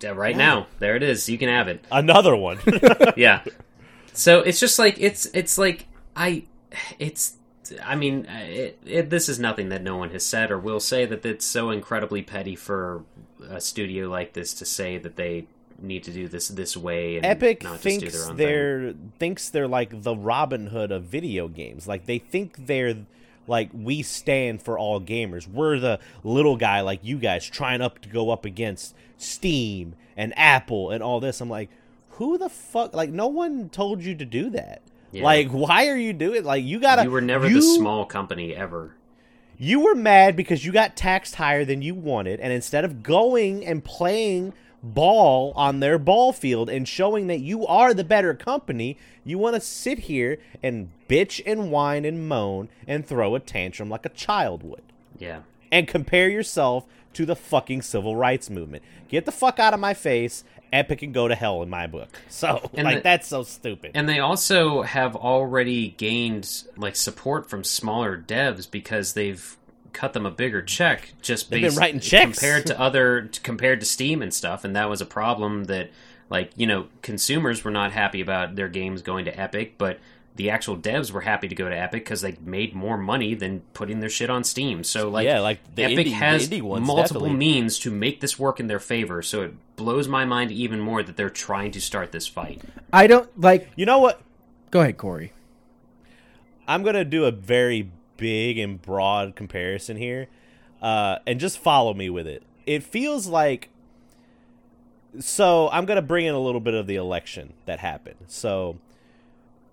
Right 0.03 0.35
now, 0.35 0.65
there 0.79 0.95
it 0.95 1.03
is. 1.03 1.29
You 1.29 1.37
can 1.37 1.47
have 1.47 1.67
it. 1.67 1.85
Another 1.91 2.35
one. 2.35 2.57
yeah. 3.15 3.41
So 4.13 4.39
it's 4.39 4.59
just 4.59 4.77
like 4.79 4.99
it's 4.99 5.25
it's 5.27 5.57
like 5.57 5.87
I 6.15 6.43
it's 6.99 7.35
I 7.83 7.95
mean 7.95 8.25
it, 8.25 8.79
it, 8.85 9.09
this 9.09 9.29
is 9.29 9.39
nothing 9.39 9.69
that 9.69 9.81
no 9.81 9.97
one 9.97 10.09
has 10.11 10.25
said 10.25 10.51
or 10.51 10.59
will 10.59 10.79
say 10.79 11.05
that 11.05 11.25
it's 11.25 11.45
so 11.45 11.69
incredibly 11.69 12.21
petty 12.21 12.55
for 12.55 13.03
a 13.49 13.61
studio 13.61 14.09
like 14.09 14.33
this 14.33 14.53
to 14.55 14.65
say 14.65 14.97
that 14.97 15.15
they 15.15 15.47
need 15.79 16.03
to 16.03 16.11
do 16.11 16.27
this 16.27 16.47
this 16.49 16.77
way 16.77 17.17
and 17.17 17.25
Epic 17.25 17.63
not 17.63 17.81
just 17.81 17.83
do 17.83 17.89
thinks 17.99 18.13
their 18.13 18.29
own 18.29 18.37
they're 18.37 18.93
thinks 19.19 19.49
they're 19.49 19.67
like 19.67 20.03
the 20.03 20.15
Robin 20.15 20.67
Hood 20.67 20.91
of 20.91 21.03
video 21.03 21.47
games. 21.47 21.87
Like 21.87 22.05
they 22.05 22.19
think 22.19 22.67
they're 22.67 22.95
like 23.47 23.69
we 23.73 24.01
stand 24.01 24.61
for 24.61 24.77
all 24.77 24.99
gamers. 25.01 25.47
We're 25.47 25.79
the 25.79 25.99
little 26.23 26.57
guy 26.57 26.81
like 26.81 26.99
you 27.03 27.17
guys 27.17 27.45
trying 27.45 27.81
up 27.81 27.99
to 27.99 28.09
go 28.09 28.29
up 28.29 28.45
against 28.45 28.95
Steam 29.17 29.95
and 30.15 30.33
Apple 30.37 30.91
and 30.91 31.01
all 31.01 31.19
this. 31.19 31.41
I'm 31.41 31.49
like, 31.49 31.69
who 32.21 32.37
the 32.37 32.49
fuck? 32.49 32.93
Like 32.93 33.09
no 33.09 33.27
one 33.27 33.69
told 33.69 34.03
you 34.03 34.13
to 34.15 34.25
do 34.25 34.51
that. 34.51 34.83
Yeah. 35.11 35.23
Like 35.23 35.49
why 35.49 35.87
are 35.87 35.97
you 35.97 36.13
doing? 36.13 36.43
Like 36.43 36.63
you 36.63 36.79
gotta. 36.79 37.03
You 37.03 37.09
were 37.11 37.19
never 37.19 37.47
you- 37.49 37.55
the 37.55 37.61
small 37.61 38.05
company 38.05 38.55
ever. 38.55 38.95
You 39.57 39.79
were 39.79 39.95
mad 39.95 40.35
because 40.35 40.63
you 40.65 40.71
got 40.71 40.95
taxed 40.95 41.35
higher 41.35 41.65
than 41.65 41.81
you 41.81 41.93
wanted, 41.95 42.39
and 42.39 42.53
instead 42.53 42.83
of 42.85 43.03
going 43.03 43.65
and 43.65 43.83
playing 43.83 44.53
ball 44.83 45.53
on 45.55 45.79
their 45.79 45.99
ball 45.99 46.31
field 46.33 46.69
and 46.69 46.87
showing 46.87 47.27
that 47.27 47.39
you 47.39 47.65
are 47.67 47.93
the 47.93 48.03
better 48.03 48.33
company, 48.33 48.97
you 49.23 49.37
want 49.37 49.55
to 49.55 49.61
sit 49.61 49.99
here 49.99 50.37
and 50.63 50.89
bitch 51.07 51.41
and 51.45 51.71
whine 51.71 52.05
and 52.05 52.27
moan 52.27 52.69
and 52.87 53.05
throw 53.05 53.35
a 53.35 53.39
tantrum 53.39 53.89
like 53.89 54.05
a 54.05 54.09
child 54.09 54.63
would. 54.63 54.81
Yeah. 55.19 55.41
And 55.71 55.87
compare 55.87 56.29
yourself 56.29 56.85
to 57.13 57.25
the 57.25 57.35
fucking 57.35 57.81
civil 57.83 58.15
rights 58.15 58.49
movement. 58.49 58.83
Get 59.09 59.25
the 59.25 59.31
fuck 59.31 59.59
out 59.59 59.73
of 59.75 59.79
my 59.79 59.93
face. 59.93 60.43
Epic 60.73 60.99
can 60.99 61.11
go 61.11 61.27
to 61.27 61.35
hell 61.35 61.61
in 61.63 61.69
my 61.69 61.87
book. 61.87 62.09
So, 62.29 62.69
And 62.73 62.85
like, 62.85 62.97
the- 62.97 63.01
that's 63.03 63.27
so 63.27 63.43
stupid. 63.43 63.91
And 63.93 64.07
they 64.07 64.19
also 64.19 64.81
have 64.83 65.15
already 65.15 65.89
gained 65.89 66.63
like 66.77 66.95
support 66.95 67.49
from 67.49 67.63
smaller 67.63 68.17
devs 68.17 68.69
because 68.69 69.13
they've 69.13 69.57
cut 69.93 70.13
them 70.13 70.25
a 70.25 70.31
bigger 70.31 70.61
check 70.61 71.09
just 71.21 71.49
They've 71.49 71.61
been 71.61 71.69
based 71.69 71.77
writing 71.79 71.99
checks. 71.99 72.39
compared 72.39 72.65
to 72.67 72.79
other 72.79 73.29
compared 73.43 73.81
to 73.81 73.85
Steam 73.85 74.21
and 74.21 74.33
stuff, 74.33 74.63
and 74.63 74.75
that 74.77 74.89
was 74.89 75.01
a 75.01 75.05
problem 75.05 75.65
that 75.65 75.89
like 76.29 76.51
you 76.55 76.65
know 76.65 76.87
consumers 77.01 77.63
were 77.65 77.71
not 77.71 77.91
happy 77.91 78.21
about 78.21 78.55
their 78.55 78.69
games 78.69 79.01
going 79.01 79.25
to 79.25 79.37
Epic, 79.39 79.73
but 79.77 79.99
the 80.35 80.49
actual 80.49 80.77
devs 80.77 81.11
were 81.11 81.21
happy 81.21 81.47
to 81.47 81.55
go 81.55 81.67
to 81.67 81.77
Epic 81.77 82.03
because 82.03 82.21
they 82.21 82.37
made 82.43 82.73
more 82.73 82.97
money 82.97 83.33
than 83.33 83.61
putting 83.73 83.99
their 83.99 84.09
shit 84.09 84.29
on 84.29 84.43
Steam. 84.43 84.83
So 84.83 85.09
like 85.09 85.25
yeah, 85.25 85.39
like 85.39 85.59
the 85.75 85.83
Epic 85.83 86.07
indie, 86.07 86.13
has 86.13 86.49
indie 86.49 86.61
ones 86.61 86.87
multiple 86.87 87.21
definitely. 87.21 87.37
means 87.37 87.79
to 87.79 87.91
make 87.91 88.21
this 88.21 88.39
work 88.39 88.59
in 88.59 88.67
their 88.67 88.79
favor, 88.79 89.21
so 89.21 89.41
it 89.41 89.53
blows 89.75 90.07
my 90.07 90.25
mind 90.25 90.51
even 90.51 90.79
more 90.79 91.03
that 91.03 91.17
they're 91.17 91.29
trying 91.29 91.71
to 91.71 91.81
start 91.81 92.11
this 92.11 92.27
fight. 92.27 92.61
I 92.93 93.07
don't 93.07 93.29
like. 93.39 93.69
You 93.75 93.85
know 93.85 93.99
what? 93.99 94.21
Go 94.69 94.81
ahead, 94.81 94.97
Corey. 94.97 95.33
I'm 96.67 96.83
gonna 96.83 97.05
do 97.05 97.25
a 97.25 97.31
very 97.31 97.91
big 98.15 98.57
and 98.57 98.81
broad 98.81 99.35
comparison 99.35 99.97
here, 99.97 100.27
uh, 100.81 101.17
and 101.27 101.39
just 101.39 101.59
follow 101.59 101.93
me 101.93 102.09
with 102.09 102.27
it. 102.27 102.43
It 102.65 102.83
feels 102.83 103.27
like 103.27 103.69
so. 105.19 105.69
I'm 105.69 105.85
gonna 105.85 106.01
bring 106.01 106.25
in 106.25 106.33
a 106.33 106.39
little 106.39 106.61
bit 106.61 106.73
of 106.73 106.87
the 106.87 106.95
election 106.95 107.53
that 107.65 107.79
happened. 107.79 108.17
So 108.27 108.77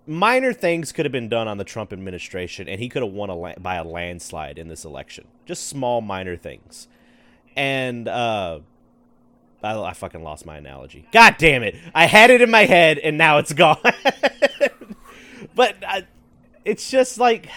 minor 0.08 0.52
things 0.52 0.90
could 0.90 1.04
have 1.04 1.12
been 1.12 1.28
done 1.28 1.46
on 1.46 1.58
the 1.58 1.64
Trump 1.64 1.92
administration, 1.92 2.68
and 2.68 2.80
he 2.80 2.88
could 2.88 3.02
have 3.02 3.12
won 3.12 3.30
a 3.30 3.34
la- 3.36 3.54
by 3.58 3.76
a 3.76 3.84
landslide 3.84 4.58
in 4.58 4.68
this 4.68 4.84
election. 4.84 5.28
Just 5.46 5.68
small, 5.68 6.00
minor 6.00 6.36
things, 6.36 6.88
and 7.56 8.08
uh, 8.08 8.60
I, 9.62 9.78
I 9.80 9.92
fucking 9.92 10.22
lost 10.22 10.46
my 10.46 10.56
analogy. 10.56 11.06
God 11.12 11.36
damn 11.38 11.62
it! 11.62 11.76
I 11.94 12.06
had 12.06 12.30
it 12.30 12.40
in 12.40 12.50
my 12.50 12.64
head, 12.64 12.98
and 12.98 13.18
now 13.18 13.38
it's 13.38 13.52
gone. 13.52 13.76
but 15.54 15.76
uh, 15.86 16.00
it's 16.64 16.90
just 16.90 17.18
like 17.18 17.48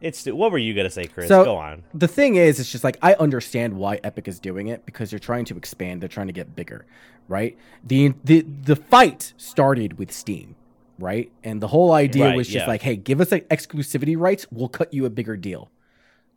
it's. 0.00 0.26
What 0.26 0.52
were 0.52 0.58
you 0.58 0.74
gonna 0.74 0.90
say, 0.90 1.06
Chris? 1.06 1.28
So 1.28 1.44
Go 1.44 1.56
on. 1.56 1.84
the 1.94 2.08
thing 2.08 2.36
is, 2.36 2.60
it's 2.60 2.70
just 2.70 2.84
like 2.84 2.98
I 3.02 3.14
understand 3.14 3.74
why 3.76 4.00
Epic 4.04 4.28
is 4.28 4.38
doing 4.38 4.68
it 4.68 4.84
because 4.86 5.10
they're 5.10 5.18
trying 5.18 5.44
to 5.46 5.56
expand. 5.56 6.00
They're 6.00 6.08
trying 6.08 6.28
to 6.28 6.32
get 6.32 6.54
bigger, 6.54 6.86
right? 7.28 7.56
the 7.84 8.14
the 8.24 8.42
The 8.42 8.76
fight 8.76 9.32
started 9.36 9.98
with 9.98 10.12
Steam, 10.12 10.54
right? 10.98 11.30
And 11.44 11.60
the 11.60 11.68
whole 11.68 11.92
idea 11.92 12.26
Right, 12.26 12.36
was 12.36 12.46
just 12.48 12.64
yeah. 12.64 12.66
like, 12.66 12.82
hey, 12.82 12.96
give 12.96 13.20
us 13.20 13.32
like, 13.32 13.48
exclusivity 13.48 14.16
rights. 14.18 14.46
We'll 14.50 14.68
cut 14.68 14.92
you 14.92 15.04
a 15.06 15.10
bigger 15.10 15.36
deal. 15.36 15.70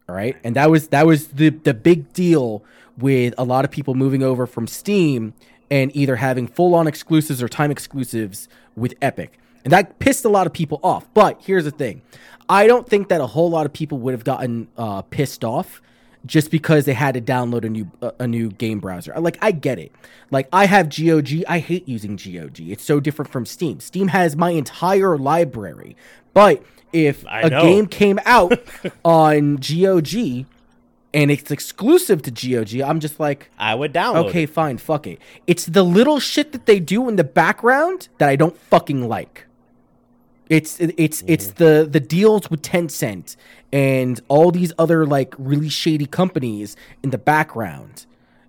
All 0.09 0.15
right, 0.15 0.35
and 0.43 0.55
that 0.55 0.69
was 0.69 0.89
that 0.89 1.05
was 1.05 1.29
the 1.29 1.49
the 1.49 1.73
big 1.73 2.11
deal 2.11 2.63
with 2.97 3.33
a 3.37 3.45
lot 3.45 3.63
of 3.63 3.71
people 3.71 3.95
moving 3.95 4.23
over 4.23 4.45
from 4.45 4.67
Steam 4.67 5.33
and 5.69 5.95
either 5.95 6.17
having 6.17 6.47
full 6.47 6.75
on 6.75 6.85
exclusives 6.85 7.41
or 7.41 7.47
time 7.47 7.71
exclusives 7.71 8.49
with 8.75 8.93
Epic, 9.01 9.39
and 9.63 9.71
that 9.71 9.99
pissed 9.99 10.25
a 10.25 10.29
lot 10.29 10.47
of 10.47 10.53
people 10.53 10.81
off. 10.83 11.07
But 11.13 11.41
here's 11.41 11.63
the 11.63 11.71
thing, 11.71 12.01
I 12.49 12.67
don't 12.67 12.89
think 12.89 13.07
that 13.07 13.21
a 13.21 13.27
whole 13.27 13.49
lot 13.49 13.65
of 13.65 13.71
people 13.71 13.99
would 13.99 14.13
have 14.13 14.25
gotten 14.25 14.67
uh, 14.77 15.03
pissed 15.03 15.45
off 15.45 15.81
just 16.25 16.51
because 16.51 16.85
they 16.85 16.93
had 16.93 17.13
to 17.15 17.21
download 17.21 17.65
a 17.65 17.69
new 17.69 17.91
a 18.19 18.27
new 18.27 18.49
game 18.51 18.79
browser. 18.79 19.13
Like 19.17 19.37
I 19.41 19.51
get 19.51 19.79
it. 19.79 19.91
Like 20.29 20.47
I 20.53 20.65
have 20.65 20.89
GOG. 20.89 21.43
I 21.47 21.59
hate 21.59 21.87
using 21.87 22.15
GOG. 22.15 22.59
It's 22.59 22.83
so 22.83 22.99
different 22.99 23.31
from 23.31 23.45
Steam. 23.45 23.79
Steam 23.79 24.09
has 24.09 24.35
my 24.35 24.51
entire 24.51 25.17
library. 25.17 25.95
But 26.33 26.63
if 26.93 27.25
I 27.27 27.41
a 27.41 27.49
know. 27.49 27.61
game 27.61 27.87
came 27.87 28.19
out 28.25 28.59
on 29.05 29.57
GOG 29.57 30.45
and 31.13 31.31
it's 31.31 31.51
exclusive 31.51 32.21
to 32.23 32.31
GOG, 32.31 32.81
I'm 32.81 32.99
just 32.99 33.19
like, 33.19 33.49
I 33.57 33.75
would 33.75 33.93
download. 33.93 34.29
okay, 34.29 34.43
it. 34.43 34.49
fine, 34.49 34.77
fuck 34.77 35.07
it. 35.07 35.19
It's 35.47 35.65
the 35.65 35.83
little 35.83 36.19
shit 36.19 36.51
that 36.53 36.65
they 36.65 36.79
do 36.79 37.09
in 37.09 37.15
the 37.15 37.23
background 37.23 38.07
that 38.17 38.29
I 38.29 38.35
don't 38.35 38.57
fucking 38.57 39.07
like. 39.07 39.45
It's 40.55 40.71
it's 40.81 41.23
it's 41.27 41.47
the 41.61 41.87
the 41.89 42.01
deals 42.01 42.49
with 42.51 42.61
Tencent 42.61 43.37
and 43.71 44.19
all 44.27 44.51
these 44.51 44.73
other 44.77 45.05
like 45.05 45.33
really 45.37 45.69
shady 45.69 46.05
companies 46.05 46.75
in 47.03 47.09
the 47.11 47.17
background 47.17 48.05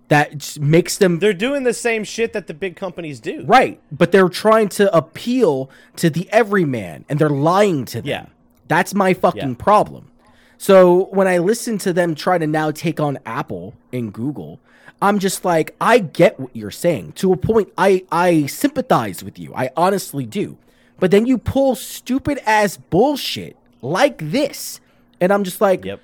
that 0.09 0.59
makes 0.59 0.97
them 0.97 1.19
They're 1.19 1.33
doing 1.47 1.63
the 1.63 1.73
same 1.73 2.03
shit 2.03 2.33
that 2.33 2.47
the 2.47 2.53
big 2.53 2.75
companies 2.75 3.21
do. 3.21 3.45
right, 3.45 3.79
but 3.89 4.11
they're 4.11 4.27
trying 4.27 4.67
to 4.79 4.93
appeal 4.95 5.69
to 5.95 6.09
the 6.09 6.29
everyman 6.31 7.05
and 7.07 7.17
they're 7.19 7.29
lying 7.53 7.85
to 7.85 8.01
them. 8.01 8.05
Yeah. 8.09 8.25
That's 8.67 8.93
my 8.93 9.13
fucking 9.13 9.49
Yeah. 9.51 9.55
problem. 9.57 10.11
So 10.57 11.05
when 11.17 11.27
I 11.27 11.37
listen 11.37 11.77
to 11.79 11.93
them 11.93 12.15
try 12.15 12.37
to 12.37 12.47
now 12.47 12.71
take 12.71 12.99
on 12.99 13.17
Apple 13.25 13.75
and 13.93 14.11
Google, 14.13 14.59
I'm 15.01 15.19
just 15.19 15.45
like, 15.45 15.73
I 15.79 15.99
get 15.99 16.37
what 16.39 16.53
you're 16.53 16.69
saying. 16.85 17.13
To 17.13 17.31
a 17.31 17.37
point, 17.37 17.69
I 17.77 18.03
I 18.11 18.45
sympathize 18.47 19.23
with 19.23 19.39
you. 19.39 19.53
I 19.55 19.69
honestly 19.77 20.25
do. 20.25 20.57
But 20.99 21.11
then 21.11 21.25
you 21.25 21.37
pull 21.37 21.75
stupid 21.75 22.39
ass 22.45 22.77
bullshit 22.77 23.57
like 23.81 24.17
this, 24.31 24.79
and 25.19 25.31
I'm 25.33 25.43
just 25.43 25.59
like, 25.61 25.83
Yep. 25.85 25.99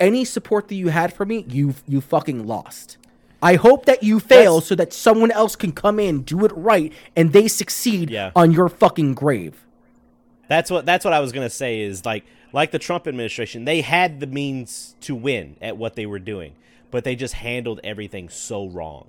any 0.00 0.24
support 0.24 0.68
that 0.68 0.74
you 0.74 0.88
had 0.88 1.12
for 1.12 1.24
me, 1.24 1.44
you 1.48 1.74
you 1.86 2.00
fucking 2.00 2.46
lost. 2.46 2.96
I 3.42 3.54
hope 3.56 3.84
that 3.86 4.02
you 4.02 4.20
fail 4.20 4.54
That's- 4.54 4.66
so 4.68 4.74
that 4.76 4.92
someone 4.92 5.30
else 5.30 5.54
can 5.54 5.72
come 5.72 6.00
in, 6.00 6.22
do 6.22 6.44
it 6.44 6.52
right, 6.54 6.92
and 7.14 7.32
they 7.32 7.46
succeed 7.48 8.10
Yeah. 8.10 8.30
on 8.34 8.52
your 8.52 8.68
fucking 8.68 9.14
grave. 9.14 9.66
That's 10.48 10.70
what 10.70 10.84
that's 10.86 11.04
what 11.04 11.14
I 11.14 11.20
was 11.20 11.32
gonna 11.32 11.50
say 11.50 11.80
is 11.80 12.04
like 12.04 12.24
like 12.52 12.70
the 12.70 12.78
Trump 12.78 13.06
administration, 13.08 13.64
they 13.64 13.80
had 13.80 14.20
the 14.20 14.26
means 14.28 14.94
to 15.00 15.14
win 15.14 15.56
at 15.60 15.76
what 15.76 15.96
they 15.96 16.06
were 16.06 16.20
doing, 16.20 16.52
but 16.90 17.02
they 17.04 17.16
just 17.16 17.34
handled 17.34 17.80
everything 17.82 18.28
so 18.28 18.66
wrong. 18.68 19.06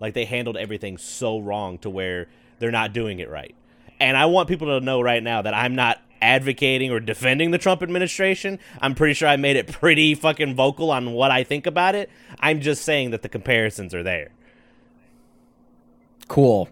Like 0.00 0.12
they 0.14 0.24
handled 0.26 0.56
everything 0.56 0.98
so 0.98 1.38
wrong 1.38 1.78
to 1.78 1.88
where 1.90 2.28
they're 2.58 2.70
not 2.70 2.92
doing 2.92 3.20
it 3.20 3.30
right. 3.30 3.54
And 4.00 4.16
I 4.16 4.26
want 4.26 4.48
people 4.48 4.78
to 4.78 4.84
know 4.84 5.00
right 5.00 5.22
now 5.22 5.42
that 5.42 5.54
I'm 5.54 5.74
not 5.74 6.00
advocating 6.20 6.90
or 6.90 7.00
defending 7.00 7.50
the 7.50 7.58
Trump 7.58 7.82
administration. 7.82 8.58
I'm 8.80 8.94
pretty 8.94 9.14
sure 9.14 9.28
I 9.28 9.36
made 9.36 9.56
it 9.56 9.66
pretty 9.72 10.14
fucking 10.14 10.54
vocal 10.54 10.90
on 10.90 11.12
what 11.12 11.30
I 11.30 11.44
think 11.44 11.66
about 11.66 11.94
it. 11.94 12.10
I'm 12.40 12.60
just 12.60 12.82
saying 12.82 13.10
that 13.10 13.22
the 13.22 13.28
comparisons 13.28 13.94
are 13.94 14.02
there. 14.02 14.30
Cool. 16.28 16.68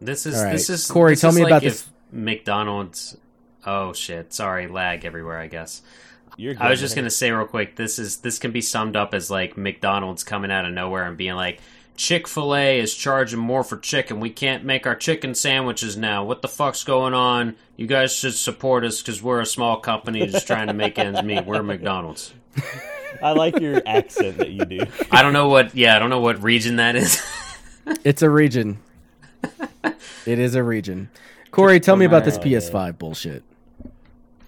This 0.00 0.26
is 0.26 0.36
All 0.36 0.44
right. 0.44 0.52
this 0.52 0.70
is 0.70 0.88
Corey, 0.90 1.12
this 1.12 1.20
tell 1.22 1.30
is 1.30 1.36
me 1.36 1.42
like 1.42 1.50
about 1.50 1.64
if 1.64 1.72
this- 1.72 1.88
McDonald's. 2.12 3.16
Oh 3.66 3.92
shit! 3.94 4.32
Sorry, 4.34 4.66
lag 4.66 5.04
everywhere. 5.04 5.38
I 5.38 5.46
guess. 5.46 5.80
You're 6.36 6.54
I 6.60 6.68
was 6.68 6.80
just 6.80 6.94
man. 6.96 7.04
gonna 7.04 7.10
say 7.10 7.30
real 7.30 7.46
quick. 7.46 7.76
This 7.76 7.98
is 7.98 8.18
this 8.18 8.38
can 8.38 8.50
be 8.52 8.60
summed 8.60 8.94
up 8.94 9.14
as 9.14 9.30
like 9.30 9.56
McDonald's 9.56 10.22
coming 10.22 10.50
out 10.50 10.64
of 10.66 10.72
nowhere 10.72 11.04
and 11.04 11.16
being 11.16 11.34
like, 11.34 11.60
Chick 11.96 12.26
Fil 12.26 12.54
A 12.56 12.78
is 12.80 12.94
charging 12.94 13.38
more 13.38 13.62
for 13.62 13.76
chicken. 13.76 14.18
We 14.20 14.30
can't 14.30 14.64
make 14.64 14.86
our 14.86 14.96
chicken 14.96 15.34
sandwiches 15.34 15.96
now. 15.96 16.24
What 16.24 16.42
the 16.42 16.48
fuck's 16.48 16.82
going 16.84 17.14
on? 17.14 17.54
You 17.76 17.86
guys 17.86 18.12
should 18.12 18.34
support 18.34 18.84
us 18.84 19.00
because 19.00 19.22
we're 19.22 19.40
a 19.40 19.46
small 19.46 19.78
company 19.78 20.26
just 20.26 20.46
trying 20.46 20.66
to 20.66 20.72
make 20.72 20.98
ends 20.98 21.22
meet. 21.22 21.46
We're 21.46 21.62
McDonald's. 21.62 22.32
I 23.22 23.32
like 23.32 23.60
your 23.60 23.80
accent 23.86 24.38
that 24.38 24.50
you 24.50 24.64
do. 24.64 24.80
I 25.10 25.22
don't 25.22 25.32
know 25.32 25.48
what. 25.48 25.74
Yeah, 25.76 25.94
I 25.94 25.98
don't 26.00 26.10
know 26.10 26.20
what 26.20 26.42
region 26.42 26.76
that 26.76 26.96
is. 26.96 27.22
It's 28.02 28.22
a 28.22 28.30
region. 28.30 28.78
it 30.24 30.38
is 30.38 30.54
a 30.54 30.62
region. 30.62 31.10
Corey, 31.50 31.80
tell 31.80 31.96
me 31.96 32.06
about 32.06 32.24
this 32.24 32.38
PS5 32.38 32.96
bullshit. 32.98 33.42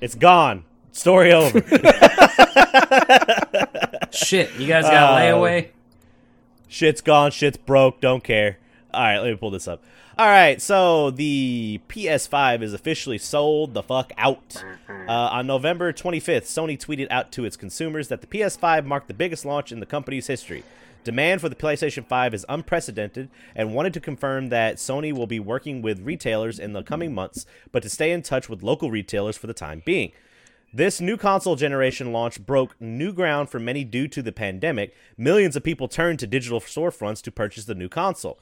It's 0.01 0.14
gone. 0.14 0.64
Story 0.93 1.35
over. 1.35 1.60
Shit, 4.10 4.55
you 4.55 4.66
guys 4.66 4.85
got 4.85 5.12
Uh, 5.12 5.16
layaway. 5.18 5.68
Shit's 6.68 7.01
gone. 7.01 7.30
Shit's 7.30 7.56
broke. 7.56 8.01
Don't 8.01 8.24
care. 8.24 8.59
All 8.93 9.02
right, 9.02 9.18
let 9.18 9.30
me 9.30 9.36
pull 9.36 9.51
this 9.51 9.68
up. 9.68 9.82
All 10.18 10.26
right, 10.26 10.62
so 10.62 11.10
the 11.10 11.78
PS5 11.90 12.62
is 12.62 12.72
officially 12.72 13.18
sold 13.18 13.74
the 13.74 13.82
fuck 13.82 14.12
out. 14.16 14.64
Uh, 14.88 15.12
on 15.12 15.47
November 15.47 15.93
25th, 15.93 16.44
Sony 16.44 16.78
tweeted 16.78 17.06
out 17.10 17.30
to 17.32 17.44
its 17.44 17.55
consumers 17.55 18.09
that 18.09 18.22
the 18.22 18.26
PS5 18.26 18.86
marked 18.86 19.09
the 19.09 19.14
biggest 19.14 19.44
launch 19.44 19.70
in 19.70 19.80
the 19.80 19.84
company's 19.84 20.26
history. 20.26 20.64
Demand 21.05 21.43
for 21.43 21.51
the 21.51 21.55
PlayStation 21.55 22.05
5 22.06 22.32
is 22.32 22.47
unprecedented 22.48 23.28
and 23.55 23.74
wanted 23.74 23.93
to 23.93 24.01
confirm 24.01 24.48
that 24.48 24.76
Sony 24.76 25.12
will 25.12 25.26
be 25.26 25.38
working 25.38 25.82
with 25.82 26.01
retailers 26.01 26.59
in 26.59 26.72
the 26.72 26.82
coming 26.82 27.14
months, 27.14 27.44
but 27.70 27.82
to 27.82 27.90
stay 27.90 28.10
in 28.10 28.22
touch 28.22 28.48
with 28.48 28.62
local 28.62 28.90
retailers 28.90 29.36
for 29.36 29.47
the 29.47 29.55
time 29.55 29.82
being. 29.84 30.12
This 30.77 31.01
new 31.01 31.16
console 31.16 31.57
generation 31.57 32.12
launch 32.12 32.44
broke 32.44 32.78
new 32.78 33.11
ground 33.11 33.48
for 33.48 33.59
many 33.59 33.82
due 33.82 34.09
to 34.09 34.20
the 34.20 34.31
pandemic. 34.31 34.94
Millions 35.16 35.57
of 35.57 35.62
people 35.62 35.89
turned 35.89 36.19
to 36.19 36.27
digital 36.27 36.61
storefronts 36.61 37.23
to 37.23 37.32
purchase 37.32 37.65
the 37.65 37.74
new 37.74 37.89
console. 37.89 38.39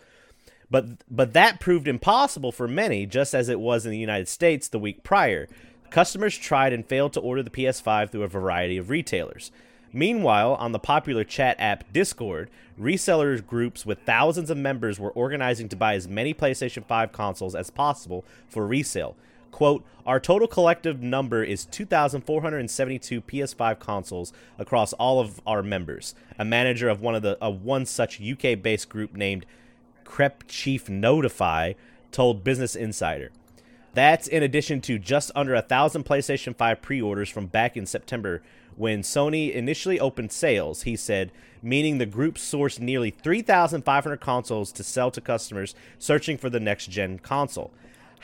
But 0.69 1.05
but 1.09 1.33
that 1.35 1.61
proved 1.61 1.87
impossible 1.87 2.51
for 2.51 2.67
many, 2.67 3.07
just 3.07 3.35
as 3.37 3.49
it 3.49 3.61
was 3.61 3.85
in 3.85 3.93
the 3.93 3.99
United 3.99 4.27
States 4.27 4.67
the 4.67 4.81
week 4.81 5.05
prior. 5.05 5.47
Customers 5.91 6.37
tried 6.37 6.73
and 6.73 6.85
failed 6.85 7.13
to 7.13 7.21
order 7.21 7.41
the 7.41 7.51
PS5 7.51 8.11
through 8.11 8.25
a 8.25 8.29
variety 8.29 8.79
of 8.79 8.91
retailers. 8.91 9.53
Meanwhile, 9.93 10.55
on 10.55 10.73
the 10.73 10.81
popular 10.81 11.23
chat 11.23 11.55
app 11.61 11.93
Discord, 11.93 12.51
reseller 12.77 13.47
groups 13.47 13.87
with 13.87 14.01
thousands 14.01 14.51
of 14.51 14.57
members 14.57 14.99
were 14.99 15.13
organizing 15.13 15.69
to 15.69 15.77
buy 15.77 15.95
as 15.95 16.09
many 16.09 16.35
PlayStation 16.35 16.85
5 16.85 17.13
consoles 17.13 17.55
as 17.55 17.71
possible 17.71 18.25
for 18.49 18.67
resale. 18.67 19.15
Quote, 19.55 19.85
our 20.05 20.19
total 20.19 20.49
collective 20.49 21.01
number 21.01 21.45
is 21.45 21.65
2,472 21.67 23.21
PS5 23.21 23.79
consoles 23.79 24.33
across 24.59 24.93
all 24.95 25.21
of 25.21 25.41
our 25.47 25.63
members. 25.63 26.17
A 26.37 26.45
manager 26.45 26.89
of 26.89 27.01
one 27.01 27.15
of 27.15 27.23
the 27.23 27.39
of 27.41 27.63
one 27.63 27.87
such 27.87 28.21
UK-based 28.21 28.89
group 28.89 29.15
named 29.15 29.47
Crep 30.03 30.43
Chief 30.49 30.89
Notify 30.89 31.75
told 32.11 32.43
Business 32.43 32.75
Insider. 32.75 33.31
That's 33.93 34.27
in 34.27 34.43
addition 34.43 34.81
to 34.81 34.99
just 34.99 35.31
under 35.37 35.55
a 35.55 35.63
thousand 35.63 36.05
PlayStation 36.05 36.57
5 36.57 36.83
pre 36.83 37.01
orders 37.01 37.29
from 37.29 37.47
back 37.47 37.77
in 37.77 37.87
September 37.87 38.43
when 38.75 39.03
Sony 39.03 39.53
initially 39.53 40.01
opened 40.01 40.33
sales, 40.33 40.83
he 40.83 40.97
said, 40.97 41.31
meaning 41.63 41.99
the 41.99 42.07
group 42.07 42.39
sourced 42.39 42.81
nearly 42.81 43.11
3,500 43.11 44.21
consoles 44.21 44.73
to 44.73 44.83
sell 44.83 45.13
to 45.13 45.21
customers 45.21 45.77
searching 45.97 46.37
for 46.37 46.51
the 46.51 46.59
next 46.59 46.91
gen 46.91 47.21
console. 47.21 47.71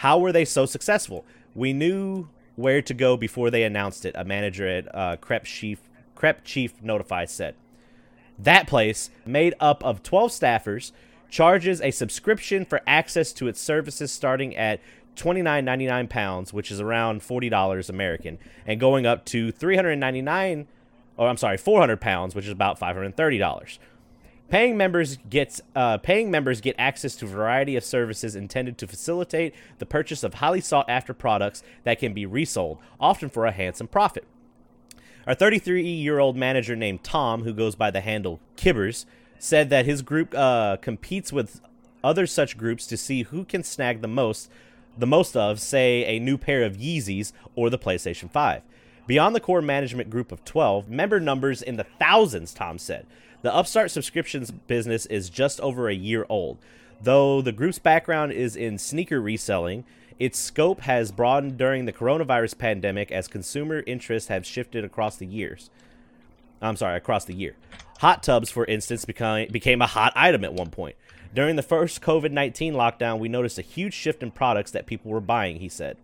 How 0.00 0.18
were 0.18 0.32
they 0.32 0.46
so 0.46 0.64
successful? 0.64 1.26
We 1.54 1.74
knew 1.74 2.30
where 2.56 2.80
to 2.80 2.94
go 2.94 3.18
before 3.18 3.50
they 3.50 3.64
announced 3.64 4.06
it, 4.06 4.14
a 4.16 4.24
manager 4.24 4.66
at 4.66 4.94
uh, 4.94 5.16
Crep, 5.16 5.44
Chief, 5.44 5.78
Crep 6.14 6.42
Chief 6.42 6.82
Notify 6.82 7.26
said. 7.26 7.54
That 8.38 8.66
place, 8.66 9.10
made 9.26 9.52
up 9.60 9.84
of 9.84 10.02
12 10.02 10.30
staffers, 10.30 10.92
charges 11.28 11.82
a 11.82 11.90
subscription 11.90 12.64
for 12.64 12.80
access 12.86 13.30
to 13.34 13.46
its 13.46 13.60
services 13.60 14.10
starting 14.10 14.56
at 14.56 14.80
$29.99 15.16 16.08
pounds, 16.08 16.50
which 16.54 16.70
is 16.70 16.80
around 16.80 17.20
$40 17.20 17.90
American, 17.90 18.38
and 18.66 18.80
going 18.80 19.04
up 19.04 19.26
to 19.26 19.52
399 19.52 20.66
or 21.20 21.28
I'm 21.28 21.36
sorry, 21.36 21.58
400 21.58 22.00
pounds, 22.00 22.34
which 22.34 22.46
is 22.46 22.50
about 22.50 22.80
$530. 22.80 23.78
Paying 24.50 24.76
members 24.76 25.16
gets 25.28 25.60
uh, 25.76 25.98
paying 25.98 26.28
members 26.28 26.60
get 26.60 26.74
access 26.76 27.14
to 27.16 27.24
a 27.24 27.28
variety 27.28 27.76
of 27.76 27.84
services 27.84 28.34
intended 28.34 28.76
to 28.78 28.86
facilitate 28.88 29.54
the 29.78 29.86
purchase 29.86 30.24
of 30.24 30.34
highly 30.34 30.60
sought 30.60 30.90
after 30.90 31.14
products 31.14 31.62
that 31.84 32.00
can 32.00 32.12
be 32.12 32.26
resold, 32.26 32.78
often 32.98 33.28
for 33.28 33.46
a 33.46 33.52
handsome 33.52 33.86
profit. 33.86 34.26
Our 35.24 35.34
33 35.34 35.88
year 35.88 36.18
old 36.18 36.36
manager 36.36 36.74
named 36.74 37.04
Tom, 37.04 37.44
who 37.44 37.52
goes 37.52 37.76
by 37.76 37.92
the 37.92 38.00
handle 38.00 38.40
Kibbers, 38.56 39.06
said 39.38 39.70
that 39.70 39.86
his 39.86 40.02
group 40.02 40.34
uh, 40.36 40.78
competes 40.78 41.32
with 41.32 41.60
other 42.02 42.26
such 42.26 42.58
groups 42.58 42.88
to 42.88 42.96
see 42.96 43.22
who 43.22 43.44
can 43.44 43.62
snag 43.62 44.02
the 44.02 44.08
most, 44.08 44.50
the 44.98 45.06
most 45.06 45.36
of, 45.36 45.60
say, 45.60 46.04
a 46.04 46.18
new 46.18 46.36
pair 46.36 46.64
of 46.64 46.76
Yeezys 46.76 47.32
or 47.54 47.70
the 47.70 47.78
PlayStation 47.78 48.28
5. 48.28 48.62
Beyond 49.06 49.34
the 49.34 49.40
core 49.40 49.62
management 49.62 50.10
group 50.10 50.32
of 50.32 50.44
12, 50.44 50.88
member 50.88 51.20
numbers 51.20 51.62
in 51.62 51.76
the 51.76 51.84
thousands, 51.84 52.52
Tom 52.52 52.78
said. 52.78 53.06
The 53.42 53.54
Upstart 53.54 53.90
subscriptions 53.90 54.50
business 54.50 55.06
is 55.06 55.30
just 55.30 55.60
over 55.60 55.88
a 55.88 55.94
year 55.94 56.26
old. 56.28 56.58
Though 57.00 57.40
the 57.40 57.52
group's 57.52 57.78
background 57.78 58.32
is 58.32 58.54
in 58.54 58.76
sneaker 58.76 59.20
reselling, 59.20 59.84
its 60.18 60.38
scope 60.38 60.82
has 60.82 61.10
broadened 61.10 61.56
during 61.56 61.86
the 61.86 61.92
coronavirus 61.92 62.58
pandemic 62.58 63.10
as 63.10 63.26
consumer 63.28 63.82
interests 63.86 64.28
have 64.28 64.44
shifted 64.44 64.84
across 64.84 65.16
the 65.16 65.26
years. 65.26 65.70
I'm 66.60 66.76
sorry, 66.76 66.98
across 66.98 67.24
the 67.24 67.34
year. 67.34 67.56
Hot 68.00 68.22
tubs, 68.22 68.50
for 68.50 68.66
instance, 68.66 69.06
became, 69.06 69.50
became 69.50 69.80
a 69.80 69.86
hot 69.86 70.12
item 70.14 70.44
at 70.44 70.52
one 70.52 70.68
point. 70.68 70.96
During 71.34 71.56
the 71.56 71.62
first 71.62 72.02
COVID 72.02 72.32
19 72.32 72.74
lockdown, 72.74 73.18
we 73.18 73.30
noticed 73.30 73.58
a 73.58 73.62
huge 73.62 73.94
shift 73.94 74.22
in 74.22 74.30
products 74.30 74.70
that 74.72 74.84
people 74.84 75.10
were 75.10 75.20
buying, 75.20 75.60
he 75.60 75.68
said. 75.70 75.96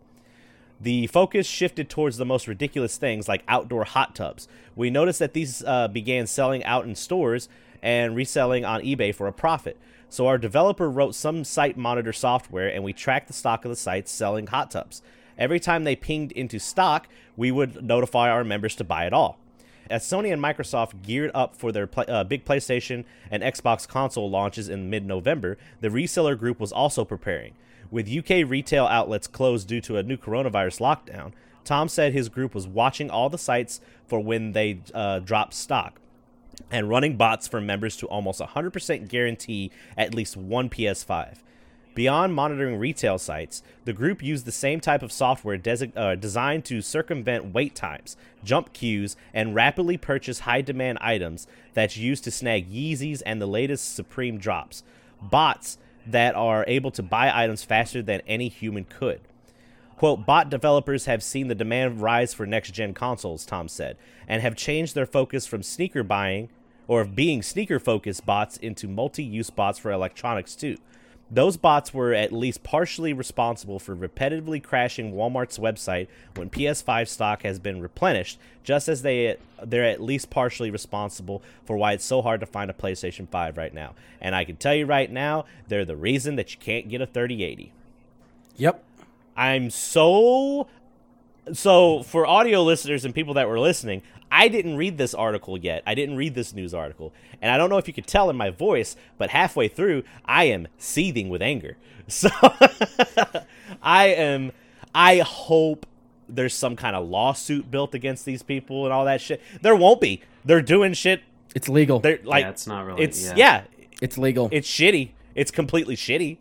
The 0.81 1.07
focus 1.07 1.47
shifted 1.47 1.89
towards 1.89 2.19
the 2.19 2.27
most 2.27 2.47
ridiculous 2.47 2.98
things 2.98 3.28
like 3.28 3.43
outdoor 3.48 3.85
hot 3.85 4.15
tubs. 4.15 4.47
We 4.74 4.90
noticed 4.90 5.19
that 5.20 5.32
these 5.32 5.65
uh, 5.65 5.89
began 5.89 6.27
selling 6.27 6.62
out 6.65 6.85
in 6.85 6.94
stores 6.94 7.48
and 7.82 8.15
reselling 8.15 8.65
on 8.65 8.82
eBay 8.82 9.15
for 9.15 9.27
a 9.27 9.32
profit. 9.32 9.78
So 10.09 10.27
our 10.27 10.39
developer 10.39 10.90
wrote 10.90 11.15
some 11.15 11.44
site 11.44 11.77
monitor 11.77 12.12
software 12.12 12.69
and 12.69 12.85
we 12.85 12.93
tracked 12.93 13.27
the 13.27 13.32
stock 13.32 13.65
of 13.65 13.70
the 13.70 13.77
sites 13.77 14.11
selling 14.11 14.48
hot 14.48 14.70
tubs. 14.70 15.03
Every 15.39 15.61
time 15.61 15.85
they 15.85 15.97
pinged 15.97 16.32
into 16.32 16.59
stock, 16.59 17.09
we 17.36 17.51
would 17.51 17.82
notify 17.82 18.31
our 18.31 18.44
members 18.44 18.74
to 18.77 18.85
buy 18.85 19.07
it 19.07 19.12
all. 19.12 19.39
As 19.89 20.05
Sony 20.05 20.32
and 20.32 20.43
Microsoft 20.43 21.03
geared 21.03 21.31
up 21.35 21.55
for 21.55 21.70
their 21.70 21.86
pla 21.86 22.05
uh, 22.05 22.24
big 22.24 22.44
PlayStation 22.44 23.05
and 23.31 23.43
Xbox 23.43 23.86
console 23.86 24.28
launches 24.28 24.69
in 24.69 24.90
mid 24.90 25.07
November, 25.07 25.59
the 25.81 25.89
reseller 25.89 26.36
group 26.36 26.59
was 26.59 26.73
also 26.73 27.05
preparing. 27.05 27.55
With 27.91 28.11
UK 28.11 28.49
retail 28.49 28.87
outlets 28.87 29.27
closed 29.27 29.69
due 29.69 29.81
to 29.83 29.97
a 29.97 30.03
new 30.03 30.17
coronavirus 30.17 30.81
lockdown, 30.81 31.33
Tom 31.65 31.89
said 31.89 32.13
his 32.13 32.29
group 32.29 32.55
was 32.55 32.67
watching 32.67 33.11
all 33.11 33.29
the 33.29 33.39
sites 33.39 33.81
for 34.07 34.21
when 34.21 34.53
they 34.53 34.81
uh, 34.95 35.19
drop 35.19 35.53
stock 35.53 36.01
and 36.71 36.89
running 36.89 37.17
bots 37.17 37.47
for 37.47 37.61
members 37.61 37.97
to 37.99 38.07
almost 38.07 38.41
100% 38.41 39.09
guarantee 39.09 39.71
at 39.97 40.15
least 40.15 40.37
one 40.37 40.69
PS5. 40.69 41.39
Beyond 41.95 42.35
monitoring 42.35 42.79
retail 42.79 43.17
sites, 43.19 43.63
the 43.87 43.93
group 43.95 44.23
used 44.23 44.45
the 44.45 44.53
same 44.53 44.81
type 44.81 45.03
of 45.03 45.11
software 45.11 45.57
desi- 45.57 45.97
uh, 45.97 46.15
designed 46.15 46.67
to 46.67 46.83
circumvent 46.83 47.55
wait 47.55 47.75
times, 47.75 48.19
jump 48.45 48.75
queues, 48.75 49.17
and 49.33 49.55
rapidly 49.55 49.97
purchase 49.97 50.41
high 50.41 50.61
demand 50.61 50.99
items 51.01 51.47
that's 51.73 51.97
used 51.97 52.23
to 52.25 52.31
snag 52.31 52.71
Yeezys 52.71 53.23
and 53.25 53.41
the 53.41 53.47
latest 53.47 53.95
Supreme 53.95 54.37
drops. 54.37 54.83
Bots 55.23 55.79
that 56.07 56.35
are 56.35 56.65
able 56.66 56.91
to 56.93 57.03
buy 57.03 57.31
items 57.35 57.62
faster 57.62 58.03
than 58.03 58.23
any 58.27 58.49
human 58.49 58.85
could. 58.85 59.20
Quote, 59.97 60.27
bot 60.27 60.51
developers 60.51 61.07
have 61.07 61.23
seen 61.23 61.49
the 61.49 61.55
demand 61.55 62.03
rise 62.03 62.35
for 62.35 62.47
next 62.47 62.73
gen 62.73 62.93
consoles, 62.93 63.47
Tom 63.47 63.66
said, 63.66 63.97
and 64.28 64.43
have 64.43 64.55
changed 64.55 64.95
their 64.95 65.07
focus 65.07 65.47
from 65.47 65.62
sneaker 65.62 66.03
buying 66.03 66.51
or 66.87 67.05
being 67.05 67.43
sneaker 67.43 67.81
focused 67.81 68.27
bots 68.27 68.57
into 68.59 68.89
multi 68.89 69.24
use 69.24 69.51
bots 69.51 69.78
for 69.78 69.91
electronics 69.91 70.55
too. 70.55 70.77
Those 71.31 71.57
bots 71.57 71.93
were 71.93 72.15
at 72.15 72.32
least 72.32 72.62
partially 72.62 73.12
responsible 73.12 73.81
for 73.81 73.97
repetitively 73.97 74.62
crashing 74.62 75.12
Walmart's 75.12 75.59
website 75.59 76.07
when 76.36 76.51
PS5 76.51 77.09
stock 77.09 77.43
has 77.43 77.59
been 77.59 77.81
replenished, 77.81 78.39
just 78.62 78.89
as 78.89 79.03
they 79.03 79.36
they're 79.62 79.85
at 79.85 80.01
least 80.01 80.31
partially 80.31 80.70
responsible 80.70 81.43
for 81.65 81.77
why 81.77 81.93
it's 81.93 82.05
so 82.05 82.23
hard 82.23 82.40
to 82.40 82.47
find 82.47 82.70
a 82.70 82.74
PlayStation 82.74 83.28
5 83.28 83.57
right 83.57 83.74
now. 83.74 83.94
And 84.20 84.36
I 84.36 84.44
can 84.44 84.57
tell 84.57 84.74
you 84.74 84.86
right 84.86 85.11
now, 85.11 85.47
they're 85.66 85.85
the 85.85 85.97
reason 85.97 86.36
that 86.36 86.53
you 86.53 86.61
can't 86.61 86.89
get 86.89 87.01
a 87.01 87.07
3080. 87.07 87.73
Yep. 88.57 88.85
I'm 89.36 89.70
so 89.70 90.69
so 91.53 92.03
for 92.03 92.27
audio 92.27 92.62
listeners 92.62 93.05
and 93.05 93.15
people 93.15 93.35
that 93.35 93.48
were 93.48 93.61
listening, 93.61 94.03
I 94.31 94.48
didn't 94.48 94.77
read 94.77 94.98
this 94.98 95.15
article 95.15 95.57
yet. 95.57 95.82
I 95.86 95.94
didn't 95.94 96.16
read 96.16 96.35
this 96.35 96.53
news 96.53 96.74
article. 96.74 97.12
And 97.40 97.51
I 97.51 97.57
don't 97.59 97.70
know 97.70 97.78
if 97.78 97.86
you 97.89 97.94
could 97.94 98.07
tell 98.07 98.28
in 98.31 98.36
my 98.36 98.51
voice, 98.51 98.97
but 99.19 99.31
halfway 99.31 99.69
through, 99.69 100.03
I 100.24 100.44
am 100.44 100.69
seething 100.78 101.28
with 101.28 101.43
anger. 101.43 101.77
So 102.09 102.28
I 103.82 104.07
am 104.09 104.53
I 104.94 105.19
hope 105.19 105.86
there's 106.28 106.55
some 106.55 106.77
kind 106.77 106.97
of 106.97 107.09
lawsuit 107.09 107.70
built 107.70 107.94
against 107.94 108.24
these 108.24 108.43
people 108.43 108.85
and 108.85 108.93
all 108.93 109.05
that 109.05 109.20
shit. 109.20 109.40
There 109.61 109.74
won't 109.77 110.01
be. 110.01 110.23
They're 110.44 110.62
doing 110.62 110.93
shit. 110.94 111.23
It's 111.55 111.69
legal. 111.69 112.01
They're 112.01 112.20
like 112.24 112.44
yeah, 112.44 112.51
it's 112.51 112.66
not 112.66 112.85
really. 112.86 113.03
it's 113.03 113.24
yeah. 113.24 113.35
yeah, 113.36 113.62
It's 114.01 114.16
legal. 114.19 114.48
it's 114.53 114.69
shitty. 114.69 115.11
It's 115.35 115.51
completely 115.51 115.97
shitty. 115.97 116.39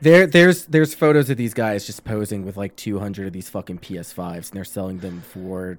There, 0.00 0.26
there's 0.26 0.66
there's 0.66 0.94
photos 0.94 1.30
of 1.30 1.36
these 1.36 1.54
guys 1.54 1.86
just 1.86 2.04
posing 2.04 2.44
with 2.44 2.56
like 2.56 2.74
200 2.76 3.26
of 3.26 3.32
these 3.32 3.48
fucking 3.48 3.78
PS5s, 3.78 4.34
and 4.36 4.56
they're 4.56 4.64
selling 4.64 4.98
them 4.98 5.22
for, 5.22 5.78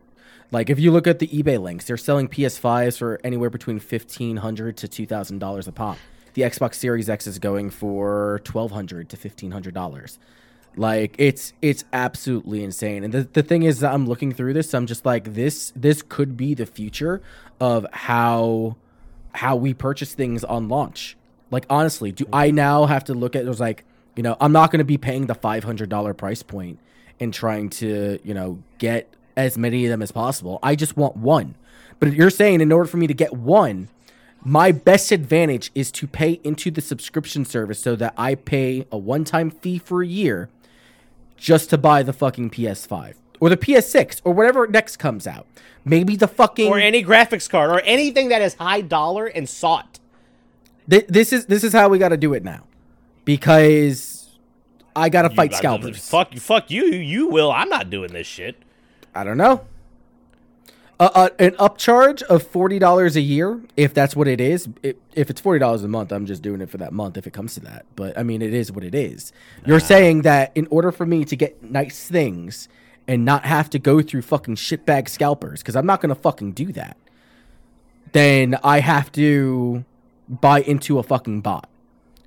like, 0.51 0.69
if 0.69 0.79
you 0.79 0.91
look 0.91 1.07
at 1.07 1.19
the 1.19 1.27
eBay 1.27 1.61
links, 1.61 1.85
they're 1.85 1.97
selling 1.97 2.27
PS5s 2.27 2.97
for 2.97 3.19
anywhere 3.23 3.49
between 3.49 3.77
1500 3.77 4.77
to 4.77 4.87
2000 4.87 5.39
dollars 5.39 5.67
a 5.67 5.71
pop. 5.71 5.97
The 6.33 6.43
Xbox 6.43 6.75
Series 6.75 7.09
X 7.09 7.27
is 7.27 7.39
going 7.39 7.69
for 7.69 8.41
1200 8.45 9.09
to 9.09 9.17
1500 9.17 9.73
dollars. 9.73 10.19
Like 10.77 11.15
it's 11.17 11.53
it's 11.61 11.85
absolutely 11.93 12.63
insane. 12.63 13.03
And 13.03 13.13
the, 13.13 13.21
the 13.21 13.43
thing 13.43 13.63
is 13.63 13.79
that 13.79 13.93
I'm 13.93 14.05
looking 14.05 14.33
through 14.33 14.53
this, 14.53 14.73
I'm 14.73 14.85
just 14.85 15.05
like 15.05 15.33
this 15.33 15.71
this 15.75 16.01
could 16.01 16.35
be 16.35 16.53
the 16.53 16.65
future 16.65 17.21
of 17.59 17.85
how 17.91 18.75
how 19.33 19.55
we 19.55 19.73
purchase 19.73 20.13
things 20.13 20.43
on 20.43 20.67
launch. 20.67 21.15
Like 21.51 21.65
honestly, 21.69 22.11
do 22.11 22.25
I 22.33 22.51
now 22.51 22.85
have 22.85 23.05
to 23.05 23.13
look 23.13 23.35
at 23.35 23.43
it 23.43 23.47
was 23.47 23.59
like, 23.59 23.85
you 24.15 24.23
know, 24.23 24.35
I'm 24.41 24.51
not 24.51 24.71
going 24.71 24.79
to 24.79 24.85
be 24.85 24.97
paying 24.97 25.27
the 25.27 25.35
$500 25.35 26.17
price 26.17 26.43
point 26.43 26.79
and 27.19 27.33
trying 27.33 27.69
to, 27.69 28.19
you 28.23 28.33
know, 28.33 28.61
get 28.77 29.13
as 29.37 29.57
many 29.57 29.85
of 29.85 29.89
them 29.89 30.01
as 30.01 30.11
possible. 30.11 30.59
I 30.63 30.75
just 30.75 30.97
want 30.97 31.17
one. 31.17 31.55
But 31.99 32.13
you're 32.13 32.29
saying 32.29 32.61
in 32.61 32.71
order 32.71 32.87
for 32.87 32.97
me 32.97 33.07
to 33.07 33.13
get 33.13 33.33
one, 33.33 33.89
my 34.43 34.71
best 34.71 35.11
advantage 35.11 35.71
is 35.73 35.91
to 35.93 36.07
pay 36.07 36.39
into 36.43 36.69
the 36.69 36.81
subscription 36.81 37.45
service 37.45 37.79
so 37.79 37.95
that 37.95 38.13
I 38.17 38.35
pay 38.35 38.85
a 38.91 38.97
one-time 38.97 39.49
fee 39.49 39.79
for 39.79 40.03
a 40.03 40.07
year 40.07 40.49
just 41.37 41.69
to 41.71 41.77
buy 41.77 42.03
the 42.03 42.13
fucking 42.13 42.51
PS5 42.51 43.15
or 43.39 43.49
the 43.49 43.57
PS6 43.57 44.21
or 44.23 44.33
whatever 44.33 44.67
next 44.67 44.97
comes 44.97 45.25
out. 45.27 45.47
Maybe 45.83 46.15
the 46.15 46.27
fucking 46.27 46.71
Or 46.71 46.79
any 46.79 47.03
graphics 47.03 47.49
card 47.49 47.69
or 47.71 47.79
anything 47.81 48.29
that 48.29 48.41
is 48.41 48.55
high 48.55 48.81
dollar 48.81 49.27
and 49.27 49.47
sought. 49.47 49.99
Th- 50.89 51.05
this 51.07 51.33
is 51.33 51.47
this 51.47 51.63
is 51.63 51.73
how 51.73 51.89
we 51.89 51.97
got 51.97 52.09
to 52.09 52.17
do 52.17 52.33
it 52.33 52.43
now, 52.43 52.65
because 53.23 54.37
I 54.95 55.09
got 55.09 55.23
to 55.23 55.29
fight 55.31 55.53
scalpers. 55.53 56.07
Fuck, 56.07 56.33
fuck 56.35 56.69
you. 56.69 56.85
You 56.85 57.27
will. 57.27 57.51
I'm 57.51 57.69
not 57.69 57.89
doing 57.89 58.13
this 58.13 58.27
shit. 58.27 58.55
I 59.15 59.23
don't 59.23 59.37
know. 59.37 59.65
Uh, 60.97 61.09
uh, 61.13 61.29
an 61.39 61.51
upcharge 61.51 62.21
of 62.23 62.43
forty 62.43 62.79
dollars 62.79 63.15
a 63.15 63.21
year, 63.21 63.61
if 63.75 63.93
that's 63.93 64.15
what 64.15 64.27
it 64.27 64.39
is. 64.39 64.69
If, 64.81 64.95
if 65.13 65.29
it's 65.29 65.41
forty 65.41 65.59
dollars 65.59 65.83
a 65.83 65.87
month, 65.87 66.11
I'm 66.11 66.25
just 66.25 66.41
doing 66.41 66.61
it 66.61 66.69
for 66.69 66.77
that 66.77 66.93
month. 66.93 67.17
If 67.17 67.27
it 67.27 67.33
comes 67.33 67.53
to 67.55 67.59
that, 67.61 67.85
but 67.95 68.17
I 68.17 68.23
mean, 68.23 68.41
it 68.41 68.53
is 68.53 68.71
what 68.71 68.83
it 68.83 68.95
is. 68.95 69.33
You're 69.65 69.81
saying 69.81 70.21
that 70.21 70.51
in 70.55 70.67
order 70.69 70.91
for 70.91 71.05
me 71.05 71.25
to 71.25 71.35
get 71.35 71.61
nice 71.63 72.07
things 72.07 72.69
and 73.07 73.25
not 73.25 73.45
have 73.45 73.69
to 73.71 73.79
go 73.79 74.01
through 74.01 74.21
fucking 74.21 74.55
shitbag 74.55 75.09
scalpers, 75.09 75.61
because 75.61 75.75
I'm 75.75 75.85
not 75.85 75.99
gonna 75.99 76.15
fucking 76.15 76.53
do 76.53 76.71
that, 76.71 76.95
then 78.13 78.57
I 78.63 78.79
have 78.79 79.11
to 79.13 79.83
buy 80.29 80.61
into 80.61 80.97
a 80.97 81.03
fucking 81.03 81.41
bot 81.41 81.69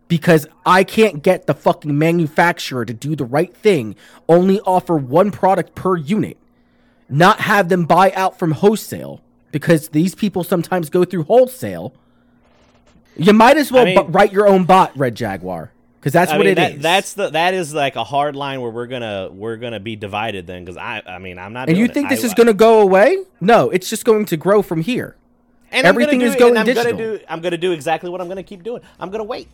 because 0.09 0.47
I 0.65 0.85
can't 0.85 1.23
get 1.23 1.47
the 1.47 1.55
fucking 1.55 1.97
manufacturer 1.99 2.85
to 2.85 2.93
do 2.93 3.17
the 3.17 3.25
right 3.25 3.55
thing, 3.55 3.97
only 4.29 4.61
offer 4.61 4.97
one 4.97 5.31
product 5.31 5.75
per 5.75 5.97
unit, 5.97 6.37
not 7.09 7.41
have 7.41 7.69
them 7.69 7.85
buy 7.85 8.13
out 8.13 8.39
from 8.39 8.53
wholesale 8.53 9.21
because 9.53 9.89
these 9.91 10.15
people 10.15 10.45
sometimes 10.45 10.91
go 10.91 11.05
through 11.05 11.25
wholesale. 11.25 11.95
You 13.17 13.33
might 13.33 13.57
as 13.57 13.73
well 13.73 13.83
I 13.87 13.95
mean- 13.95 14.13
write 14.13 14.33
your 14.33 14.47
own 14.47 14.65
bot, 14.65 14.97
Red 14.97 15.15
Jaguar, 15.17 15.73
because 15.99 16.13
that's 16.13 16.31
I 16.31 16.37
what 16.37 16.47
mean, 16.47 16.59
it 16.59 16.59
is. 16.59 16.75
that, 16.77 16.83
That's 16.83 17.13
the 17.15 17.31
that 17.31 17.55
is 17.55 17.75
like 17.75 17.97
a 17.97 18.05
hard 18.05 18.37
line 18.37 18.61
where 18.61 18.71
we're 18.71 18.87
gonna 18.87 19.29
we're 19.33 19.57
gonna 19.57 19.81
be 19.81 19.97
divided 19.97 20.47
then 20.47 20.65
because 20.65 20.77
I 20.77 21.03
I 21.07 21.19
mean 21.19 21.39
I'm 21.39 21.53
not. 21.53 21.69
and 21.69 21.77
you 21.77 21.85
doing 21.87 21.91
it. 21.91 21.95
think 21.95 22.09
this 22.11 22.23
I- 22.23 22.27
is 22.29 22.35
to 22.35 22.55
go 22.55 22.81
away? 22.81 23.17
No, 23.41 23.71
it's 23.71 23.91
just 23.91 24.05
going 24.05 24.25
to 24.27 24.37
grow 24.37 24.63
from 24.63 24.83
here. 24.83 25.17
and 25.73 25.87
everything 25.87 26.21
is 26.23 26.37
going 26.37 26.51
and 26.51 26.61
I'm 26.61 26.67
digital. 26.67 26.93
Gonna 26.93 27.19
do, 27.19 27.25
I'm 27.29 27.41
gonna 27.41 27.59
do 27.59 27.73
exactly 27.73 28.09
what 28.11 28.21
I'm 28.21 28.29
gonna 28.29 28.43
keep 28.45 28.63
doing. 28.63 28.83
I'm 29.01 29.11
gonna 29.11 29.25
wait. 29.25 29.49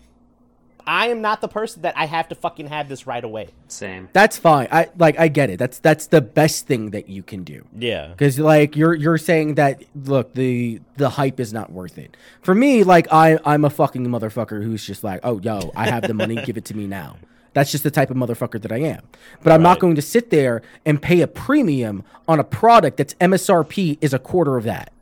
I 0.87 1.09
am 1.09 1.21
not 1.23 1.41
the 1.41 1.49
person 1.49 1.83
that 1.83 1.97
I 1.97 2.05
have 2.07 2.29
to 2.29 2.35
fucking 2.35 2.67
have 2.69 2.89
this 2.89 3.07
right 3.07 3.23
away. 3.25 3.49
Same. 3.69 4.09
That's 4.13 4.39
fine. 4.39 4.69
I 4.71 4.89
like 4.99 5.19
I 5.19 5.29
get 5.29 5.51
it. 5.51 5.59
That's 5.59 5.79
that's 5.79 6.07
the 6.09 6.21
best 6.21 6.67
thing 6.67 6.91
that 6.91 7.09
you 7.09 7.23
can 7.23 7.43
do. 7.45 7.65
Yeah. 7.77 8.09
because 8.09 8.39
like 8.39 8.77
you're 8.77 8.95
you're 8.95 9.19
saying 9.19 9.55
that 9.55 9.83
look 9.95 10.35
the 10.35 10.81
the 10.97 11.11
hype 11.11 11.41
is 11.41 11.53
not 11.53 11.73
worth 11.73 11.99
it 11.99 12.17
for 12.43 12.55
me 12.55 12.85
like 12.85 13.07
i 13.13 13.39
i'm 13.45 13.65
a 13.65 13.71
fucking 13.71 14.07
motherfucker 14.07 14.63
who's 14.63 14.85
just 14.85 15.03
like 15.03 15.21
oh 15.25 15.41
yo 15.41 15.73
i 15.75 15.89
have 15.89 16.07
the 16.07 16.15
money 16.15 16.37
give 16.45 16.57
it 16.57 16.65
to 16.67 16.77
me 16.77 16.87
now 16.87 17.17
that's 17.53 17.71
just 17.73 17.83
the 17.85 17.91
type 17.91 18.11
of 18.11 18.17
motherfucker 18.17 18.61
that 18.61 18.71
i 18.73 18.79
am 18.79 19.03
but 19.43 19.53
i'm 19.53 19.63
not 19.63 19.79
going 19.81 19.95
to 19.95 20.03
sit 20.03 20.31
there 20.31 20.63
and 20.87 21.03
pay 21.03 21.21
a 21.21 21.27
premium 21.27 22.05
on 22.29 22.39
a 22.39 22.45
product 22.45 22.97
that's 22.97 23.15
msrp 23.15 23.99
is 24.01 24.15
a 24.15 24.19
quarter 24.19 24.57
of 24.57 24.65
that 24.65 24.93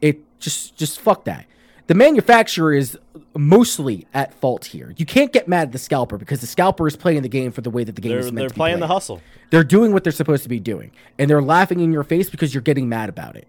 it 0.00 0.20
just 0.40 0.76
just 0.76 0.98
fuck 1.00 1.24
that 1.24 1.44
the 1.86 1.94
manufacturer 1.94 2.72
is 2.72 2.96
mostly 3.34 4.06
at 4.14 4.32
fault 4.34 4.66
here 4.66 4.92
you 4.96 5.06
can't 5.06 5.32
get 5.32 5.48
mad 5.48 5.68
at 5.68 5.72
the 5.72 5.78
scalper 5.78 6.18
because 6.18 6.40
the 6.40 6.46
scalper 6.46 6.86
is 6.86 6.96
playing 6.96 7.22
the 7.22 7.28
game 7.28 7.50
for 7.50 7.60
the 7.62 7.70
way 7.70 7.82
that 7.84 7.94
the 7.94 8.00
game 8.00 8.10
They're 8.12 8.18
is 8.20 8.26
meant 8.26 8.36
they're 8.36 8.48
to 8.48 8.54
be 8.54 8.58
playing 8.58 8.80
the 8.80 8.86
played. 8.86 8.94
hustle. 8.94 9.22
They're 9.50 9.64
doing 9.64 9.92
what 9.92 10.04
they're 10.04 10.12
supposed 10.12 10.42
to 10.44 10.48
be 10.48 10.60
doing, 10.60 10.92
and 11.18 11.28
they're 11.28 11.42
laughing 11.42 11.80
in 11.80 11.92
your 11.92 12.04
face 12.04 12.30
because 12.30 12.54
you're 12.54 12.62
getting 12.62 12.88
mad 12.88 13.08
about 13.08 13.36
it. 13.36 13.46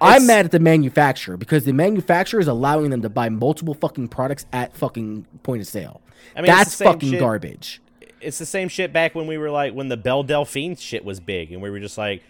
I'm 0.00 0.26
mad 0.26 0.44
at 0.44 0.50
the 0.52 0.58
manufacturer 0.60 1.36
because 1.36 1.64
the 1.64 1.72
manufacturer 1.72 2.40
is 2.40 2.48
allowing 2.48 2.90
them 2.90 3.00
to 3.02 3.08
buy 3.08 3.28
multiple 3.30 3.72
fucking 3.74 4.08
products 4.08 4.44
at 4.52 4.76
fucking 4.76 5.26
point 5.42 5.62
of 5.62 5.66
sale. 5.68 6.00
I 6.34 6.40
mean, 6.42 6.46
That's 6.50 6.74
fucking 6.76 7.10
shit- 7.12 7.20
garbage. 7.20 7.80
it's 8.20 8.38
the 8.38 8.46
same 8.46 8.68
shit 8.68 8.92
back 8.92 9.14
when 9.14 9.26
we 9.26 9.38
were 9.38 9.50
like 9.50 9.72
when 9.74 9.88
the 9.88 9.96
Belle 9.96 10.22
Delphine 10.22 10.76
shit 10.76 11.04
was 11.04 11.20
big 11.20 11.52
and 11.52 11.62
we 11.62 11.70
were 11.70 11.80
just 11.80 11.96
like 11.98 12.22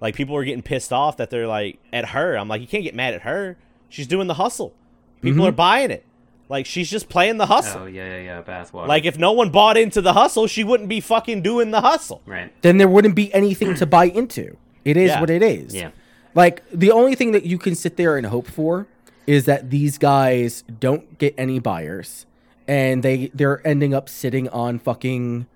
like 0.00 0.14
people 0.14 0.34
were 0.34 0.44
getting 0.44 0.62
pissed 0.62 0.92
off 0.92 1.16
that 1.18 1.28
they're 1.30 1.46
like 1.46 1.78
at 1.92 2.06
her. 2.10 2.36
I'm 2.36 2.48
like 2.48 2.60
you 2.62 2.66
can't 2.66 2.84
get 2.84 2.94
mad 2.94 3.12
at 3.14 3.22
her. 3.22 3.56
She's 3.90 4.06
doing 4.06 4.26
the 4.26 4.34
hustle. 4.34 4.72
People 5.22 5.40
Mm-hmm. 5.42 5.48
are 5.48 5.52
buying 5.52 5.90
it. 5.90 6.04
Like 6.48 6.66
she's 6.66 6.90
just 6.90 7.08
playing 7.08 7.36
the 7.36 7.46
hustle. 7.46 7.82
Oh 7.82 7.86
yeah, 7.86 8.16
yeah, 8.16 8.22
yeah. 8.22 8.42
Bathwater. 8.42 8.88
Like 8.88 9.04
if 9.04 9.16
no 9.18 9.32
one 9.32 9.50
bought 9.50 9.76
into 9.76 10.00
the 10.00 10.12
hustle, 10.14 10.46
she 10.48 10.64
wouldn't 10.64 10.88
be 10.88 11.00
fucking 11.00 11.42
doing 11.42 11.70
the 11.70 11.80
hustle. 11.80 12.22
right. 12.26 12.52
Then 12.62 12.78
there 12.78 12.88
wouldn't 12.88 13.14
be 13.14 13.32
anything 13.32 13.74
to 13.76 13.86
buy 13.86 14.06
into. 14.06 14.56
It 14.84 14.96
is 14.96 15.10
Yeah. 15.10 15.20
what 15.20 15.30
it 15.30 15.42
is. 15.42 15.74
Yeah. 15.74 15.90
Like 16.34 16.62
the 16.72 16.90
only 16.90 17.14
thing 17.14 17.32
that 17.32 17.44
you 17.44 17.56
can 17.58 17.74
sit 17.74 17.96
there 17.96 18.16
and 18.16 18.26
hope 18.26 18.46
for 18.48 18.86
is 19.26 19.44
that 19.44 19.70
these 19.70 19.96
guys 19.98 20.64
don't 20.80 21.18
get 21.18 21.34
any 21.38 21.58
buyers 21.60 22.26
and 22.66 23.02
they 23.04 23.30
they're 23.34 23.64
ending 23.66 23.94
up 23.94 24.08
sitting 24.08 24.48
on 24.48 24.78
fucking 24.80 25.46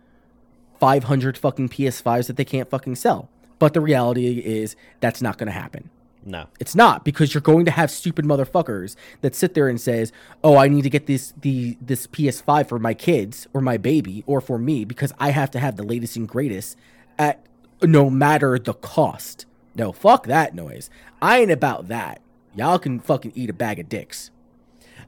500 0.78 1.38
fucking 1.38 1.68
PS5s 1.70 2.26
that 2.26 2.36
they 2.36 2.44
can't 2.44 2.68
fucking 2.70 2.96
sell. 2.96 3.28
But 3.58 3.72
the 3.74 3.80
reality 3.80 4.38
is 4.40 4.76
that's 5.00 5.22
not 5.22 5.38
going 5.38 5.46
to 5.46 5.52
happen. 5.52 5.90
No. 6.24 6.46
It's 6.59 6.74
not 6.74 7.05
because 7.05 7.34
you're 7.34 7.42
going 7.42 7.66
to 7.66 7.70
have 7.70 7.90
stupid 7.90 8.24
motherfuckers 8.24 8.96
that 9.20 9.34
sit 9.34 9.55
there 9.55 9.68
and 9.68 9.80
says, 9.80 10.10
"Oh, 10.42 10.56
I 10.56 10.68
need 10.68 10.82
to 10.82 10.90
get 10.90 11.06
this 11.06 11.34
the 11.40 11.76
this 11.80 12.06
PS5 12.06 12.68
for 12.68 12.78
my 12.78 12.94
kids 12.94 13.46
or 13.52 13.60
my 13.60 13.76
baby 13.76 14.24
or 14.26 14.40
for 14.40 14.59
me 14.59 14.84
because 14.84 15.12
I 15.18 15.30
have 15.30 15.51
to 15.52 15.60
have 15.60 15.76
the 15.76 15.82
latest 15.82 16.16
and 16.16 16.28
greatest 16.28 16.78
at 17.18 17.44
no 17.82 18.09
matter 18.09 18.59
the 18.59 18.74
cost." 18.74 19.46
No, 19.74 19.92
fuck 19.92 20.26
that 20.26 20.55
noise. 20.55 20.88
I 21.20 21.40
ain't 21.40 21.51
about 21.51 21.88
that. 21.88 22.20
Y'all 22.55 22.78
can 22.78 23.01
fucking 23.01 23.32
eat 23.34 23.51
a 23.51 23.55
bag 23.55 23.78
of 23.78 23.88
dicks. 23.88 24.30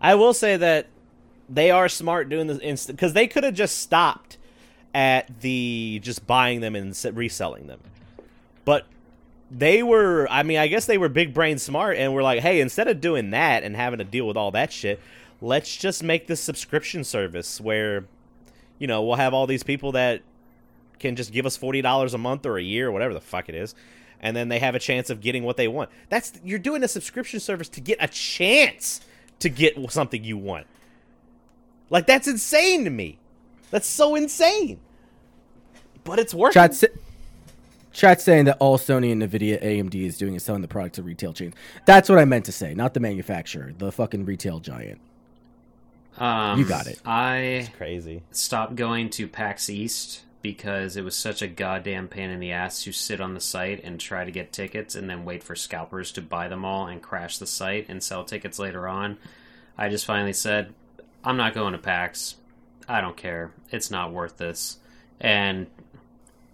I 0.01 0.17
will 0.17 0.35
say 0.35 0.57
that 0.57 0.89
they 1.49 1.71
are 1.71 1.89
smart 1.89 2.29
doing 2.29 2.49
this 2.49 2.59
instant 2.59 2.97
because 2.97 3.13
they 3.13 3.27
could 3.27 3.45
have 3.45 3.55
just 3.55 3.79
stopped 3.79 4.37
at 4.95 5.41
the 5.41 6.01
just 6.03 6.27
buying 6.27 6.61
them 6.61 6.75
and 6.75 6.97
reselling 7.13 7.67
them, 7.67 7.81
they 9.51 9.83
were. 9.83 10.27
I 10.31 10.43
mean, 10.43 10.59
I 10.59 10.67
guess 10.67 10.87
they 10.87 10.99
were 10.99 11.09
big 11.09 11.33
brain 11.33 11.59
smart 11.59 11.97
and 11.97 12.13
were 12.13 12.23
like, 12.23 12.41
hey, 12.41 12.61
instead 12.61 12.89
of 12.89 13.01
doing 13.01 13.31
that 13.31 13.63
and 13.63 13.77
having 13.77 13.99
to 13.99 14.05
deal 14.05 14.27
with 14.27 14.37
all 14.37 14.51
that 14.53 14.73
shit, 14.73 15.01
let's 15.41 15.77
just 15.77 16.03
make 16.03 16.27
this 16.27 16.41
subscription 16.41 17.05
service 17.05 17.61
where, 17.61 18.07
you 18.79 18.87
know, 18.87 19.03
we'll 19.03 19.17
have 19.17 19.35
all 19.35 19.47
these 19.47 19.63
people 19.63 19.93
that 19.93 20.23
can 20.99 21.15
just 21.15 21.33
give 21.33 21.47
us 21.47 21.57
forty 21.57 21.83
dollars 21.83 22.15
a 22.15 22.19
month 22.19 22.47
or 22.47 22.59
a 22.59 22.63
year, 22.63 22.89
or 22.89 22.93
whatever 22.93 23.15
the 23.15 23.21
fuck 23.21 23.49
it 23.49 23.55
is, 23.55 23.75
and 24.21 24.37
then 24.37 24.49
they 24.49 24.59
have 24.59 24.75
a 24.75 24.79
chance 24.81 25.11
of 25.11 25.21
getting 25.21 25.45
what 25.45 25.57
they 25.57 25.69
want. 25.69 25.91
That's 26.09 26.33
you're 26.45 26.59
doing 26.59 26.83
a 26.83 26.89
subscription 26.89 27.39
service 27.41 27.69
to 27.71 27.81
get 27.81 27.99
a 28.01 28.09
chance 28.09 29.01
to 29.39 29.49
get 29.49 29.77
something 29.91 30.25
you 30.25 30.39
want. 30.39 30.67
Like 31.91 32.07
that's 32.07 32.27
insane 32.27 32.85
to 32.85 32.91
me. 32.91 33.19
That's 33.71 33.87
so 33.87 34.15
insane. 34.15 34.81
But 36.05 36.19
it's 36.19 36.33
working. 36.35 36.55
Chat 37.97 38.21
saying 38.21 38.45
that 38.45 38.57
all 38.61 38.79
Sony 38.79 39.11
and 39.13 39.23
Nvidia 39.23 39.63
AMD 39.63 39.95
is 39.95 40.17
doing 40.19 40.35
is 40.35 40.45
selling 40.45 40.63
the 40.63 40.69
product 40.69 40.97
to 40.97 41.03
retail 41.03 41.33
chains. 41.33 41.55
That's 41.85 42.09
what 42.09 42.19
I 42.19 42.25
meant 42.25 42.45
to 42.47 42.53
say, 42.53 42.75
not 42.75 42.95
the 42.95 43.01
manufacturer, 43.01 43.73
the 43.77 43.91
fucking 43.91 44.25
retail 44.25 44.61
giant. 44.61 45.01
Um, 46.19 46.59
You 46.59 46.65
got 46.65 46.87
it. 46.87 47.01
I 47.05 47.69
Crazy. 47.77 48.23
stopped 48.31 48.75
going 48.77 49.11
to 49.11 49.29
PAX 49.29 49.69
East 49.69 50.23
because 50.43 50.97
it 50.97 51.03
was 51.05 51.17
such 51.17 51.43
a 51.43 51.49
goddamn 51.49 52.09
pain 52.09 52.31
in 52.31 52.39
the 52.41 52.53
ass 52.53 52.85
to 52.85 52.93
sit 52.93 53.21
on 53.21 53.35
the 53.35 53.41
site 53.41 53.83
and 53.83 53.99
try 53.99 54.25
to 54.25 54.31
get 54.31 54.53
tickets 54.53 54.95
and 54.95 55.11
then 55.11 55.25
wait 55.25 55.43
for 55.43 55.55
scalpers 55.57 56.13
to 56.13 56.23
buy 56.23 56.49
them 56.49 56.65
all 56.65 56.87
and 56.87 57.03
crash 57.03 57.39
the 57.39 57.47
site 57.47 57.87
and 57.89 58.03
sell 58.03 58.25
tickets 58.25 58.59
later 58.59 58.87
on. 58.87 59.19
I 59.77 59.89
just 59.89 60.07
finally 60.07 60.33
said, 60.33 60.73
I'm 61.25 61.37
not 61.37 61.53
going 61.55 61.73
to 61.73 61.79
PAX. 61.79 62.37
I 62.89 63.01
don't 63.01 63.17
care. 63.17 63.51
It's 63.71 63.91
not 63.91 64.13
worth 64.13 64.37
this. 64.37 64.79
And 65.21 65.67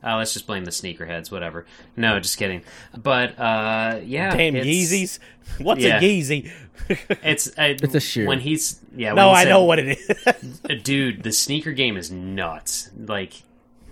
uh, 0.05 0.17
let's 0.17 0.33
just 0.33 0.47
blame 0.47 0.65
the 0.65 0.71
sneakerheads, 0.71 1.31
whatever. 1.31 1.67
No, 1.97 2.19
just 2.21 2.37
kidding. 2.39 2.63
But 2.97 3.39
uh, 3.39 4.01
yeah, 4.05 4.37
Damn 4.37 4.57
it's- 4.57 4.67
Yeezys. 4.67 5.19
What's 5.59 5.83
yeah. 5.83 5.99
a 5.99 6.03
Yeezy? 6.03 6.51
It's 7.23 7.49
uh, 7.49 7.53
It's 7.83 7.95
a 7.95 8.01
shoe. 8.01 8.27
When 8.27 8.41
he's 8.41 8.81
yeah, 8.97 9.11
when 9.11 9.17
no, 9.17 9.29
he 9.31 9.35
I 9.37 9.43
said- 9.45 9.51
know 9.51 9.65
what 9.65 9.79
it 9.79 9.99
is. 9.99 10.61
uh, 10.69 10.75
dude 10.83 11.23
the 11.23 11.31
sneaker 11.33 11.73
game 11.73 11.97
is 11.97 12.11
nuts 12.11 12.91
like 12.99 13.43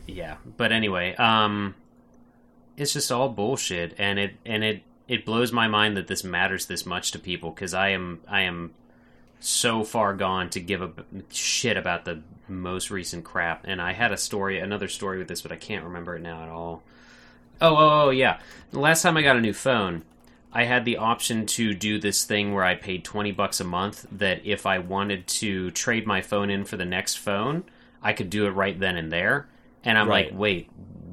yeah 0.06 0.36
but 0.56 0.72
anyway 0.72 1.14
um 1.16 1.74
it's 2.76 2.92
just 2.92 3.12
all 3.12 3.28
bullshit 3.28 3.94
and 3.98 4.18
it 4.18 4.32
and 4.44 4.64
it 4.64 4.82
it 5.06 5.24
blows 5.24 5.52
my 5.52 5.68
mind 5.68 5.96
that 5.96 6.08
this 6.08 6.24
matters 6.24 6.66
this 6.66 6.84
much 6.84 7.12
to 7.12 7.18
people 7.18 7.50
because 7.50 7.74
i 7.74 7.90
am 7.90 8.20
i 8.26 8.40
am 8.40 8.72
so 9.40 9.82
far 9.82 10.14
gone 10.14 10.48
to 10.50 10.60
give 10.60 10.82
a 10.82 10.92
shit 11.30 11.76
about 11.76 12.04
the 12.04 12.20
most 12.48 12.90
recent 12.90 13.24
crap 13.24 13.64
and 13.66 13.80
i 13.80 13.92
had 13.92 14.12
a 14.12 14.16
story 14.16 14.58
another 14.58 14.88
story 14.88 15.18
with 15.18 15.28
this 15.28 15.40
but 15.42 15.50
i 15.52 15.56
can't 15.56 15.84
remember 15.84 16.16
it 16.16 16.22
now 16.22 16.42
at 16.42 16.48
all 16.48 16.82
oh 17.60 17.76
oh, 17.76 18.00
oh 18.06 18.10
yeah 18.10 18.38
the 18.70 18.78
last 18.80 19.02
time 19.02 19.16
i 19.16 19.22
got 19.22 19.36
a 19.36 19.40
new 19.40 19.52
phone 19.54 20.02
I 20.52 20.64
had 20.64 20.84
the 20.84 20.96
option 20.96 21.46
to 21.46 21.74
do 21.74 22.00
this 22.00 22.24
thing 22.24 22.52
where 22.52 22.64
I 22.64 22.74
paid 22.74 23.04
20 23.04 23.30
bucks 23.30 23.60
a 23.60 23.64
month 23.64 24.04
that 24.10 24.44
if 24.44 24.66
I 24.66 24.80
wanted 24.80 25.28
to 25.28 25.70
trade 25.70 26.08
my 26.08 26.22
phone 26.22 26.50
in 26.50 26.64
for 26.64 26.76
the 26.76 26.84
next 26.84 27.18
phone, 27.18 27.62
I 28.02 28.12
could 28.14 28.30
do 28.30 28.46
it 28.46 28.50
right 28.50 28.76
then 28.76 28.96
and 28.96 29.12
there. 29.12 29.46
And 29.84 29.96
I'm 29.96 30.08
Right. 30.08 30.26
like, 30.28 30.36
wait, 30.36 30.68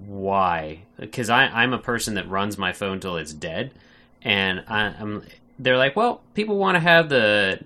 why? 0.07 0.79
Because 0.99 1.29
I'm 1.29 1.71
a 1.73 1.77
person 1.77 2.15
that 2.15 2.27
runs 2.27 2.57
my 2.57 2.73
phone 2.73 2.99
till 2.99 3.17
it's 3.17 3.31
dead. 3.31 3.73
And 4.23 4.63
I, 4.67 4.85
I'm, 4.99 5.23
they're 5.59 5.77
like, 5.77 5.95
well, 5.95 6.21
people 6.33 6.57
want 6.57 6.73
to 6.73 6.79
have 6.79 7.07
the. 7.09 7.59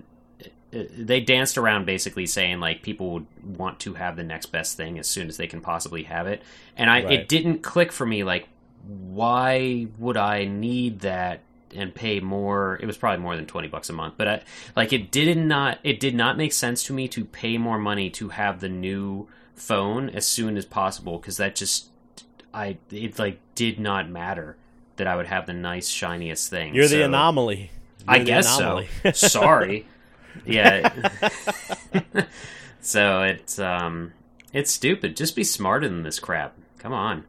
They 0.72 1.20
danced 1.20 1.58
around 1.58 1.84
basically 1.84 2.24
saying 2.26 2.58
like 2.60 2.82
people 2.82 3.10
would 3.12 3.26
want 3.58 3.78
to 3.80 3.94
have 3.94 4.16
the 4.16 4.24
next 4.24 4.46
best 4.46 4.76
thing 4.76 4.98
as 4.98 5.06
soon 5.06 5.28
as 5.28 5.36
they 5.36 5.46
can 5.46 5.60
possibly 5.60 6.04
have 6.04 6.26
it, 6.26 6.42
and 6.76 6.88
I 6.90 7.02
Right. 7.04 7.12
it 7.20 7.28
didn't 7.28 7.62
click 7.62 7.92
for 7.92 8.06
me 8.06 8.24
like 8.24 8.48
why 8.86 9.86
would 9.98 10.16
I 10.16 10.44
need 10.46 11.00
that 11.00 11.40
and 11.74 11.94
pay 11.94 12.20
more? 12.20 12.78
It 12.82 12.86
was 12.86 12.96
probably 12.96 13.22
more 13.22 13.36
than 13.36 13.46
twenty 13.46 13.68
bucks 13.68 13.88
a 13.90 13.92
month, 13.92 14.14
but 14.16 14.28
I, 14.28 14.42
like 14.74 14.92
it 14.92 15.10
did 15.10 15.36
not 15.38 15.78
it 15.84 16.00
did 16.00 16.14
not 16.14 16.36
make 16.36 16.52
sense 16.52 16.82
to 16.84 16.92
me 16.92 17.06
to 17.08 17.24
pay 17.24 17.58
more 17.58 17.78
money 17.78 18.10
to 18.10 18.30
have 18.30 18.60
the 18.60 18.68
new 18.68 19.28
phone 19.54 20.08
as 20.10 20.26
soon 20.26 20.56
as 20.56 20.64
possible 20.64 21.18
because 21.18 21.36
that 21.36 21.54
just 21.54 21.88
I 22.54 22.78
it 22.90 23.18
like 23.18 23.38
did 23.54 23.78
not 23.78 24.08
matter 24.10 24.56
that 24.96 25.06
I 25.06 25.16
would 25.16 25.26
have 25.26 25.46
the 25.46 25.52
nice 25.54 25.88
shiniest 25.88 26.50
thing. 26.50 26.74
You're 26.74 26.88
the 26.88 27.04
anomaly. 27.04 27.70
I 28.08 28.16
You're 28.16 28.24
the 28.24 28.30
guess 28.30 28.58
anomaly. 28.58 28.88
so. 29.04 29.10
Sorry. 29.28 29.86
Yeah. 30.46 31.08
so 32.80 33.22
it's 33.22 33.58
um 33.58 34.12
it's 34.52 34.70
stupid. 34.70 35.16
Just 35.16 35.36
be 35.36 35.44
smarter 35.44 35.88
than 35.88 36.02
this 36.02 36.18
crap. 36.18 36.56
Come 36.78 36.92
on. 36.92 37.24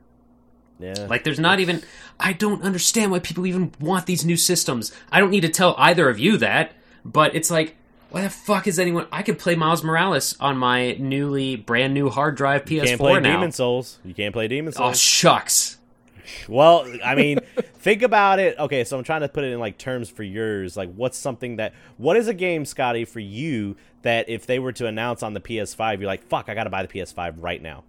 yeah. 0.79 1.05
Like 1.09 1.23
there's 1.23 1.39
not 1.39 1.59
even 1.59 1.83
I 2.19 2.33
don't 2.33 2.63
understand 2.63 3.11
why 3.11 3.19
people 3.19 3.45
even 3.45 3.71
want 3.79 4.05
these 4.05 4.25
new 4.25 4.37
systems. 4.37 4.91
I 5.11 5.19
don't 5.19 5.29
need 5.31 5.41
to 5.41 5.49
tell 5.49 5.75
either 5.77 6.09
of 6.09 6.19
you 6.19 6.37
that, 6.37 6.73
but 7.05 7.35
it's 7.35 7.51
like 7.51 7.75
why 8.09 8.21
the 8.21 8.29
fuck 8.29 8.67
is 8.67 8.77
anyone 8.77 9.07
I 9.11 9.23
could 9.23 9.39
play 9.39 9.55
Miles 9.55 9.83
Morales 9.83 10.35
on 10.39 10.57
my 10.57 10.93
newly 10.99 11.55
brand 11.55 11.93
new 11.93 12.09
hard 12.09 12.35
drive 12.35 12.65
PS4 12.65 12.85
can't 12.85 12.99
play 12.99 13.19
now. 13.19 13.35
Demon 13.35 13.51
Souls. 13.51 13.99
You 14.05 14.13
can't 14.13 14.33
play 14.33 14.47
Demon 14.47 14.73
Souls. 14.73 14.91
oh 14.91 14.93
shucks. 14.93 15.72
Well, 16.47 16.85
I 17.03 17.15
mean, 17.15 17.39
think 17.75 18.01
about 18.01 18.39
it. 18.39 18.57
Okay, 18.59 18.83
so 18.83 18.97
I'm 18.97 19.03
trying 19.03 19.21
to 19.21 19.29
put 19.29 19.43
it 19.43 19.51
in 19.53 19.59
like 19.59 19.77
terms 19.77 20.09
for 20.09 20.23
yours. 20.23 20.75
Like, 20.77 20.93
what's 20.93 21.17
something 21.17 21.57
that 21.57 21.73
what 21.97 22.17
is 22.17 22.27
a 22.27 22.33
game, 22.33 22.65
Scotty, 22.65 23.05
for 23.05 23.19
you 23.19 23.75
that 24.03 24.27
if 24.29 24.45
they 24.45 24.59
were 24.59 24.71
to 24.73 24.85
announce 24.87 25.23
on 25.23 25.33
the 25.33 25.39
PS5, 25.39 25.99
you're 25.99 26.07
like, 26.07 26.23
fuck, 26.23 26.49
I 26.49 26.53
got 26.55 26.65
to 26.65 26.69
buy 26.69 26.81
the 26.85 26.87
PS5 26.89 27.35
right 27.39 27.61
now. 27.61 27.83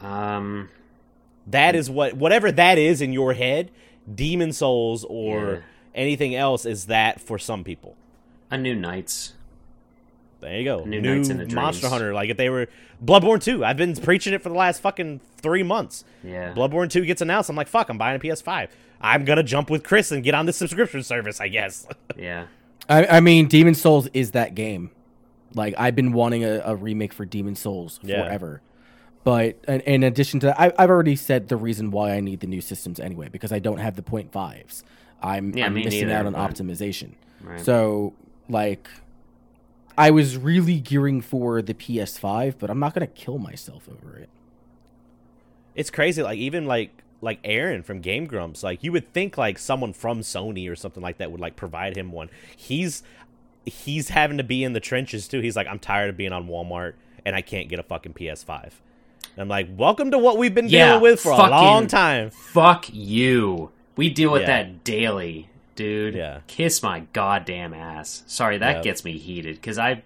Um 0.00 0.70
That 1.46 1.74
is 1.74 1.90
what 1.90 2.14
whatever 2.14 2.50
that 2.52 2.78
is 2.78 3.00
in 3.00 3.12
your 3.12 3.32
head, 3.34 3.70
Demon 4.12 4.52
Souls 4.52 5.04
or 5.08 5.52
Yeah. 5.54 5.60
anything 5.94 6.34
else 6.34 6.64
is 6.66 6.86
that 6.86 7.20
for 7.20 7.38
some 7.38 7.64
people. 7.64 7.96
a 8.50 8.58
new 8.58 8.74
Nights. 8.74 9.32
There 10.42 10.58
you 10.58 10.64
go. 10.64 10.84
New 10.84 11.00
New, 11.00 11.16
Nights 11.16 11.28
in 11.30 11.38
the 11.38 11.46
Monster 11.54 11.80
Dreams. 11.82 11.92
Hunter. 11.92 12.12
Like 12.14 12.28
if 12.30 12.36
they 12.36 12.50
were 12.50 12.68
Bloodborne 13.04 13.42
2. 13.42 13.64
I've 13.64 13.76
been 13.76 13.96
preaching 13.96 14.34
it 14.34 14.42
for 14.42 14.48
the 14.50 14.54
last 14.54 14.80
fucking 14.82 15.20
three 15.38 15.62
months. 15.62 16.04
Yeah. 16.22 16.52
Bloodborne 16.54 16.90
2 16.90 17.04
gets 17.04 17.20
announced. 17.22 17.48
I'm 17.50 17.56
like, 17.56 17.68
fuck, 17.68 17.88
I'm 17.88 17.98
buying 17.98 18.16
a 18.16 18.18
PS5. 18.22 18.68
I'm 19.00 19.24
gonna 19.24 19.42
jump 19.42 19.70
with 19.70 19.82
Chris 19.82 20.12
and 20.12 20.22
get 20.22 20.34
on 20.34 20.46
the 20.46 20.52
subscription 20.52 21.02
service, 21.02 21.40
I 21.40 21.48
guess. 21.48 21.86
Yeah. 22.16 22.46
I, 22.88 23.06
I 23.06 23.20
mean, 23.20 23.46
Demon 23.48 23.74
Souls 23.74 24.08
is 24.12 24.32
that 24.32 24.54
game. 24.54 24.90
Like 25.54 25.74
I've 25.78 25.94
been 25.96 26.12
wanting 26.12 26.44
a, 26.44 26.60
a 26.64 26.74
remake 26.76 27.12
for 27.12 27.24
Demon 27.24 27.54
Souls 27.56 27.98
Yeah. 28.02 28.24
forever. 28.24 28.60
But 29.24 29.58
in, 29.68 29.80
in 29.82 30.02
addition 30.02 30.40
to 30.40 30.46
that, 30.46 30.60
I, 30.60 30.72
I've 30.78 30.90
already 30.90 31.14
said 31.14 31.48
the 31.48 31.56
reason 31.56 31.90
why 31.92 32.12
I 32.14 32.20
need 32.20 32.40
the 32.40 32.48
new 32.48 32.60
systems 32.60 32.98
anyway 32.98 33.28
because 33.28 33.52
I 33.52 33.60
don't 33.60 33.78
have 33.78 33.94
the 33.94 34.02
point 34.02 34.32
fives. 34.32 34.82
I'm, 35.22 35.56
Yeah, 35.56 35.66
I'm 35.66 35.74
missing 35.74 36.08
neither, 36.08 36.12
out 36.14 36.26
on 36.26 36.32
but- 36.32 36.50
optimization. 36.54 37.12
Right. 37.40 37.60
So 37.60 38.14
like, 38.48 38.88
I 39.96 40.10
was 40.10 40.36
really 40.36 40.80
gearing 40.80 41.20
for 41.20 41.60
the 41.62 41.74
PS5, 41.74 42.54
but 42.58 42.70
I'm 42.70 42.78
not 42.78 42.94
gonna 42.94 43.06
kill 43.06 43.38
myself 43.38 43.88
over 43.88 44.16
it. 44.16 44.28
it's 45.74 45.90
crazy. 45.90 46.22
Like 46.22 46.38
even 46.38 46.66
like 46.66 47.02
like 47.20 47.42
Arin 47.44 47.84
from 47.84 48.00
Game 48.00 48.26
Grumps, 48.26 48.62
like 48.62 48.82
you 48.82 48.92
would 48.92 49.12
think 49.12 49.38
like 49.38 49.58
someone 49.58 49.92
from 49.92 50.20
Sony 50.20 50.68
or 50.70 50.74
something 50.76 51.02
like 51.02 51.18
that 51.18 51.30
would 51.30 51.40
like 51.40 51.56
provide 51.56 51.96
him 51.96 52.10
one. 52.12 52.28
He's 52.56 53.02
he's 53.64 54.08
having 54.10 54.38
to 54.38 54.44
be 54.44 54.64
in 54.64 54.72
the 54.72 54.80
trenches 54.80 55.28
too. 55.28 55.40
He's 55.40 55.54
like, 55.56 55.66
I'm 55.68 55.78
tired 55.78 56.10
of 56.10 56.16
being 56.16 56.32
on 56.32 56.48
Walmart 56.48 56.94
and 57.24 57.36
I 57.36 57.40
can't 57.42 57.68
get 57.68 57.78
a 57.78 57.82
fucking 57.84 58.14
PS5. 58.14 58.64
And 58.64 58.72
I'm 59.38 59.48
like, 59.48 59.68
welcome 59.76 60.10
to 60.10 60.18
what 60.18 60.36
we've 60.36 60.54
been 60.54 60.68
Yeah, 60.68 60.88
dealing 60.88 61.02
with 61.02 61.20
for 61.20 61.30
a 61.32 61.36
long 61.48 61.86
time. 61.86 62.30
Fuck 62.30 62.86
you. 62.92 63.70
We 63.96 64.10
deal 64.10 64.32
with 64.32 64.42
Yeah. 64.42 64.46
that 64.48 64.84
daily, 64.84 65.48
dude. 65.74 66.14
Yeah. 66.14 66.40
Kiss 66.46 66.82
my 66.82 67.00
goddamn 67.12 67.74
ass. 67.74 68.22
Sorry, 68.26 68.58
that 68.58 68.76
Yep. 68.76 68.84
gets 68.84 69.04
me 69.04 69.18
heated 69.18 69.56
because 69.56 69.78
I 69.78 70.02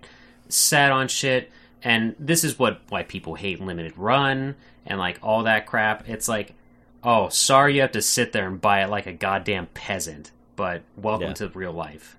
sat 0.49 0.93
on 0.93 1.09
shit, 1.09 1.51
and 1.83 2.15
this 2.19 2.45
is 2.45 2.59
what 2.59 2.81
why 2.89 3.03
people 3.03 3.35
hate 3.35 3.61
limited 3.61 3.97
run 3.97 4.55
and 4.87 4.99
like 4.99 5.19
all 5.23 5.43
that 5.45 5.67
crap. 5.67 6.09
It's 6.09 6.29
like, 6.29 6.55
oh, 7.03 7.29
sorry, 7.29 7.75
you 7.75 7.81
have 7.83 7.93
to 7.93 8.03
sit 8.03 8.33
there 8.33 8.47
and 8.47 8.61
buy 8.61 8.83
it 8.85 8.91
like 8.91 9.07
a 9.07 9.13
goddamn 9.13 9.67
peasant. 9.75 10.31
But 10.57 10.83
welcome 10.97 11.29
Yeah. 11.29 11.35
to 11.35 11.49
real 11.51 11.73
life. 11.73 12.17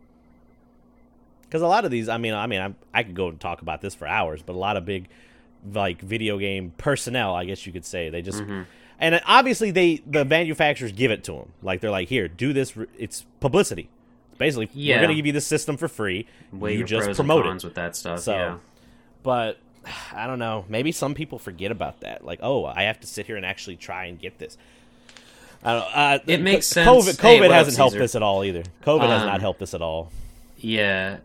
Because 1.44 1.62
a 1.62 1.68
lot 1.68 1.86
of 1.86 1.92
these, 1.92 2.10
I 2.10 2.18
mean, 2.18 2.34
I 2.34 2.46
mean, 2.48 2.60
I, 2.62 3.00
I 3.00 3.04
could 3.04 3.16
go 3.16 3.30
and 3.30 3.40
talk 3.40 3.62
about 3.62 3.82
this 3.82 3.96
for 3.96 4.06
hours, 4.08 4.42
but 4.42 4.54
a 4.54 4.60
lot 4.60 4.76
of 4.78 4.86
big, 4.86 5.08
like 5.74 6.02
video 6.02 6.38
game 6.38 6.74
personnel, 6.78 7.34
I 7.34 7.46
guess 7.46 7.66
you 7.66 7.72
could 7.72 7.86
say, 7.86 8.10
they 8.10 8.22
just, 8.22 8.40
mm-hmm. 8.40 8.64
And 9.00 9.22
obviously 9.26 9.72
they 9.72 10.02
the 10.06 10.26
manufacturers 10.26 10.92
give 10.92 11.12
it 11.12 11.24
to 11.26 11.34
them. 11.34 11.52
Like 11.62 11.82
they're 11.82 11.92
like, 11.92 12.08
here, 12.10 12.28
do 12.28 12.54
this. 12.54 12.74
It's 12.98 13.26
publicity. 13.40 13.90
Basically, 14.38 14.70
Yeah. 14.74 14.98
we're 14.98 15.02
gonna 15.04 15.16
give 15.16 15.26
you 15.26 15.32
this 15.32 15.48
system 15.48 15.78
for 15.78 15.88
free. 15.88 16.28
Weigh 16.52 16.78
you 16.78 16.84
just 16.84 17.16
promote 17.16 17.46
it. 17.46 17.64
with 17.64 17.76
that 17.76 17.96
stuff. 17.96 18.20
So, 18.20 18.36
yeah. 18.36 18.58
but 19.24 19.58
I 20.14 20.28
don't 20.28 20.40
know. 20.40 20.66
Maybe 20.70 20.92
some 20.92 21.14
people 21.16 21.40
forget 21.40 21.72
about 21.72 22.02
that. 22.02 22.24
Like, 22.24 22.40
oh, 22.44 22.66
I 22.66 22.84
have 22.84 23.00
to 23.00 23.08
sit 23.08 23.26
here 23.26 23.36
and 23.36 23.46
actually 23.46 23.78
try 23.78 24.06
and 24.06 24.20
get 24.20 24.38
this. 24.38 24.58
I 25.64 25.74
don't. 25.74 25.98
Uh, 25.98 26.20
It 26.28 26.42
makes 26.42 26.68
sense. 26.68 26.88
COVID, 26.88 27.20
COVID 27.20 27.46
up, 27.48 27.52
hasn't 27.52 27.78
helped 27.78 27.98
this 27.98 28.14
at 28.16 28.22
all 28.22 28.44
either. 28.44 28.64
COVID 28.84 29.08
has 29.10 29.22
Um, 29.22 29.28
not 29.28 29.42
helped 29.42 29.60
this 29.60 29.74
at 29.74 29.82
all. 29.82 30.12
Yeah. 30.58 31.18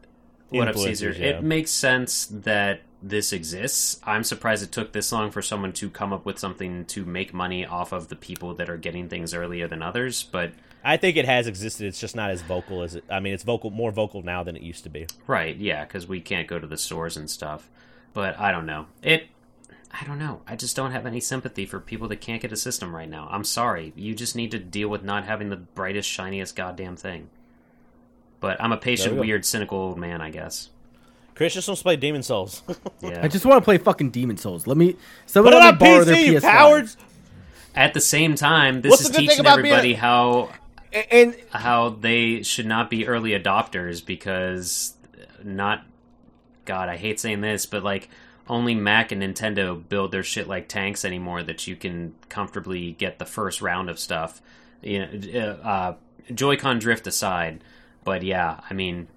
What 0.49 0.69
up, 0.69 0.77
Caesar? 0.77 1.11
Yeah. 1.19 1.27
It 1.27 1.43
makes 1.43 1.70
sense 1.70 2.27
that 2.31 2.81
this 3.03 3.33
exists. 3.33 4.01
I'm 4.05 4.24
surprised 4.24 4.62
it 4.62 4.73
took 4.73 4.93
this 4.93 5.11
long 5.12 5.31
for 5.31 5.43
someone 5.43 5.73
to 5.74 5.91
come 5.91 6.12
up 6.12 6.24
with 6.24 6.39
something 6.39 6.85
to 6.87 7.05
make 7.05 7.35
money 7.35 7.66
off 7.66 7.93
of 7.93 8.09
the 8.09 8.16
people 8.16 8.55
that 8.55 8.70
are 8.70 8.77
getting 8.77 9.09
things 9.09 9.35
earlier 9.35 9.66
than 9.69 9.83
others. 9.83 10.23
But 10.23 10.53
I 10.85 10.97
think 10.97 11.16
it 11.16 11.24
has 11.27 11.47
existed. 11.47 11.87
It's 11.87 12.01
just 12.01 12.16
not 12.16 12.31
as 12.31 12.43
vocal 12.43 12.83
as 12.83 12.95
it. 12.95 13.05
I 13.11 13.20
mean, 13.20 13.35
it's 13.35 13.43
vocal, 13.43 13.70
more 13.70 13.91
vocal 13.91 14.23
now 14.23 14.43
than 14.43 14.57
it 14.57 14.62
used 14.62 14.85
to 14.85 14.91
be. 14.91 15.07
right, 15.27 15.57
yeah, 15.57 15.85
because 15.85 16.07
we 16.07 16.20
can't 16.20 16.47
go 16.49 16.59
to 16.59 16.66
the 16.66 16.77
stores 16.79 17.16
and 17.16 17.29
stuff. 17.29 17.69
But 18.15 18.39
I 18.39 18.51
don't 18.53 18.66
know. 18.66 18.87
It. 19.03 19.29
I 19.95 20.05
don't 20.07 20.19
know. 20.19 20.41
I 20.47 20.57
just 20.57 20.74
don't 20.74 20.93
have 20.93 21.05
any 21.05 21.20
sympathy 21.20 21.66
for 21.66 21.79
people 21.79 22.09
that 22.09 22.20
can't 22.23 22.41
get 22.41 22.51
a 22.51 22.57
system 22.57 22.95
right 22.97 23.09
now. 23.09 23.29
I'm 23.31 23.45
sorry. 23.45 23.93
You 23.95 24.15
just 24.15 24.35
need 24.35 24.51
to 24.53 24.59
deal 24.59 24.89
with 24.89 25.03
not 25.03 25.24
having 25.27 25.51
the 25.51 25.57
brightest, 25.57 26.09
shiniest 26.09 26.57
goddamn 26.57 26.97
thing. 26.97 27.29
But 28.41 28.61
I'm 28.61 28.73
a 28.73 28.79
patient, 28.79 29.11
There 29.11 29.20
we 29.20 29.27
go. 29.27 29.31
weird, 29.31 29.45
cynical 29.45 29.79
old 29.79 29.99
man, 29.99 30.20
I 30.23 30.31
guess. 30.31 30.70
Chris 31.34 31.54
just 31.54 31.66
wants 31.68 31.80
to 31.80 31.84
play 31.84 31.96
Demon 31.96 32.22
Souls. 32.22 32.62
Yeah. 33.00 33.20
I 33.20 33.26
just 33.28 33.44
want 33.44 33.60
to 33.60 33.64
play 33.64 33.78
fucking 33.78 34.10
Demon 34.10 34.36
Souls. 34.36 34.66
Let 34.68 34.76
me. 34.76 34.92
Put 34.92 35.00
Someone 35.26 35.52
it 35.54 35.56
let 35.56 35.74
on 35.74 35.74
me 35.74 35.78
borrow 35.78 36.04
their 36.04 36.14
PC, 36.14 36.26
you 36.26 36.32
PS5. 36.34 36.40
cowards. 36.42 36.96
At 37.74 37.94
the 37.94 38.00
same 38.00 38.36
time, 38.36 38.80
this 38.80 38.90
What's 38.90 39.02
is 39.02 39.09
the 39.09 39.12
good 39.14 39.18
thing 39.20 39.28
teaching 39.30 39.40
about 39.40 39.56
being 39.62 39.66
a- 39.74 39.76
everybody 39.78 39.94
how 39.94 40.50
And 41.10 41.34
how 41.50 41.88
they 41.88 42.42
should 42.44 42.66
not 42.66 42.90
be 42.90 43.09
early 43.09 43.30
adopters 43.30 44.04
because 44.06 44.94
not 45.42 45.84
God, 46.64 46.88
I 46.88 46.96
hate 46.96 47.18
saying 47.18 47.40
this, 47.40 47.66
but 47.66 47.82
like 47.82 48.09
only 48.48 48.74
Mac 48.76 49.10
and 49.10 49.20
Nintendo 49.22 49.82
build 49.88 50.12
their 50.12 50.22
shit 50.22 50.46
like 50.46 50.68
tanks 50.68 51.04
anymore 51.04 51.42
that 51.42 51.66
you 51.66 51.74
can 51.74 52.14
comfortably 52.28 52.92
get 52.92 53.18
the 53.18 53.24
first 53.26 53.60
round 53.62 53.90
of 53.90 53.98
stuff. 53.98 54.40
You 54.80 55.00
know, 55.06 55.40
uh, 55.64 55.66
uh, 55.66 55.94
Joy-Con 56.32 56.78
drift 56.78 57.06
aside, 57.09 57.64
but 58.04 58.22
yeah, 58.22 58.60
I 58.68 58.74
mean, 58.74 59.09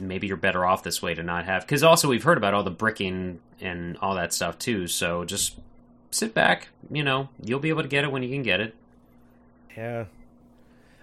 maybe 0.00 0.26
you're 0.26 0.36
better 0.36 0.64
off 0.64 0.82
this 0.82 1.02
way 1.02 1.14
to 1.14 1.22
not 1.22 1.44
have 1.44 1.62
because 1.62 1.82
also 1.82 2.08
we've 2.08 2.22
heard 2.22 2.38
about 2.38 2.54
all 2.54 2.62
the 2.62 2.70
bricking 2.70 3.40
and 3.60 3.96
all 3.98 4.14
that 4.14 4.32
stuff 4.32 4.58
too. 4.58 4.86
So 4.86 5.24
just 5.24 5.58
sit 6.10 6.34
back, 6.34 6.68
you 6.90 7.02
know, 7.02 7.28
you'll 7.42 7.60
be 7.60 7.68
able 7.68 7.82
to 7.82 7.88
get 7.88 8.04
it 8.04 8.12
when 8.12 8.22
you 8.22 8.28
can 8.28 8.42
get 8.42 8.60
it. 8.60 8.74
Yeah. 9.76 10.06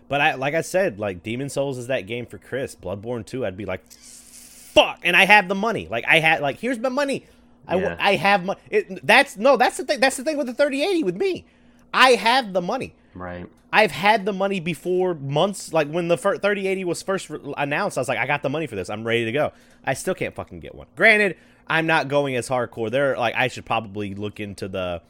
But 0.08 0.22
I 0.22 0.36
like 0.36 0.54
I 0.54 0.62
said, 0.62 1.00
like 1.00 1.24
Demon 1.24 1.50
Souls 1.50 1.78
is 1.78 1.88
that 1.88 2.02
game 2.02 2.26
for 2.26 2.38
Chris. 2.38 2.76
Bloodborne 2.76 3.26
2, 3.26 3.46
I'd 3.46 3.58
be 3.58 3.66
like, 3.66 3.90
fuck, 3.92 5.00
and 5.04 5.16
I 5.16 5.26
have 5.26 5.48
the 5.48 5.56
money. 5.56 5.88
Like 5.90 6.06
I 6.08 6.20
had, 6.20 6.42
like 6.42 6.60
here's 6.60 6.80
my 6.80 6.90
money. 6.90 7.26
I, 7.68 7.78
Yeah. 7.78 7.96
I 8.00 8.16
have 8.16 8.44
money. 8.44 8.60
That's 9.04 9.38
no, 9.38 9.58
that's 9.58 9.78
the 9.78 9.86
thing. 9.86 10.00
That's 10.00 10.18
the 10.18 10.24
thing 10.24 10.38
with 10.38 10.48
the 10.48 10.54
3080 10.54 11.04
with 11.04 11.16
me. 11.16 11.46
I 11.94 12.12
have 12.12 12.54
the 12.54 12.62
money. 12.62 12.94
Right. 13.14 13.48
I've 13.76 13.92
had 13.92 14.24
the 14.26 14.34
money 14.34 14.60
before 14.60 15.16
months. 15.16 15.74
Like 15.74 15.88
when 15.90 16.08
the 16.08 16.18
fir- 16.18 16.38
3080 16.38 16.84
was 16.86 17.02
first 17.02 17.32
announced, 17.58 17.98
I 17.98 18.02
was 18.02 18.08
like, 18.08 18.20
I 18.20 18.28
got 18.28 18.44
the 18.44 18.50
money 18.50 18.68
for 18.68 18.76
this. 18.76 18.88
I'm 18.88 19.04
ready 19.06 19.26
to 19.26 19.32
go. 19.32 19.52
I 19.84 19.96
still 19.96 20.14
can't 20.14 20.36
fucking 20.36 20.60
get 20.60 20.76
one. 20.76 20.86
Granted, 20.96 21.38
I'm 21.68 21.88
not 21.88 22.08
going 22.08 22.36
as 22.36 22.48
hardcore. 22.48 22.92
There, 22.92 23.18
like, 23.18 23.34
I 23.36 23.48
should 23.48 23.66
probably 23.66 24.14
look 24.14 24.40
into 24.40 24.68
the 24.68 25.02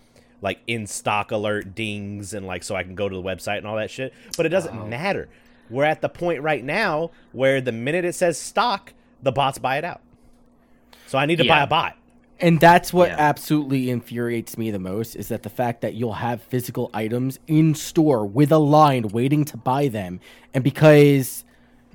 like 0.42 0.60
in 0.66 0.88
stock 0.88 1.32
alert 1.32 1.76
dings 1.76 2.34
and 2.34 2.48
like 2.48 2.64
so 2.64 2.74
I 2.76 2.84
can 2.84 2.96
go 2.96 3.10
to 3.10 3.16
the 3.16 3.22
website 3.22 3.58
and 3.58 3.68
all 3.68 3.76
that 3.76 3.92
shit. 3.92 4.14
But 4.38 4.46
it 4.46 4.50
doesn't 4.50 4.78
Oh. 4.78 4.88
matter. 4.88 5.28
We're 5.70 5.84
at 5.86 6.02
the 6.02 6.10
point 6.10 6.42
right 6.42 6.64
now 6.64 7.12
where 7.34 7.60
the 7.60 7.72
minute 7.74 8.06
it 8.06 8.14
says 8.16 8.38
stock, 8.38 8.94
the 9.22 9.32
bots 9.34 9.58
buy 9.58 9.78
it 9.78 9.84
out. 9.84 10.00
So 11.08 11.18
I 11.18 11.26
need 11.26 11.38
to 11.38 11.46
buy 11.48 11.62
a 11.64 11.68
bot. 11.68 11.96
And 12.44 12.60
that's 12.60 12.92
what 12.94 13.10
Yeah. 13.10 13.16
absolutely 13.18 13.90
infuriates 13.90 14.58
me 14.58 14.70
the 14.70 14.78
most 14.78 15.16
is 15.16 15.30
that 15.30 15.44
the 15.44 15.50
fact 15.50 15.82
that 15.82 15.94
you'll 15.94 16.14
have 16.14 16.42
physical 16.42 16.90
items 16.94 17.40
in 17.48 17.74
store 17.74 18.26
with 18.26 18.52
a 18.52 18.58
line 18.58 19.08
waiting 19.08 19.46
to 19.46 19.58
buy 19.58 19.88
them. 19.88 20.20
And 20.54 20.64
because 20.64 21.46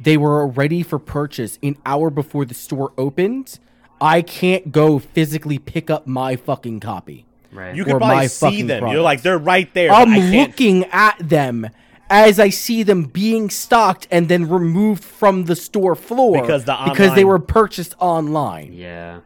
they 0.00 0.16
were 0.16 0.46
ready 0.46 0.82
for 0.82 0.98
purchase 0.98 1.58
an 1.62 1.76
hour 1.84 2.08
before 2.08 2.44
the 2.46 2.54
store 2.54 2.92
opened, 2.96 3.58
I 4.00 4.22
can't 4.22 4.72
go 4.72 4.98
physically 4.98 5.58
pick 5.58 5.90
up 5.90 6.06
my 6.06 6.34
fucking 6.36 6.80
copy. 6.80 7.26
Right. 7.52 7.74
You 7.74 7.82
Or 7.82 7.86
can 7.86 7.98
my 7.98 8.06
probably 8.08 8.28
see 8.28 8.46
fucking 8.46 8.66
them. 8.68 8.86
You're 8.88 9.02
like 9.02 9.22
they're 9.22 9.38
right 9.38 9.72
there. 9.74 9.90
I'm 9.92 10.14
looking 10.32 10.84
at 10.92 11.16
them 11.18 11.68
as 12.10 12.40
I 12.40 12.48
see 12.48 12.82
them 12.82 13.04
being 13.04 13.50
stocked 13.50 14.06
and 14.10 14.28
then 14.28 14.48
removed 14.48 15.04
from 15.04 15.44
the 15.44 15.56
store 15.56 15.94
floor 15.94 16.40
Because 16.40 16.64
the 16.64 16.76
because 16.84 17.14
they 17.14 17.24
were 17.24 17.38
purchased 17.38 17.94
online. 17.98 18.72
yeah. 18.72 19.18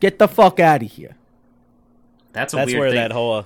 Get 0.00 0.18
the 0.18 0.28
fuck 0.28 0.60
out 0.60 0.82
of 0.82 0.90
here. 0.90 1.16
That's 2.32 2.52
a 2.52 2.56
That's 2.56 2.68
weird 2.68 2.80
where 2.80 2.90
thing. 2.90 2.96
that 2.96 3.12
whole 3.12 3.32
uh, 3.34 3.44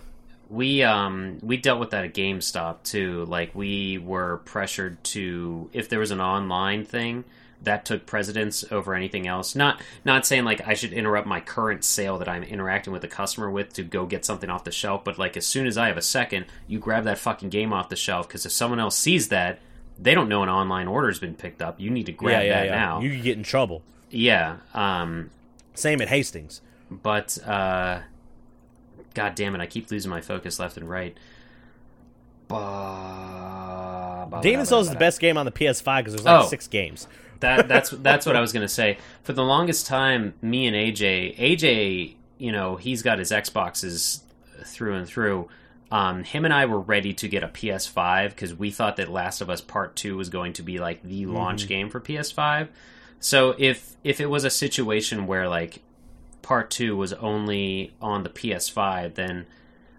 we 0.52 0.82
um 0.82 1.38
we 1.42 1.56
dealt 1.56 1.80
with 1.80 1.90
that 1.90 2.04
at 2.04 2.14
GameStop 2.14 2.82
too. 2.82 3.24
Like 3.24 3.54
we 3.54 3.98
were 3.98 4.38
pressured 4.44 5.02
to 5.04 5.70
if 5.72 5.88
there 5.88 5.98
was 5.98 6.10
an 6.10 6.20
online 6.20 6.84
thing 6.84 7.24
that 7.62 7.84
took 7.84 8.06
precedence 8.06 8.64
over 8.70 8.94
anything 8.94 9.26
else. 9.26 9.54
Not 9.54 9.80
not 10.04 10.26
saying 10.26 10.44
like 10.44 10.66
I 10.66 10.74
should 10.74 10.92
interrupt 10.92 11.26
my 11.26 11.40
current 11.40 11.84
sale 11.84 12.18
that 12.18 12.28
I'm 12.28 12.42
interacting 12.42 12.92
with 12.92 13.02
the 13.02 13.08
customer 13.08 13.50
with 13.50 13.72
to 13.74 13.82
go 13.82 14.04
get 14.04 14.24
something 14.24 14.50
off 14.50 14.64
the 14.64 14.72
shelf, 14.72 15.04
but 15.04 15.18
like 15.18 15.36
as 15.36 15.46
soon 15.46 15.66
as 15.66 15.78
I 15.78 15.88
have 15.88 15.96
a 15.96 16.02
second, 16.02 16.46
you 16.66 16.78
grab 16.78 17.04
that 17.04 17.18
fucking 17.18 17.48
game 17.48 17.72
off 17.72 17.88
the 17.88 17.96
shelf 17.96 18.28
because 18.28 18.44
if 18.44 18.52
someone 18.52 18.78
else 18.78 18.98
sees 18.98 19.28
that, 19.28 19.58
they 19.98 20.14
don't 20.14 20.28
know 20.28 20.42
an 20.42 20.50
online 20.50 20.86
order's 20.88 21.18
been 21.18 21.34
picked 21.34 21.62
up. 21.62 21.80
You 21.80 21.88
need 21.88 22.06
to 22.06 22.12
grab 22.12 22.42
yeah, 22.42 22.48
yeah, 22.48 22.60
that 22.60 22.66
yeah. 22.66 22.78
now. 22.78 23.00
You 23.00 23.22
get 23.22 23.38
in 23.38 23.42
trouble. 23.42 23.82
Yeah. 24.10 24.56
Um 24.74 25.30
Same 25.74 26.00
at 26.02 26.08
Hastings. 26.08 26.60
but 26.90 27.38
uh 27.46 28.00
god 29.14 29.34
damn 29.34 29.54
it 29.54 29.60
i 29.60 29.66
keep 29.66 29.90
losing 29.90 30.10
my 30.10 30.20
focus 30.20 30.58
left 30.58 30.76
and 30.76 30.88
right 30.88 31.16
Demon 34.42 34.66
Souls 34.66 34.86
is 34.86 34.92
the 34.92 34.98
best 34.98 35.20
game 35.20 35.36
on 35.38 35.46
the 35.46 35.52
PS5 35.52 35.98
because 35.98 36.12
there's 36.14 36.24
like 36.24 36.44
Oh. 36.44 36.48
six 36.48 36.66
games. 36.68 37.06
that 37.40 37.66
that's 37.68 37.90
that's 38.02 38.24
what 38.26 38.36
i 38.36 38.40
was 38.40 38.52
going 38.52 38.60
to 38.62 38.68
say 38.72 38.98
for 39.24 39.32
the 39.32 39.42
longest 39.42 39.86
time 39.86 40.32
me 40.42 40.66
and 40.66 40.76
aj 40.76 41.36
aj 41.38 42.14
you 42.38 42.52
know 42.52 42.76
he's 42.76 43.02
got 43.02 43.18
his 43.18 43.30
xboxes 43.32 44.20
through 44.64 44.94
and 44.94 45.06
through 45.08 45.48
um, 45.90 46.24
him 46.24 46.46
and 46.46 46.54
I 46.54 46.64
were 46.64 46.80
ready 46.80 47.12
to 47.12 47.28
get 47.28 47.42
a 47.44 47.48
PS5 47.48 48.30
because 48.30 48.54
we 48.54 48.70
thought 48.70 48.96
that 48.96 49.10
Last 49.10 49.42
of 49.42 49.50
Us 49.50 49.60
Part 49.60 49.94
Two 49.94 50.16
was 50.16 50.30
going 50.30 50.54
to 50.54 50.62
be 50.62 50.78
like 50.78 51.02
the 51.02 51.26
launch 51.26 51.68
game 51.68 51.90
for 51.90 52.00
PS5. 52.00 52.68
So 53.22 53.54
if 53.56 53.94
if 54.02 54.20
it 54.20 54.26
was 54.26 54.42
a 54.42 54.50
situation 54.50 55.28
where 55.28 55.48
like 55.48 55.80
Part 56.42 56.70
Two 56.70 56.96
was 56.96 57.12
only 57.14 57.94
on 58.02 58.24
the 58.24 58.28
PS5, 58.28 59.14
then 59.14 59.46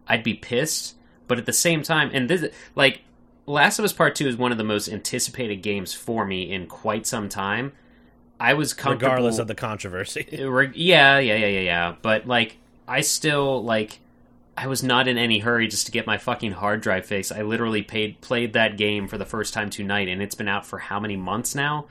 I'd 0.08 0.24
be 0.24 0.34
pissed. 0.34 0.96
But 1.26 1.40
at 1.40 1.46
the 1.46 1.54
same 1.54 1.84
time, 1.84 2.12
and 2.14 2.30
this 2.30 2.46
like 2.76 3.02
Last 3.46 3.80
of 3.80 3.86
Us 3.86 3.94
Part 3.94 4.16
Two 4.16 4.28
is 4.28 4.36
one 4.36 4.52
of 4.52 4.58
the 4.58 4.64
most 4.66 4.90
anticipated 4.90 5.58
games 5.58 5.94
for 5.94 6.26
me 6.26 6.52
in 6.52 6.68
quite 6.68 7.08
some 7.08 7.30
time. 7.30 7.72
I 8.42 8.56
was 8.56 8.74
comfortable, 8.74 9.12
regardless 9.12 9.40
of 9.40 9.48
the 9.48 9.56
controversy. 9.56 10.28
Yeah, 10.76 11.18
yeah, 11.20 11.36
yeah, 11.36 11.48
yeah, 11.48 11.60
yeah. 11.62 11.96
But 12.02 12.28
like, 12.28 12.58
I 12.88 13.02
still 13.02 13.64
like. 13.64 14.00
I 14.56 14.68
was 14.68 14.84
not 14.84 15.08
in 15.08 15.18
any 15.18 15.40
hurry 15.40 15.68
just 15.68 15.88
to 15.88 15.92
get 15.92 16.06
my 16.06 16.18
fucking 16.20 16.52
hard 16.52 16.82
drive 16.82 17.08
fixed. 17.08 17.32
I 17.32 17.42
literally 17.42 17.82
paid 17.84 18.20
played 18.20 18.52
that 18.54 18.78
game 18.78 19.08
for 19.08 19.18
the 19.18 19.26
first 19.26 19.54
time 19.54 19.70
tonight, 19.70 20.10
and 20.10 20.22
it's 20.22 20.36
been 20.36 20.50
out 20.50 20.66
for 20.66 20.78
how 20.78 21.00
many 21.00 21.16
months 21.16 21.56
now? 21.56 21.88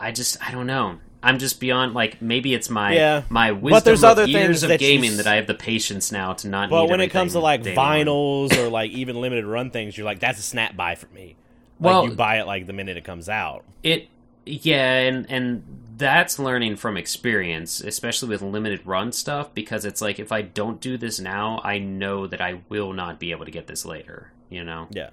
I 0.00 0.10
just 0.12 0.36
I 0.46 0.50
don't 0.50 0.66
know. 0.66 0.98
I'm 1.22 1.38
just 1.38 1.60
beyond 1.60 1.92
like 1.92 2.22
maybe 2.22 2.54
it's 2.54 2.70
my 2.70 2.94
Yeah. 2.94 3.22
my 3.28 3.52
wisdom 3.52 3.82
there's 3.84 4.02
of 4.02 4.10
other 4.10 4.24
years 4.24 4.46
things 4.46 4.62
of 4.62 4.68
that 4.70 4.80
gaming 4.80 5.10
s- 5.12 5.16
that 5.18 5.26
I 5.26 5.34
have 5.36 5.46
the 5.46 5.54
patience 5.54 6.10
now 6.10 6.32
to 6.32 6.48
not. 6.48 6.70
but 6.70 6.82
need 6.84 6.90
when 6.90 7.00
it 7.00 7.10
comes 7.10 7.32
to 7.32 7.40
like 7.40 7.62
vinyls 7.62 8.56
or 8.56 8.70
like 8.70 8.90
even 8.92 9.20
limited 9.20 9.44
run 9.44 9.70
things, 9.70 9.96
you're 9.98 10.06
like, 10.06 10.18
that's 10.20 10.38
a 10.38 10.42
snap 10.42 10.76
buy 10.76 10.94
for 10.94 11.08
me. 11.08 11.36
Like 11.78 11.92
Well- 11.92 12.04
you 12.06 12.12
buy 12.12 12.40
it 12.40 12.46
like 12.46 12.66
the 12.66 12.72
minute 12.72 12.96
it 12.96 13.04
comes 13.04 13.28
out. 13.28 13.64
it 13.82 14.08
yeah 14.46 15.00
and 15.00 15.26
and 15.30 15.62
that's 15.98 16.38
learning 16.38 16.74
from 16.74 16.96
experience 16.96 17.82
especially 17.82 18.30
with 18.30 18.40
limited 18.40 18.80
run 18.86 19.12
stuff 19.12 19.52
because 19.52 19.84
it's 19.84 20.00
like 20.00 20.18
if 20.18 20.32
i 20.32 20.40
don't 20.40 20.80
do 20.80 20.96
this 20.96 21.20
now 21.20 21.60
i 21.62 21.78
know 21.78 22.26
that 22.26 22.40
i 22.40 22.58
will 22.70 22.94
not 22.94 23.20
be 23.20 23.32
able 23.32 23.44
to 23.44 23.50
get 23.50 23.66
this 23.66 23.84
later 23.84 24.32
you 24.48 24.64
know 24.64 24.88
Yeah. 24.90 25.10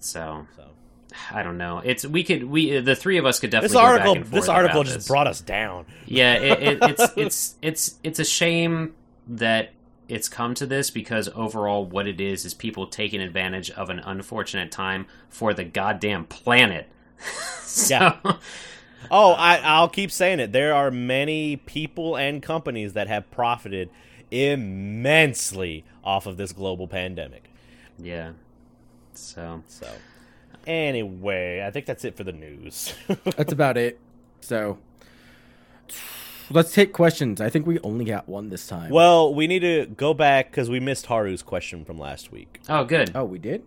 so 0.00 0.46
So 0.56 0.64
i 1.30 1.42
don't 1.42 1.58
know 1.58 1.80
it's 1.84 2.04
we 2.06 2.22
could 2.22 2.44
we 2.44 2.78
the 2.80 2.96
three 2.96 3.18
of 3.18 3.26
us 3.26 3.40
could 3.40 3.50
definitely 3.50 3.68
this 3.68 3.74
go 3.74 3.96
back 3.96 4.06
article, 4.06 4.30
this 4.30 4.48
article 4.48 4.82
just 4.82 4.96
this. 4.96 5.08
brought 5.08 5.26
us 5.26 5.40
down. 5.40 5.86
yeah 6.06 6.34
it, 6.34 6.62
it, 6.62 6.78
it's 6.82 7.12
it's 7.16 7.54
it's 7.62 7.94
it's 8.02 8.18
a 8.18 8.24
shame 8.24 8.94
that 9.26 9.70
it's 10.08 10.28
come 10.28 10.54
to 10.54 10.66
this 10.66 10.90
because 10.90 11.28
overall 11.34 11.84
what 11.84 12.06
it 12.06 12.20
is 12.20 12.44
is 12.44 12.54
people 12.54 12.86
taking 12.86 13.20
advantage 13.20 13.70
of 13.70 13.90
an 13.90 13.98
unfortunate 14.00 14.70
time 14.70 15.06
for 15.28 15.52
the 15.52 15.64
goddamn 15.64 16.24
planet 16.24 16.88
so, 17.62 17.94
Yeah. 17.94 18.16
Oh, 19.10 19.32
I, 19.32 19.58
I'll 19.58 19.88
keep 19.88 20.10
saying 20.10 20.40
it. 20.40 20.52
There 20.52 20.74
are 20.74 20.90
many 20.90 21.56
people 21.56 22.16
and 22.16 22.42
companies 22.42 22.94
that 22.94 23.06
have 23.08 23.30
profited 23.30 23.90
immensely 24.30 25.84
off 26.02 26.26
of 26.26 26.36
this 26.36 26.52
global 26.52 26.88
pandemic. 26.88 27.50
Yeah. 27.98 28.32
So 29.14 29.62
So, 29.68 29.88
anyway, 30.66 31.64
I 31.66 31.70
think 31.70 31.86
that's 31.86 32.04
it 32.04 32.16
for 32.16 32.24
the 32.24 32.32
news. 32.32 32.94
That's 33.36 33.52
about 33.52 33.76
it. 33.76 33.98
So 34.40 34.78
let's 36.50 36.72
take 36.72 36.92
questions. 36.92 37.40
I 37.40 37.48
think 37.50 37.66
we 37.66 37.78
only 37.80 38.04
got 38.04 38.28
one 38.28 38.48
this 38.48 38.66
time. 38.66 38.90
well, 38.90 39.34
we 39.34 39.46
need 39.46 39.60
to 39.60 39.86
go 39.86 40.14
back 40.14 40.50
because 40.50 40.68
we 40.68 40.80
missed 40.80 41.06
Haru's 41.06 41.42
question 41.42 41.84
from 41.84 41.98
last 41.98 42.32
week. 42.32 42.60
Oh 42.68 42.84
good. 42.84 43.12
Oh, 43.14 43.24
we 43.24 43.38
did. 43.38 43.64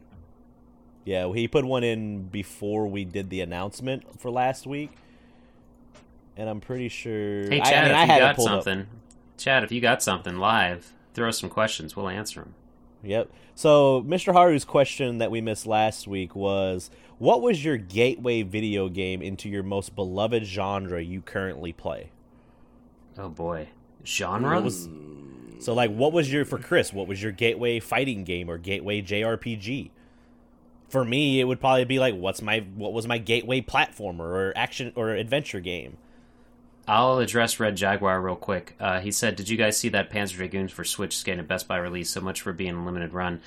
Yeah, 1.05 1.31
he 1.33 1.47
put 1.47 1.65
one 1.65 1.83
in 1.83 2.23
before 2.23 2.87
we 2.87 3.03
did 3.05 3.29
the 3.29 3.41
announcement 3.41 4.19
for 4.19 4.29
last 4.29 4.67
week, 4.67 4.91
and 6.37 6.49
I'm 6.49 6.59
pretty 6.59 6.89
sure. 6.89 7.49
Hey 7.49 7.61
Chad, 7.61 7.85
I, 7.85 7.87
mean, 7.87 7.91
if 7.91 8.07
you 8.07 8.13
had 8.13 8.17
it 8.17 8.19
got 8.19 8.35
pulled 8.35 8.47
up. 8.49 8.63
something, 8.63 8.87
Chad, 9.37 9.63
if 9.63 9.71
you 9.71 9.81
got 9.81 10.03
something 10.03 10.37
live, 10.37 10.93
throw 11.13 11.29
us 11.29 11.39
some 11.39 11.49
questions. 11.49 11.95
We'll 11.95 12.09
answer 12.09 12.41
them. 12.41 12.53
Yep. 13.03 13.29
So, 13.55 14.03
Mr. 14.07 14.33
Haru's 14.33 14.65
question 14.65 15.17
that 15.19 15.31
we 15.31 15.41
missed 15.41 15.65
last 15.65 16.07
week 16.07 16.35
was 16.35 16.89
what 17.17 17.41
was 17.41 17.63
your 17.63 17.77
gateway 17.77 18.41
video 18.43 18.89
game 18.89 19.21
into 19.21 19.49
your 19.49 19.63
most 19.63 19.95
beloved 19.95 20.45
genre 20.45 21.01
you 21.01 21.21
currently 21.21 21.71
play? 21.73 22.11
Oh 23.17 23.29
boy, 23.29 23.67
genre. 24.05 24.61
was- 24.61 24.87
So, 25.59 25.73
like, 25.73 25.93
what 25.93 26.13
was 26.13 26.31
your, 26.31 26.45
for 26.45 26.57
Chris, 26.57 26.93
what 26.93 27.07
was 27.07 27.21
your 27.21 27.33
gateway 27.33 27.79
fighting 27.81 28.23
game 28.23 28.49
or 28.49 28.57
gateway 28.57 29.01
JRPG? 29.01 29.89
For 30.87 31.03
me, 31.03 31.39
it 31.41 31.43
would 31.43 31.59
probably 31.59 31.83
be 31.85 31.99
like, 31.99 32.15
what's 32.15 32.41
my, 32.41 32.59
what 32.75 32.93
was 32.93 33.07
my 33.07 33.17
gateway 33.17 33.59
platformer 33.61 34.21
or 34.21 34.53
action 34.55 34.93
or 34.95 35.09
adventure 35.11 35.59
game? 35.59 35.97
I'll 36.89 37.19
address 37.19 37.59
Red 37.59 37.77
Jaguar 37.77 38.19
real 38.19 38.35
quick. 38.35 38.75
Uh, 38.79 38.99
he 38.99 39.11
said, 39.11 39.35
"Did 39.35 39.47
you 39.47 39.57
guys 39.57 39.77
see 39.77 39.89
that 39.89 40.09
Panzer 40.09 40.37
Dragoons 40.37 40.71
for 40.71 40.83
Switch 40.83 41.23
getting 41.23 41.39
a 41.39 41.43
Best 41.43 41.67
Buy 41.67 41.77
release? 41.77 42.09
So 42.09 42.19
much 42.19 42.41
for 42.41 42.51
being 42.51 42.75
a 42.75 42.83
limited 42.83 43.13
run. 43.13 43.41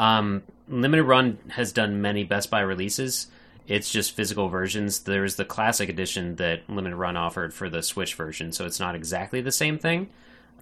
Um, 0.00 0.42
limited 0.68 1.04
run 1.04 1.38
has 1.50 1.72
done 1.72 2.02
many 2.02 2.24
Best 2.24 2.50
Buy 2.50 2.58
releases. 2.60 3.28
It's 3.68 3.92
just 3.92 4.16
physical 4.16 4.48
versions. 4.48 5.00
There's 5.00 5.36
the 5.36 5.44
classic 5.44 5.88
edition 5.88 6.36
that 6.36 6.68
limited 6.68 6.96
run 6.96 7.16
offered 7.16 7.54
for 7.54 7.68
the 7.68 7.82
Switch 7.84 8.14
version, 8.14 8.50
so 8.50 8.66
it's 8.66 8.80
not 8.80 8.96
exactly 8.96 9.40
the 9.40 9.52
same 9.52 9.78
thing. 9.78 10.08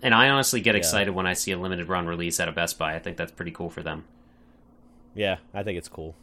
And 0.02 0.14
I 0.14 0.28
honestly 0.28 0.60
get 0.60 0.74
excited 0.76 1.14
when 1.14 1.26
I 1.26 1.32
see 1.32 1.52
a 1.52 1.58
limited 1.58 1.88
run 1.88 2.06
release 2.06 2.38
at 2.38 2.48
a 2.48 2.52
Best 2.52 2.78
Buy. 2.78 2.94
I 2.94 2.98
think 2.98 3.16
that's 3.16 3.32
pretty 3.32 3.52
cool 3.52 3.70
for 3.70 3.82
them. 3.82 4.04
Yeah, 5.14 5.38
I 5.54 5.62
think 5.62 5.78
it's 5.78 5.88
cool. 5.88 6.14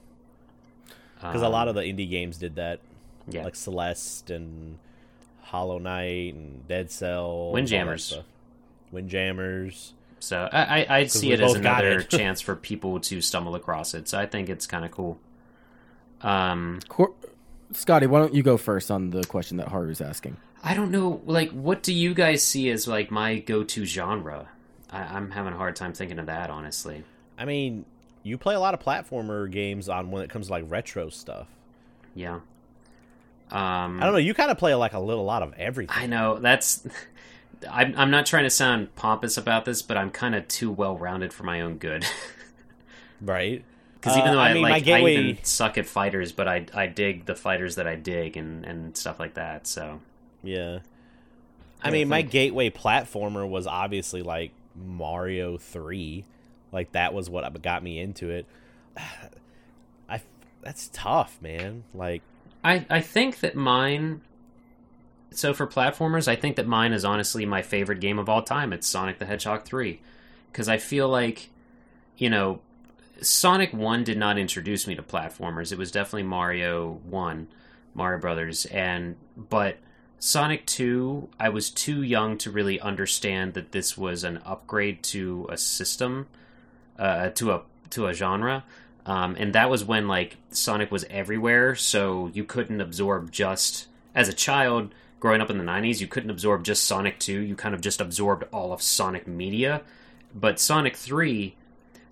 Because 1.15 1.41
a 1.41 1.49
lot 1.49 1.67
of 1.67 1.73
the 1.73 1.81
indie 1.81 2.07
games 2.07 2.37
did 2.37 2.55
that. 2.57 2.81
Um, 3.27 3.33
yeah, 3.33 3.43
Like 3.45 3.55
Celeste 3.55 4.29
and 4.29 4.77
Hollow 5.53 5.77
Knight 5.77 6.33
and 6.33 6.67
Dead 6.67 6.89
Cell, 6.89 7.25
all 7.25 7.51
that 7.51 7.53
Windjammers. 7.53 8.03
stuff. 8.05 8.25
Windjammers. 8.91 9.93
so 10.19 10.49
I, 10.51 10.81
I, 10.81 10.97
I 10.97 11.05
see 11.05 11.31
it 11.31 11.39
as 11.41 11.53
another 11.53 11.99
it. 11.99 12.09
chance 12.09 12.41
for 12.41 12.55
people 12.55 12.99
to 13.01 13.21
stumble 13.21 13.53
across 13.53 13.93
it. 13.93 14.09
So 14.09 14.17
I 14.17 14.25
think 14.25 14.49
it's 14.49 14.65
kind 14.65 14.83
of 14.83 14.89
cool. 14.89 15.19
Um, 16.21 16.79
Cor- 16.89 17.13
Scotty, 17.71 18.07
why 18.07 18.19
don't 18.19 18.33
you 18.33 18.41
go 18.41 18.57
first 18.57 18.89
on 18.89 19.11
the 19.11 19.23
question 19.25 19.57
that 19.57 19.67
Haru's 19.67 20.01
asking? 20.01 20.37
I 20.63 20.73
don't 20.73 20.89
know. 20.89 21.21
Like, 21.27 21.51
what 21.51 21.83
do 21.83 21.93
you 21.93 22.15
guys 22.15 22.43
see 22.43 22.71
as 22.71 22.87
like 22.87 23.11
my 23.11 23.37
go-to 23.37 23.85
genre? 23.85 24.49
I, 24.89 25.03
I'm 25.03 25.29
having 25.29 25.53
a 25.53 25.57
hard 25.57 25.75
time 25.75 25.93
thinking 25.93 26.17
of 26.17 26.25
that, 26.25 26.49
honestly. 26.49 27.03
I 27.37 27.45
mean, 27.45 27.85
you 28.23 28.39
play 28.39 28.55
a 28.55 28.59
lot 28.59 28.73
of 28.73 28.79
platformer 28.79 29.51
games 29.51 29.87
on 29.87 30.09
when 30.09 30.23
it 30.23 30.31
comes 30.31 30.47
to 30.47 30.53
like 30.53 30.65
retro 30.67 31.09
stuff. 31.09 31.45
Yeah. 32.15 32.39
Um, 33.53 34.01
I 34.01 34.05
don't 34.05 34.13
know. 34.13 34.17
You 34.19 34.33
kind 34.33 34.49
of 34.51 34.57
play 34.57 34.73
like 34.75 34.93
a 34.93 34.99
little 34.99 35.23
lot 35.25 35.43
of 35.43 35.53
everything. 35.53 35.95
I 35.97 36.07
know 36.07 36.37
that's. 36.39 36.85
I'm 37.71 37.93
I'm 37.97 38.11
not 38.11 38.25
trying 38.25 38.43
to 38.43 38.49
sound 38.49 38.93
pompous 38.95 39.37
about 39.37 39.63
this, 39.65 39.81
but 39.81 39.95
I'm 39.95 40.11
kind 40.11 40.35
of 40.35 40.47
too 40.49 40.69
well-rounded 40.71 41.31
for 41.31 41.43
my 41.43 41.61
own 41.61 41.77
good. 41.77 42.05
right? 43.21 43.63
Because 43.95 44.17
even 44.17 44.31
Uh, 44.31 44.33
though 44.33 44.39
I 44.39 44.49
I, 44.49 44.53
mean, 44.53 44.63
my 44.63 44.69
like, 44.71 44.83
gateway- 44.83 45.15
I 45.15 45.19
even 45.19 45.43
suck 45.45 45.77
at 45.77 45.85
fighters, 45.85 46.31
but 46.33 46.47
I 46.47 46.65
I 46.73 46.87
dig 46.87 47.25
the 47.25 47.35
fighters 47.35 47.75
that 47.75 47.87
I 47.87 47.95
dig 47.95 48.35
and 48.35 48.65
and 48.65 48.97
stuff 48.97 49.19
like 49.19 49.35
that. 49.35 49.65
So 49.67 50.01
Yeah. 50.43 50.79
I 51.81 51.87
Yeah, 51.87 51.91
mean, 51.93 52.09
my 52.09 52.21
gateway 52.21 52.69
platformer 52.69 53.47
was 53.47 53.65
obviously 53.67 54.23
like 54.23 54.51
Mario 54.75 55.57
3. 55.57 56.25
Like 56.71 56.91
that 56.93 57.13
was 57.13 57.29
what 57.29 57.61
got 57.61 57.83
me 57.83 57.99
into 57.99 58.29
it. 58.29 58.45
I 60.09 60.21
that's 60.61 60.89
tough, 60.91 61.37
man. 61.41 61.83
Like 61.93 62.23
I 62.63 62.85
I 62.89 63.01
think 63.01 63.39
that 63.41 63.55
mine. 63.55 64.21
So 65.31 65.51
for 65.53 65.65
platformers, 65.65 66.27
I 66.27 66.35
think 66.35 66.57
that 66.57 66.67
mine 66.67 66.93
is 66.93 67.03
honestly 67.03 67.43
my 67.45 67.63
favorite 67.63 67.99
game 67.99 68.19
of 68.19 68.29
all 68.29 68.43
time. 68.43 68.71
It's 68.71 68.87
Sonic 68.87 69.17
the 69.17 69.25
Hedgehog 69.25 69.63
three, 69.63 69.99
because 70.51 70.69
I 70.69 70.77
feel 70.77 71.09
like, 71.09 71.49
you 72.17 72.29
know, 72.29 72.59
Sonic 73.19 73.73
one 73.73 74.03
did 74.03 74.17
not 74.17 74.37
introduce 74.37 74.85
me 74.85 74.93
to 74.93 75.01
platformers. 75.01 75.71
It 75.71 75.79
was 75.79 75.91
definitely 75.91 76.23
Mario 76.23 77.01
one, 77.03 77.47
Mario 77.95 78.19
Brothers, 78.19 78.65
and 78.67 79.15
but 79.35 79.77
Sonic 80.19 80.67
two, 80.67 81.29
I 81.39 81.49
was 81.49 81.71
too 81.71 82.03
young 82.03 82.37
to 82.37 82.51
really 82.51 82.79
understand 82.79 83.55
that 83.55 83.71
this 83.71 83.97
was 83.97 84.23
an 84.23 84.37
upgrade 84.45 85.01
to 85.05 85.47
a 85.49 85.57
system, 85.57 86.27
uh, 86.99 87.29
to 87.29 87.51
a 87.53 87.61
to 87.89 88.05
a 88.05 88.13
genre. 88.13 88.63
Um, 89.05 89.35
and 89.37 89.53
that 89.53 89.69
was 89.69 89.83
when 89.83 90.07
like 90.07 90.37
Sonic 90.49 90.91
was 90.91 91.05
everywhere, 91.09 91.75
so 91.75 92.31
you 92.33 92.43
couldn't 92.43 92.81
absorb 92.81 93.31
just 93.31 93.87
as 94.15 94.29
a 94.29 94.33
child 94.33 94.93
growing 95.19 95.41
up 95.41 95.49
in 95.49 95.57
the 95.57 95.63
'90s. 95.63 95.99
You 95.99 96.07
couldn't 96.07 96.29
absorb 96.29 96.63
just 96.63 96.85
Sonic 96.85 97.19
Two. 97.19 97.39
You 97.39 97.55
kind 97.55 97.75
of 97.75 97.81
just 97.81 97.99
absorbed 97.99 98.45
all 98.51 98.71
of 98.71 98.81
Sonic 98.81 99.27
media. 99.27 99.81
But 100.33 100.59
Sonic 100.59 100.95
Three, 100.95 101.55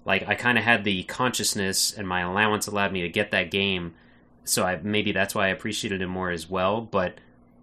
like 0.04 0.28
I 0.28 0.36
kind 0.36 0.58
of 0.58 0.64
had 0.64 0.84
the 0.84 1.04
consciousness, 1.04 1.94
and 1.94 2.08
my 2.08 2.22
allowance 2.22 2.68
allowed 2.68 2.92
me 2.92 3.02
to 3.02 3.10
get 3.10 3.32
that 3.32 3.52
game. 3.52 3.94
So 4.44 4.64
I 4.66 4.80
maybe 4.82 5.14
that's 5.14 5.34
why 5.34 5.46
I 5.46 5.50
appreciated 5.50 6.02
it 6.02 6.08
more 6.08 6.30
as 6.30 6.50
well. 6.50 6.82
But 6.82 7.16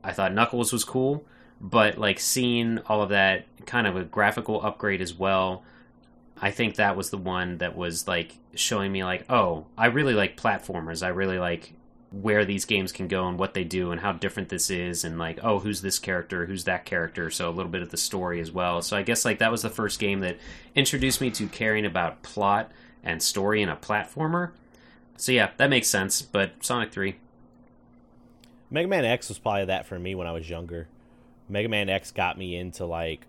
I 0.03 0.13
thought 0.13 0.33
Knuckles 0.33 0.73
was 0.73 0.85
cool. 0.85 1.25
But 1.61 1.99
like 1.99 2.21
seeing 2.21 2.79
all 2.87 3.03
of 3.03 3.11
that 3.11 3.45
kind 3.67 3.87
of 3.87 3.97
a 3.97 4.05
graphical 4.05 4.65
upgrade 4.65 5.03
as 5.03 5.15
well. 5.15 5.63
I 6.41 6.51
think 6.51 6.77
that 6.77 6.97
was 6.97 7.11
the 7.11 7.19
one 7.19 7.59
that 7.59 7.77
was 7.77 8.09
like 8.09 8.39
showing 8.59 8.93
me 8.93 9.05
like, 9.05 9.31
oh, 9.31 9.67
I 9.77 9.87
really 9.87 10.15
like 10.15 10.37
platformers. 10.41 11.03
I 11.03 11.09
really 11.09 11.39
like 11.39 11.75
where 12.11 12.45
these 12.45 12.65
games 12.65 12.91
can 12.91 13.07
go 13.07 13.29
and 13.29 13.39
what 13.39 13.53
they 13.55 13.65
do 13.65 13.91
and 13.91 14.01
how 14.01 14.13
different 14.13 14.49
this 14.49 14.71
is 14.71 15.05
and 15.05 15.19
like, 15.19 15.39
oh, 15.43 15.59
who's 15.59 15.83
this 15.83 15.99
character, 15.99 16.47
who's 16.47 16.65
that 16.65 16.85
character. 16.85 17.31
So 17.31 17.49
a 17.49 17.53
little 17.53 17.71
bit 17.71 17.83
of 17.83 17.91
the 17.91 17.97
story 17.97 18.41
as 18.41 18.51
well. 18.51 18.81
So 18.81 18.97
I 18.97 19.03
guess 19.03 19.25
like 19.25 19.39
that 19.41 19.53
was 19.53 19.63
the 19.63 19.69
first 19.69 19.99
game 19.99 20.21
that 20.21 20.39
introduced 20.75 21.21
me 21.21 21.31
to 21.33 21.47
caring 21.49 21.85
about 21.85 22.23
plot 22.23 22.71
and 23.03 23.23
story 23.23 23.61
in 23.63 23.69
a 23.69 23.77
platformer. 23.77 24.53
So 25.17 25.33
yeah, 25.33 25.51
that 25.59 25.69
makes 25.69 25.89
sense. 25.89 26.23
But 26.23 26.65
Sonic 26.65 26.93
Three, 26.93 27.17
Mega 28.71 28.89
Man 28.89 29.05
X 29.05 29.29
was 29.29 29.39
probably 29.39 29.67
that 29.67 29.87
for 29.87 29.99
me 29.99 30.15
when 30.15 30.27
I 30.27 30.33
was 30.33 30.49
younger. 30.49 30.89
Mega 31.49 31.69
Man 31.69 31.89
X 31.89 32.11
got 32.11 32.39
me 32.39 32.57
into 32.57 32.87
like, 32.87 33.27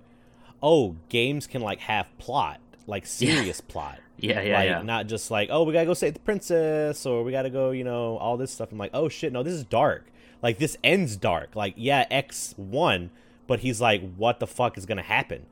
oh, 0.63 0.95
games 1.09 1.47
can 1.47 1.61
like 1.61 1.79
have 1.81 2.05
plot, 2.17 2.59
like 2.87 3.05
serious 3.05 3.59
plot. 3.67 3.99
Yeah, 4.21 4.41
yeah, 4.41 4.57
like 4.57 4.69
yeah. 4.69 4.81
not 4.81 5.07
just 5.07 5.31
like 5.31 5.49
oh 5.51 5.63
we 5.63 5.73
gotta 5.73 5.85
go 5.85 5.93
save 5.93 6.13
the 6.13 6.19
princess 6.19 7.05
or 7.05 7.23
we 7.23 7.31
gotta 7.31 7.49
go 7.49 7.71
you 7.71 7.83
know 7.83 8.17
all 8.17 8.37
this 8.37 8.51
stuff. 8.51 8.71
I'm 8.71 8.77
like 8.77 8.91
oh 8.93 9.09
shit 9.09 9.33
no 9.33 9.43
this 9.43 9.53
is 9.53 9.63
dark. 9.63 10.05
Like 10.41 10.57
this 10.57 10.77
ends 10.83 11.15
dark. 11.15 11.55
Like 11.55 11.73
yeah 11.77 12.05
x 12.09 12.55
won 12.57 13.09
but 13.47 13.59
he's 13.59 13.81
like 13.81 14.01
what 14.15 14.39
the 14.39 14.47
fuck 14.47 14.77
is 14.77 14.85
gonna 14.85 15.01
happen? 15.01 15.45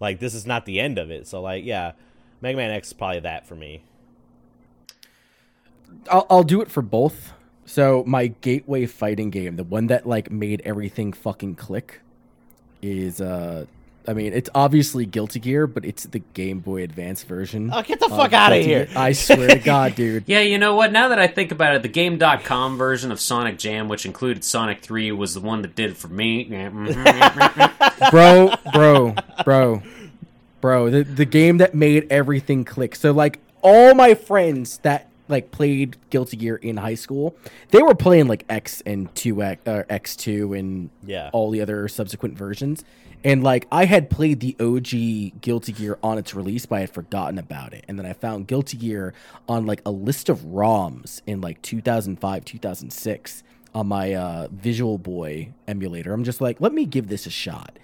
Like 0.00 0.20
this 0.20 0.34
is 0.34 0.46
not 0.46 0.66
the 0.66 0.80
end 0.80 0.98
of 0.98 1.10
it. 1.10 1.26
So 1.26 1.40
like 1.40 1.64
yeah 1.64 1.92
mega 2.40 2.56
man 2.56 2.70
x 2.70 2.88
is 2.88 2.92
probably 2.92 3.20
that 3.20 3.46
for 3.46 3.56
me. 3.56 3.82
I'll, 6.10 6.26
I'll 6.28 6.42
do 6.42 6.60
it 6.60 6.70
for 6.70 6.82
both. 6.82 7.32
So 7.66 8.04
my 8.06 8.26
gateway 8.26 8.86
fighting 8.86 9.30
game, 9.30 9.56
the 9.56 9.64
one 9.64 9.86
that 9.86 10.06
like 10.06 10.30
made 10.30 10.60
everything 10.64 11.12
fucking 11.12 11.54
click, 11.54 12.00
is 12.82 13.20
uh, 13.20 13.64
I 14.06 14.12
mean 14.12 14.32
it's 14.32 14.50
obviously 14.54 15.06
Guilty 15.06 15.40
Gear, 15.40 15.66
but 15.66 15.84
it's 15.84 16.04
the 16.04 16.18
Game 16.18 16.60
Boy 16.60 16.82
Advance 16.82 17.22
version. 17.22 17.70
oh 17.72 17.82
get 17.82 18.00
the 18.00 18.06
of 18.06 18.12
fuck 18.12 18.32
out 18.32 18.52
of 18.52 18.62
here 18.64 18.86
Gear. 18.86 18.98
I 18.98 19.12
swear 19.12 19.48
to 19.48 19.58
God, 19.58 19.94
dude. 19.96 20.24
Yeah, 20.26 20.40
you 20.40 20.58
know 20.58 20.74
what? 20.74 20.92
Now 20.92 21.08
that 21.08 21.18
I 21.18 21.26
think 21.26 21.52
about 21.52 21.74
it, 21.74 21.82
the 21.82 21.88
Game.com 21.88 22.76
version 22.76 23.10
of 23.10 23.20
Sonic 23.20 23.58
Jam, 23.58 23.88
which 23.88 24.04
included 24.06 24.44
Sonic 24.44 24.82
3, 24.82 25.12
was 25.12 25.34
the 25.34 25.40
one 25.40 25.62
that 25.62 25.74
did 25.74 25.90
it 25.90 25.96
for 25.96 26.08
me. 26.08 26.44
Bro, 28.10 28.54
bro, 28.72 29.14
bro, 29.44 29.82
bro. 30.60 30.90
The 30.90 31.02
the 31.04 31.24
game 31.24 31.58
that 31.58 31.74
made 31.74 32.06
everything 32.10 32.64
click. 32.64 32.94
So 32.96 33.12
like 33.12 33.38
all 33.62 33.94
my 33.94 34.14
friends 34.14 34.78
that 34.78 35.08
like 35.28 35.50
played 35.50 35.96
Guilty 36.10 36.36
Gear 36.36 36.56
in 36.56 36.76
high 36.76 36.94
school, 36.94 37.36
they 37.70 37.82
were 37.82 37.94
playing 37.94 38.26
like 38.28 38.44
X 38.48 38.82
and 38.84 39.12
two 39.14 39.42
X 39.42 39.62
or 39.66 39.86
X 39.88 40.16
two 40.16 40.52
and 40.52 40.90
Yeah. 41.04 41.30
all 41.32 41.50
the 41.50 41.60
other 41.60 41.88
subsequent 41.88 42.36
versions. 42.36 42.84
And 43.26 43.42
like 43.42 43.66
I 43.72 43.86
had 43.86 44.10
played 44.10 44.40
the 44.40 44.54
OG 44.60 45.40
Guilty 45.40 45.72
Gear 45.72 45.98
on 46.02 46.18
its 46.18 46.34
release, 46.34 46.66
but 46.66 46.76
I 46.76 46.80
had 46.80 46.90
forgotten 46.90 47.38
about 47.38 47.72
it. 47.72 47.84
And 47.88 47.98
then 47.98 48.04
I 48.04 48.12
found 48.12 48.46
Guilty 48.46 48.76
Gear 48.76 49.14
on 49.48 49.64
like 49.64 49.80
a 49.86 49.90
list 49.90 50.28
of 50.28 50.40
ROMs 50.40 51.22
in 51.26 51.40
like 51.40 51.62
2005, 51.62 52.44
2006 52.44 53.42
on 53.74 53.86
my 53.88 54.12
uh, 54.14 54.48
Visual 54.52 54.98
Boy 54.98 55.54
emulator. 55.66 56.12
I'm 56.12 56.22
just 56.24 56.40
like, 56.42 56.60
let 56.60 56.72
me 56.74 56.84
give 56.84 57.08
this 57.08 57.24
a 57.26 57.30
shot. 57.30 57.78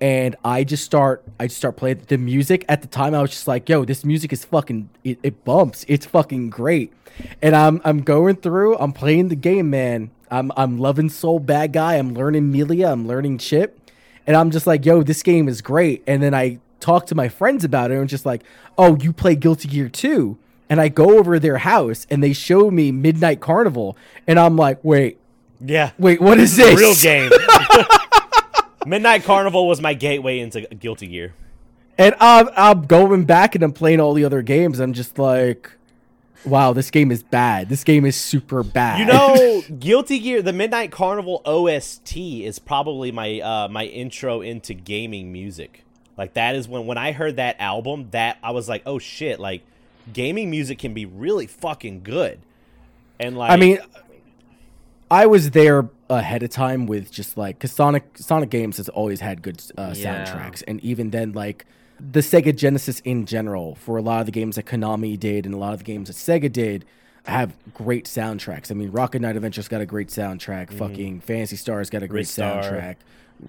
And 0.00 0.36
I 0.44 0.64
just 0.64 0.84
start 0.84 1.24
I 1.38 1.46
just 1.46 1.56
start 1.58 1.76
playing 1.76 2.02
the 2.08 2.18
music. 2.18 2.64
At 2.68 2.82
the 2.82 2.88
time, 2.88 3.14
I 3.14 3.20
was 3.22 3.30
just 3.30 3.46
like, 3.48 3.68
"Yo, 3.68 3.84
this 3.84 4.04
music 4.04 4.32
is 4.32 4.44
fucking 4.44 4.88
it, 5.04 5.18
it 5.22 5.44
bumps. 5.44 5.84
It's 5.88 6.04
fucking 6.06 6.50
great." 6.50 6.92
And 7.40 7.54
I'm 7.54 7.80
I'm 7.84 8.02
going 8.02 8.36
through. 8.36 8.76
I'm 8.78 8.92
playing 8.92 9.28
the 9.28 9.36
game, 9.36 9.70
man. 9.70 10.10
I'm 10.30 10.50
I'm 10.56 10.78
loving 10.78 11.08
Sol 11.08 11.40
Badguy. 11.40 11.98
I'm 11.98 12.12
learning 12.12 12.50
Millia. 12.50 12.90
I'm 12.90 13.06
learning 13.06 13.38
Chip, 13.38 13.78
and 14.26 14.36
I'm 14.36 14.50
just 14.50 14.66
like, 14.66 14.84
"Yo, 14.84 15.02
this 15.02 15.22
game 15.22 15.48
is 15.48 15.62
great." 15.62 16.02
And 16.06 16.22
then 16.22 16.34
I 16.34 16.58
talk 16.80 17.06
to 17.06 17.14
my 17.14 17.28
friends 17.28 17.64
about 17.64 17.90
it, 17.92 17.96
and 17.98 18.08
just 18.08 18.26
like, 18.26 18.42
"Oh, 18.76 18.96
you 18.96 19.12
play 19.12 19.36
Guilty 19.36 19.68
Gear 19.68 19.88
too?" 19.88 20.36
And 20.68 20.80
I 20.80 20.88
go 20.88 21.18
over 21.18 21.38
their 21.38 21.58
house, 21.58 22.06
and 22.10 22.22
they 22.22 22.32
show 22.32 22.70
me 22.70 22.90
Midnight 22.90 23.40
Carnival, 23.40 23.96
and 24.26 24.40
I'm 24.40 24.56
like, 24.56 24.80
"Wait, 24.82 25.18
Yeah. 25.64 25.90
wait, 25.98 26.20
what 26.20 26.40
is 26.40 26.56
this?" 26.56 26.76
Real 26.78 26.94
game. 26.96 27.30
Midnight 28.86 29.24
Carnival 29.24 29.68
was 29.68 29.80
my 29.80 29.94
gateway 29.94 30.38
into 30.38 30.62
Guilty 30.62 31.06
Gear. 31.06 31.34
And 31.96 32.14
I'm, 32.18 32.48
I'm 32.56 32.82
going 32.86 33.24
back 33.24 33.54
and 33.54 33.62
I'm 33.62 33.72
playing 33.72 34.00
all 34.00 34.14
the 34.14 34.24
other 34.24 34.42
games. 34.42 34.80
I'm 34.80 34.92
just 34.92 35.18
like, 35.18 35.70
wow, 36.44 36.72
this 36.72 36.90
game 36.90 37.10
is 37.10 37.22
bad. 37.22 37.68
This 37.68 37.84
game 37.84 38.04
is 38.04 38.16
super 38.16 38.62
bad. 38.62 38.98
You 38.98 39.06
know, 39.06 39.62
Guilty 39.78 40.18
Gear, 40.18 40.42
the 40.42 40.52
Midnight 40.52 40.90
Carnival 40.90 41.40
OST 41.44 42.16
is 42.16 42.58
probably 42.58 43.12
my 43.12 43.40
uh, 43.40 43.68
my 43.68 43.84
intro 43.84 44.40
into 44.40 44.74
gaming 44.74 45.32
music. 45.32 45.84
Like 46.16 46.34
that 46.34 46.54
is 46.54 46.68
when 46.68 46.86
when 46.86 46.98
I 46.98 47.12
heard 47.12 47.36
that 47.36 47.56
album, 47.60 48.08
that 48.10 48.38
I 48.42 48.50
was 48.50 48.68
like, 48.68 48.82
oh 48.86 48.98
shit, 48.98 49.40
like 49.40 49.62
gaming 50.12 50.50
music 50.50 50.78
can 50.78 50.94
be 50.94 51.06
really 51.06 51.46
fucking 51.46 52.02
good. 52.02 52.40
And 53.18 53.36
like, 53.36 53.50
I 53.50 53.56
mean, 53.56 53.78
I 55.10 55.26
was 55.26 55.50
there 55.50 55.88
ahead 56.10 56.42
of 56.42 56.50
time 56.50 56.86
with 56.86 57.10
just 57.10 57.36
like, 57.36 57.56
because 57.58 57.72
Sonic, 57.72 58.04
Sonic 58.18 58.50
Games 58.50 58.76
has 58.78 58.88
always 58.88 59.20
had 59.20 59.42
good 59.42 59.62
uh, 59.76 59.94
Yeah. 59.96 60.24
soundtracks. 60.24 60.62
And 60.66 60.80
even 60.80 61.10
then, 61.10 61.32
like, 61.32 61.66
the 62.00 62.20
Sega 62.20 62.54
Genesis 62.56 63.00
in 63.00 63.24
general, 63.26 63.76
for 63.76 63.96
a 63.96 64.02
lot 64.02 64.20
of 64.20 64.26
the 64.26 64.32
games 64.32 64.56
that 64.56 64.66
Konami 64.66 65.18
did 65.18 65.46
and 65.46 65.54
a 65.54 65.58
lot 65.58 65.72
of 65.72 65.78
the 65.78 65.84
games 65.84 66.08
that 66.08 66.16
Sega 66.16 66.50
did, 66.52 66.84
have 67.26 67.56
great 67.72 68.04
soundtracks. 68.04 68.70
I 68.70 68.74
mean, 68.74 68.90
Rocket 68.90 69.22
Knight 69.22 69.36
Adventure's 69.36 69.68
got 69.68 69.80
a 69.80 69.86
great 69.86 70.08
soundtrack. 70.08 70.70
Fucking 70.72 71.20
Phantasy 71.20 71.56
Star's 71.56 71.88
got 71.88 72.02
a 72.02 72.08
great 72.08 72.26
soundtrack. 72.26 72.96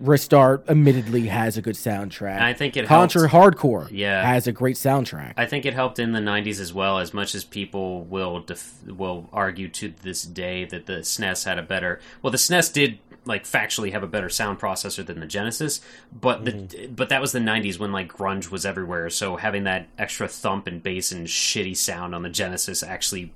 Ristar 0.04 0.68
admittedly 0.68 1.28
has 1.28 1.58
a 1.58 1.62
good 1.62 1.76
soundtrack. 1.76 2.42
I 2.42 2.54
think 2.54 2.76
it 2.76 2.86
Contra 2.86 3.22
helped- 3.22 3.32
Hard 3.32 3.58
Corps 3.58 3.88
Yeah. 3.92 4.26
has 4.26 4.46
a 4.48 4.52
great 4.52 4.76
soundtrack. 4.76 5.34
I 5.38 5.46
think 5.46 5.66
it 5.66 5.74
helped 5.74 6.00
in 6.00 6.12
the 6.12 6.20
'90s 6.20 6.60
as 6.60 6.74
well. 6.74 7.00
As 7.00 7.14
much 7.14 7.34
as 7.36 7.44
people 7.44 8.04
will 8.04 8.42
def- 8.42 8.74
will 8.86 9.30
argue 9.32 9.70
to 9.70 9.94
this 10.02 10.24
day 10.24 10.66
that 10.66 10.86
the 10.88 11.04
SNES 11.04 11.46
had 11.46 11.58
a 11.60 11.64
better, 11.64 12.00
well, 12.22 12.32
the 12.32 12.38
SNES 12.38 12.74
did 12.74 13.00
like 13.28 13.44
factually 13.46 13.92
have 13.92 14.04
a 14.04 14.08
better 14.08 14.30
sound 14.30 14.60
processor 14.60 15.06
than 15.06 15.20
the 15.20 15.26
Genesis, 15.26 15.82
but 16.12 16.46
the 16.46 16.52
mm-hmm. 16.52 16.94
but 16.94 17.10
that 17.10 17.22
was 17.22 17.32
the 17.32 17.40
'90s 17.40 17.80
when 17.80 17.92
like 17.92 18.12
grunge 18.12 18.50
was 18.52 18.66
everywhere. 18.66 19.10
So 19.10 19.38
having 19.38 19.64
that 19.64 19.88
extra 19.98 20.28
thump 20.28 20.68
and 20.68 20.84
bass 20.84 21.12
and 21.12 21.26
shitty 21.28 21.78
sound 21.78 22.14
on 22.14 22.22
the 22.24 22.30
Genesis 22.30 22.84
actually 22.84 23.32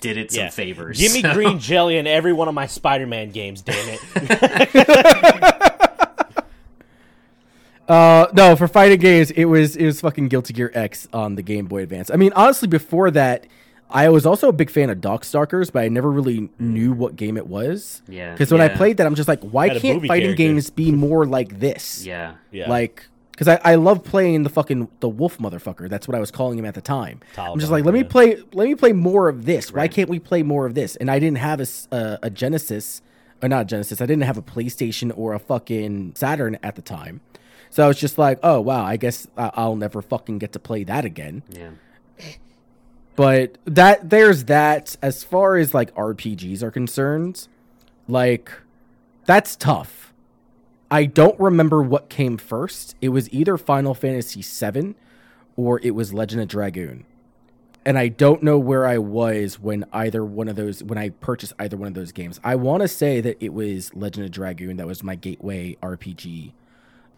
did 0.00 0.16
it 0.16 0.32
some 0.32 0.44
yeah. 0.44 0.50
favors. 0.50 0.98
Give 0.98 1.12
me 1.12 1.22
So- 1.22 1.32
green 1.34 1.58
jelly 1.60 1.96
in 1.98 2.06
every 2.06 2.32
one 2.32 2.48
of 2.48 2.54
my 2.54 2.66
Spider-Man 2.66 3.30
games. 3.30 3.62
Damn 3.62 3.96
it. 4.14 5.62
Uh, 7.88 8.26
no, 8.34 8.54
for 8.54 8.68
fighting 8.68 9.00
games, 9.00 9.30
it 9.30 9.46
was 9.46 9.74
it 9.74 9.86
was 9.86 10.00
fucking 10.00 10.28
Guilty 10.28 10.52
Gear 10.52 10.70
X 10.74 11.08
on 11.12 11.36
the 11.36 11.42
Game 11.42 11.66
Boy 11.66 11.82
Advance. 11.82 12.10
I 12.10 12.16
mean, 12.16 12.32
honestly, 12.34 12.68
before 12.68 13.10
that, 13.12 13.46
I 13.90 14.10
was 14.10 14.26
also 14.26 14.48
a 14.48 14.52
big 14.52 14.68
fan 14.70 14.90
of 14.90 14.98
Darkstalkers, 14.98 15.72
but 15.72 15.82
I 15.82 15.88
never 15.88 16.10
really 16.10 16.50
knew 16.58 16.92
what 16.92 17.16
game 17.16 17.38
it 17.38 17.46
was. 17.46 18.02
Yeah, 18.06 18.32
Because 18.32 18.52
when 18.52 18.60
I 18.60 18.68
played 18.68 18.98
that, 18.98 19.06
I'm 19.06 19.14
just 19.14 19.28
like, 19.28 19.40
why 19.42 19.68
Had 19.68 19.80
can't 19.80 20.06
fighting 20.06 20.26
character. 20.26 20.34
games 20.34 20.68
be 20.70 20.92
more 20.92 21.24
like 21.24 21.58
this? 21.58 22.04
Yeah, 22.04 22.34
Yeah. 22.52 22.68
Like, 22.68 23.06
because 23.30 23.48
I, 23.48 23.60
I 23.64 23.74
love 23.76 24.04
playing 24.04 24.42
the 24.42 24.50
fucking 24.50 24.88
the 25.00 25.08
wolf 25.08 25.38
motherfucker. 25.38 25.88
That's 25.88 26.06
what 26.06 26.14
I 26.16 26.20
was 26.20 26.30
calling 26.30 26.58
him 26.58 26.64
at 26.66 26.74
the 26.74 26.80
time. 26.82 27.20
I'm 27.52 27.60
just 27.60 27.70
like, 27.72 27.84
let 27.84 27.94
me 27.94 28.02
play, 28.04 28.42
let 28.52 28.68
me 28.68 28.74
play 28.74 28.92
more 28.92 29.28
of 29.28 29.46
this. 29.46 29.72
Why 29.72 29.88
can't 29.88 30.10
we 30.10 30.18
play 30.18 30.42
more 30.42 30.66
of 30.66 30.74
this? 30.74 30.96
And 30.96 31.10
I 31.10 31.18
didn't 31.18 31.38
have 31.38 31.60
a 31.60 32.18
a 32.22 32.30
Genesis, 32.30 33.00
or 33.40 33.48
not 33.48 33.62
a 33.62 33.64
Genesis. 33.64 34.00
I 34.02 34.06
didn't 34.06 34.24
have 34.24 34.36
a 34.36 34.42
PlayStation 34.42 35.12
or 35.16 35.32
a 35.32 35.38
fucking 35.38 36.12
Saturn 36.16 36.58
at 36.62 36.74
the 36.74 36.82
time. 36.82 37.20
So 37.70 37.84
I 37.84 37.88
was 37.88 37.98
just 37.98 38.18
like, 38.18 38.38
oh 38.42 38.60
wow, 38.60 38.84
I 38.84 38.96
guess 38.96 39.26
I'll 39.36 39.76
never 39.76 40.02
fucking 40.02 40.38
get 40.38 40.52
to 40.52 40.58
play 40.58 40.84
that 40.84 41.04
again. 41.04 41.42
yeah. 41.50 41.70
But 43.16 43.58
that 43.64 44.10
there's 44.10 44.44
that. 44.44 44.96
As 45.02 45.24
far 45.24 45.56
as 45.56 45.74
like 45.74 45.92
RPGs 45.96 46.62
are 46.62 46.70
concerned, 46.70 47.48
like 48.06 48.52
that's 49.26 49.56
tough. 49.56 50.12
I 50.90 51.04
don't 51.04 51.38
remember 51.38 51.82
what 51.82 52.08
came 52.08 52.36
first. 52.38 52.94
It 53.00 53.08
was 53.08 53.28
either 53.32 53.58
Final 53.58 53.92
Fantasy 53.92 54.40
VII 54.42 54.94
or 55.56 55.80
it 55.82 55.90
was 55.96 56.14
Legend 56.14 56.42
of 56.42 56.48
Dragoon. 56.48 57.04
And 57.84 57.98
I 57.98 58.08
don't 58.08 58.42
know 58.42 58.58
where 58.58 58.86
I 58.86 58.98
was 58.98 59.58
when 59.58 59.84
either 59.92 60.24
one 60.24 60.46
of 60.48 60.54
those 60.54 60.84
when 60.84 60.96
I 60.96 61.08
purchased 61.10 61.52
either 61.58 61.76
one 61.76 61.88
of 61.88 61.94
those 61.94 62.12
games. 62.12 62.38
I 62.44 62.54
want 62.54 62.82
to 62.82 62.88
say 62.88 63.20
that 63.20 63.36
it 63.42 63.52
was 63.52 63.94
Legend 63.94 64.26
of 64.26 64.30
Dragoon 64.30 64.76
that 64.76 64.86
was 64.86 65.02
my 65.02 65.16
gateway 65.16 65.76
RPG 65.82 66.52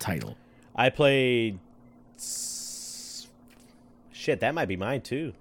title. 0.01 0.37
I 0.75 0.91
played. 0.91 1.59
Shit, 4.13 4.41
that 4.41 4.55
might 4.55 4.67
be 4.67 4.77
mine 4.77 5.01
too. 5.01 5.33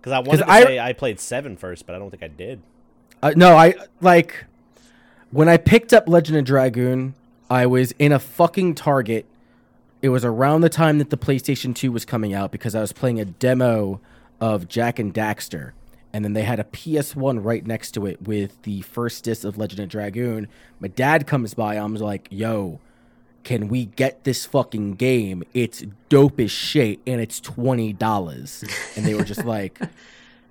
Because 0.00 0.12
I 0.12 0.18
wanted 0.20 0.44
to 0.44 0.50
I- 0.50 0.62
say 0.64 0.78
I 0.78 0.92
played 0.92 1.20
seven 1.20 1.56
first, 1.56 1.86
but 1.86 1.94
I 1.94 1.98
don't 1.98 2.10
think 2.10 2.22
I 2.22 2.28
did. 2.28 2.60
Uh, 3.22 3.32
no, 3.36 3.56
I 3.56 3.74
like 4.00 4.44
when 5.30 5.48
I 5.48 5.56
picked 5.56 5.92
up 5.92 6.08
Legend 6.08 6.38
of 6.38 6.44
Dragoon, 6.44 7.14
I 7.50 7.66
was 7.66 7.92
in 7.98 8.12
a 8.12 8.18
fucking 8.18 8.74
Target. 8.74 9.26
It 10.02 10.10
was 10.10 10.24
around 10.24 10.60
the 10.60 10.68
time 10.68 10.98
that 10.98 11.10
the 11.10 11.16
PlayStation 11.16 11.74
2 11.74 11.90
was 11.90 12.04
coming 12.04 12.34
out 12.34 12.52
because 12.52 12.74
I 12.74 12.80
was 12.80 12.92
playing 12.92 13.18
a 13.18 13.24
demo 13.24 14.00
of 14.40 14.68
Jak 14.68 14.98
and 14.98 15.12
Daxter. 15.12 15.72
And 16.12 16.24
then 16.24 16.34
they 16.34 16.42
had 16.42 16.60
a 16.60 16.64
PS1 16.64 17.42
right 17.44 17.66
next 17.66 17.92
to 17.92 18.06
it 18.06 18.22
with 18.22 18.60
the 18.62 18.82
first 18.82 19.24
disc 19.24 19.44
of 19.44 19.58
Legend 19.58 19.80
of 19.80 19.88
Dragoon. 19.88 20.48
My 20.80 20.88
dad 20.88 21.26
comes 21.26 21.54
by. 21.54 21.76
I'm 21.76 21.94
like, 21.94 22.28
yo, 22.30 22.78
can 23.46 23.68
we 23.68 23.84
get 23.86 24.24
this 24.24 24.44
fucking 24.44 24.94
game? 24.96 25.44
It's 25.54 25.84
dope 26.08 26.40
as 26.40 26.50
shit 26.50 26.98
and 27.06 27.20
it's 27.20 27.40
$20. 27.40 28.96
And 28.96 29.06
they 29.06 29.14
were 29.14 29.22
just 29.22 29.44
like, 29.56 29.78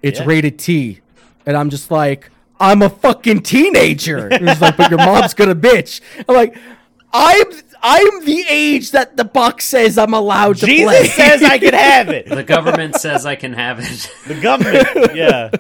it's 0.02 0.20
Yeah. 0.22 0.26
rated 0.26 0.58
T. 0.58 1.02
And 1.46 1.58
I'm 1.58 1.70
just 1.70 1.92
like, 1.92 2.32
I'm 2.58 2.82
a 2.82 2.90
fucking 2.90 3.42
teenager. 3.42 4.30
And 4.30 4.48
he's 4.48 4.62
like, 4.62 4.78
but 4.78 4.90
your 4.90 5.00
mom's 5.00 5.34
gonna 5.34 5.56
bitch. 5.56 6.00
I'm 6.30 6.36
like, 6.36 6.58
I'm 7.12 7.46
I'm 7.84 8.24
the 8.26 8.46
age 8.50 8.92
that 8.92 9.18
the 9.18 9.26
box 9.26 9.66
says 9.66 9.98
I'm 9.98 10.14
allowed 10.14 10.56
to 10.58 10.66
Jesus 10.66 10.86
play. 10.90 11.08
says 11.08 11.44
I 11.44 11.58
can 11.60 11.74
have 11.74 12.08
it. 12.10 12.28
The 12.30 12.44
government 12.44 12.96
says 12.96 13.26
I 13.26 13.36
can 13.36 13.52
have 13.54 13.80
it. 13.82 14.10
The 14.26 14.40
government. 14.40 15.16
Yeah. 15.16 15.52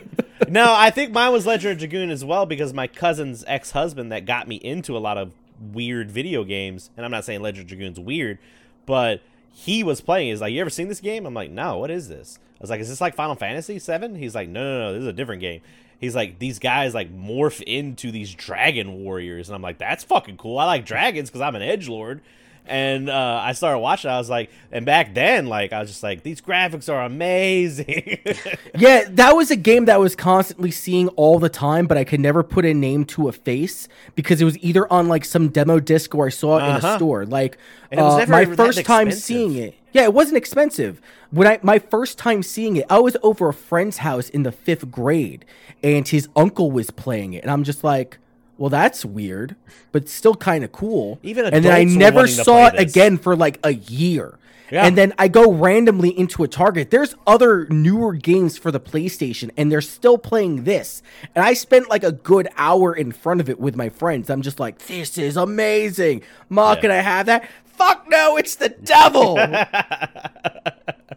No, 0.48 0.74
I 0.74 0.90
think 0.90 1.12
mine 1.12 1.32
was 1.34 1.46
Legend 1.46 1.74
of 1.74 1.78
Dragoon 1.80 2.10
as 2.12 2.24
well 2.24 2.46
because 2.46 2.74
my 2.74 2.88
cousin's 2.88 3.44
ex 3.46 3.72
husband 3.72 4.12
that 4.14 4.26
got 4.26 4.48
me 4.48 4.56
into 4.56 4.96
a 4.98 5.00
lot 5.00 5.18
of 5.18 5.32
weird 5.60 6.12
video 6.12 6.44
games, 6.44 6.90
and 6.96 7.06
I'm 7.06 7.12
not 7.12 7.26
saying 7.26 7.42
Legend 7.42 7.64
of 7.64 7.68
Dragoon's 7.68 8.00
weird, 8.00 8.40
but 8.86 9.22
he 9.52 9.84
was 9.84 10.02
playing. 10.02 10.30
He's 10.30 10.42
like, 10.42 10.54
"You 10.54 10.62
ever 10.62 10.70
seen 10.70 10.88
this 10.88 11.00
game?" 11.00 11.26
I'm 11.26 11.34
like, 11.34 11.52
"No, 11.52 11.78
what 11.78 11.92
is 11.92 12.10
this?" 12.10 12.40
I 12.42 12.58
was 12.62 12.70
like, 12.70 12.80
"Is 12.82 12.90
this 12.90 13.02
like 13.02 13.16
Final 13.16 13.36
Fantasy 13.36 13.80
Seven? 13.80 14.16
He's 14.16 14.36
like, 14.36 14.50
"No, 14.50 14.62
no, 14.62 14.80
no, 14.80 14.94
this 14.94 15.02
is 15.02 15.08
a 15.08 15.14
different 15.14 15.42
game." 15.42 15.62
He's 16.00 16.16
like, 16.16 16.40
"These 16.40 16.60
guys 16.60 16.94
like 16.94 17.16
morph 17.16 17.62
into 17.62 18.12
these 18.12 18.34
dragon 18.34 19.04
warriors," 19.04 19.50
and 19.50 19.56
I'm 19.56 19.62
like, 19.62 19.78
"That's 19.78 20.04
fucking 20.04 20.38
cool. 20.38 20.58
I 20.60 20.66
like 20.66 20.86
dragons 20.86 21.30
because 21.30 21.42
I'm 21.42 21.56
an 21.56 21.62
edge 21.62 21.88
lord." 21.88 22.22
And 22.68 23.10
uh, 23.10 23.42
I 23.44 23.52
started 23.54 23.80
watching. 23.80 24.10
I 24.10 24.18
was 24.18 24.30
like, 24.30 24.50
and 24.72 24.86
back 24.86 25.14
then, 25.14 25.46
like, 25.48 25.72
I 25.72 25.80
was 25.82 25.90
just 25.90 26.02
like, 26.04 26.24
these 26.24 26.42
graphics 26.42 26.92
are 26.92 27.02
amazing. 27.06 28.18
yeah, 28.76 29.04
that 29.10 29.36
was 29.36 29.52
a 29.52 29.56
game 29.56 29.86
that 29.86 29.96
I 29.96 29.98
was 29.98 30.16
constantly 30.16 30.72
seeing 30.72 31.10
all 31.10 31.38
the 31.40 31.50
time, 31.50 31.86
but 31.88 31.98
I 31.98 32.04
could 32.04 32.20
never 32.20 32.42
put 32.44 32.66
a 32.66 32.74
name 32.74 33.06
to 33.06 33.28
a 33.28 33.32
face 33.32 33.88
because 34.16 34.42
it 34.42 34.46
was 34.46 34.58
either 34.60 34.92
on 34.92 35.08
like 35.08 35.26
some 35.26 35.50
demo 35.50 35.80
disc 35.80 36.16
or 36.16 36.26
I 36.28 36.30
saw 36.30 36.58
it 36.58 36.64
in 36.64 36.72
a 36.72 36.74
Uh-huh. 36.78 36.98
store. 36.98 37.26
Like 37.26 37.58
it 37.92 37.98
was 37.98 38.24
uh, 38.28 38.32
my 38.32 38.46
first 38.46 38.84
time 38.86 39.12
seeing 39.12 39.56
it. 39.56 39.76
Yeah, 39.94 40.04
it 40.04 40.14
wasn't 40.14 40.38
expensive. 40.38 41.00
When 41.32 41.48
I 41.48 41.60
my 41.62 41.80
first 41.80 42.18
time 42.18 42.44
seeing 42.44 42.76
it, 42.78 42.86
I 42.90 43.00
was 43.00 43.16
over 43.24 43.48
a 43.50 43.54
friend's 43.54 43.98
house 43.98 44.30
in 44.30 44.44
the 44.44 44.52
fifth 44.52 44.90
grade, 44.92 45.46
and 45.84 46.08
his 46.08 46.28
uncle 46.36 46.72
was 46.72 46.90
playing 46.92 47.34
it, 47.34 47.44
and 47.44 47.52
I'm 47.52 47.64
just 47.64 47.84
like, 47.84 48.18
"Well, 48.58 48.70
that's 48.70 49.04
weird, 49.06 49.56
but 49.92 50.08
still 50.10 50.36
kind 50.36 50.64
of 50.64 50.72
cool." 50.72 51.20
Even 51.24 51.46
and 51.46 51.64
then 51.64 51.74
I 51.74 51.84
never 51.84 52.28
saw 52.28 52.68
it 52.68 52.80
again 52.80 53.18
for 53.18 53.36
like 53.36 53.60
a 53.64 53.74
year. 53.74 54.38
Yeah. 54.72 54.86
And 54.88 54.98
then 54.98 55.14
I 55.20 55.28
go 55.28 55.52
randomly 55.52 56.10
into 56.18 56.44
a 56.44 56.48
Target. 56.48 56.90
There's 56.90 57.14
other 57.28 57.68
newer 57.70 58.14
games 58.14 58.58
for 58.58 58.72
the 58.72 58.80
PlayStation, 58.80 59.52
and 59.56 59.72
they're 59.72 59.80
still 59.80 60.18
playing 60.18 60.64
this. 60.64 61.04
And 61.36 61.46
I 61.46 61.54
spent 61.54 61.88
like 61.88 62.04
a 62.04 62.12
good 62.12 62.48
hour 62.58 62.92
in 62.96 63.12
front 63.12 63.42
of 63.42 63.50
it 63.50 63.60
with 63.60 63.76
my 63.76 63.90
friends. 63.90 64.28
I'm 64.30 64.42
just 64.42 64.60
like, 64.60 64.80
this 64.80 65.20
is 65.20 65.38
amazing. 65.38 66.24
Ma, 66.50 66.74
Yeah. 66.74 66.82
can 66.82 66.92
I 66.92 66.96
have 66.96 67.28
that? 67.28 67.48
Fuck 67.66 68.10
no, 68.10 68.38
it's 68.38 68.56
the 68.56 68.70
devil. 68.70 69.38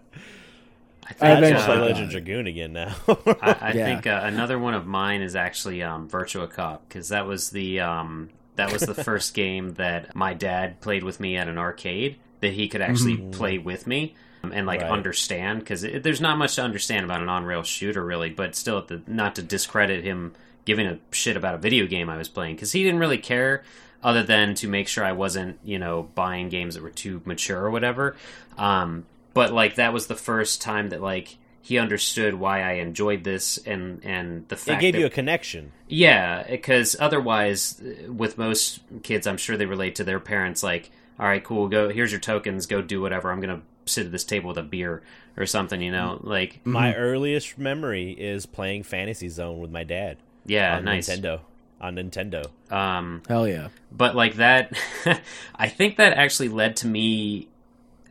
I 1.20 1.36
think, 1.36 1.44
I 1.44 1.48
eventually 1.48 1.54
just 1.54 1.66
play 1.66 1.78
Legend 1.78 2.04
of 2.04 2.10
Dragoon 2.10 2.46
again 2.46 2.72
now. 2.72 2.94
I, 3.40 3.56
I 3.60 3.72
Yeah. 3.72 3.84
think 3.84 4.06
uh, 4.06 4.20
another 4.24 4.58
one 4.58 4.74
of 4.74 4.86
mine 4.86 5.22
is 5.22 5.36
actually 5.36 5.82
um, 5.82 6.08
Virtua 6.08 6.50
Cop 6.50 6.88
because 6.88 7.08
that 7.10 7.26
was 7.26 7.50
the 7.50 7.80
um, 7.80 8.30
that 8.56 8.70
was 8.70 8.84
the 8.86 8.94
first 9.06 9.34
game 9.34 9.74
that 9.74 10.14
my 10.14 10.34
dad 10.34 10.80
played 10.80 11.02
with 11.04 11.20
me 11.20 11.36
at 11.36 11.48
an 11.48 11.58
arcade 11.58 12.18
that 12.40 12.52
he 12.52 12.68
could 12.68 12.80
actually 12.80 13.16
play 13.32 13.58
with 13.58 13.86
me 13.86 14.14
um, 14.44 14.52
and 14.52 14.66
like 14.66 14.80
Right. 14.82 14.90
understand 14.90 15.60
because 15.60 15.82
there's 15.82 16.20
not 16.20 16.38
much 16.38 16.54
to 16.56 16.62
understand 16.62 17.04
about 17.04 17.20
an 17.20 17.28
on-rail 17.28 17.62
shooter 17.64 18.04
really 18.04 18.30
but 18.30 18.54
still 18.54 18.82
the, 18.82 19.02
not 19.08 19.34
to 19.36 19.42
discredit 19.42 20.04
him 20.04 20.34
giving 20.64 20.86
a 20.86 20.98
shit 21.10 21.36
about 21.36 21.54
a 21.56 21.58
video 21.58 21.86
game 21.86 22.08
i 22.08 22.16
was 22.16 22.28
playing 22.28 22.54
because 22.54 22.70
he 22.70 22.84
didn't 22.84 23.00
really 23.00 23.18
care 23.18 23.64
other 24.04 24.22
than 24.22 24.54
to 24.54 24.68
make 24.68 24.86
sure 24.86 25.04
i 25.04 25.10
wasn't 25.10 25.58
you 25.64 25.80
know 25.80 26.04
buying 26.14 26.48
games 26.48 26.74
that 26.76 26.82
were 26.82 26.90
too 26.90 27.20
mature 27.24 27.60
or 27.60 27.70
whatever 27.70 28.14
um, 28.56 29.04
but 29.38 29.52
like 29.52 29.76
that 29.76 29.92
was 29.92 30.06
the 30.08 30.16
first 30.16 30.60
time 30.60 30.88
that 30.90 31.00
like 31.00 31.36
he 31.62 31.78
understood 31.78 32.34
why 32.34 32.62
i 32.62 32.72
enjoyed 32.74 33.22
this 33.24 33.58
and 33.66 34.04
and 34.04 34.48
the 34.48 34.56
fact 34.56 34.78
It 34.78 34.86
gave 34.86 34.92
that 34.94 35.00
you 35.00 35.06
a 35.06 35.10
connection. 35.10 35.70
yeah, 35.86 36.42
because 36.48 36.96
otherwise, 36.98 37.80
uh, 37.80 38.12
with 38.12 38.38
most 38.38 38.80
kids, 39.02 39.26
I'm 39.26 39.36
sure 39.36 39.56
they 39.56 39.66
relate 39.66 39.94
to 39.96 40.04
their 40.04 40.20
parents. 40.20 40.62
Like, 40.62 40.90
all 41.20 41.26
right, 41.26 41.42
cool, 41.44 41.68
go. 41.68 41.88
Here's 41.88 42.10
your 42.12 42.20
tokens. 42.20 42.66
Go 42.66 42.80
do 42.82 43.00
whatever. 43.00 43.30
I'm 43.30 43.40
gonna 43.40 43.62
sit 43.86 44.06
at 44.06 44.12
this 44.12 44.24
table 44.24 44.48
with 44.48 44.58
a 44.58 44.62
beer 44.62 45.02
or 45.36 45.46
something. 45.46 45.80
You 45.82 45.92
know, 45.92 46.18
like, 46.22 46.60
My 46.64 46.94
earliest 46.94 47.58
memory 47.58 48.12
is 48.12 48.46
playing 48.46 48.82
Fantasy 48.84 49.28
Zone 49.28 49.58
with 49.60 49.70
my 49.70 49.84
dad 49.84 50.16
yeah, 50.46 50.76
on 50.76 50.84
nice. 50.84 51.08
Nintendo. 51.08 51.40
On 51.80 51.94
Nintendo. 51.96 52.42
Um, 52.72 53.22
Hell 53.28 53.46
yeah. 53.46 53.68
but 53.92 54.14
like 54.16 54.34
that, 54.36 54.72
I 55.54 55.68
think 55.68 55.96
that 55.98 56.12
actually 56.14 56.48
led 56.48 56.76
to 56.76 56.86
me 56.86 57.48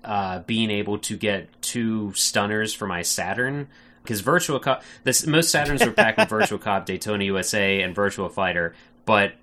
uh, 0.08 0.40
being 0.40 0.72
able 0.72 0.98
to 0.98 1.18
get 1.18 1.50
two 1.62 2.14
stunners 2.14 2.74
for 2.74 2.88
my 2.88 3.02
Saturn. 3.02 3.68
Because 4.02 4.22
Virtual 4.22 4.58
Cop, 4.58 4.84
this 5.04 5.28
most 5.28 5.54
Saturns 5.54 5.86
were 5.86 5.92
packed 5.92 6.18
with 6.18 6.30
Virtual 6.40 6.58
Cop, 6.58 6.86
Daytona 6.86 7.26
USA, 7.26 7.82
and 7.82 7.94
Virtual 7.94 8.30
Fighter, 8.30 8.74
but 9.06 9.34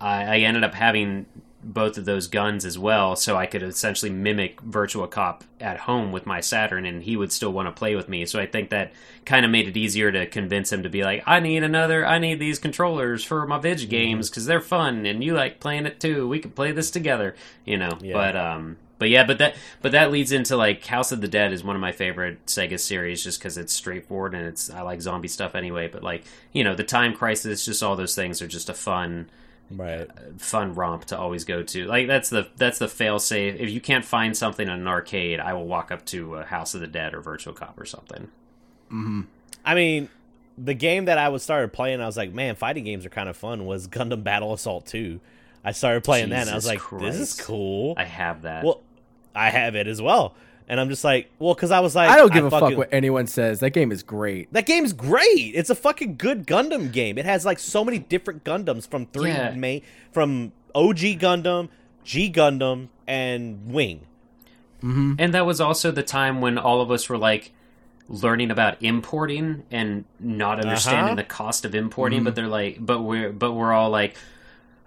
I, 0.00 0.24
I 0.24 0.38
ended 0.38 0.64
up 0.64 0.72
having 0.72 1.26
both 1.62 1.98
of 1.98 2.06
those 2.06 2.28
guns 2.28 2.64
as 2.64 2.78
well, 2.78 3.14
so 3.14 3.36
I 3.36 3.44
could 3.44 3.62
essentially 3.62 4.10
mimic 4.10 4.60
Virtual 4.62 5.06
Cop 5.06 5.44
at 5.60 5.80
home 5.80 6.12
with 6.12 6.24
my 6.24 6.40
Saturn, 6.40 6.86
and 6.86 7.02
he 7.02 7.14
would 7.14 7.30
still 7.30 7.52
want 7.52 7.66
to 7.66 7.72
play 7.72 7.94
with 7.94 8.08
me. 8.08 8.24
So 8.24 8.40
I 8.40 8.46
think 8.46 8.70
that 8.70 8.92
kind 9.26 9.44
of 9.44 9.50
made 9.50 9.68
it 9.68 9.76
easier 9.76 10.10
to 10.12 10.26
convince 10.26 10.72
him 10.72 10.84
to 10.84 10.88
be 10.88 11.02
like, 11.02 11.24
I 11.26 11.40
need 11.40 11.62
another, 11.62 12.06
I 12.06 12.18
need 12.18 12.38
these 12.38 12.58
controllers 12.58 13.22
for 13.22 13.46
my 13.46 13.58
Vig 13.58 13.90
games 13.90 14.30
because 14.30 14.46
they're 14.46 14.60
fun, 14.62 15.04
and 15.04 15.22
you 15.22 15.34
like 15.34 15.60
playing 15.60 15.84
it 15.84 16.00
too. 16.00 16.26
We 16.26 16.38
can 16.38 16.52
play 16.52 16.72
this 16.72 16.90
together, 16.90 17.34
you 17.66 17.76
know. 17.76 17.98
Yeah. 18.00 18.14
But 18.14 18.36
um, 18.36 18.76
but 18.98 19.08
yeah, 19.08 19.24
but 19.24 19.38
that 19.38 19.56
but 19.82 19.92
that 19.92 20.10
leads 20.10 20.32
into 20.32 20.56
like 20.56 20.84
House 20.86 21.12
of 21.12 21.20
the 21.20 21.28
Dead 21.28 21.52
is 21.52 21.62
one 21.62 21.76
of 21.76 21.80
my 21.80 21.92
favorite 21.92 22.44
Sega 22.46 22.78
series 22.78 23.22
just 23.22 23.38
because 23.38 23.58
it's 23.58 23.72
straightforward 23.72 24.34
and 24.34 24.46
it's 24.46 24.70
I 24.70 24.82
like 24.82 25.00
zombie 25.02 25.28
stuff 25.28 25.54
anyway. 25.54 25.88
But 25.88 26.02
like 26.02 26.24
you 26.52 26.64
know, 26.64 26.74
the 26.74 26.84
Time 26.84 27.14
Crisis, 27.14 27.64
just 27.64 27.82
all 27.82 27.96
those 27.96 28.14
things 28.14 28.40
are 28.40 28.48
just 28.48 28.68
a 28.68 28.74
fun 28.74 29.28
Right. 29.70 30.08
Uh, 30.08 30.38
fun 30.38 30.74
romp 30.74 31.06
to 31.06 31.18
always 31.18 31.44
go 31.44 31.62
to. 31.62 31.86
Like 31.86 32.06
that's 32.06 32.30
the 32.30 32.48
that's 32.56 32.78
the 32.78 32.88
fail 32.88 33.18
safe. 33.18 33.56
If 33.58 33.70
you 33.70 33.80
can't 33.80 34.04
find 34.04 34.36
something 34.36 34.66
in 34.66 34.72
an 34.72 34.86
arcade, 34.86 35.40
I 35.40 35.54
will 35.54 35.66
walk 35.66 35.90
up 35.90 36.04
to 36.06 36.36
a 36.36 36.44
House 36.44 36.74
of 36.74 36.80
the 36.80 36.86
Dead 36.86 37.14
or 37.14 37.20
Virtual 37.20 37.52
Cop 37.52 37.78
or 37.80 37.84
something. 37.84 38.28
Mm-hmm. 38.86 39.22
I 39.64 39.74
mean, 39.74 40.08
the 40.56 40.74
game 40.74 41.06
that 41.06 41.18
I 41.18 41.28
was 41.28 41.42
started 41.42 41.72
playing, 41.72 42.00
I 42.00 42.06
was 42.06 42.16
like, 42.16 42.32
man, 42.32 42.54
fighting 42.54 42.84
games 42.84 43.04
are 43.04 43.10
kind 43.10 43.28
of 43.28 43.36
fun. 43.36 43.66
Was 43.66 43.88
Gundam 43.88 44.22
Battle 44.22 44.52
Assault 44.52 44.86
2. 44.86 45.20
I 45.64 45.72
started 45.72 46.04
playing 46.04 46.28
that, 46.28 46.42
and 46.42 46.50
I 46.50 46.54
was 46.54 46.68
Jesus 46.68 46.92
like, 46.92 47.00
this 47.00 47.16
is 47.16 47.40
cool. 47.40 47.94
I 47.96 48.04
have 48.04 48.42
that. 48.42 48.64
well, 48.64 48.82
I 49.36 49.50
have 49.50 49.74
it 49.76 49.86
as 49.86 50.00
well, 50.02 50.34
and 50.68 50.80
I'm 50.80 50.88
just 50.88 51.04
like, 51.04 51.30
well, 51.38 51.54
because 51.54 51.70
I 51.70 51.80
was 51.80 51.94
like, 51.94 52.08
I 52.08 52.16
don't 52.16 52.32
give 52.32 52.44
a 52.44 52.50
fucking- 52.50 52.70
fuck 52.70 52.78
what 52.78 52.88
anyone 52.92 53.26
says. 53.26 53.60
That 53.60 53.70
game 53.70 53.92
is 53.92 54.02
great. 54.02 54.52
That 54.52 54.66
game's 54.66 54.92
great. 54.92 55.52
It's 55.54 55.70
a 55.70 55.74
fucking 55.74 56.16
good 56.16 56.46
Gundam 56.46 56.90
game. 56.92 57.18
It 57.18 57.24
has 57.26 57.44
like 57.44 57.58
so 57.58 57.84
many 57.84 57.98
different 57.98 58.42
Gundams 58.44 58.88
from 58.88 59.06
three 59.06 59.30
Yeah. 59.30 59.54
ma- 59.54 59.78
from 60.12 60.52
OG 60.74 61.18
Gundam, 61.18 61.68
G 62.04 62.32
Gundam, 62.32 62.88
and 63.06 63.70
Wing. 63.72 64.00
And 64.82 65.34
that 65.34 65.44
was 65.44 65.60
also 65.60 65.90
the 65.90 66.04
time 66.04 66.40
when 66.40 66.58
all 66.58 66.80
of 66.80 66.92
us 66.92 67.08
were 67.08 67.18
like 67.18 67.50
learning 68.08 68.52
about 68.52 68.80
importing 68.80 69.64
and 69.72 70.04
not 70.20 70.60
understanding 70.60 71.04
Uh-huh. 71.06 71.14
the 71.16 71.24
cost 71.24 71.64
of 71.64 71.74
importing. 71.74 72.22
But 72.22 72.36
they're 72.36 72.46
like, 72.46 72.76
but 72.78 73.00
we're 73.02 73.32
but 73.32 73.52
we're 73.52 73.72
all 73.72 73.90
like, 73.90 74.14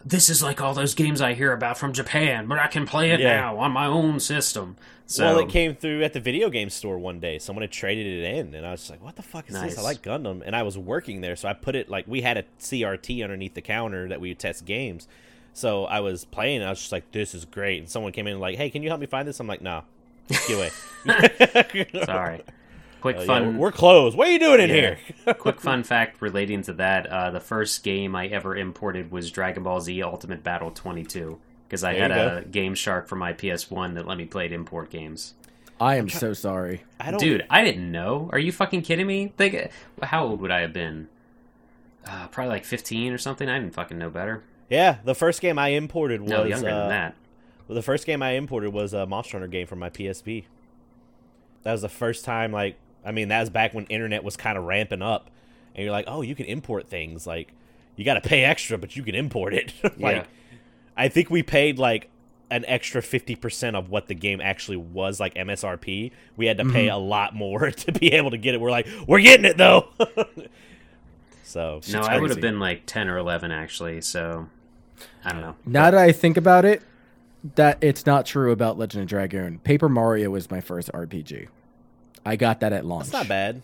this 0.06 0.30
is 0.30 0.42
like 0.42 0.62
all 0.62 0.74
those 0.74 0.94
games 0.96 1.22
I 1.22 1.34
hear 1.34 1.52
about 1.54 1.78
from 1.78 1.94
Japan, 1.94 2.48
but 2.48 2.60
I 2.60 2.68
can 2.68 2.86
play 2.86 3.12
it 3.12 3.20
Yeah. 3.20 3.36
now 3.42 3.58
on 3.58 3.72
my 3.72 3.86
own 3.86 4.20
system. 4.20 4.76
So 5.06 5.26
well, 5.26 5.40
it 5.40 5.50
came 5.50 5.76
through 5.76 6.04
at 6.04 6.14
the 6.14 6.20
video 6.20 6.50
game 6.52 6.70
store 6.70 7.00
one 7.00 7.20
day. 7.20 7.40
Someone 7.40 7.62
had 7.64 7.72
traded 7.72 8.06
it 8.06 8.36
in, 8.38 8.54
and 8.54 8.66
I 8.66 8.72
was 8.72 8.82
just 8.82 8.92
like, 8.92 9.04
"What 9.04 9.16
the 9.16 9.24
fuck 9.24 9.50
is 9.50 9.60
this? 9.60 9.78
I 9.78 9.82
like 9.82 10.02
Gundam." 10.04 10.44
And 10.46 10.56
I 10.56 10.62
was 10.64 10.78
working 10.78 11.22
there, 11.22 11.36
so 11.36 11.48
I 11.50 11.54
put 11.54 11.76
it 11.76 11.90
like 11.90 12.06
we 12.08 12.22
had 12.22 12.38
a 12.38 12.44
CRT 12.60 13.24
underneath 13.24 13.56
the 13.56 13.62
counter 13.62 14.08
that 14.08 14.22
we 14.22 14.30
would 14.30 14.40
test 14.40 14.66
games. 14.66 15.08
So 15.54 15.86
I 15.86 16.00
was 16.02 16.26
playing, 16.26 16.58
and 16.58 16.66
I 16.68 16.70
was 16.70 16.80
just 16.80 16.92
like, 16.92 17.12
"This 17.12 17.34
is 17.34 17.46
great." 17.46 17.80
And 17.80 17.90
someone 17.90 18.12
came 18.12 18.28
in 18.28 18.34
and 18.34 18.42
like, 18.42 18.56
"Hey, 18.58 18.70
can 18.70 18.84
you 18.84 18.90
help 18.90 19.02
me 19.02 19.08
find 19.08 19.28
this?" 19.28 19.40
I'm 19.40 19.48
like, 19.48 19.62
"Nah, 19.64 19.82
get 20.30 20.52
away." 20.52 20.70
sorry. 22.06 22.42
Quick 23.02 23.18
Uh, 23.18 23.26
fun. 23.26 23.54
we're, 23.58 23.68
we're 23.68 23.72
closed. 23.72 24.18
What 24.18 24.28
are 24.28 24.32
you 24.32 24.40
doing 24.40 24.60
in 24.62 24.70
Yeah. 24.70 24.96
here? 25.26 25.34
Quick 25.36 25.60
fun 25.62 25.84
fact 25.84 26.22
relating 26.22 26.62
to 26.64 26.74
that: 26.74 27.08
uh, 27.08 27.32
the 27.32 27.40
first 27.40 27.84
game 27.84 28.16
I 28.16 28.28
ever 28.28 28.56
imported 28.56 29.12
was 29.12 29.32
Dragon 29.32 29.64
Ball 29.64 29.80
Z 29.82 30.02
Ultimate 30.04 30.44
Battle 30.44 30.72
22 30.72 31.40
because 31.68 31.84
I 31.84 31.94
There 31.94 32.02
had 32.02 32.12
a 32.12 32.46
Game 32.46 32.76
Shark 32.76 33.08
for 33.08 33.16
my 33.16 33.34
PS1 33.34 33.94
that 33.96 34.08
let 34.08 34.18
me 34.18 34.26
play 34.26 34.52
import 34.52 34.90
games. 34.90 35.36
I 35.82 35.96
am 35.96 36.10
so 36.10 36.34
sorry. 36.34 36.84
I 37.00 37.10
don't. 37.12 37.20
Dude, 37.22 37.46
I 37.50 37.64
didn't 37.64 37.90
know. 37.92 38.30
Are 38.34 38.40
you 38.40 38.52
fucking 38.52 38.82
kidding 38.82 39.08
me? 39.08 39.32
Think, 39.38 39.72
how 40.04 40.26
old 40.26 40.42
would 40.42 40.52
I 40.52 40.60
have 40.60 40.74
been? 40.74 41.08
Uh, 42.06 42.28
probably 42.28 42.50
like 42.50 42.66
15 42.66 43.14
or 43.14 43.18
something. 43.18 43.48
I 43.48 43.60
didn't 43.60 43.74
fucking 43.76 43.98
know 43.98 44.10
better. 44.10 44.44
Yeah, 44.70 44.98
the 45.06 45.16
first 45.16 45.42
game 45.42 45.58
I 45.58 45.70
imported 45.70 46.22
was 46.22 46.30
No, 46.32 46.44
younger 46.44 46.70
uh, 46.70 46.80
than 46.80 46.90
that. 46.90 47.16
Well, 47.68 47.76
the 47.76 47.82
first 47.82 48.06
game 48.06 48.22
I 48.22 48.32
imported 48.32 48.74
was 48.74 48.94
a 48.94 49.06
Monster 49.06 49.38
Hunter 49.38 49.48
game 49.48 49.68
from 49.68 49.80
my 49.80 49.90
PSP. 49.90 50.46
That 51.64 51.72
was 51.72 51.82
the 51.82 51.90
first 51.90 52.26
time, 52.26 52.52
like, 52.52 52.76
I 53.10 53.12
mean, 53.12 53.30
that 53.30 53.40
was 53.40 53.50
back 53.50 53.74
when 53.74 53.86
internet 53.88 54.24
was 54.24 54.38
kind 54.38 54.58
of 54.58 54.66
ramping 54.66 55.02
up, 55.02 55.30
and 55.76 55.84
you're 55.84 55.92
like, 55.92 56.06
oh, 56.08 56.22
you 56.22 56.36
can 56.36 56.46
import 56.46 56.88
things. 56.88 57.26
Like, 57.26 57.52
you 57.96 58.06
got 58.06 58.14
to 58.14 58.22
pay 58.22 58.44
extra, 58.44 58.78
but 58.78 58.96
you 58.96 59.04
can 59.04 59.16
import 59.16 59.54
it. 59.54 59.74
like, 59.84 60.16
Yeah. 60.18 60.24
I 60.96 61.08
think 61.10 61.30
we 61.30 61.44
paid 61.44 61.80
like 61.80 62.10
an 62.52 62.66
extra 62.68 63.02
fifty 63.02 63.36
percent 63.36 63.76
of 63.76 63.90
what 63.90 64.08
the 64.08 64.16
game 64.16 64.42
actually 64.42 64.78
was, 64.78 65.20
like 65.20 65.34
MSRP. 65.36 66.12
We 66.38 66.46
had 66.46 66.58
to 66.58 66.66
pay 66.66 66.88
Mm-hmm. 66.88 66.96
a 66.96 66.98
lot 66.98 67.34
more 67.36 67.72
to 67.86 67.92
be 67.92 68.14
able 68.14 68.32
to 68.32 68.38
get 68.38 68.54
it. 68.56 68.62
We're 68.62 68.72
like, 68.72 68.88
we're 69.08 69.22
getting 69.22 69.46
it 69.46 69.58
though. 69.58 69.88
so 71.44 71.82
No, 71.92 72.02
I 72.02 72.20
would 72.20 72.30
have 72.30 72.42
been 72.42 72.60
like 72.60 72.86
10 72.86 73.08
or 73.10 73.18
11 73.18 73.52
actually. 73.52 74.02
So 74.02 74.48
I 75.24 75.32
don't 75.32 75.42
know. 75.42 75.56
Now 75.66 75.90
that 75.92 76.00
I 76.00 76.12
think 76.12 76.38
about 76.38 76.66
it, 76.66 76.82
that 77.56 77.78
it's 77.82 78.06
not 78.06 78.26
true 78.26 78.52
about 78.52 78.78
Legend 78.78 79.04
of 79.04 79.08
Dragoon. 79.10 79.60
Paper 79.60 79.90
Mario 79.90 80.30
was 80.30 80.52
my 80.52 80.62
first 80.62 80.92
RPG. 80.94 81.48
I 82.26 82.36
got 82.36 82.62
that 82.62 82.74
at 82.74 82.86
launch. 82.86 83.06
That's 83.06 83.14
not 83.14 83.28
bad. 83.28 83.62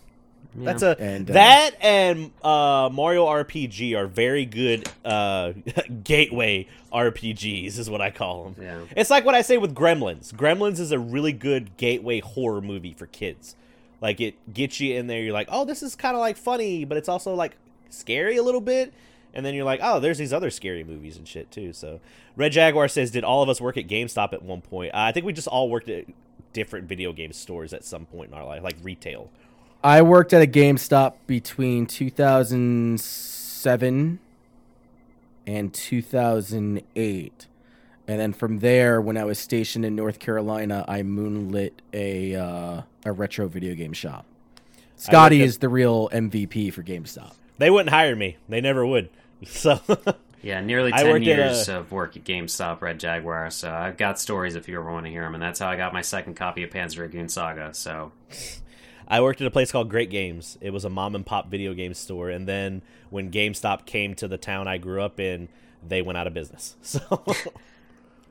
Yeah. 0.58 0.64
That's 0.64 0.82
a 0.82 0.96
And, 0.98 1.30
uh, 1.30 1.34
that 1.34 1.70
and 1.82 2.30
uh, 2.42 2.88
Mario 2.90 3.26
RPG 3.26 3.94
are 3.96 4.06
very 4.06 4.46
good 4.46 4.88
uh, 5.04 5.52
gateway 6.04 6.68
RPGs, 6.92 7.78
is 7.78 7.90
what 7.90 8.00
I 8.00 8.10
call 8.10 8.44
them. 8.44 8.64
Yeah. 8.64 8.80
It's 8.96 9.10
like 9.10 9.24
what 9.24 9.34
I 9.34 9.42
say 9.42 9.58
with 9.58 9.74
Gremlins. 9.74 10.32
Gremlins 10.32 10.80
is 10.80 10.92
a 10.92 10.98
really 10.98 11.32
good 11.32 11.76
gateway 11.76 12.20
horror 12.20 12.62
movie 12.62 12.94
for 12.94 13.06
kids. 13.06 13.54
Like 14.00 14.20
it 14.20 14.36
gets 14.52 14.80
you 14.80 14.94
in 14.94 15.06
there. 15.06 15.20
You're 15.20 15.32
like, 15.32 15.48
oh, 15.50 15.64
this 15.64 15.82
is 15.82 15.94
kind 15.94 16.14
of 16.14 16.20
like 16.20 16.36
funny, 16.36 16.84
but 16.84 16.96
it's 16.96 17.08
also 17.08 17.34
like 17.34 17.56
scary 17.90 18.36
a 18.36 18.42
little 18.42 18.60
bit. 18.60 18.94
And 19.34 19.44
then 19.44 19.54
you're 19.54 19.64
like, 19.64 19.80
oh, 19.82 20.00
there's 20.00 20.16
these 20.16 20.32
other 20.32 20.50
scary 20.50 20.82
movies 20.82 21.18
and 21.18 21.28
shit 21.28 21.50
too. 21.50 21.74
So, 21.74 22.00
Red 22.36 22.52
Jaguar 22.52 22.88
says, 22.88 23.10
did 23.10 23.22
all 23.22 23.42
of 23.42 23.50
us 23.50 23.60
work 23.60 23.76
at 23.76 23.86
GameStop 23.86 24.32
at 24.32 24.42
one 24.42 24.62
point? 24.62 24.94
Uh, 24.94 24.98
I 25.00 25.12
think 25.12 25.26
we 25.26 25.34
just 25.34 25.48
all 25.48 25.68
worked 25.68 25.90
at 25.90 26.06
different 26.56 26.88
video 26.88 27.12
game 27.12 27.32
stores 27.34 27.74
at 27.74 27.84
some 27.84 28.06
point 28.06 28.32
in 28.32 28.34
our 28.34 28.46
life, 28.46 28.62
like 28.62 28.76
retail. 28.82 29.28
I 29.84 30.00
worked 30.00 30.32
at 30.32 30.40
a 30.40 30.46
GameStop 30.46 31.12
between 31.26 31.84
2007 31.84 34.18
and 35.46 35.74
2008. 35.74 37.46
And 38.08 38.20
then 38.20 38.32
from 38.32 38.60
there, 38.60 39.02
when 39.02 39.18
I 39.18 39.24
was 39.24 39.38
stationed 39.38 39.84
in 39.84 39.94
North 39.94 40.18
Carolina, 40.18 40.82
I 40.88 41.02
moonlit 41.02 41.82
a 41.92 42.34
uh, 42.34 42.80
a 43.04 43.12
retro 43.12 43.48
video 43.48 43.74
game 43.74 43.92
shop. 43.92 44.24
Scotty 44.96 45.42
at- 45.42 45.46
is 45.46 45.58
the 45.58 45.68
real 45.68 46.08
MVP 46.08 46.72
for 46.72 46.82
GameStop. 46.82 47.34
They 47.58 47.68
wouldn't 47.68 47.90
hire 47.90 48.16
me. 48.16 48.38
They 48.48 48.62
never 48.62 48.86
would. 48.86 49.10
So 49.46 49.78
Yeah, 50.42 50.60
nearly 50.60 50.92
10 50.92 51.22
years 51.22 51.68
a- 51.68 51.78
of 51.78 51.92
work 51.92 52.16
at 52.16 52.24
GameStop 52.24 52.80
Red 52.80 53.00
Jaguar. 53.00 53.50
So 53.50 53.72
I've 53.72 53.96
got 53.96 54.20
stories 54.20 54.54
if 54.54 54.68
you 54.68 54.78
ever 54.78 54.90
want 54.92 55.06
to 55.06 55.10
hear 55.10 55.22
them. 55.22 55.34
And 55.34 55.42
that's 55.42 55.58
how 55.58 55.68
I 55.68 55.76
got 55.76 55.92
my 55.92 56.02
second 56.02 56.34
copy 56.34 56.62
of 56.62 56.70
Panzer 56.70 56.96
Dragoon 56.96 57.28
Saga. 57.28 57.74
So 57.74 58.12
I 59.08 59.20
worked 59.20 59.40
at 59.40 59.46
a 59.46 59.50
place 59.50 59.72
called 59.72 59.88
Great 59.90 60.10
Games. 60.10 60.56
It 60.60 60.70
was 60.70 60.84
a 60.84 60.90
mom 60.90 61.14
and 61.14 61.24
pop 61.26 61.50
video 61.50 61.74
game 61.74 61.94
store. 61.94 62.30
And 62.30 62.46
then 62.46 62.82
when 63.10 63.30
GameStop 63.30 63.86
came 63.86 64.14
to 64.16 64.28
the 64.28 64.38
town 64.38 64.68
I 64.68 64.78
grew 64.78 65.02
up 65.02 65.18
in, 65.18 65.48
they 65.86 66.02
went 66.02 66.18
out 66.18 66.26
of 66.26 66.34
business. 66.34 66.76
So 66.82 67.24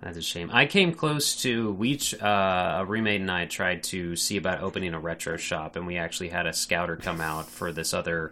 That's 0.02 0.18
a 0.18 0.22
shame. 0.22 0.52
I 0.54 0.68
came 0.68 0.94
close 0.94 1.42
to 1.42 1.74
Weech, 1.74 2.22
uh, 2.22 2.82
a 2.82 2.86
roommate 2.86 3.22
and 3.22 3.32
I 3.32 3.46
tried 3.46 3.82
to 3.86 4.16
see 4.16 4.38
about 4.38 4.62
opening 4.62 4.94
a 4.94 5.00
retro 5.00 5.36
shop, 5.36 5.76
and 5.76 5.88
we 5.88 5.98
actually 5.98 6.30
had 6.30 6.46
a 6.46 6.54
scouter 6.54 6.96
come 6.96 7.22
out 7.22 7.50
for 7.50 7.72
this 7.72 7.92
other 7.92 8.32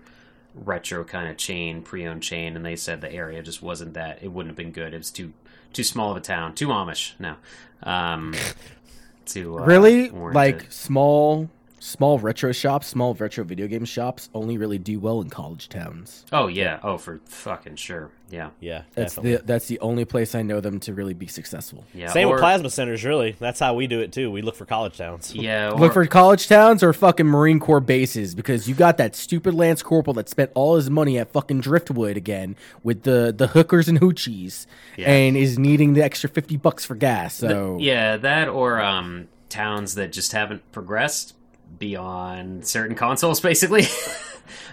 retro 0.56 1.04
kind 1.04 1.30
of 1.30 1.38
chain, 1.38 1.82
pre-owned 1.82 2.24
chain, 2.24 2.56
and 2.56 2.66
they 2.66 2.76
said 2.76 3.02
the 3.02 3.12
area 3.12 3.42
just 3.42 3.62
wasn't 3.62 3.94
that. 3.94 4.20
It 4.22 4.30
wouldn't 4.30 4.52
have 4.52 4.58
been 4.58 4.72
good. 4.72 4.94
It 4.94 4.98
was 4.98 5.12
too 5.12 5.34
too 5.72 5.84
small 5.84 6.12
of 6.12 6.18
a 6.18 6.22
town, 6.22 6.54
too 6.54 6.68
Amish. 6.68 7.14
No, 7.20 7.36
um, 7.84 8.34
to 9.26 9.60
uh, 9.60 9.66
really 9.66 10.10
like 10.10 10.64
it. 10.64 10.74
small 10.74 11.50
small 11.84 12.18
retro 12.18 12.54
shops, 12.54 12.88
small 12.88 13.14
retro 13.14 13.44
video 13.44 13.68
game 13.68 13.84
shops 13.84 14.30
only 14.34 14.58
really 14.58 14.78
do 14.78 15.00
well 15.00 15.20
in 15.22 15.30
college 15.30 15.68
towns. 15.68 16.26
Oh 16.32 16.48
yeah. 16.48 16.80
Oh, 16.82 16.98
for 16.98 17.20
fucking 17.26 17.76
sure. 17.76 18.10
Yeah. 18.30 18.50
Yeah, 18.62 18.84
That's 18.96 19.16
definitely. 19.16 19.38
the 19.38 19.44
that's 19.44 19.68
the 19.68 19.80
only 19.82 20.06
place 20.06 20.34
I 20.34 20.42
know 20.44 20.60
them 20.62 20.80
to 20.82 20.94
really 20.94 21.14
be 21.14 21.28
successful. 21.28 21.84
Yeah. 21.94 22.08
Same 22.08 22.30
or, 22.30 22.32
with 22.36 22.40
plasma 22.40 22.70
centers, 22.70 23.04
really. 23.04 23.36
That's 23.38 23.60
how 23.60 23.74
we 23.76 23.88
do 23.88 24.00
it 24.00 24.12
too. 24.14 24.32
We 24.32 24.42
look 24.42 24.56
for 24.56 24.66
college 24.66 24.98
towns. 24.98 25.36
Yeah. 25.36 25.72
Or, 25.72 25.78
Look 25.78 25.94
for 25.94 26.06
college 26.08 26.48
towns 26.48 26.82
or 26.84 26.94
fucking 26.94 27.28
Marine 27.28 27.60
Corps 27.60 27.82
bases 27.82 28.34
because 28.34 28.68
you 28.68 28.76
got 28.76 28.98
that 28.98 29.14
stupid 29.16 29.54
Lance 29.54 29.84
Corporal 29.84 30.14
that 30.16 30.30
spent 30.30 30.52
all 30.56 30.78
his 30.78 30.90
money 30.90 31.20
at 31.20 31.32
fucking 31.34 31.60
Driftwood 31.62 32.16
again 32.18 32.56
with 32.82 33.04
the 33.04 33.34
the 33.38 33.48
hookers 33.48 33.90
and 33.90 34.00
hoochies 34.00 34.66
Yeah. 34.96 35.12
and 35.12 35.36
is 35.36 35.60
needing 35.60 35.94
the 35.94 36.04
extra 36.04 36.30
fifty 36.30 36.56
bucks 36.56 36.86
for 36.86 36.96
gas. 36.96 37.40
The- 37.40 37.50
So 37.50 37.78
yeah, 37.82 38.16
that 38.18 38.48
or 38.48 38.80
um, 38.82 39.28
towns 39.50 39.96
that 39.96 40.12
just 40.14 40.32
haven't 40.32 40.72
progressed 40.72 41.36
beyond 41.80 42.68
certain 42.68 42.96
consoles, 42.96 43.40
basically. 43.42 43.84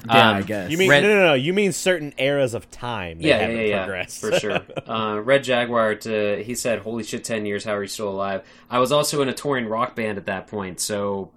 yeah, 0.06 0.30
Um, 0.30 0.36
I 0.36 0.42
guess. 0.42 0.70
You 0.70 0.78
mean 0.78 0.90
Red- 0.90 1.02
no, 1.02 1.08
no, 1.14 1.24
no? 1.26 1.34
You 1.34 1.52
mean 1.52 1.72
certain 1.72 2.12
eras 2.18 2.54
of 2.54 2.70
time 2.70 3.18
that 3.18 3.24
yeah, 3.24 3.38
haven't 3.38 3.56
yeah, 3.56 3.62
yeah, 3.62 3.84
progressed 3.84 4.20
for 4.20 4.38
sure. 4.38 4.60
Uh, 4.86 5.20
Red 5.20 5.44
Jaguar, 5.44 5.94
to, 5.96 6.42
he 6.42 6.54
said, 6.54 6.80
"Holy 6.80 7.04
shit, 7.04 7.22
ten 7.24 7.46
years. 7.46 7.64
How 7.64 7.74
are 7.76 7.82
you 7.82 7.88
still 7.88 8.08
alive?" 8.08 8.42
I 8.68 8.78
was 8.80 8.90
also 8.92 9.22
in 9.22 9.28
a 9.28 9.32
touring 9.32 9.66
rock 9.66 9.94
band 9.94 10.18
at 10.18 10.26
that 10.26 10.46
point, 10.48 10.80
so 10.80 11.30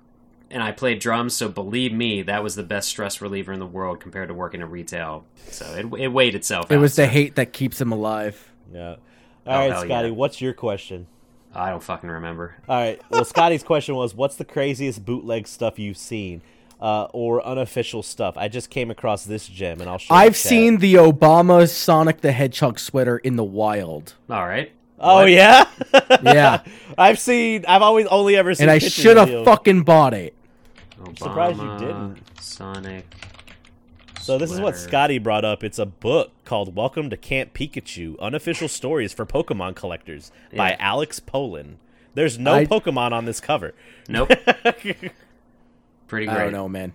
and 0.49 0.61
I 0.63 0.71
played 0.71 0.99
drums. 0.99 1.35
So 1.35 1.49
believe 1.49 1.93
me, 1.93 2.23
that 2.23 2.41
was 2.43 2.55
the 2.55 2.63
best 2.63 2.89
stress 2.89 3.21
reliever 3.21 3.51
in 3.53 3.59
the 3.59 3.65
world 3.67 3.99
compared 3.99 4.27
to 4.29 4.33
working 4.33 4.61
in 4.61 4.69
retail. 4.69 5.25
So 5.49 5.65
it, 5.75 6.01
it 6.01 6.07
weighed 6.09 6.33
itself. 6.35 6.71
it 6.71 6.75
out, 6.75 6.81
was 6.81 6.95
the 6.95 7.05
hate 7.07 7.35
that 7.35 7.53
keeps 7.53 7.79
him 7.79 7.91
alive. 7.91 8.51
yeah. 8.73 8.95
Oh, 9.45 9.51
All 9.51 9.69
right, 9.69 9.79
Scotty. 9.85 10.07
yeah. 10.07 10.13
What's 10.13 10.39
your 10.41 10.53
question? 10.53 11.07
I 11.55 11.69
don't 11.69 11.83
fucking 11.83 12.09
remember. 12.09 12.55
All 12.67 12.75
right. 12.79 13.01
Well, 13.09 13.25
Scotty's 13.25 13.63
question 13.63 13.95
was, 13.95 14.15
"What's 14.15 14.35
the 14.35 14.45
craziest 14.45 15.05
bootleg 15.05 15.47
stuff 15.47 15.77
you've 15.77 15.97
seen, 15.97 16.41
uh, 16.81 17.07
or 17.13 17.45
unofficial 17.45 18.01
stuff?" 18.03 18.35
I 18.37 18.47
just 18.47 18.69
came 18.69 18.89
across 18.89 19.23
this 19.25 19.47
gem, 19.47 19.79
and 19.81 19.89
I'll 19.89 19.97
show. 19.99 20.13
You. 20.13 20.19
I've 20.19 20.33
the 20.33 20.37
seen 20.39 20.77
the 20.77 20.95
Obama 20.95 21.69
Sonic 21.69 22.21
the 22.21 22.31
Hedgehog 22.31 22.79
sweater 22.79 23.17
in 23.17 23.35
the 23.35 23.43
wild. 23.43 24.13
All 24.29 24.45
right. 24.47 24.71
Oh 24.99 25.15
What? 25.17 25.31
yeah. 25.31 25.65
Yeah. 26.23 26.63
I've 26.97 27.19
seen. 27.19 27.65
I've 27.67 27.81
always 27.81 28.07
only 28.07 28.35
ever 28.35 28.55
seen. 28.55 28.63
and 28.65 28.71
I 28.71 28.79
should 28.79 29.17
have 29.17 29.45
fucking 29.45 29.83
bought 29.83 30.13
it. 30.13 30.33
i'm 31.05 31.15
surprised 31.17 31.59
you 31.61 31.77
didn't. 31.77 32.17
Sonic. 32.41 33.05
So 34.23 34.37
this 34.37 34.51
is 34.51 34.59
what. 34.61 34.77
Scotty 34.77 35.17
brought 35.17 35.43
up. 35.43 35.63
It's 35.65 35.77
a 35.79 35.85
book 35.85 36.31
called 36.45 36.75
"Welcome 36.75 37.09
to 37.09 37.17
Camp 37.17 37.53
Pikachu: 37.53 38.17
Unofficial 38.19 38.69
Stories 38.69 39.11
for 39.11 39.25
Pokemon 39.25 39.75
Collectors" 39.75 40.31
by 40.55 40.71
Yeah. 40.71 40.77
Alex 40.79 41.19
Polin. 41.19 41.77
There's 42.13 42.39
no 42.39 42.53
I- 42.53 42.65
Pokemon 42.65 43.11
on 43.11 43.25
this 43.25 43.41
cover. 43.41 43.73
Nope. 44.07 44.29
Pretty 46.07 46.27
I 46.29 46.33
great. 46.33 46.43
don't 46.45 46.51
know, 46.53 46.69
man. 46.69 46.93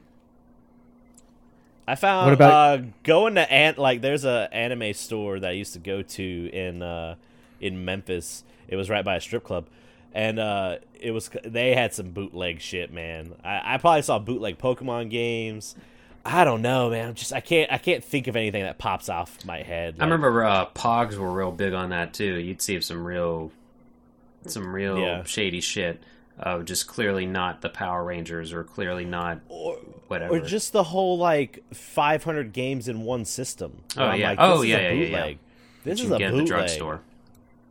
I 1.87 1.97
found 1.97 2.27
What 2.27 2.35
about- 2.35 2.79
uh, 2.79 2.83
going 3.03 3.35
to 3.35 3.53
ant 3.53 3.77
like 3.79 4.01
there's 4.01 4.25
a 4.25 4.49
anime 4.53 4.95
store 4.95 5.39
that 5.41 5.49
I 5.49 5.53
used 5.53 5.75
to 5.75 5.79
go 5.81 6.01
to 6.03 6.51
in 6.53 6.81
uh, 6.83 7.17
in 7.61 7.85
Memphis. 7.85 8.43
It 8.69 8.77
was 8.77 8.89
right 8.89 9.05
by 9.05 9.17
a 9.17 9.21
strip 9.21 9.45
club, 9.45 9.67
and 10.15 10.39
uh, 10.39 10.77
it 10.99 11.11
was 11.11 11.29
they 11.45 11.75
had 11.75 11.93
some 11.93 12.11
bootleg 12.11 12.63
shit, 12.63 12.91
man. 12.91 13.35
I, 13.45 13.75
I 13.75 13.77
probably 13.79 14.01
saw 14.03 14.19
bootleg 14.19 14.57
Pokemon 14.59 15.11
games. 15.11 15.77
I 16.25 16.45
don't 16.45 16.63
know, 16.63 16.91
man. 16.91 17.09
I'm 17.09 17.15
just 17.15 17.33
I 17.33 17.41
can't 17.41 17.73
I 17.73 17.79
can't 17.79 18.05
think 18.05 18.27
of 18.27 18.37
anything 18.37 18.63
that 18.65 18.79
pops 18.79 19.09
off 19.09 19.45
my 19.45 19.63
head. 19.63 19.97
I 19.99 20.05
remember 20.05 20.45
uh, 20.45 20.67
Pogs 20.75 21.17
were 21.17 21.31
real 21.33 21.53
big 21.53 21.73
on 21.73 21.91
that 21.91 22.13
too. 22.15 22.35
You'd 22.39 22.61
see 22.61 22.81
some 22.81 23.05
real, 23.07 23.51
some 24.47 24.75
real 24.75 24.99
Yeah. 24.99 25.23
shady 25.25 25.61
shit. 25.61 26.03
Uh, 26.39 26.63
just 26.63 26.87
clearly 26.87 27.27
not 27.27 27.63
the 27.63 27.69
Power 27.69 28.05
Rangers, 28.05 28.53
or 28.53 28.63
clearly 28.63 29.05
not 29.05 29.41
or, 29.49 29.77
whatever. 30.07 30.37
or 30.37 30.41
just 30.41 30.73
the 30.73 30.85
whole 30.85 31.19
like 31.19 31.65
500 31.75 32.53
games 32.53 32.87
in 32.89 33.01
one 33.03 33.25
system. 33.25 33.79
Oh, 33.97 34.03
where 34.03 34.11
I'm 34.11 34.21
yeah. 34.21 34.29
like, 34.31 34.39
Oh, 34.41 34.59
this 34.59 34.65
is 34.65 34.69
yeah, 34.69 34.77
a 34.77 34.81
yeah, 34.81 34.89
yeah, 34.89 34.95
yeah. 34.95 35.05
bootleg. 35.07 35.39
This 35.85 35.99
you 35.99 36.05
is 36.05 36.09
can 36.11 36.15
a 36.15 36.19
get 36.19 36.27
in 36.29 36.31
bootleg. 36.35 36.47
the 36.47 36.55
drugstore. 36.55 37.01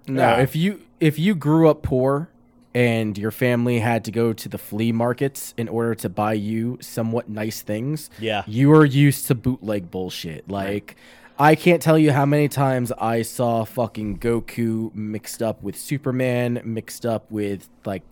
No, 0.07 0.21
Yeah. 0.21 0.41
if 0.41 0.55
you 0.55 0.81
if 0.99 1.17
you 1.19 1.33
grew 1.35 1.69
up 1.69 1.81
poor 1.83 2.29
and 2.77 3.17
your 3.17 3.31
family 3.31 3.79
had 3.79 4.05
to 4.05 4.11
go 4.11 4.33
to 4.33 4.47
the 4.47 4.57
flea 4.59 4.91
markets 4.91 5.53
in 5.57 5.67
order 5.67 5.95
to 5.95 6.09
buy 6.09 6.33
you 6.33 6.77
somewhat 6.79 7.27
nice 7.27 7.63
things, 7.63 8.09
Yeah. 8.19 8.43
you 8.45 8.71
are 8.71 8.85
used 8.85 9.25
to 9.27 9.33
bootleg 9.35 9.89
bullshit. 9.89 10.47
Like 10.47 10.95
I 11.39 11.55
can't 11.55 11.81
tell 11.81 11.97
you 11.97 12.11
how 12.11 12.25
many 12.25 12.47
times 12.47 12.91
I 12.91 13.23
saw 13.23 13.63
fucking 13.63 14.19
Goku 14.19 14.93
mixed 14.93 15.41
up 15.41 15.63
with 15.63 15.75
Superman, 15.75 16.61
mixed 16.63 17.03
up 17.05 17.31
with 17.31 17.67
like 17.83 18.03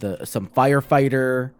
the 0.00 0.24
some 0.26 0.48
firefighter 0.48 1.52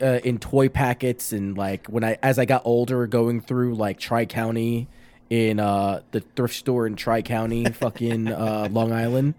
uh, 0.00 0.20
in 0.24 0.38
toy 0.38 0.68
packets 0.70 1.32
and 1.32 1.56
like 1.56 1.86
when 1.86 2.02
I 2.04 2.16
as 2.22 2.38
I 2.38 2.44
got 2.46 2.62
older 2.64 3.06
going 3.06 3.40
through 3.42 3.74
like 3.74 3.98
Tri 3.98 4.24
County 4.26 4.88
in 5.28 5.58
uh 5.60 6.00
the 6.12 6.20
thrift 6.20 6.54
store 6.54 6.86
in 6.86 6.96
Tri 6.96 7.20
County 7.22 7.64
fucking 7.64 8.28
uh 8.28 8.68
Long 8.70 8.92
Island 8.92 9.34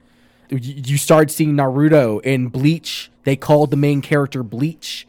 you, 0.50 0.60
you 0.86 0.98
start 0.98 1.32
seeing 1.32 1.54
Naruto 1.54 2.22
in 2.24 2.48
Bleach 2.48 3.12
they 3.24 3.36
called 3.36 3.72
the 3.72 3.78
main 3.78 4.02
character 4.02 4.44
Bleach 4.44 5.08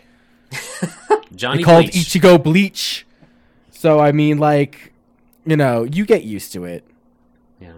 Johnny 1.34 1.58
they 1.58 1.62
called 1.64 1.84
Bleach. 1.90 1.94
Ichigo 1.94 2.42
Bleach 2.42 3.06
so 3.70 4.00
I 4.00 4.12
mean 4.12 4.38
like 4.38 4.92
you 5.44 5.56
know 5.56 5.84
you 5.84 6.04
get 6.04 6.24
used 6.24 6.52
to 6.54 6.64
it 6.64 6.84
yeah, 7.60 7.72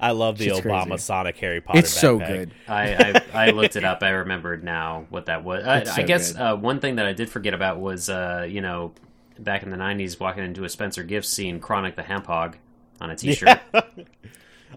I 0.00 0.12
love 0.12 0.38
the 0.38 0.46
Shit's 0.46 0.60
Obama 0.60 0.88
crazy. 0.88 1.02
Sonic 1.02 1.36
Harry 1.38 1.60
Potter. 1.60 1.78
it's 1.78 1.90
so 1.90 2.18
good 2.18 2.52
I, 2.68 2.94
I 3.32 3.46
I 3.46 3.50
looked 3.52 3.76
it 3.76 3.84
up. 3.84 4.02
I 4.02 4.10
remembered 4.10 4.64
now 4.64 5.06
what 5.10 5.26
that 5.26 5.44
was. 5.44 5.64
I, 5.66 5.78
It's 5.78 5.90
I 5.98 6.02
guess 6.02 6.34
uh, 6.34 6.56
one 6.56 6.80
thing 6.80 6.96
that 6.96 7.06
I 7.06 7.12
did 7.12 7.28
forget 7.28 7.54
about 7.54 7.78
was 7.80 8.08
uh, 8.08 8.46
you 8.48 8.60
know 8.60 8.92
back 9.38 9.62
in 9.62 9.70
the 9.70 9.76
'90s, 9.76 10.18
walking 10.20 10.44
into 10.44 10.64
a 10.64 10.68
Spencer 10.68 11.02
Gifts 11.02 11.28
scene, 11.28 11.58
Chronic 11.60 11.96
the 11.96 12.02
Hemp 12.02 12.26
Hog 12.26 12.56
on 13.00 13.10
a 13.10 13.16
T-shirt. 13.16 13.58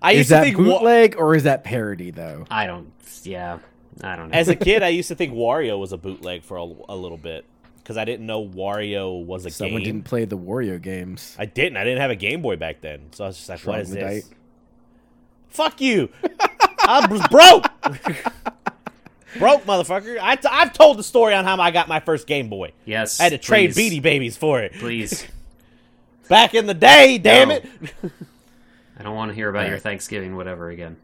I 0.01 0.11
is 0.13 0.17
used 0.17 0.29
to 0.29 0.35
that 0.35 0.43
think 0.43 0.57
wa- 0.57 0.63
bootleg 0.63 1.15
or 1.17 1.35
is 1.35 1.43
that 1.43 1.63
parody 1.63 2.11
though 2.11 2.45
I 2.51 2.67
don't. 2.67 2.91
Yeah, 3.23 3.59
I 4.03 4.15
don't 4.15 4.29
know. 4.29 4.37
as 4.37 4.47
a 4.49 4.55
kid, 4.55 4.83
I 4.83 4.89
used 4.89 5.07
to 5.09 5.15
think 5.15 5.33
Wario 5.33 5.79
was 5.79 5.91
a 5.91 5.97
bootleg 5.97 6.43
for 6.43 6.57
a, 6.57 6.63
a 6.89 6.95
little 6.95 7.17
bit 7.17 7.45
because 7.77 7.97
I 7.97 8.05
didn't 8.05 8.25
know 8.25 8.45
Wario 8.45 9.23
was 9.23 9.45
a 9.45 9.49
someone 9.49 9.81
game. 9.81 9.93
didn't 9.93 10.05
play 10.05 10.25
the 10.25 10.37
Wario 10.37 10.81
games 10.81 11.35
I 11.39 11.45
didn't. 11.45 11.77
I 11.77 11.83
didn't 11.83 12.01
have 12.01 12.11
a 12.11 12.15
Game 12.15 12.41
Boy 12.41 12.55
back 12.55 12.81
then, 12.81 13.07
so 13.11 13.23
I 13.23 13.27
was 13.27 13.37
just 13.37 13.49
like, 13.49 13.59
"What 13.61 13.79
is 13.79 13.89
this?" 13.91 13.99
Troglodyte. 14.01 14.25
Fuck 15.49 15.81
you! 15.81 16.09
I 16.79 17.07
was 17.09 17.25
broke, 17.29 17.63
broke 19.39 19.63
motherfucker. 19.65 20.19
I 20.21 20.35
t- 20.35 20.47
I've 20.51 20.73
told 20.73 20.97
the 20.97 21.03
story 21.03 21.33
on 21.33 21.45
how 21.45 21.59
I 21.59 21.71
got 21.71 21.87
my 21.87 21.99
first 21.99 22.27
Game 22.27 22.49
Boy. 22.49 22.73
yes, 22.85 23.19
I 23.19 23.23
had 23.23 23.29
to 23.31 23.37
trade 23.37 23.73
please, 23.73 23.91
Beanie 23.93 24.01
Babies 24.01 24.37
for 24.37 24.61
it 24.61 24.73
Please, 24.73 25.25
back 26.29 26.53
in 26.53 26.65
the 26.67 26.73
day. 26.73 27.17
Damn 27.17 27.49
No. 27.49 27.55
it! 27.55 27.65
I 28.97 29.03
don't 29.03 29.15
want 29.15 29.29
to 29.31 29.35
hear 29.35 29.49
about 29.49 29.67
your 29.69 29.79
Thanksgiving, 29.79 30.35
whatever 30.35 30.69
again. 30.69 30.97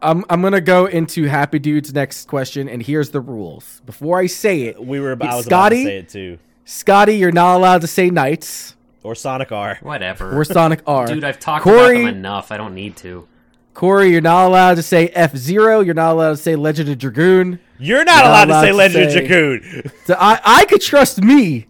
I'm 0.00 0.24
I'm 0.30 0.42
gonna 0.42 0.60
go 0.60 0.86
into 0.86 1.24
Happy 1.24 1.58
Dude's 1.58 1.92
next 1.92 2.28
question, 2.28 2.68
and 2.68 2.82
here's 2.82 3.10
the 3.10 3.20
rules. 3.20 3.82
Before 3.84 4.18
I 4.18 4.26
say 4.26 4.62
it, 4.62 4.84
We 4.84 5.00
were. 5.00 5.16
I 5.20 5.36
was 5.36 5.46
Scotty? 5.46 5.82
about 5.82 5.84
to 5.84 5.84
say 5.84 5.98
it 5.98 6.08
too. 6.08 6.38
Scotty, 6.64 7.16
you're 7.16 7.32
not 7.32 7.56
allowed 7.56 7.80
to 7.80 7.86
say 7.86 8.10
Nights 8.10 8.76
Or 9.02 9.14
Sonic 9.14 9.50
R. 9.50 9.78
Whatever. 9.82 10.38
or 10.38 10.44
Sonic 10.44 10.82
R. 10.86 11.06
Dude, 11.06 11.24
I've 11.24 11.40
talked 11.40 11.64
Corey, 11.64 12.02
about 12.02 12.06
them 12.10 12.16
enough. 12.18 12.52
I 12.52 12.56
don't 12.58 12.74
need 12.74 12.96
to. 12.98 13.26
Corey, 13.74 14.10
you're 14.10 14.20
not 14.20 14.46
allowed 14.46 14.74
to 14.74 14.82
say 14.82 15.08
F 15.08 15.36
Zero. 15.36 15.80
You're 15.80 15.94
not 15.94 16.12
allowed 16.12 16.30
to 16.30 16.36
say 16.36 16.54
Legend 16.56 16.90
of 16.90 16.98
Dragoon. 16.98 17.58
You're 17.78 18.04
not 18.04 18.16
You're 18.24 18.24
allowed, 18.32 18.48
not 18.48 18.60
to 18.60 18.66
say 18.66 18.70
allowed 18.70 18.88
to 18.88 18.98
Legend 18.98 19.12
say- 19.12 19.18
of 19.18 19.26
Dragoon. 19.26 19.92
I 20.20 20.40
I 20.44 20.64
could 20.66 20.80
trust 20.80 21.22
me. 21.22 21.66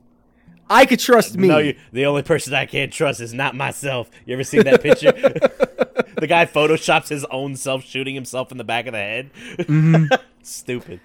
I 0.70 0.86
could 0.86 1.00
trust 1.00 1.36
me. 1.36 1.48
No, 1.48 1.58
you, 1.58 1.76
the 1.92 2.06
only 2.06 2.22
person 2.22 2.54
I 2.54 2.66
can't 2.66 2.92
trust 2.92 3.20
is 3.20 3.32
not 3.32 3.54
myself. 3.54 4.10
You 4.26 4.34
ever 4.34 4.44
seen 4.44 4.64
that 4.64 4.82
picture? 4.82 5.12
the 6.20 6.26
guy 6.26 6.46
photoshops 6.46 7.08
his 7.08 7.24
own 7.26 7.56
self 7.56 7.84
shooting 7.84 8.14
himself 8.14 8.52
in 8.52 8.58
the 8.58 8.64
back 8.64 8.86
of 8.86 8.92
the 8.92 8.98
head. 8.98 9.30
Mm-hmm. 9.58 10.06
Stupid. 10.42 11.00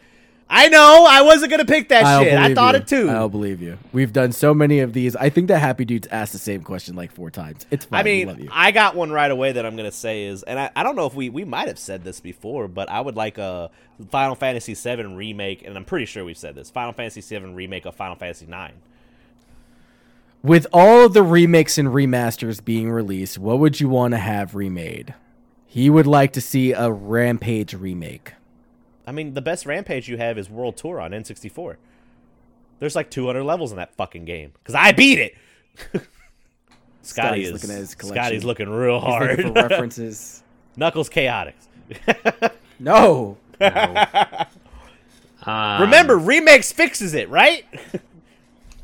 I 0.50 0.70
know. 0.70 1.08
I 1.10 1.22
wasn't 1.22 1.50
gonna 1.50 1.66
pick 1.66 1.90
that 1.90 2.06
I'll 2.06 2.24
shit. 2.24 2.34
I 2.34 2.54
thought 2.54 2.76
you. 2.76 2.82
it 2.82 2.88
too. 2.88 3.10
I'll 3.10 3.30
believe 3.30 3.62
you. 3.62 3.78
We've 3.92 4.14
done 4.14 4.32
so 4.32 4.54
many 4.54 4.80
of 4.82 4.94
these. 4.94 5.16
I 5.16 5.30
think 5.30 5.48
that 5.48 5.60
Happy 5.60 5.84
Dude's 5.84 6.08
asked 6.08 6.34
the 6.34 6.38
same 6.38 6.62
question 6.62 6.96
like 6.96 7.12
four 7.12 7.32
times. 7.32 7.66
It's 7.72 7.86
fine. 7.86 8.00
I 8.00 8.04
mean. 8.04 8.50
I 8.52 8.72
got 8.72 8.96
one 8.96 9.12
right 9.12 9.32
away 9.32 9.54
that 9.54 9.66
I'm 9.66 9.76
gonna 9.76 9.92
say 9.92 10.26
is, 10.26 10.44
and 10.44 10.60
I, 10.60 10.70
I 10.76 10.84
don't 10.84 10.96
know 10.96 11.08
if 11.08 11.16
we 11.16 11.30
we 11.30 11.44
might 11.44 11.70
have 11.70 11.80
said 11.80 12.04
this 12.04 12.20
before, 12.20 12.68
but 12.68 12.90
I 12.90 13.02
would 13.02 13.16
like 13.16 13.38
a 13.38 13.72
Final 14.10 14.36
Fantasy 14.36 14.74
VII 14.76 15.06
remake, 15.06 15.66
and 15.66 15.76
I'm 15.76 15.86
pretty 15.86 16.06
sure 16.06 16.24
we've 16.24 16.38
said 16.38 16.56
this. 16.56 16.70
Final 16.70 16.94
Fantasy 16.94 17.22
VII 17.22 17.54
remake 17.54 17.86
of 17.86 17.96
Final 17.96 18.16
Fantasy 18.16 18.46
IX. 18.46 18.74
With 20.44 20.68
all 20.74 21.06
of 21.06 21.14
the 21.14 21.24
remakes 21.24 21.78
and 21.78 21.88
remasters 21.90 22.64
being 22.64 22.92
released, 22.92 23.38
what 23.40 23.60
would 23.60 23.80
you 23.80 23.88
want 23.88 24.14
to 24.14 24.18
have 24.18 24.56
remade? 24.56 25.14
He 25.66 25.90
would 25.90 26.06
like 26.06 26.34
to 26.34 26.42
see 26.42 26.74
a 26.74 26.92
Rampage 26.92 27.74
remake. 27.74 28.34
I 29.08 29.12
mean, 29.14 29.34
the 29.34 29.42
best 29.42 29.66
Rampage 29.66 30.10
you 30.10 30.18
have 30.18 30.38
is 30.38 30.50
World 30.50 30.76
Tour 30.78 31.00
on 31.00 31.12
N64. 31.12 31.78
There's 32.80 32.96
like 32.96 33.10
200 33.10 33.44
levels 33.44 33.72
in 33.72 33.78
that 33.78 33.96
fucking 33.96 34.26
game 34.26 34.52
because 34.56 34.76
I 34.76 34.92
beat 34.92 35.20
it. 35.20 35.36
Scotty 35.94 36.06
Scotty's 37.04 37.48
is 37.48 37.54
looking 37.54 37.70
at 37.72 37.78
his 37.80 37.96
collection. 37.96 38.24
Scotty's 38.24 38.44
looking 38.44 38.70
real 38.70 39.00
He's 39.00 39.10
hard. 39.10 39.30
looking 39.38 39.54
for 39.54 39.68
references. 39.68 40.44
Knuckles 40.76 41.10
Chaotix. 41.10 41.54
No. 42.80 43.38
No. 43.62 44.06
Um, 45.46 45.82
Remember, 45.84 46.18
remakes 46.18 46.72
fixes 46.74 47.14
it, 47.14 47.30
right? 47.30 47.66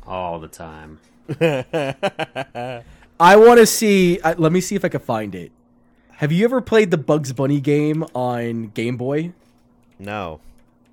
all 0.06 0.38
the 0.38 0.48
time. 0.48 1.00
I 3.20 3.36
want 3.36 3.58
to 3.60 3.66
see. 3.66 4.20
Uh, 4.20 4.34
let 4.38 4.52
me 4.52 4.60
see 4.60 4.74
if 4.76 4.84
I 4.84 4.88
can 4.88 5.00
find 5.00 5.34
it. 5.34 5.52
Have 6.12 6.32
you 6.32 6.44
ever 6.44 6.60
played 6.60 6.90
the 6.90 6.98
Bugs 6.98 7.32
Bunny 7.32 7.60
game 7.60 8.04
on 8.14 8.68
Game 8.68 8.96
Boy? 8.96 9.32
no. 9.98 10.40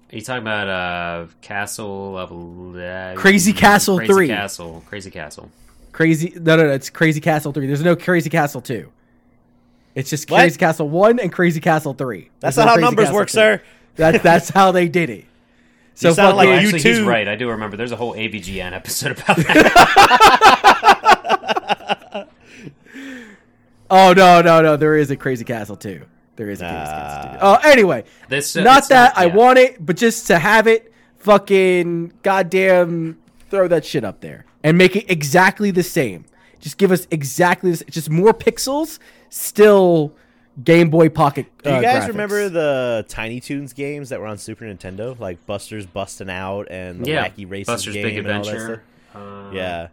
Are 0.10 0.16
you 0.16 0.22
talking 0.22 0.42
about 0.44 0.70
uh, 0.70 1.28
Castle 1.42 2.18
of 2.18 2.32
uh, 2.78 3.14
Crazy 3.20 3.52
Castle 3.52 3.98
Crazy 3.98 4.14
3. 4.14 4.28
Castle, 4.30 4.84
Crazy 4.88 5.12
Castle. 5.12 5.52
Crazy. 5.92 6.32
No, 6.34 6.56
no, 6.56 6.64
no. 6.68 6.72
It's 6.72 6.90
Crazy 6.90 7.20
Castle 7.20 7.52
Three. 7.52 7.68
There's 7.68 7.84
no 7.84 7.94
Crazy 7.98 8.30
Castle 8.30 8.62
Two. 8.62 8.90
It's 9.96 10.10
just 10.10 10.32
What? 10.32 10.40
Crazy 10.40 10.58
Castle 10.58 10.88
One 10.88 11.20
and 11.20 11.30
Crazy 11.30 11.60
Castle 11.60 11.94
Three. 11.94 12.30
That's 12.40 12.56
There's 12.56 12.66
not 12.66 12.66
no 12.66 12.70
how 12.70 12.76
Crazy 12.76 12.86
numbers 12.86 13.06
Castle 13.08 13.16
work, 13.18 13.28
2. 13.28 13.32
sir. 13.32 13.62
That, 13.98 14.24
that's 14.24 14.50
how 14.50 14.72
they 14.72 14.88
did 14.88 15.10
it. 15.10 15.26
So 16.00 16.10
You 16.10 16.14
sound 16.14 16.38
like 16.38 16.48
Oh, 16.48 16.52
you 16.52 16.58
actually, 16.58 16.74
he's 16.82 16.98
too. 17.00 17.08
right. 17.08 17.28
I 17.28 17.36
do 17.36 17.50
remember. 17.50 17.76
There's 17.76 17.92
a 17.92 17.96
whole 17.96 18.14
AVGN 18.14 18.72
episode 18.72 19.14
about 19.20 19.38
that. 19.38 20.78
Oh 23.90 24.12
no, 24.12 24.42
no, 24.42 24.62
no! 24.62 24.76
There 24.76 24.98
is 24.98 25.12
a 25.12 25.16
Crazy 25.16 25.46
Castle 25.46 25.78
too. 25.78 26.04
There 26.36 26.50
is 26.50 26.62
a 26.62 26.66
Crazy 26.66 26.76
Castle 26.76 27.32
too. 27.32 27.38
Oh, 27.42 27.54
Uh, 27.54 27.60
anyway, 27.64 28.04
This, 28.28 28.56
uh, 28.58 28.62
not 28.64 28.90
that 28.90 29.18
I 29.18 29.26
yeah. 29.28 29.34
want 29.36 29.60
it, 29.60 29.84
but 29.84 29.96
just 29.96 30.28
to 30.28 30.38
have 30.38 30.68
it, 30.68 30.92
fucking 31.20 32.12
goddamn, 32.22 33.18
throw 33.50 33.68
that 33.70 33.86
shit 33.86 34.04
up 34.04 34.20
there 34.20 34.46
and 34.64 34.78
make 34.78 34.98
it 34.98 35.10
exactly 35.10 35.72
the 35.72 35.84
same. 35.84 36.26
Just 36.60 36.78
give 36.78 36.92
us 36.92 37.08
exactly 37.12 37.72
this, 37.72 37.82
just 37.90 38.10
more 38.10 38.34
pixels, 38.34 39.00
still 39.30 40.14
Game 40.64 40.90
Boy 40.90 41.10
Pocket. 41.10 41.46
Do 41.64 41.70
you 41.70 41.76
uh, 41.76 41.82
guys 41.82 42.04
graphics. 42.04 42.08
remember 42.08 42.50
the 42.50 43.06
Tiny 43.08 43.40
Toons 43.40 43.74
games 43.74 44.10
that 44.10 44.20
were 44.20 44.26
on 44.28 44.38
Super 44.38 44.66
Nintendo, 44.66 45.18
like 45.20 45.46
Buster's 45.46 45.86
Busting 45.86 46.30
Out 46.30 46.68
and 46.72 47.06
the 47.06 47.12
Yeah, 47.12 47.28
Wacky 47.30 47.50
Races 47.50 47.68
Buster's 47.68 47.94
game 47.94 48.04
Big 48.04 48.18
and 48.18 48.28
all 48.32 48.44
that 48.44 48.52
Adventure. 48.54 48.84
stuff? 49.12 49.22
Uh, 49.22 49.52
Yeah, 49.54 49.88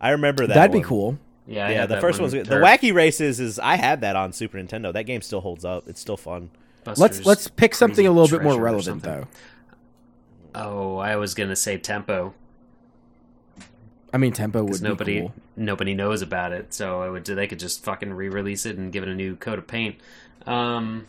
I 0.00 0.10
remember 0.10 0.46
that. 0.46 0.54
That'd 0.54 0.72
be 0.72 0.80
cool. 0.82 1.18
yeah, 1.46 1.68
Yeah, 1.70 1.86
the 1.86 2.00
first 2.00 2.18
one. 2.20 2.24
one's 2.30 2.34
good. 2.34 2.46
The 2.46 2.56
Wacky 2.56 2.94
Races 2.94 3.40
is 3.40 3.58
I 3.58 3.76
had 3.76 4.00
that 4.02 4.14
on 4.16 4.32
Super 4.32 4.58
Nintendo. 4.58 4.92
That 4.92 5.04
game 5.04 5.22
still 5.22 5.40
holds 5.40 5.64
up. 5.64 5.88
It's 5.88 6.00
still 6.00 6.16
fun. 6.16 6.50
Let's 6.96 7.26
let's 7.26 7.48
pick 7.48 7.74
something 7.74 8.06
a 8.06 8.10
little 8.12 8.28
bit 8.38 8.44
more 8.44 8.60
relevant 8.60 9.02
though. 9.02 9.26
Oh, 10.54 10.96
I 10.96 11.16
was 11.16 11.34
gonna 11.34 11.56
say 11.56 11.78
Tempo 11.78 12.34
I 14.12 14.18
mean, 14.18 14.32
Tempo 14.32 14.60
would 14.60 14.66
because 14.66 14.80
be 14.80 14.88
nobody 14.88 15.20
cool. 15.20 15.32
Nobody 15.60 15.92
knows 15.92 16.22
about 16.22 16.52
it, 16.52 16.72
so 16.72 17.02
I 17.02 17.10
would 17.10 17.26
they 17.26 17.46
could 17.46 17.58
just 17.58 17.84
fucking 17.84 18.14
re-release 18.14 18.64
it 18.64 18.78
and 18.78 18.90
give 18.90 19.02
it 19.02 19.10
a 19.10 19.14
new 19.14 19.36
coat 19.36 19.58
of 19.58 19.66
paint. 19.66 19.96
Um, 20.46 21.06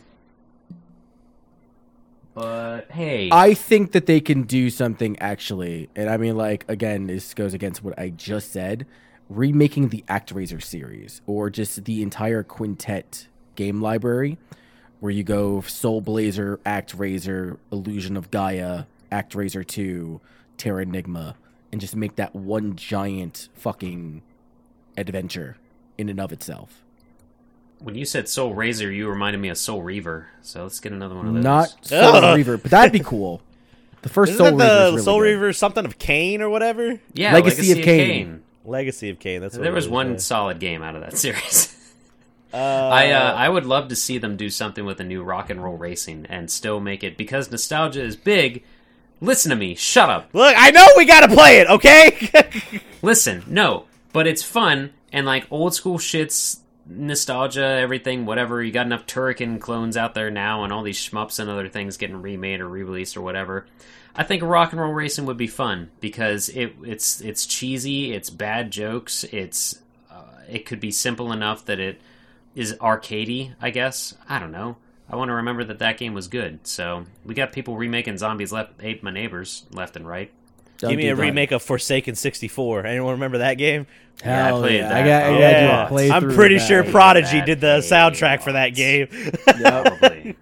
but 2.34 2.90
hey, 2.90 3.30
I 3.32 3.54
think 3.54 3.92
that 3.92 4.04
they 4.04 4.20
can 4.20 4.42
do 4.42 4.68
something 4.68 5.18
actually, 5.20 5.88
and 5.96 6.10
I 6.10 6.18
mean, 6.18 6.36
like 6.36 6.66
again, 6.68 7.06
this 7.06 7.32
goes 7.32 7.54
against 7.54 7.82
what 7.82 7.98
I 7.98 8.10
just 8.10 8.52
said. 8.52 8.86
Remaking 9.30 9.88
the 9.88 10.04
ActRaiser 10.06 10.62
series, 10.62 11.22
or 11.26 11.48
just 11.48 11.86
the 11.86 12.02
entire 12.02 12.42
Quintet 12.42 13.28
game 13.54 13.80
library, 13.80 14.36
where 15.00 15.12
you 15.12 15.24
go 15.24 15.62
Soul 15.62 16.02
Blazer, 16.02 16.60
ActRaiser, 16.66 17.56
Illusion 17.72 18.18
of 18.18 18.30
Gaia, 18.30 18.84
ActRaiser 19.10 19.66
Two, 19.66 20.20
Terranigma, 20.58 21.36
and 21.70 21.80
just 21.80 21.96
make 21.96 22.16
that 22.16 22.34
one 22.34 22.76
giant 22.76 23.48
fucking 23.54 24.20
adventure 24.96 25.56
in 25.98 26.08
and 26.08 26.20
of 26.20 26.32
itself. 26.32 26.82
when 27.80 27.94
you 27.94 28.04
said 28.04 28.28
Soul 28.28 28.54
Razor, 28.54 28.90
you 28.90 29.08
reminded 29.08 29.38
me 29.40 29.48
of 29.48 29.58
Soul 29.58 29.82
Reaver. 29.82 30.28
So 30.42 30.62
let's 30.62 30.78
get 30.80 30.92
another 30.92 31.14
one 31.14 31.26
of 31.28 31.34
those. 31.34 31.44
Not 31.44 31.68
Soul 31.86 32.16
Ugh. 32.16 32.36
Reaver, 32.36 32.56
but 32.58 32.70
that'd 32.70 32.92
be 32.92 33.00
cool. 33.00 33.42
The 34.02 34.08
1st 34.08 34.28
Isn't 34.28 34.36
Soul 34.36 34.56
that 34.58 34.64
Reaver 34.68 34.84
the 34.84 34.90
really 34.92 35.02
Soul 35.02 35.18
good. 35.18 35.24
Reaver 35.24 35.52
something 35.52 35.84
of 35.84 35.98
Kain 35.98 36.42
or 36.42 36.48
whatever? 36.50 37.00
yeah, 37.14 37.32
Legacy 37.34 37.56
Legacy, 37.56 37.72
of 37.72 37.78
of 37.78 37.84
Kain. 37.84 38.06
Kain. 38.08 38.42
Legacy 38.64 39.10
of 39.10 39.18
Kain. 39.18 39.40
That's 39.40 39.54
what 39.54 39.62
There 39.62 39.72
it 39.72 39.74
was 39.74 39.88
one 39.88 40.12
yeah. 40.12 40.16
solid 40.18 40.58
game 40.60 40.82
out 40.82 40.94
of 40.96 41.02
that 41.02 41.16
series. 41.18 41.76
Uh, 42.52 42.56
I 42.56 43.10
uh, 43.12 43.32
I 43.34 43.48
would 43.48 43.64
love 43.64 43.88
to 43.88 43.96
see 43.96 44.18
them 44.18 44.36
do 44.36 44.50
something 44.50 44.84
with 44.84 45.00
a 45.00 45.04
new 45.04 45.22
rock 45.22 45.48
and 45.50 45.62
roll 45.64 45.76
racing 45.78 46.26
and 46.28 46.50
still 46.50 46.80
make 46.80 47.02
it 47.02 47.16
because 47.16 47.50
nostalgia 47.50 48.02
is 48.02 48.14
big. 48.14 48.62
Listen 49.22 49.50
to 49.50 49.56
me. 49.56 49.74
Shut 49.74 50.10
up. 50.10 50.28
look. 50.34 50.54
I 50.56 50.70
know 50.70 50.86
we 50.96 51.04
gotta 51.06 51.28
play 51.34 51.60
it. 51.60 51.68
Okay. 51.68 52.30
Listen. 53.02 53.42
No, 53.46 53.84
but 54.12 54.26
it's 54.26 54.42
fun 54.42 54.92
and 55.12 55.26
like 55.26 55.46
old 55.50 55.74
school 55.74 55.98
shits, 55.98 56.60
nostalgia, 56.86 57.64
everything, 57.64 58.26
whatever. 58.26 58.62
You 58.62 58.72
got 58.72 58.86
enough 58.86 59.06
Turrican 59.06 59.60
clones 59.60 59.96
out 59.96 60.14
there 60.14 60.30
now, 60.30 60.64
and 60.64 60.72
all 60.72 60.82
these 60.82 60.98
shmups 60.98 61.38
and 61.38 61.50
other 61.50 61.68
things 61.68 61.96
getting 61.96 62.20
remade 62.20 62.60
or 62.60 62.68
re-released 62.68 63.16
or 63.16 63.22
whatever. 63.22 63.66
I 64.14 64.24
think 64.24 64.42
rock 64.42 64.72
and 64.72 64.80
roll 64.80 64.92
racing 64.92 65.24
would 65.26 65.36
be 65.36 65.46
fun 65.46 65.90
because 66.00 66.48
it 66.50 66.74
it's 66.84 67.20
it's 67.20 67.46
cheesy, 67.46 68.12
it's 68.12 68.30
bad 68.30 68.70
jokes, 68.70 69.24
it's 69.24 69.80
uh, 70.10 70.42
it 70.48 70.66
could 70.66 70.80
be 70.80 70.90
simple 70.90 71.32
enough 71.32 71.64
that 71.64 71.80
it 71.80 72.00
is 72.54 72.74
arcadey. 72.74 73.54
I 73.60 73.70
guess 73.70 74.14
I 74.28 74.38
don't 74.38 74.52
know. 74.52 74.76
I 75.08 75.16
want 75.16 75.28
to 75.28 75.34
remember 75.34 75.64
that 75.64 75.78
that 75.78 75.98
game 75.98 76.14
was 76.14 76.28
good. 76.28 76.66
So 76.66 77.06
we 77.24 77.34
got 77.34 77.52
people 77.52 77.76
remaking 77.76 78.18
zombies 78.18 78.52
left 78.52 78.72
ate 78.82 79.02
my 79.02 79.10
neighbors 79.10 79.64
left 79.70 79.96
and 79.96 80.06
right. 80.06 80.30
Don't 80.82 80.90
Give 80.90 80.98
me 80.98 81.08
a 81.10 81.14
that. 81.14 81.22
remake 81.22 81.52
of 81.52 81.62
Forsaken 81.62 82.16
64. 82.16 82.84
Anyone 82.86 83.12
remember 83.12 83.38
that 83.38 83.54
game? 83.54 83.86
Yeah, 84.24 84.42
I 84.44 84.46
Hell 84.48 84.58
played 84.60 84.76
yeah. 84.80 84.88
that. 84.88 84.96
I 84.96 85.06
got, 85.06 85.22
I 85.22 85.26
Oh, 85.26 85.30
gotta 85.32 85.40
Yeah. 85.40 85.88
do 85.88 85.94
a 85.94 85.98
playthrough. 85.98 86.12
I'm 86.12 86.34
pretty 86.34 86.58
that. 86.58 86.66
sure 86.66 86.82
Prodigy 86.84 87.40
did 87.40 87.60
the 87.60 87.78
soundtrack 87.78 88.38
a 88.40 88.42
for 88.42 88.52
that 88.52 88.70
game. 88.74 89.06
Probably. 89.46 90.36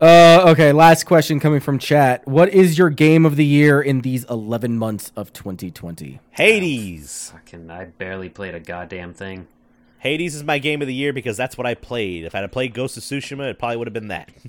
Uh, 0.00 0.44
okay, 0.48 0.72
last 0.72 1.04
question 1.04 1.40
coming 1.40 1.60
from 1.60 1.78
chat. 1.78 2.26
What 2.26 2.50
is 2.50 2.76
your 2.76 2.90
game 2.90 3.24
of 3.24 3.36
the 3.36 3.44
year 3.46 3.80
in 3.80 4.00
these 4.00 4.24
11 4.24 4.76
months 4.76 5.12
of 5.16 5.32
2020? 5.32 6.18
Hades. 6.32 7.30
Fucking, 7.32 7.70
I 7.70 7.84
barely 7.84 8.28
played 8.28 8.54
a 8.54 8.60
goddamn 8.60 9.14
thing. 9.14 9.46
Hades 10.00 10.34
is 10.34 10.42
my 10.44 10.58
game 10.58 10.82
of 10.82 10.88
the 10.88 10.94
year 10.94 11.12
because 11.12 11.36
that's 11.36 11.56
what 11.56 11.66
I 11.66 11.74
played. 11.74 12.24
If 12.24 12.34
I 12.34 12.40
had 12.40 12.52
played 12.52 12.74
Ghost 12.74 12.96
of 12.96 13.04
Tsushima, 13.04 13.48
it 13.50 13.58
probably 13.58 13.76
would 13.78 13.86
have 13.86 13.94
been 13.94 14.08
that. 14.08 14.30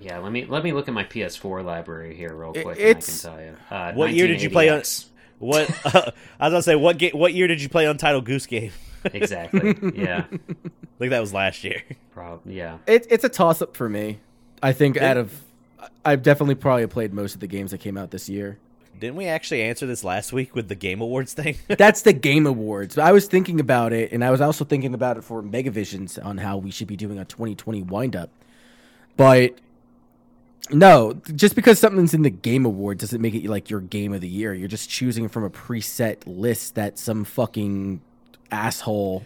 Yeah, 0.00 0.18
let 0.18 0.32
me 0.32 0.46
let 0.46 0.64
me 0.64 0.72
look 0.72 0.88
at 0.88 0.94
my 0.94 1.04
PS4 1.04 1.64
library 1.64 2.16
here 2.16 2.34
real 2.34 2.52
quick. 2.52 2.78
it's- 2.78 3.24
and 3.24 3.34
I 3.34 3.36
can 3.36 3.54
tell 3.56 3.56
you. 3.70 3.76
Uh, 3.76 3.92
What 3.94 4.12
year 4.12 4.26
did 4.26 4.40
you 4.42 4.50
play 4.50 4.68
on- 4.68 4.80
1980X. 4.80 5.06
What 5.38 5.70
I 5.86 6.48
was 6.48 6.52
gonna 6.52 6.62
say, 6.62 6.74
what 6.76 6.98
ga- 6.98 7.12
what 7.12 7.32
year 7.34 7.46
did 7.46 7.62
you 7.62 7.68
play 7.68 7.86
Untitled 7.86 8.24
Goose 8.24 8.46
Game? 8.46 8.72
Exactly. 9.14 9.74
Yeah. 9.94 10.24
I 10.30 10.36
think 10.98 11.10
that 11.10 11.20
was 11.20 11.32
last 11.32 11.64
year. 11.64 11.82
Probably. 12.12 12.54
Yeah. 12.58 12.76
It, 12.86 13.06
it's 13.08 13.24
a 13.24 13.30
toss 13.30 13.62
up 13.62 13.74
for 13.74 13.88
me. 13.88 14.18
I 14.62 14.72
think 14.74 14.96
Yeah. 14.96 15.10
out 15.12 15.16
of. 15.16 15.40
I've 16.04 16.22
definitely 16.22 16.56
probably 16.56 16.86
played 16.86 17.14
most 17.14 17.32
of 17.32 17.40
the 17.40 17.46
games 17.46 17.70
that 17.70 17.78
came 17.78 17.96
out 17.96 18.10
this 18.10 18.28
year. 18.28 18.58
Didn't 18.98 19.16
we 19.16 19.24
actually 19.24 19.62
answer 19.62 19.86
this 19.86 20.04
last 20.04 20.34
week 20.34 20.54
with 20.54 20.68
the 20.68 20.74
Game 20.74 21.00
Awards 21.00 21.32
thing? 21.32 21.56
That's 21.68 22.02
the 22.02 22.12
Game 22.12 22.46
Awards. 22.46 22.98
I 22.98 23.12
was 23.12 23.26
thinking 23.26 23.58
about 23.58 23.94
it, 23.94 24.12
and 24.12 24.22
I 24.22 24.30
was 24.30 24.42
also 24.42 24.66
thinking 24.66 24.92
about 24.92 25.16
it 25.16 25.24
for 25.24 25.42
Megavisions 25.42 26.22
on 26.22 26.36
how 26.36 26.58
we 26.58 26.70
should 26.70 26.86
be 26.88 26.96
doing 26.96 27.18
a 27.18 27.24
2020 27.24 27.82
windup. 27.84 28.28
But 29.16 29.54
no, 30.70 31.14
just 31.34 31.54
because 31.54 31.78
something's 31.78 32.14
in 32.14 32.22
the 32.22 32.30
Game 32.30 32.64
Awards 32.64 33.00
doesn't 33.00 33.20
make 33.20 33.34
it 33.34 33.48
like 33.48 33.70
your 33.70 33.80
game 33.80 34.12
of 34.12 34.20
the 34.20 34.28
year. 34.28 34.54
You're 34.54 34.68
just 34.68 34.90
choosing 34.90 35.28
from 35.28 35.44
a 35.44 35.50
preset 35.50 36.18
list 36.26 36.74
that 36.74 36.98
some 36.98 37.24
fucking 37.24 38.00
asshole. 38.50 39.24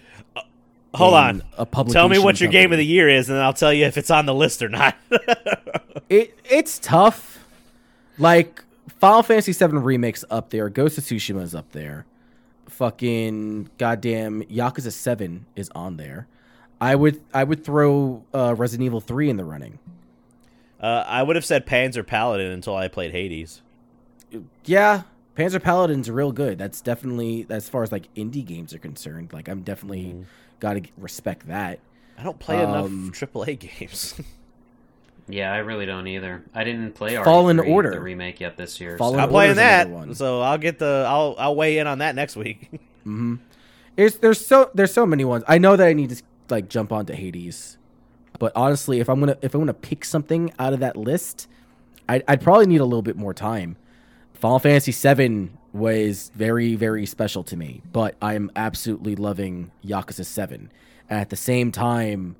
Hold 0.94 1.14
on. 1.14 1.42
A 1.58 1.66
publication 1.66 2.00
Tell 2.00 2.08
me 2.08 2.18
what 2.18 2.40
your 2.40 2.50
game 2.50 2.72
of 2.72 2.78
the 2.78 2.86
year 2.86 3.08
is, 3.08 3.28
and 3.28 3.38
I'll 3.38 3.52
tell 3.52 3.72
you 3.72 3.84
if 3.86 3.98
it's 3.98 4.10
on 4.10 4.26
the 4.26 4.34
list 4.34 4.62
or 4.62 4.68
not. 4.68 4.96
It 6.10 6.38
it's 6.44 6.78
tough. 6.78 7.46
Like 8.18 8.62
Final 9.00 9.22
Fantasy 9.22 9.52
VII 9.52 9.78
remakes 9.78 10.22
up 10.30 10.50
there. 10.50 10.68
Ghost 10.68 10.98
of 10.98 11.04
Tsushima 11.04 11.42
is 11.42 11.54
up 11.54 11.72
there. 11.72 12.04
Fucking 12.68 13.70
goddamn 13.78 14.42
Yakuza 14.42 14.92
Seven 14.92 15.46
is 15.56 15.70
on 15.74 15.96
there. 15.96 16.26
I 16.80 16.94
would 16.94 17.22
I 17.32 17.44
would 17.44 17.64
throw 17.64 18.22
uh, 18.34 18.54
Resident 18.54 18.84
Evil 18.84 19.00
Three 19.00 19.30
in 19.30 19.36
the 19.38 19.44
running. 19.44 19.78
Uh, 20.84 21.04
I 21.06 21.22
would 21.22 21.36
have 21.36 21.44
said 21.44 21.66
Panzer 21.66 22.06
Paladin 22.06 22.50
until 22.50 22.76
I 22.76 22.88
played 22.88 23.12
Hades. 23.12 23.62
Yeah, 24.64 25.02
Panzer 25.36 25.62
Paladin's 25.62 26.10
real 26.10 26.32
good. 26.32 26.58
That's 26.58 26.80
definitely 26.80 27.46
as 27.48 27.68
far 27.68 27.82
as 27.82 27.92
like 27.92 28.12
indie 28.14 28.44
games 28.44 28.74
are 28.74 28.78
concerned. 28.78 29.32
Like 29.32 29.48
I'm 29.48 29.62
definitely 29.62 30.24
got 30.60 30.74
to 30.74 30.82
respect 30.98 31.46
that. 31.48 31.78
I 32.18 32.22
don't 32.22 32.38
play 32.38 32.62
enough 32.62 32.86
Um, 32.86 33.10
AAA 33.12 33.58
games. 33.78 34.14
Yeah, 35.26 35.50
I 35.54 35.58
really 35.60 35.86
don't 35.86 36.06
either. 36.06 36.44
I 36.54 36.64
didn't 36.64 36.92
play 36.92 37.16
Fallen 37.16 37.56
RE3, 37.56 37.70
Order. 37.70 37.90
the 37.92 38.00
remake 38.00 38.40
yet 38.40 38.58
this 38.58 38.78
year. 38.78 38.98
Fallen 38.98 39.14
so- 39.18 39.22
I'm 39.22 39.30
playing 39.30 39.54
that 39.56 39.88
one, 39.88 40.14
so 40.14 40.42
I'll 40.42 40.58
get 40.58 40.78
the 40.78 41.06
I'll 41.08 41.34
I'll 41.38 41.56
weigh 41.56 41.78
in 41.78 41.86
on 41.86 42.00
that 42.00 42.14
next 42.14 42.36
week. 42.36 42.68
hmm 43.04 43.36
There's 43.96 44.16
there's 44.16 44.44
so 44.46 44.70
there's 44.74 44.92
so 44.92 45.06
many 45.06 45.24
ones. 45.24 45.42
I 45.48 45.56
know 45.56 45.76
that 45.76 45.86
I 45.86 45.94
need 45.94 46.10
to 46.10 46.22
like 46.50 46.68
jump 46.68 46.92
onto 46.92 47.14
Hades, 47.14 47.78
but 48.38 48.52
honestly, 48.54 49.00
if 49.00 49.08
I'm 49.08 49.20
gonna 49.20 49.36
if 49.42 49.54
I'm 49.54 49.60
gonna 49.60 49.74
pick 49.74 50.04
something 50.04 50.52
out 50.58 50.72
of 50.72 50.80
that 50.80 50.96
list, 50.96 51.48
I'd, 52.08 52.24
I'd 52.28 52.40
probably 52.40 52.66
need 52.66 52.80
a 52.80 52.84
little 52.84 53.02
bit 53.02 53.16
more 53.16 53.34
time. 53.34 53.76
Final 54.34 54.58
Fantasy 54.58 54.92
VII 54.92 55.50
was 55.74 56.30
very, 56.34 56.76
very 56.76 57.04
special 57.04 57.42
to 57.44 57.56
me. 57.56 57.82
But 57.92 58.16
I'm 58.22 58.50
absolutely 58.56 59.16
loving 59.16 59.72
Yakuza 59.84 60.24
7. 60.24 60.70
And 61.10 61.20
at 61.20 61.30
the 61.30 61.36
same 61.36 61.72
time, 61.72 62.36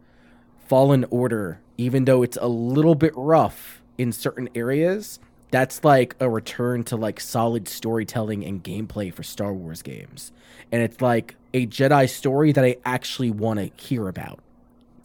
Fallen 0.68 1.04
Order, 1.10 1.60
even 1.76 2.04
though 2.04 2.22
it's 2.22 2.38
a 2.40 2.46
little 2.46 2.94
bit 2.94 3.12
rough 3.16 3.82
in 3.98 4.12
certain 4.12 4.48
areas, 4.54 5.18
that's 5.50 5.84
like 5.84 6.16
a 6.20 6.30
return 6.30 6.84
to 6.84 6.96
like 6.96 7.20
solid 7.20 7.68
storytelling 7.68 8.44
and 8.44 8.62
gameplay 8.62 9.12
for 9.12 9.22
Star 9.22 9.52
Wars 9.52 9.82
games. 9.82 10.32
And 10.72 10.82
it's 10.82 11.00
like 11.00 11.36
a 11.52 11.66
Jedi 11.66 12.08
story 12.08 12.52
that 12.52 12.64
I 12.64 12.76
actually 12.84 13.30
want 13.30 13.60
to 13.60 13.84
hear 13.84 14.08
about. 14.08 14.40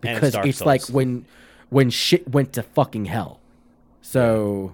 And 0.04 0.18
it's 0.24 0.32
Because 0.36 0.48
it's 0.48 0.62
like 0.62 0.84
when 0.88 1.26
when 1.70 1.90
shit 1.90 2.28
went 2.28 2.54
to 2.54 2.64
fucking 2.64 3.06
hell. 3.06 3.40
So 4.02 4.74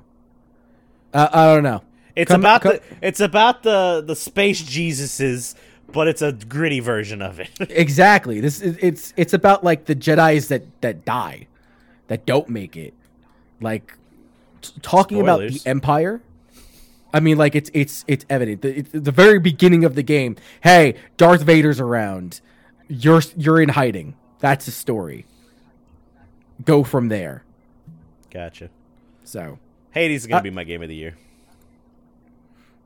uh, 1.13 1.29
I 1.31 1.45
don't 1.53 1.63
know. 1.63 1.81
It's 2.15 2.31
Come- 2.31 2.41
about 2.41 2.61
come- 2.61 2.73
the 2.73 2.81
it's 3.01 3.19
about 3.19 3.63
the 3.63 4.03
the 4.05 4.15
space 4.15 4.61
Jesuses, 4.61 5.55
but 5.91 6.07
it's 6.07 6.21
a 6.21 6.31
gritty 6.31 6.79
version 6.79 7.21
of 7.21 7.39
it. 7.39 7.49
Exactly. 7.69 8.39
This 8.39 8.61
is 8.61 8.77
it's 8.81 9.13
it's 9.17 9.33
about 9.33 9.63
like 9.63 9.85
the 9.85 9.95
Jedi's 9.95 10.47
that 10.49 10.63
that 10.81 11.05
die, 11.05 11.47
that 12.07 12.25
don't 12.25 12.49
make 12.49 12.77
it. 12.77 12.93
Like 13.61 13.97
t- 14.61 14.73
talking 14.81 15.19
about 15.19 15.39
the 15.39 15.61
Empire. 15.65 16.21
I 17.13 17.19
mean, 17.21 17.37
like 17.37 17.55
it's 17.55 17.71
it's 17.73 18.03
it's 18.07 18.25
evident. 18.29 18.61
The, 18.61 18.79
it's 18.79 18.89
the 18.91 19.11
very 19.11 19.39
beginning 19.39 19.83
of 19.85 19.95
the 19.95 20.03
game. 20.03 20.35
Hey, 20.61 20.95
Darth 21.17 21.41
Vader's 21.43 21.79
around. 21.79 22.41
You're 22.87 23.21
you're 23.35 23.61
in 23.61 23.69
hiding. 23.69 24.15
That's 24.45 24.65
the 24.67 24.71
story. 24.71 25.25
Go 26.63 26.83
from 26.83 27.07
there. 27.09 27.43
gotcha. 28.29 28.69
So 29.23 29.57
Hades 29.89 30.21
is 30.21 30.27
gonna 30.27 30.41
Uh, 30.41 30.43
be 30.43 30.49
my 30.51 30.63
game 30.63 30.83
of 30.83 30.87
the 30.89 30.93
year. 30.95 31.15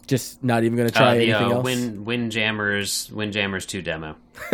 just 0.07 0.41
not 0.43 0.63
even 0.63 0.77
gonna 0.77 0.89
try 0.89 1.09
Uh, 1.09 1.13
the 1.15 1.21
anything 1.23 1.51
uh, 1.51 1.55
else. 1.55 1.65
Win 1.65 2.05
Windjammers 2.05 3.11
Windjammers 3.11 3.65
two 3.65 3.81
demo. 3.81 4.15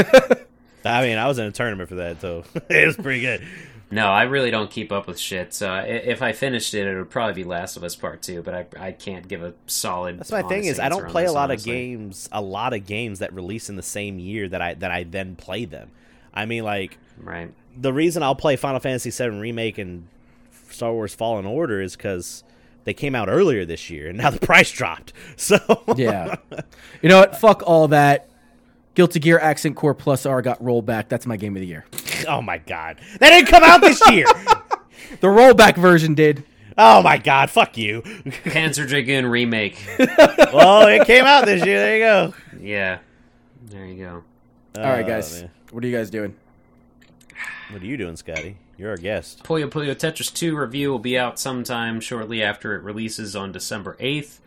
I 0.84 1.02
mean, 1.06 1.18
I 1.20 1.28
was 1.28 1.38
in 1.38 1.46
a 1.46 1.52
tournament 1.52 1.90
for 1.90 1.96
that, 1.96 2.22
so 2.22 2.44
it 2.70 2.88
was 2.88 2.96
pretty 2.96 3.22
good. 3.22 3.44
No, 3.92 4.08
I 4.08 4.24
really 4.24 4.50
don't 4.50 4.72
keep 4.72 4.92
up 4.92 5.06
with 5.08 5.20
shit. 5.20 5.54
So 5.54 5.70
i- 5.70 5.84
if 5.86 6.24
I 6.24 6.32
finished 6.32 6.74
it, 6.74 6.88
it 6.88 6.98
would 6.98 7.12
probably 7.12 7.36
be 7.36 7.44
Last 7.44 7.78
of 7.78 7.84
Us 7.84 7.96
Part 7.96 8.24
Two. 8.24 8.42
But 8.42 8.56
I, 8.56 8.88
I 8.88 8.92
can't 8.94 9.28
give 9.28 9.44
a 9.44 9.54
solid. 9.68 10.20
That's 10.20 10.32
my 10.32 10.42
thing 10.42 10.66
is 10.66 10.80
I 10.80 10.90
don't 10.90 10.98
answer 10.98 11.06
on 11.06 11.12
play 11.12 11.26
a 11.26 11.32
lot 11.32 11.52
honestly. 11.52 11.72
of 11.72 11.76
games, 12.00 12.30
a 12.32 12.42
lot 12.42 12.74
of 12.74 12.88
games 12.88 13.20
that 13.20 13.32
release 13.34 13.70
in 13.70 13.76
the 13.76 13.84
same 13.84 14.18
year 14.18 14.50
that 14.50 14.62
I 14.62 14.74
that 14.74 14.90
I 14.90 15.04
then 15.04 15.36
play 15.36 15.66
them. 15.66 15.92
I 16.36 16.46
mean, 16.46 16.64
like 16.64 16.98
Right. 17.18 17.52
the 17.78 17.94
reason 17.94 18.24
I'll 18.24 18.36
play 18.36 18.56
Final 18.56 18.80
Fantasy 18.80 19.10
VII 19.12 19.38
Remake 19.40 19.78
and 19.78 20.08
Star 20.70 20.92
Wars 20.94 21.16
Fallen 21.16 21.46
Order 21.46 21.82
is 21.82 21.96
because 21.96 22.44
they 22.84 22.94
came 22.94 23.16
out 23.16 23.30
earlier 23.30 23.66
this 23.66 23.90
year, 23.90 24.10
and 24.10 24.18
now 24.18 24.30
the 24.30 24.40
price 24.46 24.72
dropped. 24.72 25.14
So 25.38 25.58
yeah. 25.96 26.36
You 27.02 27.10
know 27.10 27.20
what? 27.20 27.38
Fuck 27.38 27.64
all 27.66 27.88
that. 27.90 28.30
Guilty 28.96 29.20
Gear 29.20 29.40
Accent 29.40 29.76
Core 29.76 29.94
Plus 29.94 30.26
R 30.26 30.42
got 30.42 30.64
rolled 30.64 30.86
back. 30.86 31.10
That's 31.10 31.26
my 31.26 31.36
game 31.38 31.56
of 31.56 31.60
the 31.62 31.68
year. 31.68 31.86
oh 32.30 32.42
my 32.42 32.58
god, 32.60 32.98
that 33.20 33.30
didn't 33.30 33.48
come 33.48 33.64
out 33.64 33.82
this 33.82 34.02
year. 34.10 34.26
The 35.22 35.28
rollback 35.28 35.78
version 35.78 36.16
did. 36.16 36.44
oh 36.78 37.02
my 37.04 37.18
god, 37.18 37.50
fuck 37.52 37.78
you. 37.78 38.02
Panzer 38.02 38.88
Dragoon 38.88 39.26
remake. 39.28 39.78
well, 40.52 40.88
it 40.88 41.06
came 41.06 41.26
out 41.26 41.46
this 41.46 41.64
year. 41.64 41.78
There 41.80 41.98
you 41.98 42.04
go. 42.04 42.34
Yeah. 42.60 43.00
There 43.68 43.86
you 43.86 44.04
go. 44.04 44.24
All 44.82 44.84
right, 44.90 45.06
Oh, 45.06 45.08
guys. 45.08 45.42
man. 45.42 45.52
What 45.76 45.84
are 45.84 45.88
you 45.88 45.98
guys 45.98 46.10
doing? 46.10 46.34
What 47.70 47.82
are 47.82 47.86
you 47.86 47.98
doing, 47.98 48.16
Scotty? 48.16 48.56
You're 48.78 48.92
our 48.92 48.98
guest. 48.98 49.44
Puyo 49.44 49.68
Puyo 49.70 49.94
Tetris 49.94 50.34
2 50.34 50.56
review 50.56 50.90
will 50.90 51.00
be 51.00 51.18
out 51.20 51.38
sometime 51.38 52.00
shortly 52.00 52.42
after 52.42 52.76
it 52.78 52.82
releases 52.84 53.36
on 53.36 53.52
December 53.52 53.98
8th. 54.00 54.40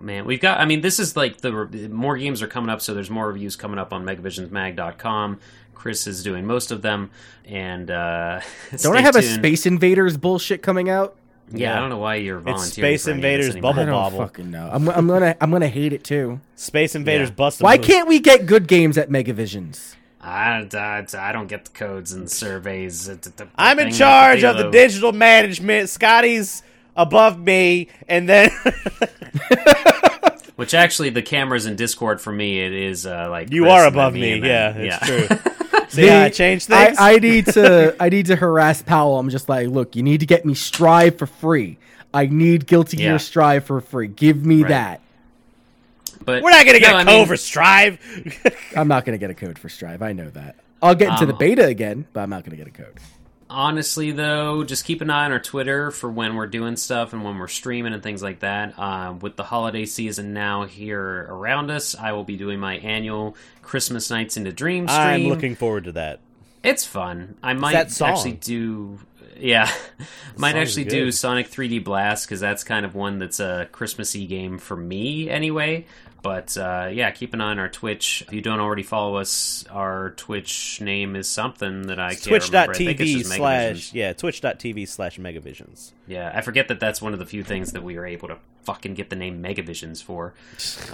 Man, 0.00 0.24
we've 0.24 0.40
got. 0.40 0.58
I 0.58 0.64
mean, 0.64 0.80
this 0.80 0.98
is 0.98 1.16
like 1.16 1.42
the 1.42 1.52
more 1.92 2.16
games 2.16 2.42
are 2.42 2.48
coming 2.48 2.70
up, 2.70 2.80
so 2.80 2.92
there's 2.92 3.08
more 3.08 3.28
reviews 3.28 3.54
coming 3.54 3.78
up 3.78 3.92
on 3.92 4.04
megavisionsmag.com. 4.04 5.38
Chris 5.74 6.08
is 6.08 6.24
doing 6.24 6.44
most 6.44 6.72
of 6.72 6.82
them, 6.82 7.12
and 7.44 7.88
uh, 7.88 8.40
Don't 8.70 8.78
stay 8.80 8.90
I 8.90 9.02
have 9.02 9.14
a. 9.14 9.22
Space 9.22 9.64
Invaders 9.64 10.16
bullshit 10.16 10.60
coming 10.60 10.90
out? 10.90 11.14
Yeah, 11.52 11.76
I 11.76 11.80
don't 11.80 11.88
know 11.90 11.98
why 11.98 12.16
you're 12.16 12.40
volunteering. 12.40 12.94
It's 12.94 13.04
Space 13.04 13.04
for 13.04 13.10
any 13.12 13.18
of 13.18 13.22
this 13.22 13.54
Invaders 13.54 13.54
anymore. 13.54 13.70
Bubble 13.74 13.82
I 13.82 13.84
don't 13.86 13.94
Bobble. 13.94 14.18
fucking 14.18 14.50
know. 14.50 14.70
I'm, 14.72 14.88
I'm 14.88 15.06
gonna 15.06 15.36
I'm 15.40 15.52
gonna 15.52 15.68
hate 15.68 15.92
it 15.92 16.02
too. 16.02 16.40
Space 16.56 16.96
Invaders 16.96 17.28
Yeah. 17.28 17.34
Bust. 17.36 17.62
Why 17.62 17.76
Move. 17.76 17.86
can't 17.86 18.08
we 18.08 18.18
get 18.18 18.46
good 18.46 18.66
games 18.66 18.98
at 18.98 19.08
Megavisions? 19.08 19.94
I, 20.26 20.66
I, 20.74 21.06
I 21.18 21.32
don't 21.32 21.46
get 21.46 21.66
the 21.66 21.70
codes 21.70 22.12
and 22.12 22.28
surveys. 22.30 23.06
The- 23.06 23.14
the- 23.14 23.30
the 23.30 23.48
I'm 23.56 23.78
in 23.78 23.92
charge 23.92 24.42
with 24.42 24.56
of 24.56 24.58
the 24.58 24.70
digital 24.70 25.12
management. 25.12 25.88
Scotty's 25.88 26.62
above 26.96 27.38
me, 27.38 27.88
and 28.08 28.28
then 28.28 28.50
Which 30.56 30.72
actually, 30.72 31.10
the 31.10 31.20
cameras 31.22 31.66
in 31.66 31.76
Discord 31.76 32.18
for 32.20 32.32
me, 32.32 32.60
it 32.60 32.72
is 32.72 33.04
uh, 33.06 33.28
like 33.30 33.52
you 33.52 33.68
are 33.68 33.86
above 33.86 34.14
me. 34.14 34.32
and 34.32 34.44
Yeah, 34.44 34.72
then- 34.72 34.86
it's 34.86 35.06
true. 35.06 35.52
See 35.88 36.08
how 36.08 36.22
I 36.22 36.30
changed 36.30 36.72
I, 36.72 36.86
things? 36.86 36.98
I 37.00 37.16
need 37.18 37.46
to 37.46 37.96
I 38.00 38.08
need 38.08 38.26
to 38.26 38.36
harass 38.36 38.82
Powell. 38.82 39.18
I'm 39.18 39.28
just 39.30 39.48
like, 39.48 39.68
look, 39.68 39.94
you 39.94 40.02
need 40.02 40.20
to 40.20 40.26
get 40.26 40.44
me 40.44 40.54
Strive 40.54 41.16
for 41.18 41.26
free. 41.26 41.78
I 42.12 42.26
need 42.26 42.66
Guilty 42.66 42.96
Yeah. 42.96 43.10
Gear 43.10 43.18
Strive 43.20 43.64
for 43.66 43.80
free. 43.80 44.08
Give 44.08 44.44
me 44.44 44.62
Right. 44.62 44.70
that. 44.70 45.00
But 46.26 46.42
We're 46.42 46.50
not 46.50 46.66
gonna 46.66 46.80
get 46.80 46.90
no, 46.92 46.98
a 46.98 47.00
I 47.00 47.04
code 47.04 47.06
mean, 47.20 47.26
for 47.26 47.36
Strive. 47.38 47.98
I'm 48.76 48.88
not 48.88 49.04
gonna 49.06 49.16
get 49.18 49.30
a 49.30 49.34
code 49.34 49.58
for 49.58 49.68
Strive. 49.70 50.02
I 50.02 50.12
know 50.12 50.28
that. 50.30 50.56
I'll 50.82 50.94
get 50.94 51.08
into 51.10 51.24
the 51.24 51.32
Um, 51.32 51.38
beta 51.38 51.64
again, 51.64 52.06
but 52.12 52.20
I'm 52.20 52.30
not 52.30 52.44
gonna 52.44 52.56
get 52.58 52.66
a 52.66 52.70
code. 52.70 52.98
honestly 53.48 54.10
though 54.10 54.64
just 54.64 54.84
keep 54.84 55.00
an 55.00 55.08
eye 55.08 55.24
on 55.24 55.30
our 55.30 55.38
twitter 55.38 55.92
for 55.92 56.10
when 56.10 56.34
we're 56.34 56.48
doing 56.48 56.74
stuff 56.76 57.12
and 57.12 57.22
when 57.22 57.38
we're 57.38 57.46
streaming 57.46 57.92
and 57.94 58.02
things 58.02 58.20
like 58.20 58.40
that 58.40 58.76
um, 58.76 59.20
with 59.20 59.36
the 59.36 59.44
holiday 59.44 59.84
season 59.84 60.32
now 60.34 60.64
here 60.64 61.26
around 61.30 61.70
us 61.70 61.94
i 61.94 62.10
will 62.10 62.24
be 62.24 62.36
doing 62.36 62.58
my 62.58 62.74
annual 62.78 63.36
christmas 63.62 64.10
nights 64.10 64.36
into 64.36 64.50
dream 64.50 64.88
stream 64.88 64.98
I'm 65.00 65.26
looking 65.28 65.54
forward 65.54 65.84
to 65.84 65.92
that. 65.92 66.18
it's 66.64 66.84
fun 66.84 67.36
i 67.40 67.52
might 67.52 67.74
that 67.74 67.92
song. 67.92 68.10
actually 68.10 68.32
do 68.32 68.98
yeah 69.38 69.70
might 70.36 70.54
song's 70.54 70.68
actually 70.70 70.84
do 70.86 71.12
sonic 71.12 71.48
3d 71.48 71.84
blast 71.84 72.26
because 72.26 72.40
that's 72.40 72.64
kind 72.64 72.84
of 72.84 72.96
one 72.96 73.20
that's 73.20 73.38
a 73.38 73.68
christmassy 73.70 74.26
game 74.26 74.58
for 74.58 74.76
me 74.76 75.30
anyway 75.30 75.86
but 76.26 76.56
uh, 76.58 76.88
yeah 76.92 77.10
keep 77.10 77.34
an 77.34 77.40
eye 77.40 77.50
on 77.50 77.58
our 77.58 77.68
twitch 77.68 78.24
if 78.26 78.32
you 78.32 78.40
don't 78.40 78.60
already 78.60 78.82
follow 78.82 79.16
us 79.16 79.64
our 79.70 80.10
twitch 80.16 80.80
name 80.80 81.14
is 81.14 81.28
something 81.28 81.86
that 81.86 82.00
i 82.00 82.14
can't 82.14 82.50
remember. 82.50 82.72
I 82.72 82.74
think 82.74 83.00
it's 83.00 83.12
Twitch.tv 83.12 83.36
slash 83.36 83.92
yeah, 83.92 84.12
Twitch.tv 84.12 84.88
slash 84.88 85.18
Megavisions. 85.18 85.92
Yeah, 86.06 86.30
I 86.34 86.40
forget 86.40 86.68
that 86.68 86.80
that's 86.80 87.00
one 87.02 87.12
of 87.12 87.18
the 87.18 87.26
few 87.26 87.42
things 87.42 87.72
that 87.72 87.82
we 87.82 87.96
were 87.96 88.06
able 88.06 88.28
to 88.28 88.38
fucking 88.62 88.94
get 88.94 89.10
the 89.10 89.16
name 89.16 89.42
Megavisions 89.42 90.02
for. 90.02 90.34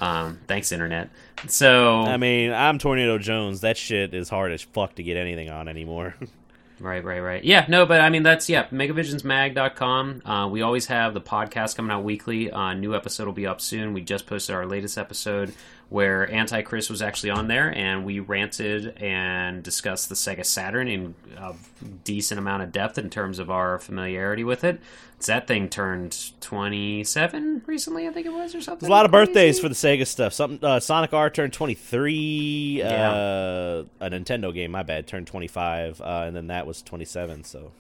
Um, 0.01 0.41
thanks, 0.49 0.73
internet. 0.73 1.11
So, 1.47 2.01
I 2.01 2.17
mean, 2.17 2.52
I'm 2.52 2.78
Tornado 2.78 3.19
Jones. 3.19 3.61
That 3.61 3.77
shit 3.77 4.15
is 4.15 4.28
hard 4.28 4.51
as 4.51 4.62
fuck 4.62 4.97
to 4.97 5.02
get 5.05 5.17
anything 5.17 5.49
on 5.49 5.69
anymore. 5.69 6.17
right, 6.83 7.05
right, 7.05 7.20
right. 7.20 7.44
Yeah, 7.44 7.65
no, 7.69 7.86
but 7.86 8.01
I 8.01 8.11
mean, 8.11 8.23
that's, 8.23 8.49
yeah, 8.49 8.67
megavisionsmag.com. 8.67 10.23
Uh, 10.25 10.49
we 10.49 10.62
always 10.62 10.86
have 10.86 11.15
the 11.15 11.20
podcast 11.20 11.77
coming 11.77 11.91
out 11.91 12.05
weekly. 12.05 12.51
Uh, 12.51 12.75
new 12.75 12.94
episode 12.94 13.27
will 13.27 13.33
be 13.33 13.47
up 13.47 13.61
soon. 13.61 13.93
We 13.93 14.02
just 14.02 14.27
posted 14.27 14.55
our 14.55 14.67
latest 14.67 14.99
episode 14.99 15.55
where 15.93 16.33
Antichrist 16.33 16.89
was 16.89 17.03
actually 17.03 17.29
on 17.29 17.49
there, 17.49 17.69
and 17.77 18.03
we 18.03 18.19
ranted 18.19 18.97
and 18.97 19.62
discussed 19.62 20.09
the 20.09 20.15
Sega 20.15 20.45
Saturn 20.45 20.89
in 20.89 21.15
a 21.37 21.55
decent 22.03 22.39
amount 22.39 22.62
of 22.62 22.73
depth 22.73 22.97
in 22.97 23.11
terms 23.11 23.39
of 23.39 23.51
our 23.51 23.79
familiarity 23.79 24.43
with 24.43 24.65
it. 24.65 24.81
That 25.27 25.47
thing 25.47 25.69
turned 25.69 26.33
27 26.41 27.62
recently, 27.67 28.09
I 28.09 28.11
think 28.11 28.27
it 28.27 28.33
was, 28.33 28.55
or 28.55 28.62
something. 28.62 28.81
There's 28.81 28.89
a 28.89 28.93
lot 28.93 29.05
of 29.05 29.12
birthdays 29.12 29.61
for 29.61 29.69
the 29.69 29.75
Sega 29.75 30.07
stuff. 30.07 30.33
Something 30.33 30.67
uh, 30.67 30.81
Sonic 30.81 31.12
R 31.12 31.29
turned 31.29 31.53
23. 31.53 32.79
Yeah. 32.79 33.12
Uh, 33.12 33.85
a 34.01 34.11
Nintendo 34.11 34.53
game, 34.53 34.71
my 34.71 34.83
bad, 34.83 35.07
turned 35.07 35.27
25, 35.27 36.01
uh, 36.01 36.25
and 36.27 36.35
then 36.35 36.47
that 36.47 36.67
was 36.67 36.81
27. 36.81 37.45
So 37.45 37.71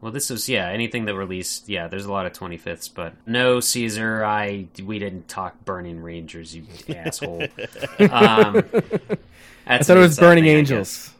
Well, 0.00 0.12
this 0.12 0.30
was 0.30 0.48
yeah. 0.48 0.68
Anything 0.68 1.04
that 1.04 1.14
released, 1.14 1.68
yeah. 1.68 1.86
There's 1.88 2.06
a 2.06 2.12
lot 2.12 2.24
of 2.26 2.32
25ths, 2.32 2.90
but 2.94 3.12
no 3.26 3.60
Caesar. 3.60 4.24
I 4.24 4.66
we 4.82 4.98
didn't 4.98 5.28
talk 5.28 5.62
Burning 5.64 6.02
Rangers, 6.02 6.56
you 6.56 6.64
asshole. 6.88 7.42
um, 7.98 8.64
I 9.66 9.78
thought 9.82 9.96
it 9.96 10.00
was 10.00 10.18
Burning 10.18 10.46
Angels. 10.46 11.12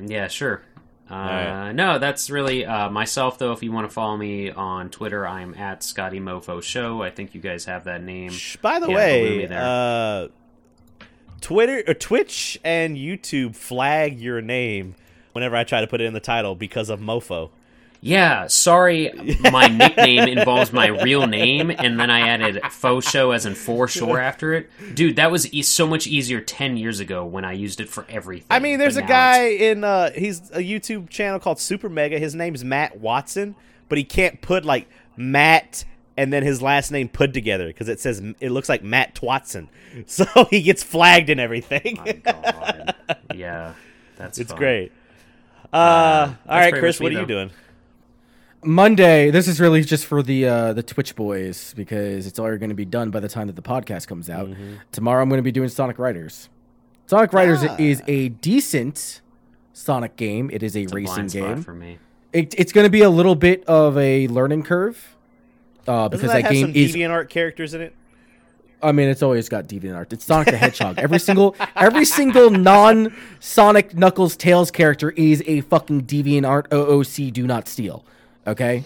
Yeah, 0.00 0.28
sure. 0.28 0.62
Uh, 1.10 1.14
right. 1.14 1.72
No, 1.72 1.98
that's 1.98 2.30
really 2.30 2.64
uh, 2.64 2.88
myself 2.90 3.38
though. 3.38 3.52
If 3.52 3.62
you 3.62 3.72
want 3.72 3.86
to 3.88 3.92
follow 3.92 4.16
me 4.16 4.50
on 4.50 4.88
Twitter, 4.88 5.26
I'm 5.26 5.54
at 5.56 5.82
Scotty 5.82 6.20
Mofo 6.20 6.62
Show. 6.62 7.02
I 7.02 7.10
think 7.10 7.34
you 7.34 7.40
guys 7.40 7.64
have 7.66 7.84
that 7.84 8.02
name. 8.02 8.32
By 8.62 8.78
the 8.78 8.88
Yeah, 8.88 8.94
way, 8.96 9.22
believe 9.24 9.38
me 9.40 9.46
there. 9.46 9.62
uh, 9.62 10.28
Twitter 11.40 11.82
or 11.86 11.94
Twitch 11.94 12.58
and 12.64 12.96
YouTube 12.96 13.56
flag 13.56 14.20
your 14.20 14.40
name 14.40 14.94
whenever 15.32 15.56
I 15.56 15.64
try 15.64 15.80
to 15.80 15.86
put 15.86 16.00
it 16.00 16.04
in 16.04 16.12
the 16.14 16.20
title 16.20 16.54
because 16.54 16.88
of 16.88 17.00
Mofo. 17.00 17.50
Yeah, 18.04 18.48
sorry, 18.48 19.12
my 19.52 19.68
nickname 19.68 20.26
involves 20.28 20.72
my 20.72 20.88
real 20.88 21.28
name, 21.28 21.70
and 21.70 22.00
then 22.00 22.10
I 22.10 22.28
added 22.30 22.60
faux 22.72 23.08
show 23.08 23.30
as 23.30 23.46
in 23.46 23.54
for 23.54 23.86
sure 23.86 24.18
after 24.18 24.54
it. 24.54 24.70
Dude, 24.96 25.14
that 25.16 25.30
was 25.30 25.52
e- 25.54 25.62
so 25.62 25.86
much 25.86 26.08
easier 26.08 26.40
10 26.40 26.76
years 26.76 26.98
ago 26.98 27.24
when 27.24 27.44
I 27.44 27.52
used 27.52 27.80
it 27.80 27.88
for 27.88 28.04
everything. 28.08 28.48
I 28.50 28.58
mean, 28.58 28.80
there's 28.80 28.96
but 28.96 29.04
a 29.04 29.06
guy 29.06 29.42
it's- 29.44 29.72
in 29.76 29.84
uh 29.84 30.10
he's 30.10 30.50
a 30.50 30.58
YouTube 30.58 31.10
channel 31.10 31.38
called 31.38 31.60
Super 31.60 31.88
Mega. 31.88 32.18
His 32.18 32.34
name's 32.34 32.64
Matt 32.64 32.98
Watson, 32.98 33.54
but 33.88 33.98
he 33.98 34.04
can't 34.04 34.40
put 34.40 34.64
like 34.64 34.88
Matt 35.16 35.84
and 36.16 36.32
then 36.32 36.42
his 36.42 36.60
last 36.60 36.90
name 36.90 37.08
put 37.08 37.32
together 37.32 37.68
because 37.68 37.88
it 37.88 38.00
says 38.00 38.20
it 38.40 38.50
looks 38.50 38.68
like 38.68 38.82
Matt 38.82 39.14
Twatson, 39.14 39.68
so 40.06 40.24
he 40.50 40.60
gets 40.62 40.82
flagged 40.82 41.30
and 41.30 41.38
everything. 41.40 41.98
Yeah, 43.34 43.74
that's 44.16 44.38
it's 44.38 44.50
fun. 44.50 44.58
great. 44.58 44.92
Uh, 45.72 45.76
Uh, 45.76 46.34
all 46.48 46.58
right, 46.58 46.74
Chris, 46.74 46.98
what 47.00 47.12
are 47.14 47.20
you 47.20 47.26
doing? 47.26 47.50
Monday. 48.64 49.30
This 49.30 49.48
is 49.48 49.60
really 49.60 49.82
just 49.82 50.06
for 50.06 50.22
the 50.22 50.46
uh, 50.46 50.72
the 50.72 50.82
Twitch 50.82 51.16
boys 51.16 51.74
because 51.74 52.26
it's 52.26 52.38
already 52.38 52.58
going 52.58 52.70
to 52.70 52.76
be 52.76 52.84
done 52.84 53.10
by 53.10 53.20
the 53.20 53.28
time 53.28 53.46
that 53.48 53.56
the 53.56 53.62
podcast 53.62 54.06
comes 54.06 54.30
out. 54.30 54.48
Mm-hmm. 54.48 54.74
Tomorrow, 54.92 55.22
I'm 55.22 55.28
going 55.28 55.38
to 55.38 55.42
be 55.42 55.52
doing 55.52 55.68
Sonic 55.68 55.98
Riders. 55.98 56.48
Sonic 57.06 57.32
Riders 57.32 57.60
Ah. 57.62 57.76
is 57.78 58.02
a 58.06 58.28
decent 58.30 59.20
Sonic 59.72 60.16
game. 60.16 60.50
It 60.52 60.62
is 60.62 60.76
a 60.76 60.82
It's 60.82 60.92
a 60.92 60.94
racing 60.94 61.14
blind 61.14 61.30
spot 61.32 61.42
game. 61.48 61.62
for 61.62 61.74
me. 61.74 61.98
It, 62.32 62.54
it's 62.58 62.72
going 62.72 62.86
to 62.86 62.90
be 62.90 63.02
a 63.02 63.10
little 63.10 63.34
bit 63.34 63.64
of 63.66 63.98
a 63.98 64.26
learning 64.28 64.62
curve 64.62 65.16
uh, 65.86 66.08
because 66.08 66.30
that, 66.30 66.44
that, 66.44 66.52
game 66.52 66.68
some 66.68 66.74
is. 66.74 66.94
DeviantArt 66.94 67.28
characters 67.28 67.74
in 67.74 67.82
it? 67.82 67.94
I 68.82 68.90
mean, 68.92 69.08
it's 69.08 69.22
always 69.22 69.48
got 69.48 69.66
DeviantArt. 69.66 70.12
It's 70.12 70.24
Sonic 70.24 70.46
the 70.48 70.56
Hedgehog. 70.56 70.98
Every 70.98 71.18
single 71.18 71.54
every 71.76 72.04
single 72.04 72.48
non 72.50 73.14
Sonic 73.38 73.94
Knuckles 73.94 74.36
Tails 74.36 74.70
character 74.70 75.10
is 75.10 75.42
a 75.46 75.60
fucking 75.62 76.02
DeviantArt 76.04 76.68
OOC. 76.68 77.32
Do 77.32 77.46
not 77.46 77.68
steal. 77.68 78.04
Okay, 78.46 78.84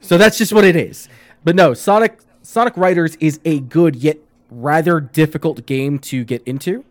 so 0.00 0.18
that's 0.18 0.38
just 0.38 0.52
what 0.52 0.64
it 0.64 0.76
is. 0.76 1.08
But 1.44 1.56
no, 1.56 1.74
Sonic 1.74 2.18
Sonic 2.42 2.76
Riders 2.76 3.16
is 3.16 3.40
a 3.44 3.60
good 3.60 3.96
yet 3.96 4.18
rather 4.50 5.00
difficult 5.00 5.66
game 5.66 5.98
to 5.98 6.24
get 6.24 6.42
into. 6.44 6.84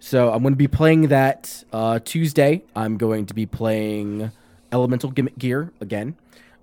So 0.00 0.32
I'm 0.32 0.42
going 0.42 0.54
to 0.54 0.58
be 0.58 0.68
playing 0.68 1.08
that 1.08 1.64
uh, 1.72 1.98
Tuesday. 2.04 2.62
I'm 2.76 2.96
going 2.96 3.26
to 3.26 3.34
be 3.34 3.46
playing 3.46 4.30
Elemental 4.70 5.10
Gimmick 5.10 5.38
Gear 5.38 5.72
again. 5.80 6.16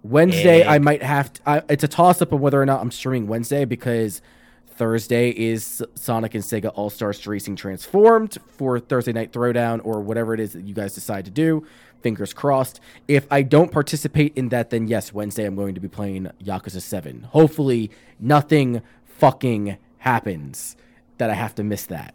Wednesday, 0.04 0.62
Egg. 0.62 0.68
I 0.68 0.80
might 0.80 1.04
have. 1.04 1.34
To, 1.34 1.42
I, 1.46 1.62
it's 1.68 1.84
a 1.84 1.88
toss 1.88 2.22
up 2.22 2.32
of 2.32 2.40
whether 2.40 2.62
or 2.62 2.66
not 2.66 2.82
I'm 2.82 2.92
streaming 2.92 3.28
Wednesday 3.28 3.66
because 3.66 4.22
Thursday 4.68 5.32
is 5.32 5.84
Sonic 5.96 6.36
and 6.36 6.44
Sega 6.44 6.72
All 6.76 6.90
Stars 6.90 7.26
Racing 7.26 7.56
Transformed 7.56 8.38
for 8.48 8.80
Thursday 8.80 9.14
Night 9.14 9.32
Throwdown 9.32 9.82
or 9.84 10.02
whatever 10.02 10.34
it 10.34 10.40
is 10.40 10.54
that 10.54 10.64
you 10.64 10.74
guys 10.74 10.94
decide 10.94 11.26
to 11.26 11.32
do. 11.32 11.66
Fingers 12.06 12.36
crossed. 12.36 12.80
If 13.08 13.26
I 13.32 13.42
don't 13.42 13.72
participate 13.72 14.34
in 14.36 14.50
that, 14.50 14.70
then 14.70 14.88
yes, 14.88 15.12
Wednesday 15.12 15.44
I'm 15.44 15.56
going 15.56 15.74
to 15.74 15.82
be 15.82 15.88
playing 15.88 16.30
Yakuza 16.40 16.80
7. 16.80 17.24
Hopefully, 17.32 17.90
nothing 18.20 18.84
fucking 19.06 19.78
happens 19.98 20.78
that 21.18 21.32
I 21.32 21.34
have 21.34 21.56
to 21.56 21.64
miss 21.64 21.88
that 21.88 22.14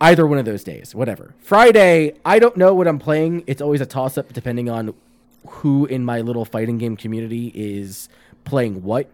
either 0.00 0.26
one 0.26 0.38
of 0.38 0.46
those 0.46 0.64
days, 0.64 0.94
whatever. 0.94 1.34
Friday, 1.40 2.14
I 2.24 2.38
don't 2.38 2.56
know 2.56 2.72
what 2.72 2.88
I'm 2.88 2.98
playing. 2.98 3.44
It's 3.46 3.60
always 3.60 3.82
a 3.82 3.86
toss 3.86 4.16
up 4.16 4.32
depending 4.32 4.70
on 4.70 4.94
who 5.46 5.84
in 5.84 6.06
my 6.06 6.22
little 6.22 6.46
fighting 6.46 6.78
game 6.78 6.96
community 6.96 7.52
is 7.54 8.08
playing 8.44 8.82
what. 8.82 9.10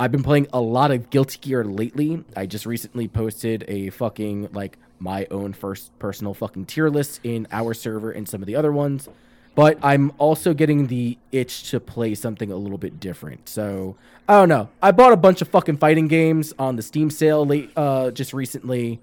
I've 0.00 0.12
been 0.12 0.22
playing 0.22 0.46
a 0.50 0.62
lot 0.62 0.90
of 0.92 1.10
Guilty 1.10 1.38
Gear 1.42 1.62
lately. 1.62 2.24
I 2.34 2.46
just 2.46 2.64
recently 2.64 3.06
posted 3.06 3.66
a 3.68 3.90
fucking 3.90 4.48
like 4.52 4.78
my 4.98 5.26
own 5.30 5.52
first 5.52 5.96
personal 5.98 6.32
fucking 6.32 6.64
tier 6.64 6.88
list 6.88 7.20
in 7.22 7.46
our 7.52 7.74
server 7.74 8.10
and 8.10 8.26
some 8.26 8.40
of 8.40 8.46
the 8.46 8.56
other 8.56 8.72
ones. 8.72 9.10
But 9.54 9.78
I'm 9.82 10.12
also 10.18 10.54
getting 10.54 10.86
the 10.86 11.18
itch 11.30 11.70
to 11.70 11.78
play 11.80 12.14
something 12.14 12.50
a 12.50 12.56
little 12.56 12.78
bit 12.78 12.98
different. 13.00 13.48
So 13.48 13.96
I 14.28 14.34
don't 14.40 14.48
know. 14.48 14.70
I 14.80 14.92
bought 14.92 15.12
a 15.12 15.16
bunch 15.16 15.42
of 15.42 15.48
fucking 15.48 15.76
fighting 15.76 16.08
games 16.08 16.54
on 16.58 16.76
the 16.76 16.82
Steam 16.82 17.10
sale 17.10 17.44
late 17.44 17.70
uh 17.76 18.10
just 18.12 18.32
recently. 18.32 18.98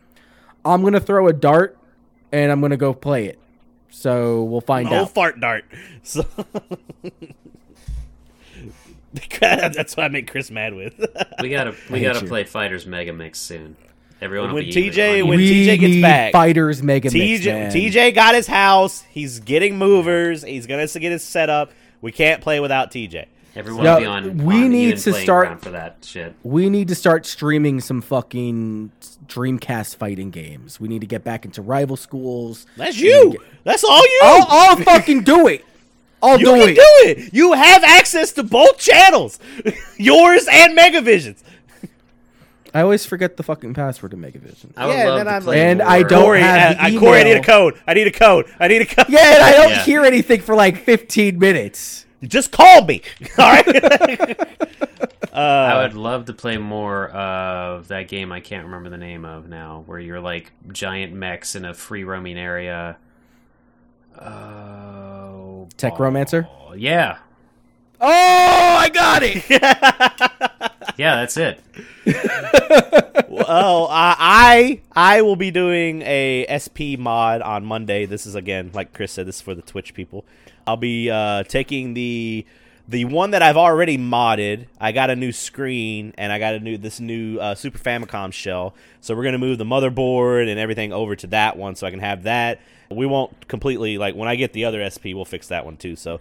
I'm 0.65 0.83
gonna 0.83 0.99
throw 0.99 1.27
a 1.27 1.33
dart 1.33 1.77
and 2.31 2.51
I'm 2.51 2.61
gonna 2.61 2.77
go 2.77 2.93
play 2.93 3.25
it. 3.27 3.37
So 3.91 4.43
we'll 4.43 4.61
find 4.61 4.87
Oh, 4.89 4.95
out. 5.03 5.13
fart 5.13 5.39
dart. 5.39 5.65
So 6.03 6.23
that's 9.39 9.97
what 9.97 10.03
I 10.03 10.07
make 10.07 10.29
Chris 10.29 10.49
mad 10.51 10.73
with. 10.73 10.93
We 11.41 11.49
gotta 11.49 11.75
we 11.89 12.01
gotta 12.01 12.21
you. 12.21 12.27
play 12.27 12.43
Fighters 12.43 12.85
Mega 12.85 13.13
Mix 13.13 13.39
soon. 13.39 13.75
Everyone 14.21 14.53
When 14.53 14.65
TJ 14.65 15.25
when 15.25 15.37
we 15.37 15.65
TJ 15.65 15.79
gets 15.79 16.01
back- 16.01 16.31
fighters 16.33 16.83
mega 16.83 17.09
mix, 17.09 17.15
TJ 17.15 17.45
man. 17.45 17.71
TJ 17.71 18.13
got 18.13 18.35
his 18.35 18.47
house. 18.47 19.03
He's 19.09 19.39
getting 19.39 19.77
movers. 19.77 20.43
He's 20.43 20.67
gonna 20.67 20.87
get 20.87 21.11
his 21.11 21.23
setup. 21.23 21.71
We 22.01 22.11
can't 22.11 22.41
play 22.41 22.59
without 22.59 22.91
TJ. 22.91 23.25
Everyone 23.55 23.83
No, 23.83 23.99
be 23.99 24.05
on. 24.05 24.37
we 24.45 24.63
on 24.63 24.69
need 24.71 24.97
to 24.97 25.13
start- 25.13 25.61
for 25.61 25.71
that 25.71 25.97
shit. 26.05 26.33
We 26.43 26.69
need 26.69 26.87
to 26.89 26.95
start 26.95 27.25
streaming 27.25 27.79
some 27.81 28.01
fucking 28.01 28.91
Dreamcast 29.27 29.95
fighting 29.95 30.29
games. 30.31 30.79
We 30.79 30.87
need 30.87 31.01
to 31.01 31.07
get 31.07 31.23
back 31.23 31.45
into 31.45 31.61
rival 31.61 31.95
schools. 31.97 32.65
That's 32.77 32.97
you. 32.99 33.31
get- 33.31 33.41
That's 33.63 33.83
all 33.83 34.01
you. 34.03 34.19
I'll, 34.23 34.45
I'll 34.49 34.75
fucking 34.77 35.23
do 35.23 35.47
it. 35.47 35.65
I'll 36.21 36.37
you 36.39 36.45
do 36.45 36.51
can 36.53 36.69
it. 36.69 36.75
do 36.75 37.23
it. 37.23 37.33
You 37.33 37.53
have 37.53 37.83
access 37.83 38.33
to 38.33 38.43
both 38.43 38.77
channels, 38.77 39.39
yours 39.97 40.47
and 40.51 40.77
Megavision's. 40.77 41.43
I 42.73 42.81
always 42.81 43.05
forget 43.05 43.37
the 43.37 43.43
fucking 43.43 43.73
password 43.73 44.11
to 44.11 44.17
Megavision. 44.17 44.71
I 44.77 44.85
would 44.87 44.93
Yeah, 44.95 45.07
love 45.09 45.17
then 45.19 45.25
to 45.25 45.31
I'm 45.31 45.41
play 45.43 45.57
like- 45.57 45.67
And 45.69 45.79
more. 45.79 45.87
I 45.87 46.03
don't 46.03 46.23
Corey, 46.23 46.41
have 46.41 46.77
uh, 46.79 46.89
the 46.89 46.97
uh, 46.97 46.99
Corey, 46.99 47.19
I 47.19 47.23
need 47.23 47.37
a 47.37 47.43
code. 47.43 47.81
I 47.87 47.93
need 47.93 48.07
a 48.07 48.11
code. 48.11 48.45
I 48.59 48.67
need 48.67 48.81
a 48.81 48.85
code. 48.85 49.05
Yeah, 49.09 49.33
and 49.35 49.43
I 49.43 49.51
don't 49.53 49.69
Yeah. 49.71 49.83
hear 49.83 50.03
anything 50.05 50.41
for 50.41 50.55
like 50.55 50.77
15 50.77 51.39
minutes. 51.39 52.05
Just 52.23 52.51
call 52.51 52.83
me. 52.85 53.01
All 53.37 53.45
right. 53.51 54.37
I 55.33 55.81
would 55.83 55.93
love 55.93 56.25
to 56.25 56.33
play 56.33 56.57
more 56.57 57.07
of 57.09 57.87
that 57.89 58.07
game. 58.09 58.31
I 58.31 58.39
can't 58.41 58.65
remember 58.65 58.89
the 58.89 58.97
name 58.97 59.23
of 59.25 59.47
now, 59.47 59.83
where 59.85 59.99
you're 59.99 60.19
like 60.19 60.51
giant 60.71 61.13
mechs 61.13 61.55
in 61.55 61.63
a 61.65 61.73
free 61.73 62.03
roaming 62.03 62.37
area. 62.37 62.97
Oh, 64.19 65.67
Tech 65.77 65.97
Romancer? 65.99 66.47
oh, 66.67 66.73
Yeah, 66.73 67.19
Oh, 68.01 68.07
I 68.09 68.89
got 68.93 69.21
it. 69.23 70.68
yeah, 70.99 71.15
that's 71.15 71.37
it. 71.37 71.61
well, 73.29 73.85
uh, 73.85 74.15
I 74.19 74.81
I 74.91 75.21
will 75.21 75.37
be 75.37 75.49
doing 75.49 76.01
a 76.01 76.45
SP 76.51 76.99
mod 76.99 77.41
on 77.41 77.63
Monday. 77.63 78.05
This 78.05 78.25
is 78.25 78.35
again, 78.35 78.71
like 78.73 78.91
Chris 78.91 79.13
said, 79.13 79.25
this 79.25 79.37
is 79.37 79.41
for 79.41 79.55
the 79.55 79.61
Twitch 79.61 79.93
people. 79.93 80.25
I'll 80.67 80.75
be 80.75 81.09
uh, 81.09 81.43
taking 81.43 81.93
the 81.93 82.45
the 82.85 83.05
one 83.05 83.31
that 83.31 83.41
I've 83.41 83.55
already 83.55 83.97
modded. 83.97 84.65
I 84.77 84.91
got 84.91 85.09
a 85.09 85.15
new 85.15 85.31
screen 85.31 86.13
and 86.17 86.33
I 86.33 86.39
got 86.39 86.55
a 86.55 86.59
new 86.59 86.77
this 86.77 86.99
new 86.99 87.39
uh, 87.39 87.55
Super 87.55 87.79
Famicom 87.79 88.33
shell. 88.33 88.75
So 88.99 89.15
we're 89.15 89.23
gonna 89.23 89.37
move 89.37 89.57
the 89.57 89.63
motherboard 89.63 90.49
and 90.49 90.59
everything 90.59 90.91
over 90.91 91.15
to 91.15 91.27
that 91.27 91.55
one, 91.55 91.75
so 91.75 91.87
I 91.87 91.91
can 91.91 92.01
have 92.01 92.23
that. 92.23 92.59
We 92.91 93.05
won't 93.05 93.47
completely 93.47 93.97
like 93.97 94.15
when 94.15 94.27
I 94.27 94.35
get 94.35 94.51
the 94.51 94.65
other 94.65 94.87
SP, 94.91 95.15
we'll 95.15 95.23
fix 95.23 95.47
that 95.47 95.63
one 95.63 95.77
too. 95.77 95.95
So 95.95 96.19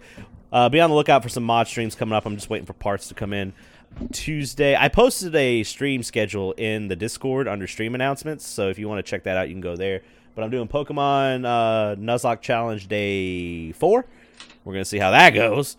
uh, 0.53 0.69
be 0.69 0.79
on 0.79 0.89
the 0.89 0.95
lookout 0.95 1.21
for 1.21 1.29
some 1.29 1.43
mod 1.43 1.67
streams 1.67 1.95
coming 1.95 2.15
up. 2.15 2.25
I'm 2.25 2.35
just 2.35 2.49
waiting 2.49 2.65
for 2.65 2.71
parts 2.71 3.09
to 3.09 3.13
come 3.13 3.33
in. 3.33 3.51
Tuesday. 4.11 4.75
I 4.75 4.87
posted 4.87 5.35
a 5.35 5.63
stream 5.63 6.03
schedule 6.03 6.53
in 6.53 6.87
the 6.87 6.95
Discord 6.95 7.47
under 7.47 7.67
stream 7.67 7.95
announcements, 7.95 8.45
so 8.45 8.69
if 8.69 8.79
you 8.79 8.87
want 8.87 9.03
to 9.05 9.09
check 9.09 9.23
that 9.23 9.37
out, 9.37 9.47
you 9.47 9.53
can 9.53 9.61
go 9.61 9.75
there. 9.75 10.01
But 10.35 10.43
I'm 10.43 10.51
doing 10.51 10.67
Pokemon 10.67 11.45
uh, 11.45 11.95
Nuzlocke 11.95 12.41
Challenge 12.41 12.87
Day 12.87 13.71
4. 13.73 14.05
We're 14.63 14.73
to 14.73 14.85
see 14.85 14.99
how 14.99 15.11
that 15.11 15.31
goes. 15.31 15.75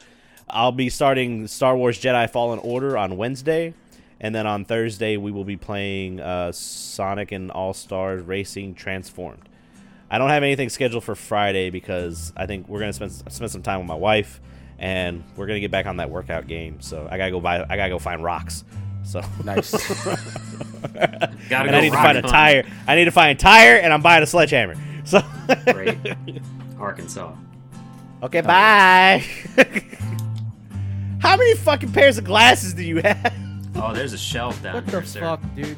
I'll 0.48 0.72
be 0.72 0.90
starting 0.90 1.46
Star 1.46 1.76
Wars 1.76 2.00
Jedi 2.00 2.28
Fallen 2.28 2.58
Order 2.58 2.98
on 2.98 3.16
Wednesday. 3.16 3.74
And 4.20 4.34
then 4.34 4.46
on 4.46 4.66
Thursday, 4.66 5.16
we 5.16 5.32
will 5.32 5.44
be 5.44 5.56
playing 5.56 6.20
uh, 6.20 6.52
Sonic 6.52 7.32
and 7.32 7.50
All 7.50 7.72
Stars 7.72 8.22
Racing 8.22 8.74
Transformed. 8.74 9.48
I 10.10 10.18
don't 10.18 10.28
have 10.28 10.42
anything 10.42 10.68
scheduled 10.68 11.04
for 11.04 11.14
Friday 11.14 11.70
because 11.70 12.32
I 12.36 12.46
think 12.46 12.68
we're 12.68 12.80
gonna 12.80 12.92
spend 12.92 13.12
spend 13.12 13.50
some 13.50 13.62
time 13.62 13.78
with 13.78 13.86
my 13.86 13.94
wife, 13.94 14.40
and 14.80 15.22
we're 15.36 15.46
gonna 15.46 15.60
get 15.60 15.70
back 15.70 15.86
on 15.86 15.98
that 15.98 16.10
workout 16.10 16.48
game. 16.48 16.80
So 16.80 17.06
I 17.08 17.16
gotta 17.18 17.30
go 17.30 17.38
buy. 17.40 17.64
I 17.68 17.76
gotta 17.76 17.90
go 17.90 17.98
find 18.00 18.24
rocks. 18.24 18.64
So 19.04 19.22
Nice. 19.44 19.70
Gotta 20.92 21.30
and 21.50 21.70
go 21.70 21.76
I 21.76 21.80
need 21.80 21.90
to 21.90 21.94
rock 21.96 22.04
find 22.04 22.18
a 22.18 22.22
tire. 22.22 22.64
I 22.86 22.94
need 22.96 23.04
to 23.04 23.10
find 23.10 23.38
a 23.38 23.40
tire, 23.40 23.76
and 23.76 23.92
I'm 23.92 24.02
buying 24.02 24.22
a 24.22 24.26
sledgehammer. 24.26 24.74
So 25.04 25.20
Great, 25.72 25.96
Arkansas. 26.78 27.32
okay, 28.22 28.40
bye. 28.40 29.24
How 31.20 31.36
many 31.36 31.54
fucking 31.56 31.92
pairs 31.92 32.16
of 32.18 32.24
glasses 32.24 32.72
do 32.74 32.82
you 32.82 32.98
have? 33.02 33.34
Oh, 33.74 33.92
there's 33.94 34.12
a 34.14 34.18
shelf 34.18 34.62
down 34.62 34.72
there. 34.74 34.82
what 34.82 34.90
here, 34.90 35.00
the 35.00 35.06
sir. 35.06 35.20
fuck, 35.20 35.40
dude? 35.54 35.76